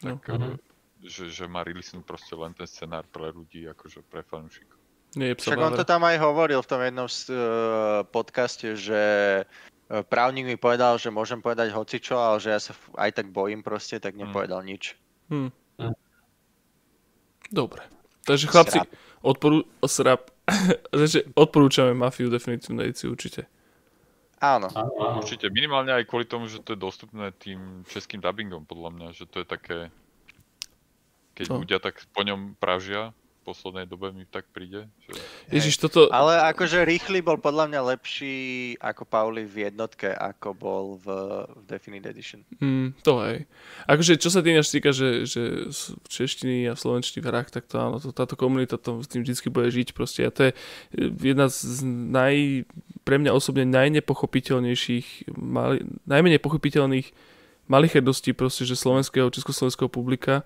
tak 0.05 0.21
no. 0.29 0.53
uh, 0.53 0.61
že, 1.01 1.33
že 1.33 1.49
má 1.49 1.65
release 1.65 1.97
proste 2.05 2.37
len 2.37 2.53
ten 2.53 2.69
scenár 2.69 3.09
pre 3.09 3.33
ľudí, 3.33 3.65
akože 3.65 4.05
pre 4.05 4.21
fanúšikov. 4.21 4.76
Nie 5.15 5.33
je 5.33 5.39
Však 5.39 5.61
on 5.61 5.77
to 5.77 5.87
tam 5.87 6.03
aj 6.03 6.19
hovoril 6.19 6.59
v 6.59 6.69
tom 6.69 6.81
jednom 6.83 7.07
uh, 7.07 8.03
podcaste, 8.11 8.75
že 8.75 9.01
uh, 9.47 10.03
právnik 10.03 10.43
mi 10.43 10.59
povedal, 10.59 10.99
že 10.99 11.13
môžem 11.13 11.39
povedať 11.39 11.71
hocičo, 11.71 12.19
ale 12.19 12.43
že 12.43 12.49
ja 12.51 12.59
sa 12.59 12.75
aj 12.99 13.23
tak 13.23 13.27
bojím 13.31 13.63
proste, 13.63 14.01
tak 14.03 14.19
hm. 14.19 14.27
nepovedal 14.27 14.59
hmm. 14.59 14.69
nič. 14.69 14.83
Hmm. 15.31 15.51
Dobre. 17.47 17.79
Takže 18.27 18.45
chlapci, 18.51 18.77
odporú... 19.23 19.63
Srap. 19.87 20.35
odporúčame 21.43 21.95
Mafiu 21.95 22.27
definitívne 22.27 22.87
edíciu 22.87 23.15
určite. 23.15 23.47
Áno. 24.43 24.69
Určite. 25.17 25.49
Minimálne 25.49 25.95
aj 25.95 26.05
kvôli 26.05 26.27
tomu, 26.27 26.45
že 26.45 26.61
to 26.61 26.75
je 26.75 26.79
dostupné 26.79 27.33
tým 27.39 27.87
českým 27.89 28.21
dubbingom, 28.21 28.67
podľa 28.67 28.89
mňa, 28.93 29.07
že 29.15 29.25
to 29.25 29.41
je 29.41 29.47
také... 29.47 29.77
Keď 31.39 31.45
no. 31.53 31.61
ľudia 31.61 31.77
tak 31.77 32.01
po 32.11 32.21
ňom 32.25 32.57
pražia, 32.57 33.13
poslednej 33.47 33.87
dobe 33.87 34.11
mi 34.11 34.27
tak 34.27 34.51
príde. 34.51 34.91
Že... 35.07 35.11
Ježiš, 35.55 35.79
toto... 35.79 36.11
Ale 36.11 36.35
akože 36.51 36.83
rýchly 36.83 37.23
bol 37.23 37.39
podľa 37.39 37.71
mňa 37.71 37.81
lepší 37.95 38.35
ako 38.83 39.07
Pauli 39.07 39.47
v 39.47 39.71
jednotke, 39.71 40.11
ako 40.11 40.51
bol 40.51 40.85
v, 40.99 41.07
v 41.47 41.63
Definite 41.63 42.11
Edition. 42.11 42.43
Mm, 42.59 42.91
to 42.99 43.23
hej. 43.23 43.47
Akože 43.87 44.19
čo 44.19 44.27
sa 44.27 44.43
tým 44.43 44.59
až 44.59 44.67
týka, 44.67 44.91
že, 44.91 45.23
že 45.23 45.71
v 45.71 46.07
češtiny 46.11 46.67
a 46.67 46.75
v 46.75 46.81
slovenčiny 46.83 47.23
v 47.23 47.29
hrách, 47.31 47.55
tak 47.55 47.71
to 47.71 47.79
áno, 47.79 48.03
to, 48.03 48.11
táto 48.11 48.35
komunita 48.35 48.75
to 48.75 48.99
s 48.99 49.07
tým 49.07 49.23
vždy 49.23 49.47
bude 49.47 49.71
žiť 49.71 49.95
proste. 49.95 50.27
A 50.27 50.33
to 50.35 50.51
je 50.51 50.51
jedna 51.23 51.47
z 51.47 51.87
naj, 51.87 52.67
pre 53.07 53.15
mňa 53.15 53.31
osobne 53.31 53.63
najnepochopiteľnejších, 53.63 55.31
mali, 55.39 55.87
najmenej 56.03 56.43
pochopiteľných 56.43 57.07
malicherdostí 57.71 58.35
proste, 58.35 58.67
že 58.67 58.75
slovenského, 58.75 59.31
československého 59.31 59.87
publika 59.87 60.43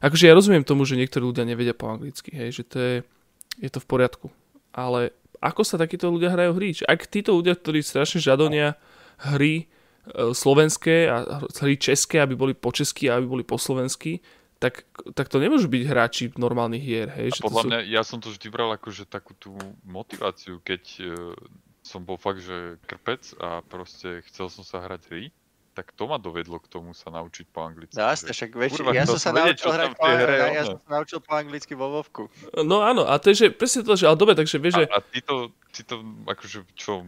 Akože 0.00 0.26
ja 0.26 0.34
rozumiem 0.34 0.66
tomu, 0.66 0.86
že 0.86 0.98
niektorí 0.98 1.22
ľudia 1.26 1.46
nevedia 1.46 1.76
po 1.76 1.90
anglicky, 1.90 2.34
hej, 2.34 2.60
že 2.60 2.64
to 2.66 2.76
je, 2.78 2.94
je 3.60 3.70
to 3.70 3.78
v 3.82 3.86
poriadku. 3.86 4.26
Ale 4.74 5.14
ako 5.44 5.62
sa 5.62 5.76
takíto 5.76 6.08
ľudia 6.08 6.32
hrajú 6.32 6.56
hry? 6.56 6.72
Ak 6.88 7.04
títo 7.06 7.36
ľudia, 7.36 7.54
ktorí 7.54 7.84
strašne 7.84 8.18
žadonia 8.18 8.80
hry 9.20 9.64
e, 9.64 10.34
slovenské 10.34 11.08
a 11.12 11.44
hry 11.60 11.76
české, 11.76 12.24
aby 12.24 12.32
boli 12.32 12.54
po 12.56 12.72
česky 12.72 13.12
a 13.12 13.20
aby 13.20 13.26
boli 13.28 13.44
po 13.44 13.60
slovensky, 13.60 14.24
tak, 14.56 14.88
tak 15.12 15.28
to 15.28 15.36
nemôžu 15.36 15.68
byť 15.68 15.82
hráči 15.84 16.24
normálnych 16.40 16.80
hier. 16.80 17.12
Hej, 17.12 17.36
a 17.36 17.44
podľa 17.44 17.62
sú... 17.62 17.68
mňa, 17.68 17.80
ja 17.92 18.02
som 18.02 18.18
to 18.24 18.32
vždy 18.32 18.48
bral 18.48 18.72
ako, 18.72 18.88
že 18.88 19.04
takú 19.04 19.36
tú 19.36 19.52
motiváciu, 19.84 20.64
keď 20.64 20.82
uh, 21.04 21.36
som 21.84 22.00
bol 22.00 22.16
fakt, 22.16 22.40
že 22.40 22.80
krpec 22.88 23.36
a 23.36 23.60
proste 23.60 24.24
chcel 24.32 24.48
som 24.48 24.64
sa 24.64 24.80
hrať 24.80 25.00
hry, 25.12 25.24
tak 25.74 25.90
to 25.90 26.06
ma 26.06 26.22
dovedlo 26.22 26.62
k 26.62 26.70
tomu 26.70 26.94
sa 26.94 27.10
naučiť 27.10 27.50
po 27.50 27.66
anglicky. 27.66 27.98
No 27.98 28.06
jasne, 28.06 28.30
však 28.30 28.50
väčši, 28.54 28.80
ja 28.94 29.04
som 29.10 29.18
sa 29.18 29.34
naučil 29.34 29.70
hrať 29.74 29.90
po, 29.98 30.06
hre, 30.06 30.36
ja 30.54 30.62
som 30.62 30.78
sa 30.78 30.88
naučil 31.02 31.18
po 31.18 31.32
anglicky 31.34 31.74
vo 31.74 31.90
Vovku. 31.90 32.30
No 32.62 32.86
áno, 32.86 33.10
a 33.10 33.18
to 33.18 33.34
je, 33.34 33.46
že 33.46 33.46
presne 33.50 33.82
to, 33.82 33.98
že 33.98 34.06
ale 34.06 34.14
dobre, 34.14 34.38
takže 34.38 34.62
vieš, 34.62 34.80
že... 34.80 34.84
A, 34.86 34.96
a 34.96 34.98
ty, 35.02 35.18
to, 35.18 35.50
ty 35.74 35.82
to, 35.82 36.00
akože 36.30 36.62
čo, 36.78 37.02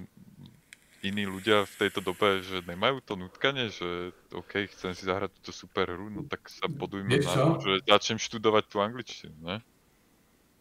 iní 1.06 1.22
ľudia 1.30 1.62
v 1.62 1.74
tejto 1.86 2.02
dobe, 2.02 2.42
že 2.42 2.66
nemajú 2.66 2.98
to 3.06 3.14
nutkanie, 3.14 3.70
že 3.70 4.10
OK, 4.34 4.66
chcem 4.74 4.90
si 4.98 5.06
zahrať 5.06 5.30
túto 5.38 5.54
super 5.54 5.86
hru, 5.94 6.10
no 6.10 6.26
tak 6.26 6.50
sa 6.50 6.66
podujme 6.66 7.22
na 7.22 7.30
to, 7.30 7.62
že 7.62 7.72
začnem 7.86 8.18
študovať 8.18 8.64
tú 8.66 8.82
angličtinu, 8.82 9.36
ne? 9.46 9.62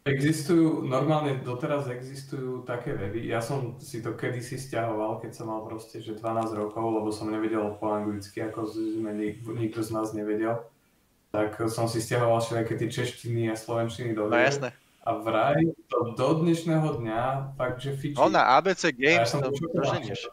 Existujú, 0.05 0.85
normálne 0.85 1.41
doteraz 1.41 1.89
existujú 1.89 2.61
také 2.61 2.93
weby. 2.93 3.25
Ja 3.25 3.41
som 3.41 3.81
si 3.81 4.05
to 4.05 4.13
kedysi 4.13 4.53
stiahoval, 4.53 5.17
keď 5.17 5.33
som 5.33 5.49
mal 5.49 5.65
proste, 5.65 5.97
že 5.97 6.13
12 6.13 6.53
rokov, 6.53 6.93
lebo 6.93 7.09
som 7.09 7.33
nevedel 7.33 7.73
po 7.81 7.89
anglicky, 7.89 8.37
ako 8.45 8.69
sme 8.69 9.17
nikto 9.57 9.81
z 9.81 9.89
nás 9.89 10.13
nevedel. 10.13 10.61
Tak 11.33 11.57
som 11.73 11.89
si 11.89 12.05
stiahoval 12.05 12.37
všetky 12.37 12.77
tie 12.77 12.89
češtiny 13.01 13.49
a 13.49 13.57
slovenčiny 13.57 14.13
do 14.13 14.29
No 14.29 14.37
jasné. 14.37 14.77
A 15.01 15.17
vraj 15.17 15.57
to 15.89 16.13
do 16.13 16.29
dnešného 16.37 17.01
dňa 17.01 17.21
fakt, 17.57 17.81
že 17.81 17.97
fičí. 17.97 18.13
No 18.13 18.29
na 18.29 18.61
ABC 18.61 18.93
Games 18.93 19.33
ja 19.33 19.41
to 19.41 19.49
doženieš. 19.73 20.29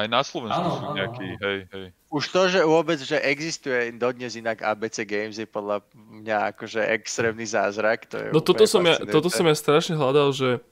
Aj 0.00 0.08
na 0.08 0.24
Slovensku 0.24 0.56
ano, 0.56 0.72
sú 0.80 0.84
nejaký, 0.96 1.26
ano. 1.36 1.42
hej, 1.44 1.58
hej. 1.68 1.86
Už 2.08 2.24
to, 2.32 2.48
že 2.48 2.60
vôbec, 2.64 2.96
že 2.96 3.20
existuje 3.20 3.92
dodnes 3.94 4.32
inak 4.34 4.64
ABC 4.64 5.04
Games 5.04 5.36
je 5.36 5.44
podľa 5.44 5.84
mňa 5.94 6.56
akože 6.56 6.80
extrémny 6.96 7.44
zázrak. 7.44 8.08
To 8.10 8.16
je 8.16 8.28
no 8.32 8.40
toto 8.40 8.64
som, 8.64 8.82
ja, 8.82 8.96
toto 8.98 9.28
som 9.28 9.44
ja 9.44 9.54
strašne 9.54 9.94
hľadal, 9.94 10.32
že 10.32 10.64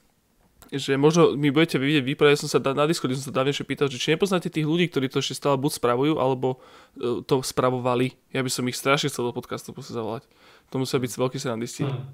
že 0.69 1.01
možno 1.01 1.33
mi 1.33 1.49
budete 1.49 1.81
vidieť 1.81 2.05
výprave, 2.05 2.37
ja 2.37 2.45
som 2.45 2.51
sa 2.51 2.61
na 2.61 2.85
Discorde 2.85 3.17
som 3.17 3.33
sa 3.33 3.41
dávnejšie 3.41 3.65
pýtal, 3.65 3.89
že 3.89 3.97
či 3.97 4.13
nepoznáte 4.13 4.53
tých 4.53 4.69
ľudí, 4.69 4.93
ktorí 4.93 5.09
to 5.09 5.25
ešte 5.25 5.41
stále 5.41 5.57
buď 5.57 5.81
spravujú, 5.81 6.21
alebo 6.21 6.61
e, 6.93 7.25
to 7.25 7.41
spravovali. 7.41 8.13
Ja 8.37 8.45
by 8.45 8.51
som 8.53 8.69
ich 8.69 8.77
strašne 8.77 9.09
chcel 9.09 9.25
do 9.25 9.33
podcastu 9.33 9.73
zavolať. 9.73 10.29
To 10.69 10.77
musia 10.77 11.01
byť 11.01 11.09
veľkí 11.09 11.39
srandisti. 11.41 11.89
Hmm. 11.89 12.05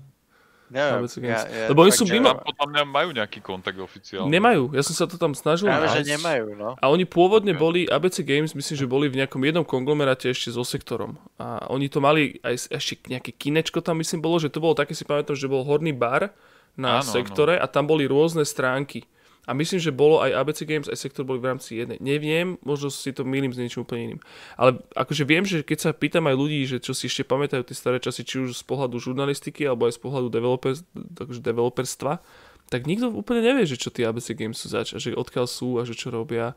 Neviem, 0.73 1.05
ja, 1.29 1.45
ja, 1.45 1.67
Lebo 1.69 1.85
oni 1.85 1.93
sú 1.93 2.09
mimo... 2.09 2.33
Podľa 2.41 2.67
mňa 2.73 2.83
majú 2.89 3.09
nejaký 3.13 3.45
kontakt 3.45 3.77
oficiálny. 3.77 4.33
Nemajú, 4.33 4.73
ja 4.73 4.81
som 4.81 4.97
sa 4.97 5.05
to 5.05 5.21
tam 5.21 5.37
snažil 5.37 5.69
Práve, 5.69 5.93
nájsť. 5.93 5.97
že 6.01 6.13
nemajú, 6.17 6.47
no. 6.57 6.71
A 6.81 6.85
oni 6.89 7.05
pôvodne 7.05 7.53
okay. 7.53 7.61
boli, 7.61 7.81
ABC 7.85 8.25
Games, 8.25 8.57
myslím, 8.57 8.77
že 8.81 8.87
boli 8.89 9.07
v 9.13 9.21
nejakom 9.21 9.39
jednom 9.45 9.63
konglomeráte 9.63 10.33
ešte 10.33 10.57
so 10.57 10.65
sektorom. 10.65 11.21
A 11.37 11.69
oni 11.69 11.93
to 11.93 12.01
mali 12.01 12.41
aj 12.41 12.73
ešte 12.73 12.97
nejaké 13.13 13.37
kinečko 13.37 13.85
tam, 13.85 14.01
myslím, 14.01 14.25
bolo, 14.25 14.41
že 14.41 14.49
to 14.49 14.59
bolo 14.59 14.73
také, 14.73 14.97
si 14.97 15.05
pamätám, 15.05 15.37
že 15.37 15.53
bol 15.53 15.69
horný 15.69 15.93
bar 15.93 16.33
na 16.75 17.05
áno, 17.05 17.07
sektore 17.07 17.61
áno. 17.61 17.63
a 17.63 17.67
tam 17.69 17.85
boli 17.85 18.09
rôzne 18.09 18.43
stránky. 18.49 19.05
A 19.45 19.53
myslím, 19.53 19.77
že 19.77 19.93
bolo 19.93 20.25
aj 20.25 20.33
ABC 20.33 20.65
Games, 20.65 20.89
aj 20.89 20.97
Sektor 20.97 21.29
boli 21.29 21.37
v 21.37 21.53
rámci 21.53 21.77
jednej. 21.77 22.01
Neviem, 22.01 22.57
možno 22.65 22.89
si 22.89 23.13
to 23.13 23.29
milím 23.29 23.53
s 23.53 23.61
niečím 23.61 23.85
úplne 23.85 24.17
iným. 24.17 24.21
Ale 24.57 24.81
akože 24.97 25.25
viem, 25.29 25.45
že 25.45 25.61
keď 25.61 25.79
sa 25.85 25.91
pýtam 25.93 26.25
aj 26.33 26.37
ľudí, 26.37 26.65
že 26.65 26.81
čo 26.81 26.97
si 26.97 27.13
ešte 27.13 27.29
pamätajú 27.29 27.61
tie 27.69 27.77
staré 27.77 28.01
časy, 28.01 28.25
či 28.25 28.41
už 28.41 28.57
z 28.57 28.65
pohľadu 28.65 28.97
žurnalistiky, 28.97 29.69
alebo 29.69 29.85
aj 29.85 29.97
z 29.97 30.01
pohľadu 30.01 30.29
developer, 30.33 30.73
takže 30.97 31.45
developerstva, 31.45 32.25
tak 32.73 32.89
nikto 32.89 33.13
úplne 33.13 33.45
nevie, 33.45 33.69
že 33.69 33.77
čo 33.77 33.93
tie 33.93 34.09
ABC 34.09 34.33
Games 34.33 34.57
sú 34.57 34.73
zač, 34.73 34.97
a 34.97 34.99
že 34.99 35.13
odkiaľ 35.13 35.45
sú 35.45 35.77
a 35.77 35.85
že 35.85 35.93
čo 35.93 36.09
robia. 36.09 36.57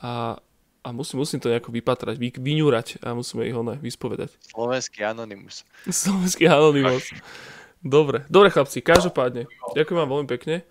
A, 0.00 0.40
a 0.80 0.88
musím, 0.96 1.20
musím 1.20 1.44
to 1.44 1.52
nejako 1.52 1.76
vypatrať, 1.76 2.16
vy, 2.16 2.32
vyňúrať 2.40 3.04
a 3.04 3.12
musíme 3.12 3.44
ich 3.44 3.52
ho 3.52 3.60
vyspovedať. 3.60 4.32
Slovenský 4.48 5.04
Anonymous. 5.04 5.68
Slovenský 5.92 6.48
Anonymous. 6.48 7.04
Dobre, 7.84 8.24
dobre 8.32 8.48
chlapci, 8.48 8.80
každopádne. 8.80 9.44
Ďakujem 9.76 9.98
vám 10.00 10.08
veľmi 10.08 10.28
pekne 10.32 10.64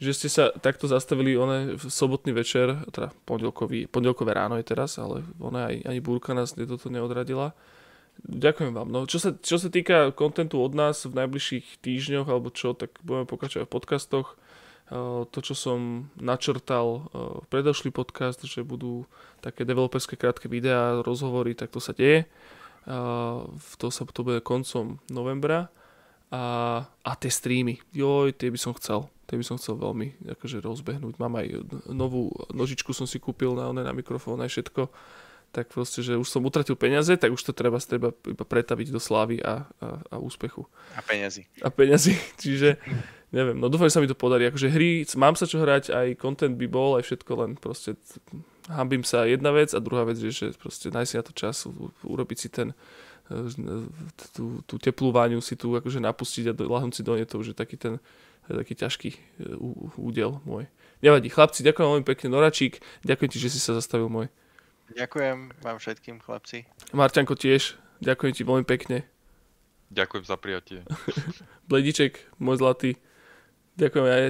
že 0.00 0.16
ste 0.16 0.28
sa 0.32 0.48
takto 0.56 0.88
zastavili 0.88 1.36
one 1.36 1.76
v 1.76 1.84
sobotný 1.84 2.32
večer, 2.32 2.72
teda 2.88 3.12
pondelkový, 3.28 3.84
pondelkové 3.84 4.32
ráno 4.32 4.56
je 4.56 4.64
teraz, 4.64 4.96
ale 4.96 5.20
ona 5.36 5.68
aj, 5.68 5.84
ani 5.84 6.00
búrka 6.00 6.32
nás 6.32 6.56
toto 6.56 6.88
neodradila. 6.88 7.52
Ďakujem 8.20 8.72
vám. 8.72 8.88
No, 8.88 9.04
čo, 9.04 9.20
sa, 9.20 9.36
čo 9.36 9.56
sa 9.60 9.68
týka 9.68 10.12
kontentu 10.12 10.60
od 10.60 10.72
nás 10.72 11.04
v 11.04 11.16
najbližších 11.20 11.84
týždňoch 11.84 12.28
alebo 12.28 12.48
čo, 12.52 12.72
tak 12.72 12.96
budeme 13.04 13.24
pokračovať 13.28 13.64
v 13.68 13.74
podcastoch. 13.76 14.28
To, 14.90 15.38
čo 15.38 15.54
som 15.54 16.10
načrtal 16.18 17.06
v 17.14 17.46
predošlý 17.46 17.94
podcast, 17.94 18.42
že 18.42 18.66
budú 18.66 19.06
také 19.38 19.62
developerské 19.62 20.18
krátke 20.18 20.50
videá, 20.50 20.98
rozhovory, 21.06 21.54
tak 21.54 21.70
to 21.70 21.78
sa 21.78 21.94
deje. 21.94 22.26
To 23.78 23.86
sa 23.88 24.02
to 24.02 24.20
bude 24.26 24.42
koncom 24.42 24.98
novembra. 25.06 25.70
A, 26.30 26.42
a 26.86 27.12
tie 27.18 27.30
streamy, 27.30 27.82
joj, 27.90 28.30
tie 28.38 28.54
by 28.54 28.58
som 28.58 28.72
chcel 28.78 29.10
to 29.30 29.38
by 29.38 29.46
som 29.46 29.62
chcel 29.62 29.78
veľmi 29.78 30.26
akože 30.26 30.58
rozbehnúť. 30.58 31.22
Mám 31.22 31.38
aj 31.38 31.46
novú 31.94 32.34
nožičku 32.50 32.90
som 32.90 33.06
si 33.06 33.22
kúpil 33.22 33.54
na, 33.54 33.70
na 33.70 33.94
mikrofón 33.94 34.42
aj 34.42 34.50
všetko. 34.50 34.90
Tak 35.54 35.70
proste, 35.70 36.02
že 36.02 36.18
už 36.18 36.26
som 36.26 36.42
utratil 36.42 36.74
peniaze, 36.74 37.14
tak 37.14 37.30
už 37.30 37.38
to 37.46 37.54
treba, 37.54 37.78
treba 37.78 38.10
iba 38.26 38.42
pretaviť 38.42 38.90
do 38.90 38.98
slávy 38.98 39.38
a, 39.38 39.70
a, 39.78 40.02
a 40.10 40.16
úspechu. 40.18 40.66
A 40.98 41.02
peniazy. 41.06 41.46
A 41.62 41.70
peniazy. 41.70 42.18
Čiže 42.42 42.82
neviem, 43.30 43.54
no 43.54 43.70
dúfam, 43.70 43.86
že 43.86 43.94
sa 43.94 44.02
mi 44.02 44.10
to 44.10 44.18
podarí. 44.18 44.50
Akože 44.50 44.66
hry, 44.66 45.06
mám 45.14 45.38
sa 45.38 45.46
čo 45.46 45.62
hrať, 45.62 45.94
aj 45.94 46.18
content 46.18 46.58
by 46.58 46.66
bol, 46.66 46.98
aj 46.98 47.06
všetko, 47.06 47.30
len 47.38 47.54
proste 47.54 47.94
hambím 48.66 49.06
sa 49.06 49.30
jedna 49.30 49.54
vec 49.54 49.70
a 49.74 49.82
druhá 49.82 50.02
vec 50.06 50.18
je, 50.18 50.34
že 50.34 50.58
proste 50.58 50.90
nájsť 50.90 51.14
na 51.18 51.22
to 51.22 51.32
čas, 51.38 51.70
urobiť 52.02 52.38
si 52.38 52.50
ten 52.50 52.74
tú, 54.34 54.60
tú 54.66 54.74
teplú 54.76 55.14
váňu 55.14 55.38
si 55.38 55.54
tu 55.54 55.70
akože 55.72 56.02
napustiť 56.02 56.50
a 56.50 56.52
lahnúť 56.54 56.94
si 56.98 57.02
do 57.06 57.14
nej, 57.14 57.26
to 57.26 57.38
už 57.38 57.54
je 57.54 57.56
taký 57.56 57.78
ten 57.78 58.02
taký 58.50 58.74
ťažký 58.74 59.10
e, 59.14 59.18
údel 59.94 60.42
môj. 60.42 60.66
Nevadí, 61.00 61.30
chlapci, 61.30 61.62
ďakujem 61.62 61.86
veľmi 61.86 62.06
pekne, 62.06 62.26
Noračík, 62.34 62.82
ďakujem 63.06 63.30
ti, 63.30 63.38
že 63.38 63.52
si 63.52 63.60
sa 63.62 63.72
zastavil 63.72 64.10
môj. 64.10 64.26
Ďakujem 64.90 65.54
vám 65.62 65.76
všetkým, 65.78 66.18
chlapci. 66.18 66.66
Marťanko 66.90 67.38
tiež, 67.38 67.78
ďakujem 68.02 68.32
ti 68.34 68.42
veľmi 68.42 68.66
pekne. 68.66 69.06
Ďakujem 69.94 70.24
za 70.26 70.36
prijatie. 70.38 70.78
Blediček, 71.70 72.26
môj 72.42 72.58
zlatý, 72.58 72.90
ďakujem 73.78 74.04
aj. 74.06 74.22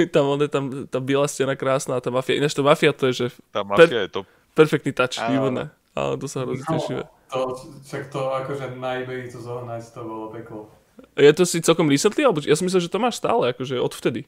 tam, 0.14 0.24
on 0.26 0.40
je 0.42 0.50
tam 0.50 0.64
tá 0.90 0.98
biela 0.98 1.28
stena 1.30 1.54
krásna 1.54 2.00
tá 2.02 2.10
mafia. 2.10 2.40
Ináč 2.40 2.56
to 2.56 2.66
mafia 2.66 2.90
to 2.90 3.12
je, 3.12 3.14
že... 3.14 3.26
Tá 3.54 3.62
mafia 3.62 3.86
per, 3.86 4.04
je 4.08 4.10
to. 4.10 4.20
Perfektný 4.56 4.90
touch, 4.90 5.22
výborné. 5.22 5.70
Ale 5.94 6.20
to 6.20 6.26
sa 6.26 6.44
hrozne 6.44 6.64
no, 6.66 6.72
tešíme. 6.76 7.02
To, 7.32 7.38
však 7.84 8.02
to 8.08 8.20
akože 8.32 8.64
na 8.76 9.04
eBay 9.04 9.28
to 9.28 9.40
zohnať, 9.40 9.82
to 9.92 10.00
bolo 10.04 10.26
peklo. 10.32 10.72
Je 11.14 11.30
to 11.30 11.46
si 11.46 11.62
celkom 11.62 11.86
recently? 11.86 12.26
Alebo 12.26 12.42
ja 12.42 12.58
som 12.58 12.66
myslel, 12.66 12.82
že 12.82 12.92
to 12.92 13.02
máš 13.02 13.22
stále, 13.22 13.54
akože 13.54 13.78
odvtedy. 13.78 14.26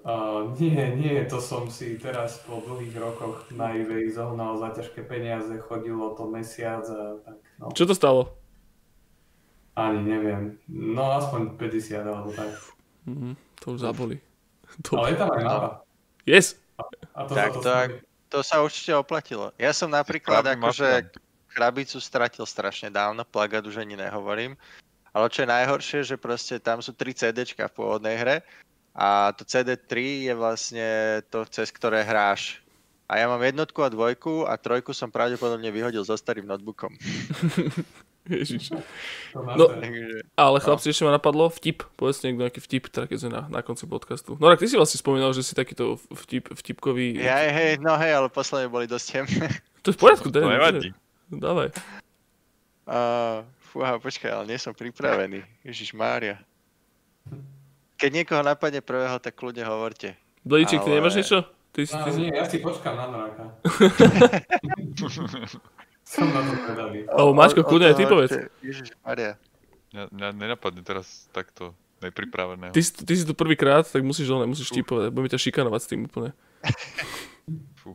Uh, 0.00 0.56
nie, 0.56 0.96
nie, 0.96 1.20
to 1.28 1.36
som 1.44 1.68
si 1.68 2.00
teraz 2.00 2.40
po 2.48 2.64
dlhých 2.64 2.96
rokoch 2.96 3.44
na 3.52 3.76
eBay 3.76 4.08
zohnal 4.08 4.56
za 4.56 4.72
ťažké 4.72 5.04
peniaze, 5.04 5.52
chodilo 5.60 6.16
to 6.16 6.24
mesiac 6.24 6.80
a 6.88 7.20
tak. 7.20 7.36
No. 7.60 7.68
Čo 7.76 7.84
to 7.84 7.92
stalo? 7.92 8.32
Ani 9.76 10.00
neviem. 10.00 10.56
No 10.72 11.20
aspoň 11.20 11.60
50 11.60 12.00
alebo 12.00 12.32
tak. 12.32 12.48
Mm-hmm, 13.04 13.32
to 13.60 13.66
už 13.76 13.80
zaboli. 13.84 14.16
To... 14.88 14.96
Ale 14.96 15.12
je 15.12 15.16
tam 15.20 15.28
aj 15.36 15.42
mapa. 15.44 15.70
Yes. 16.24 16.56
A, 16.80 16.82
a 17.12 17.20
to, 17.28 17.32
tak, 17.36 17.50
to, 17.52 17.60
to, 17.60 17.68
to 18.30 18.46
sa 18.46 18.62
určite 18.62 18.94
oplatilo. 18.94 19.50
Ja 19.58 19.74
som 19.74 19.90
napríklad 19.90 20.46
akože 20.46 21.10
krabicu 21.50 21.98
stratil 21.98 22.46
strašne 22.46 22.88
dávno, 22.88 23.26
plagát 23.26 23.66
už 23.66 23.82
ani 23.82 23.98
nehovorím. 23.98 24.54
Ale 25.10 25.26
čo 25.26 25.42
je 25.42 25.50
najhoršie, 25.50 26.00
že 26.06 26.14
proste 26.14 26.62
tam 26.62 26.78
sú 26.78 26.94
tri 26.94 27.10
CDčka 27.10 27.66
v 27.66 27.74
pôvodnej 27.74 28.14
hre 28.14 28.36
a 28.94 29.34
to 29.34 29.42
CD3 29.42 29.90
je 30.30 30.34
vlastne 30.38 30.88
to, 31.34 31.42
cez 31.50 31.74
ktoré 31.74 32.06
hráš. 32.06 32.62
A 33.10 33.18
ja 33.18 33.26
mám 33.26 33.42
jednotku 33.42 33.82
a 33.82 33.90
dvojku 33.90 34.46
a 34.46 34.54
trojku 34.54 34.94
som 34.94 35.10
pravdepodobne 35.10 35.66
vyhodil 35.74 36.06
so 36.06 36.14
starým 36.14 36.46
notebookom. 36.46 36.94
Ježiš. 38.28 38.76
No, 39.32 39.64
ale 40.36 40.60
chlapci, 40.60 40.92
ešte 40.92 41.08
ma 41.08 41.16
napadlo 41.16 41.48
vtip. 41.48 41.88
Povedzte 41.96 42.28
niekto 42.28 42.44
nejaký 42.44 42.60
vtip, 42.60 42.92
teda 42.92 43.08
keď 43.08 43.16
sme 43.16 43.30
na, 43.32 43.48
na 43.48 43.60
konci 43.64 43.88
podcastu. 43.88 44.36
No 44.36 44.52
tak 44.52 44.60
ty 44.60 44.68
si 44.68 44.76
vlastne 44.76 45.00
spomínal, 45.00 45.32
že 45.32 45.40
si 45.40 45.56
takýto 45.56 45.96
vtip, 46.12 46.52
vtipkový... 46.52 47.16
Ja, 47.16 47.48
hej, 47.48 47.80
no 47.80 47.96
hej, 47.96 48.20
ale 48.20 48.28
posledne 48.28 48.68
boli 48.68 48.84
dosť 48.84 49.06
temné. 49.08 49.48
To 49.80 49.90
je 49.90 49.96
v 49.96 50.00
poriadku, 50.00 50.28
nevadí. 50.28 50.92
Dávaj. 51.32 51.72
Uh, 52.84 53.40
fúha, 53.72 53.96
počkaj, 53.96 54.28
ale 54.28 54.44
nie 54.52 54.60
som 54.60 54.76
pripravený. 54.76 55.40
Ježiš 55.64 55.96
Mária. 55.96 56.36
Keď 57.96 58.10
niekoho 58.12 58.44
napadne 58.44 58.84
prvého, 58.84 59.16
tak 59.22 59.38
kľudne 59.38 59.64
hovorte. 59.64 60.18
Blíčik, 60.44 60.82
ale... 60.82 60.84
ty 60.84 60.90
nemáš 60.92 61.16
niečo? 61.16 61.38
Ty 61.70 61.86
si, 61.86 61.94
ty... 61.94 62.10
nie, 62.18 62.34
ja 62.34 62.50
si 62.50 62.58
počkám 62.58 62.98
na 62.98 63.06
mráka. 63.08 63.42
Som 66.10 66.26
na 66.34 66.42
to 66.42 66.58
predavý. 66.66 67.06
O, 67.14 67.30
Maťko, 67.30 67.62
kľudne 67.62 67.94
aj 67.94 67.96
ty 67.96 68.04
povedz. 68.10 68.34
Ježiš 68.66 68.98
Maria. 69.06 69.38
Mňa, 69.94 70.04
mňa 70.10 70.28
nenapadne 70.34 70.82
teraz 70.82 71.30
takto 71.30 71.70
nepripraveného. 72.02 72.74
Ty, 72.74 72.82
ty 72.82 73.12
si 73.14 73.22
tu 73.22 73.30
prvýkrát, 73.30 73.86
tak 73.86 74.02
musíš, 74.02 74.26
ale 74.34 74.50
musíš 74.50 74.74
ti 74.74 74.82
povedať. 74.82 75.14
Budeme 75.14 75.30
ťa 75.30 75.38
šikanovať 75.38 75.80
s 75.86 75.88
tým 75.88 76.00
úplne. 76.10 76.34
Fú. 77.78 77.94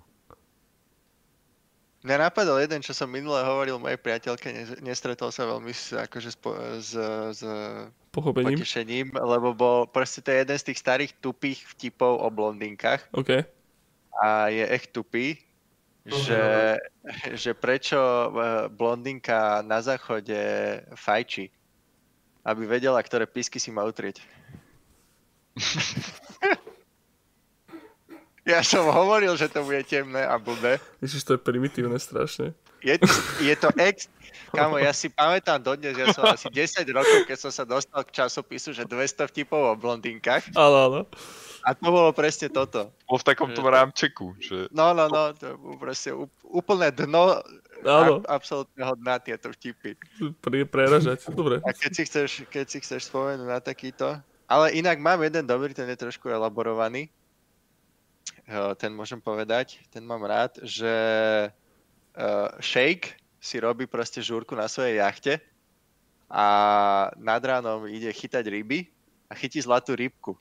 Mňa 2.07 2.29
napadol 2.29 2.61
jeden, 2.61 2.79
čo 2.85 2.93
som 2.93 3.09
minule 3.09 3.41
hovoril 3.41 3.81
mojej 3.81 3.97
priateľke, 3.97 4.79
nestretol 4.85 5.33
sa 5.33 5.49
veľmi 5.49 5.73
s, 5.73 5.89
akože 5.91 6.29
s, 6.31 6.37
s, 6.85 6.91
s 7.35 7.41
Pochopením. 8.13 8.61
potešením, 8.61 9.11
lebo 9.11 9.57
bol 9.57 9.89
proste 9.89 10.21
to 10.21 10.29
je 10.29 10.45
jeden 10.45 10.57
z 10.61 10.65
tých 10.71 10.79
starých 10.79 11.11
tupých 11.17 11.65
vtipov 11.75 12.21
o 12.21 12.29
blondinkách. 12.29 13.09
OK. 13.11 13.43
A 14.21 14.47
je 14.53 14.63
echt 14.69 14.93
tupý 14.93 15.41
že, 16.05 16.77
že 17.33 17.51
prečo 17.57 17.97
e, 17.97 18.29
blondinka 18.69 19.65
na 19.65 19.81
záchode 19.81 20.37
fajči, 20.93 21.49
aby 22.45 22.69
vedela, 22.69 23.01
ktoré 23.01 23.25
písky 23.25 23.57
si 23.57 23.73
má 23.73 23.81
utrieť. 23.81 24.21
ja 28.45 28.61
som 28.61 28.85
hovoril, 28.85 29.33
že 29.33 29.49
to 29.49 29.65
bude 29.65 29.81
temné 29.89 30.21
a 30.21 30.37
blbé. 30.37 30.77
Ježiš, 31.01 31.25
to 31.25 31.33
je 31.35 31.41
primitívne 31.41 31.97
strašne. 31.97 32.53
Je, 32.85 33.01
je 33.41 33.55
to 33.57 33.73
ex... 33.81 34.05
Kamo, 34.53 34.79
ja 34.79 34.95
si 34.95 35.11
pamätám 35.11 35.59
dodnes, 35.59 35.97
ja 35.97 36.13
som 36.15 36.31
asi 36.31 36.47
10 36.47 36.85
rokov, 36.95 37.27
keď 37.27 37.37
som 37.41 37.51
sa 37.51 37.67
dostal 37.67 38.05
k 38.07 38.23
časopisu, 38.23 38.71
že 38.71 38.87
200 38.87 39.27
vtipov 39.27 39.59
o 39.59 39.73
blondinkách. 39.75 40.55
Áno, 40.55 40.77
áno. 40.87 41.01
A 41.65 41.73
to 41.73 41.89
bolo 41.89 42.13
presne 42.15 42.47
toto. 42.47 42.93
Bol 43.09 43.17
v 43.19 43.25
takom 43.25 43.49
tom 43.51 43.67
rámčeku. 43.67 44.37
Že... 44.37 44.69
No, 44.69 44.93
no, 44.93 45.09
no, 45.09 45.33
to 45.33 45.57
bolo 45.57 45.75
proste 45.81 46.13
úplné 46.45 46.93
dno 46.93 47.41
Áno. 47.83 48.21
absolútneho 48.29 48.93
dna 49.01 49.17
tieto 49.19 49.49
vtipy. 49.49 49.97
Pre, 50.39 50.57
preražať, 50.63 51.25
dobre. 51.33 51.59
A 51.65 51.73
keď 51.73 51.91
si 51.91 52.03
chceš, 52.05 52.29
keď 52.47 52.65
si 52.69 52.77
chceš 52.79 53.09
spomenúť 53.09 53.49
na 53.49 53.59
takýto... 53.59 54.21
Ale 54.45 54.77
inak 54.77 55.01
mám 55.01 55.25
jeden 55.25 55.49
dobrý, 55.49 55.73
ten 55.73 55.89
je 55.89 55.97
trošku 55.97 56.29
elaborovaný. 56.29 57.09
Ten 58.77 58.93
môžem 58.93 59.17
povedať, 59.17 59.81
ten 59.89 60.05
mám 60.05 60.21
rád, 60.21 60.61
že 60.61 60.93
uh, 62.15 62.51
Shake 62.59 63.19
si 63.39 63.61
robí 63.61 63.85
proste 63.85 64.23
žúrku 64.23 64.57
na 64.57 64.65
svojej 64.65 64.99
jachte 64.99 65.37
a 66.31 66.45
nad 67.21 67.41
ránom 67.45 67.85
ide 67.85 68.09
chytať 68.09 68.43
ryby 68.49 68.89
a 69.29 69.37
chytí 69.37 69.61
zlatú 69.61 69.93
rybku 69.93 70.33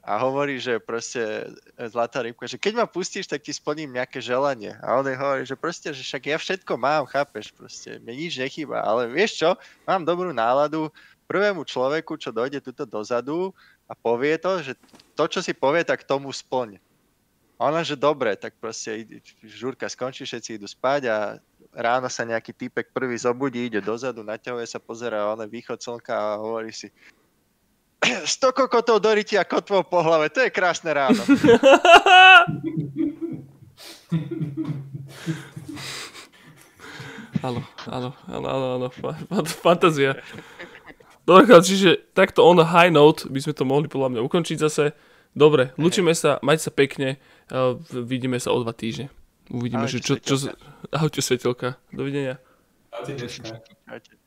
a 0.00 0.16
hovorí, 0.16 0.56
že 0.56 0.80
proste 0.80 1.52
e, 1.76 1.84
zlatá 1.88 2.24
rybka, 2.24 2.48
že 2.48 2.56
keď 2.56 2.72
ma 2.72 2.86
pustíš, 2.88 3.28
tak 3.28 3.44
ti 3.44 3.52
splním 3.52 3.92
nejaké 3.92 4.20
želanie. 4.24 4.72
A 4.80 4.96
on 4.96 5.04
hovorí, 5.04 5.44
že 5.44 5.56
proste, 5.60 5.92
že 5.92 6.00
však 6.00 6.22
ja 6.24 6.36
všetko 6.40 6.72
mám, 6.80 7.04
chápeš, 7.04 7.52
proste, 7.52 8.00
mne 8.00 8.16
nič 8.16 8.40
nechýba, 8.40 8.80
ale 8.80 9.12
vieš 9.12 9.44
čo, 9.44 9.50
mám 9.84 10.08
dobrú 10.08 10.32
náladu, 10.32 10.88
prvému 11.28 11.62
človeku, 11.68 12.16
čo 12.16 12.32
dojde 12.32 12.64
tuto 12.64 12.88
dozadu 12.88 13.52
a 13.86 13.92
povie 13.92 14.40
to, 14.40 14.64
že 14.64 14.72
to, 15.14 15.24
čo 15.28 15.44
si 15.44 15.52
povie, 15.52 15.84
tak 15.84 16.08
tomu 16.08 16.32
splň. 16.32 16.80
A 17.60 17.68
ona, 17.68 17.84
že 17.84 17.92
dobre, 17.92 18.32
tak 18.40 18.56
proste 18.56 19.04
žúrka 19.44 19.84
skončí, 19.84 20.24
všetci 20.24 20.56
idú 20.56 20.64
spať 20.64 21.12
a 21.12 21.16
ráno 21.76 22.08
sa 22.08 22.24
nejaký 22.24 22.56
týpek 22.56 22.88
prvý 22.88 23.20
zobudí, 23.20 23.68
ide 23.68 23.84
dozadu, 23.84 24.24
naťahuje 24.24 24.64
sa, 24.64 24.80
pozera 24.80 25.28
on 25.28 25.44
východ 25.44 25.76
slnka 25.76 26.08
a 26.16 26.40
hovorí 26.40 26.72
si, 26.72 26.88
100 28.24 28.56
kokotov 28.56 29.04
do 29.04 29.12
rytia 29.12 29.44
kotvou 29.44 29.84
po 29.84 30.00
hlave, 30.00 30.32
to 30.32 30.40
je 30.40 30.48
krásne 30.48 30.88
ráno. 30.88 31.20
Áno, 37.40 37.60
áno, 37.88 38.10
áno, 38.28 38.48
áno, 38.48 38.88
áno, 39.32 39.48
fantázia. 39.48 40.16
Dobre, 41.28 41.44
čiže 41.60 42.08
takto 42.16 42.40
on 42.44 42.60
high 42.60 42.92
note 42.92 43.28
by 43.28 43.40
sme 43.40 43.52
to 43.52 43.64
mohli 43.68 43.84
podľa 43.88 44.16
mňa 44.16 44.20
ukončiť 44.24 44.56
zase. 44.64 44.96
Dobre, 45.30 45.70
lučíme 45.78 46.10
sa, 46.12 46.42
majte 46.42 46.66
sa 46.66 46.72
pekne, 46.74 47.22
vidíme 47.94 48.36
sa 48.42 48.50
o 48.50 48.58
dva 48.62 48.74
týždne. 48.74 49.10
Uvidíme, 49.50 49.86
Ahojte, 49.86 49.98
že 49.98 50.06
čo, 50.06 50.14
čo... 50.18 50.34
Ahojte, 50.94 51.22
svetelka. 51.22 51.78
Dovidenia. 51.90 52.38
Ahojte, 52.94 54.19